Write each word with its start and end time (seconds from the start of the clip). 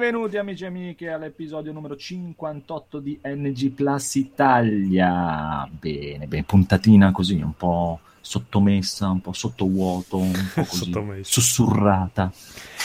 Benvenuti 0.00 0.38
amici 0.38 0.64
e 0.64 0.66
amiche 0.68 1.10
all'episodio 1.10 1.72
numero 1.72 1.94
58 1.94 3.00
di 3.00 3.20
NG 3.22 3.68
Plus 3.72 4.14
Italia. 4.14 5.68
Bene, 5.70 6.26
bene, 6.26 6.42
puntatina 6.42 7.12
così, 7.12 7.34
un 7.34 7.52
po' 7.54 8.00
sottomessa, 8.18 9.10
un 9.10 9.20
po' 9.20 9.34
sottovuoto, 9.34 10.16
un 10.16 10.32
po' 10.54 10.64
così 10.64 10.90
sussurrata, 11.20 12.32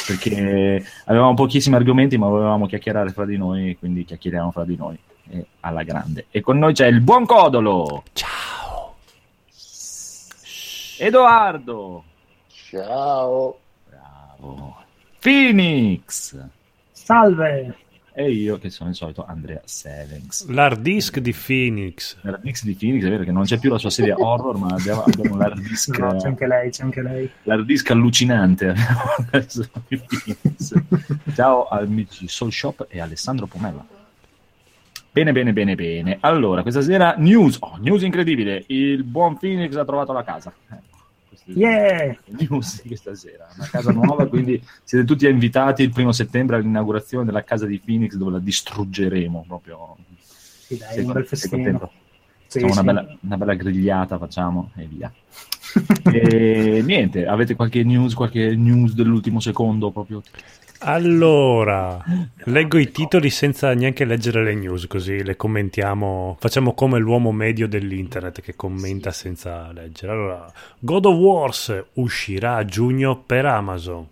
perché 0.06 0.86
avevamo 1.06 1.36
pochissimi 1.36 1.78
argomenti 1.78 2.18
ma 2.18 2.28
volevamo 2.28 2.68
chiacchierare 2.68 3.12
fra 3.12 3.23
di 3.23 3.38
noi, 3.38 3.78
quindi 3.80 4.04
chiacchieriamo 4.04 4.52
fra 4.52 4.66
di 4.66 4.76
noi 4.76 5.00
e 5.30 5.45
alla 5.62 5.84
grande. 5.84 6.26
E 6.32 6.42
con 6.42 6.58
noi 6.58 6.73
c'è 6.73 6.88
il 6.88 7.00
buon 7.00 7.26
Codolo. 7.26 8.04
Ciao. 8.12 8.98
Edoardo. 10.98 12.04
Ciao. 12.50 13.58
Bravo. 13.88 14.84
Phoenix. 15.22 16.38
Salve! 17.05 17.76
E 18.16 18.32
io 18.32 18.58
che 18.58 18.72
sono 18.72 18.90
il 18.90 18.95
solito 18.95 19.23
Andrea 19.23 19.62
Sevens. 19.64 20.48
L'hard 20.48 20.82
disk 20.82 21.20
di 21.20 21.36
Phoenix. 21.36 22.18
L'hard 22.22 22.41
disk 22.41 22.64
di 22.64 22.73
Phoenix, 22.73 23.04
è 23.04 23.09
vero 23.09 23.23
che 23.23 23.31
non 23.31 23.44
c'è 23.44 23.59
più 23.59 23.70
la 23.70 23.78
sua 23.78 23.91
serie 23.91 24.14
horror, 24.14 24.58
ma 24.58 24.70
abbiamo, 24.70 25.04
abbiamo 25.04 25.38
l'hard 25.38 25.59
disk. 25.59 26.00
No, 26.00 26.16
c'è 26.16 26.26
anche 26.26 26.48
lei, 26.48 26.72
c'è 26.72 26.81
anche 26.81 27.04
lei. 27.04 27.30
L'hard 27.44 27.64
disk 27.64 27.91
allucinante. 27.91 28.73
Ciao 31.36 31.67
amici 31.67 32.28
Soul 32.28 32.52
Shop 32.52 32.88
e 32.89 33.00
Alessandro 33.00 33.45
Pomella. 33.45 33.86
Bene, 35.11 35.31
bene, 35.31 35.53
bene, 35.53 35.76
bene. 35.76 36.17
Allora, 36.22 36.64
questa 36.64 36.81
sera 36.81 37.14
news, 37.20 37.58
oh, 37.59 37.78
news 37.81 38.02
incredibile. 38.02 38.64
Il 38.66 39.03
buon 39.03 39.38
Phoenix 39.38 39.76
ha 39.76 39.86
trovato 39.86 40.11
la 40.11 40.23
casa. 40.23 40.52
Yeah! 41.45 42.16
News 42.25 42.81
di 42.81 42.89
questa 42.89 43.16
sera, 43.16 43.47
una 43.55 43.67
casa 43.67 43.91
nuova, 43.91 44.28
quindi 44.28 44.61
siete 44.83 45.05
tutti 45.05 45.28
invitati 45.28 45.83
il 45.83 45.92
primo 45.92 46.11
settembre 46.11 46.55
all'inaugurazione 46.55 47.25
della 47.25 47.44
casa 47.44 47.66
di 47.66 47.80
Phoenix 47.80 48.16
dove 48.16 48.31
la 48.31 48.39
distruggeremo 48.39 49.45
proprio. 49.47 49.97
Sì, 50.17 50.77
dai, 50.77 51.03
un 51.03 51.11
bel 51.11 51.25
festino. 51.25 51.92
Sì, 52.47 52.64
una, 52.64 52.73
sì. 52.73 52.83
Bella, 52.83 53.17
una, 53.22 53.38
bella, 53.38 53.53
grigliata 53.53 54.17
facciamo 54.17 54.72
e 54.75 54.86
via. 54.86 55.11
e 56.11 56.81
niente, 56.83 57.25
avete 57.25 57.55
qualche 57.55 57.83
news, 57.83 58.14
qualche 58.14 58.55
news 58.55 58.94
dell'ultimo 58.94 59.39
secondo 59.39 59.92
proprio? 59.92 60.22
Allora, 60.80 62.04
leggo 62.45 62.78
i 62.78 62.92
titoli 62.92 63.30
senza 63.30 63.73
neanche 63.73 64.06
leggere 64.06 64.44
le 64.44 64.54
news, 64.54 64.88
così 64.88 65.23
le 65.23 65.36
commentiamo. 65.36 66.36
Facciamo 66.40 66.73
come 66.73 67.00
l'uomo 67.00 67.32
medio 67.32 67.67
dell'internet 67.67 68.42
che 68.42 68.56
commenta 68.56 69.12
senza 69.12 69.72
leggere. 69.72 70.12
Allora, 70.12 70.52
God 70.80 71.06
of 71.06 71.16
Wars 71.16 71.84
uscirà 71.94 72.56
a 72.56 72.66
giugno 72.66 73.17
per 73.17 73.45
Amazon. 73.45 74.08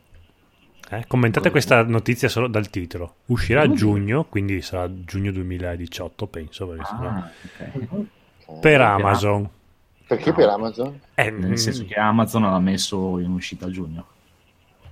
Eh, 0.90 1.06
commentate 1.08 1.50
questa 1.50 1.84
notizia 1.84 2.30
solo 2.30 2.48
dal 2.48 2.70
titolo. 2.70 3.16
Uscirà 3.28 3.64
a 3.64 3.72
giugno, 3.72 4.26
quindi 4.26 4.62
sarà 4.62 4.90
giugno 5.04 5.32
2018, 5.32 6.28
penso. 6.28 6.76
Ah, 6.78 7.30
okay. 7.68 8.08
Per 8.60 8.82
Amazon. 8.82 9.50
Perché 10.06 10.34
per 10.34 10.50
Amazon? 10.50 11.00
Eh, 11.16 11.32
nel 11.32 11.58
senso 11.58 11.86
che 11.86 11.96
Amazon 11.96 12.44
l'ha 12.44 12.60
messo 12.60 13.18
in 13.20 13.32
uscita 13.32 13.66
a 13.66 13.72
giugno. 13.72 14.06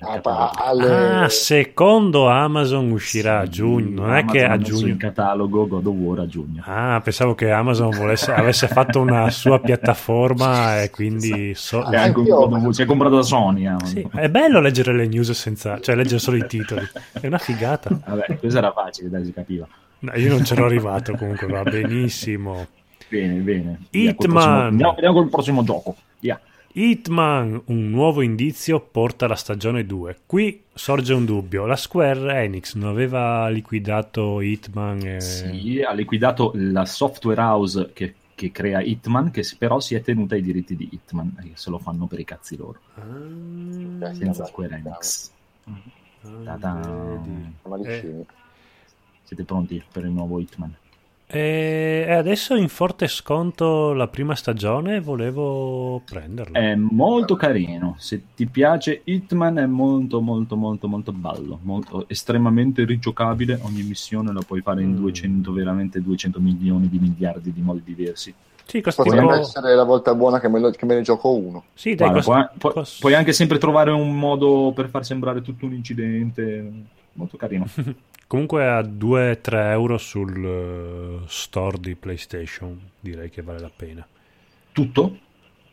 Ah, 0.04 0.52
alle... 0.56 1.24
ah, 1.24 1.30
secondo 1.30 2.28
Amazon 2.28 2.90
uscirà 2.90 3.42
sì, 3.42 3.46
a 3.46 3.50
giugno, 3.50 4.02
non 4.02 4.10
Amazon 4.10 4.30
è 4.30 4.32
che 4.32 4.46
a 4.46 4.58
giugno. 4.58 4.88
in 4.88 4.98
catalogo 4.98 5.68
God 5.68 5.86
of 5.86 5.96
War 5.96 6.20
a 6.20 6.28
giugno. 6.28 6.64
Ah, 6.66 7.00
pensavo 7.04 7.36
che 7.36 7.52
Amazon 7.52 7.92
volesse, 7.92 8.32
avesse 8.32 8.68
fatto 8.68 9.00
una 9.00 9.30
sua 9.30 9.60
piattaforma 9.62 10.82
e 10.82 10.90
quindi 10.90 11.54
so... 11.54 11.82
ah, 11.82 12.02
anche 12.02 12.20
un 12.20 12.74
si 12.74 12.82
è 12.82 12.86
comprato 12.86 13.18
da 13.18 13.22
Sony. 13.22 13.68
Sì, 13.84 14.08
è 14.16 14.28
bello 14.30 14.60
leggere 14.60 14.96
le 14.96 15.08
news 15.08 15.32
senza, 15.32 15.80
cioè 15.80 15.96
leggere 15.96 16.20
solo 16.20 16.38
i 16.38 16.48
titoli. 16.48 16.88
È 17.20 17.28
una 17.28 17.38
figata. 17.38 17.90
Vabbè, 18.04 18.40
questo 18.40 18.58
era 18.58 18.72
facile, 18.72 19.10
dai, 19.10 19.24
si 19.24 19.34
capiva. 19.34 19.68
No, 20.00 20.12
io 20.16 20.30
non 20.30 20.42
c'ero 20.42 20.66
arrivato 20.66 21.16
comunque, 21.16 21.46
va 21.46 21.62
benissimo. 21.62 22.66
Bene, 23.08 23.36
bene. 23.36 23.80
Hitman. 23.92 24.62
Andiamo, 24.66 24.94
andiamo 24.94 25.14
col 25.14 25.30
prossimo 25.30 25.64
gioco. 25.64 25.96
Via. 26.20 26.40
Hitman, 26.74 27.64
un 27.66 27.90
nuovo 27.90 28.22
indizio 28.22 28.80
porta 28.80 29.26
alla 29.26 29.36
stagione 29.36 29.86
2. 29.86 30.20
Qui 30.26 30.64
sorge 30.74 31.14
un 31.14 31.26
dubbio, 31.26 31.66
la 31.66 31.76
Square 31.76 32.44
Enix 32.44 32.76
non 32.76 32.90
aveva 32.90 33.50
liquidato 33.50 34.40
Hitman? 34.40 35.06
E... 35.06 35.22
Sì, 35.22 35.82
ha 35.82 35.92
liquidato 35.92 36.52
la 36.56 36.86
software 36.86 37.42
house 37.42 37.92
che, 37.92 38.16
che 38.36 38.52
crea 38.52 38.80
Hitman, 38.82 39.32
che 39.32 39.46
però 39.58 39.80
si 39.80 39.96
è 39.96 40.02
tenuta 40.02 40.36
i 40.36 40.42
diritti 40.42 40.76
di 40.76 40.88
Hitman, 40.92 41.36
che 41.42 41.52
se 41.56 41.70
lo 41.70 41.78
fanno 41.78 42.06
per 42.06 42.20
i 42.20 42.26
cazzi 42.26 42.56
loro. 42.56 42.80
Ah, 42.96 44.14
senza 44.14 44.46
Square 44.46 44.76
Enix. 44.76 45.32
Ah, 46.46 46.58
eh. 47.84 48.26
Siete 49.24 49.44
pronti 49.44 49.84
per 49.92 50.06
il 50.06 50.12
nuovo 50.12 50.40
Hitman? 50.40 50.74
E 51.34 52.08
adesso 52.12 52.56
in 52.56 52.68
forte 52.68 53.08
sconto 53.08 53.94
la 53.94 54.10
prima 54.10 54.36
stagione, 54.36 55.00
volevo 55.00 56.02
prenderlo. 56.04 56.54
È 56.54 56.76
molto 56.76 57.38
carino, 57.38 57.96
se 57.98 58.24
ti 58.36 58.48
piace 58.48 59.00
Hitman 59.06 59.58
è 59.60 59.66
molto 59.66 60.20
molto 60.20 60.58
molto 60.58 60.90
molto 60.90 61.14
bello, 61.14 61.58
molto, 61.62 62.04
estremamente 62.10 62.84
rigiocabile, 62.84 63.60
ogni 63.64 63.84
missione 63.84 64.34
la 64.34 64.42
puoi 64.46 64.60
fare 64.60 64.82
in 64.82 64.90
mm. 64.90 64.98
200, 64.98 65.54
veramente 65.54 66.02
200 66.02 66.42
milioni 66.42 66.90
di 66.90 67.00
miliardi 67.00 67.54
di 67.54 67.62
modi 67.62 67.82
diversi. 67.86 68.34
Sì, 68.66 68.82
Potrebbe 68.82 69.20
tipo... 69.20 69.34
essere 69.34 69.74
la 69.74 69.84
volta 69.84 70.14
buona 70.14 70.40
che 70.42 70.50
me, 70.50 70.60
lo, 70.60 70.70
che 70.72 70.86
me 70.86 70.96
ne 70.96 71.02
gioco 71.02 71.34
uno. 71.34 71.64
Sì, 71.74 71.96
dai, 71.96 72.10
Guarda, 72.10 72.24
cost... 72.24 72.58
puoi, 72.58 72.74
puoi, 72.74 72.86
puoi 73.00 73.14
anche 73.14 73.32
sempre 73.32 73.58
trovare 73.58 73.92
un 73.92 74.18
modo 74.18 74.74
per 74.76 74.90
far 74.90 75.06
sembrare 75.06 75.42
tutto 75.42 75.66
un 75.66 75.74
incidente, 75.74 76.72
molto 77.14 77.38
carino. 77.38 77.68
Comunque 78.28 78.66
a 78.66 78.80
2-3 78.80 79.72
euro 79.72 79.98
sul 79.98 81.22
uh, 81.22 81.28
store 81.28 81.78
di 81.80 81.96
PlayStation 81.96 82.80
direi 83.00 83.30
che 83.30 83.42
vale 83.42 83.60
la 83.60 83.72
pena. 83.76 84.08
Tutto? 84.72 85.18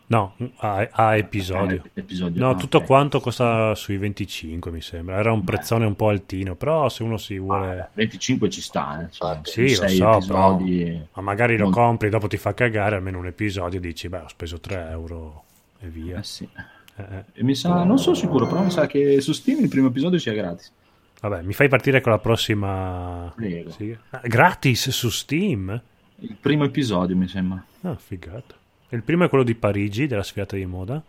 No, 0.09 0.35
a, 0.57 0.89
a 0.91 1.17
episodio. 1.17 1.83
Ah, 1.85 1.91
episodio. 1.95 2.41
No, 2.43 2.51
ah, 2.51 2.55
tutto 2.55 2.79
okay. 2.79 2.89
quanto 2.89 3.21
costa 3.21 3.75
sui 3.75 3.99
25 3.99 4.71
mi 4.71 4.81
sembra. 4.81 5.19
Era 5.19 5.33
un 5.33 5.41
Beh. 5.41 5.53
prezzone 5.53 5.85
un 5.85 5.95
po' 5.95 6.09
altino, 6.09 6.55
però 6.55 6.89
se 6.89 7.03
uno 7.03 7.19
si 7.19 7.39
vuole... 7.39 7.81
Ah, 7.81 7.91
25 7.93 8.49
ci 8.49 8.63
sta, 8.63 9.05
eh. 9.05 9.11
Cioè, 9.11 9.41
sì, 9.43 9.69
lo 9.69 9.69
so, 9.69 9.85
episodi... 9.85 10.27
però... 10.27 11.07
Ma 11.15 11.23
magari 11.23 11.59
lo 11.59 11.69
compri, 11.69 12.09
dopo 12.09 12.27
ti 12.27 12.39
fa 12.39 12.55
cagare, 12.55 12.97
almeno 12.97 13.19
un 13.19 13.27
episodio, 13.27 13.79
dici, 13.81 14.09
beh, 14.09 14.21
ho 14.21 14.29
speso 14.29 14.59
3 14.59 14.89
euro 14.91 15.45
e 15.79 15.89
via. 15.89 16.19
Eh 16.19 16.25
sì. 16.25 16.49
Eh, 16.97 17.03
eh. 17.03 17.25
E 17.35 17.43
mi 17.43 17.55
sa, 17.55 17.85
non 17.85 17.99
sono 17.99 18.17
sicuro, 18.17 18.47
però 18.47 18.63
mi 18.63 18.71
sa 18.71 18.87
che 18.87 19.21
su 19.21 19.33
Steam 19.33 19.61
il 19.61 19.69
primo 19.69 19.89
episodio 19.89 20.19
sia 20.19 20.33
gratis. 20.33 20.73
Vabbè, 21.21 21.43
mi 21.43 21.53
fai 21.53 21.69
partire 21.69 22.01
con 22.01 22.13
la 22.13 22.19
prossima. 22.19 23.35
Sì. 23.69 23.97
Ah, 24.11 24.21
gratis 24.25 24.91
su 24.91 25.09
Steam? 25.09 25.81
Il 26.21 26.37
primo 26.41 26.65
episodio, 26.65 27.17
mi 27.17 27.29
sembra. 27.29 27.65
Ah, 27.83 27.97
figata. 27.97 28.55
Il 28.91 29.03
primo 29.03 29.25
è 29.25 29.29
quello 29.29 29.45
di 29.45 29.55
Parigi, 29.55 30.07
della 30.07 30.23
sfiata 30.23 30.57
di 30.57 30.65
moda? 30.65 31.03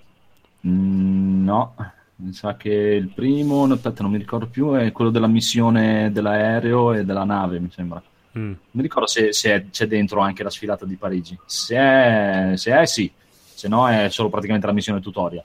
Mm, 0.68 1.44
no, 1.46 1.76
mi 2.18 2.34
sa 2.34 2.58
che 2.58 2.70
il 2.70 3.08
primo, 3.08 3.64
aspetta, 3.64 4.02
non 4.02 4.12
mi 4.12 4.18
ricordo 4.18 4.48
più, 4.48 4.74
è 4.74 4.92
quello 4.92 5.10
della 5.10 5.28
missione 5.28 6.12
dell'aereo 6.12 6.94
e 6.94 7.06
della 7.06 7.24
nave, 7.24 7.60
mi 7.60 7.72
sembra. 7.72 8.02
Mm. 8.38 8.54
Mi 8.72 8.82
ricordo 8.82 9.08
se, 9.08 9.32
se 9.32 9.54
è, 9.54 9.70
c'è 9.70 9.88
dentro 9.88 10.20
anche 10.20 10.44
la 10.44 10.50
sfilata 10.50 10.86
di 10.86 10.96
Parigi. 10.96 11.38
Se 11.46 11.76
è, 11.76 12.52
se 12.56 12.78
è, 12.78 12.86
sì, 12.86 13.12
se 13.32 13.68
no 13.68 13.88
è 13.88 14.10
solo 14.10 14.30
praticamente 14.30 14.68
la 14.68 14.74
missione 14.74 15.00
tutorial. 15.00 15.44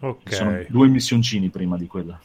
Ok. 0.00 0.32
Sono 0.32 0.64
due 0.68 0.88
missioncini 0.88 1.48
prima 1.50 1.76
di 1.76 1.86
quella. 1.86 2.18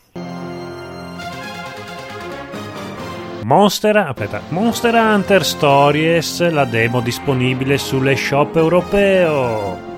Monster, 3.43 3.97
aspetta, 3.97 4.39
Monster 4.49 4.93
Hunter 4.93 5.43
Stories, 5.43 6.47
la 6.51 6.63
demo 6.65 7.01
disponibile 7.01 7.79
sulle 7.79 8.15
shop 8.15 8.55
europeo. 8.55 9.89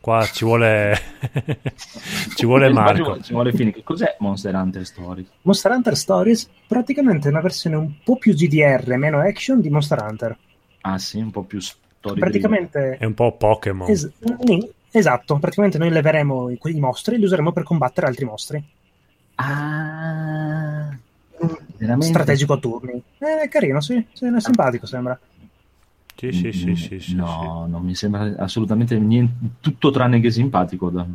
Qua 0.00 0.24
ci 0.26 0.44
vuole 0.44 0.98
ci 2.36 2.44
vuole 2.44 2.68
Marco. 2.70 3.20
Ci 3.20 3.32
vuole 3.32 3.52
Fini. 3.52 3.82
Cos'è 3.82 4.16
Monster 4.18 4.54
Hunter 4.54 4.84
Stories? 4.84 5.28
Monster 5.42 5.72
Hunter 5.72 5.96
Stories 5.96 6.48
praticamente 6.66 7.28
è 7.28 7.30
una 7.30 7.40
versione 7.40 7.76
un 7.76 7.90
po' 8.04 8.16
più 8.16 8.34
GDR, 8.34 8.96
meno 8.96 9.20
action 9.20 9.60
di 9.60 9.70
Monster 9.70 10.02
Hunter. 10.02 10.36
Ah, 10.82 10.98
sì, 10.98 11.18
un 11.18 11.30
po' 11.30 11.44
più 11.44 11.60
storia. 11.60 12.20
Praticamente 12.20 12.96
è 12.98 13.04
un 13.06 13.14
po' 13.14 13.32
Pokémon. 13.32 13.88
Es- 13.88 14.10
esatto, 14.90 15.38
praticamente 15.38 15.78
noi 15.78 15.88
leveremo 15.88 16.50
i, 16.50 16.58
i 16.64 16.80
mostri 16.80 17.14
e 17.14 17.18
li 17.18 17.24
useremo 17.24 17.50
per 17.50 17.62
combattere 17.62 18.06
altri 18.06 18.26
mostri. 18.26 18.62
Ah, 19.36 19.97
Veramente? 21.78 22.06
strategico 22.06 22.52
a 22.52 22.58
turni. 22.58 23.02
Eh, 23.18 23.42
è 23.42 23.48
carino, 23.48 23.80
sì, 23.80 24.04
sì 24.12 24.26
è 24.26 24.40
simpatico 24.40 24.86
sembra. 24.86 25.18
Sì, 26.18 26.32
sì, 26.32 26.50
sì, 26.50 26.74
sì, 26.74 26.98
sì, 26.98 27.14
no, 27.14 27.62
sì. 27.64 27.70
non 27.70 27.84
mi 27.84 27.94
sembra 27.94 28.34
assolutamente 28.38 28.98
niente, 28.98 29.34
tutto 29.60 29.92
tranne 29.92 30.18
che 30.18 30.32
simpatico 30.32 30.90
da 30.90 31.06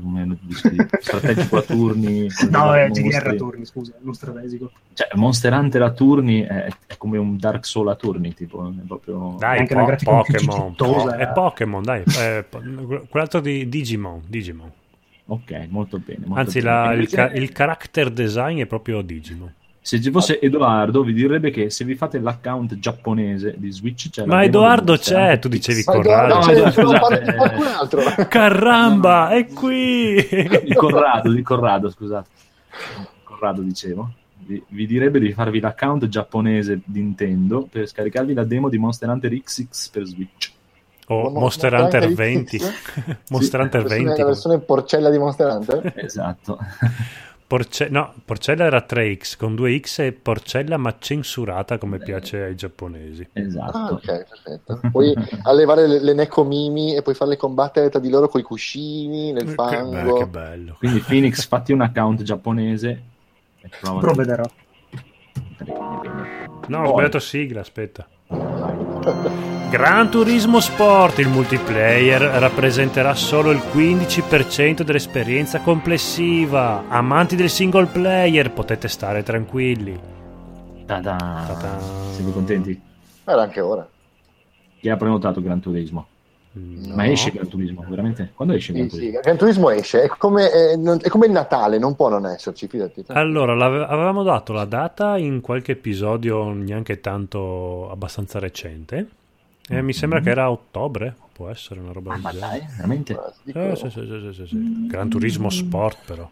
strategico 1.01 1.57
a 1.57 1.61
turni. 1.61 2.27
no, 2.49 2.73
è 2.73 2.89
GDR 2.89 3.27
a 3.27 3.33
turni, 3.33 3.65
scusa, 3.65 3.91
non 3.99 4.13
strategico. 4.13 4.71
Cioè, 4.93 5.09
Monster 5.15 5.51
Hunter 5.51 5.81
a 5.81 5.91
turni 5.91 6.43
è, 6.43 6.69
è 6.87 6.95
come 6.95 7.17
un 7.17 7.35
Dark 7.35 7.65
Soul 7.65 7.89
a 7.89 7.95
turni, 7.95 8.33
tipo, 8.33 8.65
è 8.65 8.85
proprio... 8.87 9.35
Dai, 9.37 9.59
anche 9.59 9.73
po- 9.73 9.79
una 9.81 9.87
grafica 9.87 10.11
Pokémon, 10.11 10.75
po- 10.75 11.09
è 11.09 11.27
Pokémon, 11.33 11.83
dai, 11.83 12.03
è, 12.03 12.45
quell'altro 13.09 13.41
di 13.41 13.67
Digimon, 13.67 14.21
Digimon. 14.25 14.71
Ok, 15.25 15.67
molto 15.67 15.99
bene. 15.99 16.27
Molto 16.27 16.39
Anzi, 16.39 16.61
bene. 16.61 16.71
La, 16.71 16.93
il, 16.93 17.09
ca- 17.09 17.31
il 17.33 17.51
character 17.51 18.09
design 18.09 18.59
è 18.59 18.65
proprio 18.67 19.01
Digimon. 19.01 19.53
Se 19.85 19.99
ci 19.99 20.11
fosse 20.11 20.39
Edoardo, 20.39 21.03
vi 21.03 21.11
direbbe 21.11 21.51
che 21.51 21.69
se 21.69 21.83
vi 21.83 21.95
fate 21.95 22.17
l'account 22.17 22.79
giapponese 22.79 23.55
di 23.57 23.69
Switch 23.69 24.09
c'è 24.09 24.25
Ma 24.25 24.41
Edoardo 24.41 24.95
c'è, 24.95 25.37
tu 25.39 25.49
dicevi 25.49 25.83
Corrado. 25.83 26.35
No, 26.35 26.57
no, 26.63 26.71
scusate. 26.71 27.35
qualcun 27.35 27.65
altro. 27.67 28.01
Caramba, 28.29 29.31
è 29.31 29.45
qui! 29.47 30.25
di 30.63 30.73
Corrado, 30.73 31.33
di 31.33 31.41
Corrado, 31.41 31.89
scusate. 31.89 32.29
Corrado 33.25 33.61
dicevo. 33.61 34.09
Vi, 34.45 34.63
vi 34.69 34.87
direbbe 34.87 35.19
di 35.19 35.33
farvi 35.33 35.59
l'account 35.59 36.07
giapponese 36.07 36.79
di 36.85 37.01
Nintendo 37.01 37.67
per 37.69 37.85
scaricarvi 37.85 38.33
la 38.33 38.45
demo 38.45 38.69
di 38.69 38.77
Monster 38.77 39.09
Hunter 39.09 39.31
XX 39.37 39.89
per 39.89 40.05
Switch. 40.05 40.51
O 41.07 41.23
Mo- 41.29 41.39
Monster 41.41 41.73
Monster 41.73 41.73
Hunter 41.73 42.01
Hunter 42.09 42.15
20. 42.15 42.57
X? 42.57 42.73
Monster 43.31 43.59
Hunter 43.59 43.81
La 43.81 43.87
versione- 43.89 44.05
20. 44.05 44.21
La 44.21 44.27
versione 44.27 44.59
porcella 44.59 45.09
di 45.09 45.17
Monster 45.17 45.47
Hunter? 45.49 45.93
Esatto. 45.97 46.57
Porce- 47.45 47.89
no, 47.89 48.13
Porcella 48.25 48.65
era 48.65 48.85
3X 48.87 49.37
con 49.37 49.53
2X 49.53 50.01
e 50.01 50.11
Porcella 50.11 50.77
ma 50.77 50.95
censurata 50.99 51.77
come 51.77 51.99
piace 51.99 52.41
ai 52.43 52.55
giapponesi. 52.55 53.27
esatto. 53.33 53.77
Ah, 53.77 53.91
ok, 53.91 54.03
perfetto. 54.03 54.79
Puoi 54.91 55.13
allevare 55.43 55.87
le, 55.87 55.99
le 56.01 56.13
Nekomimi 56.13 56.95
e 56.95 57.01
poi 57.01 57.13
farle 57.13 57.37
combattere 57.37 57.89
tra 57.89 57.99
di 57.99 58.09
loro 58.09 58.27
con 58.27 58.39
i 58.39 58.43
cuscini, 58.43 59.31
nel 59.31 59.45
Che, 59.45 59.53
fango. 59.53 59.89
beh, 59.89 60.13
che 60.13 60.27
bello. 60.27 60.75
Quindi 60.77 60.99
Phoenix, 60.99 61.45
fatti 61.47 61.71
un 61.71 61.81
account 61.81 62.23
giapponese 62.23 63.03
e 63.61 63.69
prova. 63.79 63.99
Provvederò. 63.99 64.43
No, 66.67 66.83
ho 66.83 66.87
sbagliato 66.87 67.19
sigla, 67.19 67.59
aspetta. 67.59 68.07
Gran 69.73 70.11
Turismo 70.11 70.59
Sport, 70.59 71.17
il 71.17 71.29
multiplayer, 71.29 72.21
rappresenterà 72.21 73.15
solo 73.15 73.49
il 73.49 73.57
15% 73.57 74.83
dell'esperienza 74.83 75.61
complessiva. 75.61 76.83
Amanti 76.87 77.35
del 77.35 77.49
single 77.49 77.87
player, 77.87 78.51
potete 78.51 78.87
stare 78.87 79.23
tranquilli. 79.23 79.99
Ta-da. 80.85 81.17
Ta-da. 81.17 81.79
Siete 82.11 82.31
contenti? 82.31 82.79
Era 83.23 83.41
anche 83.41 83.61
ora. 83.61 83.89
Chi 84.79 84.89
ha 84.89 84.95
prenotato 84.95 85.41
Gran 85.41 85.59
Turismo? 85.59 86.05
No. 86.51 86.93
Ma 86.93 87.07
esce 87.07 87.31
Gran 87.31 87.47
Turismo, 87.47 87.83
veramente? 87.89 88.31
Quando 88.35 88.53
esce 88.53 88.73
Gran 88.73 88.89
Sì, 88.89 88.89
sì, 88.91 88.97
Turismo? 88.99 89.19
Gran 89.21 89.37
Turismo 89.37 89.69
esce, 89.71 90.03
è 90.03 90.07
come, 90.07 90.51
è, 90.51 90.75
non- 90.75 90.99
è 91.01 91.09
come 91.09 91.25
il 91.25 91.31
Natale, 91.31 91.79
non 91.79 91.95
può 91.95 92.09
non 92.09 92.27
esserci, 92.27 92.67
fidati. 92.67 93.05
Allora, 93.07 93.53
avevamo 93.53 94.21
dato 94.21 94.53
la 94.53 94.65
data 94.65 95.17
in 95.17 95.41
qualche 95.41 95.71
episodio 95.71 96.53
neanche 96.53 96.99
tanto 96.99 97.89
abbastanza 97.89 98.37
recente. 98.37 99.07
E 99.69 99.81
mi 99.81 99.93
sembra 99.93 100.19
che 100.19 100.29
era 100.29 100.43
a 100.43 100.51
ottobre, 100.51 101.15
può 101.31 101.49
essere 101.49 101.79
una 101.79 101.91
roba 101.91 102.11
Ah, 102.11 102.13
del 102.13 102.21
ma 102.21 102.31
genere. 102.31 102.59
dai, 102.59 102.67
veramente? 102.75 103.13
Eh, 103.45 103.75
sì, 103.75 103.89
sì, 103.89 104.05
sì, 104.05 104.19
sì, 104.19 104.33
sì, 104.33 104.47
sì. 104.47 104.87
Gran 104.87 105.09
Turismo 105.09 105.49
Sport 105.49 105.97
però. 106.05 106.29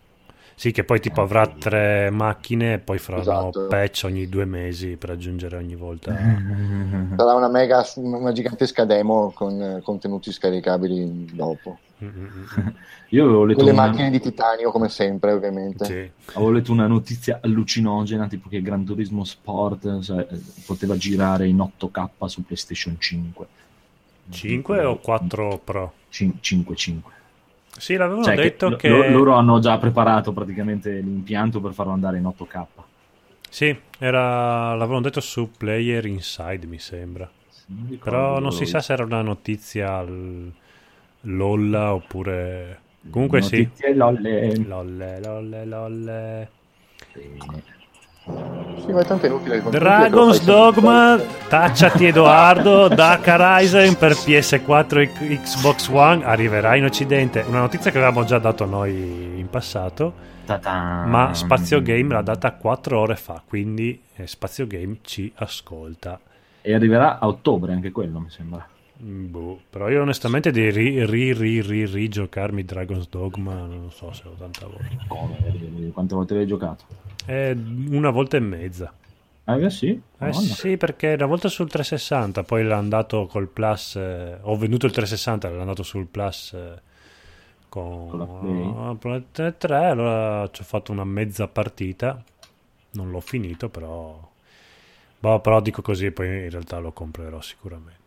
Sì, 0.62 0.70
che 0.70 0.84
poi 0.84 1.00
tipo 1.00 1.24
avrà 1.24 1.48
tre 1.48 2.12
macchine 2.12 2.74
e 2.74 2.78
poi 2.78 3.00
faranno 3.00 3.50
Esatto. 3.50 3.66
patch 3.66 4.04
ogni 4.06 4.30
due 4.30 4.46
mesi 4.46 4.96
per 4.96 5.10
aggiungere 5.10 5.58
ogni 5.58 5.74
volta. 5.74 6.14
Sarà 7.18 7.34
una 7.34 7.48
mega, 7.48 7.84
una 7.96 8.32
gigantesca 8.32 8.86
demo 8.86 9.32
con 9.32 9.60
eh, 9.60 9.82
contenuti 9.82 10.32
scaricabili 10.32 11.32
dopo. 11.34 11.80
Mm, 12.04 12.08
mm, 12.08 12.26
mm. 12.60 12.68
Io 13.10 13.24
avevo 13.24 13.46
letto, 13.46 13.58
Con 13.58 13.66
le 13.66 13.72
una, 13.72 13.88
macchine 13.88 14.12
di 14.12 14.20
titanio, 14.20 14.70
come 14.70 14.88
sempre, 14.90 15.32
ovviamente. 15.32 15.84
Sì. 15.84 16.12
avevo 16.36 16.52
letto 16.52 16.72
una 16.72 16.86
notizia 16.86 17.40
allucinogena, 17.42 18.28
tipo 18.28 18.48
che 18.48 18.62
Gran 18.62 18.86
Turismo 18.86 19.24
Sport 19.24 20.02
sai, 20.02 20.28
eh, 20.30 20.40
poteva 20.64 20.96
girare 20.96 21.48
in 21.48 21.58
8K 21.58 22.26
su 22.28 22.46
PlayStation 22.46 22.98
5. 23.00 23.48
5 24.30 24.86
o 24.86 25.00
4 25.00 25.62
Pro? 25.64 25.94
5, 26.10 26.76
5. 26.76 27.14
Sì, 27.82 27.96
l'avevano 27.96 28.26
Cioè, 28.26 28.36
che 28.36 28.42
detto 28.44 28.76
che... 28.76 28.90
lo- 28.90 29.10
loro 29.10 29.34
hanno 29.34 29.60
già 29.60 29.78
preparato 29.80 30.32
praticamente 30.32 31.00
l'impianto 31.00 31.60
per 31.60 31.74
farlo 31.74 31.92
andare 31.92 32.20
in 32.20 32.26
8K. 32.26 32.68
Sì, 33.50 33.76
era... 33.98 34.76
l'avevano 34.76 35.02
detto 35.02 35.20
su 35.20 35.50
Player 35.58 36.06
Inside, 36.06 36.68
mi 36.68 36.78
sembra. 36.78 37.30
Ricordo 37.90 38.18
Però 38.18 38.40
non 38.40 38.52
si 38.52 38.66
sa 38.66 38.82
se 38.82 38.94
era 38.94 39.04
una 39.04 39.22
notizia 39.22 40.06
lolla 41.22 41.94
oppure... 41.94 42.80
Comunque 43.10 43.42
Notizie, 43.42 43.96
lolle. 43.96 44.52
sì. 44.56 44.66
Lolle, 44.68 45.20
lolle, 45.20 45.66
lolle. 45.66 46.50
Bene. 47.14 47.40
Sì, 47.40 47.81
ma 48.92 49.02
è 49.02 49.06
tanto 49.06 49.26
inutile. 49.26 49.62
Dragon's 49.70 50.44
Dogma, 50.44 51.18
tacciati 51.48 52.06
Edoardo, 52.06 52.88
Dark 52.88 53.26
Horizon 53.28 53.96
per 53.96 54.14
PS4 54.14 55.00
e 55.00 55.40
Xbox 55.40 55.88
One 55.88 56.24
arriverà 56.24 56.76
in 56.76 56.86
Occidente. 56.86 57.44
Una 57.48 57.60
notizia 57.60 57.92
che 57.92 57.98
avevamo 57.98 58.26
già 58.26 58.40
dato 58.40 58.66
noi 58.66 59.40
in 59.40 59.48
passato, 59.50 60.14
Ta-ta. 60.46 61.06
ma 61.08 61.34
Spazio 61.34 61.82
Game 61.82 62.14
l'ha 62.14 62.22
data 62.22 62.52
4 62.52 63.00
ore 63.00 63.16
fa, 63.16 63.42
quindi 63.46 64.02
eh, 64.16 64.28
Spazio 64.28 64.68
Game 64.68 64.98
ci 65.02 65.32
ascolta. 65.36 66.20
E 66.62 66.74
arriverà 66.74 67.20
a 67.20 67.28
ottobre 67.28 67.74
anche 67.74 67.92
quello, 67.92 68.20
mi 68.20 68.30
sembra. 68.30 68.68
Mm, 69.04 69.32
boh, 69.32 69.60
però 69.70 69.90
io 69.90 70.02
onestamente 70.02 70.52
di 70.52 70.70
ri, 70.70 71.04
ri, 71.06 71.34
ri, 71.34 71.62
ri, 71.62 71.86
rigiocarmi 71.86 72.64
Dragon's 72.64 73.10
Dogma 73.10 73.54
non 73.54 73.90
so 73.92 74.12
se 74.14 74.24
ho 74.28 74.36
tanta 74.38 74.68
voglia. 74.68 75.04
Come? 75.08 75.90
Quante 75.92 76.14
volte 76.14 76.36
l'hai 76.36 76.46
giocato? 76.46 76.84
È 77.26 77.52
una 77.52 78.10
volta 78.10 78.38
e 78.38 78.40
mezza. 78.40 78.94
Ah, 79.46 79.58
eh 79.58 79.70
sì? 79.70 79.88
Eh 80.20 80.32
Madonna. 80.32 80.54
sì, 80.54 80.78
perché 80.78 81.14
una 81.14 81.26
volta 81.26 81.48
sul 81.50 81.70
360, 81.70 82.44
poi 82.44 82.64
l'ha 82.64 82.78
andato 82.78 83.26
col 83.28 83.48
Plus. 83.48 83.96
eh, 83.96 84.38
ho 84.42 84.56
venduto 84.58 84.86
il 84.86 84.92
360, 84.92 85.50
l'ha 85.50 85.62
andato 85.62 85.84
sul 85.84 86.06
Plus 86.08 86.54
eh, 86.54 86.82
con, 87.70 88.08
Con 88.08 88.20
la 88.20 88.28
Play? 88.28 88.78
ah, 88.78 88.96
PlayStation 88.96 89.56
3. 89.58 89.76
Allora 89.88 90.50
ci 90.52 90.62
ho 90.62 90.66
fatto 90.66 90.92
una 90.92 91.04
mezza 91.06 91.48
partita. 91.48 92.24
Non 92.92 93.10
l'ho 93.10 93.20
finito, 93.22 93.70
però. 93.70 94.30
Boh, 95.20 95.40
però 95.40 95.62
dico 95.62 95.82
così, 95.82 96.12
poi 96.12 96.28
in 96.46 96.50
realtà 96.50 96.80
lo 96.80 96.92
comprerò 96.92 97.42
sicuramente. 97.42 98.00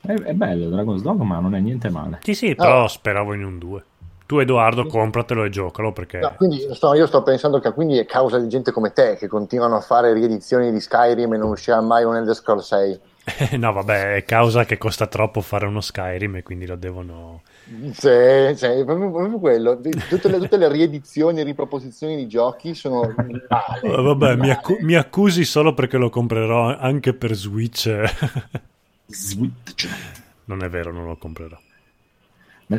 È, 0.00 0.12
è 0.12 0.34
bello 0.34 0.68
Dragon's 0.70 1.02
Dogma, 1.02 1.24
ma 1.24 1.40
non 1.40 1.54
è 1.54 1.60
niente 1.60 1.90
male. 1.90 2.18
Sì, 2.22 2.34
sì, 2.34 2.54
però 2.54 2.86
speravo 2.88 3.34
in 3.34 3.44
un 3.44 3.58
2. 3.58 3.84
Tu, 4.30 4.38
Edoardo, 4.38 4.86
compratelo 4.86 5.42
e 5.42 5.48
giocalo 5.48 5.90
perché. 5.92 6.20
No, 6.20 6.34
quindi 6.36 6.64
sto- 6.72 6.94
io 6.94 7.08
sto 7.08 7.20
pensando 7.24 7.58
che 7.58 7.72
quindi 7.72 7.98
è 7.98 8.06
causa 8.06 8.38
di 8.38 8.48
gente 8.48 8.70
come 8.70 8.92
te 8.92 9.16
che 9.16 9.26
continuano 9.26 9.74
a 9.74 9.80
fare 9.80 10.12
riedizioni 10.12 10.70
di 10.70 10.78
Skyrim 10.78 11.34
e 11.34 11.36
non 11.36 11.50
uscirà 11.50 11.80
mai 11.80 12.04
un 12.04 12.14
Elder 12.14 12.36
Scrolls 12.36 12.64
6. 12.64 13.00
no, 13.58 13.72
vabbè, 13.72 14.14
è 14.14 14.24
causa 14.24 14.64
che 14.64 14.78
costa 14.78 15.08
troppo 15.08 15.40
fare 15.40 15.66
uno 15.66 15.80
Skyrim 15.80 16.36
e 16.36 16.42
quindi 16.44 16.64
lo 16.64 16.76
devono. 16.76 17.42
Sì, 17.90 18.54
sì, 18.54 18.84
proprio, 18.84 19.10
proprio 19.10 19.38
quello. 19.40 19.80
Tutte 19.80 20.28
le, 20.28 20.38
tutte 20.38 20.56
le 20.58 20.68
riedizioni 20.68 21.40
e 21.40 21.42
riproposizioni 21.42 22.14
di 22.14 22.28
giochi 22.28 22.72
sono 22.76 23.00
male. 23.00 23.82
Eh, 23.82 24.00
vabbè, 24.00 24.36
mi, 24.36 24.50
accu- 24.52 24.78
mi 24.78 24.94
accusi 24.94 25.44
solo 25.44 25.74
perché 25.74 25.96
lo 25.96 26.08
comprerò 26.08 26.76
anche 26.78 27.14
per 27.14 27.34
Switch. 27.34 27.92
Switch. 29.06 29.88
non 30.44 30.62
è 30.62 30.68
vero, 30.68 30.92
non 30.92 31.06
lo 31.06 31.16
comprerò. 31.16 31.58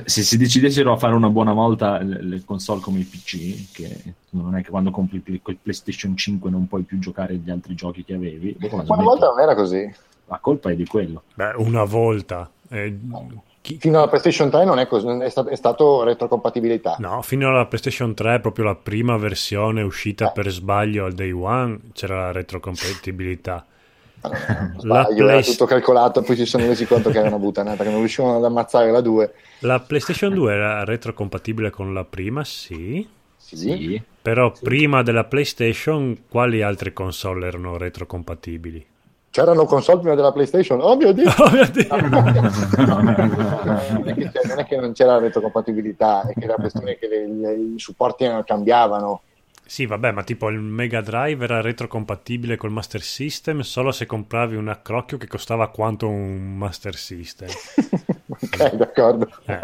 Se 0.06 0.22
si 0.22 0.38
decidessero 0.38 0.94
a 0.94 0.98
fare 0.98 1.14
una 1.14 1.30
buona 1.30 1.52
volta 1.52 2.02
le, 2.02 2.22
le 2.24 2.42
console 2.46 2.80
come 2.80 3.00
i 3.00 3.04
PC, 3.04 3.72
che 3.74 4.14
non 4.32 4.56
è 4.56 4.62
che 4.64 4.70
quando 4.70 4.90
compri 4.92 5.22
il 5.26 5.58
PlayStation 5.62 6.16
5 6.16 6.50
non 6.50 6.68
puoi 6.68 6.84
più 6.84 6.98
giocare 7.00 7.36
gli 7.36 7.50
altri 7.50 7.76
giochi 7.76 8.04
che 8.06 8.14
avevi, 8.14 8.56
la 8.60 8.68
Una 8.72 9.04
volta 9.04 9.28
non 9.28 9.40
era 9.42 9.54
così. 9.54 9.94
la 10.28 10.38
colpa 10.40 10.70
è 10.72 10.76
di 10.76 10.86
quello. 10.86 11.24
Beh, 11.34 11.54
una 11.58 11.84
volta. 11.84 12.50
Eh, 12.70 12.98
chi- 13.60 13.78
Fino 13.80 13.98
alla 13.98 14.08
PlayStation 14.08 14.50
3 14.50 14.64
non 14.64 14.80
è 14.80 14.88
così, 14.88 15.08
è 15.08 15.30
stato, 15.30 15.50
è 15.50 15.56
stato 15.58 16.04
retrocompatibilità. 16.04 16.96
No, 17.00 17.22
fino 17.22 17.50
alla 17.50 17.66
PlayStation 17.66 18.14
3, 18.14 18.40
proprio 18.40 18.64
la 18.66 18.76
prima 18.76 19.18
versione 19.18 19.82
uscita 19.82 20.30
Eh. 20.30 20.32
per 20.34 20.50
sbaglio 20.52 21.04
al 21.06 21.14
day 21.14 21.32
one, 21.32 21.78
c'era 21.92 22.28
la 22.28 22.32
retrocompatibilità. 22.32 23.66
La 24.22 24.76
sbaglio, 24.78 25.24
era 25.28 25.38
Play- 25.40 25.44
tutto 25.52 25.66
calcolato, 25.66 26.22
poi 26.22 26.36
si 26.36 26.46
sono 26.46 26.66
resi 26.68 26.86
conto 26.86 27.10
che 27.10 27.18
era 27.20 27.28
una 27.28 27.38
buttanata, 27.40 27.84
che 27.84 27.90
non 27.90 28.00
riuscivano 28.00 28.38
ad 28.38 28.44
ammazzare 28.46 28.92
la 28.92 29.02
2. 29.02 29.34
La 29.60 29.80
PlayStation 29.80 30.34
2 30.34 30.54
era 30.54 30.84
retrocompatibile 30.84 31.70
con 31.70 31.94
la 31.94 32.04
prima, 32.04 32.44
sì. 32.44 33.08
Sì. 33.38 34.02
Però 34.22 34.52
prima 34.62 35.02
della 35.02 35.24
PlayStation, 35.24 36.24
quali 36.30 36.62
altre 36.62 36.94
console 36.94 37.48
erano 37.48 37.78
retrocompatibili? 37.78 38.86
C'erano 39.32 39.66
console 39.66 40.00
prima 40.00 40.16
della 40.16 40.32
PlayStation? 40.32 40.80
Oh 40.82 40.96
mio 40.96 41.12
Dio! 41.14 41.30
Oh 41.40 41.50
mio 41.50 41.66
Dio! 41.72 41.88
non, 42.86 43.08
è 44.06 44.14
che, 44.14 44.32
non 44.46 44.60
è 44.60 44.66
che 44.66 44.76
non 44.78 44.92
c'era 44.94 45.14
la 45.14 45.20
retrocompatibilità, 45.20 46.28
è 46.28 46.34
che 46.40 46.46
la 46.46 46.56
questione 46.56 46.92
è 46.92 47.00
che 47.00 47.08
le- 47.08 47.28
le- 47.28 47.54
i 47.56 47.80
supporti 47.80 48.26
cambiavano. 48.46 49.22
Sì, 49.66 49.86
vabbè, 49.86 50.12
ma 50.12 50.24
tipo 50.24 50.50
il 50.50 50.60
Mega 50.60 51.00
Drive 51.00 51.44
era 51.46 51.62
retrocompatibile 51.62 52.58
col 52.58 52.72
Master 52.72 53.02
System 53.02 53.62
solo 53.62 53.94
se 53.94 54.06
compravi 54.06 54.58
un 54.58 54.68
accrocchio 54.68 55.18
che 55.18 55.28
costava 55.28 55.70
quanto 55.70 56.10
un 56.10 56.58
Master 56.58 56.94
System. 56.96 57.48
ok, 58.28 58.74
d'accordo. 58.76 59.30
Eh. 59.46 59.60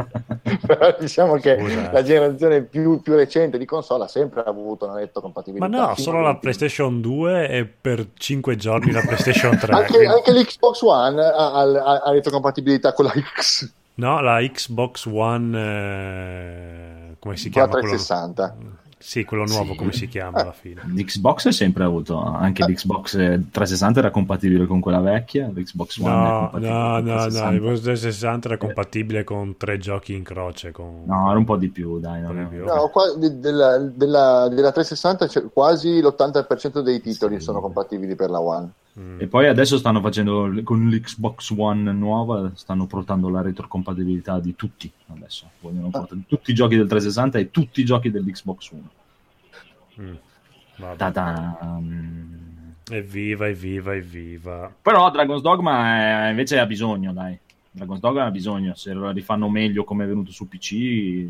Però 0.66 0.96
diciamo 0.98 1.36
che 1.36 1.58
Scusa, 1.60 1.90
eh. 1.90 1.92
la 1.92 2.04
generazione 2.04 2.62
più, 2.62 3.02
più 3.02 3.16
recente 3.16 3.58
di 3.58 3.66
console 3.66 4.06
ha 4.06 4.08
sempre 4.08 4.44
avuto 4.46 4.86
una 4.86 4.94
Ma 4.94 5.00
retrocompatibilità. 5.02 5.68
no, 5.68 5.94
Fino 5.96 5.96
solo 5.98 6.22
la. 6.22 6.36
PlayStation 6.38 7.02
2 7.02 7.50
e 7.50 7.66
per 7.66 8.08
5 8.14 8.56
giorni 8.56 8.92
la 8.94 9.02
PlayStation 9.02 9.58
3. 9.58 9.74
Anche, 9.74 10.06
anche 10.06 10.32
l'Xbox 10.32 10.82
One 10.84 11.22
ha, 11.22 11.52
ha- 11.54 12.02
ha 12.06 12.12
retrocompatibilità 12.12 12.94
con 12.94 13.06
la 13.06 13.14
X, 13.14 13.70
No, 13.96 14.22
la 14.22 14.40
Xbox 14.40 15.06
One, 15.06 15.58
eh, 17.12 17.16
come 17.20 17.36
si 17.36 17.50
chiama? 17.50 17.68
quello- 17.70 17.88
360. 17.90 18.56
Sì, 19.00 19.24
quello 19.26 19.46
nuovo, 19.46 19.74
Sì. 19.74 19.78
come 19.78 19.92
si 19.94 20.08
chiama 20.08 20.40
alla 20.42 20.52
fine? 20.52 20.82
L'Xbox 20.88 21.48
è 21.50 21.52
sempre 21.52 21.84
avuto, 21.84 22.20
anche 22.20 22.64
l'Xbox 22.66 23.12
360 23.52 24.00
era 24.00 24.10
compatibile 24.10 24.66
con 24.66 24.80
quella 24.80 25.00
vecchia, 25.00 25.48
l'Xbox 25.54 25.98
One 26.00 26.10
è 26.12 26.18
No, 26.18 26.40
compatibile 26.40 26.72
no, 26.72 26.78
con 26.80 27.04
no, 27.04 27.14
no, 27.14 27.20
360. 27.22 27.50
il 27.54 27.60
Xbox 27.62 27.82
360 27.82 28.48
era 28.48 28.58
compatibile 28.58 29.24
con 29.24 29.58
tre 29.58 29.78
giochi 29.78 30.14
in 30.14 30.24
croce. 30.24 30.72
Con... 30.72 31.04
No, 31.06 31.30
era 31.30 31.38
un 31.38 31.46
po' 31.46 31.58
di 31.58 31.70
più, 31.70 32.00
dai. 32.00 32.22
più. 32.50 32.64
No, 32.66 32.90
qua- 32.92 33.14
de- 33.16 33.40
della, 33.40 33.78
della- 33.78 34.48
della 34.50 34.72
360 34.72 35.28
c'è 35.28 35.44
quasi 35.54 36.02
l'80% 36.02 36.80
dei 36.82 37.00
titoli 37.00 37.36
Sì. 37.36 37.42
sono 37.44 37.62
compatibili 37.62 38.16
per 38.16 38.30
la 38.32 38.40
One. 38.40 38.70
Mm. 39.00 39.22
E 39.22 39.28
poi 39.28 39.48
adesso 39.48 39.78
stanno 39.78 40.02
facendo 40.02 40.52
con 40.64 40.90
l'Xbox 40.90 41.54
One 41.56 41.92
nuova, 41.92 42.52
stanno 42.56 42.88
portando 42.88 43.30
la 43.30 43.42
retrocompatibilità 43.42 44.40
di 44.40 44.56
tutti. 44.56 44.92
Adesso 45.08 45.50
vogliono 45.60 45.90
portare 45.90 46.22
tutti 46.28 46.52
i 46.52 46.56
giochi 46.56 46.76
del 46.76 46.88
360 46.88 47.38
e 47.38 47.52
tutti 47.52 47.82
i 47.82 47.86
giochi 47.86 48.10
dell'Xbox 48.10 48.72
One. 48.72 48.90
Mm. 50.02 50.16
Evviva, 52.90 53.48
evviva, 53.48 53.94
evviva. 53.96 54.74
Però 54.82 55.12
Dragon's 55.12 55.42
Dogma 55.42 56.28
eh, 56.28 56.30
invece 56.32 56.58
ha 56.58 56.66
bisogno, 56.66 57.14
dai. 57.14 57.38
Dragon's 57.70 58.00
Dogma 58.00 58.26
ha 58.26 58.32
bisogno, 58.32 58.74
se 58.76 58.94
lo 58.94 59.12
rifanno 59.12 59.50
meglio 59.50 59.84
come 59.84 60.06
è 60.06 60.08
venuto 60.08 60.32
su 60.32 60.48
PC, 60.48 61.30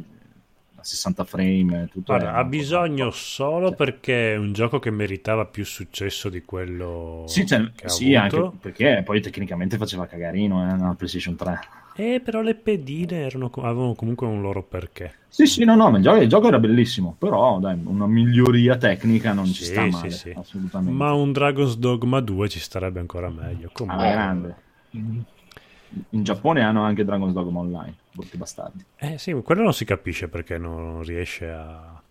a 0.80 0.84
60 0.84 1.24
frame, 1.24 1.88
tutto. 1.92 2.14
Guarda, 2.14 2.34
ha 2.36 2.44
bisogno 2.44 3.10
solo 3.12 3.70
Sì. 3.70 3.76
perché 3.76 4.34
è 4.34 4.38
un 4.38 4.54
gioco 4.54 4.80
che 4.80 4.92
meritava 4.92 5.46
più 5.46 5.66
successo 5.66 6.30
di 6.30 6.44
quello 6.44 7.24
Sì, 7.28 7.46
cioè, 7.46 7.72
sì, 7.86 8.14
anche 8.16 8.52
perché 8.62 9.02
poi 9.04 9.20
tecnicamente 9.22 9.78
faceva 9.78 10.06
cagarino 10.06 10.62
eh, 10.62 10.74
nella 10.76 10.94
PlayStation 10.96 11.36
3. 11.36 11.60
Eh, 12.00 12.22
però 12.24 12.42
le 12.42 12.54
pedine 12.54 13.26
erano, 13.26 13.50
avevano 13.56 13.96
comunque 13.96 14.28
un 14.28 14.40
loro 14.40 14.62
perché. 14.62 15.16
Sì, 15.28 15.48
sì, 15.48 15.64
no, 15.66 15.76
no, 15.76 15.90
ma 15.90 15.98
il 15.98 16.04
gioco, 16.04 16.22
il 16.22 16.30
gioco 16.30 16.48
era 16.48 16.60
bellissimo, 16.60 17.16
però 17.18 17.58
dai, 17.60 17.76
una 17.84 18.06
miglioria 18.06 18.78
tecnica 18.78 19.34
non 19.34 19.46
ci 19.48 19.64
Sì, 19.64 19.72
sta 19.72 19.84
sì, 19.84 19.90
male, 19.90 20.10
sì. 20.12 20.34
assolutamente. 20.38 20.96
Ma 20.96 21.14
un 21.14 21.32
Dragon's 21.32 21.76
Dogma 21.76 22.20
2 22.20 22.50
ci 22.50 22.60
starebbe 22.60 23.00
ancora 23.00 23.30
meglio. 23.30 23.70
Comunque, 23.74 24.10
grande. 24.12 24.56
In 24.92 26.24
Giappone 26.24 26.62
hanno 26.62 26.84
anche 26.84 27.04
Dragon's 27.04 27.34
Dogma 27.34 27.60
Online, 27.60 27.96
brutti 28.18 28.38
bastardi. 28.38 28.86
eh 29.00 29.18
sì, 29.18 29.32
quello 29.44 29.62
non 29.64 29.74
si 29.74 29.86
capisce 29.86 30.28
perché 30.28 30.58
non 30.58 31.04
riesce 31.04 31.50
a 31.50 32.02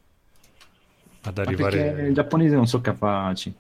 ad 1.23 1.39
Ma 1.45 1.53
arrivare. 1.53 1.95
perché 1.95 2.09
i 2.11 2.13
giapponesi 2.13 2.55
non 2.55 2.67
sono 2.67 2.83
capaci. 2.83 3.55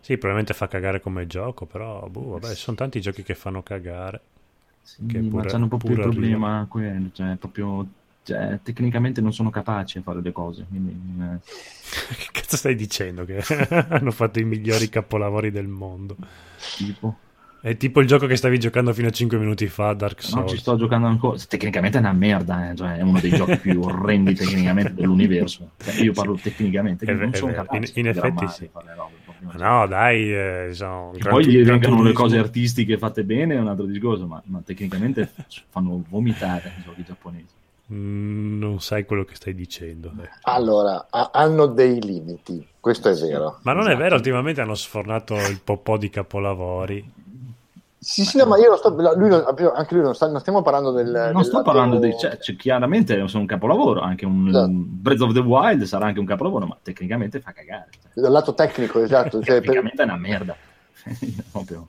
Sì, 0.00 0.12
probabilmente 0.16 0.54
fa 0.54 0.68
cagare 0.68 1.00
come 1.00 1.26
gioco, 1.26 1.66
però 1.66 2.06
boh, 2.08 2.38
vabbè, 2.38 2.54
sono 2.54 2.76
tanti 2.76 3.00
giochi 3.00 3.22
che 3.22 3.34
fanno 3.34 3.62
cagare. 3.62 4.20
Sì, 4.80 5.02
Che 5.06 5.22
ma 5.32 5.42
pure- 5.42 5.50
hanno 5.50 5.66
proprio 5.68 5.90
il 5.92 5.98
problema 6.00 6.64
quello, 6.68 7.10
cioè 7.12 7.36
proprio 7.36 7.86
cioè, 8.22 8.60
tecnicamente 8.62 9.20
non 9.20 9.32
sono 9.32 9.50
capaci 9.50 9.98
a 9.98 10.02
fare 10.02 10.20
le 10.22 10.32
cose. 10.32 10.64
Quindi, 10.66 10.92
eh, 11.22 11.40
che 12.16 12.28
cazzo 12.32 12.56
stai 12.56 12.74
dicendo? 12.74 13.24
Che 13.24 13.38
hanno 13.88 14.10
fatto 14.10 14.38
i 14.38 14.44
migliori 14.44 14.88
capolavori 14.88 15.50
del 15.50 15.66
mondo. 15.68 16.16
tipo, 16.76 17.18
È 17.66 17.76
tipo 17.76 17.98
il 18.00 18.06
gioco 18.06 18.26
che 18.26 18.36
stavi 18.36 18.60
giocando 18.60 18.92
fino 18.92 19.08
a 19.08 19.10
5 19.10 19.38
minuti 19.38 19.66
fa, 19.66 19.92
Dark 19.92 20.22
no, 20.22 20.28
Souls. 20.28 20.50
ci 20.52 20.56
sto 20.58 20.76
giocando 20.76 21.08
ancora. 21.08 21.36
Tecnicamente 21.48 21.96
è 21.96 22.00
una 22.00 22.12
merda, 22.12 22.70
eh, 22.70 22.76
cioè, 22.76 22.98
è 22.98 23.02
uno 23.02 23.18
dei 23.18 23.30
giochi 23.30 23.56
più 23.58 23.80
orrendi 23.82 24.34
tecnicamente 24.34 24.94
dell'universo. 24.94 25.70
Cioè, 25.82 26.00
io 26.00 26.12
parlo 26.12 26.38
tecnicamente, 26.40 27.04
È 27.04 27.12
non 27.12 27.30
è 27.32 27.36
sono 27.36 27.50
vero. 27.50 27.64
capaci 27.64 27.92
In- 27.98 28.06
in 28.06 28.10
effetti 28.12 28.46
sì. 28.46 28.70
no, 29.56 29.86
dai, 29.88 30.32
eh, 30.32 30.68
sono 30.74 31.10
Gran 31.16 31.32
poi 31.32 31.44
gli 31.46 31.62
Gran 31.64 31.80
vengano 31.80 32.02
le 32.04 32.12
cose 32.12 32.38
artistiche 32.38 32.98
fatte 32.98 33.24
bene 33.24 33.54
è 33.56 33.58
un 33.58 33.66
altro 33.66 33.84
discorso, 33.86 34.28
ma, 34.28 34.40
ma 34.46 34.62
tecnicamente 34.64 35.28
fanno 35.68 36.04
vomitare 36.08 36.72
i 36.78 36.82
giochi 36.84 37.02
giapponesi. 37.04 37.54
Mm, 37.92 38.58
non 38.60 38.80
sai 38.80 39.04
quello 39.04 39.24
che 39.24 39.34
stai 39.34 39.56
dicendo. 39.56 40.12
eh. 40.22 40.28
Allora, 40.42 41.06
ha- 41.10 41.30
hanno 41.32 41.66
dei 41.66 42.00
limiti, 42.00 42.64
questo 42.78 43.08
è 43.08 43.14
vero. 43.14 43.58
Ma 43.62 43.72
non 43.72 43.82
è 43.82 43.86
Esatto. 43.88 44.02
vero, 44.02 44.14
ultimamente 44.14 44.60
hanno 44.60 44.74
sfornato 44.76 45.34
il 45.34 45.60
po' 45.62 45.96
di 45.96 46.10
capolavori. 46.10 47.24
Sì, 48.08 48.24
sì, 48.24 48.36
no, 48.36 48.46
ma 48.46 48.56
io 48.56 48.70
lo 48.70 48.76
sto, 48.76 48.90
lui 49.16 49.32
anche 49.34 49.94
lui 49.94 50.04
non, 50.04 50.14
sta, 50.14 50.28
non 50.28 50.38
stiamo 50.38 50.62
parlando 50.62 50.92
del... 50.92 51.10
Non 51.10 51.32
del 51.34 51.44
sto 51.44 51.62
parlando 51.62 51.98
di... 51.98 52.16
Cioè, 52.16 52.38
cioè, 52.38 52.54
chiaramente 52.54 53.16
sono 53.26 53.40
un 53.40 53.48
capolavoro, 53.48 54.00
anche 54.00 54.24
un 54.24 54.46
Esatto. 54.46 54.70
Breath 54.72 55.20
of 55.22 55.32
the 55.32 55.40
Wild 55.40 55.82
sarà 55.82 56.06
anche 56.06 56.20
un 56.20 56.24
capolavoro, 56.24 56.66
ma 56.66 56.78
tecnicamente 56.80 57.40
fa 57.40 57.50
cagare. 57.50 57.88
Cioè, 57.90 58.22
Dal 58.22 58.30
lato 58.30 58.54
tecnico, 58.54 59.00
esatto. 59.02 59.42
Cioè, 59.42 59.56
per- 59.56 59.62
tecnicamente 59.62 60.02
è 60.02 60.04
una 60.04 60.16
merda. 60.16 60.56
Proprio. 61.50 61.88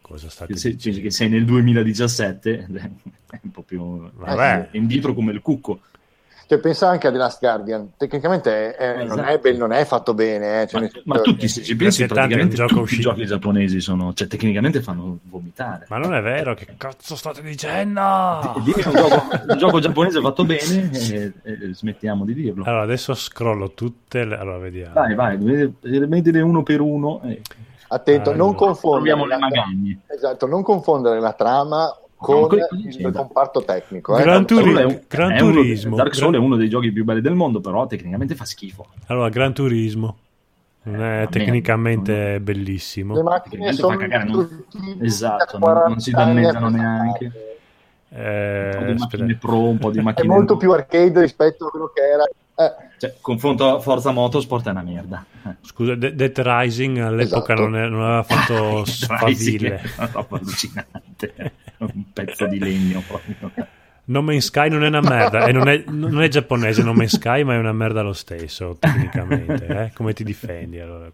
Cosa 0.00 0.30
state 0.30 0.56
Se, 0.56 0.70
dicendo? 0.70 0.96
cioè, 0.96 1.04
che 1.04 1.10
sei 1.10 1.28
nel 1.28 1.44
2017 1.44 2.66
è 3.30 3.40
proprio 3.52 4.10
Vabbè. 4.14 4.70
è 4.70 4.76
indietro 4.78 5.12
come 5.12 5.32
il 5.32 5.42
cucco. 5.42 5.80
Cioè, 6.48 6.58
pensa 6.60 6.88
anche 6.88 7.06
a 7.08 7.12
The 7.12 7.18
Last 7.18 7.40
Guardian. 7.40 7.90
Tecnicamente 7.98 8.74
è- 8.74 8.94
è- 8.94 9.04
non, 9.04 9.18
è, 9.18 9.22
Esatto. 9.22 9.38
be- 9.40 9.52
non 9.58 9.72
è 9.72 9.84
fatto 9.84 10.14
bene. 10.14 10.62
eh, 10.62 10.66
cioè, 10.66 10.80
Ma, 11.04 11.16
ma 11.16 11.20
tutti, 11.20 11.46
se 11.46 11.62
ci 11.62 11.76
pensi, 11.76 12.06
praticamente 12.06 12.54
gioco 12.56 12.68
tutti 12.68 12.82
uscito- 12.84 13.10
i 13.10 13.12
giochi 13.12 13.26
giapponesi 13.26 13.80
sono, 13.82 14.14
cioè, 14.14 14.26
tecnicamente 14.28 14.80
fanno 14.80 15.18
vomitare. 15.24 15.84
Ma 15.90 15.98
non 15.98 16.14
è 16.14 16.22
vero, 16.22 16.54
che 16.54 16.66
cazzo 16.78 17.16
state 17.16 17.42
dicendo? 17.42 18.00
Dimmi 18.64 18.82
un 18.86 18.94
gioco, 18.94 19.22
un 19.46 19.58
gioco 19.58 19.78
giapponese 19.80 20.20
fatto 20.22 20.44
bene 20.46 20.90
e, 20.90 21.32
e 21.42 21.74
smettiamo 21.74 22.24
di 22.24 22.32
dirlo. 22.32 22.64
Allora, 22.64 22.82
adesso 22.82 23.12
scrollo 23.14 23.72
tutte 23.72 24.24
le... 24.24 24.36
Allora, 24.38 24.56
vediamo. 24.58 24.94
Vai, 24.94 25.14
vai, 25.14 25.36
mettile 25.82 26.40
uno 26.40 26.62
per 26.62 26.80
uno 26.80 27.20
e 27.24 27.42
Attento, 27.90 28.30
non 28.30 28.40
Allora, 28.40 28.56
confondere 28.56 29.14
troviamo 29.14 29.24
le 29.26 29.38
la, 29.38 30.14
esatto, 30.14 30.46
non 30.46 30.62
confondere 30.62 31.20
la 31.20 31.32
trama 31.32 31.94
con 32.18 32.48
il 32.72 33.12
comparto 33.14 33.62
tecnico. 33.64 34.16
eh. 34.18 34.22
Gran 34.22 34.44
Turi- 34.46 34.74
è 34.74 34.84
un- 34.84 35.00
Gran 35.08 35.32
è 35.32 35.40
uno- 35.40 35.52
Turismo. 35.52 35.96
Dark 35.96 36.14
Souls 36.14 36.30
Gran- 36.32 36.42
è 36.42 36.46
uno 36.46 36.56
dei 36.56 36.68
giochi 36.68 36.90
più 36.92 37.04
belli 37.04 37.20
del 37.20 37.34
mondo, 37.34 37.60
però 37.60 37.86
tecnicamente 37.86 38.34
fa 38.34 38.44
schifo. 38.44 38.86
Allora, 39.06 39.28
Gran 39.28 39.52
Turismo. 39.54 40.16
Non 40.82 41.02
è 41.02 41.26
tecnicamente. 41.30 42.12
Le 42.12 42.40
bellissimo. 42.40 43.14
macchine 43.22 43.66
Tecnicamente 43.70 43.80
sono 43.80 43.96
cagare, 43.96 44.24
non- 44.24 44.64
Esatto, 45.02 45.42
a 45.42 45.58
non- 45.58 45.60
40 45.60 45.88
non 45.88 46.00
si 46.00 46.10
danneggiano 46.10 46.68
neanche. 46.68 47.32
Eh, 48.10 48.70
un 48.72 48.78
po' 48.78 48.84
di 48.92 48.98
macchine 48.98 49.34
pro, 49.36 49.68
un 49.68 49.78
po' 49.78 49.90
di 49.90 49.98
È 49.98 50.02
macchine... 50.02 50.28
molto 50.28 50.56
più 50.56 50.72
arcade 50.72 51.20
rispetto 51.20 51.66
a 51.66 51.70
quello 51.70 51.90
che 51.94 52.00
era. 52.00 52.24
Eh, 52.24 52.74
Cioè, 52.98 53.14
confronto 53.20 53.76
a 53.76 53.78
Forza 53.80 54.10
Motorsport 54.12 54.66
è 54.66 54.70
una 54.70 54.82
merda. 54.82 55.24
Eh. 55.46 55.50
Scusa, 55.60 55.94
De- 55.94 56.14
Dead 56.14 56.32
Rising 56.36 56.98
all'epoca 56.98 57.52
Esatto. 57.52 57.68
non, 57.68 57.76
è- 57.76 57.88
non 57.88 58.02
aveva 58.02 58.22
fatto 58.22 58.82
Rising 58.86 58.86
sfaville. 58.86 59.74
È 59.76 59.90
una 59.98 60.08
roba 60.12 60.36
allucinante. 60.38 61.34
Un 61.78 62.12
pezzo 62.12 62.46
di 62.46 62.58
legno 62.58 63.02
proprio. 63.06 63.50
No 64.04 64.22
Man's 64.22 64.46
Sky 64.46 64.70
non 64.70 64.84
è 64.84 64.88
una 64.88 65.02
merda, 65.02 65.46
e 65.46 65.52
non, 65.52 65.68
è, 65.68 65.84
non 65.86 66.22
è 66.22 66.28
giapponese 66.28 66.82
No 66.82 66.94
Man's 66.94 67.16
Sky, 67.16 67.42
ma 67.42 67.54
è 67.54 67.58
una 67.58 67.72
merda 67.72 68.00
lo 68.00 68.14
stesso, 68.14 68.76
tecnicamente. 68.78 69.66
eh? 69.66 69.90
Come 69.94 70.14
ti 70.14 70.24
difendi 70.24 70.80
allora? 70.80 71.10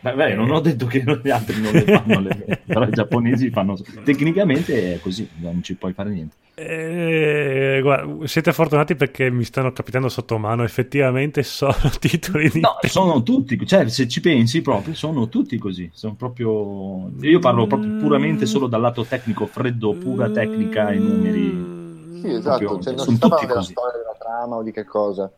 Vabbè, 0.00 0.34
non 0.34 0.50
ho 0.50 0.60
detto 0.60 0.86
che 0.86 1.02
gli 1.22 1.30
altri 1.30 1.60
non 1.60 1.72
le 1.72 1.82
fanno, 1.82 2.20
le... 2.20 2.60
però 2.66 2.86
i 2.86 2.90
giapponesi 2.90 3.50
fanno... 3.50 3.76
Tecnicamente 4.04 4.94
è 4.94 5.00
così, 5.00 5.28
non 5.36 5.62
ci 5.62 5.74
puoi 5.74 5.92
fare 5.92 6.10
niente. 6.10 6.36
Eh, 6.54 7.78
guarda, 7.80 8.26
siete 8.26 8.52
fortunati 8.52 8.94
perché 8.94 9.30
mi 9.30 9.44
stanno 9.44 9.72
capitando 9.72 10.08
sotto 10.10 10.36
mano. 10.38 10.62
Effettivamente 10.62 11.42
sono 11.42 11.74
titoli 11.98 12.50
di 12.50 12.60
No, 12.60 12.76
sono 12.82 13.22
tutti, 13.22 13.58
cioè 13.66 13.88
se 13.88 14.06
ci 14.08 14.20
pensi 14.20 14.60
proprio, 14.60 14.94
sono 14.94 15.28
tutti 15.28 15.56
così. 15.58 15.90
Sono 15.94 16.14
proprio... 16.14 17.10
Io 17.22 17.38
parlo 17.38 17.66
proprio 17.66 17.96
puramente 17.96 18.44
solo 18.46 18.66
dal 18.66 18.80
lato 18.82 19.04
tecnico, 19.06 19.46
freddo, 19.46 19.94
pura 19.94 20.28
tecnica 20.30 20.90
e 20.90 20.98
numeri. 20.98 22.20
sì, 22.20 22.28
esatto. 22.30 22.58
Proprio, 22.64 22.82
Cioè, 22.82 22.94
non 22.94 23.04
sono 23.04 23.10
si 23.10 23.16
sta 23.16 23.28
tutti 23.28 23.46
parlando 23.46 23.46
della 23.46 23.54
così. 23.54 23.72
storia 23.72 23.96
della 23.98 24.16
trama 24.18 24.56
o 24.56 24.62
di 24.62 24.72
che 24.72 24.84
cosa. 24.84 25.30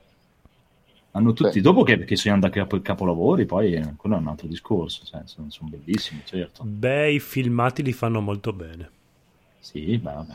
Hanno 1.14 1.33
tutti, 1.35 1.52
Sì. 1.52 1.61
dopo 1.61 1.83
che, 1.83 2.04
che 2.04 2.16
siano 2.16 2.40
da 2.40 2.49
capo, 2.49 2.81
capolavori, 2.81 3.45
poi 3.45 3.75
eh, 3.75 3.95
quello 3.97 4.16
è 4.16 4.19
un 4.19 4.28
altro 4.28 4.47
discorso, 4.47 5.04
cioè, 5.04 5.21
sono, 5.25 5.50
sono 5.50 5.69
bellissimi, 5.71 6.23
certo. 6.25 6.64
Beh, 6.64 7.12
i 7.12 7.21
filmati 7.21 7.83
li 7.83 7.92
fanno 7.92 8.21
molto 8.21 8.52
bene. 8.52 8.90
Sì, 9.59 9.99
beh, 9.99 10.12
vabbè. 10.12 10.33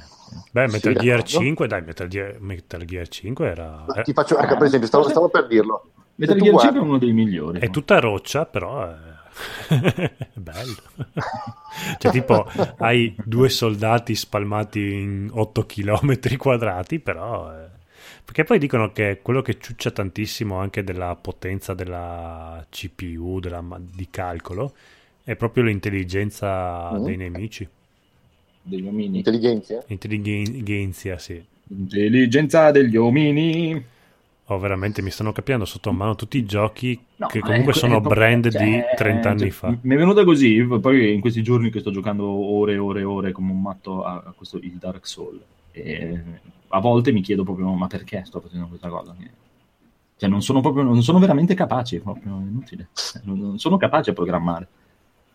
Beh, 0.51 0.67
Sì, 0.67 0.71
Metal 0.73 0.93
Gear 0.93 1.17
d'accordo. 1.17 1.39
5, 1.39 1.67
dai, 1.67 1.81
Metal 1.81 2.07
Gear, 2.07 2.39
Metal 2.39 2.85
Gear 2.85 3.07
5 3.07 3.47
era... 3.47 3.83
Ma 3.87 3.93
è- 3.95 4.03
Ti 4.03 4.13
faccio, 4.13 4.37
ecco, 4.37 4.55
per 4.55 4.63
esempio, 4.67 4.87
stavo, 4.87 5.09
stavo 5.09 5.29
per 5.29 5.47
dirlo. 5.47 5.89
Metal 6.15 6.35
Gear 6.37 6.59
5 6.59 6.61
guardi- 6.61 6.77
è 6.77 6.81
uno 6.81 6.97
dei 6.99 7.11
migliori. 7.11 7.59
È 7.59 7.69
tutta 7.69 7.99
roccia, 7.99 8.45
però 8.45 8.87
è, 8.87 8.95
è 9.69 10.29
bello. 10.39 10.75
cioè, 11.97 12.11
tipo, 12.11 12.45
hai 12.77 13.15
due 13.23 13.49
soldati 13.49 14.15
spalmati 14.15 14.93
in 14.93 15.29
8 15.31 15.65
km 15.65 16.37
quadrati, 16.37 16.99
però... 16.99 17.51
è- 17.51 17.75
Perché 18.27 18.43
poi 18.43 18.59
dicono 18.59 18.91
che 18.91 19.19
quello 19.21 19.41
che 19.41 19.57
ciuccia 19.57 19.89
tantissimo 19.89 20.57
anche 20.57 20.83
della 20.83 21.15
potenza 21.15 21.73
della 21.73 22.63
CPU, 22.69 23.39
della, 23.39 23.63
di 23.79 24.07
calcolo, 24.11 24.73
è 25.23 25.35
proprio 25.37 25.63
l'intelligenza 25.63 26.91
Mhm. 26.91 27.03
dei 27.05 27.15
nemici. 27.17 27.67
Degli 28.61 28.85
omini. 28.85 29.17
Intelligenza? 29.19 29.81
Intelligenza, 29.87 31.17
sì. 31.17 31.41
Intelligenza 31.69 32.69
degli 32.71 32.97
omini. 32.97 33.81
Oh, 34.49 34.59
veramente 34.59 35.01
mi 35.01 35.09
stanno 35.09 35.31
capendo 35.31 35.63
sotto 35.65 35.91
mano 35.93 36.15
tutti 36.15 36.37
i 36.37 36.45
giochi 36.45 36.97
No, 37.17 37.27
che 37.27 37.39
ma 37.39 37.45
comunque 37.47 37.71
è- 37.71 37.75
sono 37.75 37.97
è 37.97 38.01
proprio- 38.01 38.21
brand 38.21 38.49
cioè, 38.51 38.63
di 38.63 38.81
30 38.97 39.29
anni 39.29 39.39
cioè, 39.39 39.49
fa. 39.51 39.77
Mi 39.81 39.95
è 39.95 39.97
venuta 39.97 40.23
così, 40.25 40.61
poi 40.63 41.13
in 41.13 41.21
questi 41.21 41.41
giorni 41.43 41.69
che 41.69 41.79
sto 41.79 41.91
giocando 41.91 42.25
ore 42.27 42.73
e 42.73 42.77
ore 42.77 42.99
e 42.99 43.03
ore 43.03 43.31
come 43.31 43.51
un 43.51 43.61
matto 43.61 44.03
a, 44.03 44.23
a 44.25 44.33
questo 44.35 44.57
il 44.57 44.73
Dark 44.73 45.07
Soul. 45.07 45.41
E 45.81 46.23
a 46.69 46.79
volte 46.79 47.11
mi 47.11 47.21
chiedo 47.21 47.43
proprio, 47.43 47.71
ma 47.73 47.87
perché 47.87 48.23
sto 48.25 48.39
facendo 48.39 48.67
questa 48.67 48.89
cosa? 48.89 49.15
Cioè, 50.17 50.29
non 50.29 50.41
sono 50.41 50.61
proprio, 50.61 50.83
non 50.83 51.01
sono 51.03 51.19
veramente 51.19 51.53
capaci, 51.53 51.97
è 51.97 51.99
proprio 51.99 52.39
inutile. 52.39 52.89
Non, 53.23 53.39
non 53.39 53.59
sono 53.59 53.77
capaci 53.77 54.09
a 54.09 54.13
programmare. 54.13 54.67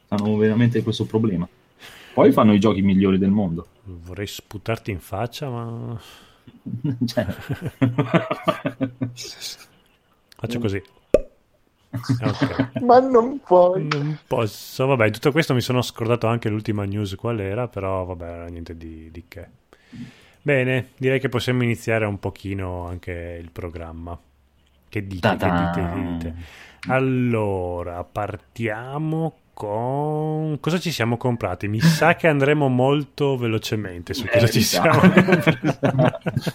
Hanno 0.09 0.37
veramente 0.37 0.83
questo 0.83 1.05
problema. 1.07 1.49
Poi 2.15 2.33
fanno 2.33 2.53
i 2.53 2.59
giochi 2.59 2.83
migliori 2.83 3.17
del 3.17 3.31
mondo. 3.31 3.67
Vorrei 3.85 4.27
sputarti 4.27 4.91
in 4.91 5.01
faccia, 5.01 5.49
ma 5.49 5.99
Cioè, 7.07 7.27
faccio 10.37 10.59
così. 10.59 10.83
Ok. 11.91 12.81
Ma 12.83 12.99
non 13.01 13.41
puoi. 13.41 13.87
Non 13.93 14.19
posso, 14.27 14.87
vabbè, 14.87 15.11
tutto 15.11 15.31
questo 15.31 15.55
mi 15.55 15.61
sono 15.61 15.83
scordato 15.83 16.27
anche 16.27 16.49
l'ultima 16.49 16.85
news 16.85 17.15
qual 17.15 17.41
era, 17.41 17.69
però 17.69 18.05
vabbè, 18.05 18.51
niente 18.51 18.77
di, 18.77 19.11
di 19.11 19.25
che. 19.29 19.49
Bene, 20.43 20.89
direi 20.97 21.21
che 21.21 21.29
possiamo 21.29 21.63
iniziare 21.63 22.05
un 22.05 22.19
pochino 22.19 22.87
anche 22.87 23.39
il 23.41 23.51
programma. 23.51 24.19
Che 24.89 25.07
dite, 25.07 25.29
che 25.29 25.37
dite, 25.37 25.71
che 25.93 26.03
dite? 26.03 26.35
Allora, 26.89 28.03
partiamo 28.05 29.35
con... 29.55 30.59
Cosa 30.61 30.79
ci 30.81 30.91
siamo 30.91 31.17
comprati? 31.17 31.69
Mi 31.69 31.81
sa 31.81 32.17
che 32.17 32.27
andremo 32.27 32.69
molto 32.69 33.37
velocemente 33.37 34.15
su 34.15 34.27
cosa 34.27 34.45
Eh, 34.47 34.51
ci 34.51 34.63
siamo 34.63 34.99
comprati. 34.99 35.67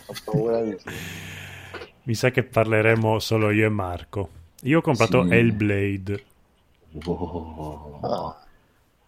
Ho 0.08 0.13
paura 0.25 0.62
di 0.62 0.75
sì. 0.77 0.89
Mi 2.03 2.13
sa 2.13 2.29
che 2.29 2.44
parleremo 2.44 3.20
solo 3.20 3.51
io 3.51 3.65
e 3.65 3.70
Marco. 3.70 4.29
Io 4.63 4.79
ho 4.79 4.82
comprato 4.82 5.25
Sì. 5.25 5.34
Hellblade. 5.34 6.24
oh. 7.06 8.36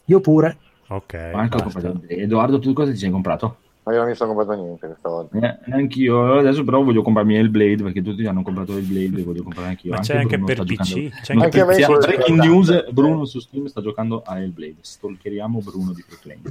Io 0.06 0.20
pure. 0.22 0.58
Ok, 0.88 1.32
basta. 1.32 1.62
comprato- 1.64 2.02
Edoardo, 2.08 2.60
tu 2.60 2.74
cosa 2.74 2.92
ti 2.92 2.98
sei 2.98 3.10
comprato? 3.12 3.58
Ma 3.90 3.96
io 3.96 4.02
non 4.02 4.10
mi 4.10 4.16
sono 4.16 4.34
comprato 4.36 4.62
niente 4.62 4.86
questa 4.86 5.10
volta. 5.10 5.40
Eh, 5.40 5.72
anch'io 5.72 6.38
adesso 6.38 6.64
però 6.64 6.84
voglio 6.84 7.02
comprarmi 7.02 7.36
Hellblade 7.38 7.82
perché 7.84 8.04
tutti 8.04 8.24
hanno 8.26 8.44
comprato 8.44 8.78
Hellblade 8.78 9.20
e 9.22 9.24
voglio 9.24 9.42
comprare 9.42 9.70
anch'io. 9.70 9.92
Ma 9.94 10.00
c'è 10.00 10.18
anche 10.18 10.38
Bruno 10.38 10.46
per 10.54 10.64
PC? 10.64 10.82
giocando- 10.84 11.10
C'è 11.24 11.34
anche 11.34 11.60
Anche 11.62 11.84
quello 11.86 11.98
breaking 11.98 12.40
news. 12.40 12.92
Bruno 12.92 13.26
su 13.26 13.40
Steam 13.40 13.66
sta 13.66 13.82
giocando 13.82 14.22
a 14.24 14.40
Hellblade. 14.40 14.76
Stalkeriamo 14.82 15.60
Bruno 15.62 15.92
di 15.94 16.02
Freeclaim. 16.04 16.42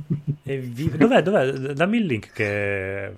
E 0.42 0.58
vi- 0.58 0.90
Dov'è, 0.96 1.22
dov'è? 1.22 1.52
Dammi 1.74 1.98
il 1.98 2.06
link 2.06 2.32
che 2.32 3.12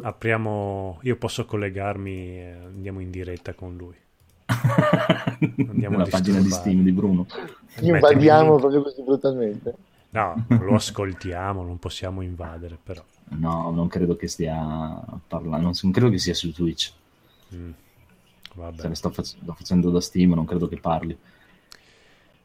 apriamo. 0.00 1.00
Io 1.02 1.16
posso 1.16 1.44
collegarmi 1.44 2.12
e 2.38 2.54
andiamo 2.74 3.00
in 3.00 3.10
diretta 3.10 3.52
con 3.52 3.76
lui. 3.76 3.94
Andiamo 5.68 5.96
a 5.96 5.98
Nella 5.98 6.08
pagina 6.10 6.40
di. 6.40 6.48
Steam 6.50 6.82
di 6.82 6.92
Bruno. 6.92 7.26
Invadiamo 7.80 8.56
proprio 8.56 8.80
così 8.82 9.02
brutalmente. 9.02 9.74
No, 10.10 10.46
lo 10.48 10.74
ascoltiamo, 10.76 11.62
non 11.62 11.78
possiamo 11.78 12.22
invadere, 12.22 12.78
però. 12.82 13.02
No, 13.28 13.70
non 13.70 13.88
credo 13.88 14.16
che 14.16 14.28
stia 14.28 15.02
parlando, 15.26 15.72
non 15.82 15.92
credo 15.92 16.10
che 16.10 16.18
sia 16.18 16.34
su 16.34 16.52
Twitch. 16.52 16.92
Mm. 17.54 17.70
Se 17.70 18.52
Vabbè. 18.54 18.88
ne 18.88 18.94
sto, 18.94 19.10
fac- 19.10 19.26
sto 19.26 19.52
facendo 19.52 19.90
da 19.90 20.00
Steam, 20.00 20.32
non 20.34 20.44
credo 20.46 20.68
che 20.68 20.76
parli. 20.78 21.16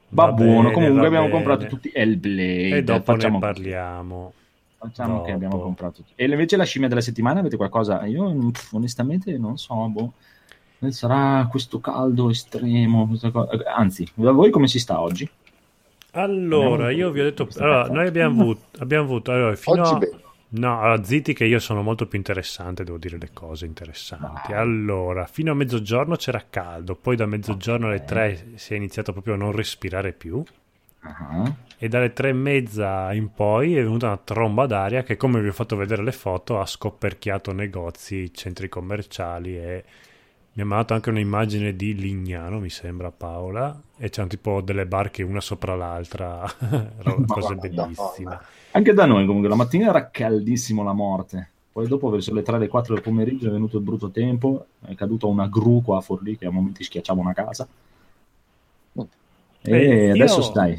Va, 0.09 0.25
Va 0.25 0.31
buono, 0.33 0.61
bene, 0.63 0.73
comunque 0.73 0.99
va 0.99 1.05
abbiamo 1.07 1.25
bene. 1.27 1.37
comprato 1.37 1.67
tutti 1.67 1.89
Hellblade. 1.93 2.77
E 2.77 2.83
dopo 2.83 3.03
facciamo, 3.03 3.35
ne 3.35 3.39
parliamo. 3.39 4.33
facciamo 4.77 5.13
che 5.21 5.31
dopo. 5.31 5.45
abbiamo 5.45 5.59
comprato. 5.63 6.03
E 6.15 6.25
invece 6.25 6.57
la 6.57 6.65
scimmia 6.65 6.89
della 6.89 6.99
settimana 7.01 7.39
avete 7.39 7.55
qualcosa? 7.55 8.05
Io 8.05 8.33
pff, 8.51 8.73
onestamente 8.73 9.37
non 9.37 9.57
so, 9.57 9.73
boh. 9.87 10.13
Sarà 10.89 11.47
questo 11.49 11.79
caldo 11.79 12.31
estremo, 12.31 13.07
anzi, 13.75 14.05
da 14.15 14.31
voi 14.31 14.49
come 14.49 14.67
si 14.67 14.79
sta 14.79 14.99
oggi? 14.99 15.29
Allora, 16.13 16.91
io 16.91 17.09
vi 17.11 17.21
ho 17.21 17.23
detto. 17.23 17.47
Allora, 17.59 17.87
noi 17.87 18.07
abbiamo 18.07 18.41
avuto. 18.41 18.61
Abbiamo 18.79 19.03
avuto 19.05 19.31
allora, 19.31 19.55
fino 19.55 19.81
Oggi 19.81 20.05
a. 20.05 20.09
No, 20.53 20.81
allora, 20.81 21.03
zitti 21.03 21.33
che 21.33 21.45
io 21.45 21.59
sono 21.59 21.81
molto 21.81 22.07
più 22.07 22.17
interessante, 22.17 22.83
devo 22.83 22.97
dire 22.97 23.17
le 23.17 23.29
cose 23.33 23.65
interessanti. 23.65 24.51
Allora, 24.51 25.25
fino 25.25 25.51
a 25.51 25.55
mezzogiorno 25.55 26.15
c'era 26.15 26.45
caldo, 26.49 26.95
poi 26.95 27.15
da 27.15 27.25
mezzogiorno 27.25 27.87
alle. 27.87 28.03
3 28.03 28.51
si 28.55 28.73
è 28.73 28.75
iniziato 28.75 29.11
proprio 29.13 29.35
a 29.35 29.37
non 29.37 29.51
respirare 29.53 30.11
più 30.11 30.43
Ah, 31.03 31.51
e 31.79 31.87
dalle 31.87 32.13
tre 32.13 32.29
e 32.29 32.33
mezza 32.33 33.11
in 33.13 33.33
poi 33.33 33.75
è 33.75 33.81
venuta 33.81 34.07
una 34.07 34.17
tromba 34.17 34.67
d'aria 34.67 35.01
che, 35.01 35.17
come 35.17 35.41
vi 35.41 35.47
ho 35.47 35.53
fatto 35.53 35.75
vedere 35.75 36.03
le 36.03 36.11
foto, 36.11 36.59
ha 36.59 36.65
scopperchiato 36.65 37.53
negozi, 37.53 38.31
centri 38.31 38.69
commerciali 38.69 39.57
e 39.57 39.83
mi 40.53 40.61
ha 40.63 40.65
mandato 40.65 40.93
anche 40.93 41.09
un'immagine 41.09 41.75
di 41.75 41.95
Lignano, 41.95 42.59
mi 42.59 42.69
sembra 42.69 43.09
Paola, 43.11 43.79
e 43.97 44.09
c'erano 44.09 44.29
tipo 44.29 44.61
delle 44.61 44.85
barche 44.85 45.23
una 45.23 45.39
sopra 45.39 45.75
l'altra, 45.75 46.43
cose 47.27 47.55
bellissime. 47.55 48.39
Anche 48.71 48.93
da 48.93 49.05
noi 49.05 49.25
comunque, 49.25 49.49
la 49.49 49.55
mattina 49.55 49.89
era 49.89 50.09
caldissimo 50.09 50.83
la 50.83 50.93
morte. 50.93 51.49
Poi 51.71 51.87
dopo 51.87 52.09
verso 52.09 52.33
le 52.33 52.41
3 52.41 52.57
alle 52.57 52.67
4 52.67 52.93
del 52.93 53.03
pomeriggio 53.03 53.47
è 53.47 53.51
venuto 53.51 53.77
il 53.77 53.83
brutto 53.83 54.09
tempo, 54.09 54.65
è 54.85 54.93
caduta 54.93 55.27
una 55.27 55.47
gru 55.47 55.81
qua 55.81 55.97
a 55.97 56.01
Forlì 56.01 56.37
che 56.37 56.45
a 56.45 56.51
momenti 56.51 56.83
schiacciava 56.83 57.21
una 57.21 57.33
casa. 57.33 57.65
E 59.63 59.71
Eh, 59.71 60.05
io- 60.07 60.13
adesso 60.13 60.41
stai, 60.41 60.75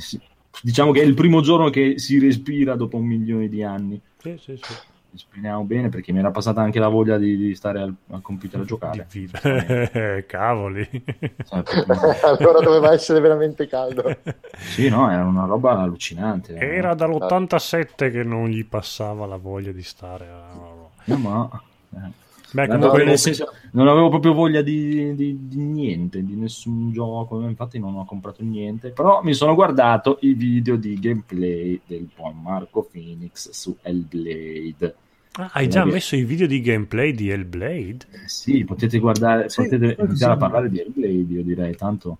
diciamo 0.62 0.92
che 0.92 1.00
è 1.00 1.04
il 1.04 1.14
primo 1.14 1.40
giorno 1.40 1.70
che 1.70 1.98
si 1.98 2.18
respira 2.18 2.74
dopo 2.74 2.98
un 2.98 3.06
milione 3.06 3.48
di 3.48 3.62
anni. 3.62 4.00
Sì, 4.18 4.36
sì, 4.38 4.56
sì. 4.56 4.74
Speriamo 5.14 5.62
bene 5.64 5.88
perché 5.90 6.10
mi 6.12 6.20
era 6.20 6.30
passata 6.30 6.62
anche 6.62 6.78
la 6.78 6.88
voglia 6.88 7.18
di, 7.18 7.36
di 7.36 7.54
stare 7.54 7.80
al, 7.80 7.94
al 8.10 8.22
computer 8.22 8.60
a 8.60 8.64
giocare. 8.64 9.06
vivere. 9.10 10.24
Cavoli. 10.28 10.88
Cioè, 10.90 11.62
proprio- 11.84 12.16
allora 12.22 12.60
doveva 12.60 12.92
essere 12.92 13.20
veramente 13.20 13.66
caldo. 13.66 14.04
sì, 14.56 14.88
no, 14.88 15.10
era 15.10 15.24
una 15.24 15.44
roba 15.44 15.78
allucinante. 15.78 16.54
Era 16.54 16.94
dall'87 16.94 18.10
che 18.10 18.22
non 18.22 18.48
gli 18.48 18.64
passava 18.64 19.26
la 19.26 19.36
voglia 19.36 19.72
di 19.72 19.82
stare. 19.82 20.28
a- 20.28 20.90
No, 21.04 21.16
ma... 21.16 21.62
eh. 21.94 22.20
Beh, 22.54 22.66
comunque, 22.68 23.04
nel 23.04 23.18
senso, 23.18 23.52
non 23.72 23.88
avevo 23.88 24.08
proprio 24.10 24.34
voglia 24.34 24.60
di, 24.60 25.14
di- 25.14 25.48
di 25.48 25.56
niente, 25.56 26.22
di 26.22 26.34
nessun 26.34 26.92
gioco, 26.92 27.40
infatti 27.48 27.78
non 27.78 27.96
ho 27.96 28.04
comprato 28.04 28.42
niente, 28.42 28.90
però 28.90 29.22
mi 29.22 29.32
sono 29.32 29.54
guardato 29.54 30.18
i 30.20 30.34
video 30.34 30.76
di 30.76 30.98
gameplay 30.98 31.80
del 31.86 32.08
buon 32.14 32.40
Marco 32.42 32.82
Phoenix 32.82 33.50
su 33.50 33.76
Hellblade. 33.80 34.94
Ah, 35.38 35.48
hai 35.54 35.68
già 35.68 35.84
messo 35.86 36.14
i 36.14 36.24
video 36.24 36.46
di 36.46 36.60
gameplay 36.60 37.12
di 37.12 37.30
Hellblade? 37.30 38.06
Eh 38.10 38.28
Sì, 38.28 38.64
potete 38.64 38.98
guardare, 38.98 39.48
Sì, 39.48 39.62
potete 39.62 39.96
iniziare 39.98 40.16
sì. 40.16 40.24
a 40.24 40.36
parlare 40.36 40.68
di 40.68 40.78
Hellblade, 40.80 41.32
io 41.32 41.42
direi, 41.42 41.74
tanto... 41.74 42.18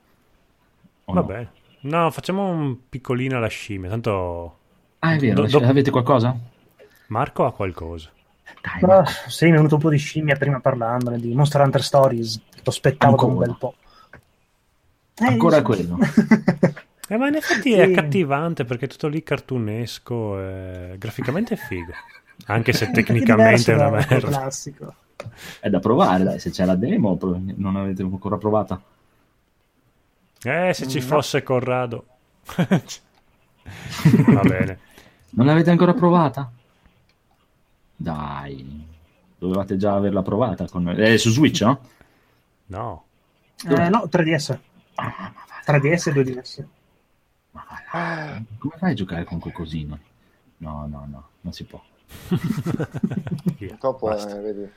o 1.04 1.12
no? 1.14 1.20
Vabbè. 1.20 1.48
No, 1.82 2.10
facciamo 2.10 2.48
un 2.48 2.88
piccolino 2.88 3.36
alla 3.36 3.48
scimmia. 3.48 3.90
Tanto 3.90 4.58
Ah, 5.00 5.14
è 5.14 5.18
vero, 5.18 5.46
do- 5.46 5.58
avete 5.58 5.90
qualcosa? 5.90 6.34
Marco 7.08 7.44
ha 7.44 7.52
qualcosa. 7.52 8.10
Dai, 8.60 8.80
Ma 8.82 9.04
sì, 9.28 9.44
mi 9.46 9.52
è 9.52 9.54
venuto 9.56 9.74
un 9.76 9.80
po' 9.80 9.90
di 9.90 9.96
scimmia 9.98 10.36
prima 10.36 10.60
parlandone 10.60 11.18
di 11.18 11.34
Monster 11.34 11.60
Hunter 11.62 11.82
Stories. 11.82 12.36
Lo 12.56 12.70
aspettavo 12.70 13.16
da 13.16 13.24
un 13.24 13.36
bel 13.38 13.56
po'. 13.58 13.74
Eh, 15.16 15.24
Ancora 15.26 15.56
sì. 15.58 15.62
quello. 15.62 15.98
Eh, 17.08 17.16
ma 17.18 17.28
in 17.28 17.34
effetti 17.34 17.72
Sì. 17.72 17.76
è 17.76 17.82
accattivante 17.82 18.64
perché 18.64 18.86
è 18.86 18.88
tutto 18.88 19.08
lì 19.08 19.22
cartunesco. 19.22 20.38
e 20.40 20.94
Graficamente 20.96 21.54
è 21.54 21.56
figo. 21.58 21.92
Anche 22.46 22.72
se 22.72 22.90
tecnicamente 22.90 23.72
è 23.72 23.74
una 23.74 23.90
merda. 23.90 24.18
classico. 24.28 24.94
È 25.60 25.68
da 25.68 25.78
provare, 25.78 26.24
dai, 26.24 26.38
se 26.38 26.50
c'è 26.50 26.64
la 26.64 26.74
demo, 26.76 27.18
non 27.56 27.76
avete 27.76 28.00
ancora 28.02 28.38
provata. 28.38 28.80
Eh, 30.44 30.72
se 30.72 30.88
ci 30.88 31.00
No. 31.00 31.04
fosse 31.04 31.42
Corrado. 31.42 32.06
Va 32.56 34.40
bene. 34.40 34.78
Non 35.30 35.46
l'avete 35.46 35.70
ancora 35.70 35.92
provata? 35.92 36.50
Dai, 38.02 38.84
dovevate 39.38 39.76
già 39.76 39.94
averla 39.94 40.22
provata. 40.22 40.66
Con... 40.66 40.88
È 40.88 41.16
su 41.16 41.30
Switch, 41.30 41.62
no? 41.62 41.80
No. 42.66 43.04
Eh, 43.64 43.88
no, 43.88 44.08
3DS. 44.10 44.58
Ah, 44.96 45.32
ma 45.32 45.44
va 45.46 45.78
3DS 45.78 46.08
e 46.08 46.12
2DS. 46.12 46.64
ma 47.52 47.64
va 47.68 47.76
là. 47.92 48.42
Come 48.58 48.74
fai 48.76 48.90
a 48.90 48.94
giocare 48.94 49.22
con 49.22 49.38
quel 49.38 49.52
cosino? 49.52 49.98
No, 50.58 50.86
no, 50.88 51.06
no, 51.08 51.28
non 51.42 51.52
si 51.52 51.64
può. 51.64 51.80
Purtroppo, 53.56 54.16
eh, 54.16 54.40
vedi. 54.40 54.72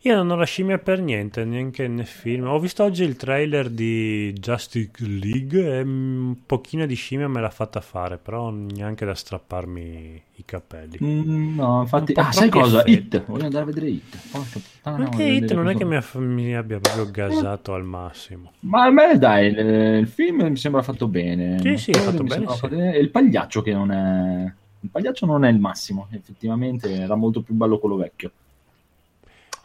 Io 0.00 0.14
non 0.14 0.30
ho 0.30 0.36
la 0.36 0.44
scimmia 0.44 0.78
per 0.78 1.00
niente, 1.00 1.44
neanche 1.44 1.88
nel 1.88 2.06
film. 2.06 2.46
Ho 2.46 2.58
visto 2.60 2.84
oggi 2.84 3.02
il 3.02 3.16
trailer 3.16 3.68
di 3.68 4.32
Justice 4.34 5.04
League 5.04 5.78
e 5.78 5.80
un 5.80 6.36
pochino 6.46 6.86
di 6.86 6.94
scimmia 6.94 7.26
me 7.28 7.40
l'ha 7.40 7.50
fatta 7.50 7.80
fare, 7.80 8.18
però 8.18 8.50
neanche 8.50 9.04
da 9.04 9.14
strapparmi 9.14 10.22
i 10.36 10.44
capelli. 10.44 10.98
Mm, 11.02 11.56
no, 11.56 11.80
infatti... 11.80 12.12
Ah, 12.14 12.30
sai 12.30 12.48
cosa? 12.50 12.84
effetti. 12.84 13.16
Hit, 13.16 13.24
voglio 13.24 13.44
andare 13.46 13.64
a 13.64 13.66
vedere 13.66 13.88
Hit. 13.88 14.16
Porca 14.30 14.60
puttana, 14.60 15.04
Anche 15.04 15.22
Hit 15.24 15.40
vedere 15.40 15.54
non 15.54 15.68
è 15.70 15.76
che 15.76 15.84
mi, 15.84 15.96
aff- 15.96 16.18
mi 16.18 16.54
abbia 16.54 16.78
proprio 16.78 17.10
gasato 17.10 17.74
al 17.74 17.84
massimo. 17.84 18.52
Ma 18.60 18.84
a 18.84 18.90
me 18.90 19.18
dai, 19.18 19.48
il, 19.48 19.58
il 19.58 20.06
film 20.06 20.46
mi 20.46 20.56
sembra 20.56 20.82
fatto 20.82 21.08
bene. 21.08 21.58
Sì, 21.58 21.76
sì, 21.78 21.90
è 21.90 21.98
fatto 21.98 22.22
bene, 22.22 22.46
sì. 22.48 22.58
fatto. 22.58 22.74
E 22.74 22.98
il 22.98 23.10
pagliaccio 23.10 23.62
che 23.62 23.72
non 23.72 23.90
è... 23.90 24.52
Il 24.80 24.90
pagliaccio 24.90 25.26
non 25.26 25.44
è 25.44 25.50
il 25.50 25.58
massimo, 25.58 26.06
effettivamente 26.12 26.92
era 26.92 27.16
molto 27.16 27.40
più 27.40 27.54
bello 27.54 27.78
quello 27.78 27.96
vecchio. 27.96 28.30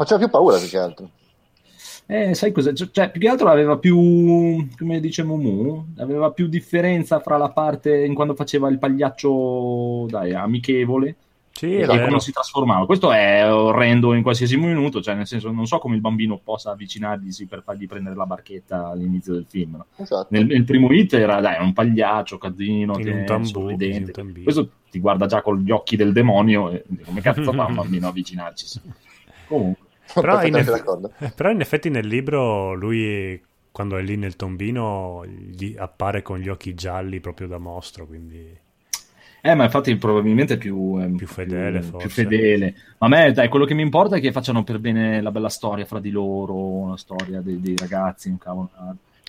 Faceva 0.02 0.20
più 0.20 0.30
paura 0.30 0.58
più 0.58 0.68
che 0.68 0.78
altro. 0.78 1.10
Eh, 2.08 2.34
sai 2.34 2.52
cosa? 2.52 2.74
Cioè, 2.74 3.10
più 3.12 3.22
che 3.22 3.30
altro 3.30 3.50
aveva 3.50 3.78
più, 3.78 4.68
come 4.78 5.00
dice 5.00 5.24
Mumu, 5.24 5.94
aveva 5.98 6.32
più 6.32 6.48
differenza 6.48 7.20
fra 7.20 7.38
la 7.38 7.50
parte 7.52 8.04
in 8.04 8.14
quando 8.14 8.34
faceva 8.36 8.68
il 8.70 8.80
pagliaccio, 8.80 10.08
dai, 10.10 10.34
amichevole, 10.34 11.16
Sì, 11.52 11.76
e 11.78 11.86
vero. 11.86 12.08
come 12.08 12.20
si 12.20 12.32
trasformava. 12.34 12.86
Questo 12.86 13.12
è 13.14 13.50
orrendo 13.54 14.14
in 14.14 14.24
qualsiasi 14.24 14.58
minuto, 14.58 15.02
cioè 15.02 15.16
nel 15.16 15.28
senso 15.28 15.52
non 15.52 15.66
so 15.68 15.78
come 15.78 15.96
il 15.96 16.02
bambino 16.02 16.38
possa 16.44 16.72
avvicinarglisi 16.72 17.46
per 17.46 17.62
fargli 17.64 17.88
prendere 17.88 18.16
la 18.16 18.26
barchetta 18.26 18.88
all'inizio 18.90 19.34
del 19.34 19.46
film. 19.48 19.76
no? 19.78 19.86
Esatto. 19.96 20.28
Nel, 20.32 20.48
nel 20.48 20.66
primo 20.66 20.92
hit 20.92 21.14
era 21.14 21.40
dai, 21.40 21.64
un 21.64 21.72
pagliaccio, 21.72 22.38
casino, 22.38 22.96
un 22.98 23.24
tamburo, 23.26 23.46
sorridente. 23.46 24.12
Questo 24.44 24.70
ti 24.90 25.00
guarda 25.00 25.28
già 25.28 25.42
con 25.42 25.60
gli 25.60 25.72
occhi 25.72 25.96
del 25.96 26.12
demonio 26.12 26.72
e 26.72 26.84
come 27.06 27.22
cazzo 27.22 27.54
fa 27.54 27.68
un 27.68 27.76
bambino 27.76 28.08
a 28.08 28.10
avvicinarci? 28.10 28.82
Comunque, 29.48 29.86
Però 30.20 30.44
in, 30.44 30.58
eff- 30.58 30.86
eh, 31.18 31.32
però 31.36 31.50
in 31.52 31.62
effetti 31.62 31.90
nel 31.90 32.08
libro 32.08 32.74
lui 32.74 33.42
quando 33.72 33.98
è 33.98 34.02
lì 34.02 34.18
nel 34.18 34.36
tombino 34.36 35.26
gli 35.26 35.76
appare 35.78 36.22
con 36.22 36.40
gli 36.40 36.50
occhi 36.50 36.74
gialli 36.74 37.20
proprio 37.20 37.48
da 37.48 37.58
mostro, 37.58 38.06
quindi 38.06 38.58
Eh, 39.44 39.56
ma 39.56 39.64
infatti 39.64 39.96
probabilmente 39.98 40.54
è 40.56 40.58
più, 40.58 40.98
è 41.00 41.10
Più 41.16 41.26
fedele, 41.28 41.82
più, 41.96 42.10
forse. 42.10 42.10
fedele. 42.10 42.76
Ma 43.00 43.08
a 43.08 43.10
me, 43.10 43.32
dai, 43.32 43.50
quello 43.50 43.66
che 43.66 43.74
mi 43.74 43.82
importa 43.82 44.18
è 44.18 44.20
che 44.22 44.32
facciano 44.32 44.64
per 44.64 44.80
bene 44.80 45.20
la 45.22 45.32
bella 45.32 45.50
storia 45.50 45.86
fra 45.86 46.00
di 46.00 46.12
loro, 46.12 46.56
una 46.56 46.98
storia 46.98 47.42
dei, 47.42 47.60
dei 47.60 47.76
ragazzi, 47.76 48.30
un 48.30 48.38
cavolo. 48.38 48.70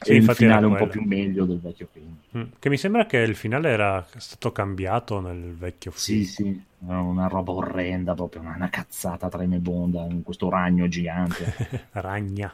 Sì, 0.03 0.11
e 0.11 0.15
il 0.15 0.21
infatti 0.21 0.38
finale 0.38 0.67
un 0.67 0.77
po' 0.77 0.87
più 0.87 1.03
meglio 1.05 1.45
del 1.45 1.59
vecchio 1.61 1.88
film. 1.93 2.17
Mm, 2.37 2.43
che 2.59 2.69
mi 2.69 2.77
sembra 2.77 3.07
che 3.07 3.19
il 3.19 3.35
finale 3.37 3.69
era 3.71 4.05
stato 4.17 4.53
cambiato 4.53 5.21
nel 5.21 5.55
vecchio 5.55 5.93
Sì, 5.95 6.25
film. 6.25 6.53
sì, 6.53 6.65
era 6.88 7.01
una 7.01 7.27
roba 7.29 7.53
orrenda, 7.53 8.15
proprio 8.15 8.41
una, 8.43 8.55
una 8.57 8.71
cazzata 8.71 9.29
tremebonda, 9.29 10.05
in 10.11 10.23
questo 10.23 10.49
ragno 10.51 10.88
gigante. 10.88 11.55
Ragna. 11.93 12.53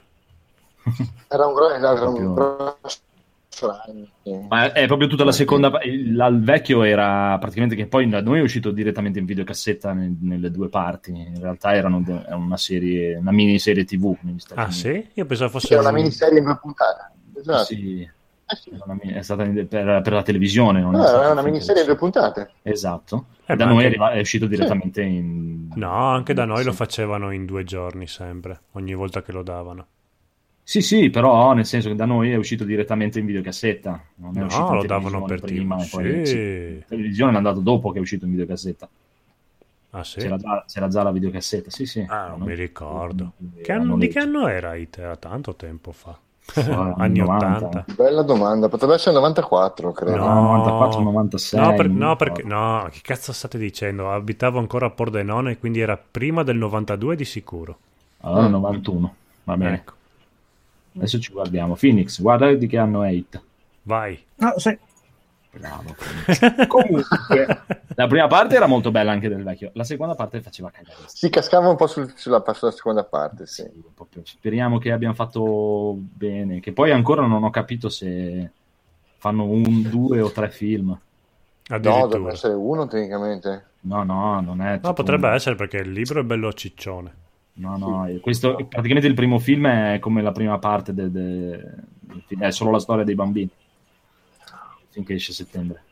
Era 1.29 1.47
un, 1.47 1.55
gro- 1.55 1.71
era 1.75 1.95
Proprio- 1.95 2.79
sì. 3.51 4.31
Ma 4.49 4.73
è 4.73 4.87
proprio 4.87 5.09
tutta 5.09 5.25
la 5.25 5.33
seconda. 5.33 5.81
Il, 5.83 6.15
la- 6.15 6.27
il 6.29 6.43
vecchio 6.43 6.83
era 6.85 7.37
praticamente 7.39 7.75
che 7.75 7.87
poi 7.87 8.09
da 8.09 8.21
noi 8.23 8.39
è 8.39 8.43
uscito 8.43 8.71
direttamente 8.71 9.19
in 9.19 9.25
videocassetta 9.25 9.93
nel- 9.93 10.17
nelle 10.21 10.51
due 10.51 10.69
parti. 10.69 11.11
In 11.11 11.41
realtà 11.41 11.75
erano 11.75 12.03
una 12.31 12.57
serie, 12.57 13.17
una 13.17 13.33
miniserie 13.33 13.85
TV. 13.85 14.17
Ah 14.55 14.63
Uniti. 14.65 14.73
sì? 14.73 15.07
Io 15.15 15.27
pensavo 15.27 15.51
fosse 15.51 15.73
Era 15.73 15.81
una 15.81 15.91
un- 15.91 15.97
miniserie 15.97 16.39
in 16.39 16.45
due 16.45 16.59
puntate. 16.61 17.11
Esatto. 17.38 17.64
Sì, 17.64 18.03
Eh 18.51 18.57
sì. 18.57 18.70
è 19.12 19.22
stata 19.22 19.44
per, 19.44 19.66
per 20.03 20.12
la 20.12 20.22
televisione. 20.22 20.81
Non 20.81 20.92
No, 20.92 21.05
è 21.05 21.09
era 21.09 21.33
una 21.33 21.42
miniserie 21.42 21.83
in 21.83 21.87
due 21.88 21.96
puntate. 21.96 22.51
Esatto. 22.62 23.27
Eh, 23.46 23.57
da 23.57 23.66
noi 23.66 23.85
è, 23.85 23.87
anche- 23.87 24.18
è 24.18 24.20
uscito 24.20 24.46
direttamente 24.46 25.03
in. 25.03 25.68
No, 25.74 25.92
anche 25.92 26.35
da 26.35 26.44
noi 26.44 26.64
lo 26.64 26.70
Sì. 26.70 26.77
facevano 26.77 27.31
in 27.31 27.44
due 27.46 27.64
giorni 27.64 28.07
sempre, 28.07 28.61
ogni 28.72 28.94
volta 28.94 29.22
che 29.22 29.33
lo 29.33 29.42
davano. 29.42 29.87
Sì, 30.62 30.83
sì, 30.83 31.09
però 31.09 31.55
nel 31.55 31.64
senso 31.64 31.88
che 31.88 31.94
da 31.94 32.05
noi 32.05 32.31
è 32.31 32.37
uscito 32.37 32.64
direttamente 32.64 33.18
in 33.18 33.24
videocassetta. 33.27 34.03
Non 34.16 34.37
è 34.37 34.42
uscito 34.44 34.64
No, 34.64 34.70
in 34.72 34.77
lo 34.77 34.85
davano 34.85 35.22
per 35.24 35.40
prima 35.40 35.83
e 35.83 35.88
poi 35.90 36.27
Sì. 36.27 36.37
in 36.37 36.83
televisione 36.87 37.33
è 37.33 37.37
andato 37.37 37.61
dopo 37.61 37.90
che 37.90 37.96
è 37.98 38.01
uscito 38.03 38.27
in 38.27 38.33
videocassetta. 38.33 38.88
Ah 39.92 40.05
sì? 40.05 40.18
C'era, 40.20 40.37
già, 40.37 40.64
c'era 40.68 40.88
già 40.88 41.03
la 41.03 41.11
videocassetta, 41.11 41.70
sì, 41.70 41.87
sì. 41.87 42.05
Ah, 42.07 42.29
non 42.29 42.40
No? 42.40 42.44
mi 42.44 42.55
ricordo. 42.55 43.33
Che 43.62 43.72
anno- 43.72 43.96
di 43.96 44.09
che 44.09 44.18
anno 44.18 44.46
era 44.46 44.74
It? 44.74 44.98
Era 44.98 45.16
tanto 45.16 45.55
tempo 45.55 45.92
fa. 45.92 46.18
Anni 46.55 47.19
90. 47.19 47.47
80. 47.67 47.85
Bella 47.95 48.23
domanda, 48.23 48.69
potrebbe 48.69 48.95
essere 48.95 49.15
94, 49.15 49.93
credo. 49.93 50.17
No. 50.17 50.41
94, 50.43 51.01
96, 51.03 51.61
No, 51.61 51.75
per- 51.75 51.89
no, 51.89 52.17
perché, 52.17 52.43
no, 52.43 52.89
che 52.91 53.01
cazzo 53.03 53.33
state 53.33 53.59
dicendo? 53.59 54.11
Abitavo 54.11 54.59
ancora 54.59 54.87
a 54.87 54.91
Pordenone, 54.91 55.59
quindi 55.59 55.81
era 55.81 55.99
prima 55.99 56.43
del 56.43 56.57
92 56.57 57.17
di 57.17 57.25
sicuro. 57.25 57.79
Allora 58.21 58.49
91, 58.49 59.15
va 59.45 59.57
bene. 59.57 59.75
Ecco, 59.75 59.93
Adesso 60.97 61.21
ci 61.21 61.33
guardiamo. 61.33 61.77
Phoenix, 61.79 62.21
guarda 62.21 62.53
di 62.55 62.67
che 62.67 62.79
anno 62.79 63.03
è 63.03 63.11
It. 63.11 63.41
vai. 63.83 64.19
No, 64.37 64.55
sì. 64.57 64.77
Bravo. 65.51 65.95
Comunque, 66.69 67.05
la 67.95 68.07
prima 68.07 68.27
parte 68.27 68.55
era 68.57 68.67
molto 68.67 68.91
bella 68.91 69.13
anche 69.13 69.29
del 69.29 69.43
vecchio, 69.43 69.71
la 69.75 69.85
seconda 69.85 70.15
parte 70.15 70.41
faceva 70.41 70.71
cagare. 70.71 70.95
Si 71.07 71.29
cascava 71.31 71.69
un 71.69 71.77
po' 71.77 71.87
sul- 71.87 72.13
sulla, 72.17 72.43
sulla 72.55 72.71
seconda 72.71 73.05
parte, 73.05 73.47
sì. 73.47 73.63
Sì, 73.63 73.83
proprio. 73.95 74.23
Speriamo 74.25 74.79
che 74.79 74.93
abbiano 74.93 75.15
fatto 75.15 75.95
bene. 75.97 76.61
Che 76.61 76.73
poi 76.73 76.91
ancora 76.91 77.27
non 77.27 77.43
ho 77.45 77.51
capito 77.51 77.89
se 77.89 78.51
fanno 79.17 79.45
un, 79.45 79.83
due 79.89 80.21
o 80.21 80.31
tre 80.31 80.51
film. 80.51 80.89
No, 80.89 81.77
Addirittura. 81.77 82.07
dovrebbe 82.07 82.33
essere 82.33 82.55
uno 82.55 82.87
tecnicamente. 82.87 83.65
No, 83.81 84.03
no, 84.03 84.41
non 84.41 84.61
è. 84.61 84.79
No, 84.83 84.93
potrebbe 84.93 85.29
un- 85.29 85.35
essere 85.35 85.55
perché 85.55 85.79
il 85.79 85.91
libro 85.93 86.21
è 86.21 86.25
bello 86.25 86.53
ciccione. 86.53 87.15
No, 87.55 87.77
no, 87.77 88.07
eh, 88.07 88.21
questo 88.21 88.55
praticamente 88.69 89.09
il 89.09 89.15
primo 89.15 89.39
film 89.41 89.67
è 89.67 89.99
come 89.99 90.23
la 90.23 90.31
prima 90.31 90.59
parte 90.59 90.95
de- 90.95 91.11
de- 91.11 91.61
del 91.99 92.23
film, 92.27 92.43
è 92.43 92.53
solo 92.53 92.71
la 92.71 92.79
storia 92.79 93.03
dei 93.05 93.17
bambini. 93.17 93.51
Finché 94.90 95.14
esce 95.14 95.33
settembre. 95.33 95.83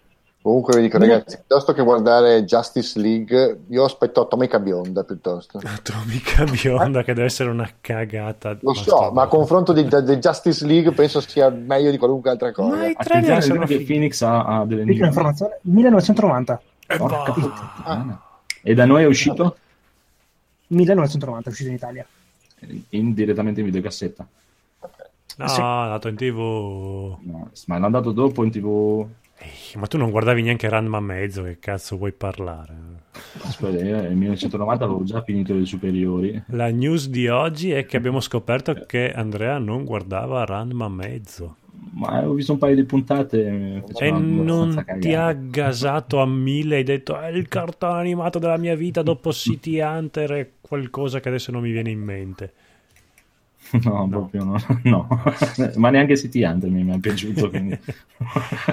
Comunque 0.43 0.77
vi 0.77 0.83
dico, 0.83 0.99
No. 0.99 1.07
ragazzi, 1.07 1.37
piuttosto 1.39 1.73
che 1.73 1.83
guardare 1.83 2.45
Justice 2.45 3.01
League, 3.01 3.63
io 3.69 3.83
aspetto 3.85 4.21
Atomica 4.21 4.61
Bionda 4.61 5.03
piuttosto. 5.03 5.59
Atomica 5.65 6.45
bionda 6.45 7.03
che 7.03 7.15
deve 7.15 7.27
essere 7.27 7.51
una 7.51 7.69
cagata. 7.81 8.57
Lo 8.61 8.73
so, 8.75 9.11
ma 9.11 9.23
a 9.23 9.27
confronto 9.27 9.73
di, 9.73 9.83
di 9.83 10.17
Justice 10.19 10.65
League 10.65 10.93
penso 10.93 11.21
sia 11.21 11.51
meglio 11.51 11.91
di 11.91 11.99
qualunque 11.99 12.31
altra 12.31 12.53
cosa. 12.53 12.77
Ma 12.77 12.87
i 12.87 12.95
trailer 12.95 13.43
sono 13.43 13.65
che. 13.67 13.81
Phoenix 13.83 14.23
ha, 14.23 14.45
ha 14.45 14.65
delle 14.65 14.85
Piccola 14.85 15.07
informazione, 15.09 15.59
1990. 15.63 16.61
Eh, 16.87 16.97
Porca 16.97 17.33
puttana. 17.33 18.23
E 18.63 18.75
da 18.75 18.85
noi 18.85 19.03
è 19.03 19.07
uscito 19.07 19.57
1990 20.69 21.49
è 21.49 21.53
uscito 21.53 21.69
in 21.71 21.75
Italia. 21.75 22.07
in- 22.91 23.15
direttamente 23.15 23.59
in 23.61 23.67
videocassetta. 23.67 24.27
No, 25.39 25.49
Sì. 25.49 25.61
è 25.61 25.63
andato 25.63 26.09
in 26.09 26.17
tv. 26.17 26.39
No, 27.23 27.51
ma 27.67 27.79
l'hanno 27.79 27.91
dato 27.91 28.13
dopo 28.13 28.45
in 28.45 28.51
tv. 28.51 29.07
Ehi, 29.39 29.79
ma 29.79 29.87
tu 29.87 29.99
non 29.99 30.11
guardavi 30.11 30.41
neanche 30.41 30.69
Ranma 30.69 30.99
mezzo, 31.01 31.43
che 31.43 31.59
cazzo 31.59 31.99
vuoi 31.99 32.13
parlare? 32.13 32.75
Aspetta, 33.43 33.85
io 33.85 34.01
nel 34.01 34.15
1990 34.17 34.85
avevo 34.85 35.05
già 35.05 35.23
finito 35.23 35.53
le 35.53 35.67
superiori. 35.67 36.43
La 36.49 36.69
news 36.71 37.09
di 37.09 37.29
oggi 37.29 37.71
è 37.71 37.85
che 37.85 37.99
abbiamo 37.99 38.21
scoperto 38.21 38.73
che 38.87 39.13
Andrea 39.13 39.59
non 39.59 39.85
guardava 39.85 40.45
Ranma 40.45 40.89
mezzo. 40.89 41.57
Ma 41.93 42.27
ho 42.27 42.33
visto 42.33 42.53
un 42.53 42.59
paio 42.59 42.75
di 42.75 42.85
puntate. 42.85 43.51
mi 43.51 43.83
E 43.99 44.11
non 44.11 44.85
ti 44.99 45.15
ha 45.15 45.33
gasato 45.33 46.21
a 46.21 46.27
mille, 46.27 46.77
hai 46.77 46.83
detto 46.83 47.19
è 47.19 47.29
il 47.29 47.49
cartone 47.49 48.01
animato 48.01 48.39
della 48.39 48.57
mia 48.57 48.75
vita 48.75 49.03
dopo 49.03 49.33
City 49.33 49.81
Hunter 49.81 50.33
e 50.33 50.53
qualcosa 50.61 51.21
che 51.21 51.29
adesso 51.29 51.53
non 51.53 51.63
mi 51.63 51.71
viene 51.71 51.91
in 51.91 52.01
mente. 52.01 52.53
No, 53.83 54.07
proprio 54.09 54.45
no. 54.45 54.57
no. 54.85 55.09
ma 55.77 55.91
neanche 55.91 56.17
City 56.17 56.45
Hunter 56.45 56.71
mi 56.71 56.89
è 56.95 56.99
piaciuto. 56.99 57.49
Quindi... 57.51 57.79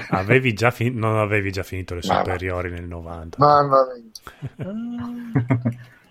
Avevi 0.10 0.53
già 0.53 0.71
fin- 0.71 0.95
non 0.97 1.17
avevi 1.17 1.51
già 1.51 1.63
finito 1.63 1.95
le 1.95 2.01
Ma- 2.08 2.17
superiori 2.17 2.69
nel 2.69 2.86
90. 2.86 3.38
Mamma 3.39 3.77
mia. 4.58 4.73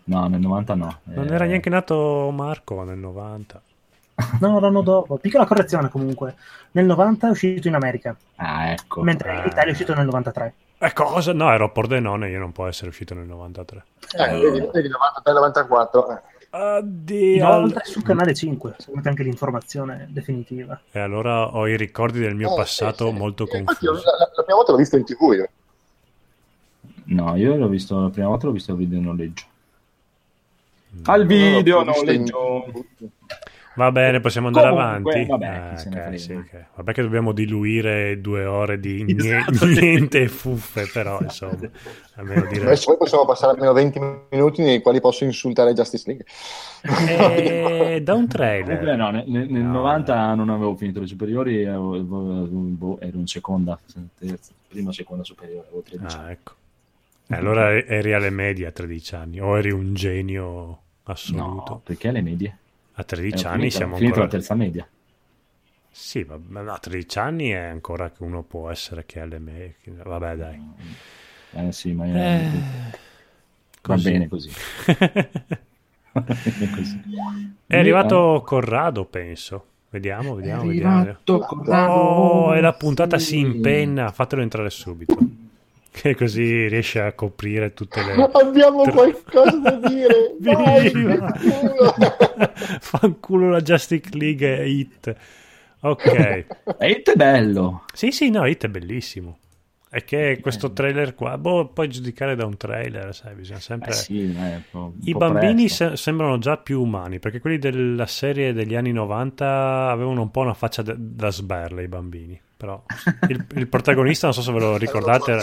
no, 0.04 0.26
nel 0.28 0.40
90 0.40 0.74
no. 0.74 0.98
Non 1.04 1.28
Eh, 1.28 1.32
era 1.34 1.44
neanche 1.44 1.70
nato 1.70 2.30
Marco 2.32 2.82
nel 2.84 2.98
90. 2.98 3.60
No, 4.40 4.60
l'anno 4.60 4.82
dopo. 4.82 5.16
Piccola 5.16 5.46
correzione 5.46 5.88
comunque. 5.88 6.34
Nel 6.72 6.84
90 6.84 7.28
è 7.28 7.30
uscito 7.30 7.68
in 7.68 7.74
America, 7.74 8.14
Ah, 8.36 8.70
ecco. 8.70 9.02
mentre 9.02 9.32
in 9.38 9.44
Italia 9.46 9.68
è 9.68 9.70
uscito 9.70 9.94
nel 9.94 10.04
93. 10.06 10.54
E 10.78 10.92
cosa? 10.92 11.32
No, 11.32 11.50
ero 11.52 11.66
a 11.66 11.68
Pordenone, 11.70 12.28
io 12.28 12.38
non 12.38 12.52
può 12.52 12.66
essere 12.66 12.88
uscito 12.90 13.14
nel 13.14 13.26
93. 13.26 13.84
Eh, 14.18 14.32
vedi, 14.38 14.68
vedi, 14.72 14.88
93-94. 15.24 16.10
Eh. 16.12 16.20
Addio. 16.54 17.34
Inoltre 17.36 17.84
su 17.84 18.02
Canale 18.02 18.34
5, 18.34 18.74
se 18.78 18.90
volete 18.90 19.08
anche 19.08 19.22
l'informazione 19.22 20.06
definitiva. 20.10 20.78
E 20.90 20.98
allora 21.00 21.54
ho 21.54 21.66
i 21.66 21.76
ricordi 21.78 22.18
del 22.20 22.34
mio 22.34 22.52
Eh, 22.52 22.56
passato 22.56 23.06
sì, 23.06 23.12
sì. 23.12 23.18
molto 23.18 23.48
Eh, 23.48 23.58
infatti, 23.58 23.86
confusi. 23.86 24.04
La, 24.04 24.12
la- 24.18 24.30
la 24.36 24.42
prima 24.42 24.56
volta 24.56 24.72
l'ho 24.72 24.78
visto 24.78 24.96
in 24.96 25.04
tv 25.04 25.32
io. 25.32 25.48
No, 27.04 27.36
io 27.36 27.56
l'ho 27.56 27.68
visto 27.68 27.98
la 28.00 28.10
prima 28.10 28.28
volta, 28.28 28.46
l'ho 28.46 28.52
visto 28.52 28.72
al 28.72 28.78
video 28.78 29.00
noleggio. 29.00 29.44
Mm. 30.94 31.00
Al 31.04 31.26
video 31.26 31.80
in- 31.80 31.86
noleggio. 31.86 32.64
Va 33.74 33.90
bene, 33.90 34.20
possiamo 34.20 34.48
andare 34.48 34.68
Comunque, 34.68 35.12
avanti. 35.12 35.30
vabbè, 35.30 35.46
Eh, 35.70 35.74
chi 35.74 35.80
se 35.80 35.88
ne 35.88 35.96
ok, 35.96 36.02
frega. 36.02 36.18
sì, 36.18 36.32
ok. 36.34 36.64
Vabbè 36.76 36.92
che 36.92 37.02
dobbiamo 37.02 37.32
diluire 37.32 38.20
due 38.20 38.44
ore 38.44 38.78
di 38.78 39.04
Esatto. 39.18 39.64
niente 39.66 40.20
e 40.22 40.28
fuffe, 40.28 40.88
però 40.92 41.18
insomma, 41.22 41.58
almeno 42.16 42.46
dire... 42.46 42.66
Adesso 42.66 42.86
poi 42.86 42.96
possiamo 42.98 43.24
passare 43.24 43.52
almeno 43.52 43.72
20 43.72 44.00
minuti 44.30 44.62
nei 44.62 44.82
quali 44.82 45.00
posso 45.00 45.24
insultare 45.24 45.72
Justice 45.72 46.04
League. 46.06 46.24
Eh, 47.08 48.00
da 48.04 48.14
un 48.14 48.28
Comunque, 48.28 48.28
trailer. 48.28 48.96
no, 48.96 49.10
nel, 49.10 49.24
nel 49.26 49.48
No, 49.62 49.72
90 49.72 50.34
non 50.34 50.50
avevo 50.50 50.74
finito 50.76 51.00
le 51.00 51.06
superiori, 51.06 51.62
ero, 51.62 51.98
boh, 52.00 53.00
ero 53.00 53.16
in 53.16 53.26
seconda, 53.26 53.78
terza, 54.18 54.52
prima, 54.68 54.92
seconda 54.92 55.24
superiore, 55.24 55.66
avevo 55.68 55.82
13 55.82 56.16
Ah, 56.16 56.30
ecco. 56.30 56.52
Eh, 57.28 57.34
allora 57.36 57.72
eri 57.72 58.12
alle 58.12 58.30
medie 58.30 58.66
a 58.66 58.70
13 58.70 59.14
anni, 59.14 59.40
o 59.40 59.56
eri 59.56 59.70
un 59.70 59.94
genio 59.94 60.78
assoluto. 61.04 61.72
No, 61.72 61.80
perché 61.82 62.08
alle 62.08 62.20
medie? 62.20 62.56
A 62.94 63.04
13 63.04 63.44
Eh, 63.44 63.46
ho 63.46 63.50
anni 63.50 63.58
finito- 63.60 63.76
siamo 63.76 63.94
finito 63.96 64.14
ancora... 64.14 64.24
la 64.26 64.30
terza 64.38 64.54
media. 64.54 64.88
Sì, 65.94 66.26
ma 66.48 66.72
a 66.72 66.78
13 66.78 67.18
anni 67.18 67.48
è 67.50 67.56
ancora 67.56 68.10
che 68.10 68.22
uno 68.22 68.42
può 68.42 68.70
essere 68.70 69.04
che 69.06 69.20
alle 69.20 69.38
medie. 69.38 69.76
Vabbè, 69.84 70.36
dai. 70.36 70.60
Eh 71.54 71.72
sì, 71.72 71.92
ma 71.92 72.06
Eh, 72.06 72.48
va 73.82 73.96
bene 73.96 74.28
così. 74.28 74.50
È 77.66 77.76
arrivato 77.76 78.42
Corrado, 78.44 79.04
penso. 79.04 79.66
Vediamo, 79.90 80.32
È 80.32 80.36
vediamo, 80.36 80.64
vediamo. 80.66 80.98
arrivato 80.98 81.38
Corrado. 81.38 81.92
Oh, 81.92 82.54
e 82.56 82.60
la 82.60 82.72
puntata 82.72 83.18
Sì. 83.18 83.24
si 83.26 83.38
impenna. 83.38 84.10
Fatelo 84.10 84.40
entrare 84.42 84.70
subito. 84.70 85.16
Che 85.92 86.16
così 86.16 86.66
riesce 86.68 87.00
a 87.00 87.12
coprire 87.12 87.72
tutte 87.74 88.02
le... 88.02 88.14
Abbiamo 88.32 88.82
qualcosa 88.88 89.56
da 89.58 89.76
dire. 89.88 90.34
Vai, 90.40 90.90
Viva! 90.90 91.32
culo. 91.32 91.94
Fanculo 92.80 93.50
la 93.50 93.60
Justice 93.60 94.08
League 94.16 94.58
e 94.58 94.68
Hit. 94.68 95.16
Ok. 95.80 96.06
E 96.08 96.46
è 96.78 97.12
bello. 97.14 97.84
Sì, 97.92 98.10
sì, 98.10 98.30
no, 98.30 98.46
Hit 98.46 98.64
è 98.64 98.68
bellissimo. 98.68 99.38
È 99.92 100.04
che 100.04 100.38
questo 100.40 100.72
trailer 100.72 101.14
qua, 101.14 101.36
boh, 101.36 101.68
puoi 101.68 101.88
giudicare 101.88 102.34
da 102.34 102.46
un 102.46 102.56
trailer, 102.56 103.14
sai, 103.14 103.34
bisogna 103.34 103.60
sempre... 103.60 103.90
Eh 103.90 103.94
sì, 103.94 104.22
eh, 104.22 104.54
un 104.54 104.62
po'- 104.70 104.78
un 104.78 104.92
I 105.04 105.12
po' 105.12 105.18
bambini 105.18 105.68
se- 105.68 105.98
sembrano 105.98 106.38
già 106.38 106.56
più 106.56 106.80
umani, 106.80 107.18
perché 107.18 107.40
quelli 107.40 107.58
della 107.58 108.06
serie 108.06 108.54
degli 108.54 108.74
anni 108.74 108.90
90 108.92 109.90
avevano 109.90 110.22
un 110.22 110.30
po' 110.30 110.40
una 110.40 110.54
faccia 110.54 110.80
da- 110.80 110.94
da 110.96 111.30
sberle, 111.30 111.82
i 111.82 111.88
bambini. 111.88 112.40
Però 112.62 112.80
il, 113.26 113.44
il 113.56 113.66
protagonista, 113.66 114.26
non 114.26 114.34
so 114.34 114.40
se 114.42 114.52
ve 114.52 114.60
lo 114.60 114.76
ricordate, 114.76 115.32
era, 115.32 115.42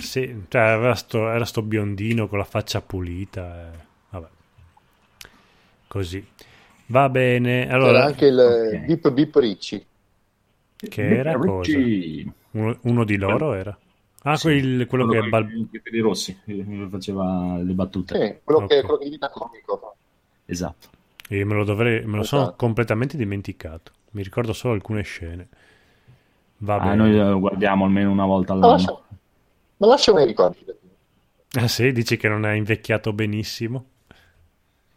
sì, 0.00 0.44
cioè, 0.48 0.60
aveva 0.62 0.94
sto- 0.94 1.28
era 1.28 1.44
sto 1.44 1.62
biondino 1.62 2.28
con 2.28 2.38
la 2.38 2.44
faccia 2.44 2.80
pulita. 2.80 3.72
e- 3.72 3.78
vabbè. 4.10 4.28
Così. 5.88 6.24
Va 6.86 7.08
bene. 7.08 7.64
C'era 7.64 7.74
Allora, 7.74 8.04
anche 8.04 8.26
il 8.26 8.38
ok. 8.38 8.84
Bip 8.84 9.10
Bip 9.10 9.36
Ricci. 9.36 9.86
che 10.88 11.16
era 11.16 11.34
cosa? 11.36 11.78
Ricci. 11.78 12.32
Uno, 12.52 12.78
uno 12.82 13.04
di 13.04 13.16
loro 13.16 13.54
era? 13.54 13.76
Ah, 14.24 14.36
Sì, 14.36 14.42
quel- 14.42 14.86
quello 14.86 15.06
che... 15.08 15.18
con 15.18 15.28
bal- 15.30 15.50
i 15.52 15.68
capelli 15.70 15.98
rossi, 16.00 16.38
eh, 16.46 16.86
faceva 16.90 17.56
le 17.58 17.72
battute. 17.72 18.14
Sì, 18.14 18.40
quello, 18.44 18.66
che, 18.66 18.74
Ok. 18.76 18.80
quello 18.80 18.98
che 18.98 19.04
diventa 19.04 19.30
comico. 19.30 19.96
Esatto. 20.44 20.88
Io 21.30 21.46
me 21.46 21.54
lo, 21.54 21.64
dovrei, 21.64 22.04
me 22.04 22.16
lo 22.18 22.22
sono 22.22 22.42
Esatto. 22.42 22.56
completamente 22.56 23.16
dimenticato. 23.16 23.92
Mi 24.10 24.22
ricordo 24.22 24.52
solo 24.52 24.74
alcune 24.74 25.02
scene. 25.02 25.48
Va 26.62 26.76
Ah, 26.76 26.80
bene. 26.80 26.96
noi 26.96 27.16
lo 27.16 27.38
guardiamo 27.40 27.84
almeno 27.84 28.10
una 28.10 28.24
volta 28.24 28.54
Ma, 28.54 28.66
lascia, 28.68 28.90
all'anno. 28.90 29.06
ma 29.78 29.86
lasciami 29.88 30.24
ricordi. 30.24 30.64
Ah 31.54 31.68
sì, 31.68 31.92
dici 31.92 32.16
che 32.16 32.28
non 32.28 32.46
è 32.46 32.52
invecchiato 32.52 33.12
benissimo? 33.12 33.86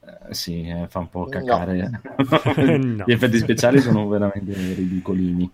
Eh, 0.02 0.34
sì, 0.34 0.68
eh, 0.68 0.88
fa 0.88 1.00
un 1.00 1.10
po' 1.10 1.26
cacare. 1.26 1.90
No. 2.56 3.04
Gli 3.06 3.12
effetti 3.12 3.38
speciali 3.40 3.80
sono 3.80 4.08
veramente 4.08 4.54
ridicolini. 4.54 5.50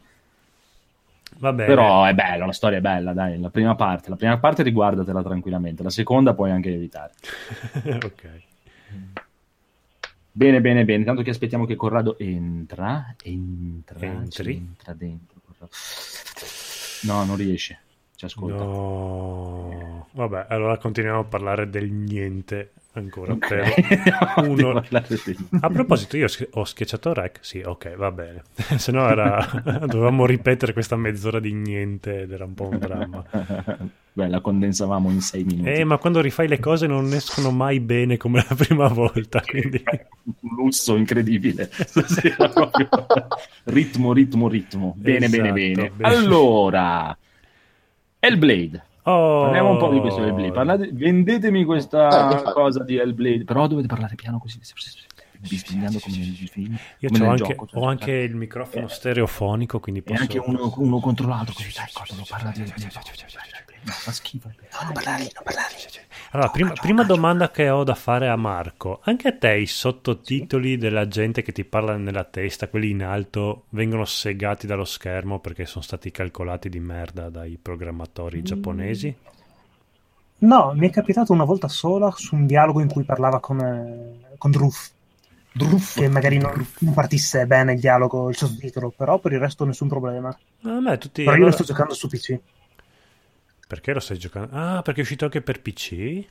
Va 1.39 1.53
bene. 1.53 1.69
Però 1.73 2.03
è 2.03 2.13
bello, 2.13 2.45
la 2.45 2.51
storia 2.51 2.77
è 2.77 2.81
bella, 2.81 3.13
dai. 3.13 3.39
La 3.39 3.49
prima 3.49 3.73
parte, 3.75 4.09
la 4.09 4.15
prima 4.15 4.37
parte 4.37 4.63
riguardatela 4.63 5.23
tranquillamente, 5.23 5.81
la 5.81 5.89
seconda 5.89 6.33
puoi 6.33 6.51
anche 6.51 6.73
evitare. 6.73 7.13
ok. 8.05 8.41
Bene, 10.33 10.61
bene, 10.61 10.85
bene. 10.85 10.99
Intanto 10.99 11.23
che 11.23 11.29
aspettiamo 11.31 11.65
che 11.65 11.75
Corrado 11.75 12.17
entra, 12.19 13.15
entra, 13.23 13.99
entra 14.05 14.93
dentro. 14.93 15.30
No, 17.03 17.23
non 17.25 17.35
riesce. 17.35 17.79
Ci 18.15 18.25
ascolta. 18.25 18.63
No. 18.63 20.07
Vabbè, 20.11 20.45
allora 20.49 20.77
continuiamo 20.77 21.19
a 21.19 21.25
parlare 21.25 21.69
del 21.69 21.91
niente 21.91 22.73
ancora. 22.93 23.33
Ok. 23.33 23.47
per 23.47 24.33
uno- 24.47 24.83
A 25.61 25.69
proposito, 25.69 26.17
io 26.17 26.27
ho 26.51 26.63
schiacciato 26.65 27.13
rec. 27.13 27.39
Sì, 27.41 27.61
ok, 27.65 27.95
va 27.95 28.11
bene. 28.11 28.43
Se 28.77 28.91
no 28.91 29.07
era... 29.07 29.45
dovevamo 29.87 30.25
ripetere 30.25 30.73
questa 30.73 30.95
mezz'ora 30.95 31.39
di 31.39 31.53
niente 31.53 32.21
ed 32.21 32.31
era 32.31 32.45
un 32.45 32.53
po' 32.53 32.67
un 32.69 32.77
dramma. 32.79 33.23
Beh, 34.13 34.27
la 34.27 34.41
condensavamo 34.41 35.09
in 35.09 35.21
sei 35.21 35.43
minuti. 35.45 35.69
Eh, 35.69 35.83
ma 35.85 35.97
quando 35.97 36.19
rifai 36.19 36.47
le 36.49 36.59
cose 36.59 36.85
non 36.85 37.13
escono 37.13 37.51
mai 37.51 37.79
bene 37.79 38.17
come 38.17 38.45
la 38.47 38.55
prima 38.55 38.87
volta, 38.89 39.41
quindi... 39.41 39.81
Un 40.41 40.55
lusso 40.57 40.97
incredibile. 40.97 41.69
Stasera 41.71 42.49
proprio. 42.49 42.89
ritmo, 43.65 44.11
ritmo, 44.11 44.49
ritmo. 44.49 44.93
Bene, 44.97 45.25
Esatto, 45.27 45.41
bene, 45.41 45.53
bene, 45.53 45.91
bene. 45.95 46.13
Allora, 46.15 47.17
Hellblade. 48.19 48.83
Oh, 49.03 49.43
Parliamo 49.43 49.71
un 49.71 49.77
po' 49.77 49.89
di 49.89 49.99
questo 49.99 50.21
Hellblade. 50.23 50.51
Parlate- 50.51 50.89
vendetemi 50.93 51.61
Eh, 51.61 51.65
questa 51.65 52.51
cosa 52.53 52.83
di 52.83 52.97
Hellblade. 52.97 53.43
Però 53.45 53.67
dovete 53.67 53.87
parlare 53.87 54.15
piano 54.15 54.37
così. 54.39 54.59
Bisbigliando 55.39 55.97
come 55.99 56.17
nel 56.17 56.47
film. 56.47 56.77
Io 56.99 57.09
come 57.09 57.27
anche, 57.27 57.43
gioco, 57.55 57.67
ho 57.73 57.85
anche 57.87 58.11
il 58.11 58.35
microfono 58.35 58.87
stereofonico, 58.87 59.79
quindi 59.79 60.01
E 60.01 60.03
posso... 60.03 60.21
anche 60.21 60.37
uno, 60.37 60.71
uno 60.77 60.99
contro 60.99 61.27
l'altro. 61.27 61.55
Così, 61.55 61.71
dai, 61.73 61.87
cosa, 61.91 62.13
non 62.15 62.25
parla 62.29 62.51
di 62.51 62.61
No, 63.83 63.91
fa 63.91 64.11
schifo. 64.11 64.49
Non 64.83 64.93
parlare, 64.93 65.23
non 65.23 65.43
parlare. 65.43 65.75
Allora, 66.31 66.49
prima, 66.49 66.73
prima 66.73 67.03
domanda 67.03 67.49
che 67.49 67.69
ho 67.69 67.83
da 67.83 67.95
fare 67.95 68.29
a 68.29 68.35
Marco. 68.35 69.01
Anche 69.03 69.27
a 69.29 69.33
te 69.33 69.57
i 69.57 69.65
sottotitoli 69.65 70.77
della 70.77 71.07
gente 71.07 71.41
che 71.41 71.51
ti 71.51 71.65
parla 71.65 71.97
nella 71.97 72.23
testa, 72.23 72.69
quelli 72.69 72.91
in 72.91 73.03
alto, 73.03 73.65
vengono 73.69 74.05
segati 74.05 74.67
dallo 74.67 74.85
schermo 74.85 75.39
perché 75.39 75.65
sono 75.65 75.83
stati 75.83 76.11
calcolati 76.11 76.69
di 76.69 76.79
merda 76.79 77.29
dai 77.29 77.57
programmatori 77.61 78.43
giapponesi? 78.43 79.15
No, 80.39 80.73
mi 80.75 80.87
è 80.87 80.91
capitato 80.91 81.33
una 81.33 81.43
volta 81.43 81.67
sola 81.67 82.11
su 82.15 82.35
un 82.35 82.45
dialogo 82.45 82.81
in 82.81 82.87
cui 82.87 83.03
parlava 83.03 83.39
con, 83.39 83.59
eh, 83.59 84.35
con 84.37 84.51
Druff. 84.51 84.89
Druff, 85.53 85.97
che 85.97 86.07
magari 86.07 86.37
non, 86.37 86.65
non 86.79 86.93
partisse 86.93 87.45
bene 87.45 87.73
il 87.73 87.79
dialogo, 87.79 88.29
il 88.29 88.37
sottotitolo, 88.37 88.93
però 88.95 89.19
per 89.19 89.33
il 89.33 89.39
resto 89.39 89.65
nessun 89.65 89.87
problema. 89.89 90.29
A 90.63 90.79
me 90.79 90.97
tutti... 90.97 91.23
Però 91.23 91.31
io 91.35 91.43
allora- 91.43 91.49
lo 91.49 91.55
sto 91.55 91.63
giocando 91.65 91.93
su 91.93 92.07
PC. 92.07 92.39
Perché 93.71 93.93
lo 93.93 94.01
stai 94.01 94.17
giocando? 94.19 94.49
Ah, 94.53 94.81
perché 94.81 94.99
è 94.99 95.03
uscito 95.03 95.23
anche 95.23 95.41
per 95.41 95.61
PC? 95.61 96.25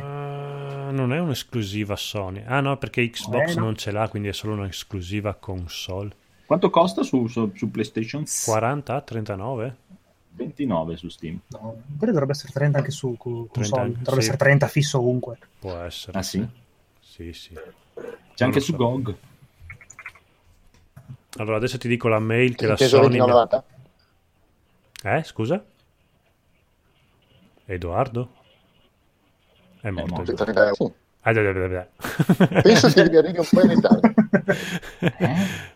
Ah, 0.00 0.88
non 0.90 1.12
è 1.12 1.18
un'esclusiva 1.18 1.96
Sony. 1.96 2.42
Ah 2.46 2.60
no, 2.60 2.78
perché 2.78 3.06
Xbox 3.10 3.50
Eh, 3.50 3.54
no. 3.56 3.64
non 3.64 3.76
ce 3.76 3.90
l'ha, 3.90 4.08
quindi 4.08 4.28
è 4.28 4.32
solo 4.32 4.54
un'esclusiva 4.54 5.34
console. 5.34 6.12
Quanto 6.46 6.70
costa 6.70 7.02
su, 7.02 7.26
su, 7.26 7.52
su 7.54 7.70
PlayStation? 7.70 8.24
40? 8.46 9.00
39? 9.02 9.76
29 10.30 10.96
su 10.96 11.10
Steam. 11.10 11.38
No, 11.48 11.82
poi 11.98 12.08
dovrebbe 12.08 12.32
essere 12.32 12.52
30 12.54 12.78
anche 12.78 12.90
su 12.90 13.08
30 13.18 13.48
console. 13.52 13.80
anche, 13.82 13.98
Dovrebbe 13.98 14.12
sì. 14.22 14.28
essere 14.28 14.36
30 14.38 14.68
fisso 14.68 14.98
ovunque. 14.98 15.38
Può 15.58 15.76
essere. 15.76 16.18
Ah 16.18 16.22
sì? 16.22 16.42
Sì, 17.00 17.34
sì. 17.34 17.52
C'è 18.34 18.44
anche 18.44 18.60
lo 18.60 18.64
su 18.64 18.70
so. 18.72 18.76
GOG. 18.78 19.14
Allora 21.36 21.56
adesso 21.58 21.76
ti 21.76 21.86
dico 21.88 22.08
la 22.08 22.18
mail 22.18 22.54
che 22.54 22.64
la 22.64 22.72
Inteso 22.72 23.02
Sony... 23.02 23.18
ha- 23.18 23.24
29,90? 25.02 25.16
Eh, 25.18 25.22
scusa? 25.22 25.62
Edoardo? 27.66 28.30
È 29.80 29.90
morto. 29.90 30.14
morto. 30.14 30.32
Edoardo. 30.32 30.52
30 30.52 30.62
euro. 30.62 30.74
Sì. 30.74 30.92
Ah, 31.22 31.32
dai, 31.32 31.52
dai, 31.52 31.68
dai. 31.68 32.62
Penso 32.62 32.88
che 32.88 33.08
vi 33.08 33.16
arrivi 33.16 33.38
un 33.38 33.48
po' 33.50 33.60
in 33.62 33.68
ritardo. 33.68 34.14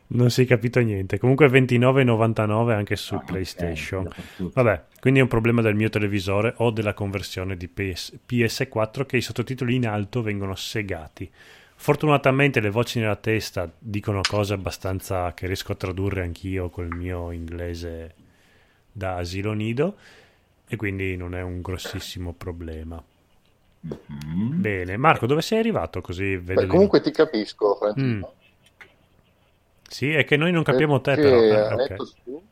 non 0.09 0.31
si 0.31 0.43
è 0.43 0.47
capito 0.47 0.79
niente. 0.81 1.19
Comunque 1.19 1.49
29,99 1.49 2.71
anche 2.73 2.97
su 2.97 3.15
Ah, 3.15 3.19
ok, 3.19 3.25
PlayStation. 3.25 4.05
dappertutto. 4.05 4.63
Vabbè, 4.63 4.85
quindi 5.01 5.19
è 5.19 5.23
un 5.23 5.29
problema 5.29 5.61
del 5.61 5.75
mio 5.75 5.89
televisore 5.89 6.55
o 6.59 6.71
della 6.71 6.95
conversione 6.95 7.57
di 7.57 7.67
PS- 7.69 8.17
PS4 8.29 9.07
che 9.07 9.17
i 9.17 9.21
sottotitoli 9.23 9.75
in 9.75 9.87
alto 9.89 10.23
vengono 10.23 10.55
segati. 10.55 11.29
Fortunatamente 11.75 12.61
le 12.61 12.71
voci 12.71 13.01
nella 13.01 13.17
testa 13.17 13.69
dicono 13.79 14.21
cose 14.29 14.53
abbastanza 14.55 15.33
che 15.35 15.47
riesco 15.47 15.73
a 15.73 15.77
tradurre 15.77 16.23
anch'io 16.23 16.69
col 16.69 16.95
mio 16.95 17.31
inglese 17.33 18.15
da 18.93 19.17
asilo 19.17 19.53
nido 19.53 19.97
e 20.73 20.77
quindi 20.77 21.17
non 21.17 21.35
è 21.35 21.43
un 21.43 21.61
grossissimo 21.63 22.33
problema. 22.33 23.03
Mm. 23.87 24.61
Bene, 24.61 24.97
Marco, 24.97 25.27
dove 25.27 25.43
sei 25.43 25.59
arrivato? 25.59 26.01
Così 26.01 26.37
vedo 26.37 26.61
Beh, 26.61 26.67
comunque 26.69 27.01
ti 27.01 27.11
capisco, 27.11 27.77
Mm. 28.01 28.23
Sì, 29.83 30.11
è 30.13 30.25
che 30.25 30.37
noi 30.37 30.53
non 30.53 30.63
capiamo 30.63 31.01
te 31.01 31.17
però. 31.17 31.37
Eh, 31.41 31.73
ok. 31.73 31.77
detto 31.89 32.05
su- 32.05 32.43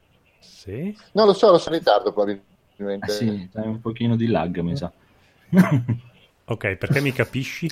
Sì. 0.40 0.98
No, 1.12 1.26
lo 1.26 1.32
so, 1.32 1.52
lo 1.52 1.58
so 1.58 1.68
in 1.68 1.76
ritardo 1.78 2.12
probabilmente. 2.12 3.06
Eh 3.06 3.08
sì, 3.08 3.48
c'è 3.52 3.60
un 3.60 3.80
pochino 3.80 4.16
di 4.16 4.26
lag, 4.26 4.58
mi 4.58 4.76
sa. 4.76 4.90
Ok, 6.50 6.76
perché 6.76 7.00
mi 7.00 7.12
capisci? 7.12 7.70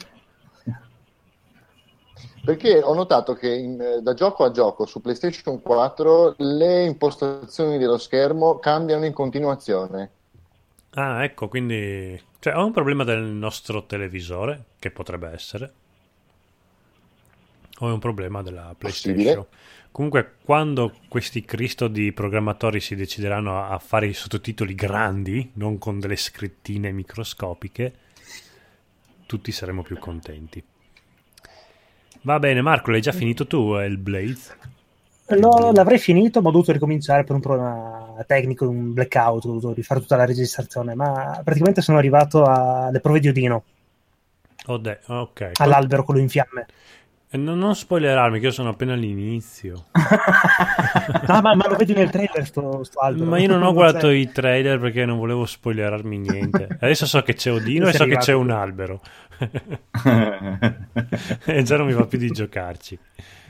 Perché 2.45 2.81
ho 2.81 2.95
notato 2.95 3.35
che 3.35 3.53
in- 3.53 3.81
eh, 3.81 4.03
da 4.03 4.15
gioco 4.15 4.45
a 4.45 4.51
gioco 4.53 4.87
su 4.87 5.01
PlayStation 5.01 5.61
4 5.61 6.35
le 6.39 6.85
impostazioni 6.85 7.79
dello 7.79 7.99
schermo 7.99 8.59
cambiano 8.61 9.05
in 9.07 9.13
continuazione. 9.13 10.11
Ah, 10.99 11.23
ecco, 11.25 11.49
quindi 11.49 12.19
cioè, 12.39 12.57
ho 12.57 12.65
un 12.65 12.73
problema 12.73 13.05
del 13.05 13.23
nostro 13.23 13.85
televisore, 13.85 14.65
che 14.79 14.91
potrebbe 14.91 15.29
essere, 15.29 15.73
o 17.79 17.89
è 17.89 17.93
un 17.93 17.99
problema 17.99 18.41
della 18.41 18.75
PlayStation. 18.77 19.15
Possibile. 19.15 19.47
Comunque, 19.91 20.37
quando 20.43 20.95
questi 21.09 21.45
Cristo 21.45 21.89
di 21.89 22.13
programmatori 22.13 22.81
si 22.81 22.95
decideranno 22.95 23.67
a, 23.67 23.79
fare 23.79 24.07
i 24.07 24.15
sottotitoli 24.15 24.75
grandi, 24.75 25.51
non 25.55 25.77
con 25.77 26.01
delle 26.01 26.17
scrittine 26.17 26.93
microscopiche, 26.93 27.95
tutti 29.27 29.53
saremo 29.53 29.83
più 29.83 29.99
contenti. 29.99 30.63
Va 32.23 32.39
bene, 32.39 32.63
Marco, 32.63 32.91
l'hai 32.91 33.03
già 33.03 33.13
finito 33.13 33.47
tu, 33.47 33.77
eh, 33.77 33.85
il 33.85 33.99
Blaze? 33.99 34.57
No, 35.29 35.73
l'avrei 35.73 35.99
finito, 35.99 36.41
ma 36.41 36.49
ho 36.49 36.53
dovuto 36.53 36.71
ricominciare 36.73 37.25
per 37.25 37.35
un 37.35 37.41
problema 37.41 38.15
tecnico, 38.27 38.69
un 38.69 38.93
blackout, 38.93 39.45
ho 39.45 39.49
dovuto 39.49 39.73
rifare 39.73 40.01
tutta 40.01 40.15
la 40.17 40.25
registrazione, 40.25 40.95
ma 40.95 41.41
praticamente 41.43 41.83
sono 41.83 41.99
arrivato 41.99 42.45
alle 42.45 43.01
prove 43.01 43.19
di 43.19 43.29
Odino, 43.29 43.65
Oh, 44.67 44.79
de- 44.79 45.01
ok. 45.07 45.51
all'albero 45.55 46.05
quello 46.05 46.21
in 46.21 46.29
fiamme. 46.29 46.67
Eh, 47.29 47.37
Non, 47.39 47.59
non 47.59 47.75
spoilerarmi, 47.75 48.39
che 48.39 48.47
io 48.47 48.53
sono 48.53 48.69
appena 48.69 48.93
all'inizio. 48.93 49.87
No, 51.27 51.41
ma, 51.41 51.55
ma 51.57 51.69
lo 51.69 51.75
vedi 51.77 51.93
nel 51.93 52.11
trailer 52.11 52.47
sto, 52.47 52.85
sto 52.85 53.01
albero. 53.01 53.29
Ma 53.29 53.39
io 53.39 53.49
non 53.49 53.63
ho 53.63 53.73
guardato 53.73 54.11
i 54.11 54.31
trailer 54.31 54.79
perché 54.79 55.05
non 55.05 55.19
volevo 55.19 55.45
spoilerarmi 55.45 56.19
niente. 56.19 56.69
Adesso 56.81 57.05
so 57.07 57.23
che 57.23 57.35
c'è 57.35 57.51
Odino 57.53 57.89
e 57.89 57.93
so 57.93 57.99
che 57.99 58.15
arrivato. 58.15 58.25
c'è 58.27 58.33
un 58.33 58.51
albero. 58.51 59.01
e 61.47 61.63
già 61.63 61.77
non 61.77 61.87
mi 61.87 61.93
va 61.93 62.07
più 62.07 62.19
di 62.19 62.31
giocarci. 62.31 62.99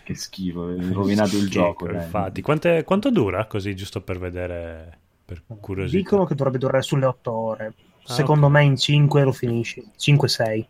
Che 0.07 0.15
schifo, 0.15 0.69
hai 0.69 0.93
rovinato 0.93 1.37
il 1.37 1.43
Schifo, 1.43 1.51
gioco. 1.51 1.87
dai. 1.89 1.97
Infatti, 1.97 2.41
Quante- 2.43 2.85
quanto 2.85 3.11
dura? 3.11 3.47
Così 3.47 3.75
giusto 3.75 4.01
per 4.03 4.19
vedere, 4.19 4.99
per 5.25 5.43
curiosità. 5.61 5.97
Dicono 5.99 6.25
che 6.27 6.35
dovrebbe 6.35 6.59
durare 6.59 6.83
sulle 6.83 7.07
8 7.07 7.33
ore. 7.33 7.75
Ah, 8.09 8.13
Secondo 8.15 8.47
ok. 8.47 8.53
me 8.53 8.63
in 8.65 8.77
5 8.77 9.23
lo 9.23 9.33
finisci. 9.33 9.85
5-6. 9.97 10.67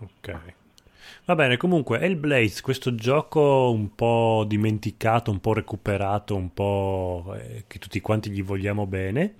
Ok. 0.00 0.54
Va 1.24 1.34
bene, 1.34 1.56
comunque 1.58 1.98
Hellblade, 2.00 2.60
questo 2.62 2.94
gioco 2.94 3.70
un 3.70 3.94
po' 3.94 4.44
dimenticato, 4.46 5.30
un 5.30 5.40
po' 5.40 5.52
recuperato, 5.52 6.34
un 6.34 6.52
po' 6.54 7.34
eh, 7.38 7.64
che 7.66 7.78
tutti 7.78 8.00
quanti 8.00 8.30
gli 8.30 8.42
vogliamo 8.42 8.86
bene, 8.86 9.34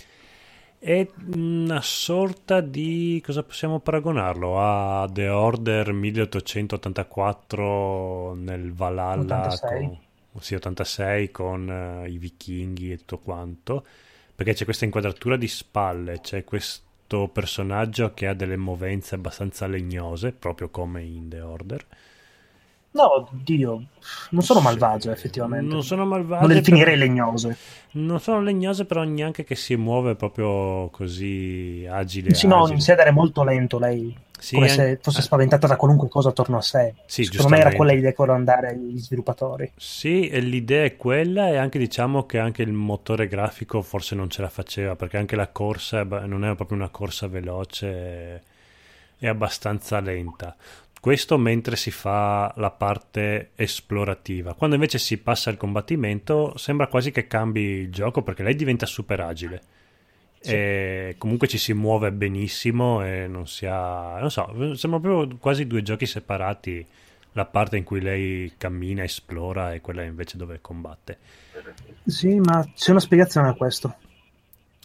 è 0.78 1.08
una 1.34 1.80
sorta 1.82 2.60
di... 2.60 3.20
cosa 3.24 3.42
possiamo 3.42 3.80
paragonarlo? 3.80 4.60
A 4.60 5.08
The 5.10 5.28
Order 5.28 5.92
1884 5.92 8.34
nel 8.34 8.72
Valhalla 8.72 9.46
86. 9.46 9.98
con, 10.32 10.40
sì, 10.40 10.54
86 10.54 11.30
con 11.30 11.70
eh, 11.70 12.08
i 12.08 12.18
vichinghi 12.18 12.92
e 12.92 12.98
tutto 12.98 13.18
quanto, 13.18 13.84
perché 14.34 14.52
c'è 14.54 14.64
questa 14.64 14.84
inquadratura 14.84 15.36
di 15.36 15.48
spalle, 15.48 16.20
c'è 16.20 16.44
questo 16.44 17.28
personaggio 17.28 18.12
che 18.14 18.28
ha 18.28 18.34
delle 18.34 18.56
movenze 18.56 19.16
abbastanza 19.16 19.66
legnose, 19.66 20.32
proprio 20.32 20.68
come 20.68 21.02
in 21.02 21.28
The 21.28 21.40
Order. 21.40 21.86
No, 22.90 23.28
Dio, 23.32 23.82
non 24.30 24.42
sono 24.42 24.60
Sì, 24.60 24.64
malvagie 24.64 25.10
effettivamente. 25.12 25.72
Non 25.72 25.82
sono 25.84 26.04
malvagie. 26.04 26.40
Non 26.46 26.48
le 26.48 26.60
però- 26.60 26.60
definirei 26.60 26.96
legnose. 26.96 27.56
Non 27.92 28.18
sono 28.20 28.40
legnose, 28.40 28.84
però 28.86 29.02
neanche 29.02 29.44
che 29.44 29.54
si 29.54 29.76
muove 29.76 30.14
proprio 30.14 30.88
così 30.90 31.86
agile. 31.88 32.34
Sì, 32.34 32.46
no, 32.46 32.56
agile. 32.58 32.72
inizia 32.72 32.92
ad 32.94 32.98
essere 33.00 33.14
molto 33.14 33.44
lento 33.44 33.78
lei. 33.78 34.16
Sì, 34.38 34.54
come 34.54 34.68
se 34.68 34.98
fosse 35.02 35.18
eh, 35.18 35.22
spaventata 35.22 35.66
da 35.66 35.76
qualunque 35.76 36.08
cosa 36.08 36.28
attorno 36.28 36.58
a 36.58 36.60
sé. 36.62 36.94
Sì, 37.06 37.24
Secondo 37.24 37.56
me 37.56 37.58
era 37.58 37.72
quella 37.72 37.92
l'idea 37.92 38.10
che 38.10 38.16
volevano 38.18 38.44
dare 38.44 38.68
agli 38.68 38.96
sviluppatori. 38.98 39.72
Sì, 39.76 40.28
e 40.28 40.38
l'idea 40.40 40.84
è 40.84 40.96
quella 40.96 41.48
e 41.48 41.56
anche 41.56 41.78
diciamo 41.78 42.24
che 42.24 42.38
anche 42.38 42.62
il 42.62 42.72
motore 42.72 43.26
grafico 43.26 43.82
forse 43.82 44.14
non 44.14 44.30
ce 44.30 44.42
la 44.42 44.48
faceva 44.48 44.94
perché 44.94 45.16
anche 45.16 45.34
la 45.34 45.48
corsa 45.48 46.04
non 46.04 46.44
è 46.44 46.54
proprio 46.54 46.76
una 46.78 46.88
corsa 46.88 47.26
veloce, 47.26 48.42
è 49.18 49.26
abbastanza 49.26 49.98
lenta. 49.98 50.54
Questo 51.00 51.38
mentre 51.38 51.76
si 51.76 51.90
fa 51.90 52.52
la 52.56 52.70
parte 52.70 53.50
esplorativa. 53.54 54.54
Quando 54.54 54.74
invece 54.74 54.98
si 54.98 55.18
passa 55.18 55.48
al 55.50 55.56
combattimento 55.56 56.56
sembra 56.56 56.88
quasi 56.88 57.10
che 57.12 57.26
cambi 57.26 57.60
il 57.60 57.90
gioco 57.90 58.22
perché 58.22 58.42
lei 58.42 58.54
diventa 58.56 58.84
super 58.86 59.20
agile. 59.20 59.62
E 60.40 61.14
comunque 61.18 61.48
ci 61.48 61.58
si 61.58 61.72
muove 61.72 62.12
benissimo 62.12 63.04
e 63.04 63.26
non 63.26 63.46
si 63.48 63.66
ha... 63.66 64.18
non 64.20 64.30
so, 64.30 64.74
sembra 64.76 65.00
proprio 65.00 65.36
quasi 65.38 65.66
due 65.66 65.82
giochi 65.82 66.06
separati 66.06 66.86
la 67.32 67.44
parte 67.44 67.76
in 67.76 67.84
cui 67.84 68.00
lei 68.00 68.52
cammina, 68.56 69.02
esplora 69.04 69.74
e 69.74 69.80
quella 69.80 70.02
invece 70.02 70.36
dove 70.36 70.60
combatte. 70.60 71.18
Sì, 72.04 72.38
ma 72.40 72.66
c'è 72.74 72.90
una 72.90 73.00
spiegazione 73.00 73.48
a 73.48 73.54
questo. 73.54 73.94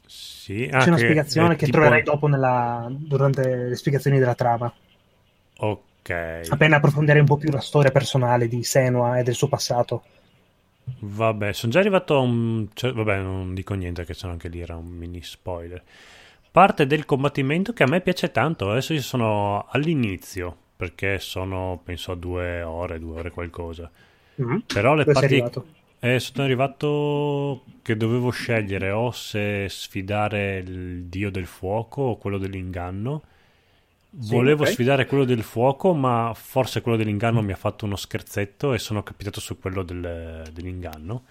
Sì, 0.05 0.67
C'è 0.69 0.87
una 0.87 0.97
spiegazione 0.97 1.53
è 1.53 1.57
che 1.57 1.65
tipo- 1.65 1.77
troverai 1.77 2.03
dopo 2.03 2.27
nella- 2.27 2.87
durante 2.91 3.69
le 3.69 3.75
spiegazioni 3.75 4.19
della 4.19 4.35
trama. 4.35 4.71
Ok, 5.57 5.79
Appena 6.49 6.77
approfondire 6.77 7.19
un 7.19 7.25
po' 7.25 7.37
più 7.37 7.49
la 7.49 7.61
storia 7.61 7.91
personale 7.91 8.47
di 8.47 8.63
Senua 8.63 9.17
e 9.17 9.23
del 9.23 9.33
suo 9.33 9.47
passato. 9.47 10.03
vabbè, 10.99 11.53
sono 11.53 11.71
già 11.71 11.79
arrivato 11.79 12.15
a 12.15 12.19
un... 12.19 12.67
cioè, 12.73 12.93
vabbè, 12.93 13.19
non 13.19 13.53
dico 13.53 13.73
niente 13.73 14.05
che 14.05 14.13
sono 14.13 14.33
anche 14.33 14.49
lì, 14.49 14.59
era 14.59 14.75
un 14.75 14.87
mini 14.87 15.21
spoiler. 15.23 15.81
Parte 16.51 16.85
del 16.85 17.05
combattimento 17.05 17.73
che 17.73 17.83
a 17.83 17.87
me 17.87 18.01
piace 18.01 18.29
tanto, 18.29 18.69
adesso 18.69 18.93
io 18.93 19.01
sono 19.01 19.65
all'inizio, 19.69 20.55
perché 20.75 21.17
sono, 21.19 21.81
penso, 21.83 22.11
a 22.11 22.15
due 22.15 22.61
ore, 22.61 22.99
due 22.99 23.19
ore 23.19 23.31
qualcosa. 23.31 23.89
Mm. 24.41 24.57
Però 24.67 24.93
le 24.93 25.03
Dove 25.03 25.13
parti... 25.13 25.43
Eh, 25.99 26.19
sono 26.19 26.43
arrivato 26.43 27.63
che 27.81 27.95
dovevo 27.95 28.29
scegliere 28.29 28.91
o 28.91 29.11
se 29.11 29.67
sfidare 29.69 30.57
il 30.57 31.05
dio 31.05 31.31
del 31.31 31.45
fuoco 31.45 32.01
o 32.01 32.17
quello 32.17 32.37
dell'inganno. 32.37 33.21
Volevo 34.15 34.63
ok. 34.63 34.67
sfidare 34.67 35.07
quello 35.07 35.23
del 35.25 35.41
fuoco, 35.41 35.93
ma 35.95 36.33
forse 36.35 36.81
quello 36.81 36.97
dell'inganno 36.97 37.41
mi 37.41 37.51
ha 37.51 37.55
fatto 37.55 37.85
uno 37.85 37.95
scherzetto 37.95 38.73
e 38.73 38.77
sono 38.79 39.01
capitato 39.01 39.39
su 39.39 39.57
quello 39.57 39.81
del- 39.83 40.47
dell'inganno. 40.51 41.23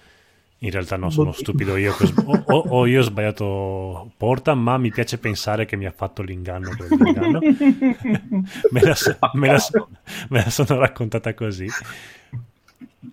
In 0.59 0.71
realtà 0.71 0.97
no, 0.97 1.11
sono 1.11 1.31
Boh. 1.31 1.33
stupido 1.33 1.77
io, 1.77 1.95
che 1.95 2.13
ho 2.25 2.35
o, 2.69 2.87
io 2.87 3.01
ho 3.01 3.03
sbagliato 3.03 4.13
porta, 4.17 4.55
ma 4.55 4.79
mi 4.79 4.91
piace 4.93 5.19
pensare 5.19 5.65
che 5.65 5.77
mi 5.77 5.87
ha 5.87 5.93
fatto 5.93 6.23
l'inganno 6.23 6.75
quello 6.75 6.91
dell'inganno. 6.91 7.47
me, 8.71 8.83
la, 8.83 8.95
me 9.33 9.49
la 9.51 9.59
me 10.31 10.43
la 10.45 10.51
sono 10.51 10.79
raccontata 10.79 11.35
così. 11.35 11.75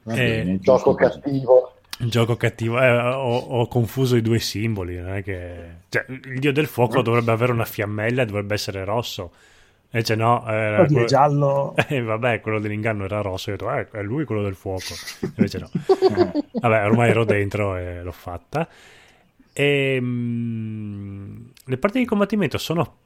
Va 0.03 0.15
Eh, 0.15 0.19
bene, 0.19 0.59
Gioco 0.59 0.93
cattivo. 0.93 1.71
Gioco 2.01 2.37
cattivo, 2.37 2.79
eh, 2.81 2.89
ho, 2.97 3.37
ho 3.37 3.67
confuso 3.67 4.15
i 4.15 4.21
due 4.21 4.39
simboli. 4.39 4.95
Non 4.97 5.15
è 5.15 5.23
che... 5.23 5.81
cioè, 5.89 6.05
il 6.07 6.39
dio 6.39 6.53
del 6.53 6.67
fuoco 6.67 7.01
dovrebbe 7.01 7.31
avere 7.31 7.51
una 7.51 7.65
fiammella 7.65 8.21
e 8.21 8.25
dovrebbe 8.25 8.53
essere 8.53 8.85
rosso. 8.85 9.33
Invece 9.91 10.15
no, 10.15 10.45
era 10.47 10.81
Oddio, 10.81 10.83
è 10.83 10.87
quello- 10.91 11.05
giallo. 11.07 11.75
Eh, 11.87 12.01
vabbè, 12.01 12.41
quello 12.41 12.59
dell'inganno 12.59 13.05
era 13.05 13.21
rosso. 13.21 13.49
Io 13.49 13.55
ho 13.55 13.59
detto, 13.59 13.95
eh, 13.95 13.99
è 13.99 14.03
lui 14.03 14.23
quello 14.25 14.43
del 14.43 14.55
fuoco. 14.55 14.93
Invece 15.35 15.57
no. 15.59 15.69
Vabbè, 16.61 16.85
ormai 16.85 17.09
ero 17.09 17.23
dentro 17.25 17.75
e 17.75 18.03
l'ho 18.03 18.11
fatta. 18.11 18.67
E, 19.51 19.97
mm, 19.99 21.45
le 21.65 21.77
parti 21.77 21.99
di 21.99 22.05
combattimento 22.05 22.57
sono 22.57 22.97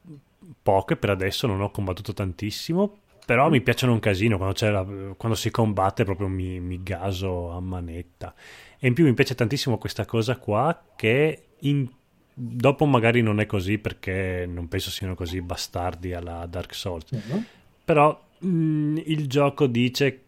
poche 0.62 0.96
per 0.98 1.10
adesso, 1.10 1.48
non 1.48 1.62
ho 1.62 1.72
combattuto 1.72 2.14
tantissimo. 2.14 2.98
Però 3.26 3.50
mi 3.50 3.62
piacciono 3.62 3.94
un 3.94 4.00
casino 4.00 4.36
quando, 4.36 4.54
c'è 4.54 4.70
la- 4.70 4.86
quando 5.16 5.38
si 5.38 5.50
combatte, 5.50 6.04
proprio 6.04 6.28
mi, 6.28 6.60
mi 6.60 6.84
gaso 6.84 7.52
a 7.52 7.62
manetta. 7.62 8.34
E 8.78 8.88
in 8.88 8.94
più 8.94 9.06
mi 9.06 9.14
piace 9.14 9.34
tantissimo 9.34 9.78
questa 9.78 10.04
cosa 10.06 10.36
qua 10.36 10.78
che 10.98 11.44
in- 11.60 11.88
dopo 12.34 12.86
magari 12.86 13.22
non 13.22 13.40
è 13.40 13.46
così 13.46 13.78
perché 13.78 14.46
non 14.48 14.68
penso 14.68 14.90
siano 14.90 15.16
così 15.16 15.42
bastardi 15.42 16.14
alla 16.14 16.46
Dark 16.48 16.74
Souls. 16.74 17.12
Mhm. 17.12 17.46
Però 17.86 18.20
mh, 18.40 19.02
il 19.06 19.28
gioco 19.28 19.68
dice, 19.68 20.22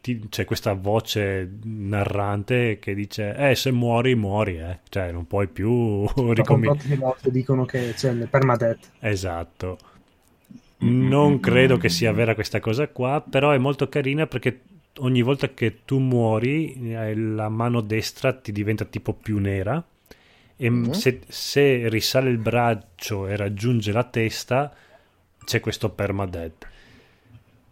ti- 0.00 0.28
c'è 0.28 0.44
questa 0.44 0.72
voce 0.74 1.50
narrante 1.64 2.78
che 2.78 2.94
dice, 2.94 3.34
eh 3.36 3.54
se 3.54 3.70
muori 3.72 4.14
muori, 4.14 4.58
eh. 4.58 4.80
Cioè 4.88 5.12
non 5.12 5.26
puoi 5.26 5.48
più 5.48 6.06
ricominciare. 6.32 7.30
dicono 7.30 7.64
che 7.64 7.92
c'è 7.94 8.10
il 8.10 8.28
permadeath. 8.28 8.90
Esatto. 9.00 9.78
Non 10.84 11.38
credo 11.38 11.76
che 11.76 11.88
sia 11.88 12.12
vera 12.12 12.34
questa 12.34 12.58
cosa 12.58 12.88
qua, 12.88 13.20
però 13.28 13.52
è 13.52 13.58
molto 13.58 13.88
carina 13.88 14.26
perché 14.26 14.62
ogni 14.98 15.22
volta 15.22 15.54
che 15.54 15.84
tu 15.84 15.98
muori 16.00 16.90
eh, 16.92 17.14
la 17.14 17.48
mano 17.48 17.80
destra 17.80 18.32
ti 18.32 18.50
diventa 18.50 18.84
tipo 18.84 19.12
più 19.12 19.38
nera 19.38 19.82
e 20.64 20.70
Mhm. 20.70 20.90
se, 20.92 21.20
se 21.28 21.88
risale 21.88 22.30
il 22.30 22.38
braccio 22.38 23.26
e 23.26 23.36
raggiunge 23.36 23.90
la 23.90 24.04
testa 24.04 24.72
c'è 25.44 25.58
questo 25.60 25.90
permadeath. 25.90 26.66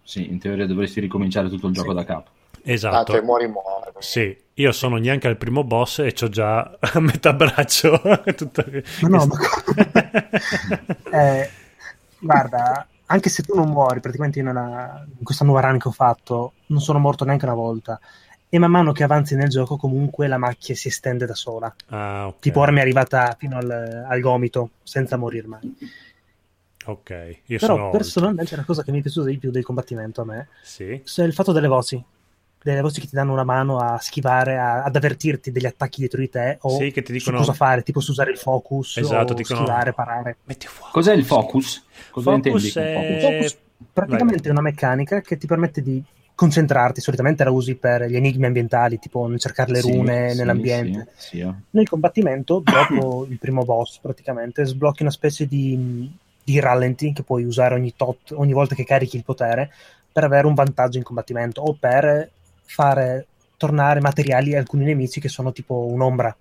Sì, 0.03 0.29
in 0.29 0.41
teoria 0.41 0.67
dovresti 0.67 0.99
ricominciare 0.99 1.49
tutto 1.49 1.69
il 1.69 1.73
gioco 1.75 1.93
da 1.93 2.05
capo. 2.05 2.31
Esatto. 2.63 3.13
cioè 3.13 3.23
muori 3.23 3.47
muore. 3.49 3.93
Sì, 4.01 4.37
io 4.55 4.73
sono 4.73 4.97
neanche 4.97 5.29
al 5.29 5.37
primo 5.37 5.63
boss 5.65 6.01
e 6.01 6.13
ho 6.21 6.29
già 6.29 6.77
a 6.81 6.99
metà 7.01 7.33
braccio. 7.33 8.01
tutto- 8.37 8.65
Ma 9.03 9.09
no, 9.09 9.27
ma- 9.27 9.39
Eh, 11.13 11.49
guarda, 12.19 12.87
anche 13.07 13.29
se 13.29 13.43
tu 13.43 13.55
non 13.55 13.71
muori, 13.71 14.01
praticamente 14.01 14.39
io 14.41 14.45
nella- 14.45 15.05
in 15.17 15.23
questa 15.25 15.45
nuova 15.45 15.61
run 15.61 15.79
che 15.79 15.89
ho 15.89 15.93
fatto, 15.93 16.53
non 16.67 16.81
sono 16.81 16.99
morto 16.99 17.25
neanche 17.25 17.45
una 17.45 17.55
volta. 17.55 18.01
E 18.53 18.59
man 18.59 18.71
mano 18.71 18.91
che 18.93 19.05
avanzi 19.05 19.37
nel 19.37 19.49
gioco, 19.49 19.77
comunque 19.77 20.27
la 20.27 20.37
macchia 20.37 20.75
si 20.75 20.89
estende 20.89 21.25
da 21.25 21.35
sola. 21.35 21.73
Ah, 21.89 22.27
ok. 22.27 22.41
Tipo, 22.41 22.61
ora 22.61 22.73
mi 22.73 22.79
è 22.79 22.81
arrivata 22.83 23.37
fino 23.39 23.57
al, 23.57 23.71
al 24.09 24.21
gomito, 24.21 24.71
senza 24.83 25.17
morir 25.17 25.47
mai. 25.47 25.77
Ok, 26.87 27.11
io 27.47 27.59
Però 27.59 27.77
sono... 27.77 27.91
personalmente 27.91 28.57
la 28.57 28.65
cosa 28.65 28.83
che 28.83 28.91
mi 28.91 28.99
è 28.99 29.03
piaciuta 29.03 29.29
di 29.29 29.39
più 29.39 29.51
del 29.51 29.63
combattimento 29.63 30.23
a 30.23 30.25
me 30.25 30.49
Sì. 30.63 30.85
è 30.91 31.23
il 31.23 31.33
fatto 31.35 31.53
delle 31.53 31.69
voci. 31.69 32.03
Delle 32.63 32.81
voci 32.81 33.01
che 33.01 33.07
ti 33.07 33.15
danno 33.15 33.33
una 33.33 33.45
mano 33.45 33.79
a 33.79 33.99
schivare, 33.99 34.59
a- 34.59 34.83
ad 34.83 34.97
avvertirti 34.97 35.51
degli 35.53 35.67
attacchi 35.67 36.01
dietro 36.01 36.21
di 36.21 36.29
te 36.29 36.59
o 36.63 36.77
Sì, 36.77 36.91
che 36.91 37.03
ti 37.03 37.13
su 37.13 37.19
dicono... 37.19 37.39
cosa 37.39 37.53
fare, 37.53 37.83
tipo 37.83 38.01
su 38.01 38.11
usare 38.11 38.31
il 38.33 38.39
focus 38.39 38.97
Esatto, 38.97 39.33
dicono- 39.35 39.61
schivare, 39.61 39.93
parare. 39.93 40.39
Metti 40.45 40.67
fuoco. 40.67 40.91
Cos'è 40.93 41.13
il 41.15 41.25
focus? 41.25 41.85
Cosa 42.11 42.31
Focus 42.33 42.65
intendi 42.65 42.91
è- 42.91 42.95
focus? 42.95 43.11
Il 43.11 43.21
focus 43.21 43.59
praticamente 43.93 44.49
è 44.49 44.51
una 44.51 44.61
meccanica 44.61 45.21
che 45.21 45.37
ti 45.39 45.47
permette 45.47 45.83
di 45.83 46.03
concentrarti, 46.41 47.03
solitamente 47.03 47.45
la 47.45 47.51
usi 47.51 47.75
per 47.75 48.07
gli 48.07 48.17
enigmi 48.17 48.47
ambientali, 48.47 48.99
tipo 48.99 49.27
nel 49.27 49.39
cercare 49.39 49.73
le 49.73 49.83
Sì, 49.83 49.93
rune 49.93 50.31
sì, 50.31 50.39
nell'ambiente. 50.39 51.09
sì. 51.15 51.47
Nel 51.73 51.87
combattimento, 51.87 52.63
dopo 52.65 53.27
il 53.29 53.37
primo 53.37 53.63
boss, 53.67 53.99
praticamente 53.99 54.65
sblocchi 54.65 55.03
una 55.03 55.11
specie 55.11 55.47
di, 55.47 56.11
di 56.43 56.59
rallenti 56.59 57.13
che 57.13 57.25
puoi 57.25 57.45
usare 57.45 57.75
ogni 57.75 57.93
tot, 57.95 58.33
ogni 58.33 58.55
volta 58.55 58.75
che 58.75 58.85
carichi 58.85 59.19
il 59.19 59.23
potere, 59.23 59.71
per 60.11 60.25
avere 60.25 60.47
un 60.47 60.55
vantaggio 60.55 60.97
in 60.97 61.05
combattimento 61.05 61.61
o 61.61 61.77
per 61.79 62.31
fare 62.65 63.27
tornare 63.59 64.01
materiali 64.01 64.55
a 64.55 64.61
alcuni 64.61 64.87
nemici 64.87 65.21
che 65.21 65.29
sono 65.29 65.53
tipo 65.53 65.75
un'ombra. 65.75 66.35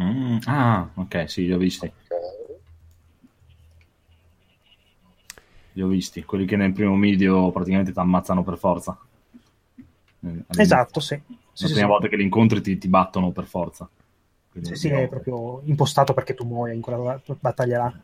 Mm, 0.00 0.36
ah, 0.44 0.88
ok, 0.94 1.28
sì, 1.28 1.46
li 1.46 1.52
ho 1.52 1.58
visti. 1.58 1.92
Li 5.72 5.82
ho 5.82 5.88
visti. 5.88 6.22
Quelli 6.22 6.46
che 6.46 6.54
nel 6.54 6.72
primo 6.72 6.96
video 6.96 7.50
praticamente 7.50 7.90
ti 7.90 7.98
ammazzano 7.98 8.44
per 8.44 8.56
forza. 8.56 8.96
All'inizio. 10.48 10.86
Esatto, 10.86 11.00
sì. 11.00 11.20
Sì, 11.52 11.66
La 11.66 11.68
sì, 11.68 11.74
prima 11.74 11.86
sì. 11.86 11.86
volta 11.86 12.08
che 12.08 12.16
li 12.16 12.22
incontri 12.22 12.60
ti, 12.60 12.78
ti 12.78 12.88
battono 12.88 13.30
per 13.32 13.46
forza. 13.46 13.88
Quindi, 14.50 14.70
Sì, 14.70 14.76
sì, 14.76 14.88
è 14.88 15.08
proprio 15.08 15.60
impostato 15.64 16.14
perché 16.14 16.32
tu 16.32 16.44
muoia 16.46 16.72
in 16.72 16.80
quella 16.80 17.20
battaglia 17.38 17.78
là. 17.78 17.94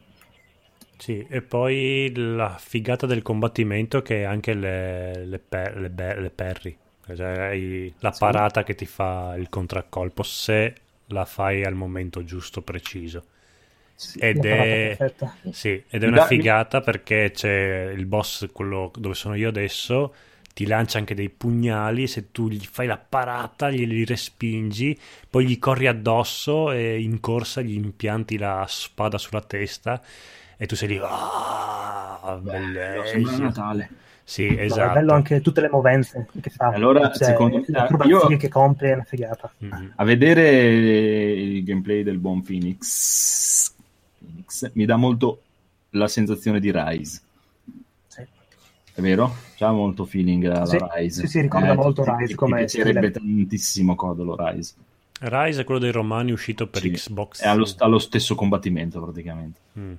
Sì, 0.96 1.24
e 1.28 1.42
poi 1.42 2.12
la 2.14 2.56
figata 2.58 3.06
del 3.06 3.22
combattimento 3.22 4.02
che 4.02 4.22
è 4.22 4.24
anche 4.24 4.52
le, 4.54 5.24
le, 5.26 5.38
per- 5.38 5.76
le 5.78 5.90
be- 5.90 6.18
le 6.20 6.30
parry, 6.30 6.76
cioè 7.14 7.26
hai 7.38 7.94
la 8.00 8.10
Sì. 8.10 8.16
parata 8.16 8.64
che 8.64 8.74
ti 8.74 8.84
fa 8.84 9.34
il 9.38 9.48
contraccolpo 9.48 10.24
se 10.24 10.74
la 11.06 11.24
fai 11.24 11.62
al 11.64 11.74
momento 11.74 12.24
giusto, 12.24 12.62
preciso. 12.62 13.24
Sì. 13.96 14.20
Ed 14.20 14.44
è, 14.44 15.00
sì, 15.48 15.82
ed 15.88 16.02
è 16.02 16.06
una 16.08 16.20
figata 16.20 16.80
perché 16.80 17.30
c'è 17.32 17.92
il 17.94 18.06
boss, 18.06 18.46
quello 18.52 18.90
dove 18.96 19.14
sono 19.14 19.34
io 19.36 19.48
adesso, 19.48 20.14
ti 20.58 20.66
lancia 20.66 20.98
anche 20.98 21.14
dei 21.14 21.28
pugnali, 21.28 22.08
se 22.08 22.32
tu 22.32 22.48
gli 22.48 22.64
fai 22.68 22.88
la 22.88 22.96
parata, 22.98 23.70
glieli 23.70 24.04
respingi, 24.04 24.98
poi 25.30 25.46
gli 25.46 25.56
corri 25.60 25.86
addosso 25.86 26.72
e 26.72 27.00
in 27.00 27.20
corsa 27.20 27.60
gli 27.60 27.74
impianti 27.76 28.36
la 28.38 28.64
spada 28.66 29.18
sulla 29.18 29.40
testa 29.40 30.02
e 30.56 30.66
tu 30.66 30.74
sei 30.74 30.88
lì, 30.88 30.98
ah, 31.00 32.40
Sembra 32.44 32.58
bellissimo. 32.58 33.38
Natale. 33.44 33.88
Sì, 34.24 34.48
No, 34.50 34.56
È 34.56 34.62
esatto. 34.64 34.92
bello 34.94 35.12
anche 35.12 35.40
tutte 35.40 35.60
le 35.60 35.68
movenze 35.70 36.26
che 36.40 36.50
fa. 36.50 36.70
Allora, 36.70 37.12
Cioè, 37.12 37.28
secondo- 37.28 37.62
acrobazie 37.72 38.12
io- 38.30 38.36
che 38.36 38.48
compie 38.48 38.90
è 38.90 38.94
una 38.94 39.04
figata. 39.04 39.52
Mhm. 39.58 39.92
A 39.94 40.04
vedere 40.04 40.48
il 41.34 41.62
gameplay 41.62 42.02
del 42.02 42.18
buon 42.18 42.42
Phoenix, 42.42 43.72
Phoenix 44.18 44.70
mi 44.74 44.84
dà 44.86 44.96
molto 44.96 45.42
la 45.90 46.08
sensazione 46.08 46.58
di 46.58 46.72
Rise. 46.74 47.20
È 48.98 49.00
vero? 49.00 49.32
C'ha 49.54 49.70
molto 49.70 50.04
feeling 50.04 50.44
alla 50.46 50.66
Sì, 50.66 50.76
Rise. 50.96 51.20
sì, 51.20 51.26
sì, 51.28 51.40
ricorda 51.42 51.72
molto 51.74 52.02
ti- 52.02 52.10
Rise 52.16 52.34
come 52.34 52.54
Mi 52.54 52.58
piacerebbe 52.64 53.10
stile. 53.10 53.12
tantissimo 53.12 53.94
Codolo 53.94 54.34
Rise. 54.36 54.74
Rise 55.20 55.60
è 55.60 55.64
quello 55.64 55.78
dei 55.78 55.92
romani 55.92 56.32
uscito 56.32 56.66
per 56.66 56.82
Sì, 56.82 56.90
Xbox. 56.90 57.40
È 57.42 57.46
allo, 57.46 57.64
allo 57.78 58.00
stesso 58.00 58.34
combattimento 58.34 59.00
praticamente. 59.00 59.60
Mm. 59.78 59.92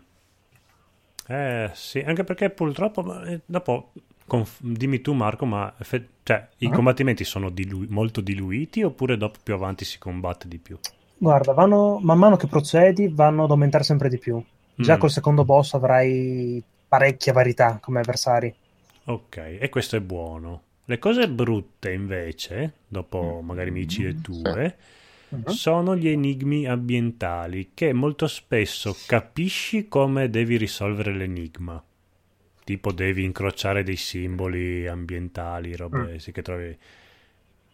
Eh 1.28 1.70
sì, 1.76 2.00
anche 2.00 2.26
perché 2.26 2.50
purtroppo 2.50 3.24
eh, 3.24 3.40
dopo 3.46 3.92
conf- 4.28 4.60
dimmi 4.62 5.00
tu 5.00 5.14
Marco, 5.14 5.46
ma 5.46 5.74
effe- 5.78 6.08
cioè, 6.24 6.46
i 6.58 6.66
Ah. 6.68 6.72
combattimenti 6.72 7.24
sono 7.24 7.50
dilu- 7.50 7.88
molto 7.90 8.20
diluiti 8.20 8.84
oppure 8.84 9.16
dopo 9.16 9.40
più 9.42 9.54
avanti 9.54 9.86
si 9.86 9.98
combatte 9.98 10.50
di 10.50 10.58
più? 10.58 10.78
Guarda, 11.18 11.54
vanno, 11.54 12.00
man 12.02 12.18
mano 12.18 12.36
che 12.36 12.48
procedi 12.48 13.08
vanno 13.08 13.46
ad 13.46 13.52
aumentare 13.52 13.86
sempre 13.86 14.10
di 14.10 14.18
più. 14.18 14.44
Già 14.76 14.96
Mm. 14.98 15.00
col 15.00 15.10
secondo 15.12 15.46
boss 15.46 15.74
avrai 15.76 16.62
parecchia 16.88 17.32
varietà 17.32 17.78
come 17.82 18.00
avversari. 18.00 18.54
Ok, 19.10 19.38
e 19.60 19.70
questo 19.70 19.96
è 19.96 20.02
buono. 20.02 20.64
Le 20.86 21.00
cose 21.00 21.28
brutte 21.30 21.92
invece, 21.92 22.74
dopo 22.88 23.40
Mm. 23.42 23.46
magari 23.48 23.72
mi 23.72 23.80
dici 23.82 24.04
le 24.04 24.22
tue, 24.22 24.78
Mhm. 25.30 25.46
sono 25.46 25.96
gli 25.96 26.08
enigmi 26.08 26.66
ambientali 26.68 27.72
che 27.74 27.94
molto 27.94 28.28
spesso 28.28 28.96
capisci 29.08 29.88
come 29.88 30.30
devi 30.30 30.58
risolvere 30.58 31.14
l'enigma. 31.14 31.84
Tipo 32.64 32.92
devi 32.92 33.24
incrociare 33.24 33.84
dei 33.84 33.96
simboli 33.96 34.88
ambientali, 34.88 35.76
robe 35.76 36.14
Mm. 36.14 36.16
sì 36.18 36.32
che 36.32 36.42
trovi. 36.44 36.78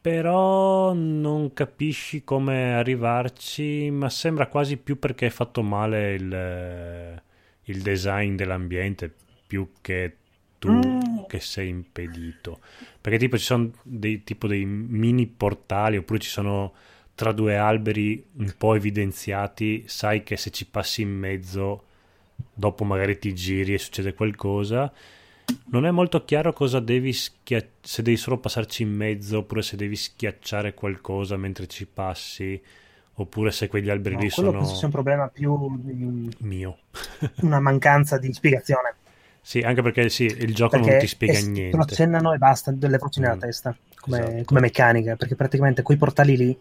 Però 0.02 0.94
non 0.94 1.52
capisci 1.54 2.24
come 2.24 2.76
arrivarci, 2.76 3.90
ma 3.92 4.10
sembra 4.10 4.48
quasi 4.48 4.78
più 4.78 5.00
perché 5.00 5.26
è 5.28 5.30
fatto 5.32 5.64
male 5.64 6.14
il, 6.14 7.22
il 7.64 7.82
design 7.82 8.36
dell'ambiente 8.36 9.12
più 9.48 9.72
che 9.82 10.18
tu 10.60 10.70
Mm. 10.70 11.24
che 11.28 11.40
sei 11.40 11.70
impedito. 11.70 12.60
Perché 13.02 13.18
tipo 13.20 13.38
ci 13.38 13.44
sono 13.46 13.72
dei, 13.84 14.24
tipo 14.24 14.48
dei 14.48 14.66
mini 14.66 15.26
portali 15.28 15.98
oppure 15.98 16.20
ci 16.20 16.30
sono 16.30 16.74
tra 17.16 17.32
due 17.32 17.56
alberi 17.56 18.24
un 18.38 18.54
po' 18.58 18.76
evidenziati, 18.76 19.84
sai 19.88 20.24
che 20.24 20.36
se 20.38 20.50
ci 20.52 20.66
passi 20.66 21.02
in 21.02 21.10
mezzo, 21.12 21.84
dopo 22.54 22.84
magari 22.84 23.18
ti 23.20 23.34
giri 23.34 23.74
e 23.74 23.78
succede 23.78 24.14
qualcosa. 24.14 24.92
Non 25.66 25.86
è 25.86 25.92
molto 25.92 26.26
chiaro 26.26 26.52
cosa 26.54 26.80
devi 26.80 27.14
schiacciare, 27.14 27.72
se 27.82 28.02
devi 28.02 28.18
solo 28.18 28.38
passarci 28.40 28.82
in 28.84 28.92
mezzo, 28.94 29.38
oppure 29.40 29.62
se 29.62 29.76
devi 29.78 29.96
schiacciare 29.96 30.74
qualcosa 30.74 31.38
mentre 31.38 31.68
ci 31.68 31.86
passi, 31.86 32.60
oppure 33.14 33.52
se 33.52 33.68
quegli 33.68 33.90
alberi 33.90 34.16
No, 34.16 34.22
lì 34.22 34.30
sono 34.30 34.52
penso 34.52 34.76
sia 34.76 34.88
un 34.88 34.92
problema 34.92 35.28
più 35.28 35.56
mio. 36.40 36.78
una 37.42 37.60
mancanza 37.60 38.18
di 38.18 38.34
spiegazione. 38.34 38.96
Sì, 39.48 39.60
anche 39.60 39.82
perché 39.84 40.10
sì, 40.10 40.24
il 40.26 40.56
gioco 40.56 40.78
non 40.78 40.88
Perché 40.88 40.98
ti 40.98 41.08
spiega 41.08 41.38
es- 41.38 41.46
te 41.70 41.78
lo 41.78 41.84
niente. 41.84 41.84
accennano 41.84 42.34
e 42.34 42.38
basta, 42.38 42.72
delle 42.72 42.98
nella 43.18 43.36
Mm. 43.36 43.40
testa, 43.40 43.76
come, 43.96 44.42
Esatto. 44.42 44.46
come 44.46 44.60
meccanica, 44.60 45.16
perché 45.16 45.36
praticamente 45.36 45.82
quei 45.84 45.98
portali 45.98 46.36
lì, 46.38 46.58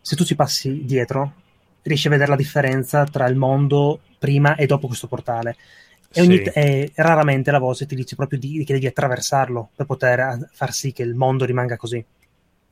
se 0.00 0.16
tu 0.16 0.24
ci 0.24 0.34
passi 0.34 0.84
dietro, 0.84 1.32
riesci 1.82 2.08
a 2.08 2.10
vedere 2.10 2.30
la 2.30 2.36
differenza 2.36 3.04
tra 3.04 3.26
il 3.28 3.36
mondo 3.36 4.00
prima 4.18 4.56
e 4.56 4.66
dopo 4.66 4.86
questo 4.88 5.06
portale. 5.06 5.56
E, 6.10 6.20
ogni- 6.20 6.40
Sì. 6.40 6.50
e 6.52 6.90
raramente 6.96 7.50
la 7.50 7.58
voce 7.58 7.86
ti 7.86 7.94
dice 7.94 8.16
proprio 8.16 8.38
di- 8.38 8.64
che 8.64 8.72
devi 8.74 8.86
attraversarlo 8.86 9.70
per 9.76 9.86
poter 9.86 10.18
eh, 10.20 10.48
far 10.52 10.72
sì 10.72 10.92
che 10.92 11.02
il 11.02 11.14
mondo 11.14 11.44
rimanga 11.44 11.76
così. 11.76 12.04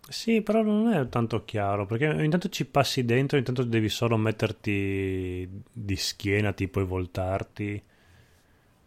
Sì, 0.09 0.41
però 0.41 0.63
non 0.63 0.93
è 0.93 1.09
tanto 1.09 1.45
chiaro, 1.45 1.85
perché 1.85 2.05
intanto 2.23 2.49
ci 2.49 2.65
passi 2.65 3.05
dentro, 3.05 3.39
intanto 3.39 3.65
devi 3.65 3.89
solo 3.89 4.17
metterti 4.17 5.49
di 5.73 5.97
schiena, 5.97 6.53
tipo 6.53 6.81
e 6.81 6.85
voltarti. 6.85 7.83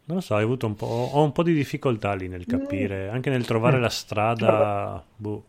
Non 0.10 0.18
lo 0.18 0.22
so, 0.24 0.36
hai 0.36 0.44
avuto 0.44 0.66
un 0.66 0.76
po', 0.76 0.86
ho 0.88 1.24
un 1.24 1.32
po' 1.32 1.42
di 1.44 1.54
difficoltà 1.54 2.14
lì 2.14 2.28
nel 2.28 2.46
capire, 2.46 3.08
anche 3.10 3.30
nel 3.30 3.46
trovare 3.46 3.80
Mm. 3.80 3.80
la 3.80 3.90
strada. 3.90 5.06
boh. 5.16 5.46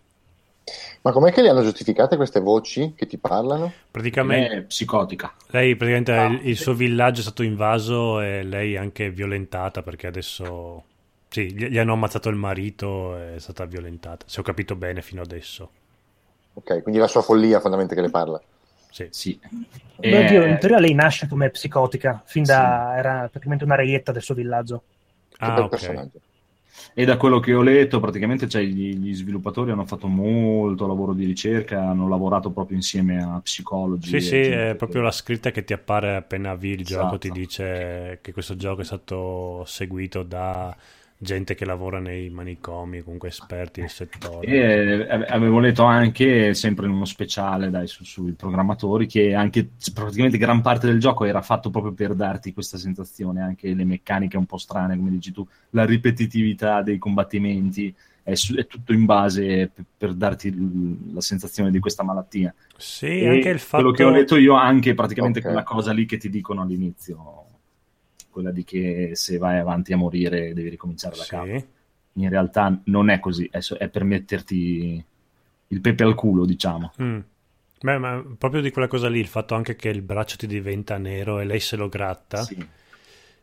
Ma 1.02 1.12
com'è 1.12 1.32
che 1.32 1.42
le 1.42 1.48
hanno 1.48 1.62
giustificate 1.62 2.16
queste 2.16 2.40
voci 2.40 2.94
che 2.94 3.06
ti 3.06 3.18
parlano? 3.18 3.80
Praticamente 3.90 4.56
È 4.58 4.62
psicotica. 4.62 5.34
lei, 5.48 5.76
praticamente 5.76 6.12
Ah, 6.14 6.42
il, 6.42 6.48
il 6.48 6.56
suo 6.56 6.74
villaggio 6.74 7.20
è 7.20 7.22
stato 7.24 7.42
invaso 7.42 8.20
e 8.20 8.42
lei 8.44 8.76
anche 8.76 9.10
violentata 9.10 9.82
perché 9.82 10.06
adesso, 10.06 10.84
sì, 11.28 11.52
gli, 11.52 11.66
gli 11.68 11.78
hanno 11.78 11.92
ammazzato 11.94 12.28
il 12.28 12.36
marito 12.36 13.16
e 13.18 13.34
è 13.36 13.38
stata 13.40 13.64
violentata, 13.66 14.24
se 14.28 14.40
ho 14.40 14.42
capito 14.44 14.76
bene 14.76 15.02
fino 15.02 15.22
adesso. 15.22 15.70
Ok, 16.52 16.82
quindi 16.82 17.00
la 17.00 17.08
sua 17.08 17.22
follia 17.22 17.58
fondamentalmente 17.60 17.94
che 17.96 18.02
le 18.02 18.10
parla. 18.10 18.40
Sì. 18.90 19.08
Sì. 19.10 19.38
Beh, 20.02 20.18
oddio, 20.18 20.44
in 20.46 20.56
Eh, 20.56 20.58
teoria 20.58 20.78
lei 20.78 20.94
nasce 20.94 21.28
come 21.28 21.50
psicotica, 21.50 22.22
fin 22.24 22.44
da 22.44 22.96
era 22.96 23.28
praticamente 23.28 23.64
una 23.64 23.74
reietta 23.76 24.12
del 24.12 24.22
suo 24.22 24.34
villaggio. 24.34 24.84
Ah, 25.38 25.50
bel 25.52 25.64
ok. 25.64 25.68
personaggio. 25.68 26.20
E 26.94 27.04
da 27.04 27.16
quello 27.16 27.40
che 27.40 27.54
ho 27.54 27.62
letto, 27.62 28.00
praticamente 28.00 28.48
cioè, 28.48 28.62
gli, 28.62 28.94
gli 28.96 29.14
sviluppatori 29.14 29.70
hanno 29.70 29.86
fatto 29.86 30.06
molto 30.08 30.86
lavoro 30.86 31.12
di 31.14 31.24
ricerca, 31.24 31.82
hanno 31.88 32.08
lavorato 32.08 32.50
proprio 32.52 32.76
insieme 32.76 33.22
a 33.22 33.40
psicologi. 33.42 34.08
Sì, 34.08 34.20
sì, 34.20 34.36
è 34.36 34.74
proprio 34.76 35.02
la 35.02 35.10
scritta 35.12 35.50
che 35.52 35.62
ti 35.62 35.72
appare 35.72 36.16
appena 36.16 36.50
avvii 36.50 36.72
il 36.72 36.84
gioco, 36.84 37.16
ti 37.18 37.28
Esatto. 37.28 37.40
dice 37.40 38.18
che 38.22 38.32
questo 38.32 38.56
gioco 38.56 38.80
è 38.80 38.84
stato 38.84 39.62
seguito 39.66 40.22
da 40.22 40.76
gente 41.22 41.54
che 41.54 41.66
lavora 41.66 41.98
nei 42.00 42.30
manicomi, 42.30 43.02
comunque 43.02 43.28
esperti 43.28 43.82
del 43.82 43.90
settore. 43.90 44.46
E 44.46 44.56
eh, 45.06 45.24
avevo 45.28 45.60
letto 45.60 45.84
anche, 45.84 46.54
sempre 46.54 46.86
in 46.86 46.92
uno 46.92 47.04
speciale 47.04 47.68
dai, 47.68 47.86
su- 47.86 48.04
sui 48.04 48.32
programmatori, 48.32 49.06
che 49.06 49.34
anche 49.34 49.68
praticamente 49.92 50.38
gran 50.38 50.62
parte 50.62 50.86
del 50.86 50.98
gioco 50.98 51.26
era 51.26 51.42
fatto 51.42 51.68
proprio 51.68 51.92
per 51.92 52.14
darti 52.14 52.54
questa 52.54 52.78
sensazione, 52.78 53.42
anche 53.42 53.74
le 53.74 53.84
meccaniche 53.84 54.38
un 54.38 54.46
po' 54.46 54.56
strane, 54.56 54.96
come 54.96 55.10
dici 55.10 55.30
tu, 55.30 55.46
la 55.70 55.84
ripetitività 55.84 56.80
dei 56.82 56.96
combattimenti, 56.96 57.94
è, 58.22 58.34
su- 58.34 58.54
è 58.54 58.66
tutto 58.66 58.94
in 58.94 59.04
base 59.04 59.70
per, 59.74 59.84
per 59.96 60.14
darti 60.14 60.50
l- 60.50 61.12
la 61.12 61.20
sensazione 61.20 61.70
di 61.70 61.78
questa 61.80 62.02
malattia. 62.02 62.54
Sì, 62.78 63.06
E 63.06 63.28
anche 63.28 63.48
il 63.50 63.58
fatto... 63.58 63.82
Quello 63.82 63.96
che 63.96 64.04
ho 64.04 64.10
letto 64.10 64.36
io, 64.36 64.54
anche 64.54 64.94
praticamente 64.94 65.40
Ok. 65.40 65.44
quella 65.44 65.62
cosa 65.64 65.92
lì 65.92 66.06
che 66.06 66.16
ti 66.16 66.30
dicono 66.30 66.62
all'inizio, 66.62 67.44
quella 68.30 68.50
di 68.50 68.64
che 68.64 69.10
se 69.14 69.38
vai 69.38 69.58
avanti 69.58 69.92
a 69.92 69.96
morire 69.96 70.54
devi 70.54 70.68
ricominciare 70.68 71.16
da 71.16 71.24
capo. 71.24 71.58
Sì. 71.58 71.66
In 72.14 72.28
realtà 72.28 72.80
non 72.84 73.10
è 73.10 73.20
così, 73.20 73.48
è, 73.50 73.60
so- 73.60 73.76
è 73.76 73.88
per 73.88 74.04
metterti 74.04 75.04
il 75.68 75.80
pepe 75.80 76.04
al 76.04 76.14
culo, 76.14 76.44
diciamo. 76.44 76.92
Mm. 77.00 77.18
Beh, 77.82 77.98
ma 77.98 78.22
proprio 78.36 78.60
di 78.60 78.70
quella 78.70 78.88
cosa 78.88 79.08
lì, 79.08 79.20
il 79.20 79.26
fatto 79.26 79.54
anche 79.54 79.74
che 79.74 79.88
il 79.88 80.02
braccio 80.02 80.36
ti 80.36 80.46
diventa 80.46 80.98
nero 80.98 81.40
e 81.40 81.44
lei 81.44 81.60
se 81.60 81.76
lo 81.76 81.88
gratta. 81.88 82.42
Sì. 82.42 82.66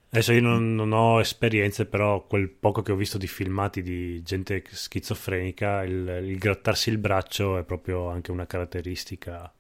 Adesso 0.10 0.32
io 0.32 0.42
non, 0.42 0.74
non 0.74 0.94
ho 0.94 1.20
esperienze, 1.20 1.86
però 1.86 2.26
quel 2.26 2.50
poco 2.50 2.82
che 2.82 2.92
ho 2.92 2.96
visto 2.96 3.18
di 3.18 3.28
filmati 3.28 3.82
di 3.82 4.22
gente 4.24 4.64
schizofrenica, 4.66 5.84
il, 5.84 6.24
il 6.24 6.38
grattarsi 6.38 6.90
il 6.90 6.98
braccio 6.98 7.58
è 7.58 7.64
proprio 7.64 8.10
anche 8.10 8.32
una 8.32 8.46
caratteristica 8.46 9.52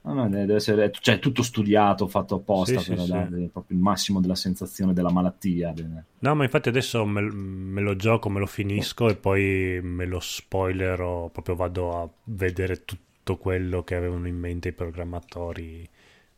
No, 0.00 0.28
deve 0.28 0.54
essere 0.54 0.90
cioè, 1.00 1.18
tutto 1.18 1.42
studiato, 1.42 2.08
fatto 2.08 2.36
apposta 2.36 2.80
Sì, 2.80 2.88
per 2.94 3.00
sì, 3.00 3.10
dare 3.10 3.36
sì. 3.36 3.48
proprio 3.52 3.76
il 3.76 3.82
massimo 3.82 4.20
della 4.20 4.34
sensazione 4.34 4.94
della 4.94 5.10
malattia. 5.10 5.74
No, 6.20 6.34
ma 6.34 6.44
infatti 6.44 6.68
adesso 6.70 7.04
me, 7.04 7.20
me 7.20 7.80
lo 7.82 7.94
gioco, 7.94 8.30
me 8.30 8.38
lo 8.38 8.46
finisco 8.46 9.08
e 9.08 9.16
poi 9.16 9.80
me 9.82 10.06
lo 10.06 10.20
spoilerò, 10.20 11.28
proprio 11.28 11.56
vado 11.56 12.00
a 12.00 12.08
vedere 12.24 12.84
tutto 12.84 13.36
quello 13.36 13.84
che 13.84 13.96
avevano 13.96 14.26
in 14.28 14.38
mente 14.38 14.68
i 14.68 14.72
programmatori 14.72 15.86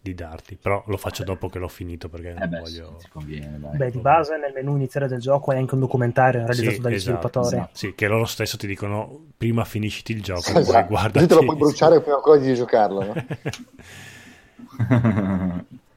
di 0.01 0.15
darti. 0.15 0.57
Però 0.57 0.83
lo 0.87 0.97
faccio 0.97 1.25
dopo 1.25 1.49
che 1.49 1.59
l'ho 1.59 1.69
finito 1.69 2.09
perché 2.09 2.33
Eh 2.33 2.39
non 2.39 2.49
beh, 2.49 2.59
voglio... 2.61 2.97
sì, 2.99 3.09
conviene, 3.09 3.59
dai. 3.61 3.77
Beh, 3.77 3.91
di 3.91 3.99
base 3.99 4.37
nel 4.39 4.53
menu 4.53 4.75
iniziale 4.77 5.07
del 5.09 5.21
gioco 5.21 5.53
è 5.53 5.57
anche 5.57 5.75
un 5.75 5.81
documentario 5.81 6.41
realizzato 6.47 6.77
Sì, 6.77 6.81
dagli 6.81 6.95
esatto, 6.95 7.01
sviluppatori. 7.03 7.57
esatto. 7.57 7.71
Sì, 7.79 7.95
che 7.95 8.07
loro 8.09 8.25
stesso 8.25 8.57
ti 8.57 8.67
dicono 8.67 9.27
prima 9.37 9.65
finisciti 9.65 10.13
il 10.13 10.23
gioco, 10.23 10.53
Esatto. 10.53 10.65
poi 10.73 10.85
guardati... 10.85 11.13
Così 11.13 11.27
te 11.27 11.35
lo 11.35 11.45
puoi 11.45 11.57
bruciare 11.57 12.01
prima 12.01 12.17
ancora 12.17 12.39
di 12.39 12.55
giocarlo. 12.55 13.05
No? 13.05 13.15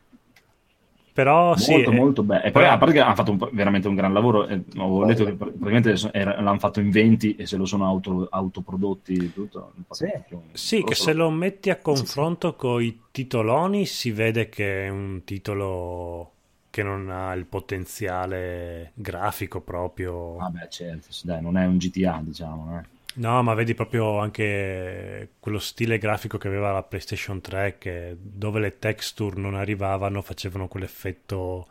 Però 1.13 1.55
sì, 1.55 1.73
molto 1.73 1.91
eh, 1.91 1.95
molto 1.95 2.23
bello 2.23 2.41
e 2.41 2.51
poi 2.51 2.65
a 2.65 2.77
parte 2.77 2.95
che 2.95 2.99
hanno 2.99 3.13
fatto 3.13 3.31
un 3.31 3.49
veramente 3.51 3.87
un 3.87 3.93
gran 3.93 4.13
lavoro 4.13 4.47
eh, 4.47 4.63
avevo 4.75 5.05
letto 5.05 5.25
che 5.25 5.33
praticamente 5.33 5.93
l'hanno 6.11 6.57
fatto 6.57 6.79
in 6.79 6.89
20 6.89 7.35
e 7.35 7.45
se 7.45 7.55
lo 7.55 7.65
sono 7.65 7.85
auto, 7.85 8.27
autoprodotti 8.31 9.31
tutto 9.31 9.73
Sì. 9.91 10.11
Sì, 10.53 10.83
che 10.83 10.95
se 10.95 11.13
lo 11.13 11.29
metti 11.29 11.69
a 11.69 11.77
confronto 11.77 12.55
con 12.55 12.81
i 12.81 12.99
titoloni 13.11 13.85
si 13.85 14.09
vede 14.11 14.49
che 14.49 14.87
è 14.87 14.89
un 14.89 15.21
titolo 15.23 16.31
che 16.71 16.81
non 16.81 17.11
ha 17.11 17.33
il 17.33 17.45
potenziale 17.45 18.93
grafico 18.95 19.61
proprio. 19.61 20.37
vabbè 20.37 20.67
certo 20.69 21.11
sì, 21.11 21.27
dai, 21.27 21.39
non 21.39 21.55
è 21.57 21.65
un 21.65 21.77
GTA 21.77 22.19
diciamo 22.23 22.79
eh. 22.79 22.92
No, 23.15 23.43
ma 23.43 23.53
vedi 23.53 23.75
proprio 23.75 24.17
anche 24.17 25.33
quello 25.39 25.59
stile 25.59 25.99
grafico 25.99 26.39
che 26.39 26.47
aveva 26.47 26.71
la 26.71 26.81
PlayStation 26.81 27.41
3, 27.41 27.77
che 27.77 28.17
dove 28.19 28.59
le 28.59 28.79
texture 28.79 29.39
non 29.39 29.53
arrivavano 29.53 30.21
facevano 30.23 30.67
quell'effetto 30.67 31.67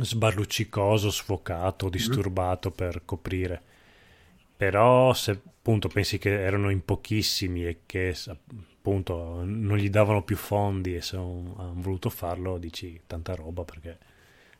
sbarluccicoso, 0.00 1.10
sfocato, 1.10 1.88
disturbato 1.88 2.70
per 2.70 3.02
coprire. 3.04 3.62
Però 4.56 5.12
se 5.12 5.32
appunto 5.32 5.88
pensi 5.88 6.18
che 6.18 6.40
erano 6.40 6.70
in 6.70 6.84
pochissimi 6.84 7.66
e 7.66 7.80
che 7.84 8.16
appunto 8.28 9.42
non 9.44 9.76
gli 9.76 9.90
davano 9.90 10.22
più 10.22 10.36
fondi 10.36 10.94
e 10.94 11.02
se 11.02 11.16
hanno 11.16 11.72
voluto 11.76 12.10
farlo, 12.10 12.58
dici 12.58 13.00
tanta 13.08 13.34
roba 13.34 13.64
perché 13.64 13.98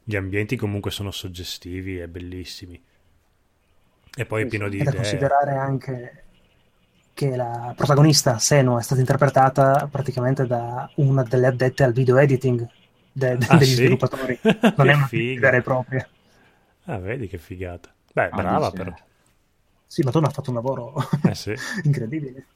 gli 0.02 0.16
ambienti 0.16 0.56
comunque 0.56 0.90
sono 0.90 1.12
suggestivi 1.12 2.00
e 2.00 2.08
bellissimi. 2.08 2.82
E 4.16 4.26
poi 4.26 4.42
è 4.42 4.46
pieno 4.46 4.68
di 4.68 4.78
È 4.78 4.84
da 4.84 4.92
considerare 4.94 5.52
anche 5.54 6.24
che 7.14 7.36
la 7.36 7.72
protagonista, 7.76 8.38
Seno, 8.38 8.78
è 8.78 8.82
stata 8.82 9.00
interpretata 9.00 9.88
praticamente 9.90 10.46
da 10.46 10.90
una 10.96 11.22
delle 11.22 11.46
addette 11.48 11.84
al 11.84 11.92
video 11.92 12.16
editing 12.18 12.66
de- 13.12 13.36
de- 13.36 13.46
Ah, 13.48 13.56
degli 13.58 13.70
sì? 13.70 13.74
sviluppatori. 13.74 14.38
Non 14.76 14.88
è 14.88 14.94
una 14.94 15.06
Figa. 15.06 15.40
vera 15.40 15.56
e 15.58 15.62
propria. 15.62 16.08
Ah, 16.86 16.98
vedi 16.98 17.28
che 17.28 17.38
figata. 17.38 17.92
Beh, 18.12 18.28
Ah, 18.30 18.36
brava 18.36 18.66
dice, 18.66 18.76
però. 18.76 18.94
Sì, 19.86 20.02
ma 20.02 20.10
tu 20.10 20.18
non 20.18 20.28
hai 20.28 20.34
fatto 20.34 20.50
un 20.50 20.56
lavoro 20.56 20.94
Eh 21.30 21.34
sì. 21.34 21.54
incredibile. 21.84 22.46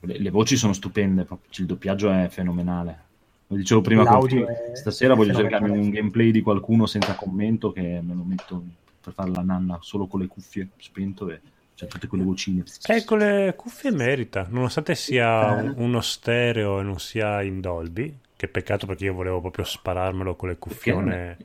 le, 0.00 0.18
le 0.18 0.30
voci 0.30 0.56
sono 0.56 0.72
stupende 0.72 1.24
proprio, 1.24 1.50
il 1.56 1.66
doppiaggio 1.66 2.10
è 2.10 2.28
fenomenale 2.28 3.10
lo 3.48 3.56
dicevo 3.56 3.80
prima 3.82 4.02
L'audio 4.02 4.46
è 4.48 4.74
stasera 4.74 5.14
voglio 5.14 5.34
cercarmi 5.34 5.70
un 5.78 5.90
gameplay 5.90 6.30
di 6.30 6.40
qualcuno 6.40 6.86
senza 6.86 7.14
commento 7.14 7.70
che 7.72 8.00
me 8.02 8.14
lo 8.14 8.22
metto 8.24 8.64
per 9.02 9.12
fare 9.12 9.30
la 9.30 9.42
nanna 9.42 9.78
solo 9.82 10.06
con 10.06 10.20
le 10.20 10.26
cuffie 10.28 10.68
spento 10.78 11.28
e 11.28 11.40
c'è 11.74 11.86
tutte 11.86 12.06
quelle 12.06 12.22
vocine 12.24 12.62
Eh, 12.86 13.04
con 13.04 13.18
le 13.18 13.54
cuffie 13.56 13.90
merita, 13.90 14.46
nonostante 14.48 14.94
sia 14.94 15.58
Eh. 15.58 15.62
un- 15.62 15.74
uno 15.76 16.00
stereo 16.00 16.80
e 16.80 16.82
non 16.82 16.98
sia 17.00 17.42
in 17.42 17.60
Dolby. 17.60 18.18
Che 18.36 18.48
peccato 18.48 18.86
perché 18.86 19.04
io 19.04 19.14
volevo 19.14 19.40
proprio 19.40 19.64
spararmelo 19.64 20.34
con 20.36 20.48
le 20.48 20.56
cuffione. 20.58 21.14
è, 21.14 21.36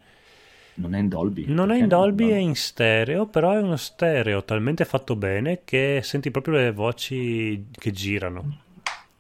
non 0.76 0.93
è 0.95 0.99
in 0.99 1.08
Dolby 1.08 1.45
Non 1.47 1.72
è 1.72 1.78
in 1.78 1.88
Dolby, 1.88 2.26
non 2.30 2.34
è 2.34 2.39
in 2.39 2.55
stereo, 2.55 3.26
però 3.28 3.51
è 3.53 3.60
uno 3.60 3.78
stereo 3.78 4.43
talmente 4.43 4.84
fatto 4.86 5.16
bene 5.16 5.62
che 5.64 6.01
senti 6.03 6.30
proprio 6.32 6.55
le 6.55 6.72
voci 6.72 7.66
che 7.72 7.91
girano. 7.91 8.60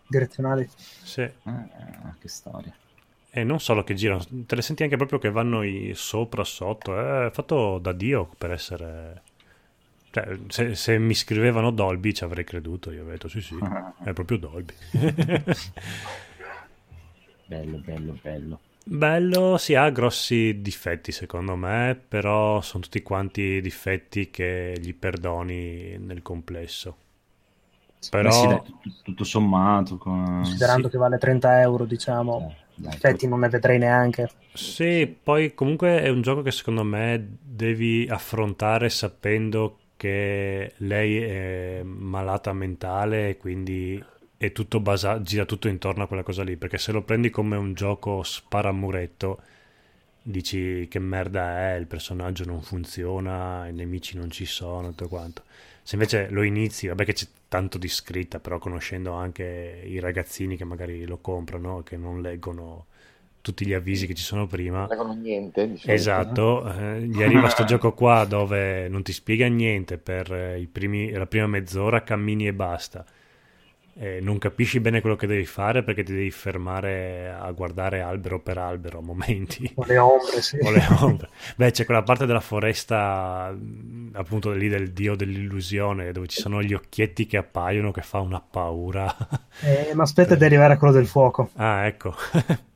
Direzionali. 0.07 0.67
Sì. 1.03 1.29
Ah, 1.43 2.15
che 2.19 2.27
storia 2.27 2.73
E 3.37 3.43
non 3.43 3.59
solo 3.59 3.83
che 3.83 3.93
girano, 3.93 4.25
te 4.47 4.55
le 4.55 4.63
senti 4.63 4.81
anche 4.81 4.97
proprio 4.97 5.19
che 5.19 5.29
vanno 5.29 5.61
i- 5.61 5.91
sopra, 5.93 6.43
sotto. 6.43 6.97
È 6.97 7.29
fatto 7.31 7.77
da 7.77 7.91
Dio 7.91 8.31
per 8.35 8.49
essere. 8.51 9.21
Cioè, 10.09 10.39
se, 10.47 10.73
se 10.73 10.97
mi 10.97 11.13
scrivevano 11.13 11.69
Dolby 11.69 12.13
ci 12.13 12.23
avrei 12.23 12.43
creduto. 12.43 12.91
Io 12.91 13.01
avrei 13.01 13.13
detto 13.17 13.27
sì, 13.27 13.41
sì, 13.41 13.55
è 14.03 14.11
proprio 14.13 14.37
Dolby. 14.39 14.73
bello 17.45 17.77
bello 17.77 18.17
bello 18.21 18.59
Bello, 18.89 19.57
si 19.57 19.75
ha 19.75 19.89
grossi 19.89 20.61
difetti 20.61 21.11
secondo 21.11 21.55
me, 21.57 21.99
però 22.07 22.61
sono 22.61 22.83
tutti 22.83 23.03
quanti 23.03 23.59
difetti 23.59 24.31
che 24.31 24.75
gli 24.79 24.93
perdoni 24.95 25.97
nel 25.97 26.21
complesso. 26.21 26.95
Però 28.09 28.31
sì, 28.31 28.47
dai, 28.47 28.63
tutto, 28.63 28.89
tutto 29.03 29.23
sommato 29.25 29.97
con... 29.97 30.37
Considerando 30.37 30.85
Sì. 30.85 30.91
che 30.93 30.97
vale 30.97 31.17
30 31.17 31.59
euro, 31.59 31.83
diciamo, 31.83 32.55
Dai, 32.77 32.93
effetti 32.93 33.27
non 33.27 33.39
ne 33.41 33.49
vedrei 33.49 33.77
neanche. 33.77 34.31
sì, 34.53 35.07
poi 35.21 35.53
comunque 35.53 36.01
è 36.01 36.09
un 36.09 36.21
gioco 36.21 36.41
che 36.41 36.51
secondo 36.51 36.83
me 36.83 37.37
devi 37.41 38.07
affrontare 38.09 38.89
sapendo 38.89 39.79
che 39.95 40.73
lei 40.77 41.17
è 41.21 41.81
malata 41.83 42.53
mentale 42.53 43.29
e 43.29 43.37
quindi 43.37 44.03
è 44.37 44.51
tutto 44.51 44.79
basa- 44.79 45.21
gira 45.21 45.45
tutto 45.45 45.67
intorno 45.67 46.03
a 46.03 46.07
quella 46.07 46.23
cosa 46.23 46.43
lì, 46.43 46.55
perché 46.57 46.77
se 46.77 46.91
lo 46.91 47.03
prendi 47.03 47.29
come 47.29 47.55
un 47.55 47.73
gioco 47.73 48.23
sparamuretto 48.23 49.41
dici 50.21 50.87
che 50.89 50.99
merda 50.99 51.71
è, 51.73 51.75
il 51.77 51.87
personaggio 51.87 52.45
non 52.45 52.61
funziona, 52.61 53.67
i 53.67 53.73
nemici 53.73 54.17
non 54.17 54.29
ci 54.31 54.45
sono, 54.45 54.89
tutto 54.89 55.07
quanto. 55.07 55.43
Se 55.87 55.95
invece 55.95 56.27
lo 56.29 56.43
inizi, 56.43 56.87
vabbè 56.87 57.05
che 57.05 57.13
c'è 57.13 57.27
tanto 57.47 57.77
di 57.77 57.87
scritta, 57.87 58.39
però 58.39 58.57
conoscendo 58.59 59.13
anche 59.13 59.81
i 59.85 59.99
ragazzini 59.99 60.57
che 60.57 60.65
magari 60.65 61.05
lo 61.05 61.17
comprano, 61.19 61.81
che 61.83 61.95
non 61.97 62.21
leggono 62.21 62.87
tutti 63.41 63.65
gli 63.65 63.73
avvisi 63.73 64.05
che 64.07 64.13
ci 64.13 64.23
sono 64.23 64.47
prima, 64.47 64.79
Non 64.79 64.87
leggono 64.89 65.13
niente. 65.13 65.67
di 65.69 65.77
solito, 65.77 65.93
Esatto, 65.93 66.73
eh, 66.73 67.01
gli 67.03 67.23
arriva 67.23 67.49
sto 67.49 67.63
gioco 67.65 67.93
qua 67.93 68.25
dove 68.25 68.89
non 68.89 69.03
ti 69.03 69.13
spiega 69.13 69.47
niente 69.47 69.97
per 69.97 70.31
eh, 70.33 70.59
i 70.59 70.67
primi- 70.67 71.11
la 71.11 71.25
prima 71.27 71.47
mezz'ora, 71.47 72.03
cammini 72.03 72.47
e 72.47 72.53
basta. 72.53 73.05
Eh, 73.99 74.19
non 74.21 74.37
capisci 74.37 74.79
bene 74.79 75.01
quello 75.01 75.15
che 75.15 75.25
devi 75.25 75.45
fare 75.45 75.83
perché 75.83 76.03
ti 76.03 76.13
devi 76.13 76.29
fermare 76.29 77.29
a 77.29 77.49
guardare 77.51 78.01
albero 78.01 78.39
per 78.39 78.59
albero 78.59 78.99
a 78.99 79.01
momenti. 79.01 79.71
O 79.75 79.85
le 79.85 79.97
ombre, 79.97 80.41
sì. 80.41 80.57
O 80.61 80.69
le 80.69 80.85
ombre. 80.99 81.29
Beh, 81.55 81.71
c'è 81.71 81.83
quella 81.85 82.03
parte 82.03 82.27
della 82.27 82.39
foresta, 82.39 83.51
mh, 83.51 84.11
appunto 84.13 84.51
lì 84.51 84.67
del 84.67 84.91
dio 84.93 85.15
dell'illusione, 85.15 86.11
dove 86.11 86.27
ci 86.27 86.39
sono 86.39 86.61
gli 86.61 86.73
occhietti 86.73 87.25
che 87.25 87.37
appaiono 87.37 87.91
che 87.91 88.01
fa 88.01 88.19
una 88.19 88.39
paura. 88.39 89.15
Eh, 89.61 89.91
ma 89.95 90.03
aspetta 90.03 90.35
di 90.35 90.43
arrivare 90.45 90.73
a 90.73 90.77
quello 90.77 90.93
del 90.93 91.07
fuoco. 91.07 91.49
ah, 91.55 91.87
ecco, 91.87 92.13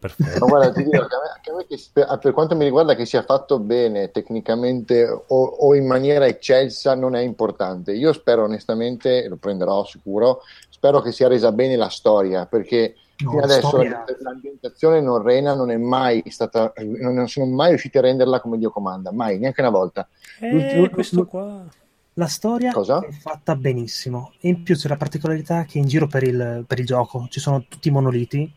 perfetto. 0.02 0.45
guarda, 0.47 0.72
ti 0.72 0.84
dico 0.84 1.06
che 1.06 1.16
a 1.16 1.20
me, 1.20 1.39
che 1.41 1.52
a 1.52 1.56
me 1.56 1.66
che 1.68 1.78
spe- 1.78 2.08
per 2.20 2.34
quanto 2.34 2.56
mi 2.56 2.64
riguarda 2.64 2.95
che 2.95 3.06
sia 3.06 3.22
fatto 3.22 3.60
bene 3.60 4.12
tecnicamente 4.12 5.06
o, 5.06 5.43
o 5.43 5.76
in 5.76 5.86
maniera 5.86 6.26
eccelsa 6.26 6.95
non 6.95 7.16
è 7.16 7.22
importante. 7.22 7.93
Io 7.93 8.12
spero 8.12 8.43
onestamente, 8.43 9.24
e 9.24 9.28
lo 9.28 9.38
prenderò 9.38 9.86
sicuro, 9.86 10.41
spero 10.70 11.02
che 11.02 11.12
sia 11.12 11.28
resa 11.28 11.52
bene 11.52 11.76
la 11.76 11.89
storia 11.89 12.45
perché 12.47 12.95
No, 13.22 13.32
fino 13.32 13.43
adesso 13.43 13.68
storia- 13.68 14.04
l'ambientazione 14.20 14.99
norrena 14.99 15.54
non 15.54 15.70
è 15.70 15.78
mai 15.78 16.24
stata, 16.28 16.74
non 16.99 17.28
sono 17.28 17.45
mai 17.45 17.70
riusciti 17.70 17.97
a 17.99 18.02
renderla 18.02 18.39
come 18.41 18.58
Dio 18.58 18.72
comanda, 18.72 19.12
mai, 19.12 19.38
neanche 19.38 19.62
una 19.62 19.70
volta. 19.70 20.08
Eh, 20.39 20.89
questo 20.91 21.26
qua... 21.26 21.64
La 22.16 22.28
storia 22.28 22.74
Cosa? 22.74 22.99
è 22.99 23.12
fatta 23.12 23.56
benissimo. 23.56 24.34
E 24.41 24.49
in 24.49 24.64
più 24.64 24.76
c'è 24.76 24.89
la 24.89 24.97
particolarità 24.97 25.64
che 25.64 25.78
in 25.78 25.88
giro 25.88 26.08
per 26.08 26.24
il, 26.24 26.66
per 26.68 26.80
il 26.80 26.86
gioco 26.86 27.28
ci 27.30 27.39
sono 27.39 27.64
tutti 27.70 27.88
i 27.88 27.91
monoliti 27.91 28.52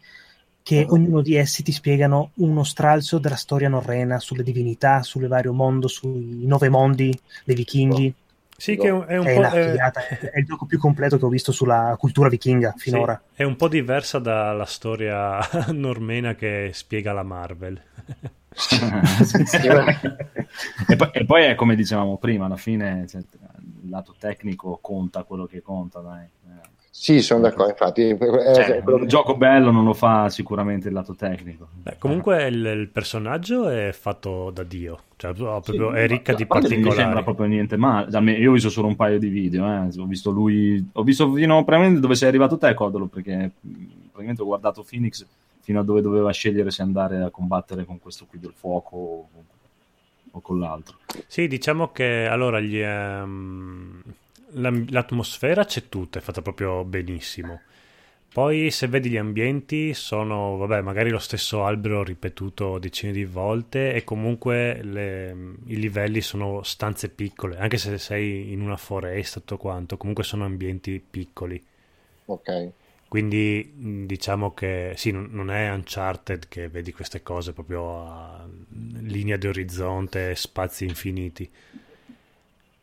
che 0.65 0.87
ognuno 0.89 1.21
di 1.21 1.37
essi 1.37 1.63
ti 1.63 1.73
spiegano 1.73 2.31
uno 2.37 2.65
stralcio 2.65 3.19
della 3.19 3.37
storia 3.37 3.69
norrena, 3.69 4.19
sulle 4.19 4.43
divinità, 4.43 5.03
sul 5.03 5.27
vario 5.27 5.53
mondo, 5.53 5.89
sui 5.89 6.47
nove 6.47 6.71
mondi 6.71 7.15
dei 7.45 7.55
vichinghi. 7.55 8.15
Sì, 8.57 8.79
che 8.79 8.87
è 8.87 8.91
un, 8.91 9.05
è 9.07 9.19
un 9.19 9.27
è, 9.27 9.35
po'... 9.35 9.41
una 9.41 9.53
eh, 9.53 9.71
figata, 9.71 10.07
è, 10.07 10.31
è 10.31 10.39
il 10.39 10.47
gioco 10.47 10.65
più 10.65 10.79
completo 10.79 11.19
che 11.19 11.25
ho 11.27 11.29
visto 11.29 11.53
sulla 11.53 11.95
cultura 11.99 12.31
vichinga 12.31 12.73
Sì, 12.77 12.91
finora. 12.91 13.21
è 13.35 13.43
un 13.43 13.57
po' 13.57 13.69
diversa 13.69 14.19
dalla 14.19 14.65
storia 14.65 15.39
normena 15.73 16.35
che 16.35 16.71
spiega 16.73 17.13
la 17.13 17.25
Marvel. 17.25 17.79
e, 20.89 20.97
poi, 20.97 21.11
e 21.13 21.25
poi 21.27 21.45
è 21.45 21.55
come 21.57 21.75
dicevamo 21.75 22.17
prima, 22.17 22.47
alla 22.47 22.57
fine 22.57 23.07
cioè, 23.07 23.21
il 23.21 23.91
lato 23.91 24.15
tecnico 24.19 24.79
conta 24.81 25.25
quello 25.25 25.45
che 25.45 25.61
conta, 25.61 26.01
dai. 26.01 26.25
Eh, 26.25 26.73
Sì, 26.97 27.21
sono 27.23 27.41
d'accordo, 27.41 27.71
infatti. 27.71 28.17
Cioè, 28.17 28.83
un 28.87 29.07
gioco 29.09 29.37
bello 29.37 29.73
non 29.73 29.85
lo 29.85 29.95
fa 29.95 30.31
sicuramente 30.31 30.87
il 30.89 30.95
lato 30.95 31.15
tecnico. 31.17 31.67
Beh, 31.83 31.99
comunque 31.99 32.47
il, 32.47 32.65
il 32.65 32.89
personaggio 32.89 33.69
è 33.69 33.91
fatto 33.93 34.51
da 34.51 34.63
Dio, 34.63 35.01
cioè 35.17 35.33
proprio 35.35 35.91
Sì, 35.91 35.97
è 35.99 36.07
ricca 36.07 36.31
ma- 36.33 36.39
di 36.39 36.45
a 36.45 36.47
che 36.47 36.53
Non 36.53 36.61
mi 36.63 36.91
sembra 36.93 37.23
particolari. 37.23 37.25
proprio 37.25 37.47
niente 37.47 37.77
male. 37.77 38.17
Almeno 38.17 38.39
Io 38.39 38.51
ho 38.51 38.53
visto 38.55 38.71
solo 38.71 38.87
un 38.87 38.95
paio 38.97 39.19
di 39.19 39.29
video. 39.29 39.67
eh. 39.67 40.01
Ho 40.01 40.07
visto 40.07 40.31
lui. 40.31 40.89
Ho 40.93 41.03
visto 41.03 41.33
fino 41.33 41.65
praticamente 41.65 42.01
dove 42.01 42.15
sei 42.15 42.29
arrivato 42.29 42.57
te, 42.59 42.73
Codolo. 42.75 43.07
Perché 43.07 43.51
mh, 43.61 43.73
praticamente 44.13 44.43
ho 44.43 44.47
guardato 44.47 44.85
Phoenix 44.89 45.27
fino 45.61 45.81
a 45.81 45.83
dove 45.83 46.01
doveva 46.01 46.31
scegliere 46.31 46.71
se 46.71 46.83
andare 46.83 47.23
a 47.23 47.31
combattere 47.31 47.85
con 47.85 47.99
questo 47.99 48.25
qui 48.27 48.39
del 48.39 48.53
fuoco 48.55 48.97
o, 48.97 49.29
o 50.31 50.41
con 50.41 50.59
l'altro. 50.61 50.97
Sì, 51.27 51.49
diciamo 51.49 51.91
che 51.91 52.27
allora 52.27 52.61
gli, 52.61 52.81
um, 52.81 54.01
l'atmosfera 54.55 55.65
c'è 55.65 55.89
tutta, 55.89 56.19
è 56.19 56.23
fatta 56.23 56.43
proprio 56.43 56.85
benissimo. 56.85 57.61
Poi 58.35 58.73
se 58.73 58.89
vedi 58.89 59.11
gli 59.11 59.17
ambienti 59.17 59.95
sono, 59.95 60.57
vabbè, 60.57 60.81
magari 60.81 61.09
lo 61.11 61.21
stesso 61.21 61.65
albero 61.65 62.03
ripetuto 62.03 62.81
decine 62.81 63.13
di 63.13 63.25
volte 63.25 63.93
e 63.93 64.03
comunque 64.03 64.83
le, 64.83 65.55
i 65.67 65.79
livelli 65.79 66.21
sono 66.21 66.65
stanze 66.65 67.11
piccole, 67.11 67.59
anche 67.59 67.77
se 67.77 67.97
sei 67.97 68.51
in 68.51 68.61
una 68.61 68.77
foresta 68.77 69.39
tutto 69.39 69.57
quanto, 69.57 69.97
comunque 69.97 70.25
sono 70.25 70.45
ambienti 70.45 71.01
piccoli. 71.09 71.65
Ok. 72.25 72.71
Quindi 73.07 74.05
diciamo 74.05 74.53
che 74.53 74.95
sì, 74.97 75.13
non 75.13 75.53
è 75.53 75.71
Uncharted 75.71 76.49
che 76.49 76.69
vedi 76.69 76.93
queste 76.93 77.23
cose 77.23 77.53
proprio 77.53 78.05
a 78.05 78.49
linea 78.99 79.37
di 79.37 79.47
orizzonte, 79.47 80.35
spazi 80.35 80.85
infiniti 80.87 81.49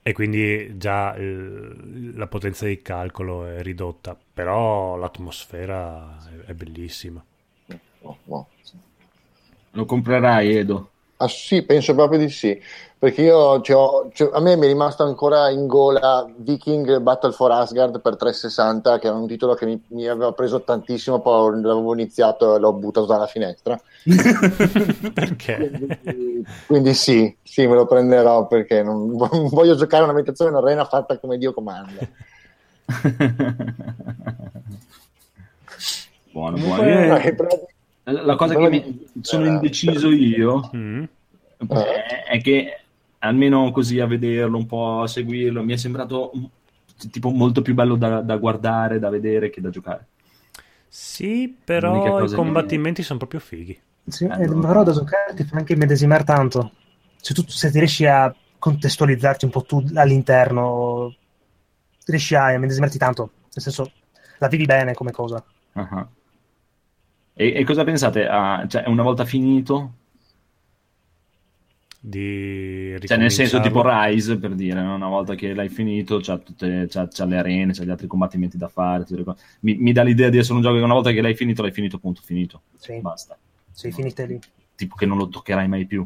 e 0.04 0.14
quindi 0.14 0.78
già 0.78 1.16
il, 1.16 2.14
la 2.16 2.28
potenza 2.28 2.66
di 2.66 2.82
calcolo 2.82 3.46
è 3.46 3.62
ridotta, 3.62 4.18
però 4.34 4.96
l'atmosfera 4.96 6.18
è, 6.28 6.52
è 6.52 6.54
bellissima. 6.54 7.24
Oh, 8.02 8.18
oh. 8.26 8.48
Lo 9.72 9.86
comprerai, 9.86 10.56
Edo? 10.56 10.90
Ah, 11.18 11.28
sì, 11.28 11.64
penso 11.64 11.94
proprio 11.94 12.20
di 12.20 12.30
sì. 12.30 12.60
Perché 13.02 13.24
io 13.24 13.60
cioè, 13.62 14.10
cioè, 14.14 14.30
a 14.32 14.40
me 14.42 14.56
mi 14.56 14.66
è 14.66 14.68
rimasto 14.68 15.02
ancora 15.02 15.50
in 15.50 15.66
gola 15.66 16.32
Viking 16.38 17.00
Battle 17.00 17.32
for 17.32 17.50
Asgard 17.50 18.00
per 18.00 18.16
360, 18.16 19.00
che 19.00 19.08
era 19.08 19.16
un 19.16 19.26
titolo 19.26 19.56
che 19.56 19.66
mi, 19.66 19.82
mi 19.88 20.08
aveva 20.08 20.34
preso 20.34 20.62
tantissimo, 20.62 21.20
poi 21.20 21.62
l'avevo 21.62 21.94
iniziato 21.94 22.56
e 22.56 22.60
l'ho 22.60 22.74
buttato 22.74 23.08
dalla 23.08 23.26
finestra. 23.26 23.76
perché? 25.16 25.98
Quindi, 26.04 26.46
quindi, 26.68 26.94
sì, 26.94 27.36
sì, 27.42 27.66
me 27.66 27.74
lo 27.74 27.88
prenderò 27.88 28.46
perché 28.46 28.84
non, 28.84 29.16
non 29.16 29.46
voglio 29.50 29.74
giocare 29.74 30.04
una 30.04 30.14
meditazione 30.14 30.52
in 30.52 30.58
arena 30.58 30.86
fatta 30.86 31.18
come 31.18 31.40
Dio 31.40 31.54
comanda. 31.54 32.08
buono, 36.32 36.56
buono. 36.56 36.84
Eh, 36.84 37.26
la 38.04 38.36
cosa 38.36 38.54
che 38.54 38.70
mi 38.70 39.10
sono 39.22 39.48
indeciso 39.48 40.12
io 40.12 40.70
mm. 40.76 41.04
è, 41.68 42.26
è 42.30 42.42
che 42.42 42.76
almeno 43.22 43.72
così 43.72 44.00
a 44.00 44.06
vederlo, 44.06 44.58
un 44.58 44.66
po' 44.66 45.02
a 45.02 45.08
seguirlo, 45.08 45.64
mi 45.64 45.74
è 45.74 45.78
sembrato 45.78 46.32
tipo 47.10 47.30
molto 47.30 47.62
più 47.62 47.74
bello 47.74 47.96
da, 47.96 48.22
da 48.22 48.38
guardare, 48.38 49.00
da 49.00 49.10
vedere 49.10 49.50
che 49.50 49.62
da 49.62 49.70
giocare. 49.70 50.08
Sì, 50.88 51.56
però 51.64 52.24
i 52.24 52.32
combattimenti 52.32 53.02
che... 53.02 53.08
sono 53.08 53.20
proprio 53.20 53.40
fighi. 53.40 53.80
Sì, 54.08 54.26
eh, 54.26 54.48
però 54.48 54.84
da 54.84 54.92
giocare 54.92 55.34
ti 55.36 55.44
fa 55.44 55.58
anche 55.58 55.74
immedesimare 55.74 56.24
tanto. 56.24 56.72
Se 57.16 57.34
tu 57.34 57.44
se 57.48 57.72
ti 57.72 57.80
riesci 57.80 58.06
a 58.06 58.34
contestualizzarti 58.60 59.46
un 59.46 59.52
po' 59.52 59.64
tu 59.64 59.84
all'interno, 59.96 61.16
riesci 62.06 62.36
a 62.36 62.52
immedesimarti 62.52 62.98
tanto. 62.98 63.32
Nel 63.54 63.64
senso, 63.64 63.92
la 64.40 64.48
vivi 64.48 64.66
bene 64.66 64.94
come 64.94 65.12
cosa. 65.12 65.44
Uh-huh. 65.74 66.08
E, 67.34 67.54
e, 67.56 67.64
cosa 67.64 67.84
pensate? 67.84 68.28
Ah, 68.28 68.66
cioè, 68.68 68.84
una 68.88 69.04
volta 69.04 69.24
finito, 69.24 69.94
di 72.04 72.98
cioè 73.04 73.18
nel 73.18 73.30
senso 73.30 73.60
tipo 73.60 73.84
Rise 73.86 74.40
per 74.40 74.56
dire 74.56 74.82
no? 74.82 74.96
una 74.96 75.08
volta 75.08 75.36
che 75.36 75.54
l'hai 75.54 75.70
finito 75.70 76.20
c'ha, 76.20 76.40
tutte, 76.40 76.88
c'ha, 76.90 77.08
c'ha 77.08 77.26
le 77.26 77.38
arene 77.38 77.74
c'ha 77.74 77.84
gli 77.84 77.92
altri 77.92 78.08
combattimenti 78.08 78.58
da 78.58 78.68
fare 78.68 79.06
mi, 79.60 79.76
mi, 79.76 79.92
dà 79.92 80.02
l'idea 80.02 80.30
di 80.30 80.40
essere 80.40 80.56
un 80.56 80.62
gioco 80.64 80.78
che 80.78 80.82
una 80.82 80.96
volta 80.96 81.12
che 81.12 81.22
l'hai 81.22 81.36
finito 81.36 81.62
l'hai 81.62 81.72
finito 81.72 82.00
punto 82.00 82.22
finito. 82.24 82.62
Sì. 82.76 83.00
basta. 83.00 83.38
Sei 83.70 83.92
finite 83.92 84.26
lì. 84.26 84.40
Tipo 84.76 84.96
che 84.96 85.06
non 85.06 85.18
lo 85.20 85.30
toccherai 85.30 85.68
mai 85.68 85.86
più. 85.86 86.04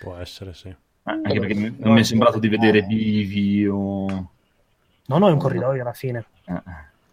Può 0.00 0.16
essere 0.16 0.54
sì. 0.54 0.68
Eh, 0.68 0.76
anche 1.04 1.38
perché 1.38 1.54
non 1.54 1.94
mi 1.94 2.00
è 2.00 2.04
sembrato 2.04 2.40
di 2.40 2.48
vedere 2.48 2.82
vivi 2.82 3.64
o 3.64 4.06
no 4.06 5.18
no 5.18 5.28
è 5.28 5.30
un 5.30 5.38
corridoio 5.38 5.82
alla 5.82 5.92
fine. 5.92 6.26
Eh. 6.46 6.52
un 6.52 6.62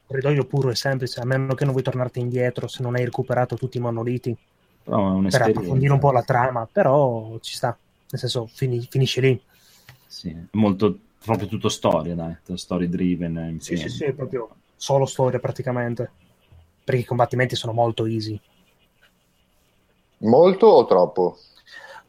corridoio 0.07 0.45
puro 0.45 0.71
e 0.71 0.75
semplice 0.75 1.19
a 1.19 1.25
meno 1.25 1.53
che 1.53 1.63
non 1.63 1.73
vuoi 1.73 1.83
tornarti 1.83 2.19
indietro 2.19 2.67
se 2.67 2.81
non 2.81 2.95
hai 2.95 3.05
recuperato 3.05 3.55
tutti 3.55 3.77
i 3.77 3.81
monoliti. 3.81 4.35
Per 4.83 5.41
approfondire 5.41 5.93
un 5.93 5.99
po' 5.99 6.11
la 6.11 6.23
trama 6.23 6.67
però 6.69 7.37
ci 7.39 7.53
sta 7.53 7.77
nel 8.13 8.19
senso 8.19 8.45
fini, 8.45 8.85
finisce 8.87 9.21
lì. 9.21 9.41
Sì, 10.05 10.35
molto, 10.51 10.99
proprio 11.25 11.47
tutto 11.47 11.67
storia, 11.67 12.13
dai, 12.13 12.35
story 12.53 12.87
driven. 12.87 13.57
Sì, 13.59 13.75
sì, 13.75 13.89
sì, 13.89 14.13
proprio 14.13 14.49
solo 14.75 15.07
storia 15.07 15.39
praticamente, 15.39 16.11
perché 16.83 17.01
i 17.01 17.05
combattimenti 17.05 17.55
sono 17.55 17.73
molto 17.73 18.05
easy. 18.05 18.39
Molto 20.19 20.67
o 20.67 20.85
troppo? 20.85 21.39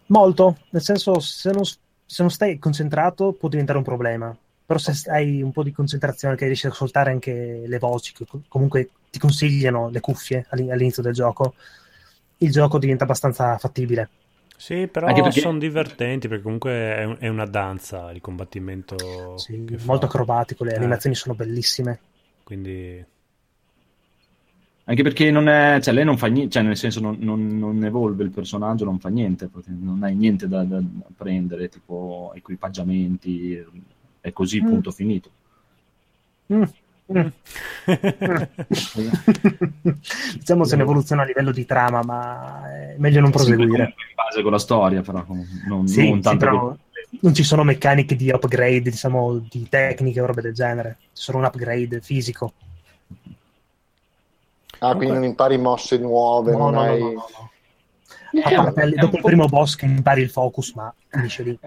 Molto, 0.08 0.58
nel 0.68 0.82
senso 0.82 1.18
se 1.20 1.50
non, 1.50 1.64
se 1.64 2.22
non 2.22 2.30
stai 2.30 2.58
concentrato 2.58 3.32
può 3.32 3.48
diventare 3.48 3.78
un 3.78 3.84
problema, 3.84 4.36
però 4.66 4.78
se 4.78 5.10
hai 5.10 5.40
un 5.40 5.52
po' 5.52 5.62
di 5.62 5.72
concentrazione 5.72 6.36
che 6.36 6.44
riesci 6.44 6.66
ad 6.66 6.72
ascoltare 6.72 7.10
anche 7.10 7.62
le 7.66 7.78
voci 7.78 8.12
che 8.12 8.26
comunque 8.46 8.90
ti 9.10 9.18
consigliano 9.18 9.88
le 9.88 10.00
cuffie 10.00 10.44
all'inizio 10.50 11.02
del 11.02 11.14
gioco, 11.14 11.54
il 12.38 12.50
gioco 12.50 12.78
diventa 12.78 13.04
abbastanza 13.04 13.56
fattibile. 13.56 14.10
Sì, 14.64 14.88
però 14.88 15.12
perché... 15.12 15.40
sono 15.40 15.58
divertenti 15.58 16.26
perché 16.26 16.42
comunque 16.42 16.70
è, 16.70 17.16
è, 17.18 17.28
una 17.28 17.44
danza 17.44 18.10
il 18.12 18.22
combattimento. 18.22 19.36
Sì, 19.36 19.58
molto 19.58 20.06
fa. 20.06 20.06
acrobatico, 20.06 20.64
le 20.64 20.72
eh. 20.72 20.76
animazioni 20.76 21.14
sono 21.14 21.34
bellissime. 21.34 22.00
Quindi... 22.42 23.04
Anche 24.84 25.02
perché 25.02 25.30
non 25.30 25.50
è, 25.50 25.80
cioè 25.82 25.92
lei 25.92 26.06
non 26.06 26.16
fa 26.16 26.28
niente, 26.28 26.52
cioè 26.52 26.62
nel 26.62 26.78
senso 26.78 27.00
non, 27.00 27.18
non, 27.20 27.58
non, 27.58 27.84
evolve 27.84 28.24
il 28.24 28.30
personaggio, 28.30 28.86
non 28.86 28.98
fa 28.98 29.10
niente, 29.10 29.50
non 29.66 30.02
hai 30.02 30.14
niente 30.14 30.48
da, 30.48 30.64
da 30.64 30.80
prendere, 31.14 31.68
tipo 31.68 32.32
equipaggiamenti, 32.34 33.62
è 34.22 34.32
così, 34.32 34.62
mm. 34.62 34.66
punto 34.66 34.90
finito. 34.90 35.30
Mm. 36.54 36.62
Mm. 37.16 37.28
diciamo 40.34 40.64
se 40.64 40.74
un'evoluzione 40.74 41.22
a 41.22 41.24
livello 41.24 41.52
di 41.52 41.64
trama, 41.64 42.02
ma 42.02 42.72
è 42.72 42.96
meglio 42.98 43.20
non 43.20 43.30
proseguire. 43.30 43.84
in 43.84 44.14
base 44.16 44.42
con 44.42 44.50
la 44.50 44.58
storia, 44.58 45.02
però 45.02 45.24
non, 45.66 45.86
sì, 45.86 46.08
non 46.08 46.20
tanto. 46.20 46.30
Sì, 46.30 46.50
però 46.50 46.76
non 47.20 47.34
ci 47.34 47.44
sono 47.44 47.62
meccaniche 47.62 48.16
di 48.16 48.30
upgrade, 48.30 48.90
diciamo, 48.90 49.40
di 49.48 49.68
tecniche 49.68 50.20
o 50.20 50.26
robe 50.26 50.42
del 50.42 50.54
genere. 50.54 50.96
C'è 51.00 51.08
solo 51.12 51.38
un 51.38 51.44
upgrade 51.44 52.00
fisico. 52.00 52.52
Ah, 54.80 54.96
quindi 54.96 55.14
non 55.14 55.24
impari 55.24 55.56
mosse 55.56 55.98
nuove, 55.98 56.52
no, 56.52 56.58
non 56.58 56.72
no, 56.72 56.80
hai... 56.80 57.00
no, 57.00 57.06
no, 57.06 57.12
no. 57.12 57.50
A 58.42 58.72
parte, 58.72 58.90
dopo 58.96 59.16
il 59.16 59.22
primo 59.22 59.46
boss 59.46 59.76
che 59.76 59.84
impari 59.84 60.22
il 60.22 60.30
focus, 60.30 60.72
ma 60.72 60.92
finisce 61.06 61.42
lì. 61.44 61.58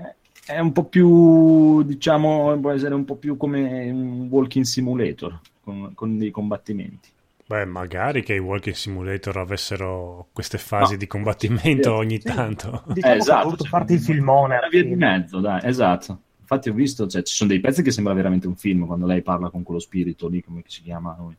È 0.47 0.59
un 0.59 0.71
po' 0.71 0.85
più, 0.85 1.83
diciamo, 1.83 2.57
può 2.59 2.71
essere 2.71 2.95
un 2.95 3.03
po' 3.03 3.15
più 3.15 3.35
come 3.35 3.89
un 3.89 4.27
walking 4.29 4.63
simulator 4.63 5.39
con, 5.61 5.91
con 5.93 6.17
dei 6.17 6.31
combattimenti. 6.31 7.09
Beh, 7.45 7.65
magari 7.65 8.23
che 8.23 8.33
i 8.33 8.39
walking 8.39 8.75
simulator 8.75 9.37
avessero 9.37 10.27
queste 10.33 10.57
fasi 10.57 10.93
no. 10.93 10.97
di 10.99 11.07
combattimento 11.07 11.89
sì, 11.89 11.95
ogni 11.95 12.19
sì. 12.19 12.27
tanto. 12.33 12.83
Diciamo 12.93 13.13
eh, 13.13 13.17
esatto, 13.17 13.55
cioè, 13.57 13.67
farti 13.67 13.93
il 13.93 13.99
filmone. 13.99 14.57
Una 14.57 14.67
via 14.69 14.83
di 14.83 14.95
mezzo, 14.95 15.39
dai, 15.39 15.61
esatto. 15.63 16.21
Infatti 16.39 16.69
ho 16.69 16.73
visto, 16.73 17.07
cioè, 17.07 17.23
ci 17.23 17.35
sono 17.35 17.49
dei 17.49 17.59
pezzi 17.59 17.83
che 17.83 17.91
sembra 17.91 18.13
veramente 18.13 18.47
un 18.47 18.55
film 18.55 18.85
quando 18.85 19.05
lei 19.05 19.21
parla 19.21 19.49
con 19.49 19.63
quello 19.63 19.79
spirito 19.79 20.27
lì, 20.27 20.41
come 20.41 20.63
si 20.65 20.81
chiama 20.81 21.15
noi. 21.17 21.35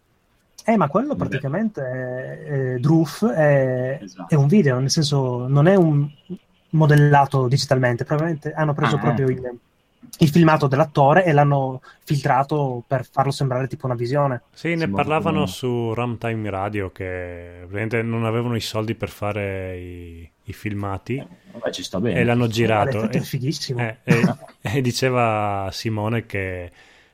Eh, 0.64 0.76
ma 0.76 0.88
quello 0.88 1.14
praticamente 1.14 1.80
è, 1.80 2.42
è, 2.42 2.78
Droof 2.78 3.26
è, 3.26 4.00
esatto. 4.02 4.34
è, 4.34 4.36
un 4.36 4.48
video, 4.48 4.78
nel 4.78 4.90
senso 4.90 5.46
non 5.48 5.66
è 5.66 5.74
un, 5.74 6.06
modellato 6.70 7.48
digitalmente, 7.48 8.04
probabilmente 8.04 8.52
hanno 8.52 8.74
preso 8.74 8.96
ah, 8.96 8.98
proprio 8.98 9.28
ecco. 9.28 9.46
il, 9.46 9.58
il, 10.18 10.28
filmato 10.28 10.66
dell'attore 10.66 11.24
e 11.24 11.32
l'hanno 11.32 11.80
filtrato 12.04 12.82
per 12.86 13.06
farlo 13.10 13.30
sembrare 13.30 13.66
tipo 13.68 13.86
una 13.86 13.94
visione. 13.94 14.42
Sì, 14.52 14.74
ne 14.74 14.88
parlavano 14.88 15.46
su 15.46 15.94
Runtime 15.94 16.50
Radio 16.50 16.90
che 16.90 17.60
ovviamente 17.64 18.02
non 18.02 18.24
avevano 18.24 18.56
i 18.56 18.60
soldi 18.60 18.94
per 18.94 19.08
fare 19.08 19.78
i, 19.78 20.30
i 20.44 20.52
filmati 20.52 21.16
eh, 21.16 21.72
ci 21.72 21.82
sta 21.82 22.00
bene. 22.00 22.20
e 22.20 22.24
l'hanno 22.24 22.48
girato. 22.48 23.08
È 23.08 23.20
fighissimo. 23.20 23.80
Eh, 23.80 23.96
e, 24.04 24.22
e 24.60 24.80
diceva 24.80 25.68
Simone 25.72 26.26
che 26.26 26.70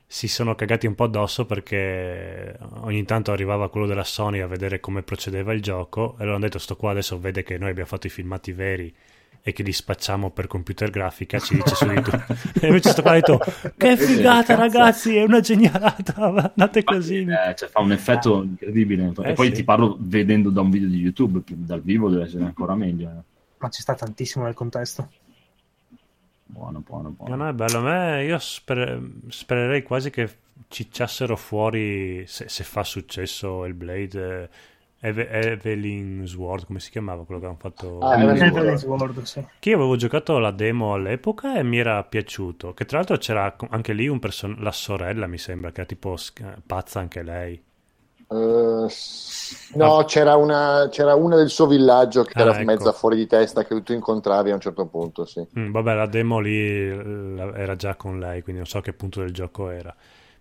si 0.06 0.28
sono 0.28 0.54
cagati 0.54 0.86
un 0.86 0.94
po' 0.94 1.04
addosso 1.04 1.44
perché 1.44 2.56
ogni 2.82 3.04
tanto 3.04 3.32
arrivava 3.32 3.68
quello 3.68 3.86
della 3.86 4.04
Sony 4.04 4.40
a 4.40 4.46
vedere 4.46 4.78
come 4.78 5.02
procedeva 5.02 5.52
il 5.52 5.60
gioco 5.60 6.14
e 6.18 6.22
loro 6.22 6.36
hanno 6.36 6.44
detto 6.44 6.58
sto 6.58 6.76
qua 6.76 6.92
adesso 6.92 7.18
vede 7.18 7.42
che 7.42 7.58
noi 7.58 7.70
abbiamo 7.70 7.88
fatto 7.88 8.06
i 8.06 8.10
filmati 8.10 8.52
veri 8.52 8.94
e 9.46 9.52
che 9.52 9.62
li 9.62 9.74
spacciamo 9.74 10.30
per 10.30 10.46
computer 10.46 10.88
grafica 10.88 11.38
ci 11.38 11.54
dice 11.54 11.74
su 11.74 11.84
YouTube 11.84 12.24
e 12.62 12.66
invece 12.66 12.88
sto 12.92 13.02
qua 13.02 13.10
ha 13.10 13.14
detto 13.14 13.38
che 13.76 13.94
figata 13.98 14.54
ragazzi 14.54 15.16
è 15.16 15.22
una 15.22 15.40
genialata 15.40 16.14
andate 16.56 16.82
così. 16.82 17.26
eh, 17.28 17.54
cioè, 17.54 17.68
fa 17.68 17.80
un 17.80 17.92
effetto 17.92 18.42
incredibile. 18.42 19.12
Eh, 19.18 19.30
e 19.30 19.32
poi 19.34 19.48
sì. 19.48 19.52
ti 19.52 19.64
parlo 19.64 19.98
vedendo 20.00 20.48
da 20.48 20.62
un 20.62 20.70
video 20.70 20.88
di 20.88 20.96
YouTube 20.96 21.42
dal 21.46 21.82
vivo 21.82 22.08
deve 22.08 22.24
essere 22.24 22.44
ancora 22.44 22.74
meglio 22.74 23.10
eh. 23.10 23.22
ma 23.58 23.68
ci 23.68 23.82
sta 23.82 23.94
tantissimo 23.94 24.44
nel 24.44 24.54
contesto. 24.54 25.10
Buono 26.46 26.80
buono 26.80 27.10
buono. 27.10 27.36
No, 27.36 27.42
no, 27.44 27.50
è 27.50 27.52
bello. 27.52 27.78
A 27.78 27.82
me 27.82 28.24
io 28.24 28.38
sper- 28.38 28.98
spererei 29.28 29.82
quasi 29.82 30.08
che 30.08 30.30
cicciassero 30.68 31.36
fuori 31.36 32.24
se, 32.26 32.48
se 32.48 32.64
fa 32.64 32.82
successo 32.82 33.66
il 33.66 33.74
Blade 33.74 34.48
Eve- 35.08 35.28
Evelyn 35.28 36.26
Sword, 36.26 36.66
come 36.66 36.80
si 36.80 36.90
chiamava 36.90 37.24
quello 37.24 37.40
che 37.40 37.46
hanno 37.46 37.56
fatto? 37.58 37.98
Ah, 38.06 38.20
Evelyn 38.22 38.76
Sword. 38.78 39.22
Sì. 39.22 39.44
Che 39.58 39.68
io 39.70 39.76
avevo 39.76 39.96
giocato 39.96 40.38
la 40.38 40.50
demo 40.50 40.94
all'epoca 40.94 41.56
e 41.58 41.62
mi 41.62 41.78
era 41.78 42.02
piaciuto. 42.04 42.74
Che 42.74 42.84
tra 42.84 42.98
l'altro 42.98 43.16
c'era 43.18 43.56
anche 43.70 43.92
lì 43.92 44.08
un 44.08 44.18
person- 44.18 44.56
la 44.60 44.72
sorella, 44.72 45.26
mi 45.26 45.38
sembra, 45.38 45.70
che 45.72 45.80
era 45.80 45.88
tipo 45.88 46.16
sc- 46.16 46.60
pazza 46.66 47.00
anche 47.00 47.22
lei. 47.22 47.62
Eh, 48.28 48.86
s- 48.88 49.70
no, 49.76 50.04
c'era 50.04 50.36
una, 50.36 50.88
c'era 50.90 51.14
una 51.14 51.36
del 51.36 51.48
suo 51.50 51.66
villaggio 51.66 52.22
che 52.24 52.32
Ah, 52.36 52.42
era 52.42 52.58
ecco. 52.60 52.64
mezza 52.64 52.92
fuori 52.92 53.16
di 53.16 53.26
testa 53.26 53.64
che 53.64 53.82
tu 53.82 53.92
incontravi 53.92 54.50
a 54.50 54.54
un 54.54 54.60
certo 54.60 54.86
punto, 54.86 55.24
sì. 55.24 55.46
Mm, 55.58 55.70
vabbè, 55.70 55.94
la 55.94 56.06
demo 56.06 56.40
lì 56.40 56.88
la- 57.36 57.54
era 57.56 57.76
già 57.76 57.94
con 57.94 58.18
lei, 58.18 58.42
quindi 58.42 58.60
non 58.62 58.68
so 58.70 58.78
a 58.78 58.82
che 58.82 58.92
punto 58.92 59.20
del 59.20 59.32
gioco 59.32 59.70
era. 59.70 59.94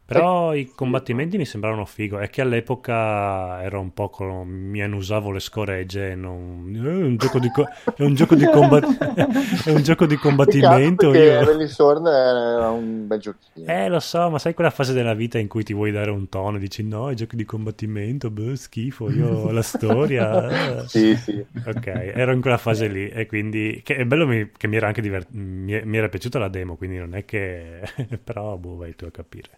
Però 0.05 0.53
i 0.53 0.69
combattimenti 0.75 1.37
mi 1.37 1.45
sembravano 1.45 1.85
figo. 1.85 2.19
È 2.19 2.29
che 2.29 2.41
all'epoca 2.41 3.63
ero 3.63 3.79
un 3.79 3.93
po' 3.93 4.09
con... 4.09 4.47
mi 4.47 4.81
annusavo 4.81 5.31
le 5.31 5.39
scoregge 5.39 6.11
e 6.11 6.15
non... 6.15 6.71
"Eh, 6.75 6.79
È 6.89 7.03
un 7.03 7.15
gioco 7.17 7.39
di, 7.39 7.49
co- 7.49 7.67
è 7.95 8.03
un 8.03 8.13
gioco 8.13 8.35
di, 8.35 8.45
combat- 8.45 8.85
è 9.65 9.71
un 9.71 9.81
gioco 9.81 10.05
di 10.05 10.17
combattimento. 10.17 11.09
Perché 11.09 11.25
io- 11.25 11.39
Heavenly 11.39 11.67
Sword 11.67 12.05
era 12.05 12.69
un 12.69 13.07
bel 13.07 13.19
giochino. 13.19 13.65
Eh, 13.71 13.87
lo 13.87 13.99
so, 14.01 14.29
ma 14.29 14.39
sai 14.39 14.53
quella 14.53 14.69
fase 14.71 14.91
della 14.93 15.13
vita 15.13 15.39
in 15.39 15.47
cui 15.47 15.63
ti 15.63 15.73
vuoi 15.73 15.91
dare 15.91 16.11
un 16.11 16.27
tono, 16.27 16.57
dici 16.57 16.83
no, 16.83 17.09
i 17.09 17.15
giochi 17.15 17.37
di 17.37 17.45
combattimento, 17.45 18.29
boh, 18.29 18.55
schifo, 18.55 19.09
io 19.09 19.27
ho 19.29 19.51
la 19.51 19.61
storia. 19.61 20.81
eh." 20.83 20.87
Sì, 20.87 21.15
sì. 21.15 21.43
Ok, 21.65 21.87
ero 21.87 22.33
in 22.33 22.41
quella 22.41 22.57
fase 22.57 22.87
lì 22.87 23.07
e 23.07 23.25
quindi 23.25 23.79
che 23.83 23.95
è 23.95 24.05
bello 24.05 24.27
mi- 24.27 24.51
che 24.55 24.67
mi 24.67 24.75
era 24.75 24.87
anche 24.87 25.01
divert- 25.01 25.29
mi, 25.31 25.79
mi 25.85 25.97
era 25.97 26.09
piaciuta 26.09 26.39
la 26.39 26.49
demo, 26.49 26.75
quindi 26.75 26.97
non 26.97 27.15
è 27.15 27.23
che 27.23 27.81
però 28.21 28.57
boh, 28.57 28.75
vai 28.75 28.95
tu 28.95 29.05
a 29.05 29.11
capire. 29.11 29.49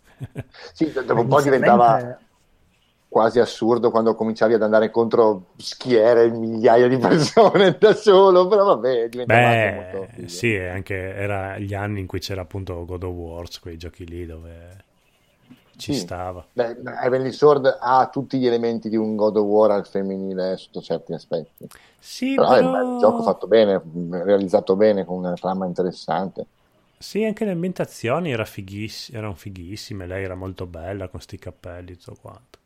Sì, 0.74 0.92
dopo 0.92 1.22
un 1.22 1.28
po' 1.28 1.42
diventava 1.42 2.00
quasi 3.08 3.40
assurdo 3.40 3.92
quando 3.92 4.16
cominciavi 4.16 4.54
ad 4.54 4.62
andare 4.64 4.92
contro 4.92 5.54
schiere, 5.58 6.30
migliaia 6.30 6.88
di 6.88 6.98
persone 6.98 7.78
da 7.80 7.94
solo, 7.94 8.48
però 8.48 8.66
vabbè, 8.66 9.10
diventava 9.10 9.56
molto 9.56 10.08
Beh, 10.08 10.14
figo. 10.14 10.28
sì, 10.28 10.54
e 10.54 10.68
anche 10.68 10.94
era 10.96 11.58
gli 11.58 11.74
anni 11.74 12.00
in 12.00 12.08
cui 12.08 12.20
c'era 12.20 12.42
appunto 12.42 12.86
God 12.86 13.04
of 13.04 13.14
Wars, 13.14 13.60
quei 13.60 13.78
giochi 13.78 14.06
lì 14.06 14.26
dove 14.26 14.86
ci 15.78 15.94
Sì. 15.94 15.94
stava. 15.94 16.48
Beh, 16.54 16.78
Heavenly 17.04 17.32
Sword 17.34 17.78
ha 17.82 18.08
tutti 18.10 18.40
gli 18.40 18.46
elementi 18.48 18.88
di 18.88 18.96
un 18.96 19.16
God 19.18 19.36
of 19.38 19.44
War 19.46 19.72
al 19.72 19.86
femminile 19.86 20.56
sotto 20.58 20.82
certi 20.82 21.12
aspetti. 21.14 21.70
Sì, 22.00 22.40
Però 22.40 22.54
è 22.54 22.60
un 22.62 22.72
però 22.72 22.98
gioco 22.98 23.22
fatto 23.24 23.48
bene, 23.48 23.82
realizzato 24.24 24.76
bene, 24.78 25.04
con 25.06 25.18
una 25.18 25.34
trama 25.34 25.66
interessante. 25.66 26.48
Sì, 27.06 27.24
anche 27.24 27.46
le 27.46 27.52
ambientazioni 27.52 28.32
era 28.32 28.46
fighiss- 28.46 29.14
erano 29.14 29.36
fighissime, 29.36 30.08
lei 30.08 30.24
era 30.24 30.34
molto 30.34 30.66
bella 30.66 31.08
con 31.08 31.22
sti 31.22 31.38
cappelli 31.38 31.92
e 31.92 31.98
tutto 31.98 32.18
quanto. 32.20 32.58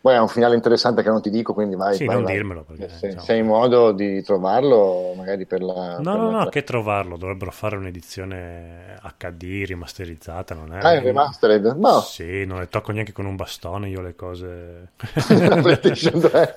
Poi 0.00 0.16
ha 0.16 0.20
un 0.20 0.26
finale 0.28 0.56
interessante 0.56 1.04
che 1.04 1.08
non 1.10 1.22
ti 1.22 1.30
dico, 1.30 1.54
quindi 1.54 1.76
vai. 1.76 1.96
Sì, 1.96 2.06
vai, 2.06 2.16
non 2.16 2.24
vai. 2.24 2.34
dirmelo, 2.34 2.64
perché, 2.64 2.88
se, 2.88 3.06
insomma. 3.06 3.22
se 3.22 3.32
hai 3.34 3.42
modo 3.44 3.92
di 3.92 4.20
trovarlo, 4.22 5.12
magari 5.16 5.46
per 5.46 5.62
la. 5.62 5.74
No, 5.74 6.02
per 6.02 6.20
no, 6.20 6.30
la- 6.30 6.38
no, 6.44 6.48
che 6.48 6.64
trovarlo, 6.64 7.16
dovrebbero 7.16 7.52
fare 7.52 7.76
un'edizione 7.76 8.98
HD 9.16 9.62
rimasterizzata, 9.64 10.54
non 10.56 10.72
è? 10.72 10.82
Ah, 10.82 10.94
è 10.94 11.00
remastered? 11.00 11.76
No, 11.76 12.00
Sì, 12.00 12.44
non 12.46 12.58
le 12.58 12.68
tocco 12.68 12.90
neanche 12.90 13.12
con 13.12 13.26
un 13.26 13.36
bastone 13.36 13.88
io 13.90 14.00
le 14.00 14.16
cose. 14.16 14.88
la 14.96 15.56
PlayStation 15.62 16.20
3. 16.20 16.54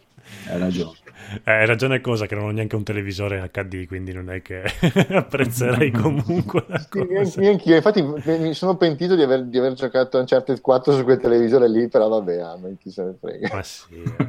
Hai 0.48 0.58
ragione. 0.58 0.98
Eh, 1.44 1.50
hai 1.50 1.66
ragione 1.66 2.00
cosa 2.00 2.26
che 2.26 2.34
non 2.34 2.44
ho 2.44 2.50
neanche 2.50 2.76
un 2.76 2.84
televisore 2.84 3.50
HD, 3.52 3.86
quindi 3.86 4.12
non 4.12 4.30
è 4.30 4.42
che 4.42 4.62
apprezzerei 5.10 5.90
comunque 5.90 6.64
la 6.68 6.78
Sì, 6.78 6.88
cosa. 6.88 7.06
neanche- 7.08 7.48
Anch'io, 7.48 7.74
infatti 7.76 8.02
mi 8.02 8.54
sono 8.54 8.76
pentito 8.76 9.16
di 9.16 9.22
aver, 9.22 9.44
di 9.44 9.58
aver 9.58 9.72
giocato 9.72 10.18
Uncharted 10.18 10.60
4 10.60 10.92
su 10.94 11.02
quel 11.04 11.18
televisore 11.18 11.68
lì, 11.68 11.88
però 11.88 12.08
vabbè, 12.08 12.38
a 12.38 12.56
me 12.56 12.76
chi 12.78 12.90
se 12.90 13.02
ne 13.02 13.14
frega. 13.18 13.48
Ma 13.54 13.62
sì, 13.62 13.94
eh. 14.02 14.26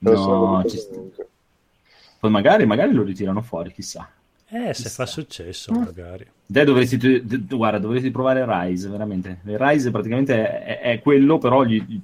No. 0.00 0.64
Poi 2.20 2.30
magari, 2.30 2.66
magari 2.66 2.92
lo 2.92 3.02
ritirano 3.02 3.42
fuori, 3.42 3.72
chissà. 3.72 4.08
Eh, 4.54 4.74
se 4.74 4.90
fa 4.90 5.06
successo 5.06 5.72
magari. 5.72 6.26
Te 6.46 6.64
dovresti, 6.64 7.22
guarda, 7.48 7.78
dovresti 7.78 8.10
provare 8.10 8.44
Rise, 8.46 8.88
veramente. 8.90 9.40
Rise 9.44 9.90
praticamente 9.90 10.62
è, 10.62 10.80
è 10.80 11.00
quello, 11.00 11.38
però 11.38 11.64
gli- 11.64 12.00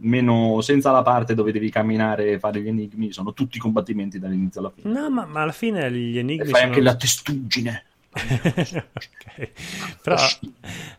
meno 0.00 0.60
senza 0.60 0.90
la 0.90 1.02
parte 1.02 1.34
dove 1.34 1.52
devi 1.52 1.70
camminare 1.70 2.32
e 2.32 2.38
fare 2.38 2.60
gli 2.60 2.68
enigmi, 2.68 3.12
sono 3.12 3.32
tutti 3.32 3.58
combattimenti 3.58 4.18
dall'inizio 4.18 4.60
alla 4.60 4.72
fine. 4.74 4.92
No, 4.92 5.08
ma, 5.08 5.24
ma 5.24 5.42
alla 5.42 5.52
fine 5.52 5.90
gli 5.92 6.16
E 6.16 6.20
enigmi 6.20 6.44
fai 6.46 6.60
sono... 6.60 6.64
anche 6.64 6.80
la 6.80 6.96
testuggine. 6.96 7.84
Ok. 8.94 9.52
Però 10.02 10.16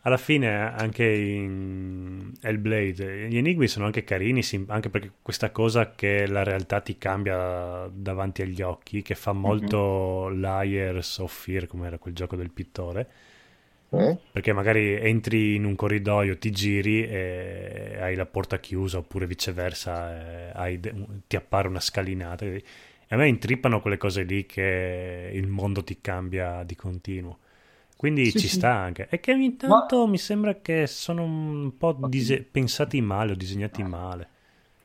alla 0.01 0.17
fine 0.17 0.55
anche 0.73 1.05
in 1.05 2.31
Hellblade 2.41 3.27
gli 3.27 3.37
enigmi 3.37 3.67
sono 3.67 3.85
anche 3.85 4.03
carini, 4.03 4.41
anche 4.67 4.89
perché 4.89 5.11
questa 5.21 5.51
cosa 5.51 5.91
che 5.95 6.25
la 6.27 6.43
realtà 6.43 6.81
ti 6.81 6.97
cambia 6.97 7.89
davanti 7.91 8.41
agli 8.41 8.61
occhi, 8.61 9.01
che 9.01 9.15
fa 9.15 9.33
molto 9.33 10.29
Liars 10.29 11.17
of 11.19 11.33
Fear, 11.43 11.67
come 11.67 11.87
era 11.87 11.97
quel 11.97 12.13
gioco 12.13 12.35
del 12.35 12.51
pittore, 12.51 13.09
Eh? 13.91 14.17
perché 14.31 14.53
magari 14.53 14.93
entri 14.95 15.55
in 15.55 15.65
un 15.65 15.75
corridoio, 15.75 16.37
ti 16.37 16.51
giri 16.51 17.03
e 17.07 17.97
hai 17.99 18.15
la 18.15 18.25
porta 18.27 18.59
chiusa, 18.59 18.99
oppure 18.99 19.25
viceversa, 19.25 20.49
eh, 20.49 20.51
hai 20.53 20.79
ti 21.27 21.35
appare 21.35 21.67
una 21.67 21.79
scalinata. 21.79 22.45
E 22.45 22.63
a 23.09 23.15
me 23.15 23.27
intrippano 23.27 23.81
quelle 23.81 23.97
cose 23.97 24.23
lì 24.23 24.45
che 24.45 25.31
il 25.33 25.47
mondo 25.47 25.83
ti 25.83 25.99
cambia 26.01 26.63
di 26.63 26.75
continuo. 26.75 27.39
Quindi 27.95 28.31
Sì, 28.31 28.39
ci 28.39 28.47
sì. 28.47 28.55
sta 28.55 28.73
anche. 28.73 29.07
E 29.09 29.19
che 29.19 29.33
ogni 29.33 29.55
tanto 29.57 30.07
mi 30.07 30.17
sembra 30.17 30.55
che 30.61 30.87
sono 30.87 31.23
un 31.23 31.77
po' 31.77 31.93
dise- 32.07 32.43
pensati 32.43 33.01
male 33.01 33.33
o 33.33 33.35
disegnati 33.35 33.83
male. 33.83 34.29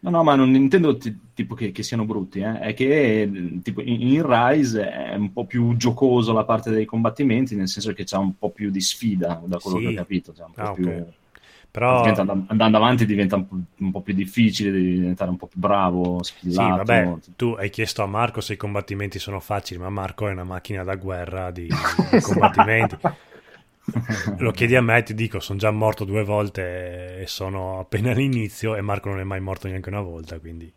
No, 0.00 0.10
no, 0.10 0.22
ma 0.22 0.34
non 0.34 0.54
intendo 0.54 0.98
ti- 0.98 1.18
tipo 1.32 1.54
che, 1.54 1.72
che 1.72 1.82
siano 1.82 2.04
brutti, 2.04 2.40
eh. 2.40 2.58
è 2.58 2.74
che 2.74 3.58
tipo, 3.62 3.80
in, 3.80 4.02
in 4.02 4.22
Rise 4.26 4.90
è 4.90 5.14
un 5.14 5.32
po' 5.32 5.46
più 5.46 5.76
giocoso 5.76 6.32
la 6.34 6.44
parte 6.44 6.70
dei 6.70 6.84
combattimenti, 6.84 7.54
nel 7.56 7.68
senso 7.68 7.92
che 7.94 8.04
c'è 8.04 8.16
un 8.18 8.36
po' 8.36 8.50
più 8.50 8.70
di 8.70 8.80
sfida, 8.82 9.42
da 9.46 9.58
quello 9.58 9.78
Sì. 9.78 9.84
che 9.84 9.88
ho 9.90 9.94
capito. 9.94 10.34
Cioè 10.34 10.44
un 10.46 10.52
po' 10.52 10.60
Ah, 10.62 10.72
più... 10.72 11.04
Però 11.74 12.02
Diventa- 12.02 12.44
andando, 12.46 12.76
avanti 12.76 13.04
diventa 13.04 13.34
un 13.34 13.48
po', 13.48 13.56
un 13.78 13.90
po' 13.90 14.00
più 14.00 14.14
difficile, 14.14 14.70
devi 14.70 14.92
diventare 14.92 15.28
un 15.30 15.36
po' 15.36 15.48
più 15.48 15.58
bravo, 15.58 16.22
sì, 16.22 16.38
skillato. 16.38 16.76
vabbè, 16.76 17.14
tu 17.34 17.56
hai 17.58 17.68
chiesto 17.68 18.04
a 18.04 18.06
Marco 18.06 18.40
se 18.40 18.52
i 18.52 18.56
combattimenti 18.56 19.18
sono 19.18 19.40
facili, 19.40 19.80
ma 19.80 19.90
Marco 19.90 20.28
è 20.28 20.30
una 20.30 20.44
macchina 20.44 20.84
da 20.84 20.94
guerra 20.94 21.50
di, 21.50 21.66
di 21.66 21.72
combattimenti. 22.22 22.96
Lo 24.38 24.52
chiedi 24.52 24.76
a 24.76 24.82
me 24.82 24.98
e 24.98 25.02
ti 25.02 25.14
dico, 25.14 25.40
sono 25.40 25.58
già 25.58 25.72
morto 25.72 26.04
due 26.04 26.22
volte 26.22 27.18
e 27.18 27.26
sono 27.26 27.80
appena 27.80 28.12
all'inizio 28.12 28.76
e 28.76 28.80
Marco 28.80 29.08
non 29.08 29.18
è 29.18 29.24
mai 29.24 29.40
morto 29.40 29.66
neanche 29.66 29.88
una 29.88 30.00
volta, 30.00 30.38
quindi... 30.38 30.72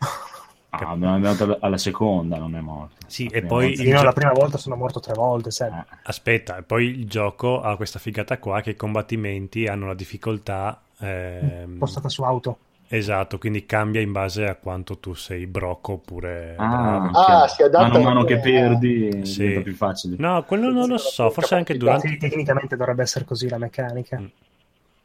Ah, 0.72 0.90
abbiamo 0.90 1.14
andato 1.14 1.58
alla 1.60 1.78
seconda, 1.78 2.38
non 2.38 2.54
è 2.54 2.60
morto. 2.60 2.94
Sì, 3.06 3.28
La 3.30 3.38
e 3.38 3.42
poi 3.42 3.66
volta- 3.68 3.82
Io 3.82 3.96
gio- 3.98 4.02
la 4.04 4.12
prima 4.12 4.32
volta 4.32 4.56
sono 4.58 4.76
morto 4.76 5.00
tre 5.00 5.14
volte, 5.14 5.50
sai. 5.50 5.70
Eh, 5.70 5.84
Aspetta, 6.04 6.56
e 6.58 6.62
poi 6.62 6.86
il 6.86 7.06
gioco 7.08 7.60
ha 7.60 7.76
questa 7.76 7.98
figata 7.98 8.38
qua 8.38 8.60
che 8.60 8.70
i 8.70 8.76
combattimenti 8.76 9.66
hanno 9.66 9.86
la 9.86 9.94
difficoltà... 9.94 10.80
ehm, 10.98 11.76
Postata 11.78 12.08
su 12.08 12.22
auto. 12.22 12.58
Esatto, 12.92 13.38
quindi 13.38 13.66
cambia 13.66 14.00
in 14.00 14.10
base 14.10 14.46
a 14.48 14.56
quanto 14.56 14.98
tu 14.98 15.14
sei 15.14 15.46
brocco 15.46 15.92
oppure 15.92 16.54
Ah, 16.58 16.66
bravo. 16.66 17.18
Ah, 17.18 17.46
si 17.48 17.62
adatta 17.62 17.86
mano 17.86 17.98
a 17.98 18.02
mano 18.02 18.24
che 18.24 18.38
perdi 18.38 19.24
Sì. 19.24 19.60
più 19.62 19.74
facile. 19.74 20.16
No, 20.18 20.42
quello 20.44 20.70
non 20.72 20.88
lo 20.88 20.98
so, 20.98 21.30
forse 21.30 21.54
anche 21.54 21.76
durante... 21.76 22.08
Sì, 22.08 22.16
tecnicamente 22.16 22.76
dovrebbe 22.76 23.02
essere 23.02 23.24
così 23.24 23.48
la 23.48 23.58
meccanica. 23.58 24.18
Mm. 24.20 24.24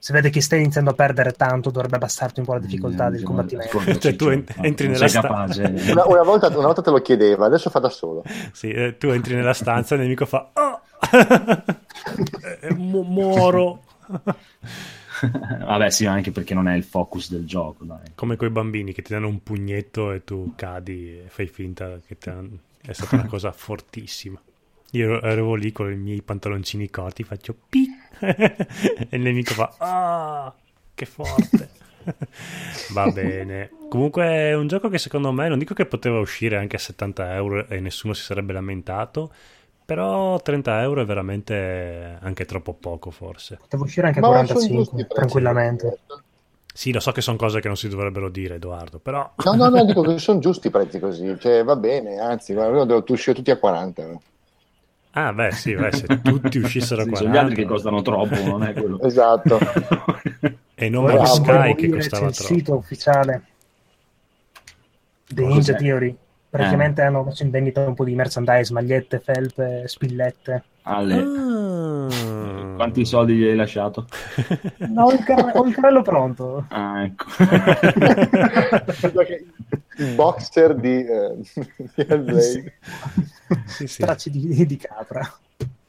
Se 0.05 0.13
vede 0.13 0.29
che 0.29 0.39
stai 0.39 0.59
iniziando 0.59 0.91
a 0.91 0.93
perdere 0.93 1.31
tanto, 1.31 1.71
dovrebbe 1.71 1.95
abbassarti 1.95 2.39
un 2.39 2.45
po' 2.45 2.53
la 2.53 2.59
difficoltà 2.59 3.07
Mm, 3.07 3.09
del 3.09 3.19
sì, 3.21 3.25
combattimento. 3.25 3.79
Cioè, 3.79 3.95
tu 3.95 3.99
Ciccio, 3.99 4.29
en- 4.29 4.43
no, 4.55 4.63
entri 4.63 4.85
nella 4.85 4.99
sei 4.99 5.09
sta- 5.09 5.21
capace. 5.21 5.61
Una, 5.63 6.05
una 6.05 6.21
volta, 6.21 6.47
una 6.49 6.67
volta 6.67 6.83
te 6.83 6.91
lo 6.91 7.01
chiedeva, 7.01 7.47
adesso 7.47 7.71
fa 7.71 7.79
da 7.79 7.89
solo. 7.89 8.21
Sì, 8.53 8.69
eh, 8.69 8.97
tu 8.99 9.07
entri 9.07 9.33
nella 9.33 9.53
stanza 9.55 9.95
e 9.95 9.97
il 9.97 10.03
nemico 10.03 10.27
fa... 10.27 10.51
"Oh!" 10.53 10.81
Eh, 12.61 12.71
mu- 12.75 13.01
muoro. 13.01 13.81
Vabbè, 15.65 15.89
sì, 15.89 16.05
anche 16.05 16.31
perché 16.31 16.53
non 16.53 16.67
è 16.67 16.75
il 16.75 16.83
focus 16.83 17.31
del 17.31 17.45
gioco, 17.47 17.83
dai. 17.83 18.11
Come 18.13 18.35
quei 18.35 18.51
bambini 18.51 18.93
che 18.93 19.01
ti 19.01 19.11
danno 19.11 19.27
un 19.27 19.41
pugnetto 19.41 20.11
e 20.11 20.23
tu 20.23 20.53
cadi 20.55 21.17
e 21.17 21.25
fai 21.29 21.47
finta 21.47 21.97
che 22.05 22.15
ti 22.19 22.29
han- 22.29 22.55
è 22.79 22.93
stata 22.93 23.15
una 23.15 23.25
cosa 23.25 23.51
fortissima. 23.51 24.39
Io 24.95 25.17
ero- 25.17 25.21
ero 25.21 25.53
lì 25.55 25.71
con 25.73 25.91
i 25.91 25.97
miei 25.97 26.21
pantaloncini 26.21 26.89
corti, 26.89 27.23
faccio 27.23 27.53
pi 27.69 27.85
e 28.19 29.07
il 29.09 29.21
nemico 29.21 29.53
fa 29.53 29.73
ah, 29.77 30.53
che 30.93 31.05
forte. 31.05 31.69
Va 32.93 33.11
bene. 33.11 33.71
Comunque 33.89 34.23
è 34.25 34.55
un 34.55 34.67
gioco 34.67 34.87
che 34.87 34.97
secondo 34.97 35.31
me 35.33 35.49
non 35.49 35.59
dico 35.59 35.73
che 35.73 35.85
poteva 35.85 36.19
uscire 36.19 36.55
anche 36.55 36.77
a 36.77 36.79
70 36.79 37.35
euro 37.35 37.67
e 37.67 37.79
nessuno 37.81 38.13
si 38.13 38.23
sarebbe 38.23 38.53
lamentato, 38.53 39.31
però 39.83 40.39
30 40.39 40.81
euro 40.81 41.01
è 41.01 41.05
veramente 41.05 42.17
anche 42.21 42.45
troppo 42.45 42.73
poco 42.73 43.11
forse. 43.11 43.57
Poteva 43.59 43.83
uscire 43.83 44.07
anche 44.07 44.19
a 44.19 44.21
Ma 44.21 44.45
sono 44.45 44.45
45, 44.45 44.77
giusti 44.77 44.95
i 44.95 45.05
prezzi. 45.05 45.13
tranquillamente. 45.13 45.99
Sì, 46.73 46.91
lo 46.91 46.99
so 46.99 47.11
che 47.11 47.21
sono 47.21 47.37
cose 47.37 47.59
che 47.59 47.67
non 47.67 47.77
si 47.77 47.87
dovrebbero 47.87 48.29
dire, 48.29 48.55
Edoardo, 48.55 48.99
però... 48.99 49.29
No, 49.43 49.53
no, 49.53 49.69
no, 49.69 49.85
dico 49.85 50.01
che 50.07 50.19
sono 50.19 50.39
giusti 50.39 50.67
i 50.67 50.71
prezzi 50.71 50.99
così, 50.99 51.35
cioè 51.39 51.63
va 51.63 51.75
bene, 51.75 52.17
anzi, 52.19 52.53
devo 52.53 53.03
uscire 53.07 53.35
tutti 53.35 53.51
a 53.51 53.57
40. 53.57 54.19
Ah, 55.17 55.31
beh, 55.31 55.51
sì, 55.51 55.73
beh, 55.75 55.93
se 55.93 56.05
tutti 56.21 56.57
uscissero 56.59 57.03
Sì, 57.03 57.09
a 57.09 57.15
sono 57.15 57.29
40. 57.29 57.31
gli 57.31 57.37
altri 57.37 57.55
che 57.55 57.63
costano 57.65 58.01
troppo, 58.01 58.35
non 58.43 58.63
è 58.63 58.73
quello. 58.73 58.99
esatto. 59.01 59.57
E 60.77 60.89
non 60.89 61.05
Bravo. 61.05 61.25
Sky 61.25 61.73
che 61.75 61.89
costava 61.89 62.25
c'è 62.25 62.29
il 62.31 62.35
troppo. 62.35 62.53
sito 62.53 62.75
ufficiale 62.75 63.41
The 65.27 65.41
Cosa 65.41 65.47
Ninja 65.53 65.71
c'è? 65.73 65.79
Theory. 65.79 66.17
Praticamente 66.49 67.01
hanno 67.01 67.23
messo 67.23 67.43
in 67.43 67.49
vendita 67.49 67.87
un 67.87 67.93
po' 67.93 68.03
di 68.03 68.13
merchandise, 68.13 68.73
magliette, 68.73 69.19
felpe, 69.19 69.83
spillette. 69.87 70.63
Ale, 70.83 71.15
Ah. 71.15 72.73
quanti 72.75 73.05
soldi 73.05 73.35
gli 73.35 73.45
hai 73.47 73.55
lasciato? 73.55 74.05
No, 74.79 75.05
ho 75.05 75.11
il, 75.13 75.23
car- 75.23 75.51
ho 75.55 75.65
il 75.65 75.73
carrello 75.73 76.01
pronto. 76.01 76.65
Ah, 76.69 77.03
ecco. 77.05 77.25
Il 79.97 80.15
boxer 80.15 80.75
di, 80.75 81.05
eh, 81.05 81.35
di 81.77 81.91
Hellblade. 81.95 82.73
Sì, 83.65 83.87
sì. 83.87 83.87
Stracci 83.87 84.29
di, 84.29 84.65
di 84.65 84.77
capra. 84.77 85.37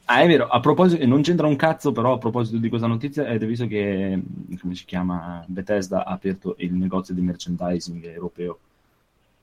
Ah, 0.08 0.20
è 0.20 0.26
vero, 0.28 0.46
a 0.46 0.60
proposito, 0.60 1.04
non 1.04 1.22
c'entra 1.22 1.48
un 1.48 1.56
cazzo, 1.56 1.90
però 1.90 2.12
a 2.14 2.18
proposito 2.18 2.58
di 2.58 2.68
questa 2.68 2.86
notizia, 2.86 3.26
avete 3.26 3.44
visto 3.46 3.66
che, 3.66 4.20
come 4.60 4.74
si 4.76 4.84
chiama, 4.84 5.42
Bethesda 5.48 6.04
ha 6.04 6.12
aperto 6.12 6.54
il 6.58 6.72
negozio 6.74 7.12
di 7.12 7.20
merchandising 7.22 8.04
europeo, 8.06 8.58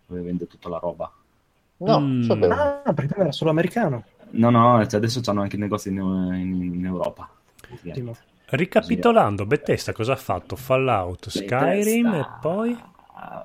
dove 0.07 0.21
vende 0.21 0.47
tutta 0.47 0.69
la 0.69 0.77
roba. 0.77 1.11
No, 1.77 1.99
Mm. 1.99 2.21
sapevo. 2.21 2.53
Ah, 2.53 2.93
perché 2.93 3.19
era 3.19 3.31
solo 3.33 3.49
americano. 3.51 4.03
No, 4.31 4.49
no, 4.49 4.85
cioè 4.87 4.99
adesso 4.99 5.21
hanno 5.25 5.41
anche 5.41 5.55
il 5.57 5.61
negozio 5.61 5.91
in, 5.91 5.97
in- 5.97 6.73
in 6.75 6.85
Europa. 6.85 7.29
Ottimo. 7.69 8.15
Ricapitolando, 8.45 9.45
Bethesda 9.45 9.91
cosa 9.91 10.13
ha 10.13 10.17
fatto? 10.17 10.55
Fallout, 10.55 11.27
Skyrim 11.27 12.09
Bethesda, 12.11 12.19
e 12.37 12.39
poi... 12.39 12.77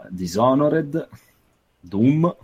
Dishonored, 0.09 1.09
Doom, 1.81 2.37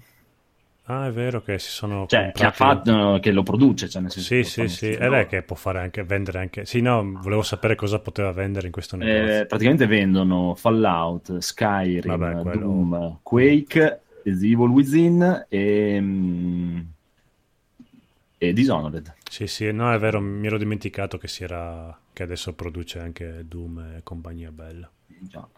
Ah, 0.87 1.07
è 1.07 1.11
vero 1.13 1.41
che 1.41 1.59
si 1.59 1.71
sono 1.71 2.05
cioè 2.07 2.31
che 2.35 2.45
ha 2.45 2.53
comprati- 2.53 2.91
fatto, 2.91 3.19
che 3.21 3.33
lo 3.33 3.43
produce, 3.43 3.89
cioè 3.89 4.03
nel 4.03 4.11
senso 4.11 4.29
Sì, 4.29 4.45
sì, 4.45 4.69
sì, 4.69 4.91
ed 4.91 5.01
loro. 5.01 5.17
è 5.17 5.27
che 5.27 5.41
può 5.43 5.57
fare 5.57 5.79
anche 5.81 6.05
vendere 6.05 6.41
anche. 6.41 6.67
Sì, 6.67 6.83
no, 6.83 7.19
volevo 7.23 7.41
sapere 7.41 7.75
cosa 7.75 7.99
poteva 8.01 8.33
vendere 8.33 8.67
in 8.67 8.73
questo 8.73 8.97
negozio. 8.97 9.41
Eh, 9.41 9.47
praticamente 9.47 9.87
vendono 9.87 10.55
Fallout, 10.55 11.39
Skyrim, 11.39 12.15
Vabbè, 12.19 12.43
quello- 12.43 12.61
Doom, 12.67 13.19
Quake, 13.23 14.03
The 14.25 14.31
Evil 14.31 14.69
Within 14.69 15.47
e, 15.49 15.99
mm, 15.99 16.81
e 18.37 18.53
Dishonored. 18.53 19.15
Sì, 19.31 19.47
sì, 19.47 19.73
no, 19.73 19.91
è 19.91 19.99
vero, 19.99 20.21
mi 20.21 20.47
ero 20.47 20.59
dimenticato 20.59 21.17
che 21.17 21.29
si 21.29 21.45
era 21.45 21.99
che 22.13 22.23
adesso 22.23 22.53
produce 22.53 22.99
anche 22.99 23.43
Doom 23.49 23.79
e 23.97 24.03
compagnia 24.03 24.51
bella. 24.53 24.91
Già. 25.07 25.49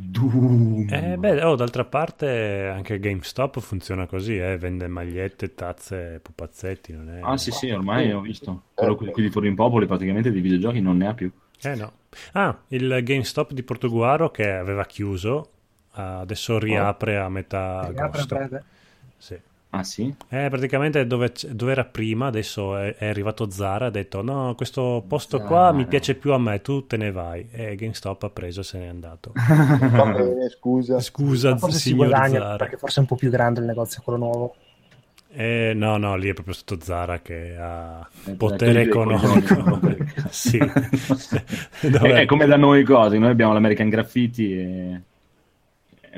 Doom. 0.00 0.86
Eh, 0.88 1.16
beh, 1.16 1.42
oh, 1.42 1.56
d'altra 1.56 1.84
parte 1.84 2.68
anche 2.72 3.00
GameStop 3.00 3.58
funziona 3.58 4.06
così, 4.06 4.38
eh, 4.38 4.56
vende 4.56 4.86
magliette, 4.86 5.54
tazze, 5.54 6.20
pupazzetti, 6.22 6.92
non 6.92 7.10
è... 7.10 7.20
Ah 7.20 7.36
sì 7.36 7.50
sì, 7.50 7.70
ormai 7.70 8.12
ho 8.12 8.20
visto. 8.20 8.62
Quello 8.74 8.94
qui 8.94 9.22
di 9.22 9.30
Fuori 9.30 9.48
in 9.48 9.56
Popoli 9.56 9.86
praticamente 9.86 10.30
di 10.30 10.40
videogiochi 10.40 10.80
non 10.80 10.98
ne 10.98 11.08
ha 11.08 11.14
più. 11.14 11.30
Eh 11.60 11.74
no. 11.74 11.92
Ah, 12.32 12.56
il 12.68 13.00
GameStop 13.02 13.52
di 13.52 13.64
Portoguaro 13.64 14.30
che 14.30 14.48
aveva 14.48 14.84
chiuso, 14.84 15.50
adesso 15.90 16.58
riapre 16.60 17.18
a 17.18 17.28
metà 17.28 17.80
Apre, 17.80 18.02
agosto. 18.02 18.34
apre. 18.36 18.64
Sì. 19.16 19.36
Ah 19.70 19.84
sì? 19.84 20.14
Eh, 20.30 20.48
praticamente 20.50 21.06
dove, 21.06 21.32
dove 21.50 21.72
era 21.72 21.84
prima, 21.84 22.26
adesso 22.26 22.76
è, 22.76 22.94
è 22.96 23.06
arrivato 23.06 23.50
Zara 23.50 23.86
ha 23.86 23.90
detto 23.90 24.22
no, 24.22 24.54
questo 24.54 25.04
posto 25.06 25.42
qua 25.42 25.70
Zara. 25.70 25.72
mi 25.72 25.86
piace 25.86 26.14
più 26.16 26.32
a 26.32 26.38
me, 26.38 26.60
tu 26.62 26.86
te 26.86 26.96
ne 26.96 27.10
vai. 27.12 27.48
E 27.50 27.74
GameStop 27.76 28.22
ha 28.24 28.30
preso 28.30 28.60
e 28.60 28.64
se 28.64 28.78
n'è 28.78 28.86
andato. 28.86 29.32
Va 29.90 30.06
bene, 30.06 30.48
scusa. 30.58 31.00
Scusa, 31.00 31.56
Forse 31.56 31.78
si 31.78 31.92
guadagna 31.94 32.40
Zara. 32.40 32.56
perché 32.56 32.76
forse 32.76 32.98
è 32.98 33.00
un 33.00 33.06
po' 33.08 33.16
più 33.16 33.30
grande 33.30 33.60
il 33.60 33.66
negozio, 33.66 34.02
quello 34.02 34.18
nuovo. 34.18 34.54
Eh, 35.30 35.72
no, 35.74 35.98
no, 35.98 36.16
lì 36.16 36.28
è 36.30 36.32
proprio 36.32 36.54
stato 36.54 36.82
Zara 36.82 37.20
che 37.20 37.54
ha 37.58 38.08
Eh, 38.24 38.34
potere 38.36 38.82
economico. 38.82 39.78
sì. 40.30 40.58
È, 40.58 42.12
è 42.12 42.26
come 42.26 42.46
da 42.46 42.56
noi 42.56 42.82
cose, 42.84 43.18
noi 43.18 43.30
abbiamo 43.30 43.52
l'American 43.52 43.88
Graffiti 43.88 44.52
e 44.52 45.02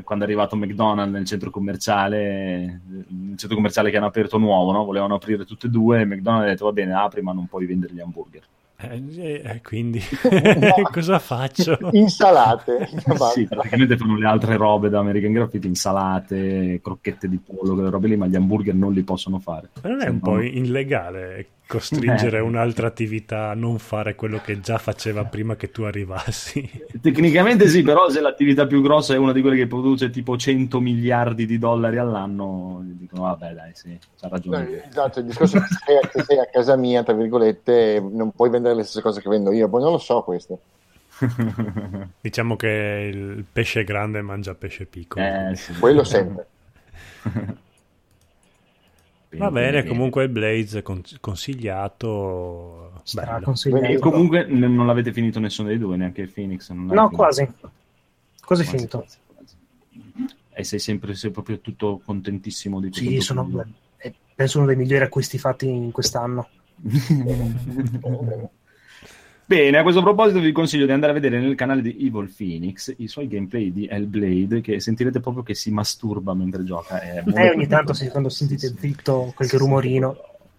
quando 0.02 0.24
è 0.24 0.26
arrivato 0.26 0.56
McDonald's 0.56 1.12
nel 1.12 1.24
centro 1.24 1.50
commerciale, 1.50 2.80
nel 2.86 3.36
centro 3.36 3.54
commerciale 3.54 3.90
che 3.90 3.96
hanno 3.96 4.06
aperto 4.06 4.38
nuovo, 4.38 4.72
no? 4.72 4.84
volevano 4.84 5.14
aprire 5.14 5.44
tutte 5.44 5.66
e 5.66 5.70
due, 5.70 6.00
e 6.00 6.04
McDonald's 6.04 6.46
ha 6.46 6.50
detto 6.50 6.64
va 6.64 6.72
bene, 6.72 6.92
apri 6.94 7.22
ma 7.22 7.32
non 7.32 7.46
puoi 7.46 7.66
vendere 7.66 7.92
gli 7.92 8.00
hamburger. 8.00 8.42
Eh, 8.82 9.42
eh, 9.44 9.60
quindi 9.62 10.00
cosa 10.90 11.18
faccio? 11.18 11.78
Insalate. 11.92 12.88
Sì, 13.32 13.46
praticamente 13.46 13.96
fanno 13.96 14.16
le 14.16 14.26
altre 14.26 14.56
robe 14.56 14.88
da 14.88 14.98
American 15.00 15.32
Graffiti, 15.32 15.66
insalate, 15.66 16.80
crocchette 16.82 17.28
di 17.28 17.38
pollo, 17.38 17.74
quelle 17.74 17.90
robe 17.90 18.08
lì, 18.08 18.16
ma 18.16 18.26
gli 18.26 18.34
hamburger 18.34 18.74
non 18.74 18.92
li 18.92 19.02
possono 19.02 19.38
fare. 19.38 19.70
Ma 19.82 19.90
non 19.90 20.00
è 20.00 20.08
un 20.08 20.20
po' 20.20 20.40
illegale 20.40 21.46
costringere 21.70 22.38
Eh. 22.38 22.40
un'altra 22.40 22.88
attività 22.88 23.50
a 23.50 23.54
non 23.54 23.78
fare 23.78 24.16
quello 24.16 24.40
che 24.44 24.60
già 24.60 24.78
faceva 24.78 25.24
prima 25.24 25.54
che 25.54 25.70
tu 25.70 25.82
arrivassi? 25.82 26.68
Tecnicamente 27.00 27.68
sì, 27.68 27.82
però 27.82 28.08
se 28.10 28.20
l'attività 28.20 28.66
più 28.66 28.82
grossa 28.82 29.14
è 29.14 29.16
una 29.16 29.32
di 29.32 29.40
quelle 29.40 29.56
che 29.56 29.68
produce 29.68 30.10
tipo 30.10 30.36
100 30.36 30.80
miliardi 30.80 31.46
di 31.46 31.58
dollari 31.58 31.98
all'anno, 31.98 32.80
dicono 32.82 33.22
vabbè 33.22 33.52
dai, 33.54 33.70
sì, 33.74 33.96
c'ha 34.20 34.26
No, 34.26 34.34
ragione. 34.34 34.88
esatto, 34.88 35.20
il 35.20 35.26
discorso 35.26 35.58
è 35.58 35.60
che 36.08 36.22
sei, 36.24 36.38
a 36.38 36.46
casa 36.46 36.74
mia, 36.76 37.02
tra 37.04 37.14
virgolette, 37.14 38.00
non 38.10 38.32
puoi 38.32 38.50
vendere 38.50 38.74
le 38.74 38.82
stesse 38.82 39.00
cose 39.00 39.20
che 39.20 39.28
vendo 39.28 39.52
io. 39.52 39.68
Poi 39.68 39.80
non 39.80 39.92
lo 39.92 39.98
so 39.98 40.22
questo. 40.22 40.58
Diciamo 42.20 42.56
che 42.56 43.10
il 43.12 43.44
pesce 43.50 43.84
grande 43.84 44.20
mangia 44.22 44.54
pesce 44.54 44.86
piccolo. 44.86 45.24
Eh, 45.24 45.54
sì. 45.54 45.72
Quello 45.78 46.02
sempre. 46.04 46.46
Va 49.32 49.50
bene, 49.50 49.84
comunque 49.84 50.24
il 50.24 50.28
Blaze 50.28 50.82
con- 50.82 51.02
consigliato. 51.20 52.92
Consigliato. 53.42 53.86
E 53.92 53.98
comunque 53.98 54.44
n- 54.46 54.74
non 54.74 54.86
l'avete 54.86 55.12
finito 55.12 55.38
nessuno 55.38 55.68
dei 55.68 55.78
due, 55.78 55.96
neanche 55.96 56.26
Phoenix. 56.26 56.70
Non 56.70 56.86
l'hai 56.88 56.96
No, 56.96 57.02
finito. 57.04 57.16
quasi. 57.16 57.44
Quasi 57.46 58.64
Quasi, 58.64 58.68
finito. 58.68 58.98
quasi, 58.98 59.18
quasi. 59.26 59.56
E 60.52 60.64
sei 60.64 60.78
sempre 60.80 61.14
sei 61.14 61.30
proprio 61.30 61.60
tutto 61.60 62.00
contentissimo 62.04 62.80
di 62.80 62.90
tutto 62.90 63.04
Sì, 63.04 63.14
il 63.14 63.22
sono, 63.22 63.48
penso 64.34 64.58
uno 64.58 64.66
dei 64.66 64.76
migliori 64.76 65.04
acquisti 65.04 65.38
fatti 65.38 65.68
in 65.68 65.92
quest'anno. 65.92 66.48
Bene, 69.50 69.78
a 69.78 69.82
questo 69.82 70.00
proposito 70.00 70.38
vi 70.38 70.52
consiglio 70.52 70.86
di 70.86 70.92
andare 70.92 71.10
a 71.10 71.14
vedere 71.14 71.40
nel 71.40 71.56
canale 71.56 71.82
di 71.82 72.06
Evil 72.06 72.32
Phoenix 72.32 72.94
i 72.98 73.08
suoi 73.08 73.26
gameplay 73.26 73.72
di 73.72 73.84
Hellblade, 73.84 74.60
che 74.60 74.78
sentirete 74.78 75.18
proprio 75.18 75.42
che 75.42 75.56
si 75.56 75.72
masturba 75.72 76.34
mentre 76.34 76.62
gioca. 76.62 77.00
È 77.00 77.24
E 77.26 77.32
Eh, 77.34 77.50
ogni 77.50 77.66
tanto, 77.66 77.92
sì, 77.92 78.06
quando 78.10 78.28
Sì, 78.28 78.46
sentite 78.46 78.68
sì. 78.68 78.76
zitto, 78.78 79.32
qualche 79.34 79.58
rumorino. 79.58 80.16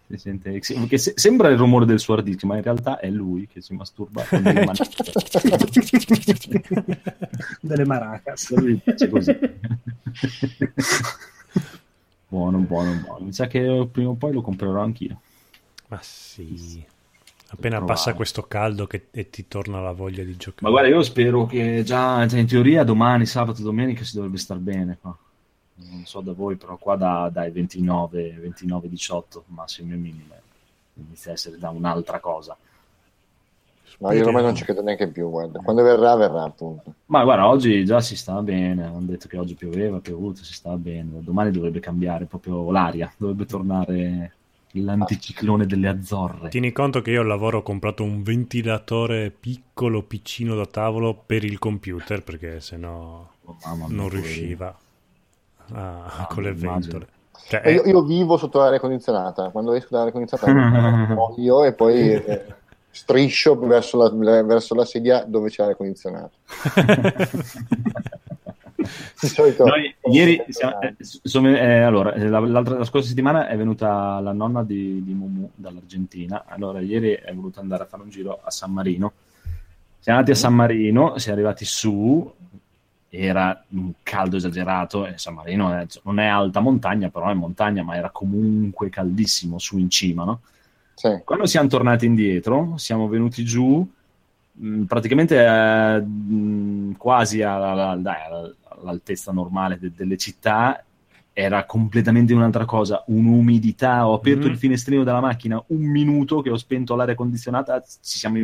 Si 0.09 0.17
sente, 0.17 0.61
sì, 0.61 0.87
che 0.87 0.97
se- 0.97 1.13
sembra 1.15 1.47
il 1.47 1.57
rumore 1.57 1.85
del 1.85 2.01
suo 2.01 2.15
hard 2.15 2.25
disk, 2.25 2.43
ma 2.43 2.57
in 2.57 2.63
realtà 2.63 2.99
è 2.99 3.09
lui 3.09 3.47
che 3.47 3.61
si 3.61 3.73
masturba 3.73 4.23
con 4.23 4.43
delle 4.43 4.59
maracas. 7.85 8.53
Così. 9.09 9.37
buono, 12.27 12.57
buono, 12.57 12.93
buono. 13.05 13.23
Mi 13.23 13.31
sa 13.31 13.47
che 13.47 13.87
prima 13.89 14.09
o 14.09 14.15
poi 14.15 14.33
lo 14.33 14.41
comprerò 14.41 14.81
anch'io. 14.81 15.17
Ma 15.87 15.99
sì. 16.01 16.83
Appena 17.53 17.77
Provare. 17.77 17.97
passa 17.97 18.13
questo 18.13 18.43
caldo 18.43 18.87
che, 18.87 19.07
e 19.11 19.29
ti 19.29 19.47
torna 19.47 19.81
la 19.81 19.91
voglia 19.91 20.23
di 20.23 20.37
giocare. 20.37 20.61
Ma 20.61 20.69
guarda, 20.69 20.87
io 20.87 21.03
spero 21.03 21.45
che 21.45 21.83
già 21.83 22.25
cioè, 22.27 22.39
in 22.39 22.47
teoria 22.47 22.83
domani, 22.85 23.25
sabato, 23.25 23.61
domenica 23.61 24.05
si 24.05 24.15
dovrebbe 24.15 24.37
star 24.37 24.57
bene 24.57 24.97
qua. 25.01 25.15
Non 25.75 26.05
so 26.05 26.21
da 26.21 26.31
voi, 26.31 26.55
però 26.55 26.77
qua 26.77 26.95
da, 26.95 27.29
dai 27.31 27.51
29, 27.51 28.37
29, 28.39 28.87
18 28.87 29.43
massime 29.47 29.95
minime 29.95 30.41
inizia 30.93 31.31
a 31.31 31.33
essere 31.33 31.57
da 31.57 31.69
un'altra 31.69 32.19
cosa. 32.19 32.55
No, 33.97 34.11
io 34.13 34.25
ormai 34.25 34.41
non 34.41 34.55
ci 34.55 34.63
credo 34.63 34.81
neanche 34.81 35.07
più, 35.07 35.29
guarda. 35.29 35.59
Quando 35.59 35.83
verrà, 35.83 36.15
verrà, 36.15 36.43
appunto. 36.43 36.93
Ma 37.07 37.23
guarda, 37.23 37.47
oggi 37.47 37.85
già 37.85 37.99
si 37.99 38.15
sta 38.15 38.41
bene. 38.41 38.85
Hanno 38.85 39.01
detto 39.01 39.27
che 39.27 39.37
oggi 39.37 39.53
pioveva, 39.53 39.99
piovuto, 39.99 40.43
si 40.43 40.53
sta 40.53 40.71
bene. 40.77 41.21
Domani 41.21 41.51
dovrebbe 41.51 41.79
cambiare 41.79 42.25
proprio 42.25 42.71
l'aria, 42.71 43.11
dovrebbe 43.17 43.45
tornare 43.45 44.33
l'anticiclone 44.73 45.65
delle 45.65 45.87
Azzorre. 45.87 46.49
Tieni 46.49 46.71
conto 46.71 47.01
che 47.01 47.11
io 47.11 47.21
al 47.21 47.27
lavoro 47.27 47.59
ho 47.59 47.61
comprato 47.63 48.03
un 48.03 48.23
ventilatore 48.23 49.29
piccolo, 49.31 50.03
piccino 50.03 50.55
da 50.55 50.65
tavolo 50.65 51.13
per 51.25 51.43
il 51.43 51.59
computer 51.59 52.23
perché 52.23 52.59
sennò 52.61 53.27
Oh, 53.43 53.57
mamma 53.65 53.87
mia, 53.87 53.95
non 53.95 54.09
riusciva 54.09 54.67
a- 55.73 56.05
Ah, 56.17 56.27
con 56.27 56.43
le 56.43 56.53
ventole. 56.53 57.07
Cioè, 57.47 57.67
Io, 57.69 57.83
eh, 57.83 57.89
io 57.89 58.03
vivo 58.03 58.37
sotto 58.37 58.59
l'aria 58.59 58.79
condizionata. 58.79 59.49
Quando 59.49 59.73
esco 59.73 59.87
dall'aria 59.91 60.11
condizionata, 60.11 60.51
muoio 61.13 61.63
e 61.63 61.73
poi 61.73 62.11
eh, 62.13 62.45
striscio 62.91 63.57
verso 63.57 63.97
la, 63.97 64.43
verso 64.43 64.75
la 64.75 64.85
sedia 64.85 65.23
dove 65.25 65.49
c'è 65.49 65.61
l'aria 65.61 65.75
condizionata. 65.75 66.29
Solito, 69.15 69.65
Noi 69.65 69.93
ieri 70.11 70.43
siamo- 70.49 70.79
eh, 70.81 70.95
sono- 70.99 71.49
eh, 71.55 71.81
allora, 71.81 72.13
eh, 72.13 72.27
la, 72.27 72.83
scorsa 72.83 73.07
settimana 73.07 73.47
è 73.47 73.57
venuta 73.57 74.19
la 74.19 74.31
nonna 74.31 74.63
di, 74.63 75.03
di 75.03 75.13
Mumu 75.13 75.51
dall'Argentina. 75.55 76.45
Allora, 76.47 76.79
ieri 76.79 77.11
è 77.13 77.33
voluta 77.33 77.59
andare 77.59 77.83
a 77.83 77.85
fare 77.85 78.03
un 78.03 78.09
giro 78.09 78.39
a 78.43 78.51
San 78.51 78.71
Marino. 78.71 79.13
Siamo 79.99 80.19
andati 80.19 80.37
a 80.37 80.39
San 80.39 80.55
Marino, 80.55 81.17
siamo 81.17 81.37
arrivati 81.37 81.65
su 81.65 82.33
era 83.13 83.61
un 83.69 83.91
caldo 84.03 84.37
esagerato 84.37 85.05
e 85.05 85.17
San 85.17 85.33
Marino 85.33 85.73
è, 85.73 85.85
non 86.03 86.19
è 86.19 86.27
alta 86.27 86.61
montagna, 86.61 87.09
però 87.09 87.29
è 87.29 87.33
montagna, 87.33 87.83
ma 87.83 87.97
era 87.97 88.09
comunque 88.09 88.89
caldissimo 88.89 89.59
su 89.59 89.77
in 89.77 89.89
cima, 89.89 90.23
no? 90.23 90.39
Sì. 90.93 91.19
Quando 91.25 91.45
siamo 91.45 91.67
tornati 91.67 92.05
indietro, 92.05 92.73
siamo 92.77 93.09
venuti 93.09 93.43
giù 93.43 93.85
mm, 94.63 94.83
praticamente 94.83 95.43
eh, 95.43 95.99
mh, 95.99 96.95
quasi 96.95 97.41
alla, 97.41 97.97
dai, 97.99 98.15
all'altezza 98.81 99.31
normale 99.31 99.77
de- 99.79 99.91
delle 99.95 100.17
città 100.17 100.83
era 101.33 101.65
completamente 101.65 102.33
un'altra 102.33 102.65
cosa, 102.65 103.03
un'umidità. 103.07 104.07
Ho 104.07 104.13
aperto 104.13 104.47
mm. 104.47 104.51
il 104.51 104.57
finestrino 104.57 105.03
della 105.03 105.21
macchina 105.21 105.61
un 105.67 105.81
minuto 105.81 106.41
che 106.41 106.49
ho 106.49 106.57
spento 106.57 106.95
l'aria 106.95 107.15
condizionata, 107.15 107.81
ci 107.81 108.19
siamo. 108.19 108.37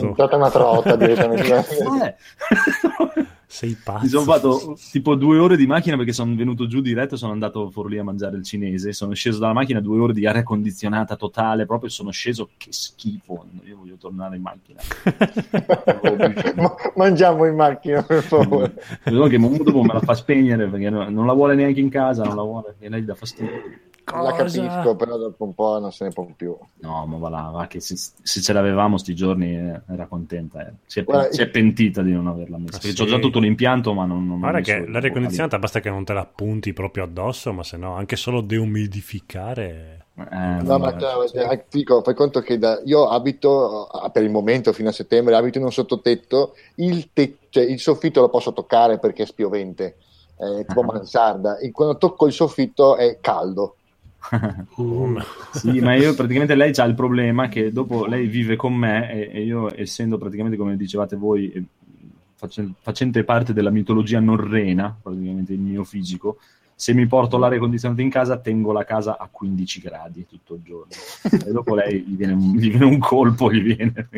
No, 0.00 0.10
è 0.10 0.12
stata 0.14 0.36
una 0.36 0.50
trota 0.50 0.96
direttamente. 0.96 2.16
Sei 3.52 3.76
pazzo. 3.82 4.04
Mi 4.04 4.08
sono 4.08 4.22
fatto 4.22 4.78
tipo 4.92 5.16
due 5.16 5.36
ore 5.38 5.56
di 5.56 5.66
macchina 5.66 5.96
perché 5.96 6.12
sono 6.12 6.36
venuto 6.36 6.68
giù 6.68 6.80
diretto 6.80 7.16
e 7.16 7.18
sono 7.18 7.32
andato 7.32 7.68
fuori 7.70 7.90
lì 7.90 7.98
a 7.98 8.04
mangiare 8.04 8.36
il 8.36 8.44
cinese. 8.44 8.92
Sono 8.92 9.12
sceso 9.12 9.40
dalla 9.40 9.52
macchina, 9.52 9.80
due 9.80 9.98
ore 9.98 10.12
di 10.12 10.24
aria 10.24 10.44
condizionata 10.44 11.16
totale, 11.16 11.66
proprio 11.66 11.90
sono 11.90 12.12
sceso, 12.12 12.50
che 12.56 12.68
schifo. 12.70 13.46
Io 13.64 13.76
voglio 13.76 13.96
tornare 13.96 14.36
in 14.36 14.42
macchina. 14.42 14.80
Mangiamo 16.94 17.44
in 17.44 17.56
macchina, 17.56 18.04
per 18.04 18.22
favore. 18.22 18.72
Vedo 19.02 19.26
che 19.26 19.38
dopo 19.38 19.82
me 19.82 19.94
la 19.94 20.00
fa 20.00 20.14
spegnere 20.14 20.68
perché 20.68 20.88
non 20.88 21.26
la 21.26 21.32
vuole 21.32 21.56
neanche 21.56 21.80
in 21.80 21.88
casa, 21.88 22.22
non 22.22 22.36
la 22.36 22.42
vuole, 22.42 22.76
e 22.78 22.88
lei 22.88 23.04
dà 23.04 23.16
fastidio. 23.16 23.88
Cosa? 24.10 24.22
La 24.22 24.32
capisco, 24.32 24.96
però 24.96 25.16
dopo 25.16 25.44
un 25.44 25.54
po' 25.54 25.78
non 25.78 25.92
se 25.92 26.04
ne 26.04 26.10
può 26.10 26.26
più. 26.36 26.56
No, 26.80 27.06
ma 27.06 27.16
va 27.16 27.28
là, 27.28 27.50
va 27.52 27.66
che 27.66 27.80
se, 27.80 27.94
se 27.96 28.40
ce 28.40 28.52
l'avevamo 28.52 28.98
sti 28.98 29.14
giorni 29.14 29.56
eh, 29.56 29.80
era 29.88 30.06
contenta. 30.06 30.66
Eh. 30.66 30.72
Si, 30.84 31.00
è, 31.00 31.04
Guarda, 31.04 31.32
si, 31.32 31.42
è, 31.42 31.48
pentita 31.48 32.02
di 32.02 32.12
non 32.12 32.26
averla 32.26 32.58
messa. 32.58 32.78
Ah, 32.78 32.80
sì. 32.80 33.00
Ho 33.00 33.06
già 33.06 33.18
tutto 33.18 33.38
l'impianto, 33.38 33.92
ma 33.94 34.04
non... 34.04 34.26
non 34.26 34.40
Guarda 34.40 34.60
che 34.60 34.86
l'aria 34.86 35.12
condizionata 35.12 35.58
basta 35.58 35.80
che 35.80 35.90
non 35.90 36.04
te 36.04 36.12
la 36.12 36.26
punti 36.26 36.72
proprio 36.72 37.04
addosso, 37.04 37.52
ma 37.52 37.62
se 37.62 37.76
no 37.76 37.94
anche 37.94 38.16
solo 38.16 38.40
deumidificare... 38.40 40.06
Eh, 40.20 40.62
no, 40.62 40.78
ma 40.78 40.98
cioè, 40.98 41.64
dico, 41.70 42.02
fai 42.02 42.14
conto 42.14 42.40
che 42.40 42.58
da, 42.58 42.82
io 42.84 43.08
abito 43.08 43.88
per 44.12 44.22
il 44.22 44.28
momento 44.28 44.72
fino 44.74 44.90
a 44.90 44.92
settembre, 44.92 45.34
abito 45.34 45.56
in 45.56 45.64
un 45.64 45.72
sottotetto, 45.72 46.56
il, 46.74 47.08
te, 47.14 47.38
cioè, 47.48 47.64
il 47.64 47.80
soffitto 47.80 48.20
lo 48.20 48.28
posso 48.28 48.52
toccare 48.52 48.98
perché 48.98 49.22
è 49.22 49.26
spiovente, 49.26 49.96
eh, 50.36 50.66
tipo 50.66 50.82
mansarda, 50.84 51.56
e 51.56 51.70
quando 51.70 51.96
tocco 51.96 52.26
il 52.26 52.34
soffitto 52.34 52.96
è 52.96 53.16
caldo 53.22 53.76
sì, 55.52 55.80
ma 55.80 55.94
io 55.94 56.14
praticamente 56.14 56.54
lei 56.54 56.72
ha 56.76 56.84
il 56.84 56.94
problema 56.94 57.48
che 57.48 57.72
dopo 57.72 58.04
lei 58.06 58.26
vive 58.26 58.56
con 58.56 58.74
me 58.74 59.10
e, 59.12 59.30
e 59.32 59.42
io, 59.42 59.72
essendo 59.74 60.18
praticamente 60.18 60.56
come 60.56 60.76
dicevate 60.76 61.16
voi, 61.16 61.66
facendo, 62.34 62.74
facente 62.80 63.24
parte 63.24 63.52
della 63.52 63.70
mitologia 63.70 64.20
norrena, 64.20 64.96
praticamente 65.00 65.52
il 65.52 65.60
mio 65.60 65.84
fisico, 65.84 66.38
se 66.74 66.94
mi 66.94 67.06
porto 67.06 67.36
l'aria 67.36 67.58
condizionata 67.58 68.00
in 68.00 68.08
casa, 68.08 68.38
tengo 68.38 68.72
la 68.72 68.84
casa 68.84 69.18
a 69.18 69.28
15 69.30 69.80
gradi 69.80 70.26
tutto 70.26 70.54
il 70.54 70.62
giorno. 70.62 70.92
e 71.46 71.52
dopo 71.52 71.74
lei 71.74 72.00
gli 72.00 72.16
viene 72.16 72.32
un, 72.32 72.56
gli 72.56 72.70
viene 72.70 72.86
un 72.86 72.98
colpo, 72.98 73.52
gli 73.52 73.62
viene. 73.62 74.08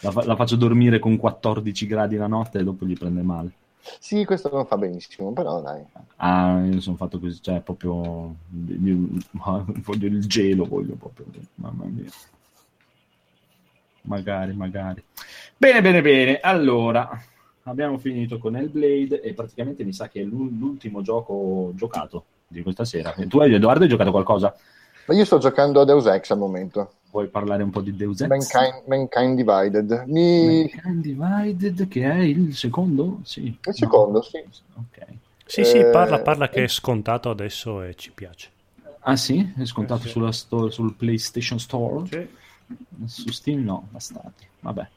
La, 0.00 0.12
la 0.24 0.36
faccio 0.36 0.54
dormire 0.54 0.98
con 0.98 1.16
14 1.16 1.86
gradi 1.86 2.16
la 2.16 2.26
notte 2.26 2.58
e 2.58 2.62
dopo 2.62 2.86
gli 2.86 2.96
prende 2.96 3.22
male. 3.22 3.52
Sì, 3.98 4.24
questo 4.24 4.50
non 4.50 4.66
fa 4.66 4.76
benissimo, 4.76 5.32
però 5.32 5.60
dai. 5.60 5.82
Ah, 6.16 6.62
io 6.64 6.80
sono 6.80 6.96
fatto 6.96 7.18
così, 7.18 7.40
cioè 7.42 7.60
proprio 7.60 8.34
voglio 8.48 10.06
il 10.06 10.26
gelo, 10.26 10.64
voglio 10.64 10.94
proprio, 10.94 11.26
mamma 11.56 11.84
mia. 11.84 12.10
Magari, 14.02 14.52
magari. 14.54 15.02
Bene, 15.56 15.80
bene, 15.80 16.02
bene. 16.02 16.40
Allora, 16.40 17.22
abbiamo 17.64 17.98
finito 17.98 18.38
con 18.38 18.56
Hellblade 18.56 19.20
e 19.20 19.32
praticamente 19.34 19.84
mi 19.84 19.92
sa 19.92 20.08
che 20.08 20.20
è 20.20 20.24
l'ultimo 20.24 21.02
gioco 21.02 21.72
giocato 21.74 22.24
di 22.46 22.62
questa 22.62 22.84
sera. 22.84 23.12
Tu, 23.12 23.40
Edoardo, 23.40 23.84
hai 23.84 23.88
giocato 23.88 24.10
qualcosa? 24.10 24.54
Ma 25.06 25.14
io 25.14 25.24
sto 25.24 25.38
giocando 25.38 25.80
a 25.80 25.84
Deus 25.84 26.06
Ex 26.06 26.30
al 26.30 26.38
momento. 26.38 26.94
Vuoi 27.10 27.28
parlare 27.28 27.62
un 27.62 27.70
po' 27.70 27.80
di 27.80 27.94
Deus 27.94 28.20
Ex? 28.20 28.28
Mankind, 28.28 28.82
Mankind 28.86 29.36
Divided. 29.36 30.04
Mi... 30.06 30.70
Mankind 30.82 31.02
Divided, 31.02 31.88
che 31.88 32.10
è 32.10 32.18
il 32.18 32.54
secondo? 32.56 33.20
Sì. 33.22 33.46
Il 33.46 33.74
secondo, 33.74 34.18
no. 34.18 34.22
sì. 34.22 34.44
Ok. 34.74 35.06
Sì, 35.46 35.60
eh... 35.60 35.64
sì, 35.64 35.84
parla, 35.92 36.20
parla 36.20 36.48
che 36.48 36.64
è 36.64 36.68
scontato 36.68 37.30
adesso 37.30 37.82
e 37.82 37.94
ci 37.94 38.10
piace. 38.12 38.50
Ah 39.00 39.16
sì? 39.16 39.52
È 39.56 39.64
scontato 39.64 40.06
eh, 40.06 40.10
sì. 40.10 40.32
Store, 40.32 40.70
sul 40.70 40.94
PlayStation 40.94 41.58
Store? 41.58 42.06
Sì. 42.06 42.28
Su 43.06 43.30
Steam 43.30 43.62
no, 43.62 43.86
bastardi. 43.90 44.48
Vabbè. 44.60 44.88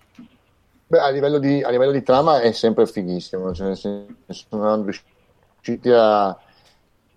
Beh, 0.87 0.99
a 0.99 1.09
livello, 1.09 1.37
di, 1.37 1.61
a 1.61 1.69
livello 1.69 1.91
di 1.91 2.01
trama 2.01 2.39
è 2.39 2.53
sempre 2.53 2.87
fighissimo, 2.87 3.53
cioè 3.53 3.75
sono 3.75 4.83
riusciti 4.83 5.89
a, 5.91 6.29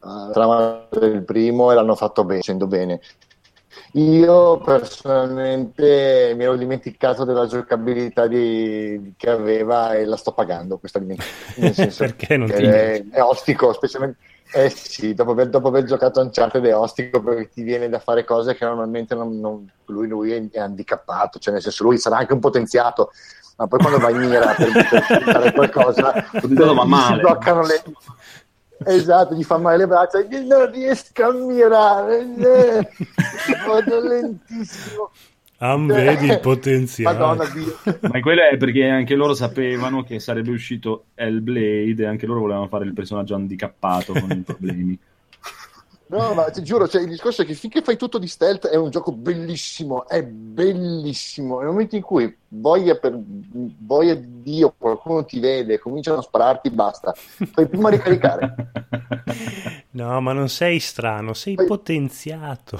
a 0.01 0.31
trama 0.33 0.87
del 0.91 1.23
primo 1.23 1.71
e 1.71 1.75
l'hanno 1.75 1.95
fatto 1.95 2.25
bene, 2.25 2.41
facendo 2.41 2.67
bene. 2.67 3.01
Io 3.95 4.59
personalmente 4.59 6.33
mi 6.37 6.45
ero 6.45 6.57
dimenticato 6.57 7.25
della 7.25 7.47
giocabilità 7.47 8.27
di, 8.27 9.15
che 9.17 9.31
aveva 9.31 9.95
e 9.95 10.05
la 10.05 10.17
sto 10.17 10.33
pagando 10.33 10.79
questa 10.79 10.99
dimenticanza. 10.99 11.87
perché 12.05 12.37
non 12.37 12.49
ti 12.49 12.63
è, 12.63 13.05
è 13.11 13.21
ostico, 13.21 13.73
specialmente 13.73 14.19
eh 14.53 14.69
sì, 14.69 15.15
dopo 15.15 15.31
aver, 15.31 15.49
dopo 15.49 15.69
aver, 15.69 15.85
giocato 15.85 16.21
Uncharted 16.21 16.65
è 16.65 16.75
ostico 16.75 17.23
perché 17.23 17.51
ti 17.51 17.63
viene 17.63 17.89
da 17.89 18.01
fare 18.01 18.25
cose 18.25 18.55
che 18.57 18.65
normalmente 18.65 19.15
non, 19.15 19.39
non, 19.39 19.71
lui, 19.87 20.09
lui, 20.09 20.33
è, 20.33 20.43
è 20.51 20.59
handicappato, 20.59 21.39
cioè 21.39 21.53
nel 21.53 21.63
senso 21.63 21.85
lui 21.85 21.99
sarà 21.99 22.17
anche 22.17 22.33
un 22.33 22.41
potenziato, 22.41 23.13
ma 23.57 23.69
poi 23.69 23.79
quando 23.79 23.99
vai 23.99 24.13
in 24.13 24.29
mira 24.29 24.53
per, 24.55 24.73
per 24.73 25.23
fare 25.23 25.53
qualcosa, 25.53 26.13
ti 26.33 26.41
si 26.41 26.55
bloccano 26.55 27.63
le 27.63 27.83
esatto, 28.85 29.35
gli 29.35 29.43
fa 29.43 29.59
male 29.59 29.79
le 29.79 29.87
braccia, 29.87 30.19
non 30.45 30.71
riesco 30.71 31.25
a 31.25 31.33
mirare, 31.33 32.27
vado 33.67 34.01
lentissimo. 34.01 35.11
Ah, 35.63 35.77
vedi 35.77 36.27
il 36.27 36.41
potenziale. 36.41 37.19
Madonna, 37.19 37.45
Ma 38.01 38.21
quello 38.21 38.41
è 38.51 38.57
perché 38.57 38.89
anche 38.89 39.15
loro 39.15 39.35
sapevano 39.35 40.03
che 40.03 40.19
sarebbe 40.19 40.51
uscito 40.51 41.05
Hellblade 41.15 42.03
e 42.03 42.07
anche 42.07 42.25
loro 42.25 42.41
volevano 42.41 42.67
fare 42.67 42.87
il 42.87 42.95
personaggio 42.95 43.35
handicappato 43.35 44.15
con 44.15 44.31
i 44.31 44.41
problemi. 44.41 44.99
No, 46.11 46.35
ma 46.35 46.51
ti 46.51 46.65
giuro, 46.65 46.89
cioè, 46.89 47.03
il 47.03 47.09
discorso 47.09 47.43
è 47.43 47.47
che 47.47 47.55
finché 47.55 47.83
fai 47.83 47.97
tutto 47.97 48.19
di 48.19 48.27
stealth 48.27 48.67
è 48.67 48.75
un 48.75 48.91
gioco 48.91 49.13
bellissimo, 49.13 50.09
è 50.09 50.25
bellissimo. 50.25 51.59
Nel 51.59 51.69
momento 51.69 51.95
in 51.95 52.03
cui 52.03 52.37
voglia, 52.49 52.97
per, 52.97 53.17
voglia 53.17 54.15
di 54.15 54.43
Dio, 54.43 54.75
qualcuno 54.77 55.25
ti 55.25 55.39
vede, 55.39 55.79
cominciano 55.79 56.19
a 56.19 56.23
spararti, 56.23 56.71
basta. 56.71 57.15
Fai 57.15 57.69
prima 57.69 57.91
ricaricare. 57.91 58.55
No, 59.93 60.21
ma 60.21 60.33
non 60.33 60.49
sei 60.49 60.79
strano, 60.79 61.35
sei 61.35 61.57
Poi... 61.57 61.67
potenziato. 61.67 62.79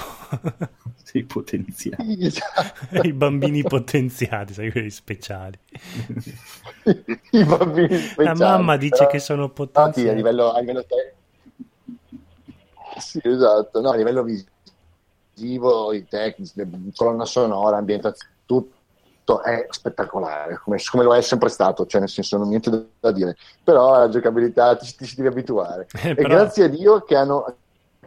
sei 1.03 1.25
potenziato. 1.25 2.05
Esatto. 2.07 3.01
I 3.03 3.13
bambini 3.13 3.63
potenziati, 3.65 4.53
sai, 4.53 4.71
quelli 4.71 4.91
speciali. 4.91 5.59
I 7.33 7.45
bambini 7.45 7.99
speciali. 7.99 8.25
La 8.25 8.35
mamma 8.35 8.77
dice 8.77 8.99
però... 8.99 9.11
che 9.11 9.19
sono 9.19 9.49
potenziati. 9.51 10.09
a 10.09 10.13
livello, 10.13 10.53
a 10.53 10.61
livello 10.61 10.85
te- 10.85 11.15
sì, 13.01 13.21
esatto. 13.23 13.81
No, 13.81 13.91
a 13.91 13.97
livello 13.97 14.23
visivo, 14.23 15.93
i 15.93 16.07
tecnici, 16.07 16.55
colonna 16.95 17.25
sonora, 17.25 17.79
ambientazione, 17.79 18.35
tutto 18.47 19.43
è 19.43 19.67
spettacolare, 19.71 20.61
come, 20.63 20.79
come, 20.91 21.05
lo 21.05 21.15
è 21.15 21.21
sempre 21.21 21.49
stato, 21.49 21.87
cioè 21.87 22.01
nel 22.01 22.09
senso 22.09 22.37
non 22.37 22.49
niente 22.49 22.89
da 22.99 23.13
dire. 23.13 23.37
Però 23.63 23.97
la 23.97 24.09
giocabilità 24.09 24.77
ti, 24.77 24.93
ti 24.97 25.07
si 25.07 25.17
deve 25.17 25.29
abituare. 25.29 25.87
Eh, 26.03 26.15
però... 26.15 26.29
E 26.29 26.31
grazie 26.31 26.65
a 26.65 26.69
Dio 26.69 27.03
che 27.03 27.17
hanno, 27.17 27.55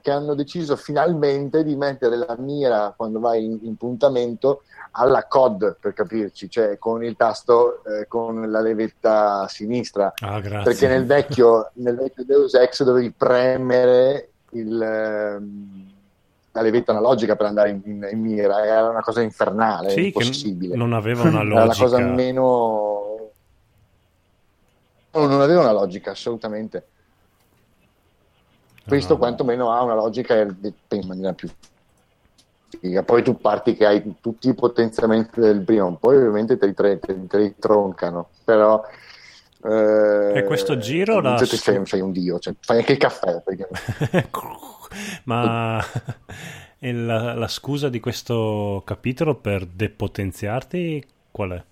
che 0.01 0.11
hanno 0.11 0.35
deciso 0.35 0.75
finalmente 0.75 1.63
di 1.63 1.75
mettere 1.75 2.17
la 2.17 2.35
mira 2.37 2.93
quando 2.95 3.19
vai 3.19 3.45
in, 3.45 3.59
in 3.61 3.75
puntamento 3.77 4.63
alla 4.95 5.25
COD 5.25 5.77
per 5.79 5.93
capirci, 5.93 6.49
cioè 6.49 6.77
con 6.77 7.03
il 7.03 7.15
tasto 7.15 7.83
eh, 7.83 8.07
con 8.07 8.49
la 8.51 8.59
levetta 8.59 9.47
sinistra. 9.47 10.13
Ah, 10.19 10.39
perché 10.41 10.87
nel 10.87 11.05
vecchio, 11.05 11.71
nel 11.75 11.95
vecchio 11.95 12.25
Deus 12.25 12.53
Ex 12.53 12.83
dovevi 12.83 13.11
premere 13.11 14.32
il, 14.53 14.81
ehm, 14.81 15.91
la 16.51 16.61
levetta 16.61 16.91
analogica 16.91 17.35
per 17.35 17.47
andare 17.47 17.71
in, 17.71 17.81
in, 17.85 18.07
in, 18.11 18.19
mira, 18.19 18.63
era 18.65 18.89
una 18.89 19.01
cosa 19.01 19.21
infernale, 19.21 19.89
sì, 19.89 20.05
impossibile. 20.05 20.75
non 20.75 20.93
aveva 20.93 21.23
una 21.23 21.41
logica. 21.41 21.55
Era 21.55 21.65
la 21.65 21.75
cosa 21.75 21.97
meno... 21.99 23.31
No, 25.11 25.27
non 25.27 25.41
aveva 25.41 25.61
una 25.61 25.71
logica, 25.71 26.11
assolutamente. 26.11 26.87
Questo 28.85 29.13
no. 29.13 29.19
quantomeno 29.19 29.71
ha 29.71 29.81
una 29.81 29.95
logica 29.95 30.41
in 30.41 31.07
maniera 31.07 31.33
più. 31.33 31.49
Poi 33.05 33.23
tu 33.23 33.37
parti 33.37 33.75
che 33.75 33.85
hai 33.85 34.15
tutti 34.19 34.49
i 34.49 34.55
potenziamenti 34.55 35.39
del 35.39 35.61
primo, 35.61 35.95
poi 35.95 36.17
ovviamente 36.17 36.57
te 36.57 36.65
li, 36.65 36.73
te, 36.73 36.99
te 36.99 37.37
li 37.37 37.55
troncano, 37.57 38.29
però 38.43 38.83
eh, 39.65 40.39
e 40.39 40.43
questo 40.43 40.77
giro 40.77 41.21
la... 41.21 41.37
Cioè, 41.37 41.47
sei, 41.47 41.85
sei, 41.85 42.01
un 42.01 42.11
dio, 42.11 42.37
cioè, 42.39 42.53
fai 42.59 42.79
anche 42.79 42.93
il 42.93 42.97
caffè. 42.97 43.41
Ma 45.23 45.77
la, 46.79 47.33
la, 47.33 47.47
scusa 47.47 47.89
di 47.89 47.99
questo 47.99 48.81
capitolo 48.85 49.35
per 49.35 49.65
depotenziarti 49.65 51.05
qual 51.31 51.51
è? 51.51 51.63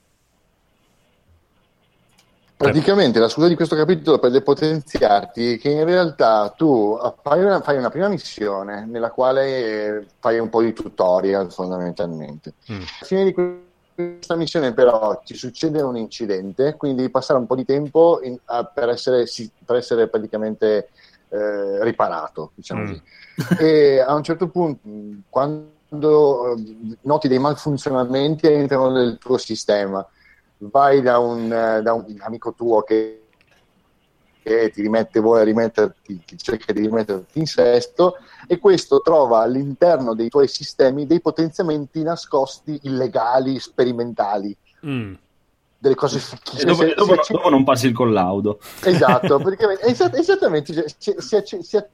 Praticamente 2.56 3.20
la 3.20 3.28
scusa 3.28 3.48
di 3.48 3.56
questo 3.56 3.76
capitolo 3.76 4.20
per 4.20 4.30
depotenziarti 4.30 5.54
è 5.54 5.58
che 5.58 5.70
in 5.70 5.84
realtà 5.84 6.54
tu 6.56 6.96
fai 7.24 7.44
una, 7.44 7.60
fai 7.62 7.78
una 7.78 7.90
prima 7.90 8.08
missione 8.08 8.86
nella 8.86 9.10
quale 9.10 10.06
fai 10.20 10.38
un 10.38 10.50
po' 10.50 10.62
di 10.62 10.72
tutorial 10.72 11.52
fondamentalmente. 11.52 12.54
Mm. 12.72 12.76
Alla 12.76 12.86
fine 13.02 13.24
di 13.24 13.34
questa 14.18 14.36
missione 14.36 14.74
però 14.74 15.22
ti 15.24 15.36
succede 15.36 15.82
un 15.82 15.98
incidente, 15.98 16.76
quindi 16.76 16.98
devi 16.98 17.12
passare 17.12 17.40
un 17.40 17.48
po' 17.48 17.56
di 17.56 17.66
tempo 17.66 18.20
in, 18.24 18.38
a, 18.46 18.64
per, 18.66 18.90
essere, 18.90 19.26
per, 19.66 19.76
essere, 19.76 20.08
praticamente 20.08 20.90
eh, 21.30 21.84
riparato, 21.84 22.52
diciamo 22.56 22.82
mm. 22.82 22.86
così. 22.88 23.02
e 23.60 24.00
a 24.00 24.14
un 24.14 24.24
certo 24.24 24.48
punto, 24.50 24.80
quando 25.30 26.58
noti 27.02 27.28
dei 27.28 27.40
malfunzionamenti 27.40 28.48
all'interno 28.48 28.92
del 28.92 29.18
tuo 29.18 29.38
sistema, 29.38 30.06
vai 30.58 31.02
da 31.02 31.20
un, 31.20 31.50
da 31.50 31.94
un 31.94 32.18
amico 32.20 32.54
tuo 32.54 32.82
che, 32.84 33.21
che, 34.42 34.72
ti 34.72 34.82
rimette, 34.82 35.20
vuole 35.20 35.44
rimetterti, 35.44 36.24
cerca 36.38 36.74
di 36.74 36.82
rimetterti 36.82 37.40
in 37.40 37.46
sesto 37.46 38.18
e 38.48 38.58
questo 38.58 39.02
trova 39.02 39.42
all'interno 39.42 40.14
dei 40.14 40.30
tuoi 40.30 40.48
sistemi 40.48 41.06
dei 41.06 41.22
potenziamenti 41.22 42.02
nascosti 42.04 42.80
illegali, 42.84 43.60
sperimentali. 43.60 44.56
Mm 44.86 45.14
delle 45.82 45.96
cose 45.96 46.20
fichissime. 46.20 46.72
Dopo, 46.72 46.86
dopo, 46.94 47.24
se, 47.24 47.34
dopo, 47.34 47.50
non 47.50 47.64
passi 47.64 47.88
il 47.88 47.94
collaudo. 47.94 48.60
Esatto, 48.84 49.40
perché, 49.42 49.80
esatt- 49.82 50.16
esattamente, 50.16 50.72
se, 50.96 51.16
se, 51.18 51.44
se, 51.44 51.90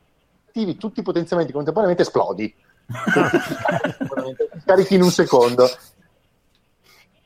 attivi 0.58 0.76
tutti 0.76 1.00
i 1.00 1.04
potenziamenti 1.04 1.54
contemporaneamente 1.54 2.04
esplodi. 2.04 2.54
Carichi 4.66 4.96
in 4.96 5.04
un 5.04 5.12
secondo 5.12 5.70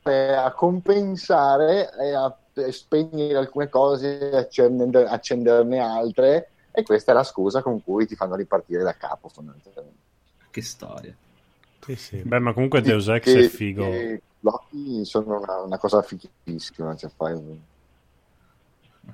a 0.04 0.52
compensare 0.54 1.92
e 2.00 2.14
a 2.14 2.36
spegnere 2.72 3.38
alcune 3.38 3.70
cose, 3.70 4.36
accenderne, 4.36 5.04
accenderne 5.04 5.80
altre 5.80 6.50
e 6.72 6.84
questa 6.84 7.12
è 7.12 7.16
la 7.16 7.24
scusa 7.24 7.62
con 7.62 7.84
cui 7.84 8.06
ti 8.08 8.16
fanno 8.16 8.36
ripartire 8.36 8.84
da 8.84 8.96
capo 8.96 9.28
fondamentalmente. 9.28 10.00
Che 10.50 10.62
storia. 10.62 11.14
Sì, 11.80 11.96
sì. 11.96 12.18
Beh, 12.18 12.40
ma 12.40 12.54
comunque 12.54 12.82
Deus 12.82 13.08
Ex 13.08 13.24
che, 13.24 13.46
è 13.46 13.48
figo. 13.48 13.86
Loki 14.40 15.06
sono 15.06 15.40
una, 15.40 15.62
una 15.62 15.78
cosa 15.78 16.02
fighissima. 16.02 16.96
Cioè 16.96 17.10
fai... 17.16 17.34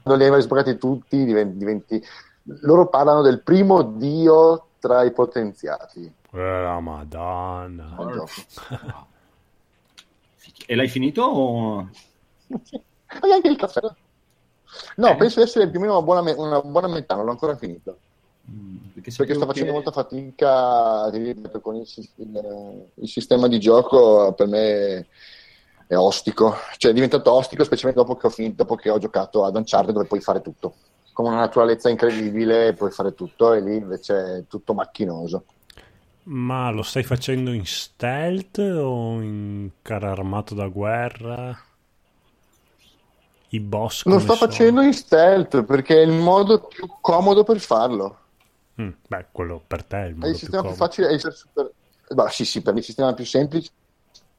Quando 0.03 0.23
li 0.23 0.29
hai 0.29 0.41
sbloccati 0.41 0.77
tutti, 0.77 1.23
diventi, 1.23 1.57
diventi, 1.57 2.03
Loro 2.61 2.87
parlano 2.87 3.21
del 3.21 3.41
primo 3.41 3.81
dio 3.81 4.67
tra 4.79 5.03
i 5.03 5.11
potenziati. 5.11 6.11
Eh, 6.31 6.37
la 6.37 6.79
madonna. 6.79 7.95
E 10.69 10.75
l'hai 10.75 10.89
finito? 10.89 11.21
O... 11.21 11.89
Hai 13.07 13.31
anche 13.31 13.47
il 13.47 13.57
caffè? 13.57 13.81
No, 14.97 15.09
eh. 15.09 15.15
penso 15.15 15.39
di 15.39 15.45
essere 15.45 15.69
più 15.69 15.79
o 15.79 15.81
meno 15.81 15.93
una 15.93 16.03
buona, 16.03 16.21
me- 16.21 16.33
una 16.33 16.61
buona 16.61 16.87
metà, 16.87 17.15
non 17.15 17.25
l'ho 17.25 17.31
ancora 17.31 17.55
finito. 17.55 17.99
Mm, 18.49 18.77
perché, 18.93 19.11
perché 19.15 19.33
sto 19.33 19.45
facendo 19.45 19.71
che... 19.71 19.75
molta 19.75 19.91
fatica 19.91 21.09
ripeto, 21.09 21.59
con 21.59 21.75
il, 21.75 21.87
il, 22.15 22.85
il, 22.93 23.07
sistema 23.09 23.49
di 23.49 23.59
gioco 23.59 24.31
per 24.31 24.47
me 24.47 25.07
è 25.85 25.97
ostico 25.97 26.55
cioè 26.77 26.91
è 26.91 26.93
diventato 26.93 27.29
ostico 27.33 27.65
specialmente 27.65 28.05
dopo 28.05 28.17
che 28.17 28.27
ho 28.27 28.29
finito 28.29 28.55
dopo 28.63 28.75
che 28.75 28.89
ho 28.89 28.99
giocato 28.99 29.43
ad 29.43 29.53
Uncharted 29.53 29.93
dove 29.93 30.05
puoi 30.05 30.21
fare 30.21 30.39
tutto 30.39 30.75
con 31.11 31.25
una 31.25 31.35
naturalezza 31.35 31.89
incredibile 31.89 32.71
puoi 32.71 32.91
fare 32.91 33.13
tutto 33.13 33.51
e 33.51 33.59
lì 33.59 33.75
invece 33.75 34.37
è 34.37 34.43
tutto 34.47 34.73
macchinoso 34.73 35.43
ma 36.29 36.69
lo 36.69 36.83
stai 36.83 37.03
facendo 37.03 37.51
in 37.51 37.65
stealth 37.65 38.59
o 38.59 39.21
in 39.21 39.71
cara 39.81 40.11
armato 40.11 40.55
da 40.55 40.67
guerra? 40.67 41.57
I 43.49 43.59
boss 43.59 44.05
Lo 44.05 44.19
sto 44.19 44.35
sono? 44.35 44.49
facendo 44.49 44.81
in 44.81 44.93
stealth 44.93 45.63
perché 45.63 46.01
è 46.01 46.05
il 46.05 46.11
modo 46.11 46.61
più 46.61 46.87
comodo 46.99 47.43
per 47.43 47.59
farlo. 47.59 48.17
Mm, 48.81 48.89
beh, 49.07 49.25
quello 49.31 49.61
per 49.65 49.83
te 49.83 50.03
è 50.03 50.05
il 50.07 50.15
modo 50.15 50.27
è 50.27 50.29
il 50.29 50.35
sistema 50.35 50.61
più, 50.61 50.69
più 50.71 50.77
facile, 50.77 51.07
è 51.07 51.13
il 51.13 51.33
super... 51.33 51.71
bah, 52.09 52.29
sì, 52.29 52.45
sì, 52.45 52.61
per 52.61 52.73
me 52.73 52.79
il 52.79 52.85
sistema 52.85 53.13
più 53.13 53.25
semplice 53.25 53.71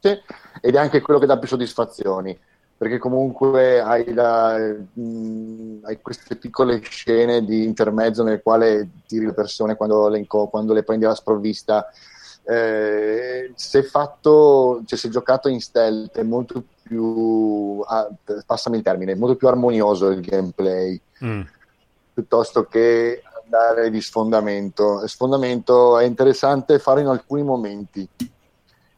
ed 0.00 0.74
è 0.74 0.78
anche 0.78 1.00
quello 1.00 1.18
che 1.18 1.26
dà 1.26 1.38
più 1.38 1.48
soddisfazioni 1.48 2.38
perché 2.78 2.98
comunque 2.98 3.80
hai, 3.80 4.14
la, 4.14 4.56
mh, 4.56 5.00
mm, 5.00 5.84
hai, 5.84 6.00
queste 6.00 6.36
piccole 6.36 6.80
scene 6.80 7.44
di 7.44 7.64
intermezzo 7.64 8.22
nel 8.22 8.40
quale 8.40 8.88
tiri 9.04 9.26
le 9.26 9.34
persone 9.34 9.74
quando 9.74 10.06
le, 10.06 10.24
quando 10.26 10.72
le 10.72 10.84
prendi 10.84 11.04
alla 11.04 11.16
sprovvista. 11.16 11.90
Eh, 12.50 13.52
se 13.56 13.82
fatto, 13.82 14.80
cioè 14.86 14.98
se 14.98 15.10
giocato 15.10 15.48
in 15.48 15.60
stealth 15.60 16.16
è 16.16 16.22
molto 16.22 16.62
più, 16.82 17.82
ah, 17.86 18.08
passami 18.46 18.78
il 18.78 18.82
termine, 18.82 19.12
è 19.12 19.16
molto 19.16 19.36
più 19.36 19.48
armonioso 19.48 20.08
il 20.08 20.22
gameplay 20.22 20.98
mm. 21.22 21.42
piuttosto 22.14 22.64
che 22.64 23.22
andare 23.44 23.90
di 23.90 24.00
sfondamento. 24.00 25.06
Sfondamento 25.06 25.98
è 25.98 26.04
interessante 26.04 26.78
fare 26.78 27.02
in 27.02 27.08
alcuni 27.08 27.42
momenti 27.42 28.08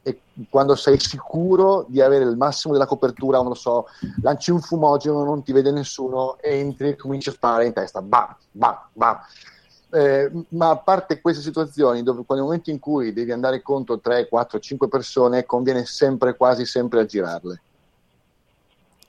e 0.03 0.20
quando 0.48 0.76
sei 0.76 1.01
sicuro 1.01 1.84
di 1.88 2.01
avere 2.01 2.22
il 2.22 2.36
massimo 2.36 2.72
della 2.72 2.86
copertura, 2.86 3.38
non 3.38 3.48
lo 3.48 3.55
so, 3.55 3.86
lanci 4.22 4.53
un 4.53 4.61
fumogeno, 4.61 5.24
non 5.24 5.42
ti 5.42 5.53
vede 5.53 5.72
nessuno, 5.72 6.36
entri 6.40 6.90
e 6.90 6.96
cominci 6.96 7.30
a 7.30 7.32
sparare 7.32 7.66
in 7.66 7.72
testa, 7.72 8.01
bam, 8.01 8.36
bam, 8.53 8.78
bam. 8.92 9.18
Eh, 9.93 10.30
ma 10.51 10.70
a 10.70 10.76
parte 10.76 11.20
queste 11.20 11.43
situazioni, 11.43 12.03
dove 12.03 12.24
nel 12.28 12.43
momento 12.43 12.70
in 12.70 12.78
cui 12.78 13.12
devi 13.12 13.32
andare 13.32 13.62
contro 13.62 13.99
3, 13.99 14.28
4, 14.28 14.59
5 14.59 14.88
persone, 14.88 15.45
conviene 15.45 15.84
sempre, 15.84 16.36
quasi 16.36 16.64
sempre 16.64 17.01
aggirarle. 17.01 17.61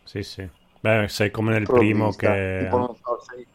Sì, 0.04 0.24
sì. 0.24 0.50
Beh, 0.80 1.08
sei 1.08 1.30
come 1.30 1.52
nel 1.52 1.66
primo 1.66 2.12
che... 2.12 2.62
Tipo, 2.64 2.98
so, 3.04 3.24
sei... 3.28 3.48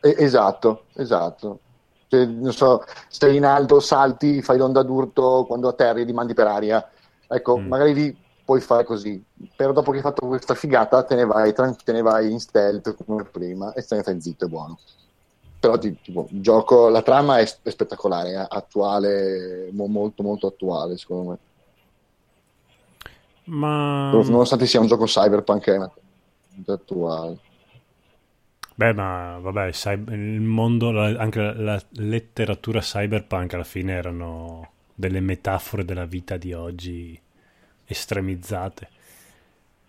eh, 0.00 0.14
esatto, 0.18 0.84
esatto 0.94 1.60
cioè, 2.12 2.26
non 2.26 2.52
so, 2.52 2.84
sei 3.08 3.36
in 3.36 3.46
alto, 3.46 3.80
salti, 3.80 4.42
fai 4.42 4.58
l'onda 4.58 4.82
d'urto, 4.82 5.46
quando 5.46 5.68
atterri 5.68 6.04
rimandi 6.04 6.34
per 6.34 6.46
aria. 6.46 6.86
Ecco, 7.26 7.56
mm. 7.56 7.66
magari 7.66 7.94
lì 7.94 8.16
puoi 8.44 8.60
fare 8.60 8.84
così, 8.84 9.24
però 9.56 9.72
dopo 9.72 9.92
che 9.92 9.96
hai 9.96 10.02
fatto 10.02 10.26
questa 10.26 10.54
figata 10.54 11.02
te 11.04 11.14
ne 11.14 11.24
vai, 11.24 11.54
te 11.54 11.92
ne 11.92 12.02
vai 12.02 12.30
in 12.30 12.38
stealth 12.38 12.94
come 13.06 13.24
prima 13.24 13.72
e 13.72 13.80
fai 13.82 14.20
zitto, 14.20 14.44
è 14.44 14.48
buono. 14.48 14.78
Però 15.62 15.78
tipo, 15.78 16.26
il 16.32 16.40
gioco, 16.40 16.88
la 16.88 17.02
trama 17.02 17.38
è, 17.38 17.48
è 17.62 17.70
spettacolare, 17.70 18.32
è 18.32 18.46
attuale, 18.48 19.68
molto 19.70 20.24
molto 20.24 20.48
attuale 20.48 20.98
secondo 20.98 21.30
me. 21.30 21.38
Ma... 23.44 24.10
Nonostante 24.10 24.66
sia 24.66 24.80
un 24.80 24.88
gioco 24.88 25.04
cyberpunk 25.04 25.70
è 25.70 26.70
attuale. 26.72 27.38
Beh, 28.74 28.92
ma 28.92 29.38
vabbè, 29.40 29.70
il 30.08 30.40
mondo, 30.40 31.00
anche 31.00 31.40
la, 31.40 31.52
la, 31.52 31.82
letteratura 31.90 32.80
cyberpunk 32.80 33.54
alla 33.54 33.62
fine 33.62 33.92
erano 33.92 34.70
delle 34.92 35.20
metafore 35.20 35.84
della 35.84 36.06
vita 36.06 36.36
di 36.38 36.52
oggi 36.52 37.16
estremizzate. 37.84 38.88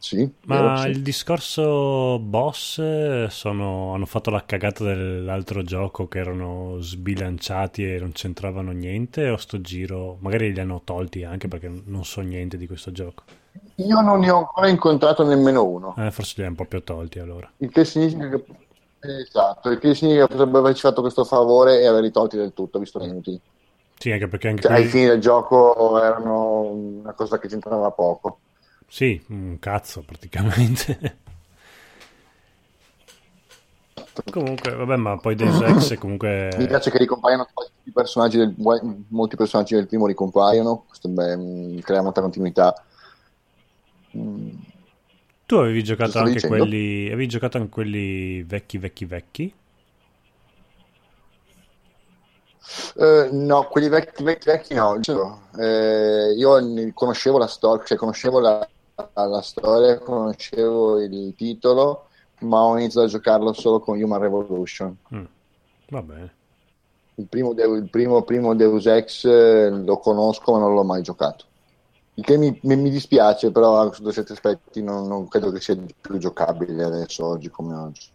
Sì, 0.03 0.29
ma 0.47 0.61
vero, 0.61 0.75
sì. 0.75 0.87
il 0.89 1.01
discorso 1.01 2.19
boss 2.19 3.27
sono, 3.27 3.93
hanno 3.93 4.05
fatto 4.05 4.31
la 4.31 4.43
cagata 4.45 4.83
dell'altro 4.83 5.63
gioco 5.63 6.09
che 6.09 6.19
erano 6.19 6.75
sbilanciati 6.81 7.89
e 7.89 7.99
non 7.99 8.11
c'entravano 8.11 8.71
niente 8.71 9.29
o 9.29 9.37
sto 9.37 9.61
giro 9.61 10.17
magari 10.19 10.51
li 10.51 10.59
hanno 10.59 10.81
tolti 10.83 11.23
anche 11.23 11.47
perché 11.47 11.71
non 11.85 12.03
so 12.03 12.19
niente 12.19 12.57
di 12.57 12.67
questo 12.67 12.91
gioco. 12.91 13.23
Io 13.75 14.01
non 14.01 14.19
ne 14.19 14.29
ho 14.29 14.39
ancora 14.39 14.67
incontrato 14.67 15.23
nemmeno 15.23 15.63
uno. 15.63 15.95
Eh, 15.97 16.11
forse 16.11 16.33
li 16.35 16.47
hanno 16.47 16.55
proprio 16.55 16.81
tolti 16.81 17.19
allora. 17.19 17.49
Il 17.59 17.71
che 17.71 17.85
significa 17.85 18.27
che 18.27 18.43
Esatto, 18.99 19.69
il 19.69 19.79
che 19.79 19.95
significa 19.95 20.27
che 20.27 20.33
potrebbe 20.33 20.57
averci 20.57 20.81
fatto 20.81 20.99
questo 20.99 21.23
favore 21.23 21.79
e 21.79 21.87
averli 21.87 22.11
tolti 22.11 22.35
del 22.35 22.51
tutto, 22.53 22.77
visto 22.77 22.99
che 22.99 23.05
inutili. 23.05 23.39
Sì, 23.97 24.11
anche 24.11 24.27
perché 24.27 24.49
anche 24.49 24.63
cioè, 24.63 24.71
quelli... 24.71 24.85
ai 24.85 24.91
fini 24.91 25.05
del 25.05 25.21
gioco 25.21 26.01
erano 26.01 26.61
una 26.63 27.13
cosa 27.13 27.39
che 27.39 27.47
c'entrava 27.47 27.89
poco. 27.91 28.39
Sì, 28.93 29.19
un 29.29 29.57
cazzo 29.57 30.03
praticamente. 30.03 31.17
comunque, 34.29 34.75
vabbè, 34.75 34.95
ma 34.97 35.17
poi 35.17 35.33
Deus 35.33 35.59
Ex 35.61 35.97
comunque... 35.97 36.53
Mi 36.59 36.67
piace 36.67 36.91
che 36.91 36.99
ricompaiano 36.99 37.47
tutti 37.51 37.89
i 37.89 37.91
personaggi 37.91 38.37
del... 38.37 38.53
molti 39.07 39.35
personaggi 39.35 39.73
del 39.73 39.87
primo 39.87 40.05
ricompaiono, 40.05 40.83
questo 40.87 41.09
beh, 41.09 41.81
crea 41.81 42.03
molta 42.03 42.21
continuità. 42.21 42.85
Mm 44.15 44.49
tu 45.45 45.55
avevi 45.55 45.83
giocato 45.83 46.19
anche 46.19 46.33
dicendo? 46.33 46.57
quelli. 46.57 47.07
Avevi 47.07 47.27
giocato 47.27 47.57
anche 47.57 47.69
quelli 47.69 48.41
vecchi, 48.43 48.77
vecchi, 48.77 49.05
vecchi? 49.05 49.53
Uh, 52.95 53.27
no, 53.31 53.67
quelli 53.67 53.89
vecchi, 53.89 54.23
vecchi, 54.23 54.49
vecchi 54.49 54.73
no. 54.73 54.99
Uh, 55.51 56.33
io 56.35 56.93
conoscevo 56.93 57.37
la 57.37 57.47
storia, 57.47 57.85
cioè 57.85 57.97
conoscevo 57.97 58.39
la, 58.39 58.67
la, 58.95 59.41
storia, 59.41 59.97
conoscevo 59.99 61.01
il 61.01 61.33
titolo, 61.35 62.07
ma 62.39 62.61
ho 62.63 62.77
iniziato 62.77 63.07
a 63.07 63.09
giocarlo 63.09 63.53
solo 63.53 63.79
con 63.79 64.01
Human 64.01 64.19
Revolution. 64.19 64.95
Mm. 65.13 65.23
Va 65.89 66.01
bene. 66.01 66.33
Il 67.15 67.27
primo, 67.27 67.51
il 67.51 67.89
primo, 67.89 68.23
primo 68.23 68.55
Deus 68.55 68.85
Ex 68.87 69.25
eh, 69.25 69.69
lo 69.69 69.97
conosco, 69.97 70.53
ma 70.53 70.59
non 70.59 70.73
l'ho 70.73 70.83
mai 70.83 71.03
giocato. 71.03 71.45
Il 72.15 72.23
che 72.23 72.37
mi, 72.37 72.57
mi, 72.63 72.75
mi 72.75 72.89
dispiace, 72.89 73.51
però 73.51 73.91
su 73.91 74.09
certi 74.11 74.33
aspetti 74.33 74.83
non, 74.83 75.07
non, 75.07 75.27
credo 75.27 75.51
che 75.51 75.59
sia 75.59 75.75
più 75.99 76.17
giocabile 76.17 76.83
adesso, 76.83 77.25
oggi 77.25 77.49
come 77.49 77.75
oggi. 77.75 78.07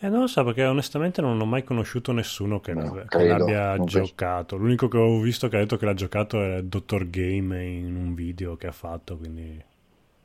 Eh, 0.00 0.08
non 0.08 0.20
lo 0.20 0.26
so, 0.26 0.44
perché 0.44 0.64
onestamente 0.64 1.22
non 1.22 1.40
ho 1.40 1.46
mai 1.46 1.64
conosciuto 1.64 2.12
nessuno 2.12 2.60
che, 2.60 2.74
no, 2.74 3.04
che 3.08 3.26
l'abbia 3.26 3.82
giocato. 3.84 4.56
L'unico 4.56 4.88
che 4.88 4.98
ho 4.98 5.18
visto 5.20 5.48
che 5.48 5.56
ha 5.56 5.60
detto 5.60 5.78
che 5.78 5.86
l'ha 5.86 5.94
giocato 5.94 6.42
è 6.42 6.62
Dottor 6.62 7.08
Game 7.08 7.64
in 7.64 7.96
un 7.96 8.14
video 8.14 8.56
che 8.56 8.66
ha 8.66 8.72
fatto, 8.72 9.16
quindi, 9.16 9.62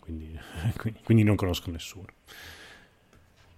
quindi, 0.04 0.40
quindi 1.04 1.24
non 1.24 1.36
conosco 1.36 1.72
nessuno. 1.72 2.08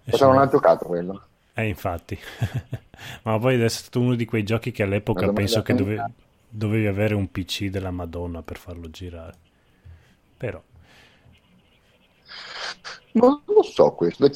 Cosa 0.08 0.26
non 0.26 0.38
ha 0.38 0.46
giocato 0.46 0.84
quello? 0.84 1.26
Eh, 1.54 1.68
infatti. 1.68 2.18
Ma 3.22 3.38
poi 3.38 3.60
è 3.60 3.68
stato 3.68 4.00
uno 4.00 4.14
di 4.14 4.24
quei 4.24 4.42
giochi 4.42 4.70
che 4.70 4.82
all'epoca 4.82 5.32
penso 5.32 5.62
che 5.62 5.74
dove, 5.74 6.12
dovevi 6.48 6.86
avere 6.86 7.14
un 7.14 7.30
PC 7.30 7.66
della 7.66 7.90
Madonna 7.90 8.42
per 8.42 8.58
farlo 8.58 8.90
girare. 8.90 9.34
Però... 10.36 10.62
Non 13.12 13.42
lo 13.46 13.62
so 13.62 13.92
questo. 13.92 14.28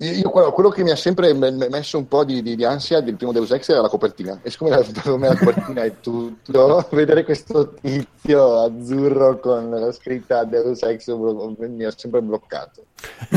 Io, 0.00 0.30
quello, 0.30 0.68
che 0.68 0.84
mi 0.84 0.92
ha 0.92 0.96
sempre 0.96 1.34
messo 1.34 1.98
un 1.98 2.06
po' 2.06 2.22
di, 2.22 2.40
di, 2.40 2.54
di, 2.54 2.64
ansia 2.64 3.00
del 3.00 3.16
primo 3.16 3.32
Deus 3.32 3.50
Ex 3.50 3.68
era 3.68 3.80
la 3.80 3.88
copertina. 3.88 4.38
E 4.44 4.50
siccome 4.50 4.70
la, 4.70 4.76
la 4.78 5.36
copertina 5.36 5.82
è 5.82 5.98
tutto, 5.98 6.86
vedere 6.92 7.24
questo 7.24 7.74
tizio 7.74 8.60
azzurro 8.60 9.40
con 9.40 9.68
la 9.70 9.90
scritta 9.90 10.44
Deus 10.44 10.82
Ex 10.84 11.08
mi 11.08 11.82
ha 11.82 11.90
sempre 11.90 12.22
bloccato. 12.22 12.84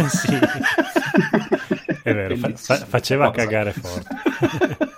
sì, 0.08 0.38
è 2.04 2.14
vero, 2.14 2.36
fa, 2.36 2.52
fa, 2.54 2.76
faceva 2.76 3.32
cagare 3.32 3.72
forte. 3.72 4.16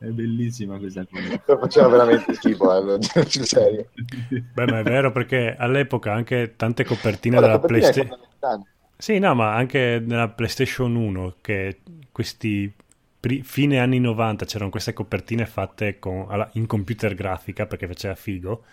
È 0.00 0.06
bellissima 0.06 0.78
questa 0.78 1.04
cosa. 1.10 1.58
Faceva 1.58 1.88
veramente 1.88 2.32
schifo, 2.32 2.94
eh, 2.94 3.00
serio. 3.26 3.88
Beh, 4.54 4.66
ma 4.66 4.78
è 4.78 4.82
vero 4.84 5.10
perché 5.10 5.56
all'epoca 5.58 6.12
anche 6.12 6.54
tante 6.54 6.84
copertine 6.84 7.34
no, 7.34 7.40
della 7.40 7.58
PlayStation... 7.58 8.16
Sì, 9.00 9.18
no, 9.20 9.32
ma 9.34 9.54
anche 9.54 10.02
nella 10.04 10.28
PlayStation 10.28 10.96
1 10.96 11.36
che 11.40 11.78
questi 12.10 12.72
pri- 13.20 13.42
fine 13.42 13.78
anni 13.78 14.00
90 14.00 14.44
c'erano 14.44 14.70
queste 14.70 14.92
copertine 14.92 15.46
fatte 15.46 16.00
con, 16.00 16.26
alla, 16.28 16.48
in 16.54 16.66
computer 16.66 17.14
grafica 17.14 17.66
perché 17.66 17.86
faceva 17.86 18.16
figo. 18.16 18.64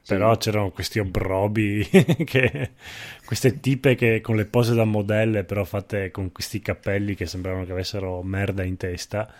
Sì. 0.00 0.14
Però 0.14 0.34
c'erano 0.38 0.70
questi 0.70 1.00
obrobi, 1.00 1.86
che, 2.24 2.70
queste 3.26 3.60
tipe 3.60 3.94
che 3.94 4.22
con 4.22 4.36
le 4.36 4.46
pose 4.46 4.74
da 4.74 4.84
modelle, 4.84 5.44
però 5.44 5.64
fatte 5.64 6.10
con 6.10 6.32
questi 6.32 6.60
capelli 6.62 7.14
che 7.14 7.26
sembravano 7.26 7.66
che 7.66 7.72
avessero 7.72 8.22
merda 8.22 8.62
in 8.62 8.78
testa 8.78 9.30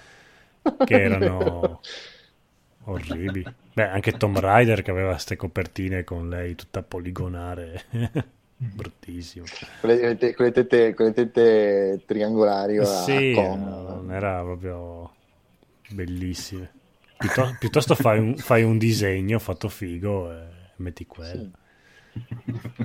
che 0.84 1.02
erano 1.02 1.80
orribili. 2.84 3.44
Beh, 3.72 3.88
anche 3.88 4.12
Tom 4.12 4.38
Rider 4.38 4.82
che 4.82 4.90
aveva 4.90 5.12
queste 5.12 5.36
copertine 5.36 6.04
con 6.04 6.28
lei 6.28 6.54
tutta 6.54 6.82
poligonare. 6.82 7.84
Bruttissimo. 8.60 9.44
Con 9.80 9.90
le, 9.90 10.34
con, 10.34 10.46
le 10.46 10.52
tette, 10.52 10.92
con 10.92 11.06
le 11.06 11.12
tette 11.12 12.02
triangolari. 12.04 12.84
Sì, 12.84 13.32
non 13.34 14.08
era 14.10 14.42
proprio 14.42 15.12
bellissime. 15.90 16.72
Piuttosto, 17.16 17.56
piuttosto 17.58 17.94
fai, 17.94 18.18
un, 18.18 18.36
fai, 18.36 18.62
un, 18.64 18.78
disegno 18.78 19.38
fatto 19.38 19.68
figo 19.68 20.32
e 20.32 20.42
metti 20.76 21.06
quello. 21.06 21.30
Sì. 21.30 21.66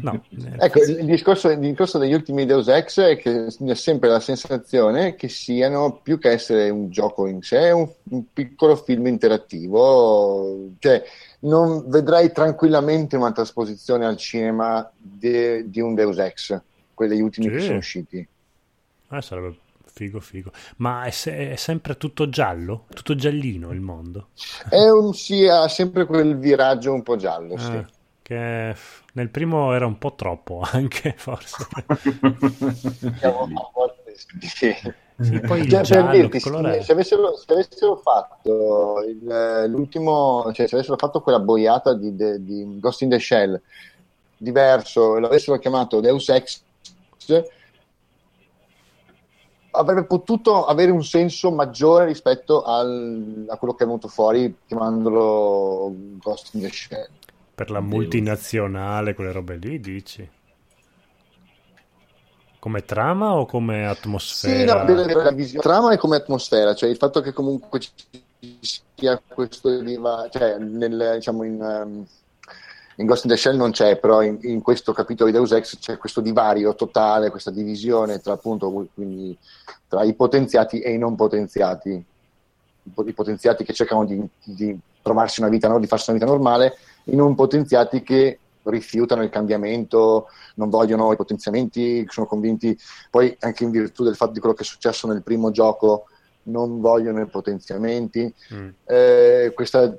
No. 0.01 0.23
ecco, 0.59 0.83
il 0.83 1.05
discorso, 1.05 1.49
il 1.49 1.57
discorso, 1.57 1.97
degli 1.97 2.13
ultimi 2.13 2.45
Deus 2.45 2.67
Ex 2.67 2.99
è 2.99 3.17
che 3.17 3.47
ho 3.59 3.73
sempre 3.73 4.09
la 4.09 4.19
sensazione 4.19 5.15
che 5.15 5.27
siano 5.27 6.01
più 6.03 6.19
che 6.19 6.29
essere 6.29 6.69
un 6.69 6.91
gioco 6.91 7.25
in 7.25 7.41
sé, 7.41 7.71
un, 7.71 7.89
un 8.09 8.25
piccolo 8.31 8.75
film 8.75 9.07
interattivo. 9.07 10.69
Cioè, 10.77 11.03
non 11.43 11.83
vedrai 11.87 12.31
tranquillamente 12.31 13.15
una 13.15 13.31
trasposizione 13.31 14.05
al 14.05 14.17
cinema 14.17 14.89
de, 14.97 15.69
di 15.69 15.79
un 15.79 15.93
Deus 15.93 16.17
Ex, 16.17 16.59
quelli 16.93 17.21
ultimi 17.21 17.47
sì. 17.47 17.53
che 17.53 17.59
sono 17.61 17.77
usciti. 17.77 18.27
Ah, 19.07 19.21
sarebbe 19.21 19.57
figo, 19.85 20.19
figo. 20.19 20.51
Ma 20.77 21.03
è, 21.03 21.11
se- 21.11 21.51
è, 21.51 21.55
sempre 21.55 21.97
tutto 21.97 22.29
giallo? 22.29 22.85
Tutto 22.93 23.15
giallino 23.15 23.71
il 23.71 23.79
mondo? 23.79 24.29
È 24.69 24.89
un, 24.89 25.13
sì, 25.13 25.47
ha 25.47 25.67
sempre 25.67 26.05
quel 26.05 26.37
viraggio 26.37 26.93
un 26.93 27.03
po' 27.03 27.15
giallo, 27.15 27.55
ah, 27.55 27.59
sì. 27.59 27.85
Che 28.23 28.75
nel 29.13 29.29
primo 29.29 29.73
era 29.73 29.85
un 29.85 29.97
po' 29.97 30.15
troppo, 30.15 30.61
anche 30.63 31.13
forse. 31.17 31.67
sì. 34.39 34.73
Sì, 35.19 35.39
poi 35.39 35.61
il 35.61 35.69
cioè, 35.69 35.81
giallo, 35.81 36.11
dirti, 36.11 36.39
se, 36.39 36.49
se, 36.81 36.91
avessero, 36.91 37.35
se, 37.35 37.53
avessero, 37.53 37.95
fatto 37.97 39.03
il, 39.07 39.65
l'ultimo, 39.67 40.51
cioè 40.53 40.67
se 40.67 40.75
avessero 40.75 40.97
fatto 40.97 41.21
quella 41.21 41.39
boiata 41.39 41.93
di, 41.93 42.15
di, 42.15 42.43
di 42.43 42.79
Ghost 42.79 43.01
in 43.01 43.09
the 43.09 43.19
Shell 43.19 43.61
diverso 44.37 45.15
e 45.15 45.19
l'avessero 45.21 45.57
chiamato 45.59 46.01
Deus 46.01 46.27
Ex, 46.29 46.61
avrebbe 49.71 50.05
potuto 50.05 50.65
avere 50.65 50.91
un 50.91 51.03
senso 51.03 51.51
maggiore 51.51 52.05
rispetto 52.05 52.63
al, 52.63 53.45
a 53.47 53.57
quello 53.57 53.73
che 53.73 53.83
è 53.83 53.87
venuto 53.87 54.07
fuori 54.07 54.55
chiamandolo 54.65 55.93
Ghost 56.19 56.53
in 56.55 56.61
the 56.61 56.69
Shell. 56.69 57.07
Per 57.55 57.69
la 57.69 57.81
multinazionale, 57.81 59.13
quelle 59.13 59.31
robe 59.31 59.55
lì, 59.57 59.79
dici? 59.79 60.27
Come 62.63 62.85
trama 62.85 63.35
o 63.35 63.45
come 63.45 63.85
atmosfera? 63.85 64.85
Sì, 64.87 64.93
no, 64.93 65.21
la 65.21 65.31
visione. 65.31 65.61
Trama 65.61 65.91
e 65.91 65.97
come 65.97 66.15
atmosfera, 66.15 66.73
cioè 66.73 66.89
il 66.89 66.95
fatto 66.95 67.19
che 67.19 67.33
comunque 67.33 67.81
ci 67.81 67.91
sia 68.95 69.21
questo 69.27 69.69
cioè 70.29 70.57
nel, 70.59 71.11
diciamo 71.15 71.43
in, 71.43 71.59
um, 71.61 72.05
in 72.95 73.05
Ghost 73.05 73.25
in 73.25 73.31
the 73.31 73.35
Shell 73.35 73.57
non 73.57 73.71
c'è, 73.71 73.97
però 73.97 74.21
in, 74.21 74.37
in, 74.43 74.61
questo 74.61 74.93
capitolo 74.93 75.29
di 75.29 75.35
Deus 75.35 75.51
Ex 75.51 75.77
c'è 75.77 75.97
questo 75.97 76.21
divario 76.21 76.73
totale, 76.73 77.31
questa 77.31 77.51
divisione 77.51 78.21
tra 78.21 78.31
appunto 78.31 78.87
quindi, 78.93 79.37
tra 79.89 80.03
i 80.03 80.13
potenziati 80.13 80.79
e 80.79 80.93
i 80.93 80.97
non 80.97 81.17
potenziati. 81.17 81.91
I 81.91 83.13
potenziati 83.13 83.65
che 83.65 83.73
cercano 83.73 84.05
di, 84.05 84.25
di 84.41 84.79
trovarsi 85.01 85.41
una 85.41 85.49
vita, 85.49 85.67
no? 85.67 85.81
di 85.81 85.87
farsi 85.87 86.11
una 86.11 86.17
vita 86.17 86.31
normale, 86.31 86.77
i 87.07 87.15
non 87.17 87.35
potenziati 87.35 88.03
che 88.03 88.39
rifiutano 88.63 89.23
il 89.23 89.29
cambiamento, 89.29 90.27
non 90.55 90.69
vogliono 90.69 91.11
i 91.11 91.15
potenziamenti, 91.15 92.05
sono 92.09 92.25
convinti, 92.25 92.77
poi 93.09 93.35
anche 93.39 93.63
in 93.63 93.71
virtù 93.71 94.03
del 94.03 94.15
fatto 94.15 94.31
di 94.31 94.39
quello 94.39 94.55
che 94.55 94.63
è 94.63 94.65
successo 94.65 95.07
nel 95.07 95.23
primo 95.23 95.51
gioco, 95.51 96.05
non 96.43 96.79
vogliono 96.79 97.21
i 97.21 97.27
potenziamenti. 97.27 98.33
Mm. 98.53 98.69
Eh, 98.85 99.51
questa, 99.55 99.95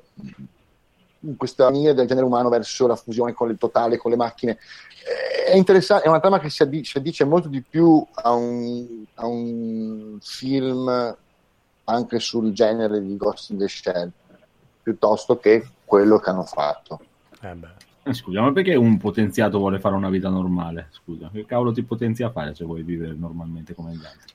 questa 1.37 1.65
mania 1.65 1.95
del 1.95 2.07
genere 2.07 2.27
umano 2.27 2.49
verso 2.49 2.87
la 2.87 2.97
fusione 2.97 3.33
con 3.33 3.51
il 3.51 3.59
totale, 3.59 3.97
con 3.97 4.11
le 4.11 4.17
macchine, 4.17 4.59
eh, 5.07 5.45
è 5.53 5.57
interessante, 5.57 6.05
è 6.05 6.09
una 6.09 6.21
trama 6.21 6.39
che 6.39 6.51
si 6.51 6.63
addice, 6.63 6.99
addice 6.99 7.25
molto 7.25 7.49
di 7.49 7.63
più 7.63 8.05
a 8.13 8.33
un, 8.33 9.05
a 9.15 9.27
un 9.27 10.19
film 10.21 11.17
anche 11.85 12.19
sul 12.19 12.53
genere 12.53 13.03
di 13.03 13.17
Ghost 13.17 13.51
in 13.51 13.59
the 13.59 13.69
Shell 13.69 14.11
piuttosto 14.83 15.39
che 15.39 15.67
quello 15.85 16.19
che 16.19 16.31
hanno 16.31 16.45
fatto. 16.45 17.01
Eh 17.41 17.55
beh. 17.55 17.84
Eh, 18.07 18.13
scusa, 18.13 18.43
ma 18.43 18.53
perché 18.53 18.75
un 18.75 18.99
potenziato 18.99 19.59
vuole 19.59 19.81
fare 19.81 19.95
una 19.95 20.11
vita 20.11 20.29
normale? 20.29 20.89
Scusa, 20.91 21.31
che 21.33 21.47
cavolo 21.47 21.73
ti 21.73 21.83
potenzia 21.83 22.27
a 22.27 22.31
fare 22.31 22.55
se 22.55 22.65
vuoi 22.65 22.83
vivere 22.83 23.15
normalmente 23.15 23.75
come 23.75 23.93
gli 23.93 24.05
altri? 24.05 24.33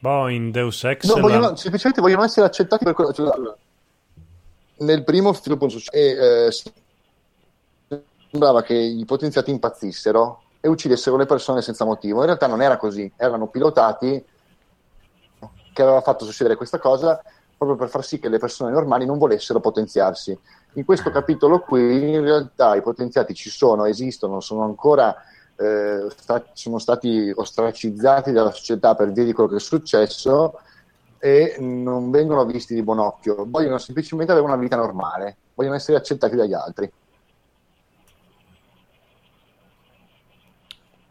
Boh, 0.00 0.28
in 0.28 0.50
Deus 0.50 0.82
Ex... 0.82 1.06
No, 1.06 1.20
vogliono, 1.20 1.50
la... 1.50 1.56
semplicemente 1.56 2.00
vogliono 2.00 2.24
essere 2.24 2.46
accettati 2.46 2.84
per 2.84 2.94
quello... 2.94 3.12
Cioè, 3.12 3.30
nel 4.78 5.04
primo 5.04 5.32
film 5.32 5.58
eh, 5.92 6.48
sembrava 8.28 8.62
che 8.62 8.74
i 8.74 9.04
potenziati 9.04 9.50
impazzissero 9.52 10.42
e 10.60 10.68
uccidessero 10.68 11.16
le 11.16 11.26
persone 11.26 11.62
senza 11.62 11.84
motivo. 11.84 12.20
In 12.20 12.26
realtà 12.26 12.48
non 12.48 12.60
era 12.60 12.76
così, 12.76 13.10
erano 13.16 13.46
pilotati 13.46 14.24
che 15.72 15.82
aveva 15.82 16.00
fatto 16.00 16.24
succedere 16.24 16.56
questa 16.56 16.78
cosa 16.78 17.22
proprio 17.56 17.78
per 17.78 17.88
far 17.88 18.04
sì 18.04 18.18
che 18.18 18.28
le 18.28 18.38
persone 18.38 18.70
normali 18.70 19.06
non 19.06 19.18
volessero 19.18 19.60
potenziarsi. 19.60 20.38
In 20.74 20.84
questo 20.84 21.10
capitolo 21.10 21.60
qui 21.60 22.12
in 22.12 22.20
realtà 22.20 22.74
i 22.76 22.82
potenziati 22.82 23.34
ci 23.34 23.50
sono, 23.50 23.86
esistono, 23.86 24.40
sono 24.40 24.62
ancora 24.62 25.14
eh, 25.56 26.06
sta- 26.14 26.44
sono 26.52 26.78
stati 26.78 27.32
ostracizzati 27.34 28.30
dalla 28.32 28.52
società 28.52 28.94
per 28.94 29.10
via 29.12 29.24
di 29.24 29.32
quello 29.32 29.48
che 29.48 29.56
è 29.56 29.60
successo 29.60 30.60
e 31.18 31.56
non 31.58 32.10
vengono 32.10 32.44
visti 32.44 32.74
di 32.74 32.82
buon 32.82 32.98
occhio, 32.98 33.46
vogliono 33.48 33.78
semplicemente 33.78 34.32
avere 34.32 34.46
una 34.46 34.56
vita 34.56 34.76
normale, 34.76 35.36
vogliono 35.54 35.76
essere 35.76 35.96
accettati 35.96 36.36
dagli 36.36 36.52
altri. 36.52 36.90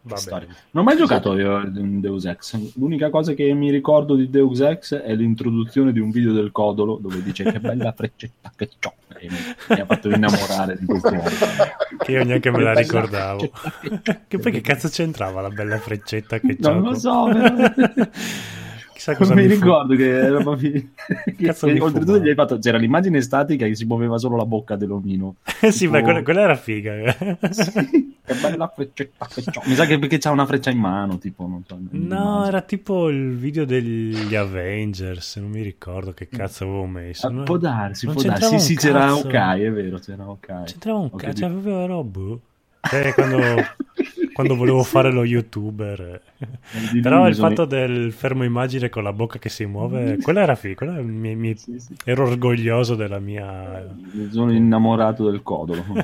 Non 0.06 0.46
ho 0.72 0.82
mai 0.82 0.96
giocato 0.96 1.32
a 1.32 1.64
Deus 1.66 2.24
Ex. 2.26 2.74
L'unica 2.76 3.10
cosa 3.10 3.32
che 3.32 3.52
mi 3.52 3.70
ricordo 3.70 4.14
di 4.14 4.30
Deus 4.30 4.60
Ex 4.60 4.94
è 4.94 5.14
l'introduzione 5.14 5.92
di 5.92 5.98
un 5.98 6.10
video 6.10 6.32
del 6.32 6.52
Codolo 6.52 6.98
dove 7.00 7.22
dice 7.22 7.44
che 7.44 7.58
bella 7.58 7.92
freccetta 7.92 8.52
che 8.54 8.70
ho. 8.84 8.94
E 9.18 9.28
mi, 9.30 9.80
ha 9.80 9.86
fatto 9.86 10.10
innamorare 10.10 10.76
di 10.78 10.86
questo 10.86 11.10
mondo. 11.14 11.30
Che 11.98 12.12
io 12.12 12.24
neanche 12.24 12.50
me 12.50 12.62
la 12.62 12.74
ricordavo. 12.74 13.50
Che, 13.80 14.20
che 14.28 14.38
poi 14.38 14.52
che 14.52 14.60
cazzo 14.60 14.88
c'entrava 14.88 15.40
la 15.40 15.50
bella 15.50 15.78
freccetta 15.78 16.38
che 16.38 16.56
ho? 16.62 16.70
Non 16.70 16.82
lo 16.82 16.94
so. 16.94 17.26
Chissà 19.12 19.16
cosa 19.16 19.34
mi, 19.34 19.42
mi 19.46 19.48
fu- 19.54 19.62
ricordo 19.62 19.94
che 19.94 20.56
fi- 20.58 20.90
che- 21.36 21.44
Cazzo 21.46 21.66
che 21.66 21.72
mi 21.74 21.80
oltretutto 21.80 22.18
gli 22.18 22.28
hai 22.28 22.34
fatto 22.34 22.58
c'era 22.58 22.76
l'immagine 22.78 23.20
statica 23.20 23.66
che 23.66 23.74
si 23.74 23.84
muoveva 23.84 24.18
solo 24.18 24.36
la 24.36 24.44
bocca 24.46 24.76
dell'omino 24.76 25.36
Eh 25.60 25.70
sì, 25.70 25.86
Tipo- 25.86 26.00
quella, 26.02 26.22
quella 26.22 26.40
era 26.40 26.56
figa. 26.56 26.94
Sì, 27.50 28.16
che 28.24 28.34
bella 28.42 28.66
freccetta 28.74 29.28
mi 29.66 29.74
sa 29.74 29.86
che 29.86 29.98
perché 30.00 30.18
c'ha 30.18 30.30
una 30.32 30.46
freccia 30.46 30.70
in 30.70 30.78
mano 30.78 31.18
tipo 31.18 31.46
non 31.46 31.62
so, 31.66 31.78
No, 31.90 32.44
era 32.46 32.60
tipo 32.62 33.08
il 33.08 33.36
video 33.36 33.64
degli 33.64 34.34
Avengers, 34.34 35.36
non 35.36 35.50
mi 35.50 35.62
ricordo 35.62 36.12
che 36.12 36.26
cazzo 36.28 36.64
avevo 36.64 36.86
messo. 36.86 37.26
Ah, 37.28 37.30
No, 37.30 37.42
può 37.44 37.56
darsi 37.56 38.06
non 38.06 38.14
può 38.16 38.24
darsi 38.24 38.58
sì 38.58 38.66
sì 38.72 38.76
c'era 38.76 39.06
cazzo. 39.06 39.26
ok 39.28 39.32
è 39.34 39.70
vero 39.70 39.98
c'era 39.98 40.28
ok 40.28 40.62
C'entrava 40.64 40.98
un 40.98 41.10
Ho 41.12 41.16
cazzo, 41.16 41.36
cioè 41.38 41.50
proprio 41.50 41.78
ero 41.80 42.02
boh. 42.02 42.40
Cioè, 42.80 43.14
quando, 43.14 43.38
quando 44.36 44.54
volevo 44.54 44.82
fare 44.84 45.10
lo 45.10 45.24
youtuber. 45.24 46.20
Però 47.00 47.26
il 47.26 47.34
fatto 47.34 47.64
del 47.64 48.12
fermo 48.12 48.44
immagine 48.44 48.90
con 48.90 49.02
la 49.02 49.14
bocca 49.14 49.38
che 49.38 49.48
si 49.48 49.64
muove, 49.64 50.18
quella 50.18 50.42
era 50.42 50.54
figa, 50.54 50.74
quella 50.74 51.00
mi, 51.00 51.34
mi- 51.34 51.56
Sì, 51.56 51.80
sì. 51.80 51.96
ero 52.04 52.26
orgoglioso 52.26 52.94
della 52.96 53.18
mia... 53.18 53.82
Mi 54.12 54.28
sono 54.30 54.52
innamorato 54.52 55.30
del 55.30 55.42
codolo 55.42 55.82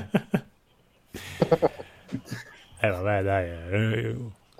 Eh 2.79 2.89
vabbè 2.89 3.21
dai, 3.21 3.49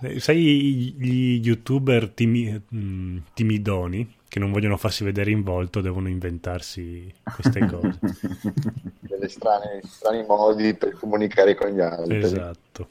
eh, 0.06 0.20
sai 0.20 0.94
gli 0.98 1.42
youtuber 1.44 2.10
timi- 2.10 2.62
mm, 2.76 3.18
timidoni 3.34 4.16
che 4.28 4.40
non 4.40 4.52
vogliono 4.52 4.78
farsi 4.78 5.04
vedere 5.04 5.32
in 5.32 5.42
volto 5.42 5.82
devono 5.82 6.10
inventarsi 6.10 7.12
queste 7.34 7.66
cose. 7.66 8.00
delle 9.02 9.30
strane, 9.30 9.82
strani 9.84 10.24
modi 10.26 10.74
per 10.76 10.94
comunicare 10.94 11.56
con 11.56 11.70
gli 11.70 11.80
altri. 11.80 12.18
Esatto. 12.18 12.88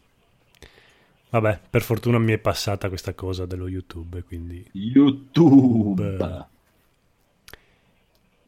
Vabbè, 1.33 1.61
per 1.71 1.81
fortuna 1.81 2.19
mi 2.19 2.33
è 2.33 2.39
passata 2.39 2.89
questa 2.89 3.15
cosa 3.15 3.47
dello 3.47 3.67
YouTube, 3.67 4.23
quindi... 4.23 4.63
YouTube 4.73 6.11
Beh. 6.11 6.45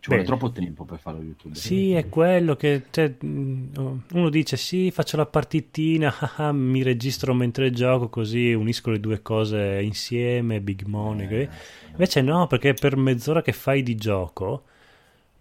ci 0.01 0.09
vuole 0.09 0.23
Bene. 0.23 0.25
troppo 0.25 0.53
tempo 0.53 0.85
per 0.85 0.99
fare 0.99 1.17
lo 1.17 1.23
YouTube 1.23 1.55
Sì, 1.55 1.93
è 1.93 2.11
quello 2.11 2.57
che... 2.57 2.83
cioè, 2.91 3.15
mm, 3.25 3.75
uno 4.13 4.29
dice 4.29 4.59
sì, 4.59 4.91
faccio 4.91 5.17
la 5.17 5.25
partitina, 5.25 6.15
ah, 6.37 6.53
mi 6.53 6.83
registro 6.83 7.33
mentre 7.33 7.71
gioco 7.71 8.11
così 8.11 8.53
unisco 8.53 8.91
le 8.91 9.01
due 9.01 9.23
cose 9.23 9.81
insieme, 9.83 10.61
big 10.61 10.83
money. 10.85 11.27
così. 11.27 11.49
Invece 11.89 12.21
no, 12.21 12.47
perché 12.47 12.75
per 12.75 12.99
mezz'ora 12.99 13.41
che 13.41 13.53
fai 13.53 13.83
di 13.83 13.95
gioco... 13.95 14.65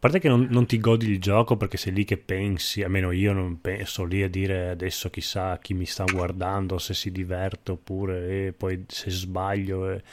Parte 0.04 0.20
che 0.20 0.28
non, 0.28 0.48
non 0.50 0.66
ti 0.66 0.80
godi 0.82 1.10
il 1.10 1.22
gioco 1.22 1.56
perché 1.56 1.78
sei 1.78 1.94
lì 1.94 2.04
che 2.04 2.18
pensi, 2.18 2.84
almeno 2.84 3.12
io 3.12 3.32
non 3.32 3.62
penso 3.62 4.04
lì 4.04 4.22
a 4.22 4.28
dire 4.28 4.68
adesso 4.68 5.10
chissà 5.10 5.58
chi 5.60 5.74
mi 5.74 5.86
sta 5.86 6.04
guardando, 6.04 6.78
se 6.78 6.94
si 6.94 7.10
diverte 7.10 7.72
oppure 7.72 8.48
eh, 8.48 8.52
poi 8.52 8.84
se 8.86 9.10
sbaglio. 9.10 9.90
eh. 9.90 10.04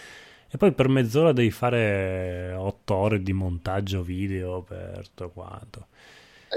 E 0.48 0.56
poi 0.56 0.70
per 0.74 0.86
mezz'ora 0.86 1.32
devi 1.32 1.50
fare 1.50 2.52
otto 2.56 2.94
ore 2.94 3.20
di 3.20 3.32
montaggio 3.32 4.02
video 4.02 4.62
per 4.62 5.08
tutto 5.08 5.30
quanto. 5.30 5.86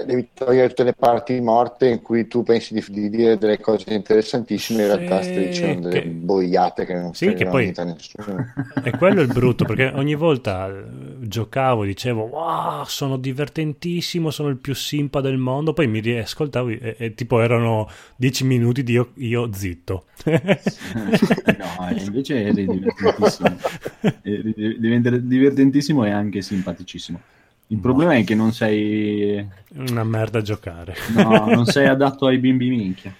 Devi 0.06 0.30
togliere 0.34 0.70
tutte 0.70 0.84
le 0.86 0.94
parti 0.94 1.40
morte 1.40 1.88
in 1.88 2.02
cui 2.02 2.28
tu 2.28 2.42
pensi 2.42 2.74
di, 2.74 2.84
di 2.90 3.10
dire 3.12 3.38
delle 3.38 3.60
cose 3.60 3.94
interessantissime, 3.94 4.82
in 4.82 4.88
realtà 4.88 5.22
Sì, 5.22 5.30
stai 5.30 5.48
dicendo 5.48 5.88
delle 5.88 6.02
che- 6.02 6.08
boiate 6.10 6.86
che 6.86 6.94
non 6.96 7.14
Sì, 7.14 7.34
che 7.36 7.46
poi- 7.46 7.62
niente 7.62 7.82
a 7.82 7.84
nessuno. 7.84 8.48
E 8.84 8.96
quello 8.96 9.20
è 9.22 9.24
il 9.24 9.32
brutto 9.32 9.66
perché 9.66 9.92
ogni 9.94 10.16
volta 10.16 10.68
eh, 10.68 10.84
giocavo, 11.20 11.86
dicevo 11.86 12.24
wow, 12.24 12.84
sono 12.86 13.18
divertentissimo, 13.18 14.32
sono 14.32 14.50
il 14.50 14.58
più 14.58 14.74
simpa 14.74 15.22
del 15.22 15.38
mondo, 15.38 15.74
poi 15.74 15.88
mi 15.88 16.00
riascoltavo 16.00 16.70
e, 16.70 16.96
e 16.98 17.14
tipo 17.14 17.40
erano 17.40 17.88
dieci 18.16 18.44
minuti 18.46 18.84
di 18.84 18.94
io, 18.94 19.12
io 19.18 19.54
zitto. 19.54 20.06
no, 21.58 21.90
invece 21.96 22.44
eri 22.46 22.68
divertentissimo. 22.68 23.58
Eri 24.24 24.54
div- 24.56 25.18
divertentissimo 25.20 26.04
e 26.06 26.10
anche 26.12 26.42
simpaticissimo. 26.42 27.20
Il 27.68 27.80
problema 27.80 28.16
è 28.16 28.24
che 28.24 28.36
non 28.36 28.54
sei, 28.54 29.46
Una 29.76 30.04
merda 30.04 30.40
a 30.40 30.42
giocare. 30.42 30.96
no, 31.06 31.50
non 31.50 31.66
sei 31.66 31.88
adatto 31.88 32.26
ai 32.28 32.40
bimbi 32.40 32.70
minchia. 32.70 33.16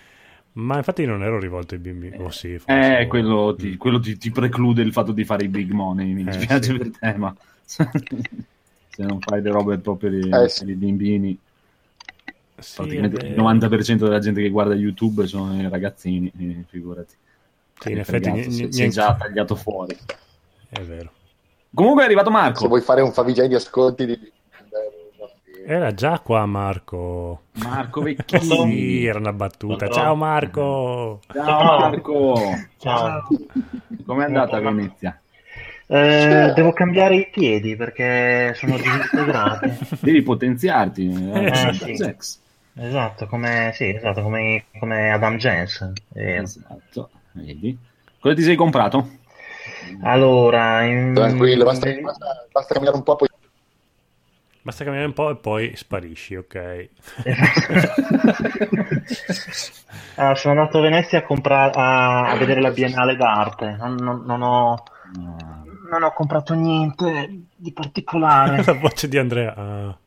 Ma 0.54 0.78
infatti 0.78 1.06
non 1.06 1.22
ero 1.24 1.40
rivolto 1.40 1.74
ai 1.76 1.80
bimbi. 1.80 2.14
Oh, 2.18 2.30
sì, 2.32 2.58
forse. 2.60 2.96
Eh, 2.96 3.08
quello, 3.10 3.56
ti, 3.58 3.76
quello 3.78 4.00
ti, 4.00 4.18
ti 4.18 4.32
preclude 4.32 4.82
il 4.82 4.94
fatto 4.94 5.12
di 5.12 5.26
fare 5.26 5.44
i 5.46 5.50
big 5.50 5.72
money. 5.72 6.14
Mi 6.14 6.24
Eh, 6.26 6.48
dispiace 6.48 6.74
sì. 6.74 6.78
per 6.78 6.92
te, 6.98 7.14
ma 7.18 7.36
se 8.96 9.04
non 9.04 9.20
fai 9.22 9.42
le 9.42 9.52
robe 9.52 9.78
proprio 9.80 10.10
per 10.12 10.20
i, 10.20 10.30
Eh, 10.32 10.50
sì. 10.50 10.64
per 10.64 10.70
i 10.70 10.76
bimbini, 10.76 11.38
Sì, 12.58 13.00
praticamente 13.00 13.18
il 13.18 13.34
vero. 13.34 13.36
90% 13.36 14.06
della 14.06 14.20
gente 14.20 14.42
che 14.42 14.50
guarda 14.50 14.74
YouTube 14.76 15.26
sono 15.28 15.60
i 15.60 15.68
ragazzini, 15.70 16.32
eh, 16.38 16.64
figurati. 16.68 17.16
Sì, 17.78 17.92
in 17.92 18.00
effetti 18.00 18.32
fregato, 18.32 18.50
ni- 18.50 18.50
sei, 18.50 18.72
ni- 18.72 18.72
sei 18.72 18.90
già 18.90 19.16
tagliato 19.16 19.56
fuori. 19.56 19.96
È 20.68 20.82
vero. 20.82 21.14
Comunque 21.74 22.04
è 22.04 22.06
arrivato 22.06 22.28
Se 22.28 22.32
Marco. 22.36 22.68
vuoi 22.68 22.82
fare 22.82 23.02
un 23.02 23.12
favigei 23.12 23.48
di 23.48 23.56
ascolti 23.56 24.06
di... 24.06 24.32
Era 25.66 25.94
già 25.94 26.20
qua 26.20 26.46
Marco. 26.46 27.44
Marco 27.54 28.02
Sì, 28.06 28.14
Vecchini. 28.16 29.06
era 29.06 29.18
una 29.20 29.32
battuta. 29.34 29.86
No. 29.88 29.92
Ciao 29.94 30.16
Marco. 30.16 31.20
Ciao 31.32 31.80
Marco. 31.80 32.36
Ciao. 32.78 33.28
Com'è 34.06 34.26
andata 34.26 34.60
Venezia? 34.60 35.18
Eh, 35.88 36.52
devo 36.56 36.74
cambiare 36.74 37.16
i 37.16 37.30
piedi 37.32 37.76
perché 37.78 38.54
sono 38.56 38.76
disintegrati. 38.76 39.72
Devi 40.02 40.22
potenziarti. 40.22 41.32
Eh, 41.34 41.46
Eh, 41.46 41.74
sì. 41.74 41.96
sex. 41.96 42.40
esatto, 42.76 43.28
come, 43.28 43.72
sì, 43.74 43.90
esatto, 43.90 44.22
come, 44.22 44.66
come 44.80 45.12
Adam 45.12 45.38
Jensen. 45.38 45.94
Eh, 46.14 46.36
Esatto. 46.42 47.10
Vedi? 47.34 47.78
Cosa 48.20 48.36
ti 48.36 48.42
sei 48.42 48.56
comprato? 48.56 49.08
Allora, 50.04 50.84
in- 50.84 51.14
Tranquillo, 51.14 51.64
basta, 51.66 51.90
basta, 52.02 52.46
basta 52.52 52.74
cambiare 52.74 52.98
un 52.98 53.04
po', 53.04 53.16
poi 53.16 53.28
Basta 54.66 54.84
cambiare 54.86 55.08
un 55.08 55.14
po' 55.14 55.30
e 55.30 55.36
poi 55.36 55.76
sparisci, 55.76 56.36
ok? 56.36 56.90
Ah, 60.16 60.36
sono 60.36 60.60
andato 60.60 60.78
a 60.78 60.82
Venezia 60.82 61.20
a, 61.20 61.24
compra- 61.24 61.72
a, 61.74 62.30
a 62.30 62.36
vedere 62.38 62.62
la 62.62 62.70
Biennale 62.72 63.16
d'arte. 63.16 63.76
Non, 63.80 63.96
non- 63.96 64.24
non 64.26 64.42
ho, 64.42 64.84
No. 65.16 65.66
non 65.90 66.04
ho 66.04 66.14
comprato 66.14 66.54
niente 66.54 67.30
di 67.56 67.72
particolare. 67.74 68.64
La 68.66 68.74
voce 68.74 69.08
di 69.08 69.18
Andrea. 69.18 69.54
ah. 69.56 69.98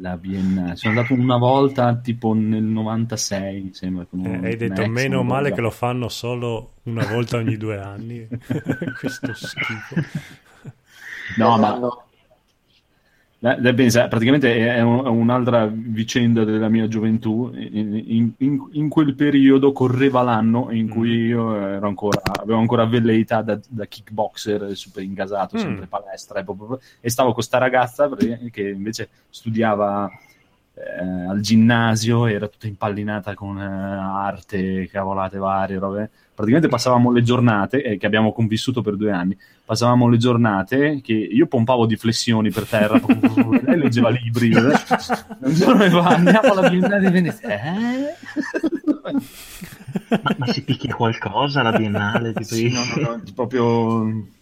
La 0.00 0.16
Biennale. 0.16 0.76
Sono 0.76 0.98
andato 0.98 1.14
una 1.14 1.36
volta, 1.36 1.96
tipo 1.96 2.32
nel 2.34 2.62
96, 2.62 3.60
mi 3.60 3.74
sembra. 3.74 4.06
con 4.08 4.24
Eh, 4.24 4.40
hai 4.48 4.56
detto 4.56 4.82
ex, 4.82 4.88
meno 4.88 5.22
male 5.22 5.52
che 5.52 5.60
lo 5.60 5.70
fanno 5.70 6.08
solo 6.08 6.74
una 6.84 7.06
volta 7.06 7.36
ogni 7.36 7.56
due 7.56 7.78
anni. 7.78 8.26
Questo 8.98 9.34
schifo. 9.34 9.94
No, 11.36 11.58
ma 11.58 11.78
no. 11.78 12.04
Eh, 12.04 12.11
pensa, 13.74 14.06
praticamente 14.06 14.54
è, 14.74 14.80
un- 14.82 15.04
è 15.04 15.08
un'altra 15.08 15.68
vicenda 15.72 16.44
della 16.44 16.68
mia 16.68 16.86
gioventù. 16.86 17.50
In, 17.54 18.00
in- 18.06 18.32
in- 18.38 18.68
in 18.72 18.88
quel 18.88 19.14
periodo 19.14 19.72
correva 19.72 20.22
l'anno 20.22 20.68
in 20.70 20.88
cui 20.88 21.10
io 21.26 21.52
ero 21.56 21.88
ancora, 21.88 22.20
avevo 22.40 22.60
ancora 22.60 22.84
velleità 22.86 23.42
da, 23.42 23.58
da 23.68 23.86
kickboxer 23.86 24.76
super 24.76 25.02
ingasato, 25.02 25.56
Mm. 25.56 25.60
sempre 25.60 25.86
palestra 25.86 26.38
e, 26.38 26.44
proprio- 26.44 26.78
e 27.00 27.10
stavo 27.10 27.32
con 27.32 27.42
sta 27.42 27.58
ragazza 27.58 28.08
che 28.50 28.68
invece 28.68 29.08
studiava 29.28 30.08
eh, 30.74 31.28
al 31.28 31.40
ginnasio, 31.40 32.26
era 32.26 32.48
tutta 32.48 32.66
impallinata 32.66 33.34
con 33.34 33.58
eh, 33.58 33.62
arte, 33.62 34.88
cavolate 34.90 35.38
varie, 35.38 35.78
robe. 35.78 36.10
Praticamente 36.34 36.68
passavamo 36.68 37.12
le 37.12 37.22
giornate, 37.22 37.82
eh, 37.82 37.98
che 37.98 38.06
abbiamo 38.06 38.32
convissuto 38.32 38.80
per 38.80 38.96
due 38.96 39.12
anni, 39.12 39.36
passavamo 39.64 40.08
le 40.08 40.16
giornate 40.16 41.00
che 41.02 41.12
io 41.12 41.46
pompavo 41.46 41.84
di 41.84 41.96
flessioni 41.96 42.50
per 42.50 42.66
terra, 42.66 43.00
lei 43.64 43.78
leggeva 43.78 44.08
libri. 44.08 44.50
Un 44.56 45.54
giorno 45.54 45.88
fa, 45.90 46.08
andiamo 46.08 46.52
alla 46.52 46.68
Biennale 46.70 47.06
di 47.06 47.12
Venezia. 47.12 47.48
Eh? 47.50 48.16
ma, 50.22 50.34
ma 50.38 50.46
si 50.46 50.64
picchia 50.64 50.94
qualcosa 50.94 51.60
alla 51.60 51.76
Biennale? 51.76 52.32
Tipo 52.32 52.44
Sì, 52.44 52.72
no, 52.72 52.84
no, 52.96 53.10
no, 53.10 53.22
proprio 53.34 54.40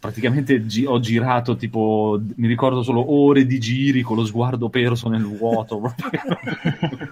praticamente 0.00 0.64
gi- 0.66 0.84
ho 0.86 0.98
girato 1.00 1.56
tipo 1.56 2.20
mi 2.36 2.46
ricordo 2.48 2.82
solo 2.82 3.12
ore 3.12 3.46
di 3.46 3.58
giri 3.60 4.02
con 4.02 4.16
lo 4.16 4.24
sguardo 4.24 4.68
perso 4.68 5.08
nel 5.08 5.24
vuoto 5.24 5.80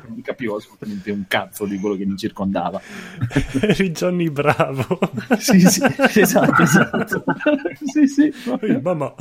non 0.09 0.21
capivo 0.23 0.57
assolutamente 0.57 1.11
un 1.11 1.25
cazzo 1.29 1.65
di 1.65 1.79
quello 1.79 1.97
che 1.97 2.05
mi 2.07 2.17
circondava 2.17 2.81
Eri 3.61 3.91
Johnny 3.91 4.31
Bravo. 4.31 4.99
sì 5.39 5.61
sì 5.61 5.83
esatto 6.15 6.63
esatto 6.63 7.25
sì 7.85 8.07
sì. 8.09 8.33
Mamma. 8.83 9.15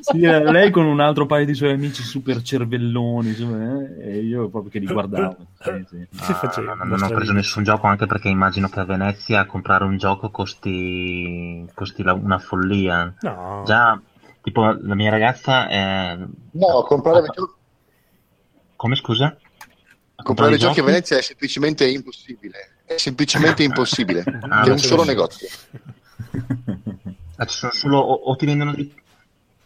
Sì, 0.00 0.22
eh, 0.22 0.50
lei 0.50 0.70
con 0.70 0.86
un 0.86 1.00
altro 1.00 1.26
paio 1.26 1.44
di 1.44 1.54
suoi 1.54 1.72
amici 1.72 2.02
super 2.02 2.40
cervelloni 2.42 3.28
insomma, 3.28 3.80
eh, 3.98 4.10
e 4.10 4.18
io 4.22 4.48
proprio 4.48 4.70
che 4.70 4.78
li 4.78 4.86
guardavo 4.86 5.36
sì, 5.60 5.84
sì. 5.88 6.06
Ah, 6.18 6.34
faceva 6.34 6.74
no, 6.74 6.84
no, 6.84 6.96
non 6.96 7.02
ho 7.02 7.08
preso 7.14 7.32
nessun 7.32 7.62
gioco 7.64 7.86
anche 7.86 8.06
perché 8.06 8.28
immagino 8.28 8.68
che 8.68 8.80
a 8.80 8.84
Venezia 8.84 9.44
comprare 9.46 9.84
un 9.84 9.96
gioco 9.98 10.30
costi, 10.30 11.64
costi 11.74 12.02
la- 12.02 12.12
una 12.14 12.37
follia. 12.38 13.14
No. 13.20 13.62
Già, 13.66 14.00
tipo, 14.42 14.62
la 14.64 14.94
mia 14.94 15.10
ragazza 15.10 15.68
è... 15.68 16.16
No, 16.52 16.82
comprare, 16.82 17.26
Come 18.76 18.94
scusa? 18.96 19.36
comprare 20.22 20.56
i 20.56 20.58
giochi 20.58 20.80
a 20.80 20.84
Venezia 20.84 21.16
è 21.16 21.22
semplicemente 21.22 21.88
impossibile. 21.88 22.76
È 22.84 22.96
semplicemente 22.96 23.62
impossibile. 23.64 24.24
Ah, 24.48 24.62
C'è 24.62 24.72
un 24.72 24.78
solo 24.78 25.02
sì. 25.02 25.08
negozio. 25.08 25.48
Ah, 27.36 27.46
solo 27.46 27.98
o, 27.98 28.14
o 28.14 28.36
ti 28.36 28.46
vendono 28.46 28.74
dei, 28.74 28.92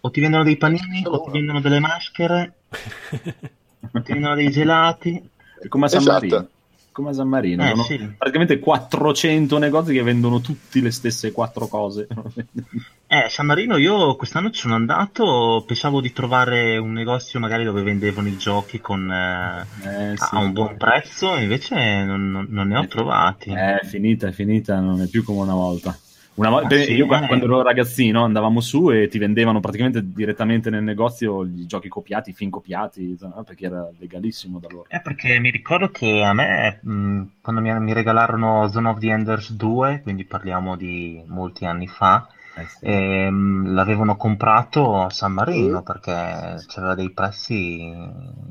o 0.00 0.10
ti 0.10 0.20
vendono 0.20 0.44
dei 0.44 0.56
panini, 0.56 1.02
Solo 1.02 1.16
o 1.16 1.24
ti 1.24 1.30
vendono 1.30 1.60
delle 1.60 1.80
maschere, 1.80 2.54
o 3.92 4.02
ti 4.02 4.12
vendono 4.12 4.34
dei 4.34 4.50
gelati. 4.50 5.30
È 5.60 5.68
come 5.68 5.86
a 5.86 5.88
San 5.88 6.00
Esatto. 6.00 6.12
Marino. 6.12 6.48
Come 6.92 7.10
a 7.10 7.12
San 7.14 7.28
Marino. 7.28 7.64
Eh, 7.64 7.82
sì. 7.82 7.98
praticamente 8.16 8.58
400 8.58 9.56
negozi 9.58 9.94
che 9.94 10.02
vendono 10.02 10.40
tutte 10.40 10.80
le 10.80 10.90
stesse 10.90 11.32
quattro 11.32 11.66
cose. 11.66 12.06
Eh, 13.12 13.28
San 13.28 13.44
Marino 13.44 13.76
io 13.76 14.16
quest'anno 14.16 14.48
ci 14.50 14.60
sono 14.60 14.74
andato, 14.74 15.62
pensavo 15.66 16.00
di 16.00 16.14
trovare 16.14 16.78
un 16.78 16.92
negozio 16.92 17.38
magari 17.40 17.62
dove 17.62 17.82
vendevano 17.82 18.28
i 18.28 18.38
giochi 18.38 18.80
con, 18.80 19.10
eh, 19.12 19.66
Eh, 20.12 20.16
sì. 20.16 20.28
a 20.34 20.38
un 20.38 20.52
buon 20.54 20.78
prezzo, 20.78 21.36
invece 21.36 22.04
non, 22.04 22.46
non- 22.48 22.68
ne 22.68 22.78
ho 22.78 22.86
trovati. 22.86 23.50
Eh, 23.50 23.80
È 23.80 23.84
finita, 23.84 24.28
è 24.28 24.32
finita, 24.32 24.80
non 24.80 25.02
è 25.02 25.08
più 25.08 25.22
come 25.24 25.40
una 25.42 25.52
volta. 25.52 25.94
Una 26.34 26.48
volta 26.48 26.74
Ah, 26.74 26.82
sì? 26.82 26.94
io 26.94 27.06
quando, 27.06 27.24
Eh. 27.24 27.28
quando 27.28 27.44
ero 27.44 27.62
ragazzino 27.62 28.24
andavamo 28.24 28.60
su 28.60 28.90
e 28.90 29.08
ti 29.08 29.18
vendevano 29.18 29.60
praticamente 29.60 30.00
direttamente 30.02 30.70
nel 30.70 30.82
negozio 30.82 31.44
i 31.44 31.66
giochi 31.66 31.88
copiati, 31.88 32.30
i 32.30 32.32
film 32.32 32.50
copiati, 32.50 33.18
perché 33.44 33.66
era 33.66 33.86
legalissimo 33.98 34.58
da 34.58 34.68
loro. 34.70 34.86
Eh, 34.88 35.00
perché 35.02 35.38
mi 35.38 35.50
ricordo 35.50 35.90
che 35.90 36.22
a 36.22 36.32
me, 36.32 36.80
mh, 36.82 37.22
quando 37.42 37.60
mi, 37.60 37.78
mi 37.80 37.92
regalarono 37.92 38.66
Zone 38.68 38.88
of 38.88 38.98
the 38.98 39.10
Enders 39.10 39.52
2, 39.52 40.00
quindi 40.02 40.24
parliamo 40.24 40.74
di 40.74 41.22
molti 41.26 41.66
anni 41.66 41.86
fa, 41.86 42.26
Eh, 42.54 42.66
sì. 42.66 42.84
ehm, 42.86 43.74
l'avevano 43.74 44.16
comprato 44.16 45.02
a 45.02 45.10
San 45.10 45.32
Marino 45.32 45.82
perché 45.82 46.64
c'aveva 46.66 46.94
dei 46.94 47.10
prezzi 47.10 47.92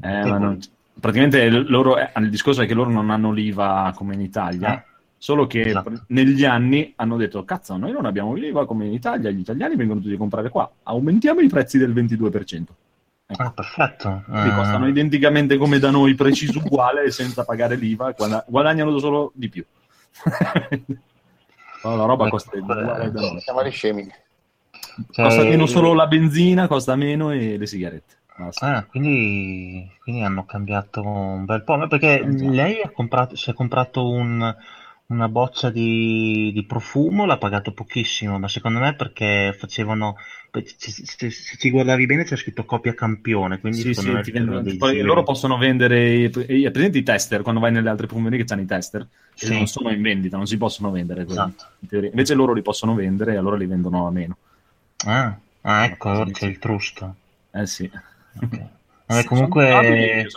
Eh, 0.02 0.58
praticamente 1.00 1.50
loro, 1.50 1.98
eh, 1.98 2.12
il 2.20 2.30
discorso 2.30 2.62
è 2.62 2.68
che 2.68 2.74
loro 2.76 2.92
non 2.92 3.10
hanno 3.10 3.32
l'IVA 3.32 3.92
come 3.96 4.14
in 4.14 4.22
Italia, 4.22 4.74
Eh. 4.76 4.84
Solo 5.22 5.46
che 5.46 5.62
Esatto. 5.62 6.04
negli 6.08 6.44
anni 6.46 6.94
hanno 6.96 7.16
detto, 7.16 7.46
cazzo, 7.46 7.78
noi 7.78 7.92
non 7.92 8.08
abbiamo 8.08 8.34
l'IVA 8.34 8.66
come 8.66 8.88
in 8.88 8.94
Italia, 8.94 9.30
gli 9.30 9.42
italiani 9.42 9.76
vengono 9.76 10.00
tutti 10.02 10.16
a 10.16 10.18
comprare 10.18 10.50
qua, 10.50 10.68
aumentiamo 10.82 11.42
i 11.42 11.48
prezzi 11.48 11.78
del 11.78 11.94
22%. 11.94 12.64
Ecco. 13.28 13.44
Ah, 13.44 13.52
perfetto. 13.52 14.24
Quindi 14.28 14.50
Eh, 14.50 14.56
costano 14.56 14.88
identicamente 14.88 15.58
come 15.58 15.78
da 15.78 15.92
noi, 15.92 16.16
preciso 16.16 16.58
uguale, 16.58 17.12
senza 17.12 17.46
pagare 17.46 17.76
l'IVA, 17.76 18.10
e 18.10 18.14
guada- 18.18 18.44
guadagnano 18.48 18.98
solo 18.98 19.32
di 19.36 19.48
più. 19.48 19.64
La 21.84 22.06
roba 22.06 22.24
Ecco, 22.26 22.30
costa 22.38 22.58
uguale 22.58 23.12
da 23.12 23.20
noi. 23.22 23.40
Siamo 23.42 23.70
scemi. 23.70 24.08
cioè, 25.12 25.26
Costa 25.26 25.44
meno 25.44 25.66
solo 25.68 25.94
la 25.94 26.08
benzina, 26.08 26.68
costa 26.68 26.96
meno 26.96 27.32
e 27.32 27.58
le 27.58 27.66
sigarette. 27.68 28.16
Ah, 28.60 28.84
quindi, 28.86 29.88
quindi 30.02 30.24
hanno 30.24 30.46
cambiato 30.46 31.06
un 31.06 31.46
bel 31.46 31.64
po'. 31.64 31.78
Ma 31.78 31.88
Perché 31.88 32.22
Esatto. 32.22 32.52
lei 32.52 32.82
ha 32.82 32.90
comprato, 32.90 33.36
si 33.36 33.52
è 33.52 33.54
comprato 33.54 34.10
un- 34.10 34.56
una 35.12 35.28
boccia 35.28 35.70
di, 35.70 36.52
di 36.54 36.66
profumo, 36.66 37.26
l'ha 37.26 37.38
pagato 37.38 37.74
pochissimo, 37.74 38.40
ma 38.40 38.48
secondo 38.48 38.80
me 38.80 38.96
perché 38.96 39.54
facevano. 39.58 40.16
se, 40.78 41.30
se- 41.30 41.30
ci 41.32 41.70
guardavi 41.70 42.06
bene 42.06 42.24
c'è 42.24 42.36
scritto 42.36 42.66
copia 42.66 42.94
campione, 42.94 43.60
quindi 43.60 43.82
Sì, 43.82 43.94
sì, 43.94 44.10
me 44.10 44.22
vendono- 44.24 44.62
dei 44.62 44.78
poi 44.78 45.02
loro 45.02 45.24
possono 45.24 45.58
vendere 45.58 46.14
i, 46.14 46.32
i- 46.48 46.72
presenti 46.72 47.00
i 47.00 47.04
tester 47.04 47.42
quando 47.42 47.62
vai 47.62 47.72
nelle 47.72 47.90
altre 47.90 48.08
profumerie 48.08 48.44
che 48.44 48.52
hanno 48.54 48.62
i 48.62 48.66
tester 48.66 49.08
che 49.36 49.46
Sì. 49.46 49.54
non 49.54 49.68
sono 49.68 49.92
in 49.92 50.02
vendita, 50.02 50.38
non 50.38 50.48
si 50.48 50.58
possono 50.58 50.92
vendere 50.92 51.24
Esatto. 51.24 51.66
in 51.90 52.04
invece 52.06 52.34
loro 52.34 52.54
li 52.54 52.62
possono 52.62 52.94
vendere 52.96 53.34
e 53.34 53.38
allora 53.38 53.58
li 53.58 53.66
vendono 53.66 54.08
a 54.08 54.12
meno. 54.12 54.38
Ah, 55.06 55.38
ah, 55.62 55.86
ecco, 55.86 56.10
allora 56.10 56.32
c'è 56.32 56.48
il 56.48 56.60
trust. 56.60 57.10
Eh 57.52 57.66
sì. 57.66 57.90
Ok. 58.42 58.60
Sì, 59.08 59.08
Vabbè, 59.08 59.28
comunque, 59.28 60.28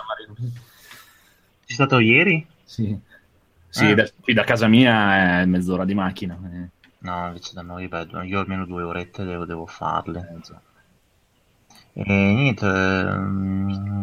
sei 1.64 1.74
stato 1.74 1.98
ieri? 2.01 2.44
Sì, 2.64 2.98
sì 3.74 3.90
Ah. 3.90 3.94
da- 3.94 4.09
qui 4.20 4.32
da 4.34 4.44
casa 4.44 4.66
mia 4.68 5.40
è 5.40 5.44
mezz'ora 5.46 5.84
di 5.84 5.94
macchina. 5.94 6.38
eh. 6.52 6.68
No, 7.01 7.26
invece 7.26 7.52
da 7.55 7.62
noi, 7.62 7.88
beh, 7.88 8.06
io 8.24 8.40
almeno 8.40 8.64
due 8.64 8.82
orette 8.82 9.24
devo, 9.24 9.44
devo 9.44 9.66
farle. 9.66 10.40
Eh. 11.92 12.02
E 12.02 12.34
niente, 12.34 12.66
ehm, 12.66 14.01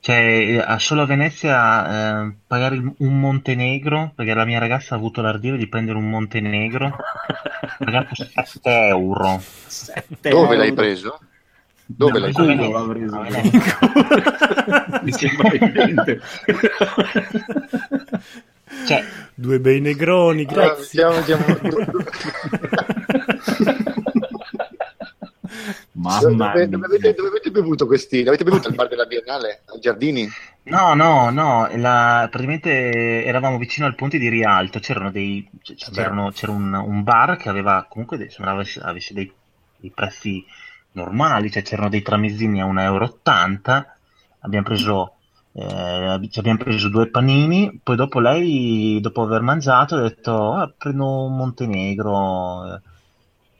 cioè, 0.00 0.62
a 0.64 0.78
solo 0.78 1.02
a 1.02 1.06
Venezia 1.06 2.24
eh, 2.28 2.34
pagare 2.46 2.76
un 2.98 3.18
Montenegro, 3.20 4.12
perché 4.14 4.34
la 4.34 4.44
mia 4.44 4.58
ragazza 4.58 4.94
ha 4.94 4.98
avuto 4.98 5.22
l'ardire 5.22 5.56
di 5.56 5.66
prendere 5.66 5.98
un 5.98 6.08
Montenegro, 6.08 6.96
pagato 7.78 8.14
7 8.14 8.70
euro. 8.88 9.40
Sette 9.66 10.28
Dove 10.30 10.44
euro. 10.44 10.56
l'hai 10.58 10.72
preso? 10.72 11.18
Dove 11.88 12.20
Dal 12.20 12.20
l'hai 12.20 12.32
preso? 12.32 12.70
l'ha 12.70 12.92
preso. 12.92 13.16
A 13.16 13.22
Venezia. 13.22 15.00
Mi 15.02 15.12
sembra 15.12 15.50
evidente. 15.52 16.20
Cioè, 18.86 19.04
Due 19.34 19.60
bei 19.60 19.80
negroni, 19.80 20.44
grazie. 20.44 20.84
Siamo- 20.84 21.22
siamo- 21.22 21.44
Mamma 25.92 26.52
dove, 26.52 26.68
dove 26.68 26.86
avete, 26.86 27.14
dove 27.14 27.28
avete 27.28 27.50
bevuto 27.50 27.86
questi? 27.86 28.22
L'avete 28.22 28.44
bevuto 28.44 28.68
al 28.68 28.74
bar 28.74 28.88
della 28.88 29.06
Biennale? 29.06 29.62
Al 29.66 29.78
Giardini? 29.80 30.28
no, 30.64 30.94
no, 30.94 31.30
no, 31.30 31.68
la- 31.76 32.26
praticamente 32.30 33.24
eravamo 33.24 33.56
vicino 33.58 33.86
al 33.86 33.94
ponte 33.94 34.18
di 34.18 34.28
Rialto, 34.28 34.78
c'erano 34.78 35.10
dei, 35.10 35.48
c'erano- 35.92 36.30
c'era 36.32 36.52
un, 36.52 36.72
un 36.74 37.02
bar 37.02 37.36
che 37.36 37.48
aveva 37.48 37.86
comunque, 37.88 38.18
dei- 38.18 38.30
sembrava 38.30 38.60
avesse 38.60 38.80
avesse 38.80 39.14
dei, 39.14 39.30
dei 39.76 39.90
prezzi 39.94 40.44
normali, 40.92 41.50
cioè 41.50 41.62
c'erano 41.62 41.88
dei 41.88 42.02
tramezzini 42.02 42.60
a 42.60 42.66
1,80 42.66 42.80
euro, 42.82 43.18
abbiamo 44.40 44.64
preso, 44.64 45.15
eh, 45.58 46.28
ci 46.30 46.38
abbiamo 46.38 46.58
preso 46.58 46.88
due 46.88 47.08
panini, 47.08 47.80
poi 47.82 47.96
dopo 47.96 48.20
lei, 48.20 48.98
dopo 49.00 49.22
aver 49.22 49.40
mangiato, 49.40 49.96
ha 49.96 50.00
detto, 50.02 50.52
"Ah, 50.52 50.72
prendo 50.76 51.24
un 51.24 51.36
Montenegro, 51.36 52.74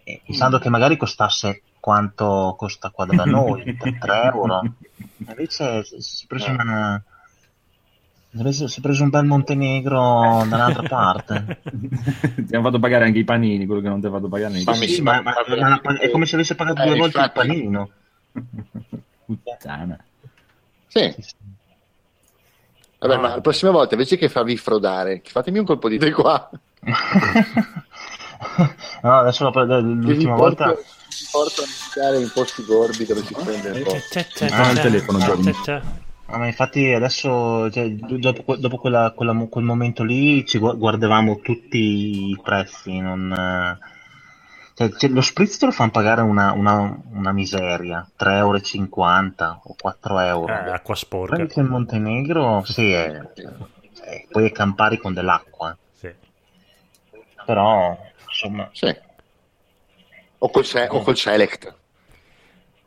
eh, 0.05 0.21
pensando 0.25 0.59
che 0.59 0.69
magari 0.69 0.97
costasse 0.97 1.63
quanto 1.81 2.55
costa 2.59 2.91
qua 2.91 3.07
da 3.07 3.25
noi, 3.25 3.63
3 4.01 4.23
euro. 4.25 4.61
Invece 5.27 5.85
si 5.85 6.25
è 6.25 6.27
preso 6.27 6.51
una... 6.51 7.03
invece 8.33 8.69
si 8.69 8.79
è 8.79 8.83
preso 8.83 9.03
un 9.03 9.09
bel 9.09 9.25
Montenegro 9.25 10.45
dall'altra 10.49 10.83
parte. 10.89 11.61
Ti 12.47 12.55
hanno 12.55 12.65
fatto 12.65 12.79
pagare 12.79 13.05
anche 13.07 13.21
i 13.21 13.25
panini, 13.25 13.67
quello 13.67 13.81
che 13.81 13.89
non 13.89 14.01
ti 14.01 14.07
ha 14.07 14.11
fatto 14.11 14.29
pagare 14.29 14.63
Ma 14.65 14.75
Sì, 14.75 15.01
ma, 15.01 15.23
ma- 15.23 15.35
ma- 15.83 15.99
è 15.99 16.11
come 16.11 16.27
se 16.27 16.35
avesse 16.35 16.55
pagato 16.55 16.83
Eh, 16.83 16.87
due 16.87 16.97
volte 16.97 17.21
il 17.21 17.33
panino. 17.33 17.91
Puttana. 19.27 20.05
Sì. 20.89 21.15
Vabbè, 22.99 23.17
ma 23.19 23.29
la 23.35 23.41
prossima 23.41 23.71
volta 23.71 23.95
invece 23.95 24.17
che 24.17 24.29
farvi 24.29 24.57
frodare, 24.57 25.21
fatemi 25.25 25.59
un 25.59 25.67
colpo 25.67 25.89
di 25.89 25.99
te 25.99 26.13
qua. 26.13 26.49
no, 29.03 29.19
adesso 29.19 29.51
la- 29.51 29.79
l'ultima 29.81 30.35
Vi 30.35 30.41
volta... 30.41 30.65
porto- 30.67 30.85
porto 31.31 31.63
a 31.63 31.67
mangiare 31.67 32.23
in 32.23 32.31
posti 32.33 32.65
gordi 32.65 33.05
dove 33.05 33.23
si 33.23 33.35
prende 33.35 33.71
un 33.71 33.83
po'. 33.83 33.91
C'è, 33.93 34.03
c'è, 34.09 34.27
c'è, 34.33 34.49
Ah, 34.51 34.71
il 34.71 34.77
c'è, 34.77 34.83
telefono, 34.83 35.19
c'è, 35.19 35.51
c'è. 35.63 35.83
Ah, 36.29 36.39
ma 36.39 36.47
infatti 36.47 36.93
adesso, 36.93 37.71
cioè, 37.71 37.89
dopo, 37.91 38.57
dopo 38.57 38.79
quella- 38.79 39.13
quella- 39.15 39.47
quel 39.49 39.65
momento 39.65 40.03
lì, 40.03 40.45
ci 40.47 40.59
gu- 40.59 40.77
guardavamo 40.77 41.41
tutti 41.43 42.31
i 42.31 42.41
prezzi. 42.43 42.99
Non, 43.01 43.31
eh, 43.33 43.79
cioè, 44.77 44.91
cioè, 44.93 45.11
lo 45.11 45.23
spritz 45.23 45.57
te 45.57 45.65
lo 45.67 45.73
fanno 45.73 45.91
pagare 45.91 46.21
una, 46.21 46.53
una- 46.53 46.95
una 47.13 47.33
miseria, 47.33 48.07
3,50 48.17 49.43
euro 49.49 49.61
o 49.65 49.75
4 49.81 50.19
euro. 50.21 50.53
Eh, 50.53 50.71
acqua 50.71 50.95
sporca. 50.95 51.37
invece 51.37 51.61
il 51.61 51.67
Montenegro, 51.67 52.63
sì, 52.65 52.93
è, 52.93 53.11
è- 53.11 54.27
poi 54.31 54.47
è 54.47 54.53
campari 54.53 54.99
con 54.99 55.15
dell'acqua. 55.15 55.77
Sì. 55.93 56.13
Però, 57.47 57.97
insomma, 58.27 58.69
Sì. 58.73 58.95
O 60.39 60.51
col, 60.51 60.65
se- 60.67 60.87
o 60.91 61.01
col 61.03 61.17
Select. 61.17 61.75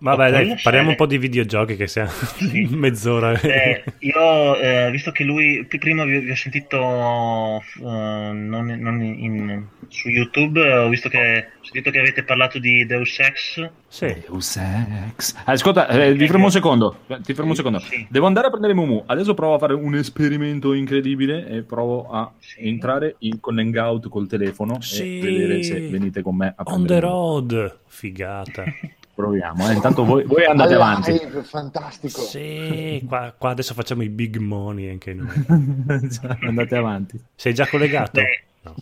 Vabbè, 0.01 0.31
dai, 0.31 0.55
parliamo 0.63 0.89
un 0.91 0.95
po' 0.95 1.05
di 1.05 1.17
videogiochi 1.17 1.75
che 1.75 1.87
siamo 1.87 2.09
mezz'ora. 2.71 3.37
Eh, 3.41 3.83
io, 3.99 4.57
eh, 4.57 4.89
visto 4.91 5.11
che 5.11 5.25
lui, 5.25 5.65
prima 5.77 6.05
vi, 6.05 6.19
vi 6.19 6.31
ho 6.31 6.35
sentito 6.35 6.77
eh, 6.77 7.81
non, 7.81 8.65
non 8.79 9.01
in- 9.03 9.65
su 9.89 10.07
YouTube, 10.07 10.61
ho 10.61 10.87
visto 10.87 11.09
che, 11.09 11.47
ho 11.59 11.63
sentito 11.63 11.91
che 11.91 11.99
avete 11.99 12.23
parlato 12.23 12.59
di 12.59 12.85
Deus 12.85 13.19
Ex. 13.19 13.69
Sì. 13.89 14.05
Deus 14.25 14.55
Ex. 14.55 15.35
Ascolta, 15.43 15.89
eh, 15.89 16.15
ti 16.15 16.27
fermo 16.27 16.45
un 16.45 16.51
secondo. 16.51 16.99
Ti 17.21 17.33
fermo 17.33 17.49
un 17.49 17.55
secondo. 17.57 17.79
Sì. 17.79 18.07
Devo 18.09 18.27
andare 18.27 18.47
a 18.47 18.49
prendere 18.51 18.73
Mumu. 18.75 19.03
Adesso 19.05 19.33
provo 19.33 19.55
a 19.55 19.59
fare 19.59 19.73
un 19.73 19.95
esperimento 19.95 20.71
incredibile 20.73 21.45
e 21.49 21.63
provo 21.63 22.09
a 22.09 22.31
Sì. 22.39 22.67
entrare 22.67 23.15
in, 23.19 23.41
con 23.41 23.59
Hangout 23.59 24.07
col 24.07 24.27
telefono 24.27 24.79
Sì. 24.79 25.19
e 25.19 25.21
vedere 25.21 25.63
se 25.63 25.79
venite 25.89 26.21
con 26.21 26.37
me 26.37 26.47
a 26.55 26.63
On 26.65 26.85
prendere 26.85 26.99
the 27.01 27.05
Mumu. 27.05 27.17
road. 27.49 27.77
Figata. 27.87 28.63
Proviamo, 29.19 29.69
eh. 29.69 29.73
intanto 29.73 30.05
voi, 30.05 30.23
voi 30.23 30.45
andate 30.45 30.75
Alla 30.75 30.85
avanti. 30.91 31.11
live, 31.11 31.43
fantastico. 31.43 32.21
Sì, 32.21 33.03
qua, 33.05 33.33
qua 33.37 33.49
adesso 33.49 33.73
facciamo 33.73 34.01
i 34.03 34.07
big 34.07 34.37
money 34.37 34.89
anche 34.89 35.13
noi. 35.13 35.27
andate 36.39 36.75
avanti. 36.77 37.21
Sei 37.35 37.53
già 37.53 37.67
collegato? 37.67 38.21
Beh, 38.21 38.43
No. 38.61 38.75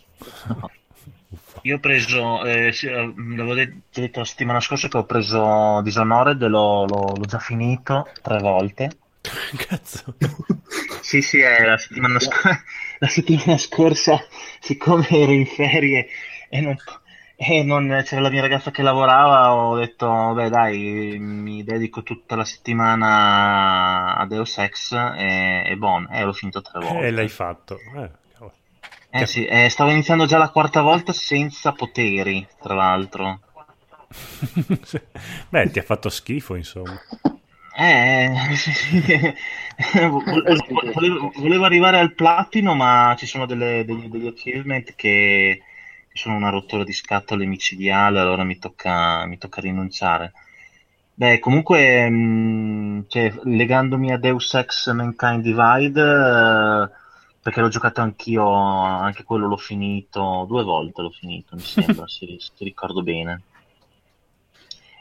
io 1.62 1.76
ho 1.76 1.80
preso, 1.80 2.44
eh, 2.44 2.70
sì, 2.72 2.86
eh, 2.86 3.12
l'avevo 3.16 3.54
de- 3.54 3.80
detto 3.92 4.20
la 4.20 4.24
settimana 4.24 4.60
scorsa 4.60 4.86
che 4.86 4.96
ho 4.96 5.04
preso 5.04 5.80
Dishonored, 5.82 6.40
l'ho, 6.46 6.84
l'ho- 6.86 7.14
l'ho 7.16 7.24
già 7.26 7.38
finito 7.40 8.06
tre 8.22 8.38
volte. 8.38 8.90
Cazzo. 9.66 10.14
Sì, 11.00 11.20
sì, 11.20 11.40
è 11.40 11.64
la 11.64 11.78
settimana, 11.78 12.20
sc- 12.20 12.62
la 13.00 13.08
settimana 13.08 13.58
scorsa, 13.58 14.20
siccome 14.60 15.08
ero 15.10 15.32
in 15.32 15.46
ferie 15.46 16.06
e 16.48 16.60
non, 16.60 16.76
e 17.40 17.62
non 17.62 18.02
c'era 18.04 18.20
la 18.20 18.30
mia 18.30 18.40
ragazza 18.40 18.72
che 18.72 18.82
lavorava, 18.82 19.54
ho 19.54 19.76
detto, 19.76 20.32
beh 20.34 20.48
dai, 20.48 21.18
mi 21.20 21.62
dedico 21.62 22.02
tutta 22.02 22.34
la 22.34 22.44
settimana 22.44 24.16
a 24.16 24.26
Deus 24.26 24.58
Ex 24.58 24.90
e, 24.92 25.62
e 25.64 25.76
bon, 25.76 26.08
e 26.10 26.24
l'ho 26.24 26.32
finito 26.32 26.60
tre 26.62 26.80
volte. 26.80 27.06
E 27.06 27.10
l'hai 27.12 27.28
fatto. 27.28 27.78
Eh, 27.94 28.10
eh 29.10 29.26
sì, 29.26 29.44
eh, 29.44 29.68
stavo 29.68 29.90
iniziando 29.90 30.26
già 30.26 30.36
la 30.36 30.50
quarta 30.50 30.80
volta 30.80 31.12
senza 31.12 31.70
poteri, 31.70 32.44
tra 32.60 32.74
l'altro. 32.74 33.38
beh, 35.48 35.70
ti 35.70 35.78
ha 35.78 35.82
fatto 35.82 36.08
schifo, 36.08 36.56
insomma. 36.56 37.00
Eh, 37.76 38.32
sì, 38.56 38.72
sì. 38.72 39.34
volevo, 40.92 41.30
volevo, 41.36 41.64
arrivare 41.64 42.00
al 42.00 42.14
platino, 42.14 42.74
ma 42.74 43.14
ci 43.16 43.26
sono 43.26 43.46
delle, 43.46 43.84
degli, 43.84 44.08
degli 44.08 44.26
achievement 44.26 44.96
che 44.96 45.62
sono 46.18 46.36
una 46.36 46.50
rottura 46.50 46.84
di 46.84 46.92
scatole 46.92 47.46
micidiale, 47.46 48.18
allora 48.20 48.42
mi 48.44 48.58
tocca, 48.58 49.24
mi 49.26 49.38
tocca 49.38 49.60
rinunciare. 49.60 50.32
Beh, 51.14 51.38
comunque, 51.40 52.08
mh, 52.08 53.06
cioè, 53.08 53.32
legandomi 53.44 54.12
a 54.12 54.18
Deus 54.18 54.54
Ex 54.54 54.92
Mankind 54.92 55.42
Divide, 55.42 56.00
eh, 56.02 56.90
perché 57.40 57.60
l'ho 57.60 57.68
giocato 57.68 58.00
anch'io, 58.00 58.52
anche 58.52 59.24
quello 59.24 59.46
l'ho 59.48 59.56
finito, 59.56 60.44
due 60.48 60.62
volte 60.64 61.02
l'ho 61.02 61.10
finito, 61.10 61.56
mi 61.56 61.62
sembra, 61.62 62.06
se, 62.08 62.26
se 62.38 62.64
ricordo 62.64 63.02
bene. 63.02 63.42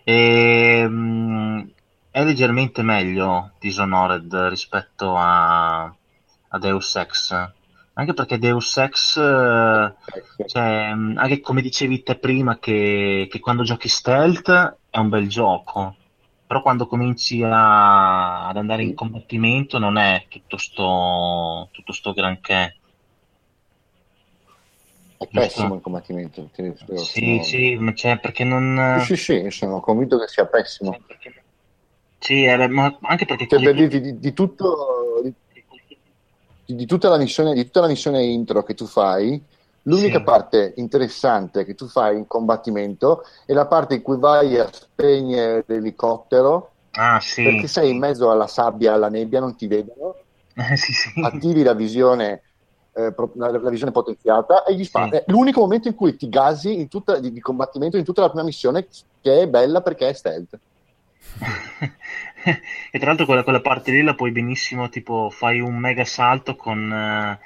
E, 0.03 0.88
mh, 0.88 1.72
è 2.11 2.23
leggermente 2.23 2.81
meglio 2.81 3.52
Dishonored 3.60 4.34
rispetto 4.49 5.15
a, 5.15 5.84
a 5.84 6.60
Deus 6.60 6.95
Ex 6.95 7.52
anche 7.98 8.14
perché 8.14 8.38
Deus 8.38 8.78
Ex, 8.78 9.18
eh, 9.18 9.95
cioè, 10.45 10.61
anche 11.15 11.40
come 11.41 11.61
dicevi 11.64 12.03
te 12.03 12.15
prima, 12.15 12.60
che, 12.60 13.28
che, 13.30 13.40
quando 13.40 13.64
giochi 13.64 13.90
stealth 13.90 14.78
è 14.91 14.99
un 14.99 15.10
bel 15.10 15.28
gioco, 15.28 15.95
però 16.45 16.61
quando 16.61 16.86
cominci 16.86 17.41
a, 17.41 18.48
ad 18.49 18.56
andare 18.56 18.84
in 18.84 18.94
combattimento 18.94 19.80
non 19.80 19.98
è 19.98 20.26
tutto 20.28 20.57
sto, 20.57 21.69
tutto 21.72 21.91
sto 21.91 22.14
granché. 22.14 22.76
È 25.18 25.28
pessimo 25.32 25.74
il 25.74 25.82
combattimento. 25.82 26.52
Sì, 26.53 26.74
sono... 26.84 27.44
sì, 27.44 27.76
ma 27.78 27.95
cioè, 27.95 28.19
perché 28.19 28.44
non... 28.44 28.99
Sì, 29.02 29.15
sì, 29.15 29.41
sì, 29.41 29.49
sono 29.49 29.80
convinto 29.80 30.19
che 30.19 30.28
sia 30.28 30.45
pessimo. 30.45 30.91
Sì, 30.94 31.02
perché... 31.07 31.44
sì 32.19 32.45
ma 32.69 32.95
anche 33.02 33.26
perché... 33.26 33.48
Cioè, 33.48 33.60
per 33.60 33.74
dirti 33.74 33.99
di, 34.02 34.19
di 34.19 34.34
tutto... 34.34 35.06
Di 36.68 36.85
tutta 36.85 37.10
la 37.10 37.18
missione, 37.18 37.53
di 37.53 37.64
tutta 37.64 37.81
la 37.81 37.88
missione 37.88 38.23
intro 38.23 38.64
che 38.64 38.73
tu 38.73 38.85
fai, 38.85 39.41
l'unica 39.84 40.18
sì. 40.18 40.23
parte 40.23 40.73
interessante 40.76 41.65
che 41.65 41.76
tu 41.76 41.88
fai 41.88 42.18
in 42.18 42.27
combattimento 42.27 43.23
è 43.45 43.53
la 43.53 43.65
parte 43.65 43.95
in 43.95 44.02
cui 44.02 44.18
vai 44.18 44.57
a 44.60 44.69
spegnere 44.72 45.64
l'elicottero 45.65 46.72
ah, 46.91 47.19
sì. 47.19 47.44
perché 47.44 47.68
sei 47.68 47.91
in 47.91 47.98
mezzo 47.98 48.30
alla 48.30 48.48
sabbia, 48.48 48.94
alla 48.94 49.10
nebbia, 49.10 49.39
non 49.39 49.56
ti 49.56 49.68
vedono, 49.68 50.15
eh, 50.53 50.76
sì, 50.76 50.94
attivi 51.22 51.64
la 51.64 51.73
visione, 51.73 52.41
eh, 52.94 53.14
la, 53.35 53.52
la, 53.52 53.69
visione 53.69 53.91
potenziata 53.91 54.64
e 54.64 54.76
gli 54.76 54.84
spari. 54.84 55.11
È 55.11 55.23
l'unico 55.27 55.61
momento 55.61 55.88
in 55.88 55.95
cui 55.95 56.15
ti 56.15 56.27
gasi 56.30 56.80
in 56.80 56.88
tutta, 56.89 57.19
di, 57.19 57.31
di 57.31 57.39
combattimento 57.39 57.98
in 57.98 58.03
tutta 58.03 58.22
la 58.22 58.30
prima 58.30 58.44
missione 58.44 58.88
che 59.22 59.41
è 59.41 59.48
bella 59.48 59.81
perché 59.81 60.10
è 60.10 60.14
stealth. 60.14 60.60
e 62.91 62.99
tra 62.99 63.07
l'altro 63.07 63.26
quella, 63.26 63.43
quella, 63.43 63.61
parte 63.61 63.91
lì 63.91 64.01
la 64.03 64.15
puoi 64.15 64.31
benissimo, 64.31 64.89
tipo 64.89 65.30
fai 65.30 65.59
un 65.59 65.77
mega 65.77 66.05
salto 66.05 66.55
con 66.55 66.91
eh, 66.91 67.39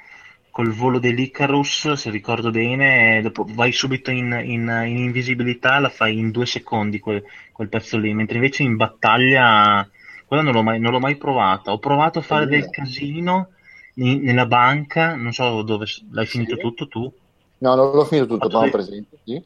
col 0.50 0.70
volo 0.70 0.98
dell'Icarus, 0.98 1.92
se 1.92 2.10
ricordo 2.10 2.50
bene, 2.50 3.18
e 3.18 3.22
dopo 3.22 3.46
vai 3.48 3.72
subito 3.72 4.10
in, 4.10 4.38
in, 4.44 4.84
in 4.86 4.98
invisibilità, 4.98 5.78
la 5.78 5.88
fai 5.88 6.18
in 6.18 6.30
due 6.30 6.44
secondi 6.44 7.00
quel, 7.00 7.24
quel, 7.52 7.68
pezzo 7.68 7.96
lì, 7.96 8.12
mentre 8.12 8.36
invece 8.36 8.62
in 8.62 8.76
battaglia 8.76 9.88
quella 10.26 10.42
non 10.42 10.52
l'ho 10.52 10.62
mai, 10.62 10.78
non 10.78 10.92
l'ho 10.92 10.98
mai 10.98 11.16
provata. 11.16 11.72
Ho 11.72 11.78
provato 11.78 12.18
a 12.18 12.22
fare 12.22 12.46
del 12.46 12.68
casino 12.68 13.48
in, 13.94 14.22
nella 14.22 14.46
banca, 14.46 15.14
non 15.14 15.32
so 15.32 15.62
dove 15.62 15.86
l'hai 16.10 16.26
finito 16.26 16.54
sì. 16.54 16.60
tutto 16.60 16.88
tu. 16.88 17.12
No, 17.58 17.74
non 17.74 17.92
l'ho 17.92 18.04
finito 18.04 18.26
tutto, 18.26 18.60
ma 18.60 18.68
presente, 18.68 19.18
sì. 19.24 19.42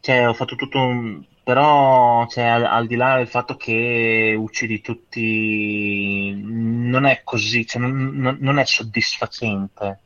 Cioè, 0.00 0.28
ho 0.28 0.34
fatto 0.34 0.54
tutto 0.54 0.78
un 0.78 1.24
però, 1.44 2.26
cioè, 2.26 2.44
al, 2.44 2.64
al, 2.64 2.86
di 2.86 2.96
là 2.96 3.16
del 3.18 3.28
fatto 3.28 3.54
che 3.56 4.34
uccidi 4.36 4.80
tutti, 4.80 6.32
non 6.42 7.04
è 7.04 7.20
così, 7.22 7.66
cioè, 7.66 7.82
non, 7.82 8.38
non, 8.40 8.58
è 8.58 8.64
soddisfacente 8.64 10.00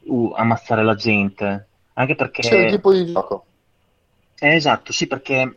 uh, 0.00 0.32
ammazzare 0.36 0.82
la 0.82 0.96
gente. 0.96 1.68
Anche 1.92 2.16
perché... 2.16 2.42
C'è 2.42 2.64
il 2.64 2.70
tipo 2.72 2.92
di 2.92 3.06
gioco. 3.12 3.46
Eh, 4.40 4.56
esatto, 4.56 4.92
sì, 4.92 5.06
perché 5.06 5.56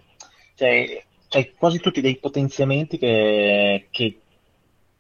cioè, 0.54 1.04
c'hai 1.28 1.54
quasi 1.58 1.80
tutti 1.80 2.00
dei 2.00 2.18
potenziamenti 2.20 3.00
che, 3.00 3.88
che, 3.90 4.22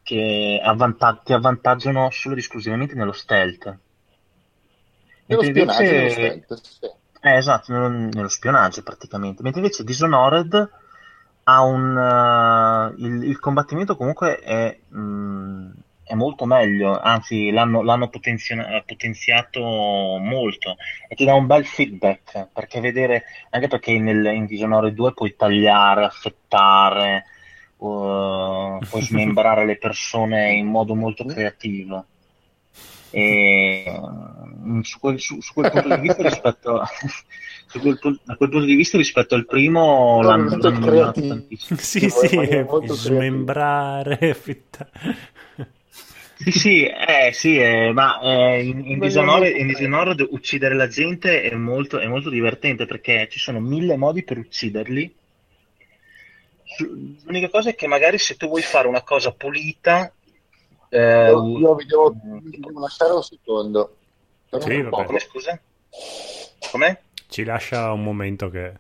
che 0.01 0.59
avvantag- 0.61 1.21
ti 1.21 1.33
avvantaggiano 1.33 2.09
solo 2.09 2.33
ed 2.33 2.39
esclusivamente 2.39 2.95
nello 2.95 3.11
stealth. 3.11 3.77
Nello 5.27 5.43
spionaggio 5.43 5.83
invece... 5.83 6.19
nello 6.19 6.41
stealth, 6.41 6.61
sì. 6.63 6.97
Eh, 7.21 7.35
esatto, 7.35 7.73
nello, 7.73 8.29
spionaggio 8.29 8.81
praticamente. 8.81 9.43
Mentre 9.43 9.61
invece 9.61 9.83
Dishonored 9.83 10.69
ha 11.43 11.63
un... 11.63 11.95
Uh, 11.95 13.01
il, 13.01 13.23
il, 13.23 13.39
combattimento 13.39 13.97
comunque 13.97 14.39
è, 14.39 14.79
mh, 14.87 14.99
mm, 14.99 15.69
è, 16.03 16.13
molto 16.13 16.45
meglio, 16.45 16.97
anzi 16.97 17.51
l'hanno, 17.51 17.81
l'hanno 17.81 18.07
potenzia- 18.07 18.83
potenziato 18.85 19.61
molto 19.61 20.77
e 21.09 21.15
ti 21.15 21.25
dà 21.25 21.33
un 21.33 21.45
bel 21.45 21.65
feedback, 21.65 22.47
perché 22.53 22.79
vedere, 22.79 23.25
anche 23.49 23.67
perché 23.67 23.99
nel, 23.99 24.25
in 24.27 24.45
Dishonored 24.45 24.93
2 24.93 25.13
puoi 25.13 25.35
tagliare, 25.35 26.05
affettare, 26.05 27.25
uh, 27.77 28.79
puoi 28.87 29.01
smembrare 29.03 29.65
le 29.65 29.77
persone 29.77 30.53
in 30.53 30.67
modo 30.67 30.95
molto 30.95 31.25
creativo. 31.25 32.05
E, 33.11 33.99
mm, 34.65 34.81
su, 34.81 34.99
quel, 34.99 35.19
su, 35.19 35.41
su, 35.41 35.53
quel, 35.53 35.71
punto 35.71 35.95
di 35.95 36.01
vista 36.01 36.21
rispetto 36.21 36.83
su 37.67 37.79
quel, 37.79 37.99
da 38.23 38.35
quel 38.35 38.49
punto 38.49 38.65
di 38.65 38.75
vista 38.75 38.97
rispetto 38.97 39.35
al 39.35 39.45
primo 39.45 40.21
l'hanno, 40.21 40.57
l'hanno 40.57 41.11
tantissimo. 41.11 41.79
Sì 41.79 42.09
sì 42.09 42.65
smembrare 42.85 44.35
sì 46.35 46.51
sì 46.51 46.85
eh, 46.85 47.31
sì 47.33 47.57
eh, 47.57 47.91
ma 47.93 48.19
eh, 48.21 48.63
in, 48.63 48.85
in, 48.85 48.99
Dishonored, 48.99 49.55
in, 49.57 49.67
Dishonored, 49.67 50.27
uccidere 50.29 50.75
la 50.75 50.87
gente 50.87 51.41
è 51.41 51.53
molto, 51.55 51.99
è 51.99 52.07
molto 52.07 52.29
divertente 52.29 52.85
perché 52.85 53.27
ci 53.29 53.39
sono 53.39 53.59
mille 53.59 53.97
modi 53.97 54.23
per 54.23 54.37
ucciderli. 54.37 55.15
L'unica 57.23 57.49
cosa 57.49 57.71
è 57.71 57.75
che 57.75 57.87
magari 57.87 58.17
se 58.19 58.37
tu 58.37 58.47
vuoi 58.47 58.61
fare 58.61 58.87
una 58.87 59.01
cosa 59.01 59.31
pulita 59.31 60.13
eh, 60.89 61.31
io 61.31 61.75
vi 61.75 61.85
devo, 61.85 62.15
vi 62.41 62.59
devo, 62.59 62.79
lasciare 62.79 63.13
un 63.13 63.23
secondo. 63.23 63.97
Sì, 64.59 64.79
un 64.79 64.89
Come, 64.89 65.19
scusa? 65.19 65.59
Com'è? 66.71 66.99
Ci 67.27 67.43
lascia 67.43 67.91
un 67.91 68.03
momento 68.03 68.49
che... 68.49 68.73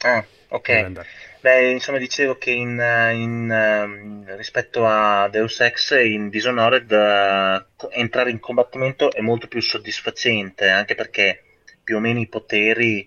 Ah, 0.00 0.24
ok. 0.48 1.04
Beh, 1.40 1.70
insomma, 1.70 1.98
dicevo 1.98 2.36
che 2.36 2.50
in, 2.50 2.80
in, 3.14 4.26
uh, 4.28 4.36
rispetto 4.36 4.84
a 4.84 5.28
Deus 5.28 5.60
Ex 5.60 5.92
in 5.92 6.28
Dishonored 6.28 6.90
uh, 6.90 7.86
entrare 7.90 8.30
in 8.30 8.40
combattimento 8.40 9.12
è 9.12 9.20
molto 9.20 9.46
più 9.46 9.60
soddisfacente, 9.60 10.68
anche 10.68 10.96
perché 10.96 11.44
più 11.84 11.96
o 11.96 12.00
meno 12.00 12.18
i 12.18 12.26
poteri 12.26 13.06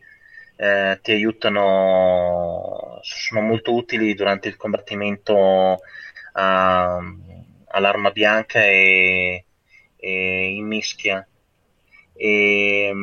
uh, 0.55 0.97
ti 1.01 1.11
aiutano, 1.11 2.99
sono 3.01 3.41
molto 3.41 3.73
utili 3.73 4.13
durante 4.13 4.47
il 4.47 4.55
combattimento 4.55 5.79
a 6.33 6.99
all'arma 7.71 8.11
bianca 8.11 8.63
e, 8.63 9.45
e 9.95 10.53
in 10.55 10.65
mischia. 10.67 11.25
E, 12.13 12.93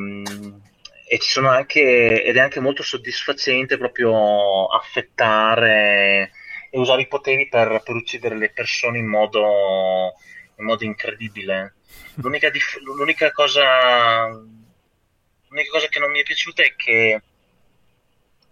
e, 1.09 1.19
ci 1.19 1.31
sono 1.31 1.49
anche, 1.49 2.23
ed 2.23 2.37
è 2.37 2.41
anche 2.41 2.61
molto 2.61 2.83
soddisfacente 2.83 3.79
proprio 3.79 4.67
affettare 4.67 6.33
e 6.71 6.79
usare 6.79 7.03
i 7.03 7.09
poteri 7.09 7.49
per, 7.49 7.83
per 7.85 7.95
uccidere 7.95 8.37
le 8.37 8.51
persone 8.51 8.99
in 8.99 9.07
modo, 9.07 10.15
in 10.57 10.65
modo 10.65 10.85
incredibile. 10.85 11.75
L'unica, 12.17 12.51
dif- 12.51 12.81
l'unica, 12.81 13.33
cosa, 13.33 14.29
l'unica 14.29 15.71
cosa 15.71 15.89
che 15.89 15.99
non 15.99 16.11
mi 16.11 16.21
è 16.21 16.25
piaciuta 16.25 16.63
è 16.63 16.75
che, 16.77 17.23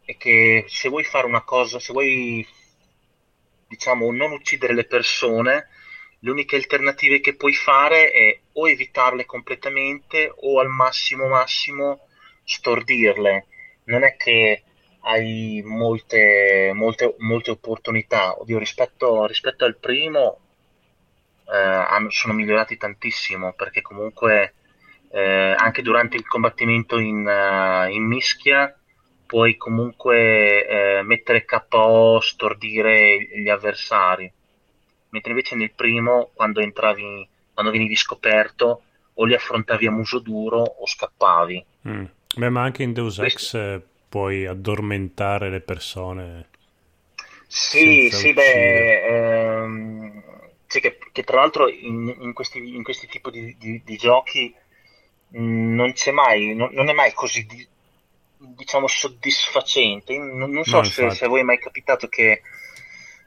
è 0.05 0.17
che 0.17 0.65
se 0.69 0.89
vuoi 0.89 1.05
fare 1.05 1.27
una 1.27 1.43
cosa, 1.43 1.79
se 1.79 1.93
vuoi 1.93 2.47
diciamo 3.69 4.11
non 4.13 4.33
uccidere 4.33 4.75
le 4.75 4.85
persone, 4.85 5.69
le 6.21 6.31
uniche 6.31 6.57
alternative 6.57 7.21
che 7.21 7.37
puoi 7.37 7.55
fare 7.55 8.11
è 8.11 8.39
o 8.53 8.69
evitarle 8.69 9.25
completamente 9.25 10.33
o 10.35 10.61
al 10.61 10.69
massimo 10.69 11.29
massimo 11.29 12.07
stordirle. 12.45 13.47
Non 13.85 14.03
è 14.03 14.17
che 14.17 14.63
hai 15.01 15.63
molte, 15.65 16.73
molte, 16.75 17.15
molte 17.19 17.51
opportunità. 17.53 18.41
Oddio, 18.41 18.59
rispetto, 18.59 19.27
rispetto 19.27 19.65
al 19.65 19.77
primo 19.77 20.41
eh, 21.49 22.11
sono 22.11 22.33
migliorati 22.35 22.77
tantissimo 22.77 23.53
perché 23.53 23.83
comunque 23.83 24.55
eh, 25.11 25.55
anche 25.57 25.83
durante 25.83 26.17
il 26.17 26.27
combattimento 26.27 26.99
in, 26.99 27.25
uh, 27.25 27.91
in 27.91 28.05
mischia 28.05 28.77
puoi 29.25 29.57
comunque 29.57 30.67
eh, 30.67 31.03
mettere 31.03 31.45
KO, 31.45 32.21
stordire 32.21 33.19
gli 33.19 33.49
avversari, 33.49 34.33
mentre 35.11 35.31
invece 35.31 35.55
nel 35.55 35.73
primo, 35.73 36.31
quando 36.35 36.61
entravi, 36.61 37.29
quando 37.53 37.73
venivi 37.73 37.97
scoperto, 37.97 38.83
o 39.15 39.25
li 39.25 39.35
affrontavi 39.35 39.87
a 39.87 39.91
muso 39.91 40.19
duro 40.19 40.61
o 40.61 40.87
scappavi. 40.87 41.65
Mm. 41.89 42.05
Beh, 42.37 42.51
ma 42.51 42.63
anche 42.63 42.83
in 42.83 42.93
Deus 42.93 43.19
Ex 43.19 43.55
eh, 43.55 43.83
puoi 44.09 44.47
addormentare 44.47 45.49
le 45.49 45.61
persone. 45.61 46.49
Sì, 47.47 48.11
sì, 48.11 48.33
beh, 48.33 49.07
ehm, 49.07 50.23
sì, 50.67 50.81
che, 50.81 50.99
che, 51.13 51.23
tra 51.23 51.41
l'altro 51.41 51.69
in, 51.69 52.15
in, 52.19 52.33
questi, 52.33 52.59
in 52.59 52.83
questi 52.83 53.07
tipi 53.07 53.31
di, 53.31 53.57
di, 53.57 53.83
di 53.85 53.97
giochi 53.97 54.55
mh, 55.29 55.41
mm, 55.41 55.75
non 55.75 55.93
c'è 55.93 56.11
mai, 56.11 56.55
non, 56.55 56.71
non, 56.73 56.89
è 56.89 56.93
mai 56.93 57.13
così 57.15 57.47
di, 57.47 57.67
diciamo 58.37 58.87
soddisfacente. 58.87 60.19
Non, 60.19 60.51
non 60.51 60.65
so 60.65 60.79
no, 60.79 60.83
se, 60.83 61.11
se, 61.11 61.25
a 61.25 61.29
voi 61.29 61.41
è 61.41 61.45
mai 61.45 61.59
capitato 61.59 62.09
che 62.09 62.43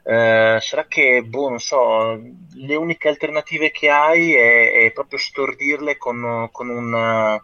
eh, 0.02 0.58
sarà 0.60 0.86
che, 0.86 1.22
boh, 1.22 1.50
non 1.50 1.58
so, 1.58 2.20
le 2.54 2.74
uniche 2.74 3.08
alternative 3.08 3.70
che 3.70 3.90
hai 3.90 4.34
è, 4.34 4.84
è 4.84 4.92
proprio 4.92 5.18
stordirle 5.18 5.96
con, 5.96 6.48
con, 6.50 6.68
una, 6.68 7.42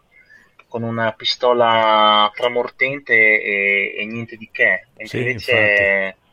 con 0.67 0.83
una 0.83 1.13
pistola 1.13 2.31
tramortente 2.35 3.15
e, 3.15 3.95
e, 3.99 4.07
niente 4.07 4.37
di 4.37 4.49
che. 4.51 4.87
Sì, 5.05 5.19
invece 5.19 5.53
infatti. 5.53 6.25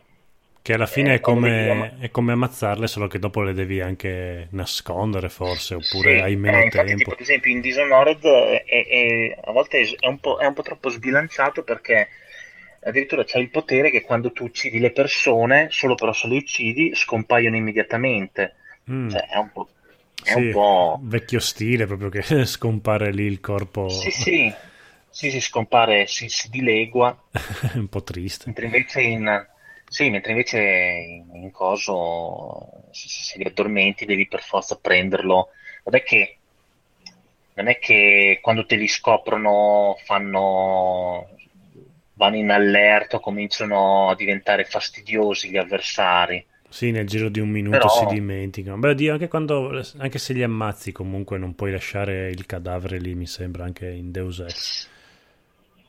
Che 0.63 0.71
alla 0.71 0.85
fine 0.85 1.11
eh, 1.11 1.15
è, 1.15 1.19
come, 1.19 1.97
è, 1.99 2.09
come, 2.09 2.31
ammazzarle, 2.31 2.87
solo 2.87 3.07
che 3.07 3.19
dopo 3.19 3.41
le 3.41 3.51
devi 3.51 3.81
anche 3.81 4.47
nascondere, 4.51 5.27
forse, 5.27 5.75
oppure 5.75 6.15
sì, 6.15 6.23
hai 6.23 6.37
meno 6.37 6.59
eh, 6.59 6.69
tempo. 6.69 6.95
Tipo, 6.95 7.11
ad 7.11 7.19
esempio, 7.19 7.51
in 7.51 7.59
Dishonored 7.59 8.23
è, 8.23 8.63
è, 8.65 9.37
a 9.43 9.51
volte 9.51 9.81
è 9.81 10.07
un, 10.07 10.19
è 10.39 10.45
un, 10.45 10.53
po', 10.53 10.61
troppo 10.61 10.87
sbilanciato 10.87 11.63
perché 11.63 12.07
addirittura 12.84 13.23
c'è 13.23 13.39
il 13.39 13.49
potere 13.49 13.89
che 13.89 14.01
quando 14.01 14.31
tu 14.31 14.43
uccidi 14.45 14.80
le 14.80 14.91
persone, 14.91 15.68
solo 15.69 15.95
però 15.95 16.14
se 16.14 16.27
le 16.27 16.38
uccidi, 16.38 16.93
scompaiono 16.95 17.55
immediatamente. 17.55 18.55
Mm. 18.91 19.10
Cioè, 19.10 19.27
è 19.27 19.38
un 19.38 19.51
po'. 19.51 19.69
È 20.23 20.31
sì, 20.31 20.39
un 20.39 20.51
po'... 20.51 20.99
vecchio 21.03 21.39
stile 21.39 21.85
proprio 21.85 22.10
che 22.10 22.23
scompare 22.45 23.11
lì 23.11 23.23
il 23.23 23.39
corpo. 23.39 23.89
Sì, 23.89 24.10
sì, 24.11 24.53
sì, 25.10 25.31
si 25.31 25.41
scompare, 25.41 26.07
si, 26.07 26.30
si 26.30 26.49
dilegua. 26.49 27.18
un 27.76 27.88
po' 27.88 28.03
triste. 28.03 28.45
Mentre 28.47 28.65
invece 28.65 29.01
in 29.01 29.47
sì, 29.93 30.10
mentre 30.10 30.31
invece 30.31 30.60
in, 30.60 31.35
in 31.35 31.51
coso, 31.51 32.88
se, 32.89 33.07
se 33.10 33.38
li 33.38 33.43
addormenti 33.43 34.05
devi 34.05 34.27
per 34.27 34.41
forza 34.41 34.76
prenderlo. 34.76 35.49
Non 35.84 35.95
è 35.95 36.01
che, 36.01 36.38
non 37.53 37.68
è 37.68 37.77
che 37.77 38.39
quando 38.41 38.65
te 38.65 38.76
li 38.76 38.88
scoprono 38.88 39.95
fanno, 40.03 41.30
vanno 42.14 42.35
in 42.35 42.49
allerta, 42.49 43.19
cominciano 43.19 44.10
a 44.10 44.15
diventare 44.15 44.65
fastidiosi 44.65 45.49
gli 45.49 45.57
avversari. 45.57 46.45
Sì, 46.69 46.90
nel 46.90 47.06
giro 47.06 47.30
di 47.30 47.40
un 47.40 47.49
minuto 47.49 47.77
Però... 47.77 47.90
si 47.90 48.06
dimenticano. 48.15 48.77
Beh, 48.77 48.95
Dio, 48.95 49.14
anche, 49.14 49.27
quando, 49.27 49.80
anche 49.98 50.18
se 50.18 50.34
li 50.34 50.41
ammazzi 50.41 50.91
comunque 50.91 51.38
non 51.38 51.53
puoi 51.53 51.72
lasciare 51.72 52.30
il 52.30 52.48
cadavere 52.48 52.98
lì, 52.98 53.14
mi 53.14 53.27
sembra, 53.27 53.64
anche 53.64 53.88
in 53.88 54.11
Deus 54.11 54.40
Ex. 54.40 54.90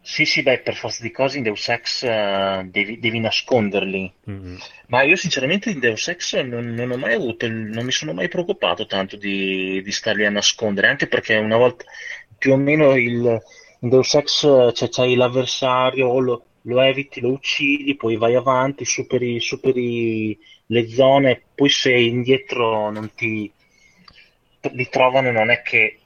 Sì, 0.02 0.26
sì, 0.26 0.42
beh, 0.42 0.58
per 0.58 0.74
forza 0.74 1.02
di 1.02 1.10
cose 1.10 1.38
in 1.38 1.44
Deus 1.44 1.66
Ex 1.70 2.02
uh, 2.02 2.68
devi, 2.68 2.98
devi, 2.98 3.18
nasconderli. 3.18 4.12
Mm-hmm. 4.28 4.56
Ma 4.88 5.02
io 5.02 5.16
sinceramente 5.16 5.70
in 5.70 5.78
Deus 5.78 6.06
Ex 6.08 6.38
non, 6.42 6.74
non, 6.74 6.90
ho 6.90 6.98
mai 6.98 7.14
avuto, 7.14 7.48
non 7.48 7.82
mi 7.86 7.90
sono 7.90 8.12
mai 8.12 8.28
preoccupato 8.28 8.84
tanto 8.84 9.16
di, 9.16 9.80
di 9.82 9.90
starli 9.90 10.26
a 10.26 10.30
nascondere, 10.30 10.88
anche 10.88 11.06
perché 11.06 11.36
una 11.36 11.56
volta 11.56 11.86
più 12.36 12.52
o 12.52 12.56
meno 12.56 12.94
il, 12.94 13.40
in 13.84 13.90
Deus 13.90 14.14
Ex 14.14 14.72
cioè, 14.72 14.88
c'hai 14.88 15.14
l'avversario, 15.14 16.18
lo, 16.18 16.44
lo, 16.62 16.80
eviti, 16.80 17.20
lo 17.20 17.30
uccidi, 17.30 17.94
poi 17.96 18.16
vai 18.16 18.34
avanti, 18.34 18.84
superi, 18.84 19.38
superi 19.40 20.36
le 20.66 20.88
zone, 20.88 21.42
poi 21.54 21.68
se 21.68 21.92
indietro 21.92 22.90
non 22.90 23.12
ti 23.14 23.52
li 24.72 24.88
trovano 24.88 25.30
non 25.30 25.50
è 25.50 25.60
che 25.60 25.98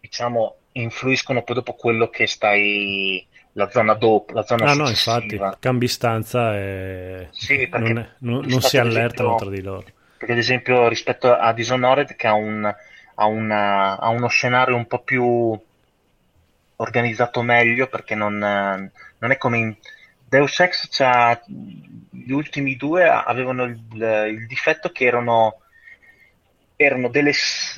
diciamo 0.00 0.56
influiscono 0.72 1.42
poi 1.42 1.56
dopo 1.56 1.74
quello 1.74 2.08
che 2.08 2.26
stai 2.26 3.26
la 3.52 3.68
zona 3.70 3.92
dopo, 3.92 4.32
la 4.32 4.42
zona 4.42 4.70
ah, 4.70 4.74
no, 4.74 4.88
infatti, 4.88 5.38
cambi 5.60 5.86
stanza 5.86 6.56
e 6.56 7.28
sì, 7.30 7.68
non, 7.70 7.98
è, 7.98 8.08
non, 8.20 8.44
non 8.46 8.60
si 8.62 8.78
allertano 8.78 9.36
tra 9.36 9.50
di 9.50 9.60
loro. 9.60 9.84
Perché 10.16 10.32
ad 10.32 10.38
esempio 10.38 10.88
rispetto 10.88 11.32
a 11.32 11.52
Dishonored 11.52 12.16
che 12.16 12.26
ha, 12.26 12.32
un, 12.32 12.64
ha, 12.64 13.26
una, 13.26 13.98
ha 13.98 14.08
uno 14.08 14.26
scenario 14.26 14.74
un 14.74 14.86
po' 14.86 15.00
più 15.00 15.56
organizzato 16.76 17.42
meglio 17.42 17.86
perché 17.88 18.14
non, 18.14 18.38
non 18.38 19.30
è 19.30 19.36
come 19.36 19.58
in 19.58 19.76
Deus 20.28 20.58
Ex 20.60 20.88
c'ha, 20.90 21.40
gli 21.46 22.32
ultimi 22.32 22.76
due 22.76 23.08
avevano 23.08 23.64
il, 23.64 24.26
il 24.30 24.46
difetto 24.46 24.90
che 24.90 25.04
erano, 25.04 25.60
erano 26.76 27.08
delle, 27.08 27.32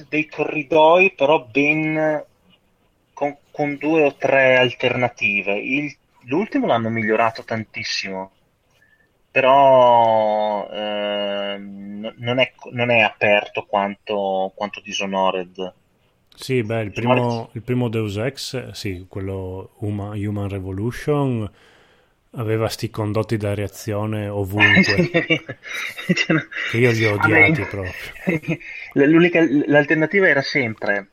dei 0.08 0.26
corridoi 0.26 1.14
però 1.14 1.44
ben 1.44 2.24
con, 3.12 3.34
con 3.50 3.76
due 3.76 4.04
o 4.04 4.14
tre 4.14 4.58
alternative. 4.58 5.54
Il, 5.58 5.96
l'ultimo 6.24 6.66
l'hanno 6.66 6.90
migliorato 6.90 7.44
tantissimo, 7.44 8.30
però 9.30 10.68
eh, 10.70 11.56
non, 11.58 12.38
è, 12.38 12.52
non, 12.72 12.90
è, 12.90 13.00
aperto 13.00 13.64
quanto, 13.64 14.52
quanto 14.54 14.80
Dishonored. 14.80 15.74
Sì, 16.36 16.62
beh, 16.62 16.82
il 16.82 16.92
primo, 16.92 17.48
il 17.52 17.62
primo, 17.62 17.88
Deus 17.88 18.16
Ex, 18.16 18.70
sì, 18.70 19.06
quello 19.08 19.70
Human, 19.78 20.16
Human 20.16 20.48
Revolution, 20.48 21.50
aveva 22.32 22.68
sti 22.68 22.90
condotti 22.90 23.36
da 23.36 23.54
reazione 23.54 24.28
ovunque. 24.28 25.08
cioè, 26.14 26.36
che 26.70 26.76
io 26.78 26.90
li 26.90 27.04
ho 27.06 27.14
odiati 27.14 27.62
Vabbè, 27.62 27.66
proprio. 27.68 28.58
L'unica, 29.06 29.44
l'alternativa 29.66 30.28
era 30.28 30.42
sempre 30.42 31.08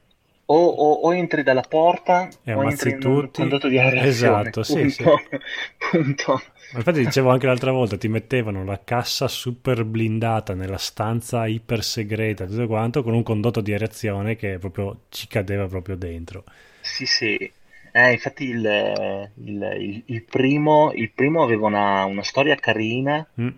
o, 0.45 0.65
o, 0.67 0.91
o, 0.93 1.13
entri 1.13 1.43
dalla 1.43 1.61
porta 1.61 2.27
e 2.43 2.53
o 2.53 2.63
entri 2.63 2.97
tutti. 2.97 3.07
in 3.07 3.13
un 3.13 3.31
condotto 3.31 3.67
di 3.67 3.79
areazione. 3.79 4.49
Esatto, 4.49 4.63
sì, 4.63 4.89
sì. 4.89 5.03
Punto. 5.89 6.41
Infatti 6.75 7.03
dicevo 7.03 7.29
anche 7.29 7.45
l'altra 7.45 7.71
volta, 7.71 7.97
ti 7.97 8.07
mettevano 8.07 8.63
la 8.63 8.79
cassa 8.83 9.27
super 9.27 9.83
blindata 9.83 10.53
nella 10.53 10.77
stanza 10.77 11.45
iper 11.45 11.83
segreta, 11.83 12.45
tutto 12.45 12.67
quanto, 12.67 13.03
con 13.03 13.13
un 13.13 13.23
condotto 13.23 13.61
di 13.61 13.73
areazione 13.73 14.35
che 14.35 14.57
proprio 14.57 15.01
ci 15.09 15.27
cadeva 15.27 15.67
proprio 15.67 15.95
dentro. 15.95 16.43
Sì, 16.81 17.05
sì. 17.05 17.51
Eh, 17.95 18.11
infatti 18.11 18.45
il, 18.45 19.31
il, 19.35 19.75
il, 19.79 20.03
il, 20.07 20.23
primo, 20.23 20.91
il 20.93 21.11
primo 21.11 21.43
aveva 21.43 21.67
una, 21.67 22.05
una 22.05 22.23
storia 22.23 22.55
carina, 22.55 23.25
mm. 23.39 23.49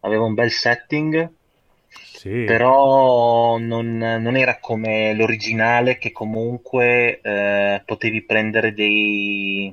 aveva 0.00 0.24
un 0.24 0.34
bel 0.34 0.50
setting, 0.50 1.30
sì. 1.88 2.42
però 2.44 3.56
non, 3.58 3.96
non, 3.96 4.36
era 4.36 4.58
come 4.58 5.14
l'originale 5.14 5.96
che 5.98 6.10
comunque 6.10 7.20
eh, 7.20 7.82
potevi 7.84 8.22
prendere 8.22 8.74
dei, 8.74 9.72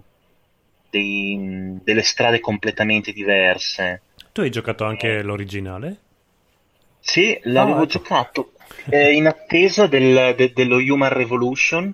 dei, 0.92 1.80
delle 1.84 2.04
strade 2.04 2.40
completamente 2.40 3.12
diverse. 3.12 4.02
Tu 4.32 4.42
hai 4.42 4.52
giocato 4.52 4.86
anche 4.86 5.18
eh. 5.18 5.22
l'originale? 5.24 5.98
Sì, 7.00 7.40
l'avevo 7.44 7.80
oh, 7.80 7.84
ecco. 7.84 7.92
giocato 7.92 8.52
eh, 8.90 9.14
in 9.14 9.26
attesa 9.26 9.88
del, 9.88 10.36
de, 10.36 10.52
dello 10.54 10.78
Human 10.78 11.10
Revolution. 11.10 11.94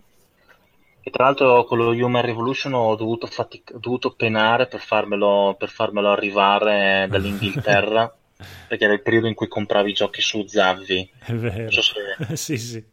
E 1.01 1.09
tra 1.09 1.23
l'altro 1.23 1.63
con 1.63 1.77
lo 1.77 1.91
Human 1.91 2.25
Revolution 2.25 2.73
ho 2.73 2.95
dovuto, 2.95 3.27
fatic- 3.27 3.71
ho 3.73 3.79
dovuto 3.79 4.11
penare 4.11 4.67
per 4.67 4.81
farmelo, 4.81 5.55
per 5.57 5.69
farmelo 5.69 6.11
arrivare 6.11 7.07
dall'Inghilterra. 7.09 8.13
Perché 8.67 8.83
era 8.83 8.93
il 8.93 9.01
periodo 9.01 9.27
in 9.27 9.33
cui 9.33 9.47
compravi 9.47 9.89
i 9.89 9.93
giochi 9.93 10.21
su 10.21 10.45
Zavvi. 10.45 11.09
È 11.25 11.33
vero. 11.33 11.71
So 11.71 11.81
se... 11.81 12.35
sì, 12.35 12.57
sì. 12.57 12.83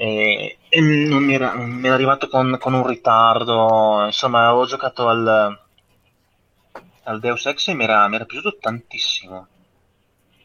E, 0.00 0.58
e 0.68 0.80
non 0.80 1.24
mi 1.24 1.34
era, 1.34 1.56
mi 1.56 1.84
era 1.84 1.94
arrivato 1.94 2.28
con, 2.28 2.56
con, 2.60 2.72
un 2.72 2.86
ritardo. 2.86 4.04
Insomma, 4.04 4.46
avevo 4.46 4.64
giocato 4.64 5.08
al, 5.08 5.58
al 7.02 7.18
Deus 7.18 7.44
Ex 7.46 7.66
e 7.66 7.74
mi 7.74 7.82
era, 7.82 8.06
mi 8.06 8.14
era 8.14 8.24
piaciuto 8.24 8.58
tantissimo. 8.60 9.48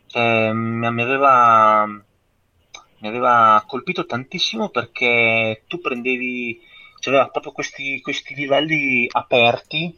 Cioè, 0.08 0.52
mi, 0.54 0.92
mi, 0.92 1.02
aveva, 1.04 1.86
mi 1.86 3.08
aveva 3.08 3.64
colpito 3.68 4.08
tantissimo 4.08 4.70
perché 4.70 5.66
tu 5.68 5.80
prendevi, 5.80 6.60
cioè 7.00 7.30
proprio 7.32 7.52
questi, 7.52 8.02
questi 8.02 8.34
livelli 8.34 9.08
aperti 9.12 9.96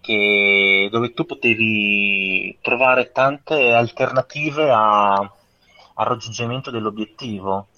che, 0.00 0.88
dove 0.90 1.12
tu 1.12 1.24
potevi 1.24 2.58
trovare 2.60 3.12
tante 3.12 3.72
alternative 3.72 4.70
a, 4.72 5.14
al 5.14 6.06
raggiungimento 6.06 6.72
dell'obiettivo. 6.72 7.68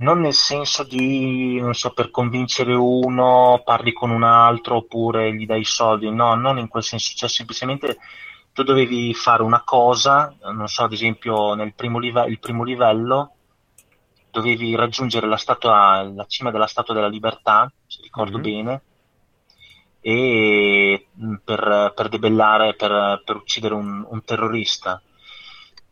Non 0.00 0.20
nel 0.20 0.32
senso 0.32 0.82
di, 0.82 1.60
non 1.60 1.74
so, 1.74 1.92
per 1.92 2.10
convincere 2.10 2.74
uno 2.74 3.60
parli 3.64 3.92
con 3.92 4.10
un 4.10 4.22
altro 4.22 4.76
oppure 4.76 5.34
gli 5.34 5.46
dai 5.46 5.64
soldi, 5.64 6.10
no, 6.10 6.34
non 6.34 6.58
in 6.58 6.68
quel 6.68 6.82
senso, 6.82 7.12
cioè 7.14 7.28
semplicemente 7.28 7.98
tu 8.52 8.62
dovevi 8.62 9.12
fare 9.14 9.42
una 9.42 9.62
cosa, 9.62 10.34
non 10.52 10.68
so, 10.68 10.84
ad 10.84 10.92
esempio 10.92 11.54
nel 11.54 11.74
primo, 11.74 11.98
live- 11.98 12.38
primo 12.40 12.64
livello, 12.64 13.34
dovevi 14.30 14.74
raggiungere 14.74 15.26
la, 15.26 15.36
statua, 15.36 16.02
la 16.02 16.24
cima 16.26 16.50
della 16.50 16.66
Statua 16.66 16.94
della 16.94 17.08
Libertà, 17.08 17.70
se 17.86 18.00
ricordo 18.02 18.38
mm-hmm. 18.38 18.62
bene, 18.62 18.82
e 20.00 21.08
mm, 21.22 21.34
per, 21.44 21.92
per 21.94 22.08
debellare, 22.08 22.74
per, 22.74 23.22
per 23.24 23.36
uccidere 23.36 23.74
un, 23.74 24.04
un, 24.08 24.24
terrorista. 24.24 25.00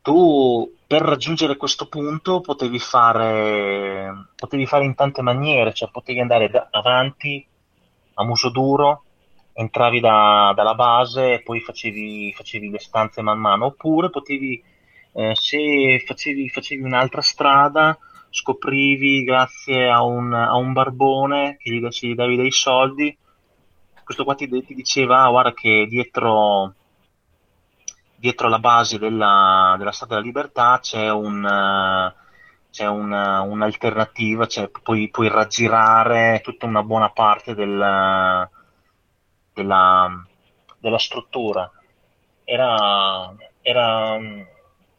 Tu 0.01 0.78
per 0.89 1.03
raggiungere 1.03 1.59
questo 1.59 1.87
punto 1.87 2.41
potevi 2.41 2.79
fare, 2.79 4.31
potevi 4.35 4.65
fare 4.65 4.87
in 4.87 4.95
tante 4.95 5.21
maniere, 5.21 5.75
cioè 5.75 5.91
potevi 5.91 6.19
andare 6.19 6.49
da, 6.49 6.67
avanti 6.71 7.47
a 8.15 8.25
muso 8.25 8.49
duro, 8.49 9.05
entravi 9.53 10.01
da, 10.01 10.51
dalla 10.57 10.75
base 10.75 11.35
e 11.35 11.43
poi 11.43 11.61
facevi, 11.61 12.33
facevi, 12.33 12.71
le 12.71 12.79
stanze 12.79 13.21
man 13.21 13.39
mano, 13.39 13.67
oppure 13.67 14.09
potevi, 14.09 14.63
eh, 15.13 15.33
se 15.35 16.03
facevi, 16.07 16.49
facevi 16.49 16.83
un'altra 16.83 17.21
strada, 17.21 17.99
scoprivi 18.31 19.25
grazie 19.25 19.91
a 19.91 20.03
un, 20.03 20.33
a 20.33 20.57
un 20.57 20.73
barbone 20.73 21.59
che 21.59 21.71
gli, 21.71 21.87
gli 21.87 22.15
davi 22.15 22.37
dei 22.37 22.51
soldi, 22.51 23.15
questo 24.03 24.25
qua 24.25 24.35
ti, 24.35 24.49
ti 24.49 24.75
diceva 24.75 25.25
ah, 25.25 25.29
guarda 25.29 25.53
che 25.53 25.87
dietro, 25.87 26.73
dietro 28.19 28.49
la 28.49 28.59
base 28.59 28.99
della, 28.99 29.77
della 29.79 29.93
Statua 29.93 30.17
della 30.17 30.27
Libertà 30.27 30.79
c'è 30.81 31.11
un... 31.11 32.13
c'è 32.71 32.87
una, 32.87 33.41
un'alternativa, 33.41 34.47
cioè 34.47 34.69
puoi, 34.69 35.09
puoi, 35.09 35.29
raggirare 35.29 36.41
tutta 36.43 36.67
una 36.67 36.83
buona 36.83 37.11
parte 37.11 37.55
del, 37.55 38.49
della, 39.55 40.27
della 40.79 40.99
struttura. 40.99 41.71
Era, 42.45 43.35
era 43.63 44.19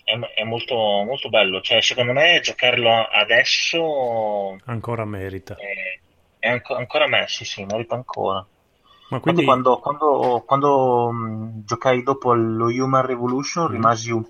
è, 0.10 0.18
è 0.36 0.44
molto, 0.44 0.76
molto, 0.76 1.30
bello. 1.30 1.62
Cioè, 1.62 1.82
secondo 1.82 2.14
me 2.14 2.40
giocarlo 2.42 3.08
adesso 3.12 4.58
ancora 4.66 5.06
merita. 5.06 5.56
È, 5.56 6.00
è 6.40 6.50
anco, 6.50 6.76
ancora 6.76 7.08
me, 7.08 7.26
sì, 7.28 7.46
sì, 7.46 7.64
merita 7.66 7.96
ancora. 7.96 8.46
Ma 9.10 9.20
quindi... 9.20 9.44
quando, 9.44 9.80
quando, 9.80 10.44
quando 10.46 11.12
mh, 11.12 11.64
giocai 11.66 12.04
dopo 12.04 12.34
lo 12.34 12.66
Human 12.66 13.06
Revolution 13.06 13.66
mm. 13.66 13.72
rimasi 13.72 14.12
un 14.12 14.26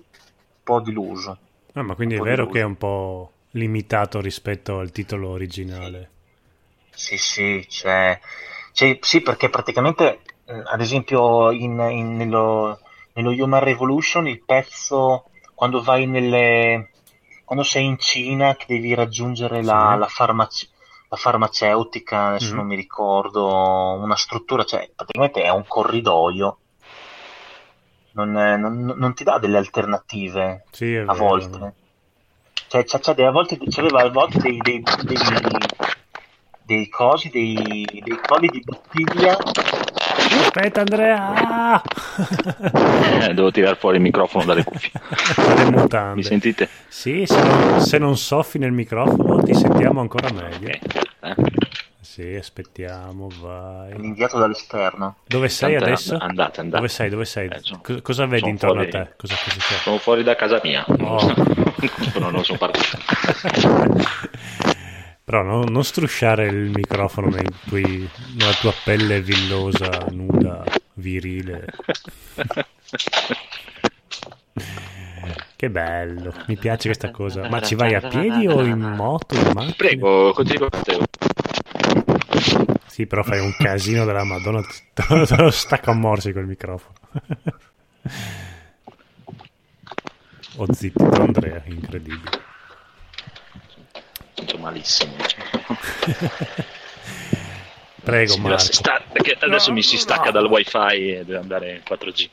po' 0.62 0.80
deluso. 0.80 1.38
Ah, 1.74 1.82
ma 1.82 1.94
quindi 1.94 2.14
è 2.14 2.18
vero 2.18 2.46
deluso. 2.46 2.52
che 2.52 2.60
è 2.60 2.64
un 2.64 2.76
po' 2.76 3.32
limitato 3.52 4.20
rispetto 4.20 4.78
al 4.78 4.90
titolo 4.90 5.28
originale. 5.28 6.10
Sì, 6.90 7.16
sì, 7.16 7.64
cioè, 7.68 8.18
cioè, 8.72 8.98
sì 9.00 9.20
perché 9.20 9.48
praticamente, 9.48 10.20
eh, 10.44 10.62
ad 10.64 10.80
esempio, 10.80 11.50
in, 11.50 11.78
in, 11.90 12.16
nello, 12.16 12.80
nello 13.14 13.30
Human 13.30 13.62
Revolution 13.62 14.26
il 14.28 14.42
pezzo 14.44 15.24
quando 15.54 15.82
vai 15.82 16.06
nelle 16.06 16.90
quando 17.50 17.66
sei 17.66 17.84
in 17.84 17.98
Cina 17.98 18.54
che 18.54 18.64
devi 18.68 18.94
raggiungere 18.94 19.60
la, 19.64 19.90
sì. 19.92 19.98
la, 19.98 20.06
farmaci- 20.06 20.69
la 21.10 21.16
farmaceutica, 21.16 22.26
adesso 22.28 22.52
mm. 22.52 22.56
non 22.56 22.66
mi 22.66 22.76
ricordo, 22.76 23.98
una 24.00 24.14
struttura, 24.14 24.62
cioè 24.62 24.88
praticamente 24.94 25.42
è 25.42 25.50
un 25.50 25.64
corridoio. 25.66 26.58
Non, 28.12 28.36
è, 28.36 28.56
non, 28.56 28.94
non 28.96 29.14
ti 29.14 29.24
dà 29.24 29.38
delle 29.38 29.58
alternative 29.58 30.64
sì, 30.70 30.94
a 30.94 31.12
volte. 31.12 31.74
Cioè, 32.68 32.84
c'è, 32.84 33.00
c'è, 33.00 33.22
a 33.22 33.30
volte, 33.30 33.58
c'aveva 33.68 34.02
a 34.02 34.10
volte 34.10 34.38
dei, 34.38 34.58
dei, 34.58 34.82
dei, 35.02 35.18
dei 36.62 36.88
cosi, 36.88 37.28
dei, 37.28 37.84
dei 38.02 38.20
colli 38.24 38.48
di 38.48 38.62
bottiglia 38.64 39.36
Aspetta 40.38 40.80
Andrea! 40.80 41.82
eh, 43.28 43.34
devo 43.34 43.50
tirare 43.50 43.76
fuori 43.76 43.96
il 43.96 44.02
microfono 44.02 44.44
dalle 44.44 44.64
cuffie. 44.64 44.92
Mi 46.14 46.22
sentite? 46.22 46.68
Sì, 46.88 47.24
se 47.26 47.42
non, 47.42 47.80
se 47.80 47.98
non, 47.98 48.16
soffi 48.16 48.58
nel 48.58 48.72
microfono 48.72 49.42
ti 49.42 49.54
sentiamo 49.54 50.00
ancora 50.00 50.30
meglio. 50.32 50.68
Okay. 50.68 50.99
Eh? 51.20 51.34
Sì, 52.00 52.34
aspettiamo, 52.34 53.28
vai. 53.40 53.92
Inviato 53.94 54.38
dall'esterno. 54.38 55.16
Dove 55.26 55.48
sei 55.48 55.74
Tante, 55.74 55.86
adesso? 55.86 56.16
Andate, 56.18 56.60
andate. 56.60 56.76
Dove 56.76 56.88
sei? 56.88 57.08
Dove 57.10 57.24
sei? 57.24 57.48
Eh, 57.48 57.60
sono, 57.60 57.80
cosa 58.02 58.26
vedi 58.26 58.48
intorno 58.48 58.82
fuori, 58.82 58.96
a 58.96 59.04
te? 59.04 59.12
Cosa, 59.16 59.34
cosa 59.36 59.60
sono 59.82 59.98
fuori 59.98 60.22
da 60.22 60.34
casa 60.34 60.60
mia. 60.62 60.84
Oh. 60.88 61.34
non, 62.18 62.32
non 62.32 62.44
sono 62.44 62.58
partito. 62.58 62.98
Però 65.22 65.42
no, 65.42 65.62
non 65.62 65.84
strusciare 65.84 66.46
il 66.46 66.72
microfono 66.74 67.30
tuoi, 67.68 68.10
nella 68.36 68.54
tua 68.54 68.72
pelle 68.82 69.20
villosa, 69.20 70.06
nuda, 70.10 70.64
virile. 70.94 71.66
Che 75.60 75.68
bello, 75.68 76.32
mi 76.46 76.56
piace 76.56 76.88
questa 76.88 77.10
cosa. 77.10 77.46
Ma 77.50 77.60
ci 77.60 77.74
vai 77.74 77.92
a 77.92 78.00
piedi 78.00 78.46
o 78.46 78.64
in 78.64 78.78
moto? 78.78 79.34
In 79.34 79.50
macchina? 79.52 79.74
Prego, 79.76 80.32
continua 80.32 80.68
Matteo. 80.72 81.04
Sì, 82.86 83.04
però 83.04 83.22
fai 83.22 83.40
un 83.40 83.54
casino 83.58 84.06
della 84.06 84.24
Madonna, 84.24 84.64
te 84.94 85.04
lo 85.36 85.50
stacco 85.50 85.90
a 85.90 85.94
morsi 85.94 86.32
col 86.32 86.46
microfono. 86.46 86.94
Ho 90.56 90.72
zittito 90.72 91.10
Andrea, 91.20 91.62
incredibile 91.66 92.48
faccio 94.50 94.58
malissimo. 94.58 95.12
Prego, 98.02 98.32
sì, 98.32 98.40
Marco. 98.40 98.58
Sta- 98.58 99.04
adesso 99.40 99.68
no, 99.68 99.74
mi 99.74 99.82
si 99.82 99.98
stacca 99.98 100.26
no. 100.26 100.30
dal 100.30 100.46
wifi 100.46 101.12
e 101.12 101.24
deve 101.24 101.36
andare 101.36 101.72
in 101.72 101.82
4G. 101.86 102.30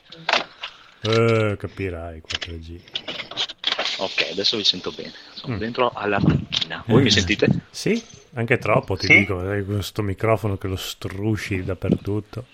Eh, 1.02 1.56
capirai 1.58 2.22
4G. 2.26 2.80
Ok, 3.98 4.28
adesso 4.30 4.56
vi 4.56 4.64
sento 4.64 4.92
bene. 4.92 5.12
Sono 5.32 5.56
mm. 5.56 5.58
dentro 5.58 5.90
alla 5.92 6.20
macchina. 6.20 6.84
Voi 6.86 7.02
mi 7.02 7.10
sentite? 7.10 7.48
Sì, 7.70 8.00
anche 8.34 8.58
troppo 8.58 8.96
ti 8.96 9.06
sì? 9.06 9.18
dico. 9.18 9.40
Hai 9.40 9.64
questo 9.64 10.02
microfono 10.02 10.56
che 10.56 10.68
lo 10.68 10.76
strusci 10.76 11.64
dappertutto. 11.64 12.44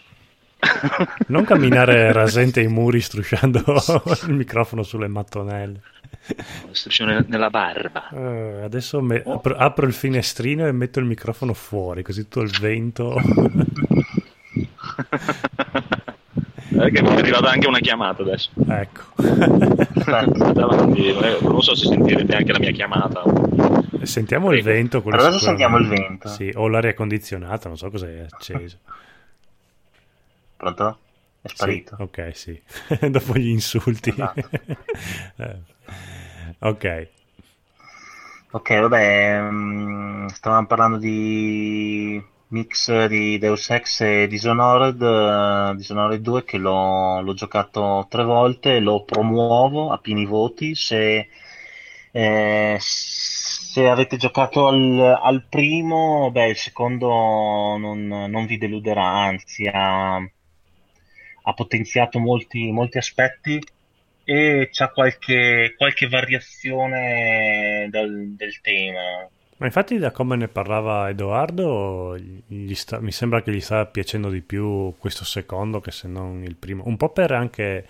Non 1.29 1.45
camminare 1.45 2.11
rasente 2.13 2.61
ai 2.61 2.69
muri 2.69 3.01
strusciando 3.01 3.63
il 4.27 4.33
microfono 4.33 4.83
sulle 4.83 5.09
mattonelle. 5.09 5.81
Istruzione 6.71 7.25
nella 7.29 7.51
barba. 7.51 8.09
Uh, 8.11 8.63
adesso 8.65 9.03
me- 9.03 9.23
oh. 9.25 9.35
apro, 9.35 9.57
apro, 9.57 9.87
il 9.87 9.93
finestrino 9.93 10.67
e 10.67 10.73
metto 10.73 11.01
il 11.01 11.05
microfono 11.05 11.53
fuori, 11.53 12.03
così 12.03 12.23
tutto 12.23 12.41
il 12.41 12.57
vento. 12.59 13.15
Perché 16.77 17.03
mi 17.03 17.09
è 17.09 17.19
arrivata 17.19 17.51
anche 17.51 17.67
una 17.67 17.79
chiamata 17.79 18.23
adesso. 18.23 18.51
Ecco. 18.69 19.03
Davanti, 20.53 21.13
non 21.43 21.63
so 21.63 21.75
se 21.75 21.87
sentirete 21.87 22.35
anche 22.35 22.53
la 22.53 22.59
mia 22.59 22.73
chiamata. 22.73 23.23
Sentiamo 24.03 24.49
Prego. 24.49 24.69
il 24.69 24.75
vento. 24.75 25.03
Adesso 25.05 25.39
sentiamo 25.39 25.79
il 25.79 25.89
vento. 25.89 26.29
Sì, 26.29 26.51
o 26.55 26.69
l'aria 26.69 26.95
condizionata, 26.95 27.69
non 27.69 27.77
so 27.77 27.91
cosa 27.91 28.09
è 28.09 28.27
acceso. 28.29 28.79
Pronto? 30.57 30.99
È 31.41 31.49
sparito. 31.49 31.97
Sì, 31.97 32.03
ok, 32.03 32.31
sì. 32.35 32.63
Dopo 33.11 33.35
gli 33.35 33.49
insulti. 33.49 34.11
Esatto. 34.11 34.49
eh. 35.37 35.73
Ok. 36.61 37.09
Ok, 38.53 38.79
vabbè, 38.81 39.41
um, 39.41 40.27
stavamo 40.29 40.67
parlando 40.67 40.97
di 40.99 42.23
mix 42.55 43.07
di 43.07 43.37
Deus 43.39 43.69
Ex 43.71 44.01
e 44.03 44.27
Dishonored, 44.29 45.01
uh, 45.01 45.75
Dishonored 45.75 46.21
2 46.21 46.45
che 46.45 46.57
l'ho, 46.57 47.21
l'ho, 47.21 47.35
giocato 47.35 48.07
tre 48.09 48.23
volte, 48.23 48.79
lo 48.79 49.03
promuovo 49.03 49.91
a 49.91 49.99
pieni 49.99 50.25
voti, 50.25 50.77
se, 50.77 51.29
eh, 52.13 52.77
se 52.79 53.89
avete 53.89 54.17
giocato 54.17 54.69
al, 54.69 55.19
al, 55.21 55.45
primo, 55.49 56.31
beh, 56.31 56.49
il 56.51 56.57
secondo 56.57 57.09
non, 57.77 58.07
non 58.07 58.47
vi 58.47 58.57
deluderà, 58.57 59.05
anzi 59.05 59.67
ha, 59.67 60.15
ha 60.17 61.53
potenziato 61.55 62.21
molti, 62.21 62.71
molti 62.71 62.99
aspetti 62.99 63.61
e 64.25 64.71
c'ha 64.73 64.89
qualche, 64.91 65.75
qualche 65.77 66.09
variazione 66.09 67.89
del, 67.91 68.35
del, 68.37 68.61
tema. 68.61 69.29
Ma 69.57 69.67
infatti 69.67 69.99
da 69.99 70.11
come 70.11 70.37
ne 70.37 70.49
parlava 70.49 71.09
Edoardo 71.09 72.19
sta, 72.73 73.01
mi 73.01 73.13
sembra 73.13 73.43
che 73.43 73.53
gli 73.53 73.61
sta 73.61 73.87
piacendo 73.87 74.29
di 74.29 74.41
più 74.41 74.95
questo 74.99 75.25
secondo 75.25 75.81
che 75.81 75.91
se 75.91 76.09
non 76.09 76.43
il 76.43 76.57
primo. 76.57 76.83
Un 76.87 76.97
po' 76.97 77.11
per 77.11 77.33
anche 77.33 77.87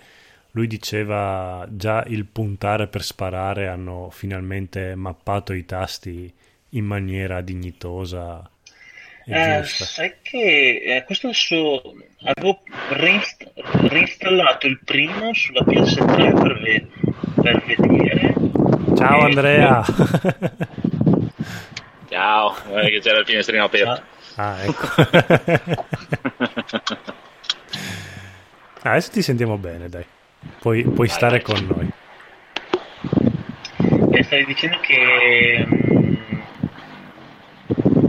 lui 0.51 0.67
diceva 0.67 1.67
già 1.69 2.03
il 2.07 2.25
puntare 2.25 2.87
per 2.87 3.03
sparare 3.03 3.67
hanno 3.67 4.09
finalmente 4.11 4.95
mappato 4.95 5.53
i 5.53 5.65
tasti 5.65 6.31
in 6.69 6.85
maniera 6.85 7.41
dignitosa 7.41 8.49
eh, 9.27 9.63
sai 9.63 10.13
che 10.21 10.83
eh, 10.85 11.03
questo 11.03 11.27
adesso 11.27 11.81
avevo 12.25 12.59
reinst- 12.91 13.51
reinstallato 13.87 14.67
il 14.67 14.79
primo 14.85 15.33
sulla 15.33 15.61
PS3 15.61 16.41
per, 16.41 16.59
ve- 16.59 16.87
per 17.41 17.63
vedere. 17.65 18.35
Ciao 18.95 19.21
e... 19.21 19.23
Andrea. 19.23 19.83
Ciao, 22.07 22.55
eh, 22.73 22.89
che 22.89 22.99
c'era 22.99 23.19
il 23.19 23.25
finestrino 23.25 23.63
aperto. 23.63 24.03
Ah, 24.35 24.63
ecco. 24.63 24.87
adesso 28.83 29.11
ti 29.11 29.21
sentiamo 29.21 29.57
bene, 29.57 29.89
dai. 29.89 30.05
Puoi, 30.59 30.83
puoi 30.83 31.07
stare 31.07 31.41
con 31.41 31.65
noi. 31.65 31.91
E 34.11 34.23
stai 34.23 34.45
dicendo 34.45 34.79
che... 34.79 35.65
Mh, 35.67 35.75
mm, 35.75 36.15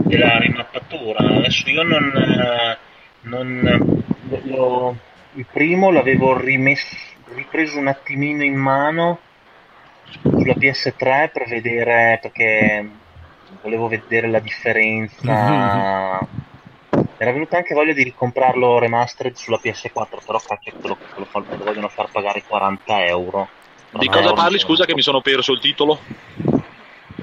della 0.07 0.37
rimappatura. 0.39 1.19
Adesso 1.19 1.69
io 1.69 1.83
non, 1.83 2.11
eh, 2.15 2.77
non 3.21 4.03
lo, 4.43 4.97
il 5.33 5.45
primo 5.51 5.91
l'avevo 5.91 6.37
rimesso, 6.37 6.95
ripreso 7.35 7.77
un 7.77 7.87
attimino 7.87 8.43
in 8.43 8.55
mano 8.55 9.19
sulla 10.21 10.53
PS3 10.53 11.29
per 11.31 11.47
vedere 11.47 12.19
perché 12.21 12.89
volevo 13.61 13.87
vedere 13.87 14.29
la 14.29 14.39
differenza. 14.39 16.19
Era 17.19 17.31
venuta 17.31 17.57
anche 17.57 17.73
voglia 17.73 17.93
di 17.93 18.03
ricomprarlo 18.03 18.77
remastered 18.77 19.35
sulla 19.35 19.59
PS4, 19.61 20.19
però 20.25 20.39
cacchio 20.39 20.73
lo, 20.83 20.97
lo, 21.15 21.27
lo 21.33 21.63
vogliono 21.63 21.87
far 21.87 22.09
pagare 22.11 22.43
40 22.45 23.05
euro. 23.05 23.47
Di 23.91 24.07
cosa 24.07 24.33
parli? 24.33 24.59
Scusa 24.59 24.85
che 24.85 24.93
mi 24.93 25.01
sono 25.01 25.21
perso 25.21 25.53
il 25.53 25.59
titolo. 25.59 25.99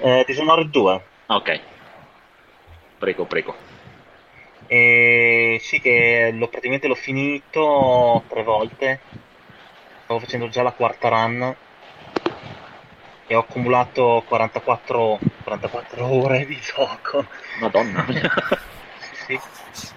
Eh, 0.02 0.24
Dishonored 0.26 0.70
2. 0.70 1.06
Ok. 1.26 1.60
Prego, 2.98 3.24
prego. 3.26 3.54
E 4.66 5.58
sì, 5.60 5.78
che 5.80 6.32
l'ho, 6.34 6.48
praticamente 6.48 6.88
l'ho 6.88 6.94
finito 6.94 8.24
tre 8.28 8.42
volte. 8.42 9.00
Stavo 10.02 10.20
facendo 10.20 10.48
già 10.48 10.62
la 10.62 10.72
quarta 10.72 11.08
run. 11.08 11.54
E 13.26 13.34
ho 13.34 13.40
accumulato 13.40 14.22
44, 14.28 15.18
44 15.44 16.06
ore 16.06 16.44
di 16.46 16.58
gioco. 16.60 17.24
Madonna 17.60 18.04
sì, 19.26 19.40
sì. 19.72 19.92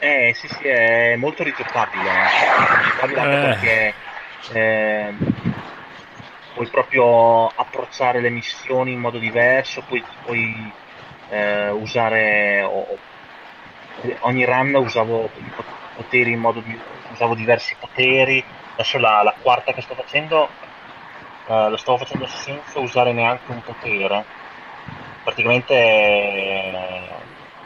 Eh, 0.00 0.34
sì, 0.34 0.48
sì, 0.48 0.68
è 0.68 1.16
molto 1.16 1.42
rigiocabile. 1.42 2.10
Rigiocabile 2.82 3.20
anche 3.20 3.36
Eh. 3.36 3.48
perché 3.48 3.94
eh, 4.52 5.14
puoi 6.52 6.66
proprio 6.66 7.46
approcciare 7.46 8.20
le 8.20 8.28
missioni 8.28 8.92
in 8.92 9.00
modo 9.00 9.18
diverso, 9.18 9.82
puoi, 9.88 10.04
puoi 10.24 10.72
eh, 11.30 11.70
usare 11.70 12.62
o- 12.62 12.86
o- 12.90 12.98
ogni 14.20 14.44
run 14.44 14.74
usavo 14.74 15.30
poteri 15.96 16.32
in 16.32 16.38
modo 16.40 16.60
di 16.60 16.78
usavo 17.12 17.34
diversi 17.34 17.74
poteri. 17.80 18.44
Adesso 18.74 18.98
la, 18.98 19.22
la 19.22 19.34
quarta 19.40 19.72
che 19.72 19.80
sto 19.80 19.94
facendo 19.94 20.48
eh, 21.46 21.68
lo 21.68 21.76
stavo 21.76 21.98
facendo 21.98 22.26
senza 22.26 22.78
usare 22.78 23.12
neanche 23.12 23.50
un 23.50 23.62
potere. 23.62 24.24
Praticamente 25.22 25.72
eh, 25.74 27.08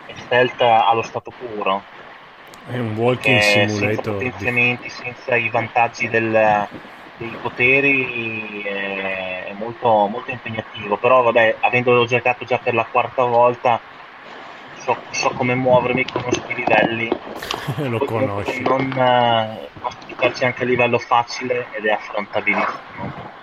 è 0.06 0.12
stealth 0.16 0.60
allo 0.60 1.02
stato 1.02 1.32
puro 1.36 1.82
È 2.70 2.78
un 2.78 2.94
walking 2.96 3.40
senza 3.40 3.74
simulator. 3.74 4.02
di- 4.04 4.10
potenziamenti, 4.10 4.88
senza 4.88 5.36
i 5.36 5.48
vantaggi 5.48 6.08
del- 6.08 6.66
dei 7.16 7.36
poteri 7.42 8.62
è, 8.62 9.52
molto, 9.58 10.06
molto 10.06 10.30
impegnativo. 10.30 10.96
Però 10.96 11.22
vabbè, 11.22 11.56
avendolo 11.60 12.04
giocato 12.06 12.44
già 12.44 12.58
per 12.58 12.74
la 12.74 12.86
quarta 12.88 13.24
volta, 13.24 13.80
so, 14.78 14.96
so 15.10 15.30
come 15.30 15.54
muovermi, 15.56 16.04
conosco 16.04 16.44
i 16.48 16.54
livelli. 16.54 17.10
Lo 17.88 17.98
conosci. 17.98 18.60
Non 18.62 18.92
eh, 18.96 19.68
applicarci 19.82 20.44
anche 20.44 20.62
a 20.62 20.66
livello 20.66 20.98
facile 20.98 21.66
ed 21.72 21.86
è 21.86 21.90
affrontabilissimo. 21.90 23.36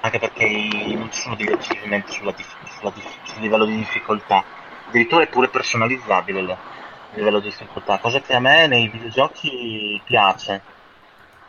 Anche 0.00 0.18
perché 0.18 0.46
non 0.94 1.10
ci 1.10 1.20
sono 1.20 1.34
degli 1.34 1.52
achievement 1.52 2.08
sulla 2.08 2.32
dif- 2.32 2.56
sulla 2.78 2.90
dif- 2.94 3.18
sul 3.24 3.40
livello 3.42 3.64
di 3.64 3.76
difficoltà. 3.76 4.44
Addirittura 4.88 5.24
è 5.24 5.28
pure 5.28 5.48
personalizzabile 5.48 6.40
il 6.40 6.56
livello 7.14 7.40
di 7.40 7.48
difficoltà, 7.48 7.98
cosa 7.98 8.20
che 8.20 8.34
a 8.34 8.40
me 8.40 8.66
nei 8.66 8.88
videogiochi 8.88 10.00
piace. 10.04 10.62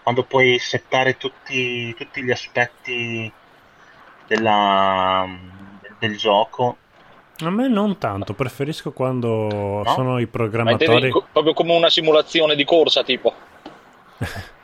Quando 0.02 0.24
puoi 0.24 0.58
settare 0.58 1.18
tutti, 1.18 1.94
tutti 1.96 2.24
gli 2.24 2.32
aspetti 2.32 3.32
della- 4.26 5.28
del 6.00 6.18
gioco. 6.18 6.78
A 7.42 7.50
me 7.52 7.68
non 7.70 7.98
tanto, 8.00 8.34
preferisco 8.34 8.92
quando 8.92 9.84
No? 9.84 9.94
sono 9.94 10.20
i 10.20 10.28
programmatori. 10.28 11.10
co- 11.10 11.26
proprio 11.32 11.54
come 11.54 11.76
una 11.76 11.90
simulazione 11.90 12.56
di 12.56 12.66
corsa, 12.66 13.04
tipo. 13.04 13.34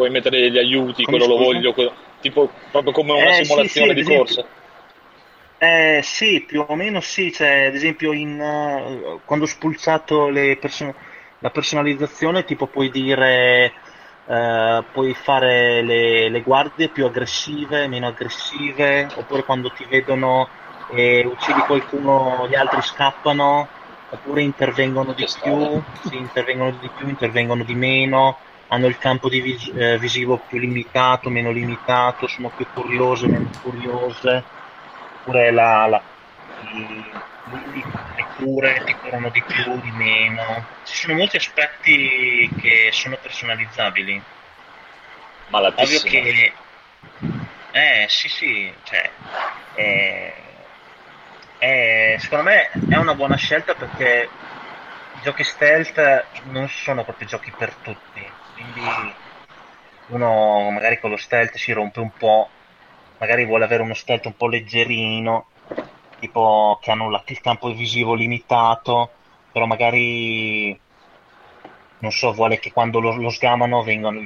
Puoi 0.00 0.08
mettere 0.10 0.50
gli 0.50 0.56
aiuti, 0.56 1.04
Come 1.04 1.18
quello 1.18 1.26
lo 1.26 1.36
scusa? 1.36 1.36
voglio, 1.36 1.74
quello- 1.74 1.94
tipo 2.20 2.62
proprio 2.70 2.90
come 2.94 3.12
una 3.12 3.32
Eh, 3.38 3.44
sì, 3.44 3.68
simulazione 3.68 3.92
sì, 3.92 3.92
di 3.92 3.98
ad 3.98 4.02
esempio. 4.06 4.34
corsa. 4.34 4.48
Eh 5.62 6.00
sì, 6.02 6.44
più 6.46 6.62
o 6.66 6.74
meno 6.74 7.00
sì, 7.00 7.30
cioè, 7.32 7.66
ad 7.66 7.74
esempio 7.74 8.12
in, 8.12 8.40
eh, 8.40 9.20
quando 9.24 9.44
ho 9.44 9.48
spulciato 9.48 10.28
le 10.30 10.56
perso- 10.58 10.94
la 11.38 11.50
personalizzazione, 11.50 12.44
tipo 12.44 12.68
puoi 12.68 12.90
dire, 12.90 13.74
eh, 14.24 14.88
puoi 14.90 15.14
fare 15.14 15.82
le, 15.82 16.30
le 16.30 16.40
guardie 16.42 16.90
più 16.90 17.04
aggressive, 17.04 17.88
meno 17.88 18.06
aggressive, 18.06 19.10
oppure 19.14 19.44
quando 19.44 19.70
ti 19.72 19.84
vedono 19.84 20.50
e 20.86 21.24
uccidi 21.26 21.62
qualcuno, 21.62 22.48
gli 22.48 22.54
altri 22.54 22.80
scappano, 22.80 23.74
oppure 24.08 24.42
intervengono 24.42 25.12
di 25.12 25.28
più, 25.30 25.84
sì, 25.92 26.16
intervengono 26.18 26.72
di 26.78 26.90
più, 26.90 27.06
intervengono 27.08 27.64
di 27.64 27.74
meno, 27.74 28.38
hanno 28.70 28.86
il 28.86 28.98
campo 28.98 29.28
di 29.28 29.40
vis- 29.40 29.72
eh, 29.74 29.98
visivo 29.98 30.44
più 30.44 30.58
limitato, 30.58 31.30
meno 31.30 31.50
limitato, 31.50 32.26
sono 32.26 32.50
più 32.52 32.68
curiose, 32.72 33.28
meno 33.28 33.52
curiose 33.60 34.50
oppure 35.12 35.50
la, 35.52 35.86
la, 35.86 36.04
i- 36.54 37.22
le 38.16 38.28
cure 38.34 38.82
ti 38.84 38.96
curano 38.96 39.30
di 39.30 39.44
più, 39.44 39.80
di 39.80 39.90
meno. 39.92 40.68
Ci 40.82 40.94
sono 40.96 41.14
molti 41.18 41.36
aspetti 41.36 42.54
che 42.56 42.90
sono 42.92 43.18
personalizzabili. 43.18 44.24
Ovvio 45.74 46.00
Malatissimo. 46.00 46.02
che... 46.02 46.62
Eh, 47.70 48.06
sì, 48.08 48.28
sì, 48.28 48.78
cioè... 48.82 49.12
eh, 49.72 50.72
eh, 51.58 52.16
secondo 52.18 52.44
me 52.44 52.70
è 52.88 52.96
una 52.96 53.14
buona 53.14 53.36
scelta 53.36 53.74
perché 53.74 54.38
i 55.12 55.20
giochi 55.20 55.44
stealth 55.44 56.40
non 56.44 56.68
sono 56.68 57.04
proprio 57.04 57.26
giochi 57.28 57.52
per 57.54 57.76
tutti. 57.78 58.39
Quindi 58.60 58.80
uno 60.06 60.70
magari 60.70 60.98
con 61.00 61.10
lo 61.10 61.16
stealth 61.16 61.56
si 61.56 61.72
rompe 61.72 62.00
un 62.00 62.16
po', 62.16 62.56
magari 63.18 63.44
vuole 63.46 63.64
avere 63.64 63.82
uno 63.82 63.94
stealth 63.94 64.26
un 64.26 64.36
po' 64.36 64.48
leggerino, 64.48 65.52
tipo 66.18 66.78
che 66.80 66.90
hanno 66.90 67.08
il 67.26 67.40
campo 67.40 67.72
visivo 67.72 68.14
limitato, 68.14 69.18
però 69.50 69.66
magari 69.66 70.78
non 71.98 72.10
so, 72.12 72.32
vuole 72.32 72.58
che 72.58 72.72
quando 72.72 72.98
lo, 73.00 73.14
lo 73.14 73.30
sgamano 73.30 73.82
vengano, 73.82 74.20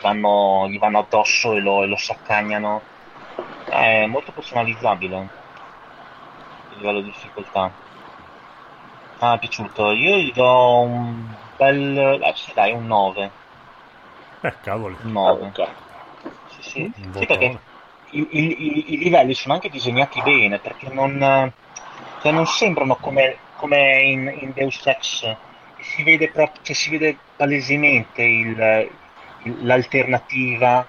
vanno, 0.00 0.68
gli 0.68 0.78
vanno 0.78 0.98
addosso 1.00 1.54
e 1.54 1.60
lo, 1.60 1.82
e 1.82 1.86
lo 1.86 1.96
saccagnano. 1.96 2.88
È 3.66 4.06
molto 4.06 4.32
personalizzabile 4.32 5.16
a 5.16 6.74
livello 6.76 7.00
di 7.00 7.10
difficoltà. 7.10 7.76
Ah, 9.20 9.34
è 9.34 9.38
piaciuto. 9.38 9.90
Io 9.92 10.16
gli 10.16 10.32
do 10.32 10.80
un 10.80 11.36
bel... 11.56 12.20
eh, 12.22 12.32
sì, 12.34 12.52
dai, 12.52 12.72
un 12.72 12.86
9. 12.86 13.37
Eh, 14.42 14.52
cavoli. 14.62 14.96
Un 15.02 15.12
9. 15.12 15.46
Ok. 15.46 15.76
Sì, 16.44 16.62
sì. 16.62 16.92
Sì, 17.12 17.26
perché 17.26 17.46
i, 18.10 18.20
i- 18.30 18.62
i- 18.90 18.92
i 18.94 18.98
livelli 18.98 19.34
sono 19.34 19.54
anche 19.54 19.68
disegnati 19.68 20.22
bene, 20.22 20.60
perché 20.60 20.88
non, 20.88 21.52
cioè 22.16 22.32
non 22.32 22.46
sembrano 22.46 22.96
come, 22.98 23.46
come 23.54 24.02
in, 24.02 24.28
in 24.40 24.52
Deus 24.52 24.84
Ex, 24.86 25.36
si 25.76 26.02
vede, 26.02 26.30
proprio, 26.30 26.60
cioè 26.62 26.74
si 26.74 26.90
vede 26.90 27.24
palesemente 27.36 28.22
il- 28.22 28.98
il- 29.38 29.64
l'alternativa 29.66 30.88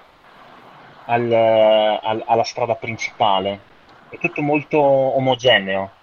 al- 1.04 1.32
al- 1.32 2.22
alla 2.26 2.44
strada 2.44 2.76
principale. 2.76 3.68
È 4.08 4.18
tutto 4.18 4.42
molto 4.42 4.78
omogeneo. 4.80 5.99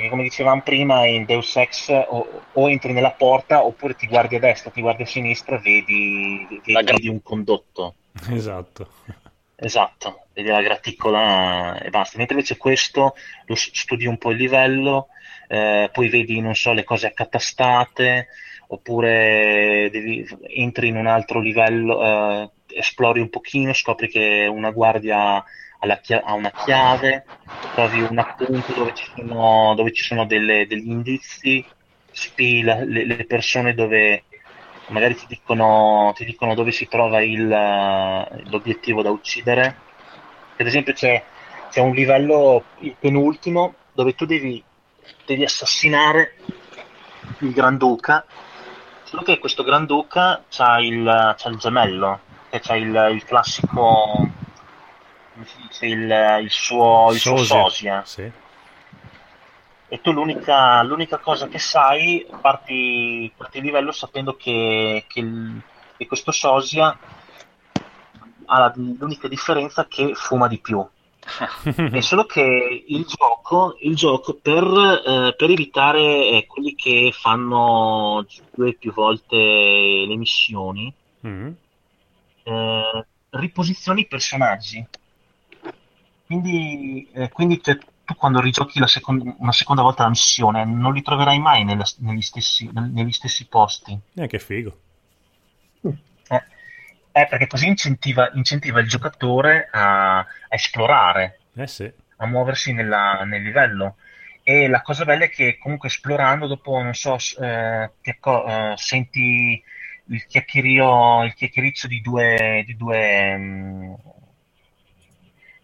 Perché 0.00 0.08
come 0.08 0.22
dicevamo 0.22 0.62
prima, 0.62 1.04
in 1.04 1.26
Deus 1.26 1.54
Ex 1.56 1.90
o, 1.90 2.26
o 2.54 2.70
entri 2.70 2.94
nella 2.94 3.10
porta 3.10 3.66
oppure 3.66 3.94
ti 3.94 4.06
guardi 4.06 4.36
a 4.36 4.38
destra, 4.38 4.70
ti 4.70 4.80
guardi 4.80 5.02
a 5.02 5.06
sinistra 5.06 5.56
e 5.56 5.60
vedi, 5.60 6.46
vedi, 6.48 6.72
La 6.72 6.80
gra- 6.80 6.94
vedi 6.94 7.08
un 7.08 7.22
condotto. 7.22 7.96
Esatto. 8.32 8.88
Esatto, 9.54 10.28
vedi 10.32 10.48
la 10.48 10.62
graticola 10.62 11.78
e 11.78 11.90
basta. 11.90 12.16
Mentre 12.16 12.36
invece 12.36 12.56
questo 12.56 13.14
lo 13.44 13.54
studi 13.54 14.06
un 14.06 14.16
po' 14.16 14.30
il 14.30 14.38
livello, 14.38 15.08
eh, 15.48 15.90
poi 15.92 16.08
vedi, 16.08 16.40
non 16.40 16.54
so, 16.54 16.72
le 16.72 16.82
cose 16.84 17.08
accatastate, 17.08 18.28
oppure 18.68 19.90
devi- 19.92 20.26
entri 20.54 20.88
in 20.88 20.96
un 20.96 21.06
altro 21.06 21.40
livello, 21.40 22.02
eh, 22.02 22.50
esplori 22.68 23.20
un 23.20 23.28
pochino, 23.28 23.74
scopri 23.74 24.08
che 24.08 24.46
una 24.50 24.70
guardia 24.70 25.44
chia- 26.02 26.22
ha 26.24 26.32
una 26.34 26.50
chiave, 26.50 27.24
trovi 27.74 28.00
un 28.02 28.18
appunto 28.18 28.72
dove 28.72 28.94
ci 28.94 29.10
sono, 29.14 29.74
dove 29.74 29.92
ci 29.92 30.02
sono 30.02 30.26
delle- 30.26 30.66
degli 30.66 30.88
indizi, 30.88 31.64
spii 32.12 32.62
la- 32.62 32.84
le, 32.84 33.04
le 33.06 33.24
persone 33.24 33.74
dove 33.74 34.24
magari 34.88 35.14
ti 35.14 35.26
dicono, 35.28 36.12
ti 36.14 36.24
dicono 36.24 36.54
dove 36.54 36.72
si 36.72 36.88
trova 36.88 37.22
il, 37.22 37.46
l'obiettivo 38.50 39.02
da 39.02 39.10
uccidere. 39.10 39.76
Ad 40.56 40.66
esempio 40.66 40.92
c'è, 40.92 41.22
c'è 41.70 41.80
un 41.80 41.92
livello, 41.92 42.64
il 42.80 42.96
penultimo, 42.98 43.74
dove 43.92 44.14
tu 44.14 44.26
devi, 44.26 44.62
devi 45.24 45.44
assassinare 45.44 46.34
il 47.38 47.52
Granduca, 47.52 48.24
solo 49.04 49.22
che 49.22 49.38
questo 49.38 49.62
Granduca 49.62 50.42
c'ha 50.48 50.80
il, 50.80 51.36
il 51.46 51.56
gemello, 51.56 52.20
che 52.50 52.60
c'ha 52.60 52.76
il, 52.76 53.10
il 53.12 53.24
classico, 53.24 54.28
come 55.40 55.46
si 55.46 55.56
dice, 55.62 55.86
il, 55.86 56.42
il 56.42 56.50
suo, 56.50 57.10
il 57.12 57.18
suo 57.18 57.36
Sosia. 57.38 58.02
sosia. 58.02 58.04
Sì. 58.04 58.32
e 59.88 60.00
tu 60.00 60.12
l'unica, 60.12 60.82
l'unica 60.82 61.18
cosa 61.18 61.48
che 61.48 61.58
sai, 61.58 62.26
parti, 62.40 63.32
parti 63.36 63.58
il 63.58 63.64
livello 63.64 63.92
sapendo 63.92 64.36
che, 64.36 65.04
che, 65.08 65.20
il, 65.20 65.60
che 65.96 66.06
questo 66.06 66.30
sosia 66.30 66.96
ha 68.46 68.58
la, 68.58 68.72
l'unica 68.76 69.28
differenza 69.28 69.86
che 69.86 70.14
fuma 70.14 70.46
di 70.46 70.58
più. 70.58 70.86
è 71.92 72.00
solo 72.00 72.24
che 72.24 72.84
il 72.86 73.04
gioco, 73.04 73.76
il 73.80 73.94
gioco 73.94 74.34
per, 74.34 74.64
eh, 74.64 75.34
per 75.36 75.50
evitare 75.50 76.28
eh, 76.28 76.46
quelli 76.46 76.74
che 76.74 77.12
fanno 77.12 78.26
due 78.54 78.70
o 78.70 78.74
più 78.78 78.92
volte 78.92 79.36
le 79.36 80.16
missioni, 80.16 80.92
mm. 81.26 81.48
eh, 82.44 83.06
riposizioni 83.30 84.00
i 84.00 84.06
personaggi. 84.06 84.86
Quindi, 86.30 87.10
eh, 87.12 87.28
quindi 87.30 87.60
te, 87.60 87.76
tu 88.04 88.14
quando 88.14 88.40
rigiochi 88.40 88.80
seconda, 88.86 89.34
una 89.38 89.50
seconda 89.50 89.82
volta 89.82 90.04
la 90.04 90.10
missione 90.10 90.64
non 90.64 90.92
li 90.92 91.02
troverai 91.02 91.40
mai 91.40 91.64
nella, 91.64 91.84
negli, 91.98 92.22
stessi, 92.22 92.70
negli, 92.72 93.10
stessi, 93.10 93.48
posti. 93.48 93.98
Eh, 94.14 94.28
che 94.28 94.38
figo. 94.38 94.78
Eh, 95.82 96.42
eh, 97.10 97.26
perché 97.26 97.48
così 97.48 97.66
incentiva, 97.66 98.30
incentiva 98.34 98.78
il 98.78 98.86
giocatore 98.86 99.68
a, 99.72 100.18
a 100.18 100.26
esplorare, 100.50 101.40
eh 101.56 101.66
sì. 101.66 101.90
a 102.18 102.26
muoversi 102.26 102.72
nella, 102.72 103.24
nel 103.24 103.42
livello. 103.42 103.96
E 104.44 104.68
la 104.68 104.82
cosa 104.82 105.04
bella 105.04 105.24
è 105.24 105.30
che 105.30 105.58
comunque 105.58 105.88
esplorando, 105.88 106.46
dopo, 106.46 106.80
non 106.80 106.94
so, 106.94 107.16
eh, 107.40 107.90
acco- 108.04 108.46
eh, 108.46 108.74
senti 108.76 109.60
il 110.04 110.26
chiacchierio, 110.26 111.24
il 111.24 111.34
chiacchiericcio 111.34 111.88
di 111.88 112.00
due, 112.00 112.62
di 112.64 112.76
due 112.76 113.36
mh, 113.36 113.96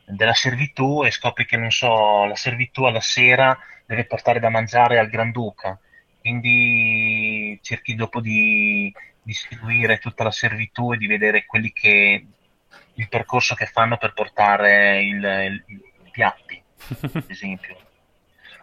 della 0.07 0.35
servitù 0.35 1.05
e 1.05 1.11
scopri 1.11 1.45
che, 1.45 1.57
non 1.57 1.71
so, 1.71 2.25
la 2.25 2.37
servitù 2.37 2.85
alla 2.85 3.01
sera 3.01 3.59
deve 3.85 4.05
portare 4.07 4.39
da 4.41 4.49
mangiare 4.49 4.99
al 4.99 5.09
Granduca. 5.09 5.79
Quindi 6.21 7.59
cerchi 7.63 7.95
dopo 7.95 8.21
di, 8.21 8.93
di 9.23 9.33
seguire 9.33 9.99
tutta 9.99 10.25
la 10.25 10.31
servitù 10.31 10.93
e 10.93 10.97
di 10.97 11.07
vedere 11.07 11.45
quelli 11.45 11.73
che 11.73 12.27
il 12.95 13.09
percorso 13.09 13.55
che 13.55 13.67
fanno 13.67 13.97
per 13.97 14.13
portare 14.13 15.03
i 15.03 15.63
piatti, 16.11 16.63
ad 17.13 17.25
esempio. 17.27 17.77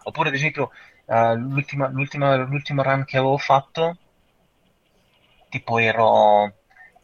Oppure, 0.04 0.28
ad 0.28 0.34
esempio, 0.34 0.70
uh, 1.06 1.34
l'ultima, 1.34 1.88
l'ultima, 1.88 2.34
l'ultimo 2.36 2.82
run 2.82 3.04
che 3.04 3.16
avevo 3.16 3.38
fatto, 3.38 3.96
tipo 5.48 5.78
ero, 5.78 6.52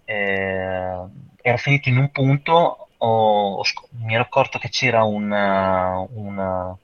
eh, 0.05 1.07
ero 1.41 1.57
finito 1.57 1.89
in 1.89 1.99
un 1.99 2.11
punto, 2.11 2.80
ho, 3.03 3.63
mi 4.03 4.15
ero 4.15 4.23
accorto 4.25 4.59
che 4.59 4.69
c'era 4.69 5.05
una, 5.05 6.05
una, 6.11 6.77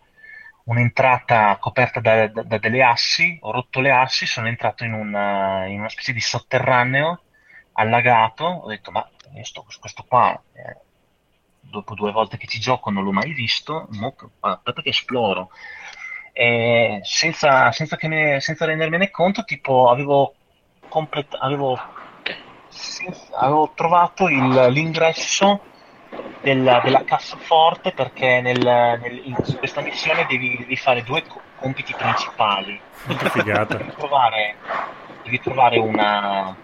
un'entrata 0.64 1.56
coperta 1.58 2.00
da, 2.00 2.28
da, 2.28 2.42
da, 2.42 2.58
delle 2.58 2.82
assi, 2.82 3.38
ho 3.42 3.50
rotto 3.50 3.80
le 3.80 3.90
assi, 3.90 4.26
sono 4.26 4.48
entrato 4.48 4.84
in 4.84 4.92
una, 4.92 5.66
in 5.66 5.80
una 5.80 5.88
specie 5.88 6.12
di 6.12 6.20
sotterraneo 6.20 7.22
allagato, 7.72 8.44
ho 8.44 8.68
detto 8.68 8.90
ma 8.90 9.06
sto, 9.42 9.66
questo 9.78 10.04
qua, 10.08 10.40
eh, 10.52 10.76
dopo 11.60 11.94
due 11.94 12.12
volte 12.12 12.38
che 12.38 12.46
ci 12.46 12.58
gioco 12.58 12.90
non 12.90 13.04
l'ho 13.04 13.12
mai 13.12 13.32
visto, 13.32 13.86
mo, 13.90 14.14
aspetta 14.40 14.82
che 14.82 14.88
esploro. 14.90 15.50
E 16.32 17.00
senza, 17.02 17.72
senza, 17.72 17.96
me, 18.02 18.40
senza 18.40 18.64
rendermene 18.64 19.10
conto, 19.10 19.44
tipo 19.44 19.90
avevo, 19.90 20.34
complet- 20.88 21.36
avevo, 21.38 21.78
avevo 23.34 23.72
trovato 23.74 24.28
il, 24.28 24.66
l'ingresso 24.70 25.74
della, 26.46 26.78
della 26.78 27.02
cassaforte 27.02 27.90
perché 27.90 28.40
nel, 28.40 28.60
nel, 28.62 29.20
in 29.24 29.34
questa 29.58 29.80
missione 29.80 30.26
devi, 30.28 30.56
devi, 30.56 30.76
fare 30.76 31.02
due 31.02 31.24
compiti 31.58 31.92
principali. 31.92 32.80
devi 33.78 33.92
trovare, 33.96 34.54
devi 35.24 35.40
trovare 35.40 35.78
una, 35.80 36.56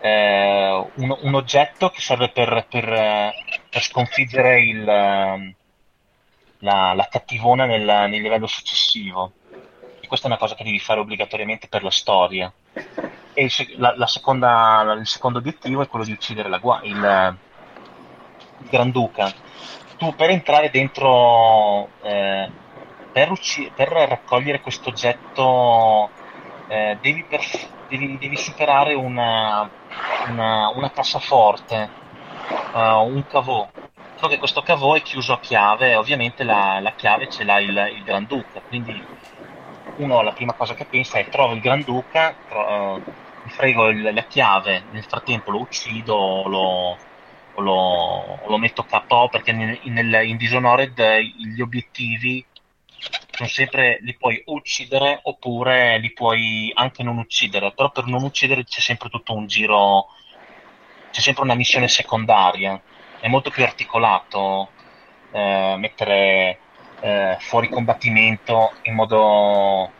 eh, 0.00 0.86
un, 0.96 1.16
un, 1.22 1.34
oggetto 1.34 1.88
che 1.88 2.02
serve 2.02 2.28
per, 2.28 2.66
per, 2.68 3.32
per 3.70 3.82
sconfiggere 3.82 4.60
il, 4.60 4.84
la, 4.84 5.54
la, 6.92 7.08
cattivona 7.10 7.64
nel, 7.64 7.84
nel, 7.84 8.20
livello 8.20 8.46
successivo. 8.46 9.32
E 10.00 10.06
questa 10.06 10.26
è 10.26 10.30
una 10.30 10.38
cosa 10.38 10.54
che 10.54 10.64
devi 10.64 10.78
fare 10.78 11.00
obbligatoriamente 11.00 11.66
per 11.66 11.82
la 11.82 11.90
storia. 11.90 12.52
E 13.32 13.42
il, 13.42 13.74
la, 13.78 13.94
la 13.96 14.06
seconda, 14.06 14.94
il 14.98 15.06
secondo 15.06 15.38
obiettivo 15.38 15.80
è 15.80 15.88
quello 15.88 16.04
di 16.04 16.12
uccidere 16.12 16.50
la, 16.50 16.60
il, 16.82 17.38
il 18.60 18.68
Granduca. 18.68 19.32
Tu 19.96 20.14
per 20.14 20.30
entrare 20.30 20.70
dentro, 20.70 21.88
eh, 22.02 22.48
per, 23.12 23.30
ucc- 23.30 23.72
per, 23.72 23.88
raccogliere 23.88 24.60
questo 24.60 24.90
oggetto, 24.90 26.08
eh, 26.68 26.96
devi, 27.00 27.24
per, 27.24 27.40
devi, 27.88 28.16
devi, 28.18 28.36
superare 28.36 28.94
una, 28.94 29.68
una, 30.28 30.68
una 30.68 30.90
cassaforte, 30.90 31.88
uh, 32.72 32.78
un 32.78 33.24
cavò. 33.26 33.68
Solo 34.14 34.32
che 34.32 34.38
questo 34.38 34.62
cavò 34.62 34.94
è 34.94 35.02
chiuso 35.02 35.32
a 35.32 35.40
chiave, 35.40 35.94
ovviamente 35.94 36.42
la, 36.44 36.80
la 36.80 36.92
chiave 36.92 37.28
ce 37.28 37.44
l'ha 37.44 37.60
il, 37.60 37.92
il 37.96 38.02
Granduca, 38.02 38.60
quindi 38.66 39.00
uno 39.96 40.22
la 40.22 40.32
prima 40.32 40.52
cosa 40.54 40.74
che 40.74 40.84
pensa 40.84 41.18
è 41.18 41.28
trovo 41.28 41.54
il 41.54 41.60
Granduca, 41.60 42.34
tro- 42.48 43.00
mi 43.42 43.50
frego 43.50 43.88
il, 43.88 44.12
la 44.12 44.22
chiave, 44.22 44.84
nel 44.90 45.04
frattempo 45.04 45.50
lo 45.50 45.60
uccido, 45.60 46.42
lo, 46.46 46.96
o 47.58 47.60
lo, 47.60 47.74
o 47.74 48.48
lo 48.48 48.58
metto 48.58 48.84
KO 48.84 49.28
perché 49.28 49.52
nel, 49.52 49.78
nel, 49.84 50.26
in 50.26 50.36
Dishonored 50.36 51.18
gli 51.18 51.60
obiettivi 51.60 52.44
sono 53.30 53.48
sempre 53.48 53.98
li 54.00 54.16
puoi 54.16 54.42
uccidere 54.46 55.20
oppure 55.22 55.98
li 55.98 56.12
puoi 56.12 56.70
anche 56.74 57.02
non 57.02 57.18
uccidere 57.18 57.72
però 57.72 57.90
per 57.90 58.06
non 58.06 58.22
uccidere 58.22 58.64
c'è 58.64 58.80
sempre 58.80 59.08
tutto 59.08 59.34
un 59.34 59.46
giro 59.46 60.06
c'è 61.10 61.20
sempre 61.20 61.44
una 61.44 61.54
missione 61.54 61.88
secondaria. 61.88 62.80
È 63.18 63.28
molto 63.28 63.50
più 63.50 63.64
articolato 63.64 64.70
eh, 65.32 65.74
mettere 65.78 66.58
eh, 67.00 67.36
fuori 67.40 67.68
combattimento 67.68 68.72
in 68.82 68.94
modo 68.94 69.90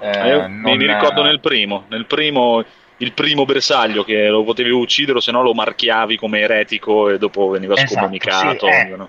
eh, 0.00 0.08
eh 0.08 0.48
non... 0.48 0.76
mi 0.76 0.86
ricordo 0.86 1.22
nel 1.22 1.40
primo 1.40 1.84
nel 1.88 2.06
primo 2.06 2.64
il 3.04 3.12
primo 3.12 3.44
bersaglio 3.44 4.02
che 4.02 4.28
lo 4.28 4.42
potevi 4.42 4.70
uccidere, 4.70 5.20
se 5.20 5.30
no 5.30 5.42
lo 5.42 5.54
marchiavi 5.54 6.16
come 6.16 6.40
eretico 6.40 7.10
e 7.10 7.18
dopo 7.18 7.48
veniva 7.48 7.74
esatto, 7.74 7.92
scomunicato. 7.92 8.66
Sì, 8.66 8.72
eh. 8.72 8.96
no? 8.96 9.08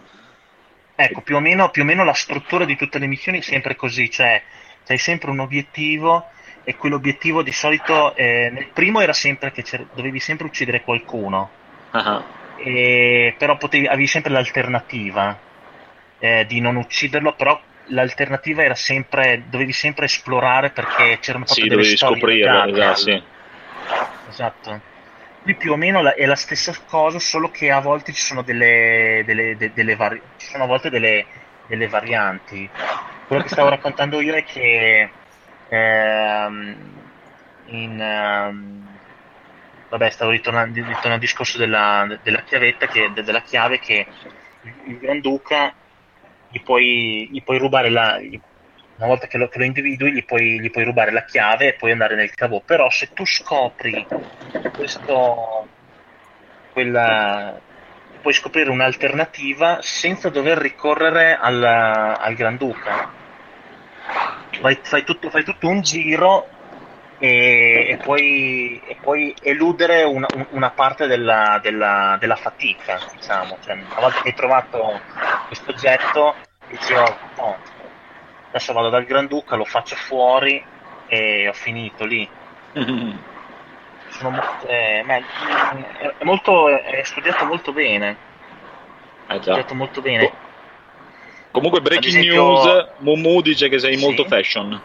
Ecco, 0.95 1.22
più 1.22 1.35
o, 1.35 1.39
meno, 1.39 1.69
più 1.69 1.81
o, 1.81 1.85
meno, 1.85 2.03
la 2.03 2.13
struttura 2.13 2.63
di 2.63 2.76
tutte 2.77 2.99
le 2.99 3.07
missioni 3.07 3.39
è 3.39 3.41
sempre 3.41 3.76
così, 3.76 4.09
cioè 4.09 4.41
hai 4.88 4.97
sempre 4.97 5.30
un 5.30 5.39
obiettivo 5.39 6.27
e 6.63 6.76
quell'obiettivo 6.76 7.43
di 7.43 7.51
solito 7.51 8.15
eh, 8.15 8.49
nel 8.51 8.67
primo 8.73 9.01
era 9.01 9.13
sempre 9.13 9.51
che 9.51 9.63
dovevi 9.93 10.19
sempre 10.19 10.45
uccidere 10.45 10.84
qualcuno, 10.84 11.49
uh-huh. 11.91 12.23
e, 12.57 13.35
però 13.38 13.57
potevi, 13.57 13.88
avevi 13.88 14.07
sempre 14.07 14.31
l'alternativa 14.31 15.38
eh, 16.19 16.45
di 16.47 16.61
non 16.61 16.77
ucciderlo, 16.77 17.34
però 17.34 17.59
l'alternativa 17.88 18.63
era 18.63 18.76
sempre, 18.76 19.43
dovevi 19.49 19.73
sempre 19.73 20.05
esplorare 20.05 20.69
perché 20.69 21.19
c'erano 21.19 21.43
proprio 21.43 21.65
sì, 21.65 21.69
delle 21.69 21.84
storie 21.84 22.17
scoprirlo, 22.17 22.65
esatto, 22.67 22.95
sì. 22.95 23.23
Esatto. 24.30 24.82
Qui 25.44 25.56
più 25.56 25.72
o 25.72 25.76
meno 25.76 26.02
la, 26.02 26.16
è 26.16 26.26
la 26.26 26.36
stessa 26.36 26.74
cosa, 26.88 27.20
solo 27.20 27.52
che 27.52 27.72
a 27.72 27.80
volte 27.80 28.12
ci 28.12 28.22
sono 28.22 28.41
delle, 28.41 29.22
delle, 29.26 29.56
de, 29.56 29.72
delle 29.74 29.95
vari, 29.95 30.22
ci 30.38 30.48
sono 30.48 30.64
a 30.64 30.68
volte 30.68 30.90
delle, 30.90 31.26
delle, 31.68 31.88
varianti. 31.88 32.68
Quello 33.28 33.44
che 33.44 33.49
stavo 33.49 33.70
raccontando 33.76 34.22
io 34.22 34.34
è 34.34 34.44
che 34.44 35.10
ehm, 35.70 36.76
in, 37.66 38.02
ehm, 38.02 38.88
vabbè, 39.90 40.10
stavo 40.10 40.32
ritornando, 40.32 40.74
ritornando 40.74 41.14
al 41.14 41.20
discorso 41.20 41.57
della, 41.60 42.07
della 42.24 42.41
chiavetta, 42.41 42.88
che, 42.88 43.12
della 43.14 43.41
chiave 43.41 43.80
che 43.80 44.07
il 44.86 44.98
Granduca 44.98 45.74
gli 46.49 46.62
puoi, 46.62 47.30
gli 47.32 47.44
puoi 47.44 47.60
rubare 47.60 47.90
la, 47.90 48.20
gli 48.20 48.40
una 48.97 49.07
volta 49.07 49.27
che 49.27 49.38
lo, 49.38 49.47
che 49.49 49.57
lo 49.57 49.65
individui 49.65 50.13
gli 50.13 50.23
puoi, 50.23 50.59
gli 50.59 50.72
puoi, 50.72 50.85
rubare 50.85 51.11
la 51.11 51.26
chiave 51.26 51.67
e 51.67 51.73
puoi 51.73 51.91
andare 51.91 52.15
nel 52.15 52.34
cavo 52.34 52.61
però 52.61 52.89
se 52.89 53.13
tu 53.13 53.26
scopri 53.26 54.05
questo 54.73 55.67
quella 56.72 57.59
puoi 58.22 58.34
scoprire 58.34 58.69
un'alternativa 58.69 59.80
senza 59.81 60.30
dover 60.30 60.57
ricorrere 60.57 61.38
al, 61.39 61.63
al 61.63 62.34
Granduca 62.35 63.11
fai, 64.59 64.80
fai, 64.81 65.03
tutto, 65.03 65.30
fai 65.30 65.43
tutto 65.43 65.67
un 65.67 65.81
giro 65.81 66.47
e, 67.17 67.88
e, 67.89 67.97
puoi, 67.97 68.81
e 68.85 68.97
puoi, 69.01 69.34
eludere 69.41 70.03
una, 70.03 70.27
una 70.49 70.72
parte 70.72 71.07
della, 71.07 71.59
della, 71.61 72.17
della, 72.19 72.35
fatica, 72.35 72.99
diciamo. 73.13 73.57
Cioè, 73.63 73.73
una 73.73 73.99
volta 73.99 74.22
che 74.22 74.30
hai 74.30 74.35
trovato 74.35 74.99
questo 75.47 75.72
oggetto, 75.72 76.35
dici, 76.67 76.93
oh, 76.93 77.57
adesso 78.56 78.72
vado 78.72 78.90
dal 78.90 79.03
Granduca, 79.03 79.57
lo 79.57 79.65
faccio 79.65 79.95
fuori 79.98 80.64
e 81.07 81.48
ho 81.48 81.53
finito 81.53 82.06
lì. 82.06 82.27
Mm-hmm. 82.77 83.18
Molto, 84.22 84.68
eh, 84.68 85.03
è, 85.06 86.23
molto, 86.23 86.69
è 86.69 87.02
studiato 87.03 87.45
molto 87.45 87.73
bene. 87.73 88.18
Eh 89.27 89.41
studiato 89.41 89.73
molto 89.76 90.02
bene. 90.02 90.32
Comunque, 91.52 91.82
breaking 91.82 92.15
esempio... 92.15 92.64
news: 92.64 92.88
Mumu 92.99 93.41
dice 93.41 93.68
che 93.68 93.77
sei 93.77 93.98
sì. 93.98 94.03
molto 94.03 94.23
fashion. 94.26 94.82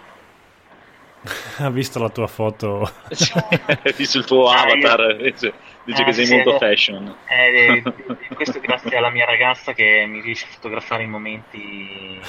Ha 1.58 1.68
visto 1.68 1.98
la 1.98 2.08
tua 2.08 2.26
foto? 2.26 2.90
Ha 3.06 3.92
visto 3.94 4.18
il 4.18 4.24
tuo 4.24 4.48
ah, 4.48 4.62
avatar. 4.62 5.16
Io... 5.20 5.52
Dice 5.84 6.02
eh, 6.02 6.04
che 6.04 6.12
sei 6.12 6.26
sì, 6.26 6.34
molto 6.34 6.58
fashion. 6.58 7.14
Eh, 7.26 7.82
questo 8.34 8.60
grazie 8.60 8.96
alla 8.96 9.10
mia 9.10 9.24
ragazza 9.24 9.72
che 9.72 10.04
mi 10.06 10.20
riesce 10.20 10.46
a 10.46 10.52
fotografare 10.52 11.04
i 11.04 11.06
momenti. 11.06 12.20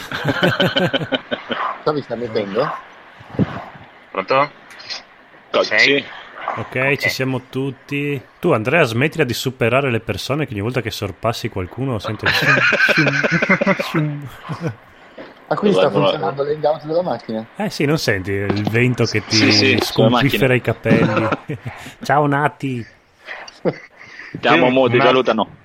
Stavi 1.82 2.02
sta 2.02 2.16
mettendo? 2.16 2.72
Pronto? 4.12 4.52
Sei? 5.62 5.80
Sì. 5.80 6.06
Okay, 6.56 6.94
ok, 6.94 7.00
ci 7.00 7.10
siamo 7.10 7.44
tutti. 7.50 8.22
Tu, 8.40 8.52
Andrea, 8.52 8.84
smettila 8.84 9.24
di 9.24 9.34
superare 9.34 9.90
le 9.92 10.00
persone 10.00 10.46
che 10.46 10.54
ogni 10.54 10.62
volta 10.62 10.82
che 10.82 10.92
sorpassi 10.92 11.50
qualcuno 11.50 12.00
sento. 12.00 12.26
Ah, 15.48 15.56
quindi 15.56 15.78
sta 15.78 15.90
funzionando 15.90 16.44
l'hangout 16.44 16.86
della 16.86 17.02
macchina? 17.02 17.46
Eh 17.58 17.70
sì, 17.70 17.86
non 17.86 17.98
senti 17.98 18.32
il 18.32 18.70
vento 18.70 19.04
che 19.06 19.24
ti 19.26 19.36
sì, 19.36 19.52
sì, 19.52 19.78
sconfiffera 19.82 20.54
i 20.54 20.62
capelli. 20.62 21.28
Ciao 22.02 22.26
Nati. 22.26 23.00
Chiamo 24.40 24.70
Mo, 24.70 24.90
ti 24.90 25.00
salutano. 25.00 25.56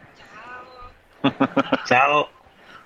Ciao. 1.85 2.31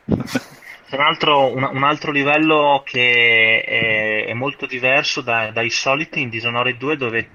C'è 0.05 0.97
un 0.97 1.03
altro, 1.03 1.55
un, 1.55 1.69
un 1.73 1.85
altro 1.85 2.11
livello 2.11 2.83
che 2.85 3.63
è, 3.63 4.27
è 4.27 4.33
molto 4.33 4.67
diverso 4.67 5.21
da, 5.21 5.51
dai 5.53 5.71
soliti 5.71 6.21
in 6.21 6.29
Dishonored 6.31 6.77
2 6.77 6.97
dove 6.97 7.31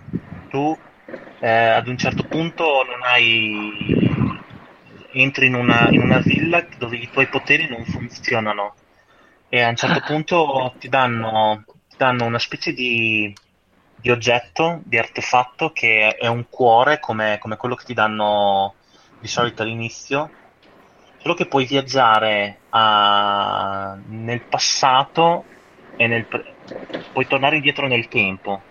tu 0.49 0.77
eh, 1.39 1.49
ad 1.49 1.88
un 1.88 1.97
certo 1.97 2.23
punto 2.23 2.84
non 2.84 3.02
hai 3.03 4.03
entri 5.14 5.45
in 5.47 5.56
una, 5.56 5.88
in 5.89 6.02
una 6.02 6.19
villa 6.19 6.65
dove 6.77 6.97
i 6.97 7.10
tuoi 7.10 7.27
poteri 7.27 7.68
non 7.69 7.85
funzionano 7.85 8.76
e 9.47 9.61
a 9.61 9.69
un 9.69 9.76
certo 9.76 10.02
punto 10.06 10.73
ti 10.77 10.89
danno, 10.89 11.64
ti 11.88 11.95
danno 11.97 12.26
una 12.26 12.39
specie 12.39 12.73
di, 12.73 13.34
di, 14.06 14.11
oggetto, 14.11 14.82
di 14.84 14.99
artefatto 14.99 15.72
che 15.72 16.10
è 16.10 16.27
un 16.27 16.45
cuore 16.48 16.99
come, 16.99 17.40
come, 17.40 17.57
quello 17.57 17.73
che 17.73 17.86
ti 17.86 17.95
danno 17.95 18.76
di 19.19 19.26
solito 19.26 19.64
all'inizio, 19.64 20.30
solo 21.18 21.34
che 21.34 21.48
puoi 21.48 21.65
viaggiare 21.65 22.60
a, 22.69 23.98
nel 24.10 24.41
passato 24.41 25.45
e 25.95 26.06
nel, 26.06 26.27
puoi 27.11 27.26
tornare 27.26 27.56
indietro 27.56 27.88
nel 27.88 28.07
tempo. 28.07 28.61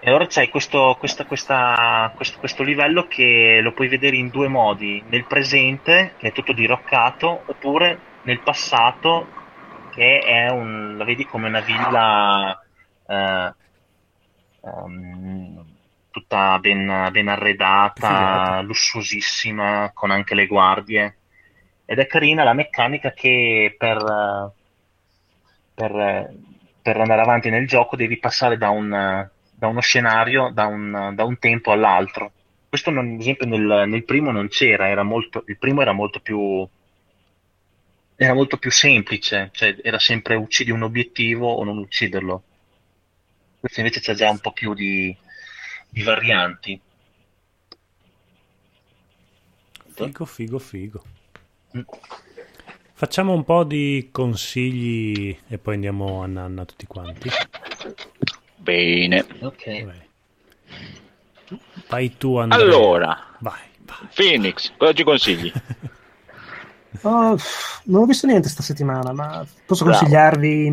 E 0.00 0.10
ora 0.10 0.26
c'hai 0.28 0.48
questo, 0.48 0.96
questa, 0.98 1.24
questa, 1.24 2.10
questo, 2.16 2.40
questo, 2.40 2.64
livello 2.64 3.06
che 3.06 3.60
lo 3.62 3.72
puoi 3.72 3.86
vedere 3.86 4.16
in 4.16 4.30
due 4.30 4.48
modi, 4.48 5.00
nel 5.06 5.26
presente, 5.26 6.14
che 6.16 6.28
è 6.28 6.32
tutto 6.32 6.52
diroccato, 6.52 7.44
oppure 7.46 8.00
nel 8.22 8.40
passato, 8.40 9.28
che 9.94 10.18
è 10.18 10.50
un, 10.50 10.96
la 10.98 11.04
vedi 11.04 11.24
come 11.24 11.46
una 11.46 11.60
villa 11.60 12.58
eh, 13.06 13.54
um, 14.60 15.64
tutta 16.10 16.58
ben, 16.58 17.08
ben 17.10 17.28
arredata, 17.28 18.06
Figata. 18.06 18.60
lussuosissima, 18.62 19.90
con 19.94 20.10
anche 20.10 20.34
le 20.34 20.46
guardie. 20.46 21.16
Ed 21.84 21.98
è 21.98 22.06
carina 22.06 22.44
la 22.44 22.54
meccanica 22.54 23.12
che 23.12 23.74
per, 23.76 24.52
per, 25.74 26.34
per 26.82 26.96
andare 26.96 27.20
avanti 27.20 27.50
nel 27.50 27.66
gioco 27.66 27.96
devi 27.96 28.18
passare 28.18 28.56
da 28.56 28.70
un 28.70 29.28
da 29.56 29.68
uno 29.68 29.80
scenario, 29.80 30.50
da 30.52 30.66
un, 30.66 31.12
da 31.14 31.24
un 31.24 31.38
tempo 31.38 31.72
all'altro. 31.72 32.32
Questo, 32.68 32.90
ad 32.90 33.20
esempio, 33.20 33.46
nel, 33.46 33.84
nel 33.88 34.04
primo 34.04 34.30
non 34.30 34.48
c'era, 34.48 34.88
era 34.88 35.02
molto, 35.02 35.44
il 35.46 35.56
primo 35.58 35.80
era 35.80 35.92
molto 35.92 36.20
più 36.20 36.68
era 38.16 38.34
molto 38.34 38.58
più 38.58 38.70
semplice, 38.70 39.50
cioè 39.52 39.76
era 39.82 39.98
sempre 39.98 40.36
uccidi 40.36 40.70
un 40.70 40.82
obiettivo 40.82 41.52
o 41.52 41.64
non 41.64 41.78
ucciderlo. 41.78 42.42
Questo 43.64 43.80
invece 43.80 44.00
c'è 44.00 44.12
già 44.12 44.28
un 44.28 44.40
po' 44.40 44.52
più 44.52 44.74
di, 44.74 45.16
di 45.88 46.02
varianti. 46.02 46.78
Figo, 49.88 50.26
figo, 50.26 50.58
figo. 50.58 51.02
Mm. 51.74 51.80
Facciamo 52.92 53.32
un 53.32 53.42
po' 53.42 53.64
di 53.64 54.10
consigli 54.12 55.34
e 55.48 55.56
poi 55.56 55.76
andiamo 55.76 56.22
a 56.22 56.26
nanna 56.26 56.66
tutti 56.66 56.84
quanti. 56.86 57.30
Bene. 58.56 59.24
Ok. 59.40 60.02
Vai 61.88 62.18
tu, 62.18 62.36
Andrea. 62.36 62.62
Allora, 62.62 63.36
vai, 63.38 63.62
vai. 63.78 64.08
Phoenix, 64.14 64.74
cosa 64.76 64.92
ci 64.92 65.04
consigli? 65.04 65.50
oh, 67.00 67.38
non 67.84 68.02
ho 68.02 68.04
visto 68.04 68.26
niente 68.26 68.50
sta 68.50 68.62
settimana, 68.62 69.14
ma 69.14 69.42
posso 69.64 69.84
Bravo. 69.84 70.00
consigliarvi 70.00 70.70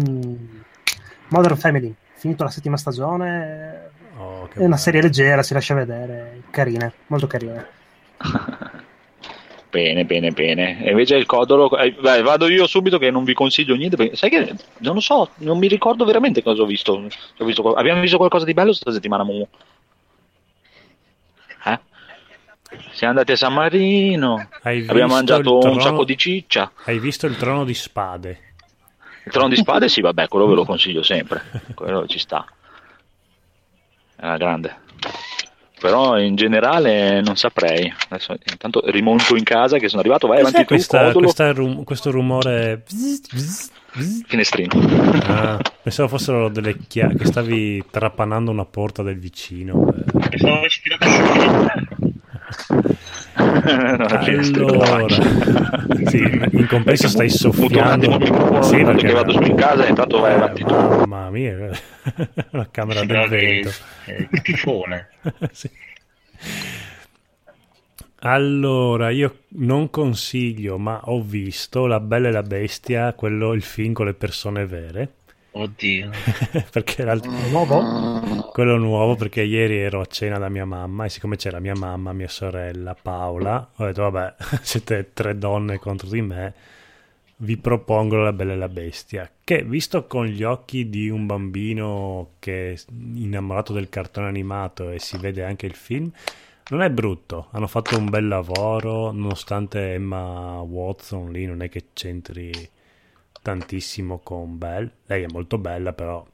Modern 1.30 1.56
Family. 1.56 1.96
Finito 2.22 2.43
la 2.43 2.52
settima 2.52 2.77
stagione, 2.77 3.89
oh, 4.15 4.48
è 4.53 4.64
una 4.64 4.77
serie 4.77 5.02
leggera, 5.02 5.41
si 5.41 5.56
lascia 5.56 5.73
vedere, 5.73 6.43
carina, 6.52 6.93
molto 7.07 7.26
carina. 7.26 7.68
Bene, 9.72 10.03
bene, 10.03 10.31
bene. 10.31 10.84
E 10.84 10.91
invece 10.91 11.15
il 11.15 11.26
Codolo, 11.26 11.76
eh, 11.77 11.95
vai, 12.02 12.22
vado 12.22 12.49
io 12.49 12.68
subito 12.68 12.98
che 12.98 13.10
non 13.10 13.23
vi 13.23 13.34
consiglio 13.34 13.73
niente, 13.73 13.95
perché 13.95 14.18
sai 14.18 14.30
che 14.30 14.53
non 14.80 14.95
lo 14.95 14.99
so, 14.99 15.30
non 15.38 15.57
mi 15.57 15.68
ricordo 15.68 16.03
veramente 16.03 16.43
cosa 16.43 16.61
ho 16.61 16.65
visto. 16.65 17.10
Ho 17.38 17.45
visto 17.45 17.73
abbiamo 17.73 18.02
visto 18.02 18.18
qualcosa 18.18 18.43
di 18.43 18.53
bello 18.53 18.68
questa 18.68 18.91
settimana, 18.91 19.23
Mumu? 19.23 19.48
Eh? 21.65 21.80
Siamo 22.91 23.14
andati 23.14 23.31
a 23.31 23.38
San 23.38 23.53
Marino, 23.53 24.49
abbiamo 24.61 25.14
mangiato 25.14 25.60
trono... 25.60 25.76
un 25.76 25.81
sacco 25.81 26.03
di 26.03 26.18
ciccia. 26.18 26.69
Hai 26.84 26.99
visto 26.99 27.26
il 27.26 27.38
trono 27.38 27.64
di 27.64 27.73
spade? 27.73 28.51
Il 29.23 29.31
trono 29.31 29.49
di 29.49 29.56
spade, 29.56 29.88
sì, 29.88 30.02
vabbè, 30.02 30.27
quello 30.27 30.48
ve 30.48 30.56
lo 30.56 30.65
consiglio 30.65 31.03
sempre, 31.03 31.43
quello 31.73 32.07
ci 32.07 32.19
sta. 32.19 32.45
È 34.15 34.38
grande 34.38 34.89
però 35.81 36.19
in 36.19 36.35
generale 36.35 37.22
non 37.22 37.35
saprei. 37.35 37.91
Adesso 38.10 38.38
intanto 38.52 38.84
rimonto 38.85 39.35
in 39.35 39.43
casa 39.43 39.80
che 39.80 39.89
sono 39.89 40.02
arrivato, 40.02 40.27
vai 40.27 40.38
Cos'è 40.38 40.49
avanti 40.49 40.68
questa, 40.68 41.11
tu, 41.11 41.19
questa 41.19 41.52
rum- 41.52 41.84
questo 41.84 42.11
rumore 42.11 42.84
finestrino. 44.27 44.80
Ah, 45.26 45.60
pensavo 45.81 46.07
fossero 46.07 46.49
delle 46.49 46.77
chiavi 46.88 47.18
che 47.18 47.26
stavi 47.26 47.85
trapanando 47.89 48.52
una 48.52 48.65
porta 48.65 49.02
del 49.02 49.18
vicino. 49.18 49.91
Pensavo 50.30 50.57
avessi 50.57 50.81
tirato 50.84 51.06
allora, 54.22 55.06
sì, 56.06 56.20
in 56.52 56.68
compenso 56.68 57.08
stai 57.08 57.30
soffiando. 57.30 58.62
Sì, 58.62 58.84
perché 58.84 59.12
vado 59.12 59.32
su 59.32 59.42
in 59.42 59.56
casa 59.56 59.86
e 59.86 59.90
intanto 59.90 60.20
vai 60.20 60.34
avanti 60.34 60.64
tu. 60.64 60.74
Mamma 60.74 61.30
mia, 61.30 61.70
la 62.52 62.68
camera 62.70 63.04
del 63.04 63.28
vento. 63.28 63.72
Che 64.06 64.42
tifone. 64.42 65.10
sì. 65.52 65.70
Allora, 68.24 69.10
io 69.10 69.46
non 69.50 69.90
consiglio, 69.90 70.78
ma 70.78 71.02
ho 71.06 71.22
visto 71.22 71.88
La 71.88 72.00
Bella 72.00 72.28
e 72.28 72.32
la 72.32 72.44
Bestia, 72.44 73.14
quello, 73.14 73.54
il 73.54 73.64
film 73.64 73.94
con 73.94 74.06
le 74.06 74.14
persone 74.14 74.68
vere. 74.68 75.14
Oddio. 75.53 76.11
perché 76.72 77.02
era 77.02 77.11
il... 77.11 77.22
nuovo? 77.49 78.49
Quello 78.52 78.78
nuovo 78.78 79.15
perché 79.15 79.41
ieri 79.41 79.78
ero 79.78 79.99
a 79.99 80.06
cena 80.06 80.38
da 80.38 80.48
mia 80.48 80.65
mamma 80.65 81.06
e 81.06 81.10
siccome 81.10 81.36
c'era 81.36 81.60
mia 81.60 81.76
mamma, 81.76 82.14
mia 82.14 82.30
sorella, 82.30 82.95
Paola, 82.99 83.72
ho 83.76 83.86
detto 83.86 84.10
vabbè, 84.10 84.36
siete 84.64 85.11
tre 85.14 85.38
donne 85.38 85.78
contro 85.78 86.07
di 86.07 86.22
me, 86.22 86.53
vi 87.38 87.57
propongo 87.57 88.18
La 88.18 88.32
Bella 88.32 88.53
e 88.53 88.57
la 88.57 88.69
Bestia, 88.69 89.30
che 89.44 89.64
visto 89.64 90.06
con 90.06 90.26
gli 90.26 90.44
occhi 90.44 90.90
di 90.90 91.10
un 91.10 91.26
bambino 91.26 92.32
che 92.40 92.73
è 92.73 92.80
innamorato 92.90 93.73
del 93.73 93.90
cartone 93.90 94.28
animato 94.28 94.90
e 94.90 94.99
si 94.99 95.18
vede 95.18 95.44
anche 95.44 95.65
il 95.65 95.76
film, 95.76 96.10
non 96.69 96.82
è 96.82 96.90
brutto, 96.90 97.48
hanno 97.52 97.68
fatto 97.68 97.98
un 97.98 98.10
bel 98.10 98.28
lavoro, 98.28 99.11
nonostante 99.11 99.94
Emma 99.94 100.61
Watson 100.61 101.30
lì 101.30 101.45
non 101.45 101.61
è 101.61 101.68
che 101.68 101.88
c'entri 101.91 102.52
tantissimo 103.42 104.20
con 104.20 104.58
Belle. 104.58 104.92
Lei 105.06 105.24
è 105.24 105.28
molto 105.28 105.58
bella, 105.58 105.94
però 105.94 106.26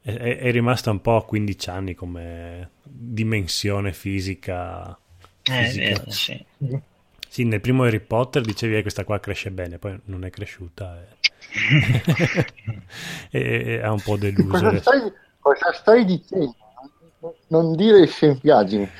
è, 0.00 0.38
è, 0.38 0.50
rimasta 0.50 0.90
un 0.90 1.00
po' 1.00 1.16
a 1.16 1.24
15 1.24 1.70
anni 1.70 1.94
come 1.94 2.70
dimensione 2.82 3.92
fisica. 3.92 4.96
Eh, 5.42 5.64
fisica. 5.64 6.04
Eh, 6.04 6.10
sì. 6.10 6.46
sì. 7.28 7.44
nel 7.44 7.60
primo 7.60 7.84
Harry 7.84 8.00
Potter 8.00 8.42
dicevi 8.42 8.72
che 8.72 8.78
eh, 8.78 8.82
questa 8.82 9.04
qua 9.04 9.20
cresce 9.20 9.50
bene, 9.50 9.78
poi 9.78 9.98
non 10.06 10.24
è 10.24 10.30
cresciuta. 10.30 11.04
E, 13.34 13.40
e, 13.40 13.82
ha 13.82 13.90
un 13.90 14.00
po' 14.00 14.16
deluso. 14.16 14.48
Cosa 14.48 14.78
stai, 14.78 15.12
cosa 15.40 15.72
stai 15.72 16.04
dicendo? 16.04 16.54
Non 17.48 17.74
dire 17.74 18.06
scempiaggini. 18.06 18.90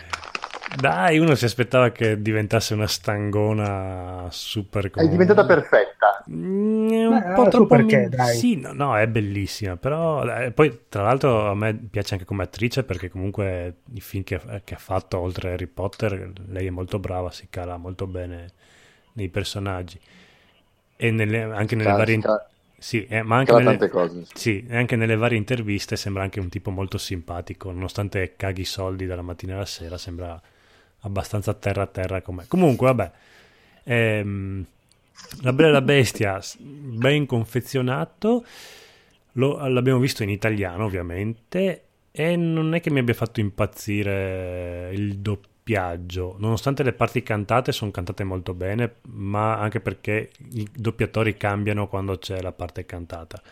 Dai, 0.76 1.18
uno 1.18 1.34
si 1.34 1.44
aspettava 1.44 1.90
che 1.90 2.22
diventasse 2.22 2.72
una 2.72 2.86
stangona 2.86 4.28
super. 4.30 4.90
È 4.90 5.06
diventata 5.06 5.44
perfetta. 5.44 6.01
Mm, 6.30 7.10
un 7.10 7.20
Beh, 7.20 7.32
po' 7.32 7.48
troppo 7.48 7.66
perché, 7.66 8.08
dai. 8.08 8.36
Sì, 8.36 8.56
no, 8.56 8.72
no, 8.72 8.96
è 8.96 9.06
bellissima. 9.08 9.76
Però 9.76 10.24
eh, 10.24 10.52
poi, 10.52 10.84
tra 10.88 11.02
l'altro, 11.02 11.50
a 11.50 11.54
me 11.54 11.74
piace 11.74 12.14
anche 12.14 12.24
come 12.26 12.44
attrice 12.44 12.84
perché 12.84 13.08
comunque 13.10 13.76
i 13.92 14.00
film 14.00 14.22
che, 14.24 14.40
che, 14.64 14.74
ha 14.74 14.78
fatto 14.78 15.18
oltre 15.18 15.52
Harry 15.52 15.66
Potter, 15.66 16.32
lei 16.48 16.66
è 16.66 16.70
molto 16.70 16.98
brava, 16.98 17.30
si 17.30 17.48
cala 17.50 17.76
molto 17.76 18.06
bene 18.06 18.52
nei 19.14 19.28
personaggi. 19.28 19.98
e 20.96 21.10
nelle, 21.10 21.42
anche 21.42 21.76
nelle 21.76 21.92
Ca- 21.92 21.96
varie... 21.96 22.18
ca- 22.20 22.46
Sì, 22.78 23.04
eh, 23.06 23.22
ma 23.22 23.36
anche 23.36 23.54
nelle, 23.54 23.64
tante 23.72 23.88
cose. 23.88 24.26
sì, 24.32 24.66
anche 24.70 24.96
nelle 24.96 25.16
varie 25.16 25.38
interviste 25.38 25.96
sembra 25.96 26.22
anche 26.22 26.40
un 26.40 26.48
tipo 26.48 26.70
molto 26.70 26.98
simpatico, 26.98 27.70
nonostante 27.70 28.34
caghi 28.36 28.62
i 28.62 28.64
soldi 28.64 29.06
dalla 29.06 29.22
mattina 29.22 29.54
alla 29.54 29.64
sera, 29.66 29.98
sembra 29.98 30.40
abbastanza 31.00 31.54
terra 31.54 31.82
a 31.82 31.86
terra 31.86 32.22
com'è. 32.22 32.46
Comunque, 32.48 32.86
vabbè, 32.88 33.10
ehm, 33.84 34.66
La 35.42 35.52
Bella 35.52 35.68
e 35.68 35.72
la 35.72 35.82
Bestia, 35.82 36.40
ben 36.58 37.26
confezionato, 37.26 38.44
lo- 39.32 39.66
l'abbiamo 39.66 39.98
visto 39.98 40.22
in 40.22 40.28
italiano 40.30 40.84
ovviamente, 40.84 41.84
e 42.10 42.36
non 42.36 42.74
è 42.74 42.80
che 42.80 42.90
mi 42.90 42.98
abbia 43.00 43.14
fatto 43.14 43.40
impazzire 43.40 44.90
il 44.92 45.18
doppiaggio, 45.18 46.36
nonostante 46.38 46.82
le 46.82 46.92
parti 46.92 47.22
cantate 47.22 47.72
sono 47.72 47.90
cantate 47.90 48.24
molto 48.24 48.52
bene, 48.54 48.96
ma 49.08 49.58
anche 49.58 49.80
perché 49.80 50.30
i 50.52 50.68
doppiatori 50.72 51.36
cambiano 51.36 51.88
quando 51.88 52.18
c'è 52.18 52.40
la 52.42 52.52
parte 52.52 52.84
cantata. 52.84 53.42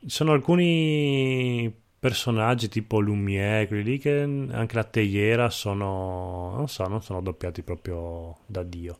Ci 0.00 0.08
sono 0.08 0.32
alcuni 0.32 1.72
personaggi 2.00 2.68
tipo 2.68 2.98
Lumière, 2.98 3.68
quelli 3.68 3.84
lì 3.84 3.98
che 3.98 4.22
anche 4.22 4.74
la 4.74 4.84
teiera 4.84 5.50
sono, 5.50 6.54
non 6.56 6.68
so, 6.68 6.88
non 6.88 7.02
sono 7.02 7.20
doppiati 7.20 7.62
proprio 7.62 8.38
da 8.46 8.64
Dio. 8.64 8.98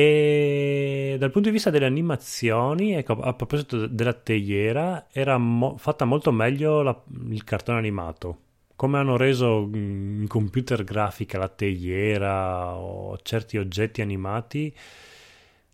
E 0.00 1.16
dal 1.18 1.32
punto 1.32 1.48
di 1.48 1.54
vista 1.54 1.70
delle 1.70 1.86
animazioni, 1.86 2.92
ecco, 2.94 3.14
a 3.20 3.34
proposito 3.34 3.78
de- 3.78 3.94
della 3.96 4.12
teiera, 4.12 5.08
era 5.10 5.38
mo- 5.38 5.76
fatta 5.76 6.04
molto 6.04 6.30
meglio 6.30 6.82
la- 6.82 7.02
il 7.30 7.42
cartone 7.42 7.78
animato. 7.78 8.38
Come 8.76 8.98
hanno 8.98 9.16
reso 9.16 9.66
mm, 9.66 10.20
in 10.20 10.26
computer 10.28 10.84
grafica 10.84 11.36
la 11.36 11.48
teiera 11.48 12.76
o 12.76 13.18
certi 13.22 13.58
oggetti 13.58 14.00
animati, 14.00 14.72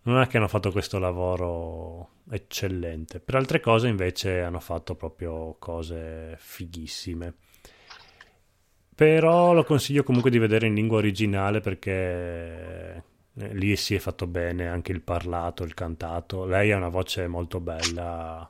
non 0.04 0.18
è 0.22 0.26
che 0.26 0.38
hanno 0.38 0.48
fatto 0.48 0.70
questo 0.72 0.98
lavoro 0.98 2.08
eccellente. 2.30 3.20
Per 3.20 3.34
altre 3.34 3.60
cose 3.60 3.88
invece 3.88 4.40
hanno 4.40 4.60
fatto 4.60 4.94
proprio 4.94 5.56
cose 5.58 6.36
fighissime. 6.38 7.34
Però 8.94 9.52
lo 9.52 9.64
consiglio 9.64 10.02
comunque 10.02 10.30
di 10.30 10.38
vedere 10.38 10.66
in 10.66 10.72
lingua 10.74 10.96
originale 10.96 11.60
perché 11.60 13.02
lì 13.34 13.76
si 13.76 13.94
è 13.94 13.98
fatto 13.98 14.26
bene 14.26 14.68
anche 14.68 14.92
il 14.92 15.00
parlato, 15.00 15.64
il 15.64 15.74
cantato. 15.74 16.44
Lei 16.44 16.72
ha 16.72 16.76
una 16.76 16.88
voce 16.88 17.26
molto 17.26 17.60
bella. 17.60 18.48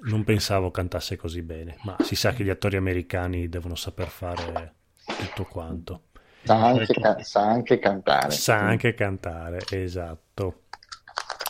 Non 0.00 0.22
pensavo 0.22 0.70
cantasse 0.70 1.16
così 1.16 1.42
bene, 1.42 1.76
ma 1.82 1.96
si 2.00 2.14
sa 2.14 2.32
che 2.32 2.44
gli 2.44 2.50
attori 2.50 2.76
americani 2.76 3.48
devono 3.48 3.74
saper 3.74 4.08
fare 4.08 4.74
tutto 5.04 5.44
quanto. 5.44 6.02
Sa 6.44 6.66
anche, 6.66 6.86
ca- 6.94 7.22
sa 7.22 7.40
anche 7.42 7.78
cantare. 7.78 8.30
Sa 8.30 8.58
anche 8.58 8.94
cantare, 8.94 9.60
esatto. 9.70 10.62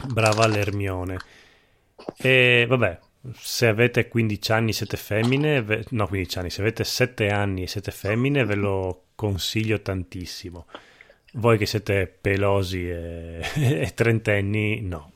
Brava 0.06 0.46
l'Ermione. 0.46 1.18
E 2.16 2.64
vabbè, 2.66 2.98
se 3.34 3.66
avete 3.66 4.08
15 4.08 4.52
anni 4.52 4.70
e 4.70 4.72
siete 4.72 4.96
femmine, 4.96 5.62
ve- 5.62 5.84
no 5.90 6.06
15 6.06 6.38
anni, 6.38 6.50
se 6.50 6.62
avete 6.62 6.84
7 6.84 7.28
anni 7.30 7.64
e 7.64 7.66
siete 7.66 7.90
femmine 7.90 8.44
ve 8.44 8.54
lo 8.54 9.02
consiglio 9.14 9.82
tantissimo. 9.82 10.66
Voi 11.39 11.56
che 11.56 11.66
siete 11.66 12.09
pelosi 12.09 12.89
e, 12.90 13.40
e 13.55 13.94
trentenni, 13.94 14.81
no. 14.81 15.12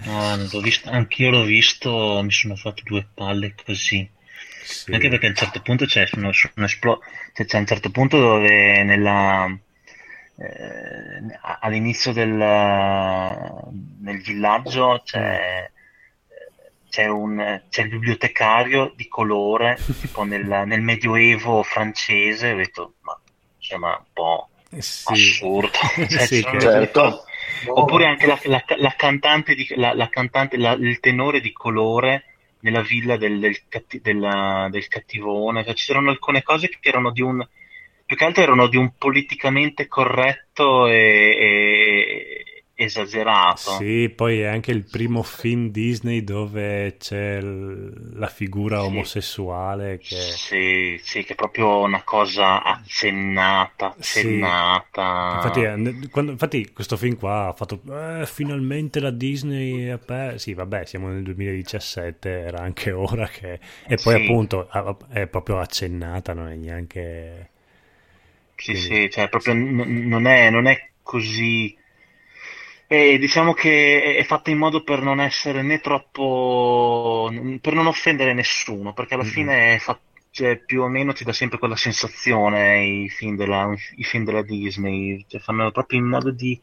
No, 0.00 0.36
l'ho 0.36 0.60
visto, 0.60 0.90
anch'io 0.90 1.30
l'ho 1.30 1.44
visto, 1.44 2.20
mi 2.22 2.32
sono 2.32 2.56
fatto 2.56 2.82
due 2.84 3.06
palle 3.14 3.54
così. 3.64 4.08
Sì. 4.64 4.92
Anche 4.92 5.08
perché 5.08 5.26
a 5.26 5.28
un 5.30 5.34
certo 5.36 5.62
punto 5.62 5.86
c'è, 5.86 6.04
sono, 6.06 6.32
sono 6.32 6.66
esplo- 6.66 7.00
cioè, 7.32 7.46
c'è 7.46 7.58
un 7.58 7.66
certo 7.66 7.90
punto 7.90 8.18
dove 8.18 8.82
nella, 8.82 9.46
eh, 10.36 11.38
all'inizio 11.60 12.12
del 12.12 12.32
nel 12.32 14.20
villaggio 14.20 15.00
c'è, 15.04 15.70
c'è 16.90 17.06
un, 17.06 17.62
c'è 17.70 17.82
il 17.82 17.88
bibliotecario 17.88 18.92
di 18.96 19.06
colore, 19.06 19.78
tipo 20.00 20.24
nel, 20.24 20.64
nel 20.66 20.80
medioevo 20.80 21.62
francese, 21.62 22.50
ho 22.50 22.56
detto, 22.56 22.94
ma 23.02 23.18
sembra 23.58 23.96
un 23.96 24.04
po' 24.12 24.48
Sì. 24.70 25.12
assurdo. 25.12 25.70
Cioè, 26.08 26.26
Sì, 26.26 26.42
ci 26.42 26.60
Certo. 26.60 27.24
Oppure 27.66 28.06
anche 28.06 28.26
la, 28.26 28.38
la- 28.44 28.64
la 28.76 28.94
cantante, 28.96 29.54
di, 29.54 29.66
la, 29.76 29.92
la 29.94 30.08
cantante 30.08 30.56
la- 30.56 30.72
il 30.78 31.00
tenore 31.00 31.40
di 31.40 31.52
colore 31.52 32.24
nella 32.60 32.82
villa 32.82 33.16
del, 33.16 33.38
del, 33.40 33.56
catti- 33.68 34.00
della- 34.00 34.68
del 34.70 34.86
cattivone. 34.88 35.64
Cioè, 35.64 35.74
c'erano 35.74 36.10
alcune 36.10 36.42
cose 36.42 36.68
che 36.68 36.88
erano 36.88 37.10
di 37.10 37.22
un. 37.22 37.44
più 38.04 38.16
che 38.16 38.24
altro 38.24 38.42
erano 38.42 38.68
di 38.68 38.76
un 38.76 38.92
politicamente 38.96 39.86
corretto 39.86 40.86
e, 40.86 40.94
e 41.40 42.27
esagerato. 42.80 43.70
Sì, 43.72 44.08
poi 44.14 44.40
è 44.40 44.46
anche 44.46 44.70
il 44.70 44.84
primo 44.84 45.22
film 45.22 45.70
Disney 45.70 46.22
dove 46.22 46.96
c'è 46.98 47.40
l- 47.40 48.12
la 48.18 48.28
figura 48.28 48.80
Sì. 48.80 48.86
omosessuale 48.86 49.98
che... 49.98 50.14
Sì, 50.16 50.98
sì, 51.02 51.24
che 51.24 51.32
è 51.32 51.36
proprio 51.36 51.80
una 51.80 52.02
cosa 52.04 52.62
accennata, 52.62 53.94
Sì. 53.98 54.18
accennata. 54.20 55.34
Infatti, 55.34 55.60
eh, 55.62 56.08
quando- 56.10 56.30
infatti 56.32 56.72
questo 56.72 56.96
film 56.96 57.16
qua 57.16 57.48
ha 57.48 57.52
fatto 57.52 57.80
"Eh, 57.90 58.24
finalmente 58.26 59.00
la 59.00 59.10
Disney 59.10 59.88
aper-" 59.90 60.38
sì 60.40 60.54
vabbè 60.54 60.84
siamo 60.86 61.08
nel 61.08 61.22
2017 61.22 62.30
era 62.30 62.58
anche 62.60 62.92
ora 62.92 63.26
che 63.28 63.58
e 63.86 63.96
poi 63.96 64.14
Sì. 64.16 64.22
appunto 64.22 64.68
è 65.10 65.26
proprio 65.26 65.58
accennata 65.58 66.32
non 66.32 66.48
è 66.48 66.54
neanche 66.56 67.50
Sì, 68.56 68.72
Quindi- 68.72 68.80
sì, 69.04 69.10
cioè 69.10 69.28
proprio 69.28 69.54
n- 69.54 70.06
non 70.08 70.26
è, 70.26 70.50
non 70.50 70.66
è 70.66 70.90
così. 71.02 71.76
E 72.90 73.18
diciamo 73.18 73.52
che 73.52 74.16
è 74.16 74.24
fatta 74.24 74.50
in 74.50 74.56
modo 74.58 74.82
per 74.82 75.02
non 75.02 75.20
essere 75.20 75.60
né 75.62 75.78
troppo, 75.80 77.30
per 77.60 77.74
non 77.74 77.86
offendere 77.86 78.32
nessuno, 78.32 78.94
perché 78.94 79.12
alla 79.14 79.22
Mhm. 79.22 79.28
fine 79.28 79.78
fa- 79.78 80.00
cioè, 80.30 80.58
più 80.64 80.82
o 80.82 80.88
meno 80.88 81.12
ti 81.12 81.22
dà 81.24 81.32
sempre 81.34 81.58
quella 81.58 81.76
sensazione 81.76 82.84
i 82.86 83.08
film 83.10 83.36
della, 83.36 83.70
i 83.96 84.04
film 84.04 84.24
della 84.24 84.42
Disney, 84.42 85.22
cioè, 85.28 85.40
fanno 85.40 85.70
proprio 85.70 85.98
in 85.98 86.06
modo 86.06 86.30
di, 86.30 86.58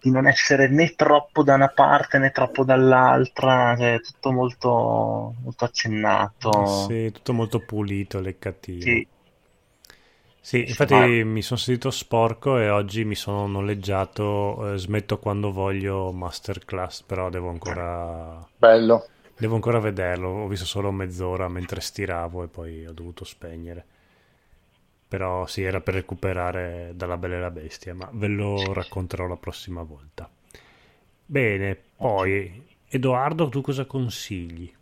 di 0.00 0.10
non 0.10 0.26
essere 0.28 0.68
né 0.68 0.94
troppo 0.94 1.42
da 1.42 1.54
una 1.54 1.68
parte 1.72 2.18
né 2.18 2.30
troppo 2.30 2.64
dall'altra, 2.64 3.74
cioè, 3.76 3.94
è 3.94 4.00
tutto 4.00 4.30
molto, 4.32 5.34
molto 5.42 5.64
accennato. 5.64 6.96
sì, 7.00 7.10
tutto 7.10 7.32
molto 7.32 7.64
pulito 7.64 8.20
leccatino 8.20 9.00
Sì. 9.00 9.06
Sì, 10.40 10.66
infatti 10.66 10.94
ma- 10.94 11.06
mi 11.24 11.42
sono 11.42 11.58
sentito 11.60 11.90
sporco 11.90 12.58
e 12.58 12.70
oggi 12.70 13.04
mi 13.04 13.14
sono 13.14 13.46
noleggiato 13.46 14.72
eh, 14.72 14.78
Smetto 14.78 15.18
quando 15.18 15.52
voglio 15.52 16.10
Masterclass, 16.12 17.02
però 17.02 17.28
devo 17.28 17.50
ancora 17.50 18.44
Bello. 18.58 19.06
Devo 19.36 19.54
ancora 19.56 19.78
vederlo, 19.80 20.28
ho 20.30 20.48
visto 20.48 20.66
solo 20.66 20.90
mezz'ora 20.90 21.48
mentre 21.48 21.80
stiravo 21.80 22.42
e 22.44 22.48
poi 22.48 22.86
ho 22.86 22.92
dovuto 22.92 23.24
spegnere. 23.24 23.84
Però 25.08 25.46
sì, 25.46 25.62
era 25.62 25.80
per 25.80 25.94
recuperare 25.94 26.92
dalla 26.94 27.16
Bella 27.16 27.36
e 27.36 27.40
la 27.40 27.50
Bestia, 27.50 27.94
ma 27.94 28.08
ve 28.12 28.26
lo 28.28 28.72
racconterò 28.72 29.26
la 29.26 29.36
prossima 29.36 29.82
volta. 29.82 30.28
Bene, 31.26 31.76
poi 31.96 32.62
Edoardo, 32.88 33.48
tu 33.48 33.60
cosa 33.62 33.84
consigli? 33.86 34.72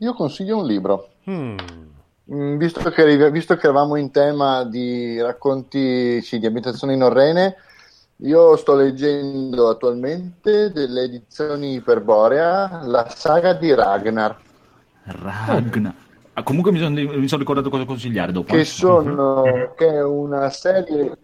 Io 0.00 0.14
consiglio 0.14 0.56
un 0.56 0.66
libro. 0.66 1.08
Mm, 1.30 1.97
Visto 2.30 2.90
che, 2.90 3.30
visto 3.30 3.56
che 3.56 3.66
eravamo 3.66 3.96
in 3.96 4.10
tema 4.10 4.62
di 4.64 5.18
racconti 5.18 6.20
sì, 6.20 6.38
di 6.38 6.44
ambientazioni 6.44 6.94
norrene, 6.94 7.56
io 8.16 8.54
sto 8.56 8.74
leggendo 8.74 9.70
attualmente 9.70 10.70
delle 10.70 11.04
edizioni 11.04 11.74
Iperborea, 11.76 12.82
la 12.84 13.08
saga 13.08 13.54
di 13.54 13.72
Ragnar, 13.72 14.36
Ragnar. 15.04 15.94
Ah, 16.34 16.42
comunque 16.42 16.70
mi 16.70 16.78
sono, 16.78 16.90
mi 16.90 17.28
sono 17.28 17.40
ricordato 17.40 17.70
cosa 17.70 17.86
consigliare 17.86 18.30
dopo. 18.30 18.52
che, 18.52 18.60
eh. 18.60 18.64
sono, 18.66 19.72
che 19.74 19.86
è 19.86 20.04
una 20.04 20.50
serie... 20.50 21.16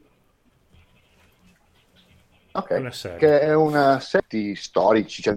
Ok, 2.52 2.76
Una 2.78 2.90
serie. 2.92 3.18
che 3.18 3.40
è 3.40 3.54
una 3.54 4.00
serie 4.00 4.26
di 4.28 4.54
storici, 4.56 5.20
cioè, 5.20 5.36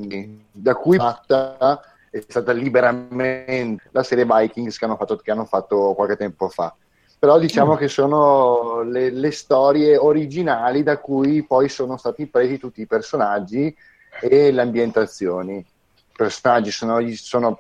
da 0.49 0.75
cui 0.75 0.97
fatta 0.97 1.81
è 2.09 2.23
stata 2.27 2.51
liberamente 2.51 3.89
la 3.91 4.03
serie 4.03 4.25
Vikings 4.25 4.77
che 4.77 4.85
hanno 4.85 4.95
fatto, 4.95 5.17
che 5.17 5.31
hanno 5.31 5.45
fatto 5.45 5.93
qualche 5.95 6.17
tempo 6.17 6.49
fa. 6.49 6.75
Però 7.19 7.39
diciamo 7.39 7.75
che 7.75 7.87
sono 7.87 8.83
le, 8.83 9.09
le 9.09 9.31
storie 9.31 9.97
originali 9.97 10.83
da 10.83 10.99
cui 10.99 11.43
poi 11.43 11.67
sono 11.67 11.97
stati 11.97 12.27
presi 12.27 12.59
tutti 12.59 12.81
i 12.81 12.85
personaggi 12.85 13.75
e 14.21 14.51
le 14.51 14.61
ambientazioni. 14.61 15.57
I 15.57 16.15
personaggi 16.15 16.69
sono, 16.69 16.99
sono 17.15 17.59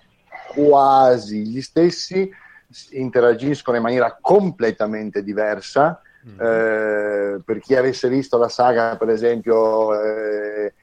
quasi 0.53 1.47
gli 1.47 1.61
stessi, 1.61 2.29
interagiscono 2.91 3.77
in 3.77 3.83
maniera 3.83 4.15
completamente 4.21 5.23
diversa. 5.23 6.01
mm. 6.27 6.39
Eh, 6.39 7.41
per 7.43 7.59
chi 7.59 7.75
avesse 7.75 8.09
visto 8.09 8.37
la 8.37 8.49
saga, 8.49 8.95
per 8.95 9.09
esempio, 9.09 9.99
eh, 9.99 10.73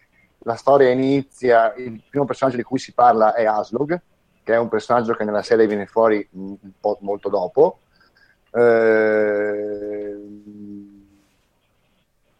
la 0.44 0.54
storia 0.56 0.90
inizia, 0.90 1.74
il 1.76 2.02
primo 2.08 2.24
personaggio 2.24 2.56
di 2.56 2.62
cui 2.62 2.78
si 2.78 2.92
parla 2.92 3.34
è 3.34 3.44
Aslog, 3.44 4.00
che 4.42 4.52
è 4.52 4.58
un 4.58 4.68
personaggio 4.68 5.14
che 5.14 5.24
nella 5.24 5.42
serie 5.42 5.66
viene 5.66 5.86
fuori 5.86 6.26
un 6.32 6.56
po' 6.78 6.98
molto 7.00 7.28
dopo. 7.28 7.80
Eh, 8.52 10.14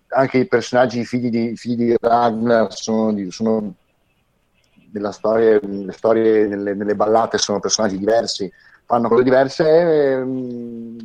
anche 0.09 0.39
i 0.39 0.47
personaggi 0.47 1.05
figli 1.05 1.29
di, 1.29 1.57
figli 1.57 1.87
di 1.87 1.97
Ragnar 1.99 2.73
sono, 2.73 3.13
di, 3.13 3.31
sono 3.31 3.75
nella 4.93 5.11
storia, 5.11 5.59
nelle 5.63 5.93
storie, 5.93 6.47
nelle, 6.47 6.75
nelle, 6.75 6.95
ballate 6.95 7.39
sono 7.39 7.59
personaggi 7.59 7.99
diversi, 7.99 8.53
fanno 8.85 9.09
cose 9.09 9.25
diverse, 9.25 9.65
è 9.65 10.17
mm, 10.19 10.99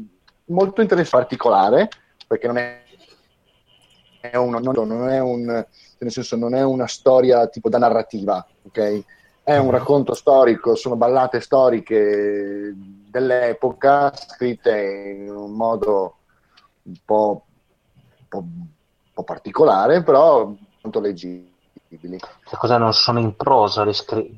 molto 0.46 0.82
interessante, 0.82 1.26
particolare, 1.26 1.90
perché 2.28 2.46
non 2.46 2.58
è, 2.58 2.84
è, 4.20 4.36
una, 4.36 4.60
non 4.60 5.10
è 5.10 5.20
un, 5.20 5.66
nel 6.06 6.12
senso 6.12 6.36
non 6.36 6.56
è 6.56 6.64
una 6.64 6.88
storia 6.88 7.48
tipo 7.48 7.70
da 7.70 7.78
narrativa, 7.78 8.46
ok? 8.64 9.04
È 9.44 9.58
un 9.58 9.72
racconto 9.72 10.14
storico, 10.14 10.76
sono 10.76 10.96
ballate 10.96 11.42
storiche 11.42 12.74
dell'epoca, 12.76 14.14
scritte 14.16 15.16
in 15.18 15.32
un 15.32 15.52
modo 15.54 16.18
un 16.84 16.96
po', 17.04 17.46
un 18.18 18.26
po', 18.28 18.38
un 18.38 18.68
po 19.14 19.24
particolare, 19.24 20.04
però 20.04 20.54
molto 20.82 21.00
leggibili. 21.00 21.50
Che 22.20 22.56
cosa 22.58 22.78
non 22.78 22.94
sono 22.94 23.20
in 23.20 23.36
prosa 23.36 23.84
le 23.84 23.94
scritte? 23.94 24.38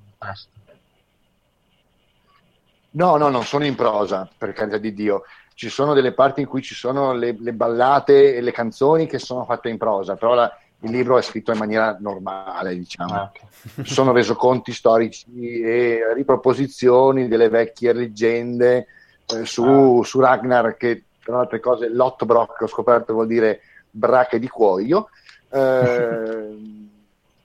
No, 2.92 3.16
no, 3.18 3.30
non 3.30 3.44
sono 3.44 3.66
in 3.66 3.76
prosa, 3.76 4.30
per 4.38 4.54
carità 4.54 4.78
di 4.78 4.94
Dio. 4.94 5.24
Ci 5.54 5.70
sono 5.70 5.94
delle 5.94 6.14
parti 6.14 6.42
in 6.42 6.48
cui 6.48 6.62
ci 6.62 6.74
sono 6.74 7.14
le, 7.14 7.36
le 7.40 7.54
ballate 7.54 8.36
e 8.36 8.42
le 8.42 8.52
canzoni 8.52 9.08
che 9.08 9.20
sono 9.20 9.46
fatte 9.46 9.70
in 9.70 9.78
prosa, 9.78 10.16
però 10.16 10.34
la, 10.34 10.52
il 10.84 10.92
libro 10.92 11.18
è 11.18 11.22
scritto 11.22 11.52
in 11.52 11.58
maniera 11.58 11.96
normale, 12.00 12.76
diciamo. 12.76 13.14
Ah, 13.14 13.32
okay. 13.34 13.86
sono 13.86 14.12
resoconti 14.12 14.72
storici 14.72 15.62
e 15.62 16.14
riproposizioni 16.14 17.28
delle 17.28 17.50
vecchie 17.50 17.94
leggende 17.94 18.88
eh, 19.28 19.46
su, 19.46 19.64
ah. 19.64 20.04
su, 20.04 20.20
Ragnar, 20.20 20.76
che 20.78 21.04
tra 21.24 21.36
le 21.36 21.42
altre 21.42 21.60
cose 21.60 21.90
Lottbrock, 21.90 22.62
ho 22.62 22.68
scoperto, 22.68 23.14
vuol 23.14 23.28
dire 23.28 23.62
brache 23.92 24.40
di 24.40 24.48
cuoio. 24.48 25.10
Eh, 25.50 26.80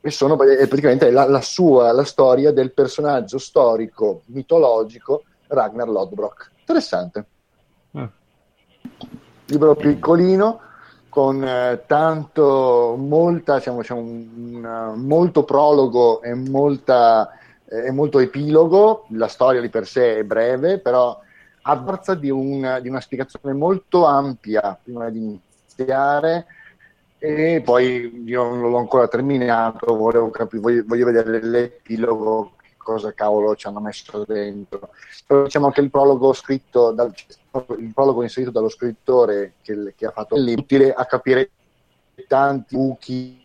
e 0.06 0.10
sono 0.12 0.40
è 0.40 0.68
praticamente 0.68 1.10
la, 1.10 1.26
la, 1.26 1.40
sua, 1.40 1.90
la 1.90 2.04
storia 2.04 2.52
del 2.52 2.72
personaggio 2.72 3.38
storico 3.38 4.22
mitologico 4.26 5.24
Ragnar 5.48 5.88
Lodbrok. 5.88 6.50
Interessante. 6.60 7.24
Mm. 7.98 8.04
Libro 9.46 9.74
piccolino 9.74 10.60
con 11.16 11.42
eh, 11.42 11.82
tanto, 11.86 12.94
molta, 12.98 13.56
diciamo, 13.56 13.80
diciamo 13.80 14.00
un, 14.02 14.92
molto 14.96 15.44
prologo 15.44 16.20
e, 16.20 16.34
molta, 16.34 17.30
eh, 17.64 17.90
molto 17.90 18.18
epilogo. 18.18 19.06
La 19.12 19.26
storia 19.26 19.62
di 19.62 19.70
per 19.70 19.86
sé 19.86 20.18
è 20.18 20.24
breve, 20.24 20.78
però 20.78 21.18
a 21.62 21.82
forza 21.82 22.14
di, 22.14 22.28
un, 22.28 22.80
di 22.82 22.90
una 22.90 23.00
spiegazione 23.00 23.54
molto 23.54 24.04
ampia 24.04 24.78
prima 24.82 25.08
di 25.08 25.40
iniziare 25.64 26.44
e 27.18 27.62
poi 27.64 28.22
io 28.26 28.44
non 28.50 28.70
l'ho 28.70 28.76
ancora 28.76 29.08
terminato, 29.08 29.96
volevo 29.96 30.28
capire, 30.28 30.60
voglio, 30.60 30.84
voglio 30.86 31.06
vedere 31.06 31.42
l'epilogo, 31.42 32.52
che 32.60 32.72
cosa 32.76 33.14
cavolo 33.14 33.56
ci 33.56 33.66
hanno 33.66 33.80
messo 33.80 34.22
dentro. 34.26 34.90
Però 35.26 35.44
diciamo 35.44 35.70
che 35.70 35.80
il 35.80 35.88
prologo 35.88 36.34
scritto, 36.34 36.90
dal, 36.90 37.10
il 37.78 37.92
prologo 37.92 38.22
inserito 38.22 38.50
dallo 38.50 38.68
scrittore 38.68 39.54
che, 39.62 39.94
che 39.96 40.06
ha 40.06 40.10
fatto 40.10 40.36
il 40.36 40.44
libro, 40.44 40.62
utile 40.62 40.92
a 40.92 41.04
capire 41.06 41.50
tanti 42.26 42.76
buchi 42.76 43.44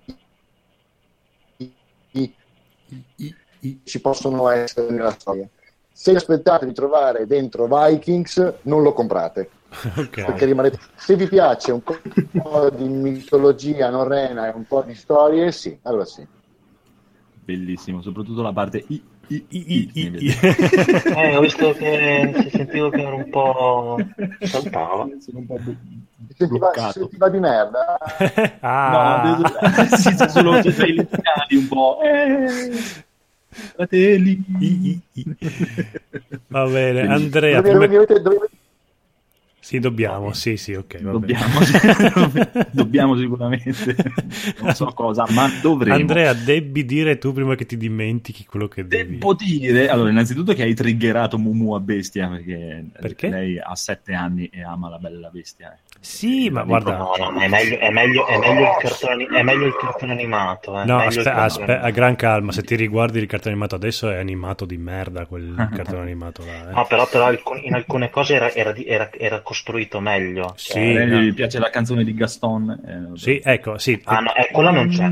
ci 3.84 4.02
possono 4.02 4.50
essere 4.50 4.92
nella 4.92 5.12
storia. 5.12 5.48
Se 5.92 6.16
aspettate 6.16 6.66
di 6.66 6.74
trovare 6.74 7.28
dentro 7.28 7.68
Vikings, 7.68 8.54
non 8.64 8.82
lo 8.82 8.94
comprate 8.94 9.50
Okay. 9.96 10.26
Perché 10.26 10.46
rimanete... 10.46 10.80
Se 10.96 11.16
vi 11.16 11.28
piace 11.28 11.72
un 11.72 11.82
po' 11.82 11.98
di 12.70 12.88
mitologia 12.88 13.90
norrena 13.90 14.48
e 14.48 14.56
un 14.56 14.66
po' 14.66 14.84
di 14.84 14.94
storie, 14.94 15.52
sì, 15.52 15.78
allora 15.84 16.06
sì. 16.06 16.26
Bellissimo, 17.44 18.02
soprattutto 18.02 18.42
la 18.42 18.54
parte 18.54 18.84
I, 18.88 19.02
I, 19.32 19.46
I, 19.48 19.90
I, 19.94 20.12
I. 20.20 20.38
eh, 21.16 21.36
ho 21.38 21.40
visto 21.40 21.72
che 21.72 22.34
si 22.44 22.50
sentivo 22.50 22.90
che 22.90 23.02
era 23.02 23.16
un 23.16 23.30
po' 23.30 23.98
saltava. 24.42 25.08
Sono 25.20 25.40
un 25.40 25.46
po' 25.46 25.58
si 25.64 26.36
sentiva, 26.36 26.72
si 26.92 27.00
sentiva 27.00 27.30
di 27.30 27.40
merda. 27.40 27.98
ah. 28.60 29.38
No, 29.40 29.88
sì, 29.96 30.16
solo 30.28 30.62
cioè, 30.62 30.86
i 30.88 31.56
un 31.56 31.68
po'. 31.70 32.00
Eh. 32.02 33.10
Fratelli. 33.48 35.02
Va 36.48 36.66
bene, 36.66 37.02
Andrea. 37.08 37.62
Dove, 37.62 37.88
prima... 37.88 38.06
dove, 38.06 38.22
dove, 38.22 38.50
sì, 39.64 39.78
dobbiamo, 39.78 40.34
sì, 40.34 40.58
sì, 40.58 40.74
ok. 40.74 40.98
Dobbiamo, 40.98 41.60
dobbiamo 42.74 43.16
sicuramente, 43.16 43.96
non 44.60 44.74
so 44.74 44.88
cosa, 44.88 45.24
ma 45.30 45.48
dovremo. 45.62 45.96
Andrea, 45.96 46.34
devi 46.34 46.84
dire 46.84 47.20
tu 47.20 47.32
prima 47.32 47.54
che 47.54 47.68
ti 47.68 47.78
dimentichi 47.78 48.44
quello 48.44 48.68
che 48.68 48.88
devi. 48.88 49.20
Devo 49.20 49.36
dire, 49.36 49.88
allora, 49.88 50.10
innanzitutto 50.10 50.54
che 50.54 50.64
hai 50.64 50.74
triggerato 50.74 51.38
Mumu 51.38 51.74
a 51.74 51.80
bestia, 51.80 52.28
perché, 52.28 52.86
perché? 53.00 53.30
lei 53.30 53.60
ha 53.60 53.76
sette 53.76 54.14
anni 54.14 54.48
e 54.48 54.64
ama 54.64 54.90
la 54.90 54.98
bella 54.98 55.30
bestia. 55.30 55.78
Eh. 56.02 56.04
Sì, 56.04 56.50
ma 56.50 56.64
guarda... 56.64 56.98
No, 56.98 57.14
no, 57.16 57.40
è 57.40 57.48
meglio, 57.48 57.78
è 57.78 57.90
meglio, 57.92 58.26
è 58.26 58.38
meglio, 58.40 58.62
il, 58.62 58.78
cartone, 58.80 59.28
è 59.28 59.44
meglio 59.44 59.68
il 59.68 59.76
cartone 59.80 60.14
animato. 60.14 60.82
Eh. 60.82 60.86
No, 60.86 60.98
aspetta, 60.98 61.36
aspe- 61.36 61.80
a 61.80 61.90
gran 61.92 62.16
calma, 62.16 62.52
se 62.52 62.64
ti 62.64 62.76
riguardi 62.76 63.20
il 63.20 63.28
cartone 63.28 63.52
animato 63.52 63.76
adesso 63.76 64.10
è 64.10 64.18
animato 64.18 64.66
di 64.66 64.78
merda 64.78 65.28
quel 65.28 65.54
cartone 65.76 66.02
animato 66.02 66.44
là. 66.44 66.70
Eh. 66.70 66.74
No, 66.74 66.86
però, 66.88 67.08
però, 67.08 67.32
in 67.62 67.76
alcune 67.76 68.10
cose 68.10 68.34
era, 68.34 68.52
era, 68.52 68.76
era, 68.76 69.10
era 69.12 69.42
costruito 69.42 70.00
meglio. 70.00 70.54
Sì, 70.56 70.72
cioè, 70.72 71.06
no. 71.06 71.20
mi 71.20 71.34
piace 71.34 71.60
la 71.60 71.70
canzone 71.70 72.04
di 72.04 72.16
Gaston. 72.16 73.12
Eh, 73.14 73.18
sì, 73.18 73.40
ecco, 73.44 73.78
sì. 73.78 74.02
Ah, 74.06 74.22
no, 74.22 74.34
eh, 74.34 74.50
quella 74.52 74.72
non 74.72 74.90
c'è. 74.90 75.12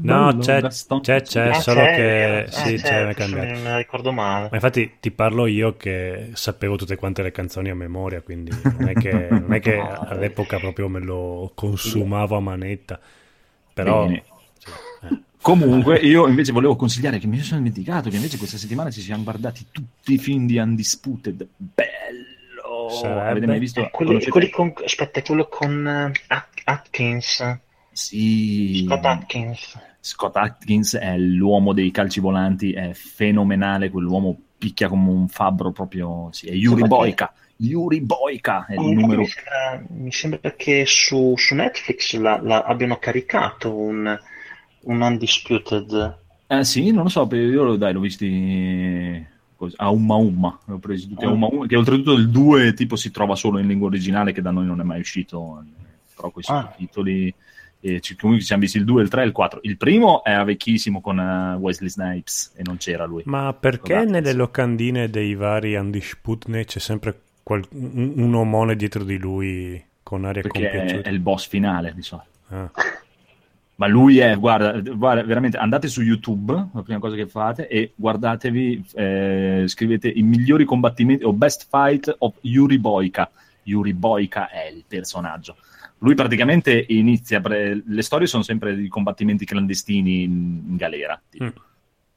No, 0.00 0.38
c'è, 0.38 0.62
c'è, 0.62 1.20
c'è, 1.20 1.48
ah, 1.48 1.60
solo 1.60 1.82
c'è, 1.82 1.94
che... 1.94 2.38
Eh, 2.38 2.50
sì, 2.50 2.76
c'è, 2.76 3.06
c'è 3.06 3.14
cambiato. 3.14 3.60
Non 3.62 3.76
ricordo 3.76 4.12
male. 4.12 4.48
Ma 4.50 4.54
infatti 4.56 4.96
ti 4.98 5.10
parlo 5.10 5.44
io 5.44 5.76
che 5.76 6.30
sapevo 6.32 6.76
tutte 6.76 6.96
quante 6.96 7.22
le 7.22 7.32
canzoni 7.32 7.68
a 7.68 7.74
memoria, 7.74 8.22
quindi 8.22 8.50
non 8.62 8.88
è 8.88 8.94
che, 8.94 9.28
non 9.30 9.52
è 9.52 9.60
che 9.60 9.80
all'epoca 10.22 10.58
proprio 10.58 10.88
me 10.88 11.00
lo 11.00 11.50
consumavo 11.54 12.36
a 12.36 12.40
manetta, 12.40 13.00
però... 13.72 14.08
Sì, 14.08 14.14
eh. 14.14 15.20
Comunque, 15.42 15.98
io 15.98 16.28
invece 16.28 16.52
volevo 16.52 16.76
consigliare 16.76 17.18
che 17.18 17.26
mi 17.26 17.40
sono 17.40 17.58
dimenticato 17.58 18.08
che 18.08 18.14
invece 18.14 18.38
questa 18.38 18.56
settimana 18.56 18.92
ci 18.92 19.00
siamo 19.00 19.24
guardati 19.24 19.66
tutti 19.72 20.12
i 20.12 20.18
film 20.18 20.46
di 20.46 20.56
Undisputed. 20.56 21.48
Bello! 21.56 22.88
Sarebbe... 22.90 23.30
Avete 23.30 23.46
mai 23.46 23.58
visto? 23.58 23.88
Quello, 23.90 24.20
quelli 24.28 24.48
con, 24.50 24.72
aspetta, 24.84 25.20
quello 25.20 25.48
con 25.48 26.12
uh, 26.14 26.36
Atkins. 26.64 27.58
Sì. 27.90 28.84
Scott 28.86 29.04
Atkins. 29.04 29.80
Scott 29.98 30.36
Atkins 30.36 30.96
è 30.96 31.18
l'uomo 31.18 31.72
dei 31.72 31.90
calci 31.90 32.20
volanti, 32.20 32.72
è 32.72 32.92
fenomenale, 32.92 33.90
quell'uomo 33.90 34.38
picchia 34.56 34.88
come 34.88 35.10
un 35.10 35.26
fabbro 35.26 35.72
proprio. 35.72 36.28
Sì, 36.30 36.46
è 36.46 36.52
Yuri 36.52 36.86
Boyka. 36.86 37.34
Yuri 37.62 38.00
Boyka 38.00 38.66
è 38.66 38.72
il 38.72 38.78
oh, 38.78 38.92
numero. 38.92 39.20
Mi 39.20 39.28
sembra, 39.28 39.84
mi 39.88 40.12
sembra 40.12 40.54
che 40.56 40.84
su, 40.86 41.34
su 41.36 41.54
Netflix 41.54 42.16
la, 42.16 42.40
la 42.42 42.62
abbiano 42.62 42.98
caricato 42.98 43.74
un, 43.74 44.18
un 44.80 45.00
Undisputed. 45.00 46.18
Eh 46.48 46.64
sì, 46.64 46.90
non 46.90 47.04
lo 47.04 47.08
so, 47.08 47.28
io 47.32 47.76
dai, 47.76 47.92
l'ho 47.92 48.00
visti 48.00 49.26
a 49.76 49.90
Umma 49.90 50.16
Umma, 50.16 50.58
l'ho 50.66 50.78
preso 50.78 51.08
tutti 51.08 51.24
a 51.24 51.30
Umma 51.30 51.46
Umma, 51.46 51.66
che 51.66 51.76
oltretutto 51.76 52.12
il 52.12 52.28
2 52.28 52.74
tipo 52.74 52.96
si 52.96 53.10
trova 53.10 53.36
solo 53.36 53.58
in 53.58 53.68
lingua 53.68 53.86
originale 53.86 54.32
che 54.32 54.42
da 54.42 54.50
noi 54.50 54.66
non 54.66 54.80
è 54.80 54.84
mai 54.84 55.00
uscito, 55.00 55.64
però 56.14 56.30
quei 56.30 56.44
ah. 56.48 56.62
sottotitoli 56.62 57.32
e 57.84 58.00
comunque 58.16 58.38
ci 58.40 58.46
siamo 58.46 58.62
visti 58.62 58.78
il 58.78 58.84
2, 58.84 59.02
il 59.02 59.08
3 59.08 59.22
e 59.22 59.26
il 59.26 59.32
4. 59.32 59.60
Il 59.62 59.76
primo 59.76 60.22
era 60.24 60.44
vecchissimo 60.44 61.00
con 61.00 61.18
uh, 61.18 61.58
Wesley 61.58 61.88
Snipes 61.88 62.52
e 62.54 62.62
non 62.64 62.76
c'era 62.76 63.06
lui. 63.06 63.22
Ma 63.24 63.52
perché 63.54 64.04
nelle 64.04 64.32
locandine 64.32 65.10
dei 65.10 65.34
vari 65.34 65.74
Undisputed 65.74 66.64
c'è 66.64 66.78
sempre 66.78 67.18
qual- 67.42 67.66
un, 67.70 68.12
un 68.16 68.34
omone 68.34 68.76
dietro 68.76 69.04
di 69.04 69.18
lui 69.18 69.82
con 70.02 70.24
aria 70.24 70.42
perché 70.42 70.70
compiaciuta? 70.70 71.08
È 71.08 71.12
il 71.12 71.20
boss 71.20 71.46
finale, 71.48 71.92
di 71.94 72.02
solito. 72.02 72.28
Ah. 72.48 72.70
Ma 73.74 73.88
lui 73.88 74.18
è, 74.18 74.38
guarda, 74.38 74.78
guarda, 74.78 75.24
veramente 75.24 75.56
andate 75.56 75.88
su 75.88 76.02
YouTube, 76.02 76.52
la 76.72 76.82
prima 76.82 77.00
cosa 77.00 77.16
che 77.16 77.26
fate, 77.26 77.66
e 77.66 77.92
guardatevi, 77.96 78.84
eh, 78.94 79.64
scrivete 79.66 80.08
i 80.08 80.22
migliori 80.22 80.64
combattimenti 80.64 81.24
o 81.24 81.32
best 81.32 81.66
fight 81.68 82.14
of 82.18 82.36
Yuri 82.42 82.78
Boyka. 82.78 83.28
Yuri 83.64 83.92
Boyka 83.92 84.50
è 84.50 84.66
il 84.66 84.84
personaggio. 84.86 85.56
Lui 85.98 86.14
praticamente 86.14 86.84
inizia, 86.90 87.40
le 87.44 88.02
storie 88.02 88.26
sono 88.26 88.42
sempre 88.42 88.76
di 88.76 88.88
combattimenti 88.88 89.44
clandestini 89.44 90.22
in, 90.22 90.62
in 90.68 90.76
galera. 90.76 91.20
Mm. 91.42 91.48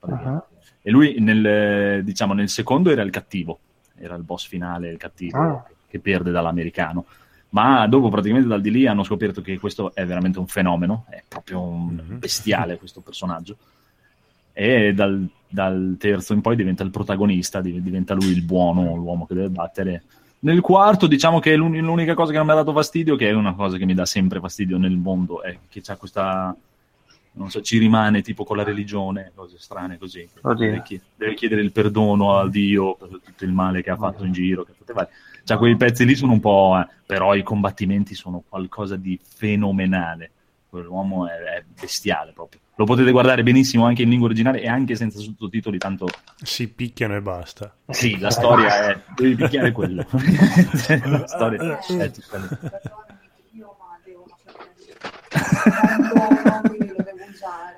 Uh-huh. 0.02 0.43
E 0.81 0.91
lui 0.91 1.15
nel, 1.19 2.03
diciamo, 2.03 2.34
nel 2.34 2.49
secondo 2.49 2.91
era 2.91 3.02
il 3.02 3.10
cattivo, 3.11 3.60
era 3.98 4.16
il 4.16 4.24
boss 4.24 4.48
finale, 4.48 4.90
il 4.90 4.98
cattivo 4.98 5.38
ah. 5.38 5.66
che 5.88 6.00
perde 6.00 6.32
dall'americano 6.32 7.06
ma 7.56 7.88
dopo 7.88 8.10
praticamente 8.10 8.50
dal 8.50 8.60
di 8.60 8.70
lì 8.70 8.86
hanno 8.86 9.04
scoperto 9.04 9.42
che 9.42 9.58
questo 9.58 9.96
è 9.96 10.06
veramente 10.06 10.40
un 10.40 10.48
fenomeno, 10.48 11.06
è 11.10 11.24
proprio 11.26 11.62
un 11.62 12.04
mhm. 12.06 12.20
bestiale 12.20 12.78
questo 12.78 13.00
personaggio. 13.00 13.56
E 14.52 14.94
dal, 14.94 15.26
dal, 15.48 15.96
terzo 15.98 16.34
in 16.34 16.42
poi 16.42 16.58
diventa 16.58 16.84
il 16.84 16.92
protagonista, 16.92 17.62
diventa 17.62 18.14
lui 18.14 18.28
il 18.28 18.42
buono, 18.42 18.96
l'uomo 18.96 19.26
che 19.26 19.36
deve 19.36 19.50
battere. 19.50 20.04
nel 20.40 20.60
quarto, 20.60 21.08
diciamo 21.08 21.40
che 21.40 21.56
l'un- 21.56 21.78
l'unica 21.78 22.14
cosa 22.14 22.32
che 22.32 22.38
non 22.38 22.46
mi 22.46 22.52
ha 22.52 22.56
dato 22.56 22.74
fastidio, 22.74 23.16
che 23.16 23.30
è 23.30 23.34
una 23.34 23.54
cosa 23.54 23.78
che 23.78 23.86
mi 23.86 23.94
dà 23.94 24.06
sempre 24.06 24.42
fastidio 24.42 24.78
nel 24.78 24.98
mondo, 24.98 25.42
è 25.42 25.58
che 25.70 25.82
c'ha 25.82 25.96
questa. 25.96 26.54
Non 27.38 27.49
so, 27.49 27.62
ci 27.62 27.78
rimane 27.78 28.22
tipo 28.22 28.44
con 28.45 28.56
la 28.57 28.64
religione, 28.64 29.32
cose 29.36 29.57
strane 29.60 29.98
così. 29.98 30.28
Deve, 30.41 30.82
chied- 30.84 31.02
deve 31.16 31.34
chiedere 31.34 31.62
il 31.62 31.72
perdono 31.72 32.38
a 32.38 32.48
Dio 32.49 32.95
per 32.95 33.10
tutto 33.24 33.44
il 33.44 33.52
male 33.52 33.84
che 33.84 33.90
ha 33.90 33.98
fatto 33.98 34.24
in 34.24 34.32
giro. 34.32 34.66
Cioè, 35.44 35.57
quei 35.57 35.76
pezzi 35.76 36.06
lì 36.06 36.16
sono 36.16 36.32
un 36.32 36.40
po'. 36.40 36.78
eh, 36.80 36.88
però 37.06 37.36
i 37.36 37.44
combattimenti 37.44 38.16
sono 38.16 38.41
qualcosa 38.48 38.95
di 38.95 39.20
fenomenale. 39.22 40.32
Quell'uomo 40.70 41.28
è, 41.28 41.32
è 41.34 41.64
bestiale 41.80 42.32
proprio. 42.32 42.62
Lo 42.78 42.86
potete 42.86 43.12
guardare 43.12 43.44
benissimo 43.44 43.86
anche 43.86 44.02
in 44.02 44.10
lingua 44.10 44.28
originale 44.28 44.62
e 44.62 44.68
anche 44.68 44.95
senza 44.95 45.20
sottotitoli, 45.20 45.78
tanto 45.78 46.07
Si 46.41 46.68
picchiano 46.68 47.16
e 47.16 47.22
basta. 47.22 47.74
sì, 47.90 48.18
la 48.20 48.32
storia 48.32 48.90
è. 48.91 49.02
Devi 49.16 49.36
picchiare 49.36 49.72
quello. 49.72 50.06
la 51.06 51.28
storia 51.28 51.80
è 51.80 52.12
tutta 52.12 52.38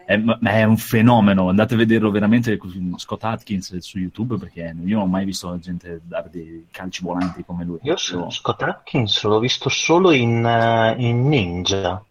È, 0.06 0.18
ma 0.18 0.38
è 0.40 0.64
un 0.64 0.78
fenomeno. 0.78 1.50
Andate 1.50 1.74
a 1.74 1.78
vederlo 1.78 2.12
veramente 2.12 2.58
con 2.58 2.96
Scott 2.98 3.24
Atkins 3.24 3.76
su 3.78 4.00
YouTube 4.00 4.38
perché 4.38 4.74
io 4.84 4.98
non 4.98 5.08
ho 5.08 5.08
mai 5.08 5.26
visto 5.26 5.58
gente 5.60 6.02
dare 6.04 6.30
dei 6.32 6.68
calci 6.72 7.04
volanti 7.04 7.44
come 7.44 7.64
lui. 7.64 7.80
Io 7.82 7.96
so- 7.96 8.30
Scott 8.30 8.62
Atkins 8.62 9.24
l'ho 9.24 9.40
visto 9.40 9.70
solo 9.70 10.12
in, 10.12 10.46
eh, 10.46 10.96
in 10.98 11.28
Ninja. 11.28 12.04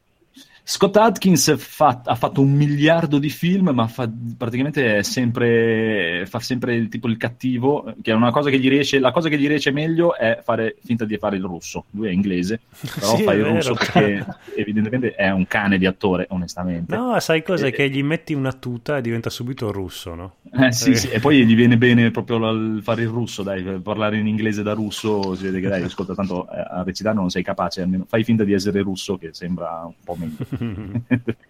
Scott 0.69 0.97
Atkins 0.97 1.57
fa- 1.59 2.03
ha 2.05 2.17
fatto 2.17 2.41
un 2.41 2.53
miliardo 2.53 3.19
di 3.19 3.31
film, 3.31 3.69
ma 3.69 3.87
fa, 3.87 4.11
praticamente 4.37 4.97
è 4.97 5.03
sempre, 5.05 6.25
fa 6.27 6.41
sempre 6.41 6.75
il, 6.75 6.89
tipo 6.89 7.07
il 7.07 7.17
cattivo, 7.17 7.95
che 8.03 8.11
è 8.11 8.15
una 8.15 8.33
cosa 8.33 8.51
che 8.51 8.59
gli 8.59 8.69
riesce, 8.69 8.99
la 8.99 9.13
cosa 9.13 9.29
che 9.29 9.39
gli 9.39 9.47
riesce 9.47 9.71
meglio 9.71 10.17
è 10.17 10.41
fare 10.43 10.75
finta 10.83 11.05
di 11.05 11.17
fare 11.19 11.37
il 11.37 11.45
russo. 11.45 11.85
Lui 11.91 12.09
è 12.09 12.11
inglese, 12.11 12.63
però 12.99 13.15
Sì, 13.15 13.23
fa 13.23 13.33
il 13.35 13.45
russo 13.45 13.75
perché 13.75 14.27
evidentemente 14.57 15.15
è 15.15 15.31
un 15.31 15.47
cane 15.47 15.79
di 15.79 15.87
attore, 15.87 16.27
onestamente. 16.31 16.97
No, 16.97 17.21
sai 17.21 17.45
cosa? 17.45 17.69
Eh, 17.69 17.71
Che 17.71 17.89
gli 17.89 18.03
metti 18.03 18.35
una 18.35 18.53
tuta 18.53 18.97
e 18.97 19.03
diventa 19.03 19.31
subito 19.31 19.71
russo, 19.71 20.17
no? 20.17 20.35
Eh, 20.53 20.73
sì, 20.73 20.91
Eh. 20.91 20.97
sì, 20.97 21.09
e 21.11 21.21
poi 21.21 21.47
gli 21.47 21.55
viene 21.55 21.77
bene 21.79 22.11
proprio 22.11 22.81
fare 22.83 23.03
il 23.03 23.09
russo, 23.09 23.45
dai, 23.45 23.63
parlare 23.81 24.19
in 24.19 24.27
inglese 24.27 24.65
da 24.65 24.73
russo, 24.73 25.37
si 25.37 25.45
vede 25.45 25.61
che 25.61 25.69
dai, 25.69 25.83
ascolta, 25.85 26.13
tanto 26.15 26.51
eh, 26.51 26.59
a 26.59 26.83
recitare 26.85 27.15
non 27.15 27.31
sei 27.31 27.45
capace, 27.45 27.83
almeno 27.83 28.05
fai 28.09 28.25
finta 28.25 28.43
di 28.43 28.53
essere 28.53 28.81
russo 28.81 29.17
che 29.17 29.29
sembra 29.33 29.85
un 29.85 29.95
po' 30.03 30.17
meglio. 30.19 30.55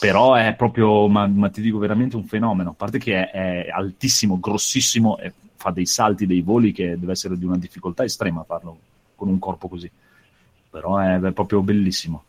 Però 0.00 0.34
è 0.34 0.54
proprio, 0.54 1.08
ma, 1.08 1.26
ma 1.26 1.48
ti 1.48 1.60
dico 1.60 1.78
veramente 1.78 2.16
un 2.16 2.24
fenomeno, 2.24 2.70
a 2.70 2.74
parte 2.74 2.98
che 2.98 3.30
è, 3.30 3.64
è 3.64 3.68
altissimo, 3.70 4.38
grossissimo 4.38 5.18
e 5.18 5.32
fa 5.56 5.70
dei 5.70 5.86
salti, 5.86 6.26
dei 6.26 6.42
voli 6.42 6.72
che 6.72 6.98
deve 6.98 7.12
essere 7.12 7.36
di 7.36 7.44
una 7.44 7.58
difficoltà 7.58 8.04
estrema 8.04 8.44
farlo 8.44 8.78
con 9.16 9.28
un 9.28 9.38
corpo 9.38 9.68
così. 9.68 9.90
Però 10.70 10.98
è, 10.98 11.18
è 11.18 11.32
proprio 11.32 11.62
bellissimo. 11.62 12.22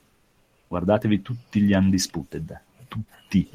Guardatevi 0.67 1.21
tutti 1.21 1.61
gli 1.61 1.73
Undisputed, 1.73 2.59
tutti. 2.87 3.49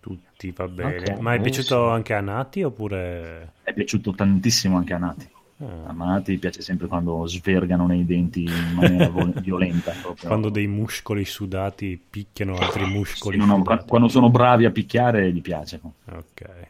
Tutti, 0.00 0.50
va 0.52 0.68
bene. 0.68 1.12
Ok, 1.12 1.18
Ma 1.20 1.34
è 1.34 1.40
piaciuto 1.40 1.90
anche 1.90 2.14
a 2.14 2.20
Nati 2.20 2.62
oppure... 2.62 3.52
È 3.62 3.72
piaciuto 3.72 4.12
tantissimo 4.12 4.76
anche 4.76 4.94
a 4.94 4.98
Nati. 4.98 5.28
Ah, 5.60 5.88
A 5.88 5.92
Nati 5.92 6.38
piace 6.38 6.62
sempre 6.62 6.86
quando 6.86 7.26
svergano 7.26 7.86
nei 7.86 8.04
denti 8.06 8.44
in 8.44 8.74
maniera 8.74 9.08
violenta. 9.40 9.92
proprio. 10.00 10.28
quando 10.28 10.50
dei 10.50 10.68
muscoli 10.68 11.24
sudati 11.24 12.00
picchiano 12.10 12.56
altri 12.56 12.84
Sì, 12.84 12.90
muscoli 12.92 13.36
no, 13.38 13.44
no, 13.44 13.62
qua- 13.62 13.78
quando 13.78 14.06
sono 14.08 14.30
bravi 14.30 14.64
a 14.66 14.70
picchiare 14.70 15.32
gli 15.32 15.40
piace. 15.40 15.80
Ok. 16.10 16.66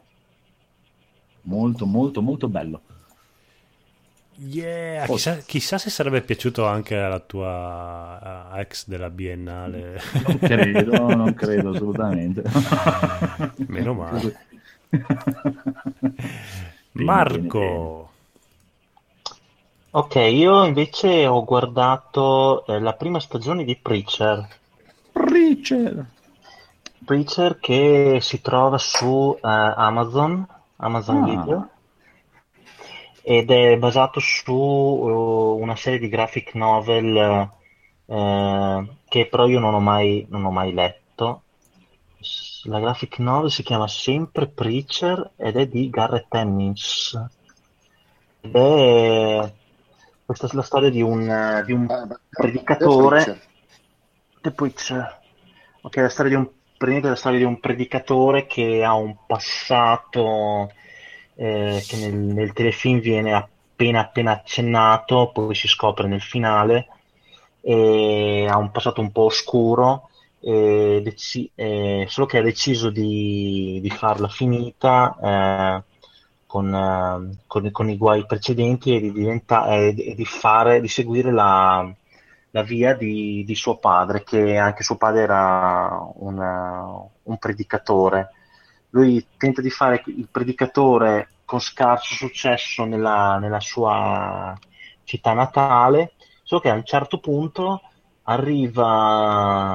Molto, 1.43 1.87
molto, 1.87 2.23
molto 2.23 2.49
bello. 2.49 2.81
Yeah, 4.41 5.05
chissà, 5.07 5.39
chissà 5.39 5.79
se 5.79 5.91
sarebbe 5.91 6.23
piaciuto 6.23 6.65
anche 6.65 6.97
alla 6.97 7.19
tua 7.19 8.53
ex 8.55 8.87
della 8.87 9.11
Biennale. 9.11 10.01
Non 10.25 10.39
credo, 10.39 11.15
non 11.15 11.35
credo 11.35 11.71
assolutamente. 11.71 12.43
Meno 13.67 13.95
male. 13.99 14.37
Marco, 16.93 18.08
Ok, 19.91 20.17
io 20.17 20.65
invece 20.67 21.27
ho 21.27 21.43
guardato 21.45 22.67
eh, 22.67 22.79
la 22.79 22.93
prima 22.93 23.21
stagione 23.21 23.65
di 23.65 23.75
Preacher. 23.77 24.47
Preacher. 25.13 26.07
Preacher 27.07 27.59
che 27.59 28.19
si 28.21 28.43
trova 28.43 28.77
su 28.77 29.35
eh, 29.35 29.41
Amazon, 29.43 30.47
Amazon 30.77 31.23
Ah. 31.23 31.25
Video, 31.25 31.69
ed 33.23 33.51
è 33.51 33.79
basato 33.79 34.21
su 34.21 34.53
eh, 34.53 35.63
una 35.63 35.75
serie 35.75 35.99
di 35.99 36.09
graphic 36.11 36.53
novel 36.55 37.51
eh, 38.05 38.89
che 39.09 39.27
però 39.27 39.47
io 39.47 39.59
non 39.59 39.73
ho 39.73 39.81
mai, 39.81 40.27
non 40.29 40.45
ho 40.45 40.51
mai 40.51 40.75
letto. 40.75 41.43
La 42.65 42.79
graphic 42.79 43.21
novel 43.21 43.51
si 43.51 43.63
chiama 43.63 43.89
sempre 43.89 44.49
Preacher 44.49 45.31
ed 45.37 45.57
è 45.57 45.67
di 45.67 45.89
Garrett 45.89 46.35
Hemmings. 46.35 47.27
Ed 48.43 48.55
è 48.55 49.53
questa 50.29 50.47
è 50.47 50.51
la 50.53 50.63
storia 50.63 50.91
di 50.91 51.01
un, 51.01 51.27
eh, 51.27 51.65
di 51.65 51.73
un 51.73 51.87
Ah, 51.89 52.05
ma- 52.05 52.21
predicatore. 52.29 53.41
The 54.43 54.51
Preacher. 54.51 55.21
Ok, 55.81 55.97
la 55.97 56.09
storia 56.11 56.37
di 56.37 56.37
un, 56.37 57.01
la 57.01 57.15
storia 57.15 57.39
di 57.39 57.45
un 57.45 57.59
predicatore 57.61 58.47
che 58.47 58.85
ha 58.85 58.93
un 58.93 59.17
passato 59.27 60.71
eh, 61.35 61.83
che 61.89 61.97
nel, 61.97 62.15
nel 62.15 62.53
telefilm 62.53 63.01
viene 63.01 63.33
appena 63.33 64.01
appena 64.01 64.33
accennato, 64.33 65.31
poi 65.33 65.55
si 65.55 65.67
scopre 65.67 66.07
nel 66.09 66.21
finale, 66.21 66.89
e 67.63 68.47
ha 68.47 68.59
un 68.59 68.71
passato 68.71 69.01
un 69.01 69.11
po' 69.11 69.23
oscuro, 69.23 70.11
e 70.41 71.01
deci- 71.03 71.51
eh, 71.55 72.05
solo 72.07 72.27
che 72.27 72.37
ha 72.37 72.43
deciso 72.43 72.91
di, 72.91 73.79
di 73.81 73.91
farla 73.91 74.29
finita 74.29 75.17
eh, 75.87 75.88
con, 76.49 76.75
eh, 76.75 77.37
con- 77.47 77.71
con 77.71 77.89
i 77.91 77.97
guai 77.97 78.27
precedenti 78.27 78.95
e 78.97 79.01
di, 79.01 79.13
diventa- 79.13 79.67
e 79.69 79.93
di- 79.95 80.25
fare, 80.25 80.81
di 80.81 80.89
seguire 80.89 81.31
la, 81.33 81.89
la 82.51 82.63
via 82.63 82.95
di, 82.95 83.45
di 83.47 83.55
suo 83.55 83.77
padre, 83.79 84.23
che 84.25 84.57
anche 84.57 84.83
suo 84.83 84.97
padre 84.97 85.23
era 85.23 86.01
un, 86.17 86.39
un 87.23 87.39
predicatore. 87.39 88.33
Lui 88.91 89.25
tenta 89.37 89.61
di 89.61 89.71
fare 89.71 90.03
il 90.07 90.29
predicatore 90.31 91.29
con 91.45 91.61
scarso 91.61 92.15
successo 92.15 92.85
nella, 92.85 93.39
nella 93.39 93.61
sua 93.61 94.57
città 95.05 95.33
natale, 95.35 96.13
solo 96.43 96.61
che 96.61 96.71
a 96.71 96.75
un 96.75 96.85
certo 96.85 97.19
punto 97.19 97.83
arriva, 98.25 99.75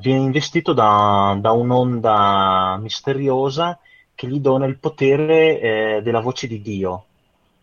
viene 0.00 0.20
investito 0.20 0.72
da, 0.72 1.36
da 1.40 1.52
un'onda 1.52 2.76
misteriosa 2.80 3.78
che 4.22 4.28
gli 4.28 4.38
dona 4.38 4.66
il 4.66 4.78
potere 4.78 5.60
eh, 5.98 6.02
della 6.02 6.20
voce 6.20 6.46
di 6.46 6.60
Dio, 6.62 7.04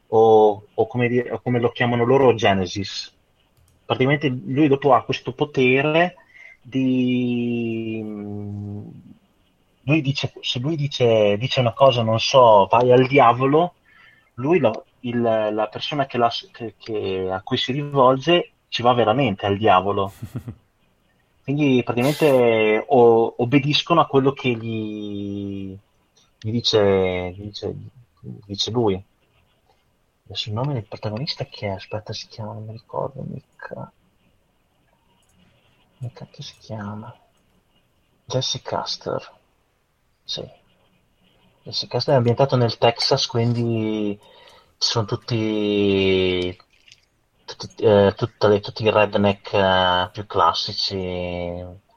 o, 0.07 0.64
o 0.73 0.88
come, 0.88 1.07
dire- 1.07 1.31
o 1.31 1.40
come 1.41 1.60
lo 1.60 1.69
chiamano 1.72 2.03
loro, 2.03 2.34
Genesis. 2.36 3.14
Praticamente 3.86 4.27
lui 4.27 4.68
dopo 4.68 4.94
ha 4.94 5.03
questo 5.03 5.31
potere 5.34 6.15
di... 6.61 8.03
Lui 9.84 10.02
dice, 10.02 10.34
se 10.41 10.60
lui 10.60 10.76
dice, 10.76 11.38
dice 11.38 11.61
una 11.61 11.73
cosa, 11.73 12.03
non 12.03 12.19
so, 12.19 12.68
vai 12.69 12.91
al 12.91 13.07
diavolo, 13.07 13.76
lui, 14.36 14.60
lo- 14.60 14.86
il- 15.02 15.22
la 15.22 15.68
persona 15.72 16.06
che 16.06 16.18
la- 16.18 16.31
che- 16.52 16.76
che- 16.77 17.30
a 17.31 17.41
cui 17.41 17.57
si 17.57 17.72
rivolge, 17.72 18.52
ci 18.68 18.81
va 18.81 18.94
veramente 18.94 19.45
al 19.45 19.57
diavolo. 19.57 20.11
Quindi 21.44 21.81
praticamente 21.84 22.84
o- 22.88 23.34
obbediscono 23.38 24.02
a 24.02 24.06
quello 24.07 24.34
che 24.34 24.49
gli, 24.53 25.76
gli 26.39 26.51
dice, 26.51 27.31
gli 27.31 27.43
dice, 27.43 27.75
gli 28.21 28.39
dice 28.45 28.71
lui. 28.71 29.03
Adesso 30.25 30.49
il 30.49 30.55
nome 30.55 30.73
del 30.73 30.85
protagonista 30.85 31.45
che 31.45 31.67
è? 31.67 31.71
Aspetta, 31.71 32.13
si 32.13 32.27
chiama, 32.27 32.53
non 32.53 32.65
mi 32.65 32.71
ricordo 32.73 33.21
mica. 33.21 33.91
Come 35.97 36.11
cacchio 36.13 36.43
si 36.43 36.55
chiama? 36.59 37.13
Jesse 38.25 38.61
Custer. 38.61 39.33
Sì. 40.23 40.47
Jesse 41.63 41.87
Custer 41.87 42.13
è 42.13 42.17
ambientato 42.17 42.55
nel 42.55 42.77
Texas, 42.77 43.25
quindi 43.25 44.17
ci 44.77 44.87
sono 44.87 45.05
tutti, 45.05 46.57
tutti, 47.43 47.83
eh, 47.83 48.13
tutte 48.15 48.59
tutti 48.61 48.83
i 48.83 48.91
redneck 48.91 49.53
eh, 49.53 50.09
più 50.13 50.25
classici. 50.25 51.87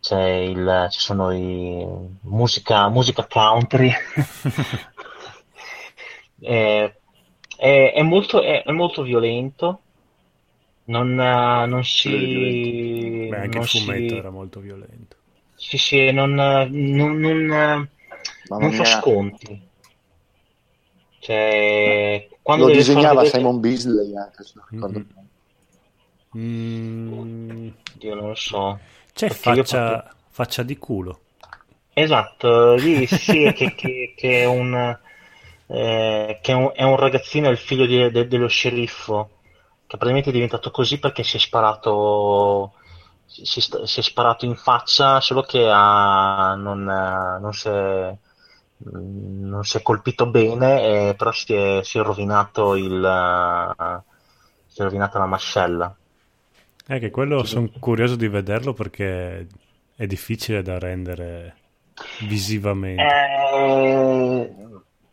C'è 0.00 0.22
il, 0.22 0.86
ci 0.90 0.98
sono 0.98 1.30
i 1.32 1.86
musica, 2.22 2.88
musica 2.88 3.26
country. 3.26 3.90
Eh, 6.42 6.94
è, 7.58 7.92
è 7.94 8.00
molto, 8.02 8.40
è, 8.42 8.62
è 8.62 8.70
molto 8.72 9.02
violento. 9.02 9.82
Non, 10.84 11.14
non 11.14 11.84
si. 11.84 13.26
beh, 13.28 13.36
anche 13.36 13.58
non 13.58 13.62
il 13.62 13.68
fumetto 13.68 14.08
si- 14.08 14.16
era 14.16 14.30
molto 14.30 14.60
violento. 14.60 15.16
Sì, 15.54 15.76
sì, 15.76 16.10
non, 16.12 16.32
non, 16.32 17.18
non, 17.20 17.88
non 18.48 18.72
fa 18.72 18.84
sconti. 18.86 19.68
Cioè, 21.18 22.28
quando 22.40 22.68
Lo 22.68 22.72
disegnava 22.72 23.20
vedere- 23.20 23.36
Simon 23.36 23.60
Beasley 23.60 24.16
anche, 24.16 24.42
se 24.42 24.52
non 24.56 24.64
ricordo 24.70 24.98
Mhm. 24.98 25.06
bene. 25.12 25.28
Mm, 26.38 27.68
Io 27.98 28.14
non 28.14 28.28
lo 28.28 28.34
so. 28.34 28.78
C'è 29.24 29.34
faccia, 29.34 29.74
proprio- 29.74 30.02
faccia 30.30 30.62
di 30.62 30.76
culo. 30.78 31.20
Esatto, 31.92 32.74
lì 32.74 33.06
sì, 33.06 33.52
che, 33.54 33.74
che- 33.74 34.14
che 34.16 34.42
è 34.42 34.44
un, 34.46 34.74
eh, 35.66 36.38
che 36.42 36.52
è 36.52 36.54
un, 36.54 36.70
è 36.74 36.82
un 36.84 36.96
ragazzino, 36.96 37.48
è 37.48 37.50
il 37.50 37.58
figlio 37.58 37.84
di- 37.86 38.10
de- 38.10 38.26
dello 38.28 38.46
sceriffo, 38.48 39.30
che 39.86 39.96
praticamente 39.96 40.30
è 40.30 40.32
diventato 40.32 40.70
così 40.70 40.98
perché 40.98 41.22
si 41.24 41.36
è 41.36 41.40
sparato, 41.40 42.74
si, 43.26 43.60
si 43.60 44.00
è 44.00 44.02
sparato 44.02 44.44
in 44.46 44.56
faccia, 44.56 45.20
solo 45.20 45.42
che 45.42 45.68
ha- 45.70 46.54
non, 46.56 46.84
non 46.84 47.52
si 47.52 47.68
è, 47.68 48.16
non 48.78 49.64
si 49.64 49.76
è 49.76 49.82
colpito 49.82 50.26
bene, 50.30 51.08
eh, 51.10 51.14
però 51.16 51.32
si 51.32 51.52
è, 51.54 51.80
si 51.82 51.98
è 51.98 52.02
rovinato 52.02 52.76
il, 52.76 53.02
si 54.66 54.80
è 54.80 54.84
rovinata 54.84 55.18
la 55.18 55.26
mascella. 55.26 55.94
È 56.90 56.98
che 56.98 57.12
quello 57.12 57.44
sono 57.44 57.70
curioso 57.78 58.16
di 58.16 58.26
vederlo 58.26 58.72
perché 58.72 59.46
è 59.94 60.06
difficile 60.08 60.60
da 60.60 60.76
rendere 60.76 61.54
visivamente. 62.26 63.00
Eh, 63.00 64.54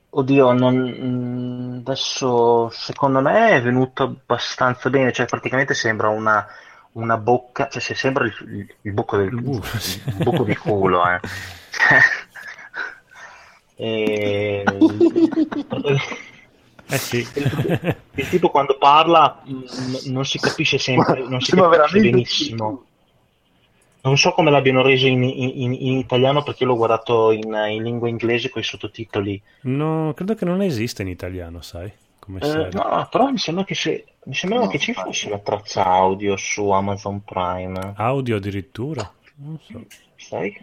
oddio, 0.10 0.54
non, 0.54 0.76
mm, 0.76 1.78
adesso 1.86 2.72
secondo 2.72 3.22
me 3.22 3.50
è 3.50 3.62
venuto 3.62 4.02
abbastanza 4.02 4.90
bene, 4.90 5.12
cioè 5.12 5.28
praticamente 5.28 5.76
sembra 5.76 6.10
una, 6.10 6.48
una 6.94 7.18
bocca, 7.18 7.68
cioè 7.68 7.80
se 7.80 7.94
sembra 7.94 8.26
il, 8.26 8.34
il, 8.48 8.76
il 8.82 8.92
buco 8.92 9.18
del 9.18 9.62
sì. 9.78 10.02
il 10.04 10.24
buco 10.24 10.44
di 10.46 10.56
culo, 10.56 11.04
eh. 11.08 11.20
E- 13.80 14.64
Eh 16.98 17.00
sì. 17.00 17.28
il 18.16 18.30
tipo 18.30 18.50
quando 18.50 18.78
parla 18.78 19.42
mm, 19.48 20.12
non 20.12 20.26
si 20.26 20.40
capisce 20.40 20.78
sempre, 20.78 21.22
non 21.28 21.40
si 21.42 21.52
capisce 21.52 22.00
benissimo. 22.00 22.84
Non 24.02 24.18
so 24.18 24.32
come 24.32 24.52
l'abbiano 24.52 24.82
reso 24.82 25.06
in, 25.08 25.22
in- 25.24 25.74
in 25.74 25.98
italiano 25.98 26.42
perché 26.42 26.64
l'ho 26.64 26.78
guardato 26.78 27.32
in, 27.32 27.44
in 27.70 27.84
lingua 27.84 28.08
inglese 28.08 28.50
con 28.50 28.62
i 28.62 28.66
sottotitoli. 28.66 29.42
No, 29.62 30.14
credo 30.16 30.34
che 30.34 30.46
non 30.46 30.62
esista 30.62 31.02
in 31.02 31.10
italiano, 31.10 31.62
sai, 31.62 31.92
come 32.20 32.40
Eh, 32.40 32.70
no, 32.72 33.08
però 33.12 33.30
mi 33.30 33.38
sembra 33.38 33.66
che, 33.66 33.76
se- 33.76 34.06
mi 34.24 34.34
sembrava 34.34 34.66
No, 34.66 34.70
che 34.72 34.80
ci 34.80 34.94
fosse 34.94 35.30
la 35.30 35.40
traccia 35.40 35.84
audio 35.86 36.38
su 36.38 36.70
Amazon 36.70 37.22
Prime. 37.24 37.94
Audio 37.98 38.38
addirittura? 38.38 39.12
Non 39.36 39.60
so. 39.60 39.84
Sai? 40.16 40.56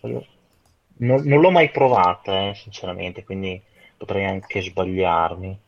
Non, 0.00 1.22
non 1.24 1.40
l'ho 1.40 1.50
mai 1.50 1.70
provata, 1.70 2.48
eh, 2.48 2.54
sinceramente, 2.54 3.22
quindi 3.24 3.60
potrei 3.98 4.24
anche 4.24 4.62
sbagliarmi. 4.62 5.58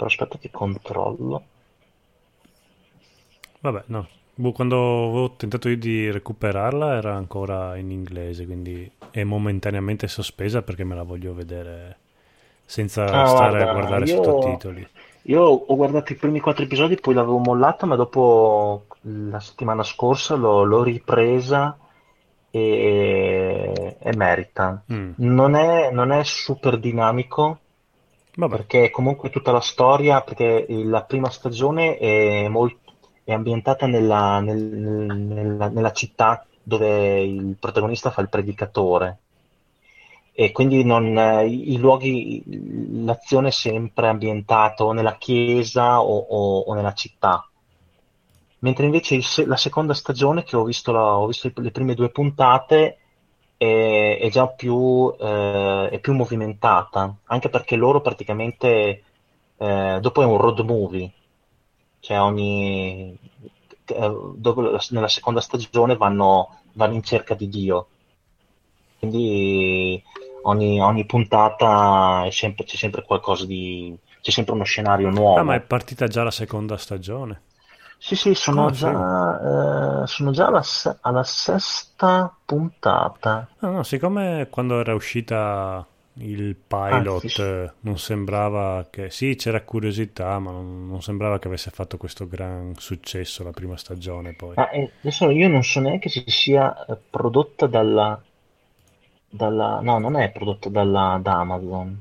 Però 0.00 0.06
aspetta 0.06 0.38
che 0.38 0.50
controllo. 0.50 1.44
Vabbè, 3.60 3.84
no. 3.88 4.08
Boh, 4.34 4.52
quando 4.52 5.04
avevo 5.08 5.36
tentato 5.36 5.68
io 5.68 5.76
di 5.76 6.10
recuperarla 6.10 6.94
era 6.96 7.14
ancora 7.14 7.76
in 7.76 7.90
inglese, 7.90 8.46
quindi 8.46 8.90
è 9.10 9.22
momentaneamente 9.24 10.08
sospesa 10.08 10.62
perché 10.62 10.84
me 10.84 10.94
la 10.94 11.02
voglio 11.02 11.34
vedere 11.34 11.98
senza 12.64 13.22
Ah, 13.22 13.24
stare 13.24 13.60
guarda, 13.60 13.66
a 13.66 13.66
guardare 13.66 14.06
io- 14.06 14.06
sottotitoli. 14.06 14.88
Io 15.24 15.42
ho 15.42 15.76
guardato 15.76 16.12
i 16.12 16.16
primi 16.16 16.40
quattro 16.40 16.64
episodi, 16.64 16.96
poi 17.00 17.14
l'avevo 17.14 17.38
mollata, 17.38 17.86
ma 17.86 17.96
dopo 17.96 18.86
la 19.02 19.40
settimana 19.40 19.82
scorsa 19.84 20.34
l'ho 20.36 20.62
l'ho 20.64 20.82
ripresa 20.82 21.78
e, 22.50 23.96
e 24.00 24.16
merita. 24.16 24.84
Mm, 24.88 25.14
Non 25.16 25.54
è, 25.56 25.90
non 25.92 26.12
è 26.12 26.24
super 26.24 26.78
dinamico, 26.78 27.64
Vabbè, 28.40 28.56
perché 28.56 28.90
comunque 28.90 29.28
tutta 29.30 29.52
la 29.52 29.60
storia, 29.60 30.22
perché 30.22 30.64
la 30.68 31.04
prima 31.04 31.28
stagione 31.30 31.96
è, 31.98 32.48
molt- 32.48 32.78
è 33.24 33.32
ambientata 33.32 33.86
nella, 33.86 34.40
nel- 34.40 34.58
nella- 34.58 35.68
nella 35.68 35.92
città 35.92 36.46
dove 36.62 37.20
il 37.22 37.56
protagonista 37.58 38.10
fa 38.10 38.22
il 38.22 38.28
predicatore 38.28 39.18
e 40.32 40.52
quindi 40.52 40.84
non, 40.84 41.04
i, 41.46 41.76
luoghi, 41.78 42.42
l'azione 43.04 43.48
è 43.48 43.50
sempre 43.50 44.08
ambientata 44.08 44.90
nella 44.92 45.16
chiesa 45.18 46.00
o, 46.00 46.16
o- 46.16 46.60
o 46.60 46.74
nella 46.74 46.94
città. 46.94 47.44
Mentre 48.60 48.84
invece 48.86 49.14
il 49.16 49.24
la 49.46 49.56
seconda 49.56 49.94
stagione, 49.94 50.42
che 50.44 50.56
ho 50.56 50.64
visto, 50.64 50.92
la- 50.92 51.16
ho 51.16 51.26
visto 51.26 51.50
le 51.56 51.70
prime 51.70 51.94
due 51.94 52.10
puntate, 52.10 52.99
è, 53.60 54.18
è 54.18 54.30
già 54.30 54.48
più, 54.48 55.14
eh, 55.20 55.88
è 55.90 55.98
più 55.98 56.14
movimentata, 56.14 57.14
anche 57.24 57.50
perché 57.50 57.76
loro 57.76 58.00
praticamente 58.00 59.02
eh, 59.58 59.98
dopo 60.00 60.22
è 60.22 60.24
un 60.24 60.38
road 60.38 60.60
movie, 60.60 61.10
cioè 62.00 62.18
ogni, 62.22 63.14
eh, 63.84 64.16
nella 64.90 65.08
seconda 65.08 65.42
stagione 65.42 65.96
vanno, 65.96 66.60
vanno 66.72 66.94
in 66.94 67.02
cerca 67.02 67.34
di 67.34 67.50
Dio, 67.50 67.88
quindi 68.98 70.02
ogni, 70.42 70.80
ogni 70.80 71.04
puntata 71.04 72.24
è 72.24 72.30
sempre- 72.30 72.64
c'è 72.64 72.76
sempre 72.76 73.04
qualcosa 73.04 73.44
di, 73.44 73.94
c'è 74.22 74.30
sempre 74.30 74.54
uno 74.54 74.64
scenario 74.64 75.10
nuovo. 75.10 75.38
ah, 75.38 75.42
ma 75.42 75.54
è 75.54 75.60
partita 75.60 76.06
già 76.06 76.22
la 76.22 76.30
seconda 76.30 76.78
stagione. 76.78 77.42
Sì, 78.00 78.16
sì, 78.16 78.34
sono 78.34 78.68
Ah, 78.68 78.72
sì. 78.74 78.90
già, 78.90 80.02
eh, 80.02 80.06
sono 80.08 80.32
già 80.32 80.46
alla, 80.48 80.62
se- 80.62 80.98
alla 81.02 81.22
sesta 81.22 82.36
puntata. 82.44 83.48
Ah, 83.62 83.68
no, 83.70 83.82
siccome 83.84 84.48
quando 84.50 84.80
era 84.80 84.94
uscita 84.94 85.86
il 86.14 86.56
pilot 86.56 86.90
Ah, 86.90 87.04
sì, 87.08 87.28
eh, 87.38 87.72
non 87.80 87.98
sembrava 87.98 88.86
che... 88.90 89.10
Sì, 89.10 89.34
c'era 89.36 89.62
curiosità, 89.62 90.38
ma 90.38 90.50
non, 90.50 90.88
non 90.88 91.02
sembrava 91.02 91.38
che 91.38 91.46
avesse 91.48 91.70
fatto 91.70 91.96
questo 91.98 92.26
gran 92.26 92.74
successo 92.78 93.44
la 93.44 93.50
prima 93.52 93.76
stagione 93.76 94.32
poi. 94.32 94.58
Ah, 94.60 94.68
e 94.72 94.92
adesso 95.00 95.28
io 95.30 95.48
non 95.48 95.64
so 95.64 95.80
neanche 95.80 96.08
se 96.08 96.22
sia 96.28 96.84
eh, 96.86 96.96
prodotta 97.10 97.66
dalla, 97.66 98.22
dalla... 99.30 99.80
No, 99.80 99.98
non 99.98 100.16
è 100.16 100.30
prodotta 100.30 100.68
dalla, 100.68 101.18
da 101.22 101.38
Amazon. 101.40 101.98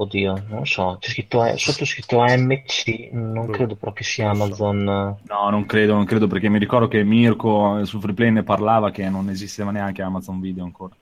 Oddio, 0.00 0.44
non 0.48 0.64
so, 0.66 0.96
c'è 0.98 1.10
scritto, 1.10 1.56
sotto 1.58 1.84
scritto 1.84 2.20
AMC, 2.22 3.10
non 3.12 3.44
Boh, 3.46 3.52
credo 3.52 3.76
proprio 3.76 4.02
sia 4.06 4.32
non 4.32 4.36
so. 4.36 4.42
Amazon. 4.44 4.84
No, 4.84 5.50
non 5.50 5.66
credo, 5.66 5.92
non 5.92 6.06
credo 6.06 6.26
perché 6.26 6.48
mi 6.48 6.58
ricordo 6.58 6.88
che 6.88 7.04
Mirko 7.04 7.78
eh, 7.78 7.84
su 7.84 8.00
Freeplay 8.00 8.30
ne 8.30 8.42
parlava 8.42 8.90
che 8.90 9.06
non 9.10 9.28
esisteva 9.28 9.70
neanche 9.70 10.00
Amazon 10.00 10.40
Video 10.40 10.64
ancora. 10.64 10.94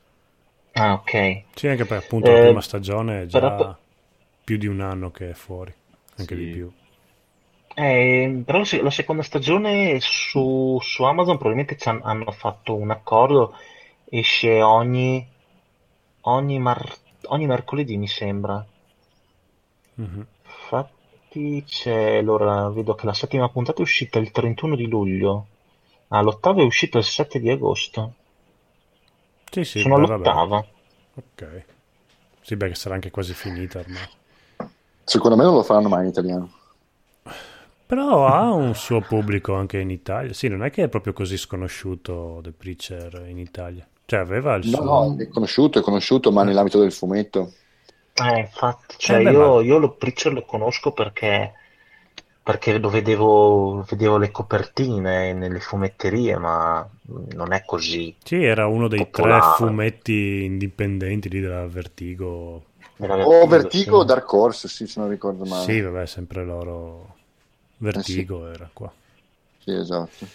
Ah, 0.73 0.95
ok. 0.95 1.43
Sì, 1.55 1.69
anche 1.69 1.85
perché 1.85 2.05
appunto 2.05 2.33
la 2.33 2.39
Eh, 2.39 2.45
prima 2.47 2.61
stagione 2.61 3.23
è 3.23 3.27
già 3.27 3.39
però- 3.39 3.77
più 4.43 4.57
di 4.57 4.66
un 4.66 4.81
anno 4.81 5.12
che 5.12 5.31
è 5.31 5.35
fuori, 5.35 5.73
anche 6.16 6.35
Sì. 6.35 6.45
di 6.45 6.51
più. 6.51 6.73
Eh, 7.75 8.43
però 8.45 8.62
la 8.83 8.91
seconda 8.91 9.23
stagione 9.23 9.99
su, 10.01 10.77
su 10.83 11.05
Amazon 11.05 11.39
probabilmente 11.39 11.77
hanno 12.03 12.33
fatto 12.33 12.75
un 12.75 12.91
accordo, 12.91 13.55
esce 14.11 14.61
ogni, 14.61 15.25
ogni, 16.23 16.59
mar- 16.59 16.97
ogni 17.27 17.47
mercoledì, 17.47 17.97
mi 17.97 18.09
sembra. 18.09 18.66
Mhm. 19.99 20.27
Infatti 20.45 21.62
c'è, 21.65 22.16
allora 22.16 22.69
vedo 22.70 22.95
che 22.95 23.07
la 23.07 23.15
settima 23.15 23.49
puntata 23.49 23.79
è 23.79 23.83
uscita 23.83 24.19
il 24.19 24.31
31 24.33 24.75
di 24.77 24.89
luglio, 24.89 25.47
ah, 26.09 26.20
l'ottava 26.23 26.61
è 26.62 26.65
uscita 26.65 26.99
il 26.99 27.05
7 27.05 27.41
di 27.41 27.51
agosto. 27.51 28.15
Sì, 29.51 29.65
sì, 29.65 29.81
Sono 29.81 29.95
all'ottava. 29.97 30.66
Ok. 31.15 31.66
Sì, 32.43 32.57
beh, 32.57 32.69
che 32.69 32.75
sarà 32.77 32.95
anche 32.97 33.11
quasi 33.11 33.35
finita 33.35 33.81
ormai. 33.81 34.09
Secondo 35.03 35.37
me 35.37 35.43
non 35.43 35.55
lo 35.55 35.65
faranno 35.65 35.89
mai 35.89 36.05
in 36.05 36.11
italiano. 36.11 36.53
Però 37.87 38.27
ha 38.27 38.53
un 38.53 38.75
suo 38.75 39.01
pubblico 39.03 39.55
anche 39.55 39.79
in 39.79 39.91
Italia. 39.91 40.33
Sì, 40.35 40.47
non 40.49 40.62
è 40.62 40.70
che 40.70 40.85
è 40.85 40.89
proprio 40.89 41.12
così 41.15 41.37
sconosciuto 41.39 42.39
The 42.43 42.53
Preacher 42.53 43.25
in 43.27 43.39
Italia. 43.39 43.89
Cioè, 44.05 44.20
aveva 44.20 44.55
il 44.57 44.65
No, 44.65 44.79
suo... 44.79 44.85
no, 44.85 45.16
è 45.19 45.27
conosciuto, 45.29 45.79
è 45.79 45.83
conosciuto, 45.83 46.31
ma 46.31 46.45
nell'ambito 46.45 46.79
del 46.79 46.93
fumetto. 46.93 47.53
Eh, 48.20 48.39
infatti, 48.40 48.95
cioè 48.99 49.19
Eh, 49.19 49.31
io, 49.31 49.61
io 49.61 49.78
lo 49.78 49.90
Preacher 49.93 50.32
lo 50.32 50.45
conosco 50.45 50.93
perché, 50.93 51.53
perché 52.43 52.78
lo 52.78 52.89
vedevo, 52.89 53.85
vedevo 53.89 54.16
le 54.19 54.31
copertine 54.31 55.32
nelle 55.32 55.61
fumetterie, 55.61 56.36
ma 56.36 56.89
non 57.35 57.53
è 57.53 57.65
così. 57.65 58.15
Sì, 58.24 58.43
era 58.43 58.66
uno 58.66 58.89
dei 58.89 58.99
tre 58.99 59.07
Popolare. 59.11 59.57
fumetti 59.57 60.45
indipendenti 60.45 61.28
lì 61.28 61.40
della 61.40 61.66
Vertigo. 61.66 62.65
Era 62.97 63.27
O 63.27 63.47
Vertigo 63.47 63.99
o 63.99 64.01
sì. 64.01 64.07
Dark 64.07 64.32
Horse, 64.32 64.69
sì, 64.69 64.86
se 64.86 65.01
non 65.01 65.09
ricordo 65.09 65.45
male. 65.45 65.65
Sì, 65.65 65.81
vabbè, 65.81 66.07
sempre 66.07 66.45
loro. 66.45 67.15
Vertigo 67.78 68.51
era 68.51 68.69
qua. 68.73 68.93
Sì, 69.61 69.73
esatto. 69.73 70.27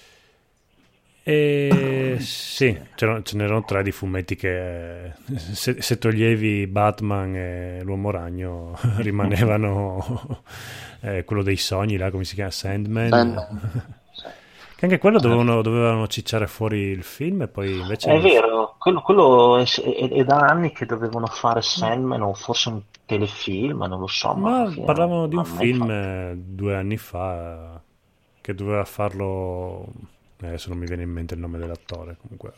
E 1.25 2.17
sì, 2.19 2.77
ce 2.95 3.23
n'erano 3.33 3.63
tre 3.63 3.81
di 3.81 3.91
fumetti 3.93 4.35
che 4.35 5.13
se, 5.53 5.81
se 5.81 5.97
toglievi 5.97 6.67
Batman 6.67 7.33
e 7.35 7.81
l'Uomo 7.83 8.11
Ragno 8.11 8.77
rimanevano 8.97 10.43
eh, 11.01 11.23
quello 11.23 11.41
dei 11.43 11.55
sogni, 11.55 11.95
là 11.97 12.11
come 12.11 12.25
si 12.25 12.35
chiama? 12.35 12.51
Sandman. 12.51 13.07
Sandman. 13.09 13.59
Che 14.75 14.75
Che 14.75 14.85
anche 14.85 14.97
quello 14.97 15.19
dovevano, 15.19 15.61
dovevano 15.61 16.07
cicciare 16.07 16.45
fuori 16.47 16.79
il 16.79 17.03
film 17.03 17.43
e 17.43 17.47
poi 17.47 17.79
invece... 17.79 18.11
È 18.11 18.19
vero, 18.19 18.75
quello, 18.77 19.01
quello 19.01 19.57
è, 19.57 19.63
è- 19.63 20.09
è 20.09 20.23
da 20.25 20.39
anni 20.39 20.73
che 20.73 20.85
dovevano 20.85 21.27
fare 21.27 21.61
Sandman 21.61 22.21
o 22.21 22.33
forse 22.33 22.67
un 22.69 22.81
telefilm, 23.05 23.85
non 23.85 23.99
lo 23.99 24.07
so. 24.07 24.33
Ma 24.33 24.69
fine 24.69 24.85
parlavano 24.85 25.27
di 25.27 25.37
un 25.37 25.45
film 25.45 25.87
fatto. 25.87 25.91
eh, 25.91 26.33
due 26.37 26.75
anni 26.75 26.97
fa 26.97 27.81
che 28.41 28.53
doveva 28.53 28.83
farlo... 28.83 29.87
eh, 30.45 30.47
Adesso 30.49 30.69
non 30.69 30.77
mi 30.79 30.85
viene 30.87 31.03
in 31.03 31.09
mente 31.11 31.33
il 31.33 31.39
nome 31.39 31.57
dell'attore, 31.57 32.17
comunque 32.17 32.53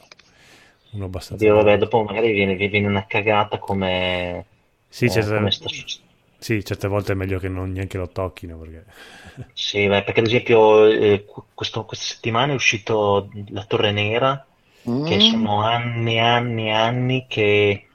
uno 0.92 1.06
abbastanza... 1.06 1.46
Oddio, 1.46 1.56
vabbè, 1.56 1.78
dopo 1.78 2.04
magari 2.04 2.32
viene, 2.34 2.56
viene 2.56 2.88
una 2.88 3.06
cagata 3.06 3.60
come, 3.60 4.48
Sì, 4.90 5.10
eh, 5.10 5.12
certe, 5.12 5.32
come 5.32 5.52
sta 5.52 5.68
succedendo. 5.70 6.14
sì, 6.38 6.64
certe 6.64 6.88
volte 6.88 7.12
è 7.14 7.16
meglio 7.16 7.40
che 7.40 7.50
non 7.50 7.72
neanche 7.72 7.98
lo 7.98 8.10
tocchino 8.10 8.58
perché... 8.58 8.86
Sì, 9.54 9.88
beh, 9.88 10.04
perché 10.04 10.20
ad 10.20 10.26
esempio 10.28 10.86
eh, 10.88 11.24
qu- 11.26 11.48
questo- 11.54 11.86
questa 11.86 12.06
settimana 12.14 12.52
è 12.52 12.56
uscito 12.56 13.30
La 13.50 13.66
Torre 13.66 13.92
Nera, 13.92 14.46
che 15.02 15.20
Mm. 15.20 15.20
sono 15.20 15.62
anni 15.64 16.16
e 16.16 16.20
anni 16.20 16.68
e 16.68 16.72
anni 16.72 17.26
che, 17.28 17.94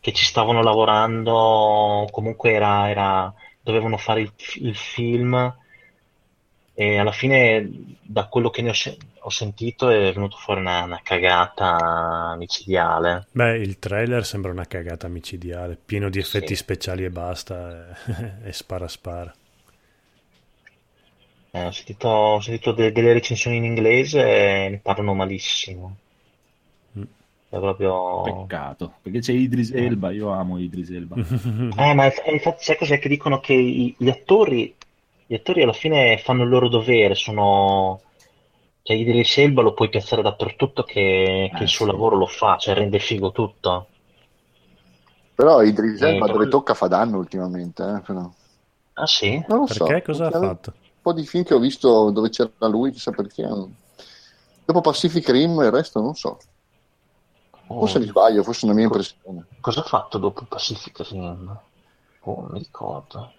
che 0.00 0.12
ci 0.12 0.24
stavano 0.24 0.62
lavorando, 0.62 2.08
comunque 2.10 2.52
era, 2.52 2.88
era- 2.90 3.34
dovevano 3.60 3.96
fare 3.98 4.20
il, 4.22 4.34
il 4.62 4.74
film 4.76 5.54
e 6.74 6.96
alla 6.98 7.12
fine 7.12 7.96
da 8.00 8.26
quello 8.26 8.50
che 8.50 8.62
ne 8.62 8.70
ho, 8.70 8.74
ho 9.20 9.30
sentito 9.30 9.88
è 9.90 10.12
venuto 10.12 10.36
fuori 10.36 10.60
una, 10.60 10.84
una 10.84 11.00
cagata 11.02 12.34
micidiale. 12.38 13.26
Beh, 13.32 13.58
il 13.58 13.78
trailer 13.78 14.24
sembra 14.24 14.50
una 14.52 14.66
cagata 14.66 15.08
micidiale, 15.08 15.78
pieno 15.84 16.08
di 16.08 16.18
effetti 16.18 16.54
Sì. 16.54 16.56
speciali 16.56 17.04
e 17.04 17.10
basta, 17.10 17.94
e, 18.42 18.48
e 18.48 18.52
spara 18.52 18.88
spara. 18.88 19.34
Eh, 21.54 21.64
ho 21.66 21.70
sentito, 21.70 22.08
ho 22.08 22.40
sentito 22.40 22.72
de- 22.72 22.92
delle 22.92 23.12
recensioni 23.12 23.58
in 23.58 23.64
inglese 23.64 24.20
e 24.22 24.68
ne 24.70 24.78
parlano 24.78 25.12
malissimo. 25.14 25.96
Mm. 26.98 27.02
È 27.50 27.58
proprio... 27.58 28.22
Peccato, 28.22 28.94
perché 29.02 29.18
c'è 29.20 29.32
Idris 29.32 29.70
Elba, 29.72 30.10
io 30.12 30.30
amo 30.30 30.58
Idris 30.58 30.88
Elba. 30.90 31.16
Eh, 31.76 31.94
ma 31.94 32.06
inf- 32.06 32.26
infatti 32.26 32.64
sai 32.64 32.76
cos'è 32.78 32.98
che 32.98 33.08
dicono 33.08 33.40
che 33.40 33.52
i- 33.52 33.94
gli 33.98 34.08
attori, 34.08 34.74
gli 35.32 35.36
attori 35.36 35.62
alla 35.62 35.72
fine 35.72 36.18
fanno 36.18 36.42
il 36.42 36.50
loro 36.50 36.68
dovere, 36.68 37.14
sono... 37.14 38.02
Cioè, 38.82 38.96
Idris 38.96 39.38
Elba 39.38 39.62
lo 39.62 39.72
puoi 39.72 39.88
piazzare 39.88 40.20
dappertutto 40.22 40.82
che, 40.82 41.52
che 41.54 41.62
Eh, 41.62 41.62
il 41.62 41.68
suo 41.70 41.86
sì. 41.86 41.90
lavoro 41.90 42.16
lo 42.16 42.26
fa, 42.26 42.56
cioè 42.58 42.74
rende 42.74 42.98
figo 42.98 43.32
tutto. 43.32 43.88
Però 45.34 45.62
Idris 45.62 46.00
Elba 46.02 46.26
Eh, 46.26 46.32
dove 46.32 46.48
tocca 46.48 46.74
fa 46.74 46.86
danno 46.86 47.18
ultimamente. 47.18 47.82
eh, 47.82 48.00
però. 48.00 48.30
Ah 48.94 49.06
sì? 49.06 49.42
Non 49.48 49.58
lo 49.60 49.66
so. 49.66 49.84
Perché? 49.84 50.02
Cosa 50.02 50.26
ha 50.26 50.30
C'è 50.30 50.38
fatto? 50.38 50.72
Un 50.72 51.00
po' 51.02 51.12
di 51.12 51.26
film 51.26 51.44
che 51.44 51.54
ho 51.54 51.58
visto 51.58 52.10
dove 52.10 52.28
c'era 52.30 52.66
lui, 52.68 52.92
chissà 52.92 53.10
perché. 53.12 53.42
Dopo 54.64 54.80
Pacific 54.80 55.28
Rim 55.30 55.60
il 55.60 55.70
resto 55.70 56.00
non 56.00 56.14
so. 56.14 56.38
Oh, 57.68 57.78
Forse 57.78 57.98
mi 57.98 58.06
sbaglio, 58.06 58.42
forse 58.42 58.62
è 58.62 58.64
una 58.66 58.74
mia 58.74 58.84
impressione. 58.84 59.46
cosa 59.60 59.80
ha 59.80 59.84
fatto 59.84 60.18
dopo 60.18 60.44
Pacific 60.44 61.00
Rim? 61.10 61.58
Oh, 62.24 62.40
non 62.40 62.50
mi 62.52 62.58
ricordo. 62.58 63.32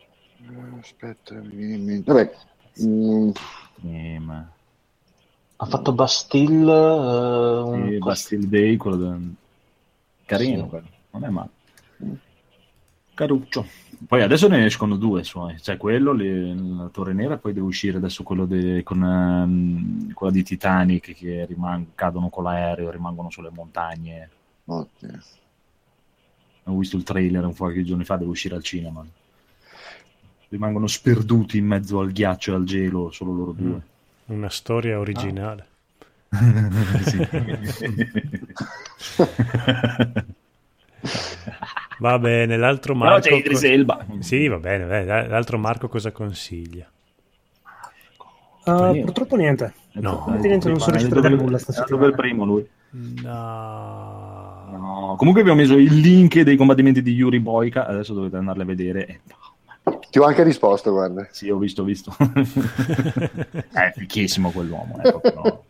Eh, 0.50 0.80
Aspetta, 0.80 1.36
mi 1.36 1.56
viene 1.56 1.76
in 1.76 1.84
mente. 1.86 2.12
Vabbè, 2.12 2.36
mm, 2.84 3.30
Eh, 3.86 4.20
ma... 4.20 4.52
Ha 5.56 5.66
fatto 5.66 5.94
Bastille, 5.94 6.72
eh, 6.72 7.62
un 7.62 7.90
Sì, 7.92 7.98
Bastille 8.00 8.48
Day, 8.50 8.76
quello 8.76 8.98
del... 8.98 9.34
carino, 10.26 10.64
Sì. 10.64 10.70
quello. 10.70 10.88
non 11.12 11.24
è 11.26 11.30
male. 11.30 11.50
Caruccio. 13.14 13.66
Poi 14.08 14.22
adesso 14.22 14.48
ne 14.50 14.66
escono 14.66 14.98
due 14.98 15.24
suoi, 15.24 15.62
cioè 15.62 15.78
quello, 15.78 16.12
le- 16.12 16.54
la 16.56 16.90
Torre 16.92 17.14
Nera, 17.14 17.36
e 17.36 17.38
poi 17.38 17.54
deve 17.54 17.68
uscire 17.68 17.98
adesso 17.98 18.24
quello 18.24 18.46
de- 18.46 18.84
con 18.84 19.02
ehm, 19.04 20.14
quella 20.14 20.34
di 20.34 20.44
Titanic 20.44 21.14
che 21.14 21.46
rimang- 21.46 21.86
cadono 21.96 22.28
con 22.30 22.44
l'aereo, 22.44 22.90
rimangono 22.92 23.30
sulle 23.30 23.52
montagne. 23.52 24.30
ottimo. 24.66 25.20
Ho 26.66 26.78
visto 26.78 26.98
il 26.98 27.04
trailer 27.04 27.46
un 27.46 27.56
qualche 27.56 27.84
giorno 27.84 28.04
fa, 28.04 28.16
deve 28.18 28.32
uscire 28.32 28.56
al 28.56 28.64
cinema. 28.64 29.06
Rimangono 30.54 30.86
sperduti 30.86 31.58
in 31.58 31.66
mezzo 31.66 32.00
al 32.00 32.12
ghiaccio 32.12 32.52
e 32.52 32.56
al 32.56 32.64
gelo, 32.64 33.10
solo 33.10 33.34
loro 33.34 33.56
due. 33.58 33.82
Una 34.26 34.50
storia 34.50 35.00
originale. 35.00 35.66
Sì. 37.04 37.18
Va 42.00 42.20
bene, 42.20 42.58
l'altro 42.58 42.94
Però 42.94 43.06
Marco... 43.06 43.28
c'è 43.28 43.34
Idris 43.34 43.64
Elba. 43.64 44.06
Sì, 44.20 44.48
va 44.48 44.58
bene, 44.58 44.86
beh, 44.86 45.28
l'altro 45.28 45.58
Marco 45.58 45.88
cosa 45.88 46.12
consiglia? 46.12 46.90
Uh, 48.66 49.02
purtroppo 49.02 49.36
niente. 49.36 49.74
No. 49.94 50.26
Niente, 50.40 50.70
non 50.70 50.80
sono 50.80 50.92
riuscito 50.92 51.18
a 51.18 51.22
vedere 51.22 51.42
nulla 51.42 51.58
sta 51.58 51.72
Dove 51.72 51.86
settimana. 51.86 52.08
il 52.08 52.16
primo 52.16 52.46
lui? 52.46 52.68
No. 53.22 54.68
No. 54.72 55.16
Comunque 55.18 55.42
abbiamo 55.42 55.62
messo 55.62 55.78
il 55.78 56.00
link 56.00 56.40
dei 56.42 56.56
combattimenti 56.56 57.02
di 57.02 57.14
Yuri 57.14 57.40
Boyka, 57.40 57.88
adesso 57.88 58.14
dovete 58.14 58.38
andarli 58.38 58.62
a 58.62 58.66
vedere. 58.66 59.22
Eh, 60.14 60.14
Ti 60.14 60.20
ho 60.20 60.24
anche 60.26 60.44
risposto, 60.44 60.92
guarda. 60.92 61.28
Sì, 61.32 61.50
ho 61.50 61.58
visto, 61.58 61.82
ho 61.82 61.86
visto. 61.86 62.16
è 63.72 63.92
fichissimo 63.96 64.52
quell'uomo. 64.52 64.98
È 65.00 65.06
proprio... 65.08 65.66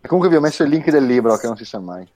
E 0.00 0.06
comunque 0.08 0.28
vi 0.28 0.36
ho 0.36 0.40
messo 0.40 0.62
il 0.64 0.68
link 0.70 0.90
del 0.90 1.06
libro, 1.06 1.36
che 1.38 1.46
non 1.46 1.56
si 1.56 1.64
sa 1.64 1.78
mai. 1.80 2.06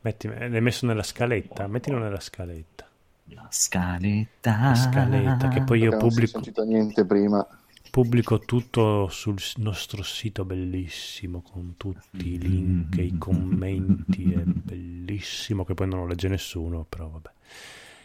Metti, 0.00 0.28
l'hai 0.28 0.60
messo 0.60 0.84
nella 0.86 1.02
scaletta, 1.02 1.66
mettilo 1.66 1.98
nella 1.98 2.20
scaletta. 2.20 2.88
La 3.34 3.46
scaletta. 3.50 4.58
La 4.60 4.74
scaletta, 4.74 5.48
che 5.48 5.62
poi 5.62 5.80
io 5.80 5.90
Perché 5.90 5.96
non 5.96 6.10
si 6.10 6.22
è 6.22 6.26
pubblico, 6.26 6.28
sentito 6.28 6.64
niente 6.64 7.04
prima. 7.06 7.46
pubblico 7.90 8.44
tutto 8.44 9.08
sul 9.08 9.36
nostro 9.58 10.02
sito 10.02 10.44
bellissimo, 10.44 11.42
con 11.42 11.76
tutti 11.76 12.32
i 12.34 12.38
link 12.38 12.96
e 12.98 13.04
i 13.04 13.18
commenti, 13.18 14.32
è 14.32 14.42
bellissimo, 14.44 15.64
che 15.64 15.74
poi 15.74 15.88
non 15.88 16.00
lo 16.00 16.06
legge 16.06 16.28
nessuno, 16.28 16.84
però 16.88 17.08
vabbè. 17.08 17.30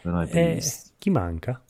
Però 0.00 0.18
è 0.20 0.28
E 0.28 0.28
bellissimo. 0.28 0.92
chi 0.98 1.10
manca? 1.10 1.62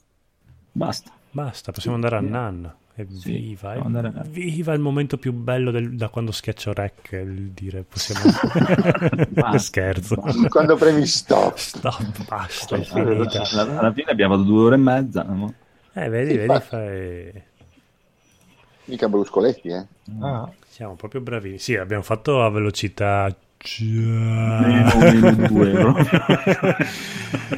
Basta. 0.78 1.10
Basta, 1.32 1.72
possiamo 1.72 1.96
andare 1.96 2.16
a 2.16 2.20
Nan. 2.20 2.72
Evviva, 2.94 3.68
possiamo 3.72 3.84
andare 3.86 4.12
evviva 4.24 4.72
il 4.74 4.80
momento 4.80 5.18
più 5.18 5.32
bello 5.32 5.70
del- 5.72 5.94
da 5.96 6.08
quando 6.08 6.30
schiaccio 6.32 6.72
rec, 6.72 7.10
il 7.12 7.50
dire 7.50 7.82
possiamo... 7.82 8.20
Basta. 9.30 9.58
Scherzo. 9.58 10.16
Quando 10.48 10.76
premi 10.76 11.04
stop. 11.06 11.56
Stop, 11.56 12.26
basta, 12.28 12.76
è 12.76 12.82
Cioè, 12.82 13.04
finita. 13.04 13.42
alla, 13.60 13.78
alla 13.78 13.92
fine 13.92 14.10
abbiamo 14.12 14.36
due 14.36 14.62
ore 14.66 14.74
e 14.76 14.78
mezza. 14.78 15.22
no? 15.22 15.52
Eh, 15.94 16.08
vedi, 16.08 16.36
vedi, 16.36 16.42
Infatti. 16.52 16.66
fai... 16.68 17.42
Mica 18.84 19.08
bruscoletti, 19.08 19.68
eh. 19.68 19.84
Ah, 20.20 20.48
Siamo 20.68 20.94
proprio 20.94 21.20
bravi. 21.20 21.58
Sì, 21.58 21.76
abbiamo 21.76 22.02
fatto 22.04 22.42
a 22.44 22.48
velocità... 22.50 23.34
Meno, 23.80 24.98
meno 24.98 25.48
due. 25.48 25.72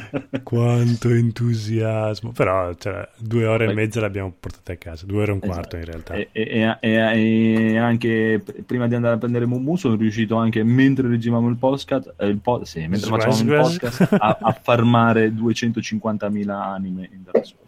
Quanto 0.43 1.09
entusiasmo. 1.09 2.31
Però 2.31 2.73
cioè, 2.75 3.07
due 3.17 3.45
ore 3.45 3.63
e 3.63 3.67
Poi- 3.67 3.75
mezza 3.75 3.99
l'abbiamo 4.01 4.33
portate 4.39 4.73
a 4.73 4.75
casa. 4.77 5.05
Due 5.05 5.21
ore 5.21 5.31
e 5.31 5.33
un 5.33 5.39
quarto 5.39 5.75
in 5.77 5.85
realtà. 5.85 6.13
E, 6.15 6.29
e- 6.31 6.77
e- 6.79 7.71
e 7.71 7.77
anche 7.77 8.41
pr- 8.43 8.61
prima 8.63 8.87
di 8.87 8.95
andare 8.95 9.15
a 9.15 9.17
prendere 9.17 9.45
Mumu 9.45 9.75
sono 9.75 9.95
riuscito 9.95 10.35
anche 10.35 10.63
mentre 10.63 11.07
reggivamo 11.07 11.47
il 11.49 11.57
podcast, 11.57 12.13
eh, 12.17 12.27
il 12.27 12.37
po- 12.39 12.63
sì, 12.65 12.79
mentre 12.81 12.99
Sguas, 13.07 13.23
facevamo 13.25 13.59
il 13.67 13.73
sguas. 13.73 13.97
podcast 13.97 14.13
a, 14.21 14.37
a 14.41 14.51
farmare 14.61 15.29
250.000 15.33 16.49
anime 16.49 17.09
in 17.11 17.23
Dark 17.23 17.45
Souls. 17.45 17.59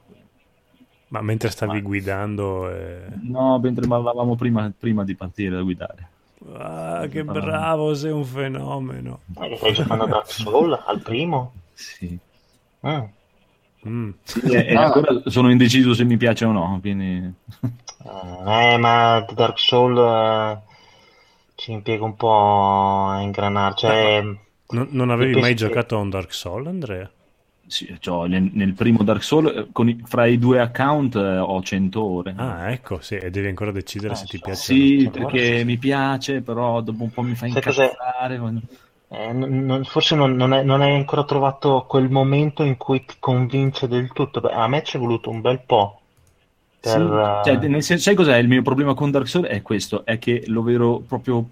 Ma 1.09 1.21
mentre 1.21 1.49
stavi 1.49 1.73
Ma- 1.81 1.87
guidando... 1.87 2.69
eh, 2.71 3.03
No, 3.21 3.59
mentre 3.59 3.85
parlavamo 3.87 4.35
prima, 4.35 4.71
prima 4.77 5.03
di 5.03 5.15
partire 5.15 5.55
da 5.55 5.61
guidare. 5.61 6.07
Ah, 6.57 7.05
che 7.09 7.23
bravo, 7.23 7.93
sei 7.93 8.11
un 8.11 8.25
fenomeno. 8.25 9.19
eh, 9.39 9.49
che 9.49 9.55
stai 9.57 9.73
giocando 9.73 10.03
a 10.05 10.07
Dark 10.07 10.29
Souls 10.31 10.77
al 10.85 10.99
primo? 11.01 11.53
Sì. 11.73 12.17
Mm. 12.83 13.09
Mm. 13.87 14.11
Sì, 14.23 14.39
e, 14.49 14.65
e 14.69 14.75
Ah. 14.75 14.81
ancora 14.81 15.21
sono 15.25 15.51
indeciso 15.51 15.93
se 15.93 16.05
mi 16.05 16.15
piace 16.17 16.45
o 16.45 16.51
no. 16.51 16.77
Quindi... 16.79 17.33
Eh, 18.05 18.77
ma 18.77 19.25
Dark 19.33 19.57
Souls 19.59 19.97
eh, 19.99 20.61
ci 21.55 21.71
impiega 21.71 22.03
un 22.05 22.15
po' 22.15 22.31
a 23.09 23.21
ingranare. 23.21 23.75
Cioè, 23.75 24.23
Non, 24.71 24.89
non 24.91 25.09
avevi 25.09 25.35
mai 25.35 25.55
giocato 25.55 25.95
a 25.95 25.99
un 26.01 26.09
Dark 26.09 26.33
Soul, 26.33 26.67
Andrea? 26.67 27.09
Sì, 27.65 27.95
cioè, 27.99 28.27
nel, 28.27 28.51
nel 28.53 28.73
primo 28.73 29.03
Dark 29.03 29.23
Souls, 29.23 29.55
eh, 29.55 29.67
con 29.71 29.89
i- 29.89 30.01
fra 30.05 30.25
i 30.27 30.37
due 30.37 30.59
account 30.59 31.15
eh, 31.15 31.37
ho 31.37 31.61
100 31.61 32.03
ore. 32.03 32.33
Ah, 32.35 32.71
ecco, 32.71 32.99
sì, 33.01 33.15
e 33.15 33.29
devi 33.29 33.47
ancora 33.47 33.71
decidere 33.71 34.13
Ah, 34.13 34.15
se 34.15 34.27
ti 34.27 34.39
sì. 34.39 34.39
piace 34.39 34.75
Sì, 34.75 35.09
Sì, 35.11 35.11
perché 35.11 35.63
sì. 35.63 35.65
mi 35.65 35.77
piace, 35.77 36.41
però 36.41 36.81
dopo 36.81 37.03
un 37.03 37.11
po' 37.11 37.21
mi 37.21 37.35
fa 37.35 37.47
Sai 37.47 37.61
cos'è? 37.63 37.89
Eh, 39.13 39.31
non- 39.33 39.65
non- 39.65 39.83
forse 39.85 40.15
non, 40.15 40.35
non 40.35 40.53
è- 40.53 40.63
non 40.63 40.81
hai 40.81 40.93
ancora 40.95 41.23
trovato 41.23 41.85
quel 41.87 42.09
momento 42.09 42.63
in 42.63 42.77
cui 42.77 43.05
ti 43.05 43.15
convince 43.19 43.87
del 43.87 44.11
tutto. 44.11 44.41
Beh, 44.41 44.51
a 44.51 44.67
me 44.67 44.83
ci 44.83 44.97
è 44.97 44.99
voluto 44.99 45.29
un 45.29 45.41
bel 45.41 45.61
po'. 45.65 46.01
Per, 46.79 46.91
Sì, 46.91 46.97
eh, 46.99 47.39
cioè, 47.43 47.67
nel 47.67 47.83
senso, 47.83 48.03
sai 48.03 48.15
cos'è 48.15 48.37
il 48.37 48.47
mio 48.47 48.61
problema 48.61 48.93
con 48.93 49.11
Dark 49.11 49.27
Souls? 49.27 49.47
È 49.47 49.61
questo, 49.61 50.05
è 50.05 50.17
che 50.17 50.43
lo 50.47 50.63
vedo 50.63 51.01
proprio 51.07 51.47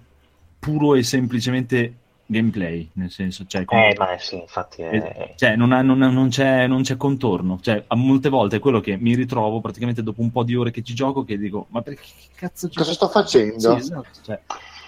puro 0.58 0.94
e 0.94 1.02
semplicemente 1.02 1.94
gameplay, 2.26 2.90
nel 2.94 3.10
senso, 3.10 3.46
cioè, 3.46 3.64
come- 3.64 3.88
Eh, 3.90 3.94
ma 3.98 4.16
sì, 4.18 4.36
infatti 4.36 4.82
è... 4.82 4.94
eh, 4.94 5.34
cioè, 5.36 5.56
non, 5.56 5.72
ha- 5.72 5.82
non 5.82 5.98
non 5.98 6.28
c'è, 6.28 6.66
non 6.66 6.82
c'è 6.82 6.96
contorno. 6.96 7.58
Cioè, 7.60 7.82
a 7.86 7.94
molte 7.96 8.28
volte 8.28 8.56
è 8.56 8.58
quello 8.58 8.80
che 8.80 8.96
mi 8.98 9.14
ritrovo 9.14 9.60
praticamente 9.60 10.02
dopo 10.02 10.20
un 10.20 10.30
po' 10.30 10.42
di 10.44 10.54
ore 10.54 10.70
che 10.70 10.82
ci 10.82 10.94
gioco 10.94 11.24
che 11.24 11.38
dico, 11.38 11.66
ma 11.70 11.80
perché 11.82 12.02
che 12.02 12.34
cazzo 12.36 12.68
Cosa 12.72 12.92
sto 12.92 13.08
facendo? 13.08 13.58
Sì, 13.58 13.72
esatto, 13.72 14.18
cioè, 14.22 14.40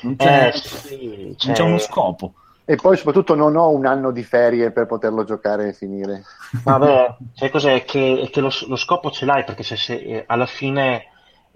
non 0.03 0.17
c'è, 0.17 0.49
Eh, 0.49 0.53
sì, 0.53 1.17
non 1.27 1.35
cioè- 1.39 1.55
c'è 1.55 1.63
uno 1.63 1.79
scopo. 1.79 2.35
E 2.67 2.79
poi 2.79 2.97
soprattutto 2.97 3.35
non 3.35 3.57
ho 3.57 3.71
un 3.71 3.87
anno 3.87 4.11
di 4.11 4.23
ferie 4.23 4.71
per 4.73 4.87
poterlo 4.87 5.25
giocare 5.25 5.69
e 5.69 5.73
finire. 5.73 6.23
Vabbè, 6.63 7.21
sai 7.33 7.51
cos'è? 7.51 7.85
Che, 7.85 8.21
è 8.23 8.31
che 8.31 8.41
lo, 8.41 8.51
lo 8.69 8.77
scopo 8.77 9.11
ce 9.11 9.27
l'hai 9.27 9.45
perché 9.45 9.63
se, 9.63 9.77
se- 9.77 9.95
eh, 10.01 10.25
alla 10.27 10.47
fine 10.47 11.09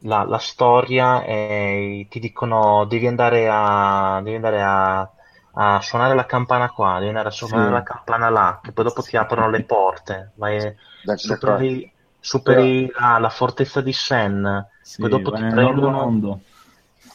la, 0.02 0.22
la 0.24 0.38
storia 0.38 1.22
è- 1.24 2.06
ti 2.08 2.18
dicono 2.20 2.84
devi 2.84 3.06
andare 3.06 3.48
a, 3.50 4.20
devi 4.22 4.36
andare 4.36 4.62
a, 4.62 5.10
a 5.52 5.80
suonare 5.80 6.14
la 6.14 6.26
campana 6.26 6.70
qua, 6.70 6.94
devi 6.96 7.08
andare 7.08 7.28
a 7.28 7.30
suonare 7.30 7.70
Sì. 7.70 7.70
la 7.70 7.82
campana 7.82 8.28
là, 8.28 8.60
che 8.62 8.72
poi 8.72 8.84
dopo 8.84 9.02
ti 9.02 9.16
aprono 9.16 9.48
le 9.50 9.64
porte, 9.64 10.32
vai, 10.36 10.74
D'accordo. 11.02 11.66
superi, 11.66 11.90
superi 12.20 12.86
la, 12.98 13.18
la 13.18 13.30
fortezza 13.30 13.80
di 13.80 13.92
Sen, 13.92 14.66
Sì, 14.80 14.98
poi 14.98 15.08
dopo 15.10 15.32
ti 15.32 15.46
prendono... 15.46 16.20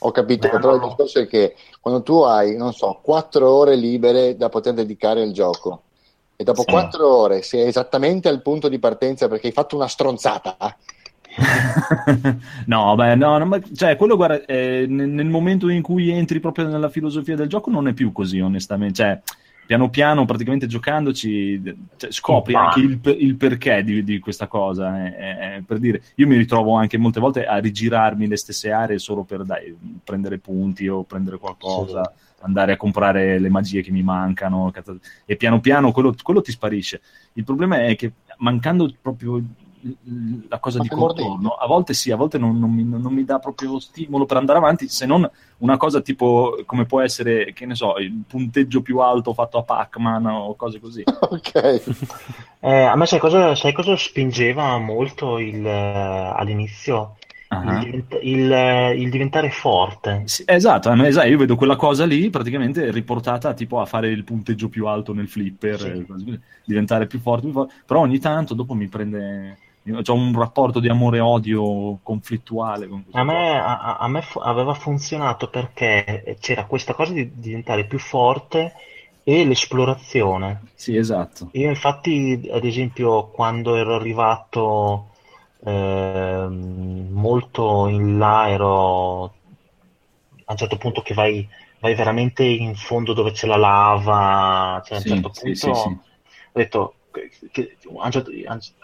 Ho 0.05 0.11
capito, 0.11 0.47
Beh, 0.47 0.59
però 0.59 0.75
il 0.75 0.81
no. 0.81 0.87
discorso 0.87 1.19
è 1.19 1.27
che 1.27 1.55
quando 1.79 2.03
tu 2.03 2.21
hai, 2.21 2.57
non 2.57 2.73
so, 2.73 2.99
quattro 3.01 3.49
ore 3.49 3.75
libere 3.75 4.35
da 4.35 4.49
poter 4.49 4.73
dedicare 4.73 5.21
al 5.21 5.31
gioco 5.31 5.83
e 6.35 6.43
dopo 6.43 6.61
Sì. 6.61 6.67
quattro 6.67 7.07
ore 7.15 7.41
sei 7.41 7.67
esattamente 7.67 8.27
al 8.27 8.41
punto 8.41 8.67
di 8.67 8.79
partenza 8.79 9.27
perché 9.29 9.47
hai 9.47 9.53
fatto 9.53 9.75
una 9.75 9.87
stronzata, 9.87 10.57
no, 12.67 12.95
beh, 12.95 13.15
no, 13.15 13.37
no, 13.37 13.45
ma, 13.45 13.59
cioè, 13.73 13.95
quello 13.95 14.15
guarda, 14.15 14.45
eh, 14.45 14.85
nel, 14.87 15.09
nel 15.09 15.25
momento 15.25 15.67
in 15.69 15.81
cui 15.81 16.11
entri 16.11 16.39
proprio 16.39 16.67
nella 16.67 16.89
filosofia 16.89 17.35
del 17.35 17.47
gioco 17.47 17.71
non 17.71 17.87
è 17.87 17.93
più 17.93 18.11
così, 18.11 18.39
onestamente. 18.39 18.95
Cioè, 18.95 19.21
piano 19.73 19.89
piano, 19.89 20.25
praticamente 20.25 20.67
giocandoci, 20.67 21.61
cioè, 21.97 22.11
scopri 22.11 22.53
anche 22.53 22.79
il, 22.79 22.99
il 23.17 23.35
perché 23.35 23.83
di, 23.83 24.03
di 24.03 24.19
questa 24.19 24.45
cosa. 24.45 25.03
eh, 25.05 25.55
eh, 25.55 25.63
per 25.65 25.79
dire, 25.79 26.03
io 26.15 26.27
mi 26.27 26.37
ritrovo 26.37 26.75
anche 26.75 26.97
molte 26.97 27.19
volte 27.19 27.45
a 27.47 27.57
rigirarmi 27.57 28.27
le 28.27 28.37
stesse 28.37 28.71
aree 28.71 28.99
solo 28.99 29.23
per 29.23 29.43
dai, 29.43 29.75
prendere 30.03 30.37
punti 30.37 30.87
o 30.87 31.03
prendere 31.03 31.39
qualcosa. 31.39 32.13
Andare 32.41 32.73
a 32.73 32.77
comprare 32.77 33.39
le 33.39 33.49
magie 33.49 33.81
che 33.81 33.89
mi 33.89 34.03
mancano 34.03 34.71
e 35.25 35.35
piano 35.37 35.61
piano 35.61 35.91
quello, 35.91 36.13
quello 36.21 36.41
ti 36.41 36.51
sparisce. 36.51 37.01
Il 37.33 37.45
problema 37.45 37.83
è 37.85 37.95
che 37.95 38.11
mancando 38.37 38.93
proprio 39.01 39.41
la 40.47 40.59
cosa 40.59 40.77
Ma 40.77 40.83
di 40.83 40.89
contorno, 40.89 41.49
a 41.51 41.67
volte 41.67 41.93
sì, 41.93 42.11
a 42.11 42.15
volte 42.15 42.37
non, 42.37 42.57
non 42.57 42.71
mi, 42.71 42.83
non 42.83 43.13
mi 43.13 43.23
dà 43.25 43.39
proprio 43.39 43.79
stimolo 43.79 44.25
per 44.25 44.37
andare 44.37 44.57
avanti, 44.59 44.87
se 44.87 45.05
non 45.05 45.29
una 45.57 45.77
cosa 45.77 46.01
tipo 46.01 46.61
come 46.65 46.85
può 46.85 47.01
essere, 47.01 47.51
che 47.53 47.65
ne 47.65 47.75
so, 47.75 47.97
il 47.97 48.23
punteggio 48.27 48.81
più 48.81 48.99
alto 48.99 49.33
fatto 49.33 49.57
a 49.57 49.63
Pac-Man 49.63 50.25
o 50.25 50.55
cose 50.55 50.79
così. 50.79 51.03
ok? 51.07 51.81
Eh, 52.63 52.83
a 52.83 52.95
me 52.95 53.05
sai 53.05 53.19
cosa, 53.19 53.55
sai 53.55 53.73
cosa 53.73 53.97
spingeva 53.97 54.77
molto 54.77 55.37
il, 55.37 55.65
eh, 55.65 56.33
all'inizio? 56.33 57.17
Ah. 57.49 57.73
Il, 57.73 57.79
divent- 57.79 58.19
il, 58.23 58.51
eh, 58.51 58.95
il 58.95 59.09
diventare 59.09 59.49
forte. 59.51 60.23
Sì, 60.25 60.43
esatto, 60.45 60.91
esatto, 60.91 61.27
io 61.27 61.37
vedo 61.37 61.55
quella 61.55 61.75
cosa 61.75 62.05
lì 62.05 62.29
praticamente 62.29 62.89
riportata 62.89 63.53
tipo 63.53 63.79
a 63.79 63.85
fare 63.85 64.09
il 64.09 64.23
punteggio 64.23 64.69
più 64.69 64.87
alto 64.87 65.13
nel 65.13 65.27
flipper, 65.29 65.79
Sì. 65.79 65.87
e 65.87 66.05
così, 66.05 66.39
diventare 66.65 67.05
più 67.05 67.19
forte, 67.19 67.41
più 67.43 67.51
forte, 67.51 67.73
però 67.85 67.99
ogni 67.99 68.17
tanto 68.19 68.53
dopo 68.55 68.73
mi 68.73 68.87
prende, 68.87 69.57
ho 69.91 70.13
un 70.13 70.33
rapporto 70.37 70.79
di 70.79 70.89
amore-odio 70.89 71.99
conflittuale 72.01 72.87
con 72.87 73.03
A 73.15 73.23
me, 73.23 73.57
a- 73.59 73.97
a- 73.97 74.07
me 74.07 74.21
fu- 74.21 74.39
aveva 74.39 74.73
funzionato 74.73 75.49
perché 75.49 76.35
c'era 76.39 76.65
questa 76.65 76.93
cosa 76.93 77.13
di 77.13 77.31
diventare 77.39 77.85
più 77.85 77.97
forte 77.99 78.73
e 79.23 79.45
l'esplorazione. 79.45 80.71
Sì, 80.75 80.95
esatto. 80.97 81.51
Io 81.51 81.69
infatti, 81.69 82.49
ad 82.51 82.65
esempio, 82.65 83.29
quando 83.29 83.75
ero 83.75 83.95
arrivato 83.95 85.11
ehm, 85.63 87.09
molto 87.11 87.87
in 87.87 88.17
là, 88.17 88.49
ero 88.49 89.37
a 90.45 90.51
un 90.51 90.57
certo 90.57 90.77
punto 90.77 91.01
che 91.01 91.13
vai, 91.13 91.47
vai 91.79 91.95
veramente 91.95 92.43
in 92.43 92.75
fondo 92.75 93.13
dove 93.13 93.31
c'è 93.31 93.47
la 93.47 93.55
lava, 93.57 94.81
cioè 94.85 94.97
a 94.97 94.99
un 94.99 95.05
Sì, 95.05 95.05
certo 95.05 95.31
sì, 95.31 95.53
punto 95.53 95.67
sì, 95.67 95.73
sì. 95.75 95.89
ho 95.89 96.59
detto, 96.59 96.97
che- 97.51 97.77
certo- 98.11 98.31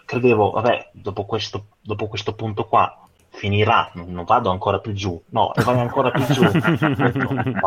credevo, 0.04 0.50
vabbè, 0.50 0.90
dopo 0.92 1.24
questo, 1.24 1.66
dopo 1.80 2.06
questo 2.06 2.34
punto 2.34 2.64
qua 2.64 2.96
finirà, 3.32 3.90
non, 3.94 4.12
vado 4.24 4.50
ancora 4.50 4.78
più 4.78 4.92
giù, 4.92 5.20
no, 5.30 5.52
vai 5.64 5.78
ancora 5.78 6.10
più 6.10 6.24
giù. 6.26 6.42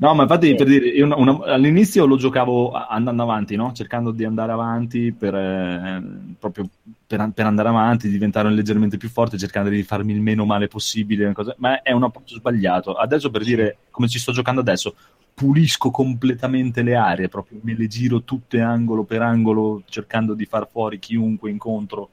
No. 0.00 0.14
Ma 0.14 0.22
infatti 0.22 0.54
per 0.54 0.66
dire, 0.68 0.86
io 0.86 1.04
una- 1.06 1.16
una- 1.16 1.44
all'inizio 1.46 2.06
lo 2.06 2.16
giocavo 2.16 2.70
andando 2.70 3.24
avanti, 3.24 3.56
no? 3.56 3.72
Cercando 3.72 4.12
di 4.12 4.24
andare 4.24 4.52
avanti 4.52 5.12
per, 5.12 5.34
eh, 5.34 6.02
proprio 6.38 6.68
per, 7.04 7.30
per 7.34 7.46
andare 7.46 7.68
avanti, 7.68 8.08
diventare 8.08 8.48
leggermente 8.50 8.96
più 8.96 9.08
forte, 9.08 9.38
cercando 9.38 9.70
di 9.70 9.82
farmi 9.82 10.12
il 10.12 10.20
meno 10.20 10.44
male 10.44 10.68
possibile, 10.68 11.32
cose- 11.32 11.56
ma 11.58 11.82
è 11.82 11.90
un 11.90 12.04
approccio 12.04 12.36
sbagliato. 12.36 12.92
Adesso 12.94 13.28
per 13.30 13.42
dire 13.42 13.78
come 13.90 14.06
ci 14.08 14.20
sto 14.20 14.30
giocando 14.30 14.60
adesso, 14.60 14.94
pulisco 15.38 15.90
completamente 15.92 16.82
le 16.82 16.96
aree, 16.96 17.28
proprio 17.28 17.60
me 17.62 17.76
le 17.76 17.86
giro 17.86 18.22
tutte 18.24 18.60
angolo 18.60 19.04
per 19.04 19.22
angolo, 19.22 19.82
cercando 19.88 20.34
di 20.34 20.44
far 20.44 20.68
fuori 20.68 20.98
chiunque 20.98 21.48
incontro. 21.50 22.10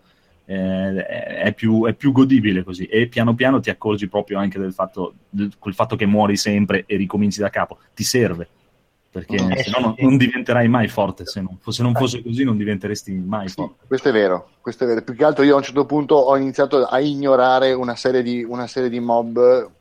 Eh, 0.47 1.03
è, 1.05 1.53
più, 1.53 1.87
è 1.87 1.93
più 1.93 2.11
godibile 2.11 2.63
così. 2.63 2.85
E 2.85 3.07
piano 3.07 3.33
piano 3.33 3.59
ti 3.59 3.71
accorgi 3.71 4.07
proprio 4.07 4.37
anche 4.37 4.59
del 4.59 4.73
fatto, 4.73 5.15
del, 5.27 5.53
quel 5.57 5.73
fatto 5.73 5.95
che 5.95 6.05
muori 6.05 6.37
sempre 6.37 6.83
e 6.85 6.97
ricominci 6.97 7.39
da 7.39 7.49
capo. 7.49 7.79
Ti 7.95 8.03
serve 8.03 8.47
perché 9.09 9.37
Eh, 9.37 9.63
se 9.63 9.71
no 9.71 9.79
non, 9.79 9.95
non 9.97 10.17
diventerai 10.17 10.67
mai 10.67 10.87
forte. 10.87 11.25
Se 11.25 11.41
non, 11.41 11.57
se 11.67 11.81
non 11.81 11.95
fosse 11.95 12.21
così 12.21 12.43
non 12.43 12.57
diventeresti 12.57 13.11
mai 13.13 13.47
Sì, 13.47 13.55
forte. 13.55 13.85
questo 13.87 14.09
è 14.09 14.11
vero, 14.11 14.49
questo 14.61 14.83
è 14.83 14.87
vero. 14.87 15.01
Più 15.01 15.15
che 15.15 15.23
altro 15.23 15.43
io 15.43 15.55
a 15.55 15.57
un 15.57 15.63
certo 15.63 15.85
punto 15.87 16.13
ho 16.13 16.37
iniziato 16.37 16.83
a 16.85 16.99
ignorare 16.99 17.73
una 17.73 17.95
serie 17.95 18.21
di, 18.21 18.43
una 18.43 18.67
serie 18.67 18.89
di 18.89 18.99
mob 18.99 19.71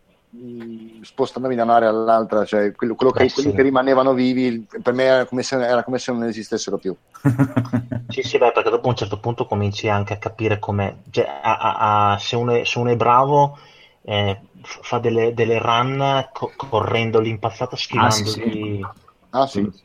spostandomi 1.02 1.54
da 1.54 1.62
un'area 1.64 1.88
all'altra, 1.88 2.44
cioè 2.44 2.74
quello, 2.74 2.94
quello 2.94 3.12
che, 3.12 3.24
Eh, 3.24 3.28
sì. 3.28 3.32
quelli 3.32 3.52
che 3.52 3.62
rimanevano 3.62 4.14
vivi 4.14 4.66
per 4.82 4.92
me 4.92 5.04
era 5.04 5.24
come, 5.26 5.42
se, 5.42 5.56
era 5.56 5.84
come 5.84 5.98
se 5.98 6.12
non 6.12 6.24
esistessero 6.24 6.78
più. 6.78 6.96
Sì, 8.06 8.22
sì, 8.22 8.38
beh, 8.38 8.52
perché 8.52 8.70
dopo 8.70 8.86
a 8.86 8.90
un 8.90 8.96
certo 8.96 9.18
punto 9.18 9.44
cominci 9.46 9.88
anche 9.88 10.12
a 10.14 10.18
capire 10.18 10.58
come, 10.60 11.02
cioè, 11.10 11.24
a- 11.26 11.56
a- 11.58 12.12
a- 12.12 12.18
se, 12.18 12.36
uno 12.36 12.52
è, 12.52 12.64
se 12.64 12.78
uno 12.78 12.90
è 12.90 12.96
bravo, 12.96 13.58
eh, 14.02 14.40
fa 14.62 14.98
delle, 15.00 15.34
delle 15.34 15.58
run 15.58 16.28
co- 16.32 16.52
correndo 16.56 17.18
l'impazzata, 17.20 17.74
Ah, 17.96 18.10
sì, 18.10 18.24
schivandoli. 18.24 18.88
Ah 19.30 19.46
sì, 19.46 19.68
sì, 19.70 19.82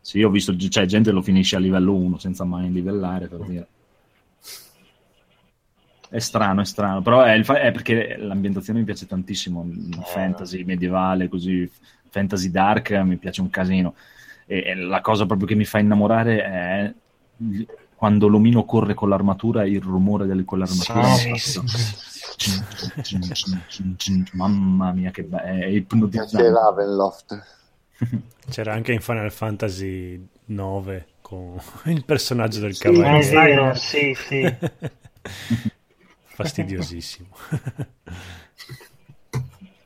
sì, 0.00 0.22
ho 0.22 0.30
visto 0.30 0.54
c'è 0.54 0.84
gente 0.86 1.10
che 1.10 1.14
lo 1.14 1.22
finisce 1.22 1.56
a 1.56 1.58
livello 1.58 1.94
1 1.94 2.18
senza 2.18 2.44
mai 2.44 2.70
livellare 2.70 3.28
per 3.28 3.40
dire 3.44 3.68
è 6.08 6.18
strano, 6.18 6.60
è 6.60 6.64
strano, 6.64 7.02
però 7.02 7.22
è, 7.22 7.42
fa- 7.42 7.60
è 7.60 7.72
perché 7.72 8.16
l'ambientazione 8.18 8.78
mi 8.80 8.84
piace 8.84 9.06
tantissimo, 9.06 9.64
Eh. 9.68 10.02
fantasy 10.04 10.64
medievale, 10.64 11.28
così, 11.28 11.70
fantasy 12.08 12.50
dark 12.50 12.90
mi 12.92 13.16
piace 13.16 13.40
un 13.40 13.50
casino. 13.50 13.94
E, 14.46 14.62
e 14.66 14.74
la 14.74 15.00
cosa 15.00 15.26
proprio 15.26 15.46
che 15.48 15.54
mi 15.56 15.64
fa 15.64 15.78
innamorare 15.78 16.42
è 16.44 16.94
quando 17.96 18.28
l'omino 18.28 18.64
corre 18.64 18.94
con 18.94 19.08
l'armatura 19.08 19.64
e 19.64 19.70
il 19.70 19.80
rumore 19.80 20.26
di 20.32 20.44
quell'armatura. 20.44 21.04
Sì, 21.14 21.34
sì, 21.36 21.60
Mamma 24.32 24.92
mia, 24.92 25.10
che 25.10 25.22
be- 25.24 25.38
è 25.42 25.58
c'è 25.60 25.66
ipnotizzante. 25.66 26.50
Ravenloft. 26.50 27.44
C'era 28.50 28.74
anche 28.74 28.92
in 28.92 29.00
Final 29.00 29.32
Fantasy 29.32 30.24
9 30.46 31.06
con 31.22 31.58
il 31.86 32.04
personaggio 32.04 32.60
del 32.60 32.76
cavaliere. 32.76 33.74
sì, 33.74 34.14
sì. 34.14 34.54
Fastidiosissimo. 36.36 37.28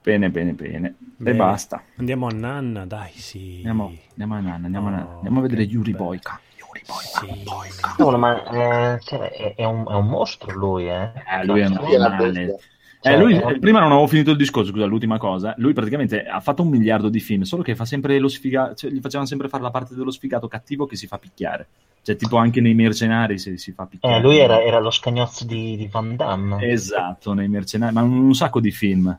Bene, 0.02 0.30
bene, 0.30 0.52
bene. 0.52 0.88
E 0.88 0.94
Bene. 1.18 1.36
basta. 1.36 1.82
Andiamo 1.96 2.26
a 2.26 2.30
Nanna, 2.30 2.86
dai, 2.86 3.12
sì. 3.12 3.56
Andiamo, 3.56 3.92
andiamo 4.10 4.34
a 4.34 4.40
Nanna, 4.40 4.64
andiamo, 4.66 4.88
a 4.88 4.90
Nanna. 4.90 5.06
Oh, 5.06 5.14
Andiamo 5.16 5.38
a 5.38 5.42
vedere 5.42 5.62
Yuri. 5.64 5.92
Boyka. 5.92 6.40
Yuri 6.56 6.82
Boyka. 6.86 7.74
Sì. 7.74 7.80
Cavolo, 7.80 8.16
ma 8.16 8.94
eh, 8.94 8.98
cioè, 9.00 9.30
è, 9.30 9.54
è 9.56 9.64
un, 9.64 9.86
è 9.86 9.94
un 9.94 10.06
mostro 10.08 10.52
lui, 10.52 10.88
eh? 10.88 11.12
Eh, 11.30 11.44
lui 11.44 11.60
è 11.60 11.66
un 11.66 11.76
animale. 11.76 12.58
Eh, 13.02 13.08
Cioè, 13.08 13.18
lui, 13.18 13.34
eh, 13.34 13.58
prima 13.58 13.80
non 13.80 13.92
avevo 13.92 14.06
finito 14.06 14.30
il 14.32 14.36
discorso, 14.36 14.70
scusa, 14.72 14.84
l'ultima 14.84 15.16
cosa. 15.16 15.54
Lui 15.56 15.72
praticamente 15.72 16.24
ha 16.26 16.40
fatto 16.40 16.62
un 16.62 16.68
miliardo 16.68 17.08
di 17.08 17.18
film, 17.20 17.42
solo 17.42 17.62
che 17.62 17.74
fa 17.74 17.86
sempre 17.86 18.18
lo 18.18 18.28
sfigato, 18.28 18.74
cioè, 18.74 18.90
gli 18.90 19.00
facevano 19.00 19.26
sempre 19.26 19.48
fare 19.48 19.62
la 19.62 19.70
parte 19.70 19.94
dello 19.94 20.10
sfigato 20.10 20.48
cattivo 20.48 20.84
che 20.86 20.96
si 20.96 21.06
fa 21.06 21.16
picchiare. 21.16 21.66
Cioè, 22.02 22.16
tipo 22.16 22.36
anche 22.36 22.60
nei 22.60 22.74
mercenari 22.74 23.38
si, 23.38 23.56
si 23.56 23.72
fa 23.72 23.86
picchiare. 23.86 24.16
eh, 24.16 24.20
lui 24.20 24.38
era, 24.38 24.62
era 24.62 24.78
lo 24.80 24.90
scagnozzo 24.90 25.46
di, 25.46 25.76
di 25.76 25.86
Van 25.86 26.14
Damme. 26.16 26.62
Esatto, 26.66 27.32
nei 27.32 27.48
mercenari, 27.48 27.94
ma 27.94 28.02
un, 28.02 28.18
un 28.18 28.34
sacco 28.34 28.60
di 28.60 28.70
film. 28.70 29.18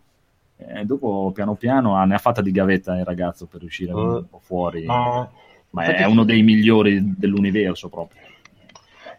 Eh, 0.57 0.85
dopo, 0.85 1.31
piano 1.33 1.55
piano, 1.55 1.95
ah, 1.95 2.05
ne 2.05 2.13
ha 2.13 2.19
fatta 2.19 2.41
di 2.43 2.51
gavetta 2.51 2.95
il 2.97 3.03
ragazzo 3.05 3.47
per 3.47 3.63
uscire 3.63 3.93
Uh, 3.93 3.97
un 3.97 4.29
po' 4.29 4.39
fuori. 4.43 4.85
Ma, 4.85 5.27
ma 5.71 5.85
infatti- 5.85 6.03
è 6.03 6.05
uno 6.05 6.23
dei 6.23 6.43
migliori 6.43 7.15
dell'universo 7.17 7.89
proprio. 7.89 8.21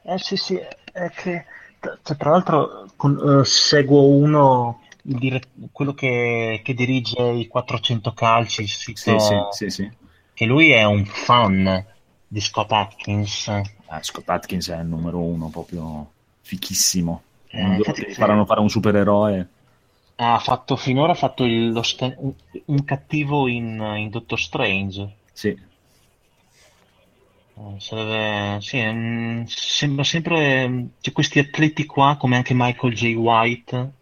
Eh 0.04 0.18
sì, 0.18 0.36
sì, 0.36 0.56
è 0.56 1.10
che 1.10 1.44
cioè, 2.02 2.16
tra 2.16 2.30
l'altro 2.30 2.86
con- 2.96 3.40
eh, 3.40 3.44
seguo 3.44 4.06
uno 4.06 4.80
dire- 5.02 5.42
quello 5.72 5.92
che, 5.94 6.60
che 6.62 6.74
dirige 6.74 7.20
i 7.22 7.46
400 7.48 8.12
calci, 8.12 8.62
il 8.62 8.68
sito, 8.68 9.18
Sì, 9.18 9.38
sì, 9.50 9.70
sì, 9.70 9.90
che 10.34 10.44
lui 10.44 10.70
è 10.70 10.84
un 10.84 11.04
fan 11.04 11.84
di 12.26 12.40
Scott 12.40 12.70
Atkins. 12.72 13.48
Eh, 13.48 13.62
Scott 14.00 14.28
Atkins 14.28 14.68
è 14.70 14.78
il 14.78 14.86
numero 14.86 15.18
uno, 15.20 15.48
proprio 15.48 16.10
fichissimo. 16.40 17.22
Eh, 17.48 17.60
infatti, 17.60 18.12
faranno 18.14 18.46
fare 18.46 18.60
un 18.60 18.70
supereroe. 18.70 19.48
Ha 20.16 20.38
fatto 20.38 20.76
finora 20.76 21.12
ha 21.12 21.16
fatto 21.16 21.44
il- 21.44 21.78
sta- 21.82 22.14
un, 22.16 22.32
un 22.66 22.84
cattivo 22.84 23.48
in, 23.48 23.78
in 23.98 24.08
Doctor 24.10 24.38
Strange. 24.38 25.16
Sì, 25.32 25.58
sarebbe- 27.78 28.60
sì, 28.60 28.78
sembra 29.46 30.04
sempre 30.04 30.68
mm, 30.68 30.86
c'è 31.00 31.12
questi 31.12 31.38
atleti 31.38 31.84
qua 31.86 32.16
come 32.18 32.36
anche 32.36 32.54
Michael 32.54 32.94
J. 32.94 33.14
White. 33.14 33.94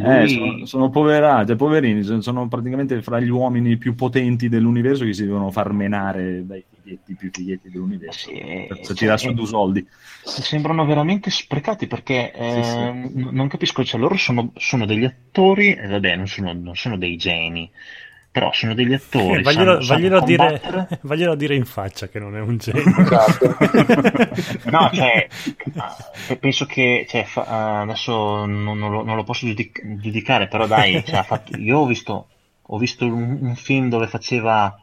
Eh, 0.00 0.28
lui 0.28 0.28
sono, 0.28 0.64
sono 0.66 0.90
poverati, 0.90 1.56
poverini, 1.56 2.02
sono, 2.22 2.46
praticamente 2.46 3.02
fra 3.02 3.18
gli 3.18 3.28
uomini 3.30 3.76
più 3.78 3.94
potenti 3.96 4.48
dell'universo 4.48 5.04
che 5.04 5.12
si 5.12 5.24
devono 5.24 5.50
far 5.50 5.72
menare 5.72 6.46
dai 6.46 6.64
fighetti 6.68 7.16
più 7.16 7.30
fighetti 7.32 7.68
dell'universo 7.68 8.30
Sì, 8.30 8.38
per, 8.64 8.78
cioè, 8.80 8.96
tirare 8.96 9.18
su 9.18 9.32
eh, 9.32 9.34
due 9.34 9.46
soldi. 9.46 9.88
sembrano 10.22 10.84
veramente 10.86 11.30
sprecati 11.30 11.86
perché 11.86 12.32
eh, 12.32 12.38
Sì, 12.44 12.62
sì. 12.62 12.90
n- 12.92 13.28
non 13.32 13.48
capisco, 13.48 13.84
cioè 13.84 14.00
loro 14.00 14.16
sono, 14.16 14.52
sono 14.56 14.86
degli 14.86 15.04
attori, 15.04 15.74
e 15.74 15.86
vabbè, 15.86 16.16
non 16.16 16.26
sono, 16.26 16.52
non 16.52 16.74
sono 16.76 16.96
dei 16.98 17.16
geni, 17.16 17.70
però 18.38 18.52
sono 18.52 18.74
degli 18.74 18.92
attori, 18.92 19.40
Eh, 19.40 19.42
vaglielo, 19.42 19.80
sanno, 19.80 19.82
sanno 19.82 19.94
vaglielo 20.00 20.20
dire, 20.20 20.60
combattere. 20.60 20.98
vaglielo 21.02 21.34
dire 21.34 21.54
in 21.54 21.64
faccia 21.64 22.08
che 22.08 22.18
non 22.18 22.36
è 22.36 22.40
un 22.40 22.56
genio. 22.58 22.82
Esatto. 22.98 23.56
No, 24.70 24.90
cioè, 24.92 25.26
eh, 26.28 26.36
penso 26.36 26.66
che 26.66 27.06
cioè, 27.08 27.24
fa- 27.24 27.46
eh, 27.46 27.82
adesso 27.82 28.44
non, 28.46 28.78
non 28.78 28.90
lo, 28.90 29.02
non 29.02 29.16
lo 29.16 29.24
posso 29.24 29.46
giudic- 29.46 29.82
giudicare, 30.00 30.48
però 30.48 30.66
dai, 30.66 31.04
cioè, 31.04 31.22
fatto- 31.22 31.56
io 31.56 31.78
ho 31.78 31.86
visto, 31.86 32.28
ho 32.62 32.78
visto 32.78 33.06
un, 33.06 33.38
un 33.40 33.56
film 33.56 33.88
dove 33.88 34.06
faceva, 34.06 34.78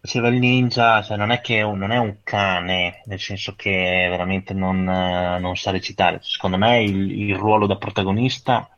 faceva 0.00 0.28
il 0.28 0.38
ninja, 0.38 1.02
cioè, 1.02 1.16
non 1.16 1.30
è 1.30 1.40
che 1.40 1.58
è 1.58 1.62
un- 1.62 1.78
non 1.78 1.90
è 1.92 1.98
un 1.98 2.16
cane, 2.22 3.02
nel 3.06 3.20
senso 3.20 3.54
che 3.56 4.06
veramente 4.08 4.54
non, 4.54 4.88
eh, 4.88 5.38
non 5.38 5.56
sa 5.56 5.70
recitare. 5.70 6.18
Secondo 6.22 6.56
me 6.58 6.82
il, 6.82 7.10
il 7.28 7.36
ruolo 7.36 7.66
da 7.66 7.76
protagonista 7.76 8.68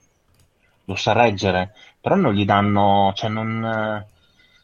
lo 0.84 0.94
sa 0.94 1.12
reggere, 1.12 1.72
però 2.06 2.14
non 2.14 2.34
gli 2.34 2.44
danno, 2.44 3.12
cioè 3.16 3.28
non... 3.28 4.06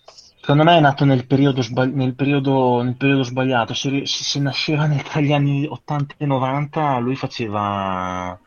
Secondo 0.04 0.62
me 0.62 0.76
è 0.76 0.80
nato 0.80 1.04
nel 1.04 1.26
periodo, 1.26 1.60
sbagli- 1.60 1.92
nel 1.94 2.14
periodo, 2.14 2.82
nel 2.82 2.94
periodo 2.94 3.24
sbagliato. 3.24 3.74
Se, 3.74 4.06
se- 4.06 4.22
se 4.22 4.38
nasceva 4.38 4.86
tra 5.02 5.20
gli 5.20 5.32
anni 5.32 5.66
80 5.66 6.14
e 6.18 6.26
90, 6.26 6.98
lui 6.98 7.16
faceva, 7.16 8.38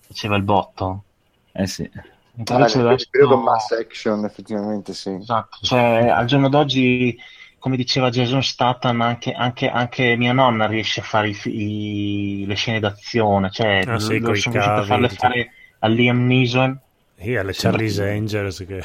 faceva 0.00 0.34
il 0.36 0.42
botto. 0.42 1.04
Eh 1.52 1.68
sì. 1.68 1.88
Ah, 1.92 2.54
invece 2.54 2.78
nel 2.78 2.86
adesso- 2.88 3.08
periodo 3.08 3.36
mass 3.38 3.70
action, 3.70 4.24
effettivamente 4.24 4.94
sì. 4.94 5.10
Esatto, 5.10 5.58
cioè, 5.62 6.08
al 6.08 6.26
giorno 6.26 6.48
d'oggi, 6.48 7.16
come 7.60 7.76
diceva 7.76 8.10
Jason 8.10 8.42
Statham, 8.42 9.00
anche, 9.00 9.30
anche- 9.32 9.70
anche 9.70 10.16
mia 10.16 10.32
nonna 10.32 10.66
riesce 10.66 11.00
a 11.00 11.04
fare 11.04 11.28
i 11.28 11.36
i- 11.44 12.46
le 12.46 12.54
scene 12.56 12.80
d'azione, 12.80 13.50
cioè, 13.52 13.84
Ah, 13.86 13.98
sì, 14.00 14.18
lo 14.18 14.34
sono 14.34 14.54
riuscito 14.54 14.58
a 14.58 14.82
farle 14.82 15.08
fare 15.08 15.50
a 15.78 15.86
Liam 15.86 16.26
Neeson. 16.26 16.80
Sì, 17.20 17.34
alle 17.36 17.52
Sembra 17.52 17.80
Charlie's 17.80 17.96
che- 17.98 18.10
Angels 18.10 18.64
che... 18.66 18.82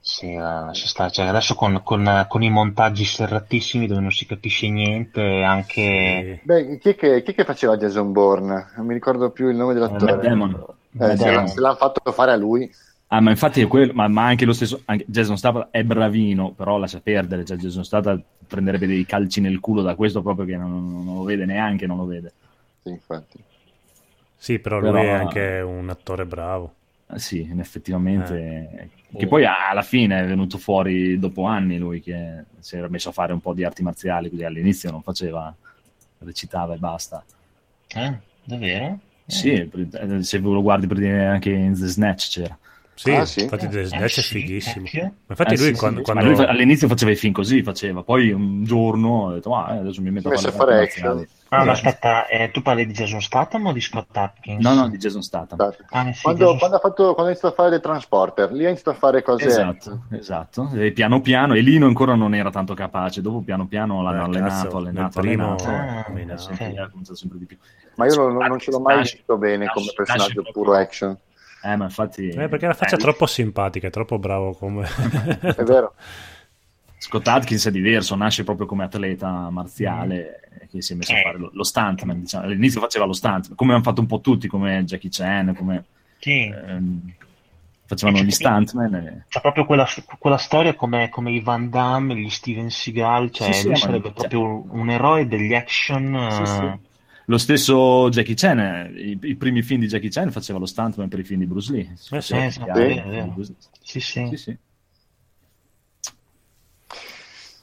Sì, 0.00 0.32
eh, 0.32 0.38
lascia 0.38 0.86
stare. 0.86 1.10
Cioè, 1.10 1.26
adesso 1.26 1.54
con, 1.54 1.80
con- 1.82 2.26
con 2.28 2.42
i 2.42 2.50
montaggi 2.50 3.04
serratissimi 3.04 3.86
dove 3.86 4.00
non 4.00 4.10
si 4.10 4.26
capisce 4.26 4.68
niente, 4.68 5.42
anche... 5.42 6.40
Beh, 6.42 6.78
chi 6.78 6.90
è, 6.90 6.94
che, 6.94 7.22
chi 7.22 7.30
è 7.30 7.34
che 7.34 7.44
faceva 7.44 7.76
Jason 7.76 8.12
Bourne? 8.12 8.72
Non 8.76 8.86
mi 8.86 8.92
ricordo 8.94 9.30
più 9.30 9.48
il 9.48 9.56
nome 9.56 9.72
dell'attore. 9.74 10.12
Eh, 10.12 10.14
Matt 10.16 10.24
Damon. 10.24 10.50
Eh, 10.52 11.14
Damon. 11.16 11.34
l'ha- 11.34 11.46
se 11.46 11.60
l'hanno 11.60 11.76
fatto 11.76 12.12
fare 12.12 12.32
a 12.32 12.36
lui. 12.36 12.70
Ah, 13.08 13.20
ma 13.20 13.30
infatti 13.30 13.60
è 13.60 13.66
quello, 13.66 13.92
ma, 13.94 14.08
ma 14.08 14.26
anche 14.26 14.44
lo 14.44 14.52
stesso, 14.52 14.82
anche 14.86 15.04
Jason 15.06 15.36
Statham 15.38 15.68
è 15.70 15.84
bravino, 15.84 16.50
però 16.52 16.78
lascia 16.78 17.00
perdere, 17.00 17.44
cioè 17.44 17.56
Jason 17.56 17.84
Statham 17.84 18.20
prenderebbe 18.46 18.86
dei 18.86 19.06
calci 19.06 19.40
nel 19.40 19.60
culo 19.60 19.82
da 19.82 19.94
questo 19.94 20.20
proprio 20.20 20.44
che 20.46 20.56
non, 20.56 21.04
non 21.04 21.16
lo 21.16 21.22
vede 21.22 21.44
neanche, 21.44 21.86
non 21.86 21.96
lo 21.98 22.06
vede. 22.06 22.32
Sì, 22.82 22.88
infatti. 22.90 23.38
Sì, 24.36 24.58
però 24.58 24.78
lui 24.78 24.90
Però- 24.90 25.02
è 25.02 25.10
anche 25.10 25.60
un 25.60 25.88
attore 25.88 26.26
bravo. 26.26 26.74
Eh, 27.10 27.18
Sì, 27.18 27.48
effettivamente. 27.58 28.90
Che 29.16 29.26
poi 29.28 29.44
alla 29.44 29.82
fine 29.82 30.20
è 30.20 30.26
venuto 30.26 30.58
fuori 30.58 31.18
dopo 31.18 31.44
anni 31.44 31.78
lui 31.78 32.00
che 32.00 32.44
si 32.58 32.76
era 32.76 32.88
messo 32.88 33.10
a 33.10 33.12
fare 33.12 33.32
un 33.32 33.40
po' 33.40 33.54
di 33.54 33.62
arti 33.62 33.82
marziali, 33.82 34.28
così 34.28 34.42
all'inizio 34.42 34.90
non 34.90 35.02
faceva, 35.02 35.54
recitava 36.18 36.74
e 36.74 36.78
basta. 36.78 37.24
Eh, 37.88 38.18
davvero? 38.42 38.84
Eh. 39.26 39.32
Sì, 39.32 39.52
eh, 39.52 40.22
se 40.22 40.38
lo 40.38 40.62
guardi 40.62 40.86
per 40.86 40.98
dire 40.98 41.26
anche 41.26 41.50
in 41.50 41.74
The 41.74 41.86
Snatch 41.86 42.28
c'era. 42.30 42.58
Sì, 42.94 43.10
Ah, 43.10 43.24
sì? 43.24 43.42
infatti 43.42 43.68
The 43.68 43.80
Eh, 43.80 43.84
Snatch 43.86 44.18
è 44.18 44.22
sì, 44.22 44.38
fighissimo. 44.40 44.86
Ma 44.94 45.10
infatti 45.28 45.54
Eh, 45.54 45.58
lui 45.58 45.66
sì, 45.72 45.76
quando... 45.76 45.98
sì, 45.98 46.04
quando- 46.04 46.24
ma 46.24 46.30
lui 46.30 46.44
all'inizio 46.44 46.88
faceva 46.88 47.10
i 47.10 47.16
film 47.16 47.32
così, 47.32 47.62
faceva. 47.62 48.02
Poi 48.02 48.30
un 48.30 48.64
giorno 48.64 49.08
ho 49.08 49.32
detto, 49.32 49.54
ah, 49.54 49.66
adesso 49.66 50.00
mi 50.00 50.10
metto 50.10 50.30
è 50.30 50.34
a 50.34 50.38
fare 50.38 50.82
action. 50.82 51.06
marziali." 51.16 51.28
Ah, 51.48 51.64
ma 51.64 51.72
aspetta, 51.72 52.26
eh, 52.26 52.50
tu 52.50 52.62
parli 52.62 52.84
di 52.84 52.92
Jason 52.92 53.20
Statham 53.20 53.66
o 53.66 53.72
di 53.72 53.80
Scott 53.80 54.16
Atkins? 54.16 54.64
No, 54.64 54.74
no, 54.74 54.88
di 54.88 54.96
Jason 54.96 55.22
Statham. 55.22 55.58
Ah, 55.90 56.12
sì, 56.12 56.22
Quando, 56.22 56.44
Jason- 56.44 56.58
quando 56.58 56.76
ha 56.76 56.80
fatto, 56.80 57.02
quando 57.14 57.22
ha 57.22 57.26
iniziato 57.26 57.48
a 57.48 57.56
fare 57.56 57.70
le 57.70 57.80
transporter, 57.80 58.52
lì 58.52 58.64
ha 58.64 58.68
iniziato 58.68 58.90
a 58.90 58.94
fare 58.94 59.22
cose. 59.22 59.44
Esatto, 59.44 60.02
esatto. 60.10 60.70
E 60.74 60.92
piano 60.92 61.20
piano, 61.20 61.54
e 61.54 61.60
Lino 61.60 61.86
ancora 61.86 62.14
non 62.16 62.34
era 62.34 62.50
tanto 62.50 62.74
capace, 62.74 63.20
dopo 63.20 63.40
piano 63.42 63.66
piano 63.66 64.02
l'hanno 64.02 64.22
Eh, 64.22 64.24
allenato, 64.24 64.64
cazzo, 64.64 64.76
allenato, 64.78 65.20
primo- 65.20 65.54
allenato. 65.54 66.32
Ah, 66.32 66.38
sempre- 66.38 66.80
ha 66.80 66.88
cominciato 66.88 67.16
sempre 67.18 67.38
di 67.38 67.46
più. 67.46 67.56
Ma 67.96 68.06
io 68.06 68.14
non, 68.16 68.34
non 68.34 68.58
ce 68.58 68.70
l'ho 68.72 68.80
mai 68.80 69.02
visto 69.02 69.36
bene 69.36 69.66
come 69.72 69.92
personaggio 69.94 70.42
puro 70.52 70.74
action. 70.74 71.16
Eh, 71.64 71.76
ma 71.76 71.84
infatti... 71.84 72.28
Eh, 72.28 72.48
perché 72.48 72.66
la 72.66 72.74
faccia 72.74 72.96
è 72.96 72.98
eh, 72.98 73.02
troppo 73.02 73.24
simpatica, 73.26 73.86
è 73.86 73.90
troppo 73.90 74.18
bravo 74.18 74.52
come... 74.52 74.86
È 75.40 75.62
vero. 75.62 75.94
Scott 76.98 77.26
Atkins 77.28 77.66
è 77.66 77.70
diverso, 77.70 78.14
nasce 78.16 78.44
proprio 78.44 78.66
come 78.66 78.84
atleta 78.84 79.48
marziale 79.50 80.40
eh, 80.60 80.66
che 80.68 80.82
si 80.82 80.92
è 80.92 80.96
messo 80.96 81.12
a 81.14 81.18
Eh. 81.18 81.22
fare 81.22 81.38
lo, 81.38 81.50
lo 81.52 81.64
stuntman. 81.64 82.20
Diciamo. 82.20 82.44
All'inizio 82.44 82.80
faceva 82.80 83.04
lo 83.06 83.12
stuntman, 83.14 83.54
come 83.56 83.72
hanno 83.72 83.82
fatto 83.82 84.00
un 84.00 84.06
po' 84.06 84.20
tutti, 84.20 84.46
come 84.48 84.84
Jackie 84.84 85.10
Chan, 85.10 85.54
come 85.54 85.84
Sì, 86.18 86.44
ehm, 86.44 87.12
facevano 87.86 88.18
gli 88.22 88.30
stuntman. 88.30 88.94
e- 88.94 89.24
c'è 89.28 89.40
proprio 89.40 89.64
quella, 89.66 89.86
quella 90.18 90.38
storia 90.38 90.74
come, 90.74 91.08
come 91.08 91.32
i 91.32 91.40
Van 91.40 91.68
Damme, 91.70 92.14
gli 92.16 92.30
Steven 92.30 92.70
Seagal, 92.70 93.30
cioè 93.30 93.52
Sì, 93.52 93.60
sì, 93.60 93.66
lui 93.68 93.76
sarebbe 93.76 94.12
cioè- 94.14 94.28
proprio 94.28 94.64
un, 94.70 94.90
eroe 94.90 95.26
degli 95.26 95.54
action. 95.54 96.28
Sì, 96.30 96.44
sì. 96.46 96.92
Lo 97.26 97.38
stesso 97.38 98.08
Jackie 98.10 98.34
Chan, 98.34 98.58
eh, 98.58 98.92
i, 98.94 99.18
i 99.22 99.36
primi 99.36 99.62
film 99.62 99.80
di 99.80 99.86
Jackie 99.86 100.10
Chan 100.10 100.30
faceva 100.30 100.58
lo 100.58 100.66
stuntman 100.66 101.08
per 101.08 101.20
i 101.20 101.24
film 101.24 101.40
di 101.40 101.46
Bruce 101.46 101.72
Lee. 101.72 101.92
Eh, 101.92 101.96
sì. 102.20 102.34
Sì, 104.28 104.36
sì. 104.36 104.58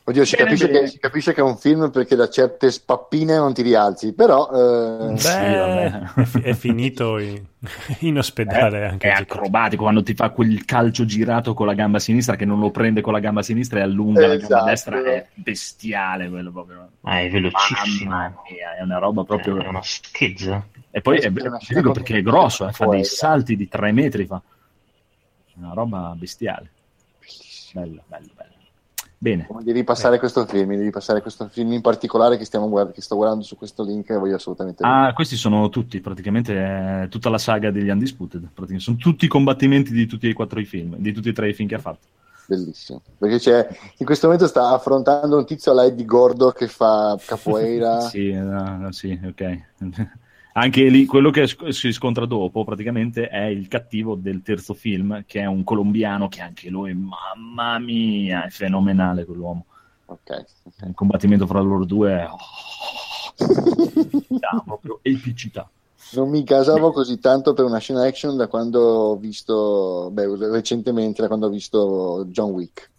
Oddio, 0.03 0.25
si 0.25 0.35
Bene, 0.35 0.47
capisce, 0.47 0.67
bene. 0.67 0.79
che, 0.79 0.87
si 0.87 0.99
capisce 0.99 1.33
che 1.33 1.41
è 1.41 1.43
un 1.43 1.57
film 1.57 1.91
perché 1.91 2.15
da 2.15 2.27
certe 2.27 2.71
spappine 2.71 3.37
non 3.37 3.53
ti 3.53 3.61
rialzi, 3.61 4.13
però 4.13 4.49
eh, 4.51 5.11
Beh, 5.11 5.17
Sì, 5.17 5.29
è, 5.29 6.23
fi- 6.25 6.41
è 6.41 6.53
finito 6.53 7.19
in, 7.19 7.39
in 7.99 8.17
ospedale 8.17 8.79
È, 8.79 8.85
anche. 8.87 9.07
è 9.07 9.11
acrobatico 9.11 9.83
quando 9.83 10.01
ti 10.01 10.15
fa 10.15 10.31
quel 10.31 10.65
calcio 10.65 11.05
girato 11.05 11.53
con 11.53 11.67
la 11.67 11.75
gamba 11.75 11.99
sinistra 11.99 12.35
che 12.35 12.45
non 12.45 12.59
lo 12.59 12.71
prende 12.71 13.01
con 13.01 13.13
la 13.13 13.19
gamba 13.19 13.43
sinistra 13.43 13.79
e 13.79 13.83
allunga 13.83 14.25
la 14.25 14.33
Esatto. 14.33 14.53
gamba 14.55 14.69
destra. 14.71 15.03
È 15.03 15.27
bestiale 15.35 16.29
quello 16.29 16.51
proprio. 16.51 16.89
Ah, 17.01 17.19
è 17.21 17.29
velocissimo. 17.29 18.09
Mamma 18.09 18.41
mia, 18.49 18.75
è 18.77 18.81
una 18.81 18.97
roba 18.97 19.23
proprio. 19.23 19.61
È 19.61 19.67
una 19.67 19.83
scheggia. 19.83 20.65
E 20.89 20.99
poi 21.01 21.19
è, 21.19 21.25
È 21.27 21.29
be- 21.29 21.47
una 21.47 21.57
ti 21.57 21.75
dico 21.75 21.91
perché 21.91 22.17
è 22.17 22.21
grosso, 22.23 22.67
eh, 22.67 22.71
fa 22.71 22.87
dei 22.87 23.05
salti 23.05 23.55
di 23.55 23.67
tre 23.67 23.91
metri. 23.91 24.25
Fa. 24.25 24.41
Una 25.57 25.73
roba 25.73 26.13
bestiale. 26.17 26.69
Bello, 27.73 28.01
bello, 28.07 28.27
bello. 28.35 28.40
Bene. 29.23 29.45
come 29.45 29.63
devi 29.63 29.83
passare 29.83 30.17
questo 30.17 30.47
film, 30.47 30.75
devi 30.75 30.89
passare 30.89 31.21
questo 31.21 31.47
film 31.47 31.73
in 31.73 31.81
particolare 31.81 32.39
che, 32.39 32.45
stiamo 32.45 32.67
guard- 32.67 32.91
che 32.91 33.03
sto 33.03 33.15
guardando 33.15 33.43
su 33.43 33.55
questo 33.55 33.83
link 33.83 34.09
e 34.09 34.17
voglio 34.17 34.33
assolutamente 34.33 34.83
vedere. 34.83 35.09
Ah, 35.09 35.13
questi 35.13 35.35
sono 35.35 35.69
tutti, 35.69 35.99
praticamente 35.99 36.55
è 36.55 37.07
tutta 37.07 37.29
la 37.29 37.37
saga 37.37 37.69
degli 37.69 37.89
Undisputed. 37.89 38.49
Sono 38.77 38.97
tutti 38.97 39.25
i 39.25 39.27
combattimenti 39.27 39.91
di 39.91 40.07
tutti 40.07 40.27
e 40.27 40.33
quattro 40.33 40.59
i 40.59 40.65
film, 40.65 40.95
di 40.97 41.11
tutti 41.11 41.29
e 41.29 41.33
tre 41.33 41.49
i 41.49 41.53
film 41.53 41.69
che 41.69 41.75
ha 41.75 41.79
fatto. 41.79 42.07
Bellissimo. 42.47 43.03
Perché 43.15 43.37
c'è, 43.37 43.67
in 43.97 44.05
questo 44.07 44.25
momento 44.25 44.47
sta 44.47 44.69
affrontando 44.69 45.37
un 45.37 45.45
tizio 45.45 45.71
alla 45.71 45.85
Eddie 45.85 46.03
Gordo 46.03 46.49
che 46.49 46.67
fa 46.67 47.15
capoeira. 47.23 47.99
Sì, 48.09 48.29
eh, 48.29 48.87
sì, 48.89 49.19
ok. 49.23 49.59
Anche 50.53 50.83
lì, 50.89 51.05
quello 51.05 51.29
che 51.29 51.47
si 51.69 51.91
scontra 51.93 52.25
dopo 52.25 52.63
praticamente 52.65 53.27
è 53.29 53.43
il 53.45 53.67
cattivo 53.69 54.15
del 54.15 54.41
terzo 54.41 54.73
film, 54.73 55.23
che 55.25 55.39
è 55.41 55.45
un 55.45 55.63
colombiano 55.63 56.27
che 56.27 56.41
anche 56.41 56.69
lui, 56.69 56.93
mamma 56.93 57.79
mia, 57.79 58.45
è 58.45 58.49
fenomenale 58.49 59.23
quell'uomo. 59.25 59.65
Ok. 60.07 60.43
Il 60.85 60.93
combattimento 60.93 61.47
fra 61.47 61.61
loro 61.61 61.85
due 61.85 62.11
è 62.11 62.27
epicità, 63.37 64.61
proprio 64.65 64.99
epicità. 65.01 65.69
Non 66.13 66.29
mi 66.29 66.43
casavo 66.43 66.91
così 66.91 67.19
tanto 67.19 67.53
per 67.53 67.63
una 67.63 67.77
scena 67.77 68.05
action 68.05 68.35
da 68.35 68.47
quando 68.47 68.79
ho 68.81 69.15
visto, 69.15 70.09
beh, 70.11 70.49
recentemente, 70.49 71.21
da 71.21 71.27
quando 71.27 71.47
ho 71.47 71.49
visto 71.49 72.25
John 72.27 72.51
Wick. 72.51 72.91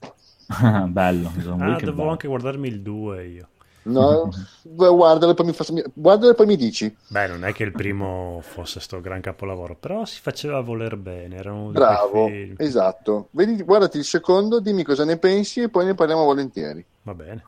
bello, 0.89 1.31
John 1.37 1.61
Ah, 1.61 1.67
Wick 1.69 1.83
è 1.83 1.85
devo 1.85 1.97
bello. 1.99 2.11
anche 2.13 2.29
guardarmi 2.29 2.69
il 2.69 2.81
2 2.81 3.27
io. 3.27 3.49
No, 3.85 4.31
guardalo 4.63 5.33
e 5.33 5.35
poi 5.35 5.47
mi, 5.47 5.53
fa- 5.53 5.65
guardalo 5.93 6.33
e 6.33 6.35
poi 6.35 6.47
mi 6.47 6.57
dici. 6.57 6.95
Beh, 7.09 7.27
non 7.27 7.45
è 7.45 7.53
che 7.53 7.65
il 7.65 7.73
primo 7.73 8.41
fosse 8.43 8.81
sto 8.81 9.01
gran 9.01 9.21
capolavoro, 9.21 9.75
però 9.75 10.05
si 10.05 10.21
faceva 10.21 10.61
voler 10.61 10.97
bene. 10.97 11.41
Bravo, 11.43 12.29
esatto. 12.57 13.29
Vedi, 13.33 13.63
guardati 13.63 13.99
il 13.99 14.05
secondo, 14.05 14.61
dimmi 14.61 14.83
cosa 14.85 15.05
ne 15.05 15.17
pensi 15.17 15.61
e 15.61 15.69
poi 15.69 15.87
ne 15.87 15.95
parliamo 15.95 16.25
volentieri. 16.25 16.85
Va 17.03 17.15
bene. 17.15 17.45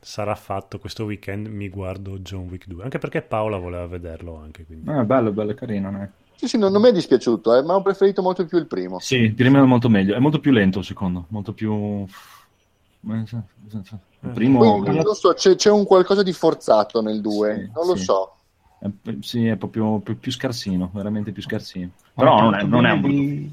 Sarà 0.00 0.34
fatto 0.34 0.78
questo 0.78 1.04
weekend. 1.04 1.46
Mi 1.48 1.68
guardo 1.68 2.18
John 2.18 2.48
Wick 2.48 2.66
2. 2.66 2.84
Anche 2.84 2.98
perché 2.98 3.22
Paola 3.22 3.58
voleva 3.58 3.86
vederlo 3.86 4.36
anche. 4.36 4.64
Quindi. 4.64 4.88
Ah, 4.88 5.04
bello, 5.04 5.32
bello, 5.32 5.54
carino. 5.54 6.02
eh. 6.02 6.08
Sì, 6.36 6.48
sì, 6.48 6.56
non, 6.56 6.72
non 6.72 6.80
mi 6.80 6.88
è 6.88 6.92
dispiaciuto, 6.92 7.54
eh, 7.54 7.62
ma 7.62 7.74
ho 7.74 7.82
preferito 7.82 8.22
molto 8.22 8.46
più 8.46 8.56
il 8.56 8.66
primo. 8.66 8.98
Sì, 8.98 9.34
rimane 9.36 9.66
molto 9.66 9.90
meglio. 9.90 10.14
È 10.14 10.18
molto 10.18 10.40
più 10.40 10.52
lento 10.52 10.78
il 10.78 10.86
secondo, 10.86 11.26
molto 11.28 11.52
più... 11.52 12.06
Il 14.22 14.30
primo... 14.30 14.58
Poi, 14.58 14.94
non 14.94 15.02
lo 15.02 15.14
so, 15.14 15.32
c'è, 15.32 15.54
c'è 15.54 15.70
un 15.70 15.84
qualcosa 15.84 16.22
di 16.22 16.32
forzato 16.32 17.00
nel 17.00 17.20
2, 17.20 17.54
Sì, 17.54 17.70
non 17.74 17.86
lo 17.86 17.96
sì. 17.96 18.04
so. 18.04 18.34
È, 18.78 18.88
sì, 19.20 19.46
è 19.46 19.56
proprio 19.56 19.98
più, 19.98 20.18
più 20.18 20.32
scarsino, 20.32 20.90
veramente 20.92 21.32
più 21.32 21.42
scarsino. 21.42 21.90
Però 22.14 22.40
non 22.40 22.54
è, 22.54 22.62
non 22.62 22.86
è 22.86 22.92
un 22.92 23.00
brutto... 23.00 23.16
di... 23.16 23.52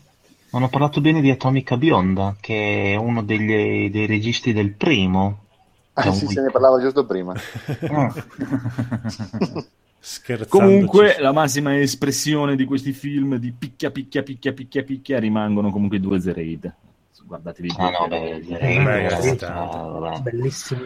Hanno 0.52 0.70
parlato 0.70 1.02
bene 1.02 1.22
di 1.22 1.30
Atomica 1.30 1.78
Bionda, 1.78 2.36
che 2.40 2.94
è 2.94 2.96
uno 2.96 3.22
degli- 3.24 3.92
dei 3.92 4.06
registi 4.06 4.54
del 4.54 4.72
primo. 4.74 5.46
Ah, 5.94 6.04
John 6.04 6.14
sì, 6.14 6.28
se 6.28 6.42
ne 6.42 6.52
parlava 6.52 6.80
giusto 6.80 7.06
prima. 7.06 7.34
Ah. 7.90 8.14
Comunque, 10.48 11.18
la 11.20 11.34
massima 11.34 11.78
espressione 11.78 12.56
di 12.56 12.64
questi 12.64 12.94
film 12.94 13.36
di 13.36 13.52
picchia, 13.52 13.92
picchia, 13.92 14.24
picchia, 14.24 14.54
picchia, 14.54 14.84
picchia 14.84 15.20
rimangono 15.20 15.70
comunque 15.70 15.98
i 15.98 16.00
due 16.00 16.22
Zereid. 16.22 16.74
Guardatevi 17.26 17.74
ah, 17.78 17.90
no, 17.90 18.08
beh, 18.08 18.40
direi- 18.42 19.38
ah, 19.44 19.66
vabbè. 19.66 20.20
Bellissimi. 20.22 20.82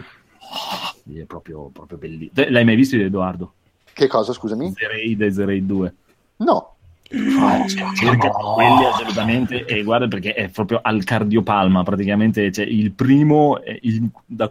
È 1.14 1.24
proprio, 1.24 1.70
proprio 1.72 1.98
bellissimo. 1.98 2.46
L'hai 2.48 2.64
mai 2.64 2.76
visto 2.76 2.96
Edoardo? 2.96 3.52
Che 3.92 4.06
cosa, 4.08 4.32
scusami? 4.32 4.72
Zereid 4.74 5.20
e 5.22 5.32
Zereid 5.32 5.66
2. 5.66 5.94
No. 6.38 6.68
Cerca 7.12 8.30
quelli 8.30 8.84
assolutamente 8.86 9.66
e 9.66 9.82
guarda 9.82 10.08
perché 10.08 10.32
è 10.32 10.48
proprio 10.48 10.80
al 10.82 11.04
cardiopalma 11.04 11.82
praticamente 11.82 12.50
cioè, 12.50 12.64
il 12.64 12.92
primo 12.92 13.60
è 13.62 13.76
il- 13.82 14.08
da- 14.24 14.50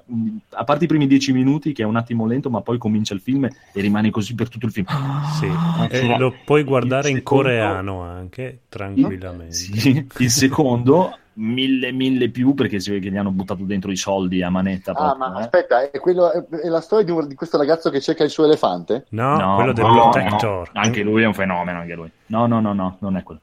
a 0.52 0.64
parte 0.64 0.84
i 0.84 0.88
primi 0.88 1.08
dieci 1.08 1.32
minuti 1.34 1.72
che 1.74 1.82
è 1.82 1.86
un 1.88 1.96
attimo 1.96 2.28
lento 2.28 2.52
ma 2.52 2.62
poi 2.62 2.78
comincia 2.78 3.16
il 3.16 3.20
film 3.20 3.46
e 3.46 3.82
rimane 3.82 4.12
così 4.12 4.36
per 4.36 4.48
tutto 4.48 4.68
il 4.68 4.72
film 4.74 4.86
Sì. 5.40 5.48
Ah, 5.48 5.86
E 5.86 5.88
c'era- 6.02 6.18
lo 6.18 6.36
puoi 6.46 6.64
guardare 6.64 7.08
il 7.10 7.14
in 7.16 7.18
secondo- 7.22 7.44
coreano 7.46 8.02
anche, 8.04 8.60
tranquillamente. 8.70 9.54
Sì, 9.56 10.06
il 10.20 10.30
secondo 10.30 11.18
mille 11.34 11.92
mille 11.92 12.30
più 12.30 12.54
perché 12.54 12.80
si 12.80 12.90
vede 12.92 13.06
che 13.08 13.12
gli 13.14 13.18
hanno 13.18 13.32
buttato 13.32 13.64
dentro 13.64 13.90
i 13.92 13.96
soldi 13.96 14.42
a 14.44 14.50
manetta 14.50 14.92
Ah, 14.92 14.96
proprio, 15.16 15.30
ma 15.32 15.40
eh. 15.40 15.42
aspetta, 15.44 15.90
è, 15.90 16.00
quello, 16.00 16.32
è, 16.32 16.44
è 16.46 16.68
la 16.68 16.82
storia 16.82 17.06
di, 17.06 17.12
un- 17.12 17.28
di 17.28 17.36
questo 17.36 17.58
ragazzo 17.58 17.90
che 17.90 18.02
cerca 18.02 18.24
il 18.24 18.30
suo 18.30 18.44
elefante? 18.46 19.06
No, 19.10 19.38
No, 19.38 19.56
quello 19.56 19.74
del 19.74 19.86
no, 19.86 20.10
Protector. 20.10 20.72
no. 20.74 20.82
anche 20.82 21.02
lui 21.04 21.22
è 21.24 21.26
un 21.26 21.34
fenomeno 21.34 21.80
anche 21.80 21.94
lui 21.96 22.12
no 22.28 22.46
no 22.48 22.60
no 22.60 22.74
no 22.74 22.98
non 23.00 23.16
è 23.18 23.24
quello 23.24 23.40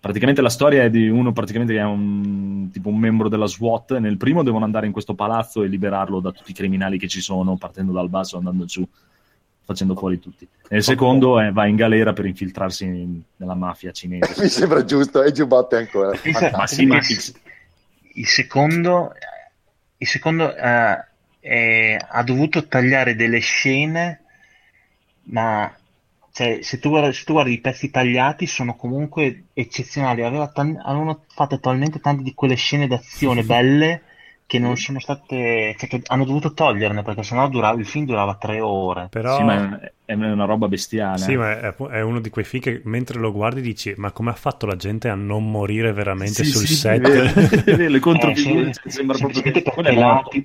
praticamente 0.00 0.40
la 0.40 0.48
storia 0.48 0.84
è 0.84 0.90
di 0.90 1.08
uno 1.08 1.32
praticamente 1.32 1.74
che 1.74 1.80
è 1.80 1.84
un 1.84 2.70
tipo 2.72 2.88
un 2.88 2.98
membro 2.98 3.28
della 3.28 3.46
SWAT 3.46 3.98
nel 3.98 4.16
primo 4.16 4.42
devono 4.42 4.64
andare 4.64 4.86
in 4.86 4.92
questo 4.92 5.14
palazzo 5.14 5.62
e 5.62 5.66
liberarlo 5.68 6.20
da 6.20 6.30
tutti 6.32 6.52
i 6.52 6.54
criminali 6.54 6.98
che 6.98 7.08
ci 7.08 7.20
sono 7.20 7.56
partendo 7.56 7.92
dal 7.92 8.08
basso 8.08 8.36
e 8.36 8.38
andando 8.38 8.64
giù 8.64 8.86
facendo 9.68 9.94
fuori 9.94 10.18
tutti 10.18 10.48
nel 10.70 10.82
secondo 10.82 11.38
eh, 11.38 11.52
va 11.52 11.66
in 11.66 11.76
galera 11.76 12.14
per 12.14 12.24
infiltrarsi 12.24 12.84
in- 12.86 13.20
nella 13.36 13.54
mafia 13.54 13.92
cinese 13.92 14.40
Mi 14.40 14.48
sembra 14.48 14.82
giusto, 14.82 15.22
e 15.22 15.30
giubbotte 15.30 15.76
ancora. 15.76 16.18
Ma 16.52 16.66
sì 16.66 16.86
ma 16.86 16.96
il, 16.96 17.04
il- 17.10 17.34
il 18.14 18.26
secondo, 18.26 19.12
il 19.98 20.06
secondo 20.06 20.54
eh, 20.56 21.04
è- 21.40 21.96
ha 22.08 22.22
dovuto 22.22 22.66
tagliare 22.66 23.14
delle 23.14 23.38
scene, 23.40 24.20
ma 25.24 25.70
cioè, 26.32 26.60
se, 26.62 26.78
tu 26.78 26.88
guardi, 26.88 27.12
se 27.12 27.24
tu 27.24 27.32
guardi 27.34 27.52
i 27.52 27.60
pezzi 27.60 27.90
tagliati 27.90 28.46
sono 28.46 28.74
comunque 28.74 29.44
eccezionali. 29.52 30.22
Aveva 30.22 30.48
tan- 30.48 30.80
avevano 30.82 31.24
fatto 31.28 31.60
talmente 31.60 32.00
tante 32.00 32.22
di 32.22 32.32
quelle 32.34 32.54
scene 32.54 32.86
d'azione 32.86 33.42
belle 33.44 34.02
che 34.48 34.58
non 34.58 34.76
sono 34.76 34.98
state, 35.00 35.76
cioè, 35.78 35.88
che 35.88 36.02
hanno 36.06 36.24
dovuto 36.24 36.52
toglierne 36.54 37.02
perché 37.04 37.22
sennò 37.22 37.48
durava, 37.48 37.78
il 37.78 37.86
film 37.86 38.04
durava 38.06 38.36
tre 38.36 38.60
ore. 38.60 39.12
Però... 39.12 39.34
sì, 39.34 39.42
ma 39.44 39.78
è- 39.80 39.92
è 40.06 40.14
una 40.14 40.44
roba 40.46 40.68
bestiale 40.68 41.26
Sì, 41.26 41.34
eh. 41.34 41.36
ma 41.36 41.58
è, 41.58 41.74
è 41.74 42.00
uno 42.00 42.20
di 42.20 42.30
quei 42.30 42.44
film 42.44 42.62
che 42.62 42.80
mentre 42.84 43.18
lo 43.18 43.32
guardi 43.32 43.60
dici: 43.60 43.92
Ma 43.96 44.12
come 44.12 44.30
ha 44.30 44.34
fatto 44.34 44.66
la 44.66 44.76
gente 44.76 45.08
a 45.08 45.14
non 45.16 45.50
morire 45.50 45.92
veramente 45.92 46.44
Sì, 46.44 46.44
sul 46.44 46.66
sì, 46.66 46.66
set? 46.68 47.08
è 47.08 47.10
vero, 47.10 47.32
è 47.64 47.74
vero, 47.74 47.90
le 47.90 47.98
Eh, 48.12 48.34
controfigure 48.34 48.72
sì, 48.72 48.90
sembra 48.90 49.18
proprio 49.18 49.42
che 49.42 49.52
semplicemente 49.52 50.44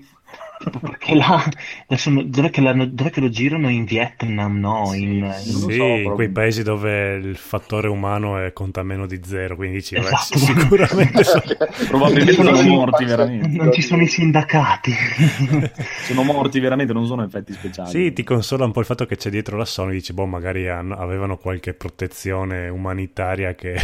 perché 0.70 1.16
là, 1.16 1.44
adesso 1.88 2.10
dov'è 2.26 2.50
che, 2.50 2.62
dov'è 2.62 3.10
che 3.10 3.20
lo 3.20 3.30
girano 3.30 3.70
in 3.70 3.86
Vietnam 3.86 4.60
no 4.60 4.94
in, 4.94 5.14
in- 5.14 5.32
Sì, 5.34 5.52
non 5.52 5.62
lo 5.62 5.70
Sì, 5.70 5.76
so, 5.78 5.84
in 5.84 5.90
proprio. 6.04 6.14
quei 6.16 6.30
paesi 6.30 6.64
dove 6.64 7.16
il 7.16 7.36
fattore 7.38 7.88
umano 7.88 8.38
è 8.38 8.54
conta 8.54 8.84
meno 8.84 9.06
di 9.06 9.20
zero, 9.24 9.56
quindi 9.56 9.78
dici, 9.78 9.96
"Beh, 9.96 10.02
Esatto. 10.02 10.38
sì, 10.38 10.40
sicuramente 10.46 11.24
sono- 11.24 11.44
probabilmente 11.88 12.42
Non 12.44 12.46
sono 12.56 12.58
ci- 12.58 12.68
morti 12.70 13.06
veramente 13.06 13.58
non 13.58 13.72
ci 13.72 13.82
sono 13.82 14.02
i 14.02 14.08
sindacati 14.08 14.92
sono 16.06 16.24
morti 16.24 16.60
veramente 16.60 16.94
non 16.94 17.06
sono 17.06 17.24
effetti 17.24 17.54
speciali 17.54 17.90
Sì, 17.90 18.14
ti 18.14 18.24
consola 18.24 18.66
un 18.66 18.72
po' 18.72 18.80
il 18.80 18.86
fatto 18.86 19.06
che 19.06 19.16
c'è 19.16 19.30
dietro 19.30 19.58
la 19.58 19.66
Sony, 19.66 19.94
dici, 19.94 20.14
boh, 20.14 20.26
magari 20.26 20.68
hanno- 20.68 20.96
avevano 20.96 21.38
qualche 21.38 21.74
protezione 21.74 22.70
umanitaria 22.70 23.54
che... 23.56 23.76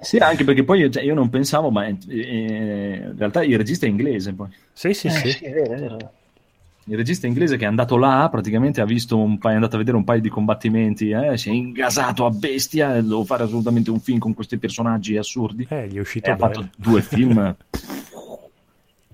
Sì, 0.00 0.18
anche 0.18 0.44
perché 0.44 0.64
poi 0.64 0.90
cioè, 0.90 1.02
io 1.02 1.14
non 1.14 1.28
pensavo, 1.28 1.70
ma 1.70 1.86
eh, 1.86 1.96
eh, 2.08 2.96
in 3.06 3.14
realtà 3.16 3.42
il 3.42 3.56
regista 3.56 3.86
è 3.86 3.88
inglese. 3.88 4.32
Poi. 4.34 4.48
sì, 4.72 4.92
sì, 4.94 5.06
Eh, 5.08 5.10
sì. 5.10 5.30
sì, 5.32 5.44
è 5.44 5.52
vero, 5.52 5.74
è 5.74 5.78
vero. 5.78 5.95
Il 6.88 6.96
regista 6.96 7.26
inglese 7.26 7.56
che 7.56 7.64
è 7.64 7.66
andato 7.66 7.96
là, 7.96 8.28
praticamente 8.30 8.80
ha 8.80 8.84
visto 8.84 9.16
un 9.18 9.38
paio, 9.38 9.54
è 9.54 9.56
andato 9.56 9.74
a 9.74 9.78
vedere 9.78 9.96
un 9.96 10.04
paio 10.04 10.20
di 10.20 10.28
combattimenti, 10.28 11.10
eh, 11.10 11.36
si 11.36 11.48
è 11.48 11.52
ingasato 11.52 12.24
a 12.26 12.30
bestia, 12.30 12.94
e 12.96 13.02
devo 13.02 13.24
fare 13.24 13.42
assolutamente 13.42 13.90
un 13.90 13.98
film 13.98 14.18
con 14.18 14.34
questi 14.34 14.56
personaggi 14.56 15.16
assurdi. 15.16 15.66
Eh, 15.68 15.88
gli 15.88 15.94
è 15.94 15.96
E 15.96 16.00
uscito 16.00 16.30
ha 16.30 16.34
bene. 16.36 16.54
fatto 16.54 16.68
due 16.76 17.02
film. 17.02 17.56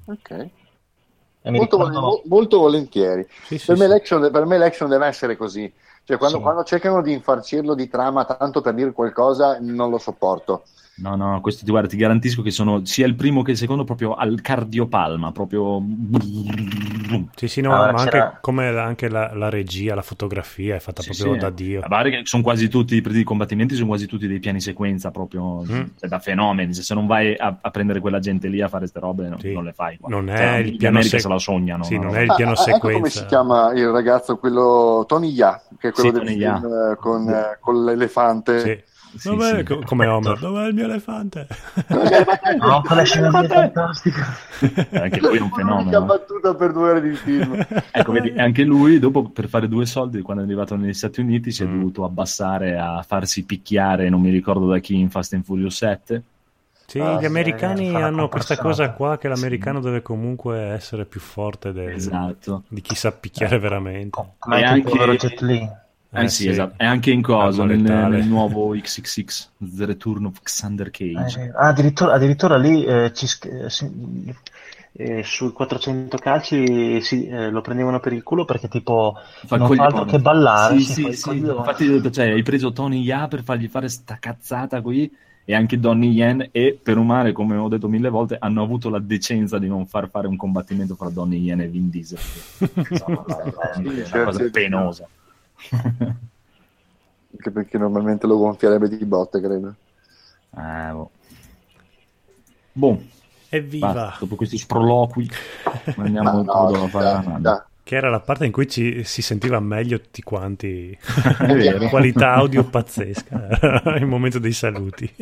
Ok. 0.04 0.30
E 1.44 1.50
mi 1.50 1.58
Molto, 1.58 1.76
ricordo- 1.78 2.00
vol- 2.00 2.22
molto 2.26 2.58
volentieri. 2.58 3.26
Sì, 3.46 3.58
sì, 3.58 3.66
Per 3.66 3.76
me, 3.76 3.84
sì. 3.84 3.88
l'action, 3.90 4.30
per 4.30 4.44
me 4.44 4.58
l'action 4.58 4.88
deve 4.88 5.06
essere 5.06 5.36
così. 5.36 5.72
Cioè, 6.04 6.16
quando, 6.18 6.36
Sì. 6.38 6.42
quando 6.42 6.64
cercano 6.64 7.00
di 7.02 7.12
infarcirlo 7.12 7.74
di 7.74 7.88
trama 7.88 8.24
tanto 8.24 8.60
per 8.60 8.74
dire 8.74 8.92
qualcosa, 8.92 9.58
non 9.60 9.88
lo 9.90 9.98
sopporto. 9.98 10.64
No, 10.94 11.16
no, 11.16 11.40
questo 11.40 11.64
ti, 11.64 11.70
guarda, 11.70 11.88
ti 11.88 11.96
garantisco 11.96 12.42
che 12.42 12.50
sono 12.50 12.84
sia 12.84 13.06
il 13.06 13.14
primo 13.14 13.42
che 13.42 13.52
il 13.52 13.56
secondo 13.56 13.82
proprio 13.82 14.14
al 14.14 14.40
cardiopalma, 14.42 15.32
proprio... 15.32 15.82
Sì, 17.34 17.48
sì, 17.48 17.60
no, 17.60 17.72
Allora, 17.74 17.92
ma 17.92 17.98
anche 18.00 18.10
c'era- 18.10 18.38
come 18.40 18.70
la, 18.70 18.84
anche 18.84 19.08
la, 19.08 19.34
la 19.34 19.48
regia, 19.48 19.94
la 19.94 20.02
fotografia 20.02 20.76
è 20.76 20.78
fatta 20.78 21.02
Sì, 21.02 21.10
proprio 21.10 21.32
sì. 21.34 21.38
da 21.40 21.50
Dio. 21.50 21.80
A 21.80 22.02
che 22.02 22.20
sono 22.24 22.42
quasi 22.42 22.68
tutti 22.68 23.02
i 23.04 23.22
combattimenti, 23.24 23.74
sono 23.74 23.88
quasi 23.88 24.06
tutti 24.06 24.26
dei 24.26 24.38
piani 24.38 24.60
sequenza 24.60 25.10
proprio 25.10 25.62
Mm. 25.62 25.82
cioè, 25.98 26.08
da 26.08 26.18
fenomeni. 26.18 26.74
Se 26.74 26.82
se 26.82 26.94
non 26.94 27.06
vai 27.06 27.34
a, 27.36 27.56
a 27.60 27.70
prendere 27.70 28.00
quella 28.00 28.18
gente 28.18 28.48
lì 28.48 28.60
a 28.60 28.68
fare 28.68 28.80
queste 28.80 29.00
robe, 29.00 29.28
no- 29.28 29.38
Sì. 29.38 29.52
non 29.52 29.64
le 29.64 29.72
fai. 29.72 29.96
qua. 29.98 30.08
Non 30.08 30.28
è 30.28 30.36
Cioè, 30.36 30.54
il 30.56 30.76
piano 30.76 31.00
sec- 31.02 31.20
se 31.22 31.28
la 31.28 31.38
sognano. 31.38 31.84
Sì, 31.84 31.96
no? 31.96 32.04
non 32.04 32.16
è 32.16 32.20
il 32.20 32.30
Ah, 32.30 32.34
piano 32.34 32.52
ah, 32.52 32.54
ecco 32.54 32.62
sequenza. 32.72 32.98
come 32.98 33.10
si 33.10 33.24
chiama 33.26 33.72
il 33.72 33.88
ragazzo, 33.88 34.36
quello 34.36 35.04
Tony 35.08 35.30
Ya, 35.30 35.60
che 35.78 35.88
è 35.88 35.92
quello 35.92 36.10
Sì, 36.12 36.18
del 36.18 36.28
film 36.28 36.64
eh, 36.92 36.96
con, 37.00 37.28
eh, 37.28 37.58
con 37.60 37.84
l'elefante. 37.84 38.58
Sì. 38.60 38.90
Sì, 39.14 39.28
Dov'è, 39.28 39.58
sì. 39.58 39.62
co- 39.64 39.80
come 39.84 40.06
Homer? 40.06 40.38
Dov'è 40.38 40.66
il 40.68 40.74
mio 40.74 40.84
elefante? 40.84 41.46
No, 42.58 42.80
quella 42.82 43.02
scena 43.02 43.40
è 43.42 43.46
fantastica. 43.46 44.26
Anche 44.92 45.20
lui 45.20 45.36
è 45.36 45.40
un 45.40 45.48
L'unica 45.50 45.56
fenomeno. 45.56 46.02
battuta 46.04 46.54
per 46.54 46.72
due 46.72 46.90
ore 46.90 47.00
di 47.02 47.14
film. 47.14 47.64
Ecco, 47.90 48.12
vedi, 48.12 48.30
anche 48.38 48.62
lui, 48.64 48.98
dopo 48.98 49.24
per 49.28 49.48
fare 49.48 49.68
due 49.68 49.84
soldi, 49.86 50.22
quando 50.22 50.42
è 50.42 50.46
arrivato 50.46 50.76
negli 50.76 50.94
Stati 50.94 51.20
Uniti, 51.20 51.50
si 51.50 51.62
è 51.62 51.66
Mm. 51.66 51.74
dovuto 51.78 52.04
abbassare 52.04 52.78
a 52.78 53.02
farsi 53.06 53.44
picchiare, 53.44 54.08
non 54.08 54.20
mi 54.20 54.30
ricordo 54.30 54.66
da 54.66 54.78
chi, 54.78 54.98
in 54.98 55.10
Fast 55.10 55.34
and 55.34 55.44
Furious 55.44 55.76
7. 55.76 56.22
Sì, 56.86 56.98
Ah, 56.98 57.14
gli 57.16 57.20
sì, 57.20 57.24
americani 57.26 57.90
la 57.90 58.06
hanno 58.06 58.28
questa 58.28 58.56
cosa 58.58 58.90
qua 58.90 59.16
che 59.16 59.28
l'americano 59.28 59.80
deve 59.80 60.02
comunque 60.02 60.58
essere 60.58 61.06
più 61.06 61.20
forte 61.20 61.72
del- 61.72 61.88
Esatto. 61.90 62.64
di 62.68 62.80
chi 62.82 62.94
sa 62.94 63.12
picchiare 63.12 63.58
veramente. 63.58 64.20
Come 64.38 64.60
E 64.60 64.64
anche 64.64 64.90
il 64.92 65.00
anche- 65.00 65.16
Jet 65.28 65.40
Li. 65.40 65.70
Eh, 66.14 66.28
sì, 66.28 66.48
esatto. 66.48 66.74
E 66.76 66.84
anche 66.84 67.10
in 67.10 67.22
cosa, 67.22 67.64
nel, 67.64 67.80
nel 67.80 68.26
nuovo 68.26 68.74
XXX, 68.74 69.48
The 69.56 69.86
Return 69.86 70.26
of 70.26 70.42
Xander 70.42 70.90
Cage. 70.90 71.40
Eh, 71.40 71.52
ah, 71.54 71.68
addirittura, 71.68 72.12
addirittura 72.12 72.56
lì 72.58 72.84
eh, 72.84 73.12
ci 73.14 73.26
eh, 73.48 73.70
si- 73.70 74.34
eh, 74.94 75.22
sui 75.22 75.52
400 75.52 76.18
calci 76.18 77.00
si- 77.00 77.26
eh, 77.26 77.48
lo 77.50 77.62
prendevano 77.62 77.98
per 77.98 78.12
il 78.12 78.22
culo 78.22 78.44
perché 78.44 78.68
tipo 78.68 79.16
Fa 79.46 79.56
non 79.56 79.74
fa 79.74 79.84
altro 79.84 80.04
che 80.04 80.18
ballare. 80.18 80.78
Sì, 80.78 80.92
sì, 80.92 81.12
sì. 81.12 81.36
Infatti, 81.38 82.12
cioè, 82.12 82.30
hai 82.32 82.42
preso 82.42 82.72
Tony 82.72 83.00
Ya 83.00 83.26
per 83.26 83.42
fargli 83.42 83.68
fare 83.68 83.88
sta 83.88 84.18
cazzata 84.20 84.82
qui 84.82 85.10
e 85.44 85.54
anche 85.54 85.80
Donnie 85.80 86.10
Yen 86.10 86.48
e 86.52 86.78
per 86.80 86.98
un 86.98 87.06
male, 87.06 87.32
come 87.32 87.56
ho 87.56 87.68
detto 87.68 87.88
mille 87.88 88.10
volte, 88.10 88.36
hanno 88.38 88.62
avuto 88.62 88.90
la 88.90 89.00
decenza 89.00 89.58
di 89.58 89.66
non 89.66 89.86
far 89.86 90.10
fare 90.10 90.26
un 90.26 90.36
combattimento 90.36 90.94
fra 90.94 91.08
Donnie 91.08 91.38
Yen 91.38 91.62
e 91.62 91.68
Vin 91.68 91.88
Diesel. 91.88 92.18
Insomma, 92.58 93.24
è 93.72 93.88
una 93.88 94.04
certo. 94.04 94.24
cosa 94.24 94.50
penosa. 94.50 95.08
Anche 95.70 97.50
perché 97.50 97.78
normalmente 97.78 98.26
lo 98.26 98.36
gonfierebbe 98.38 98.88
di 98.88 99.04
botte, 99.04 99.40
credo. 99.40 99.74
Eh, 100.56 100.90
boh. 100.92 101.10
Boh, 102.74 103.02
Evviva! 103.48 103.92
basta, 103.92 104.16
dopo 104.20 104.36
questi 104.36 104.56
sproloqui 104.56 105.28
andiamo 105.96 106.30
al 106.30 106.44
no, 106.44 106.52
codo 106.52 106.82
a 106.82 106.84
ci 106.84 106.90
fare 106.90 107.04
la 107.04 107.10
sta, 107.10 107.22
ci 107.22 107.28
nada. 107.28 107.54
sta. 107.54 107.66
Che 107.84 107.96
era 107.96 108.08
la 108.10 108.20
parte 108.20 108.46
in 108.46 108.52
cui 108.52 108.68
ci, 108.68 109.02
si 109.04 109.22
sentiva 109.22 109.58
meglio 109.60 110.00
tutti 110.00 110.22
quanti. 110.22 110.96
Qualità 111.90 112.34
audio 112.34 112.64
pazzesca. 112.64 113.96
Il 113.98 114.06
momento 114.06 114.38
dei 114.38 114.52
saluti. 114.52 115.12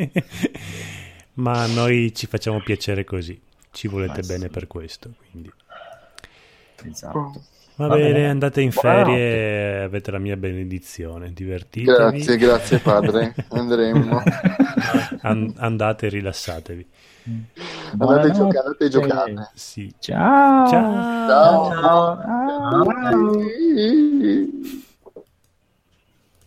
Ma 1.34 1.66
noi 1.66 2.14
ci 2.14 2.26
facciamo 2.26 2.60
piacere 2.60 3.04
così. 3.04 3.40
Ci 3.70 3.88
volete 3.88 4.18
Ma 4.18 4.22
sì. 4.22 4.32
bene 4.32 4.48
per 4.48 4.66
questo. 4.66 5.10
Quindi. 5.30 5.50
Esatto. 6.84 7.42
Va, 7.80 7.86
Va 7.86 7.94
bene, 7.94 8.12
bene. 8.12 8.28
andate 8.28 8.60
in 8.60 8.70
Buonanotte. 8.74 9.10
ferie, 9.10 9.82
avete 9.84 10.10
la 10.10 10.18
mia 10.18 10.36
benedizione. 10.36 11.32
Divertitevi. 11.32 11.96
Grazie, 11.96 12.36
grazie 12.36 12.78
padre. 12.78 13.34
Andremo. 13.48 14.22
An- 15.22 15.54
andate 15.56 16.06
e 16.06 16.08
rilassatevi. 16.10 16.86
Andate 17.98 18.28
a 18.28 18.30
giocare, 18.32 18.58
andate 18.66 18.84
a 18.84 18.88
giocare. 18.88 19.50
Sì. 19.54 19.90
Ciao. 19.98 20.68
Ciao. 20.68 21.70
Ciao. 21.70 22.20
Ciao. 22.20 22.84
Ciao. 22.84 23.34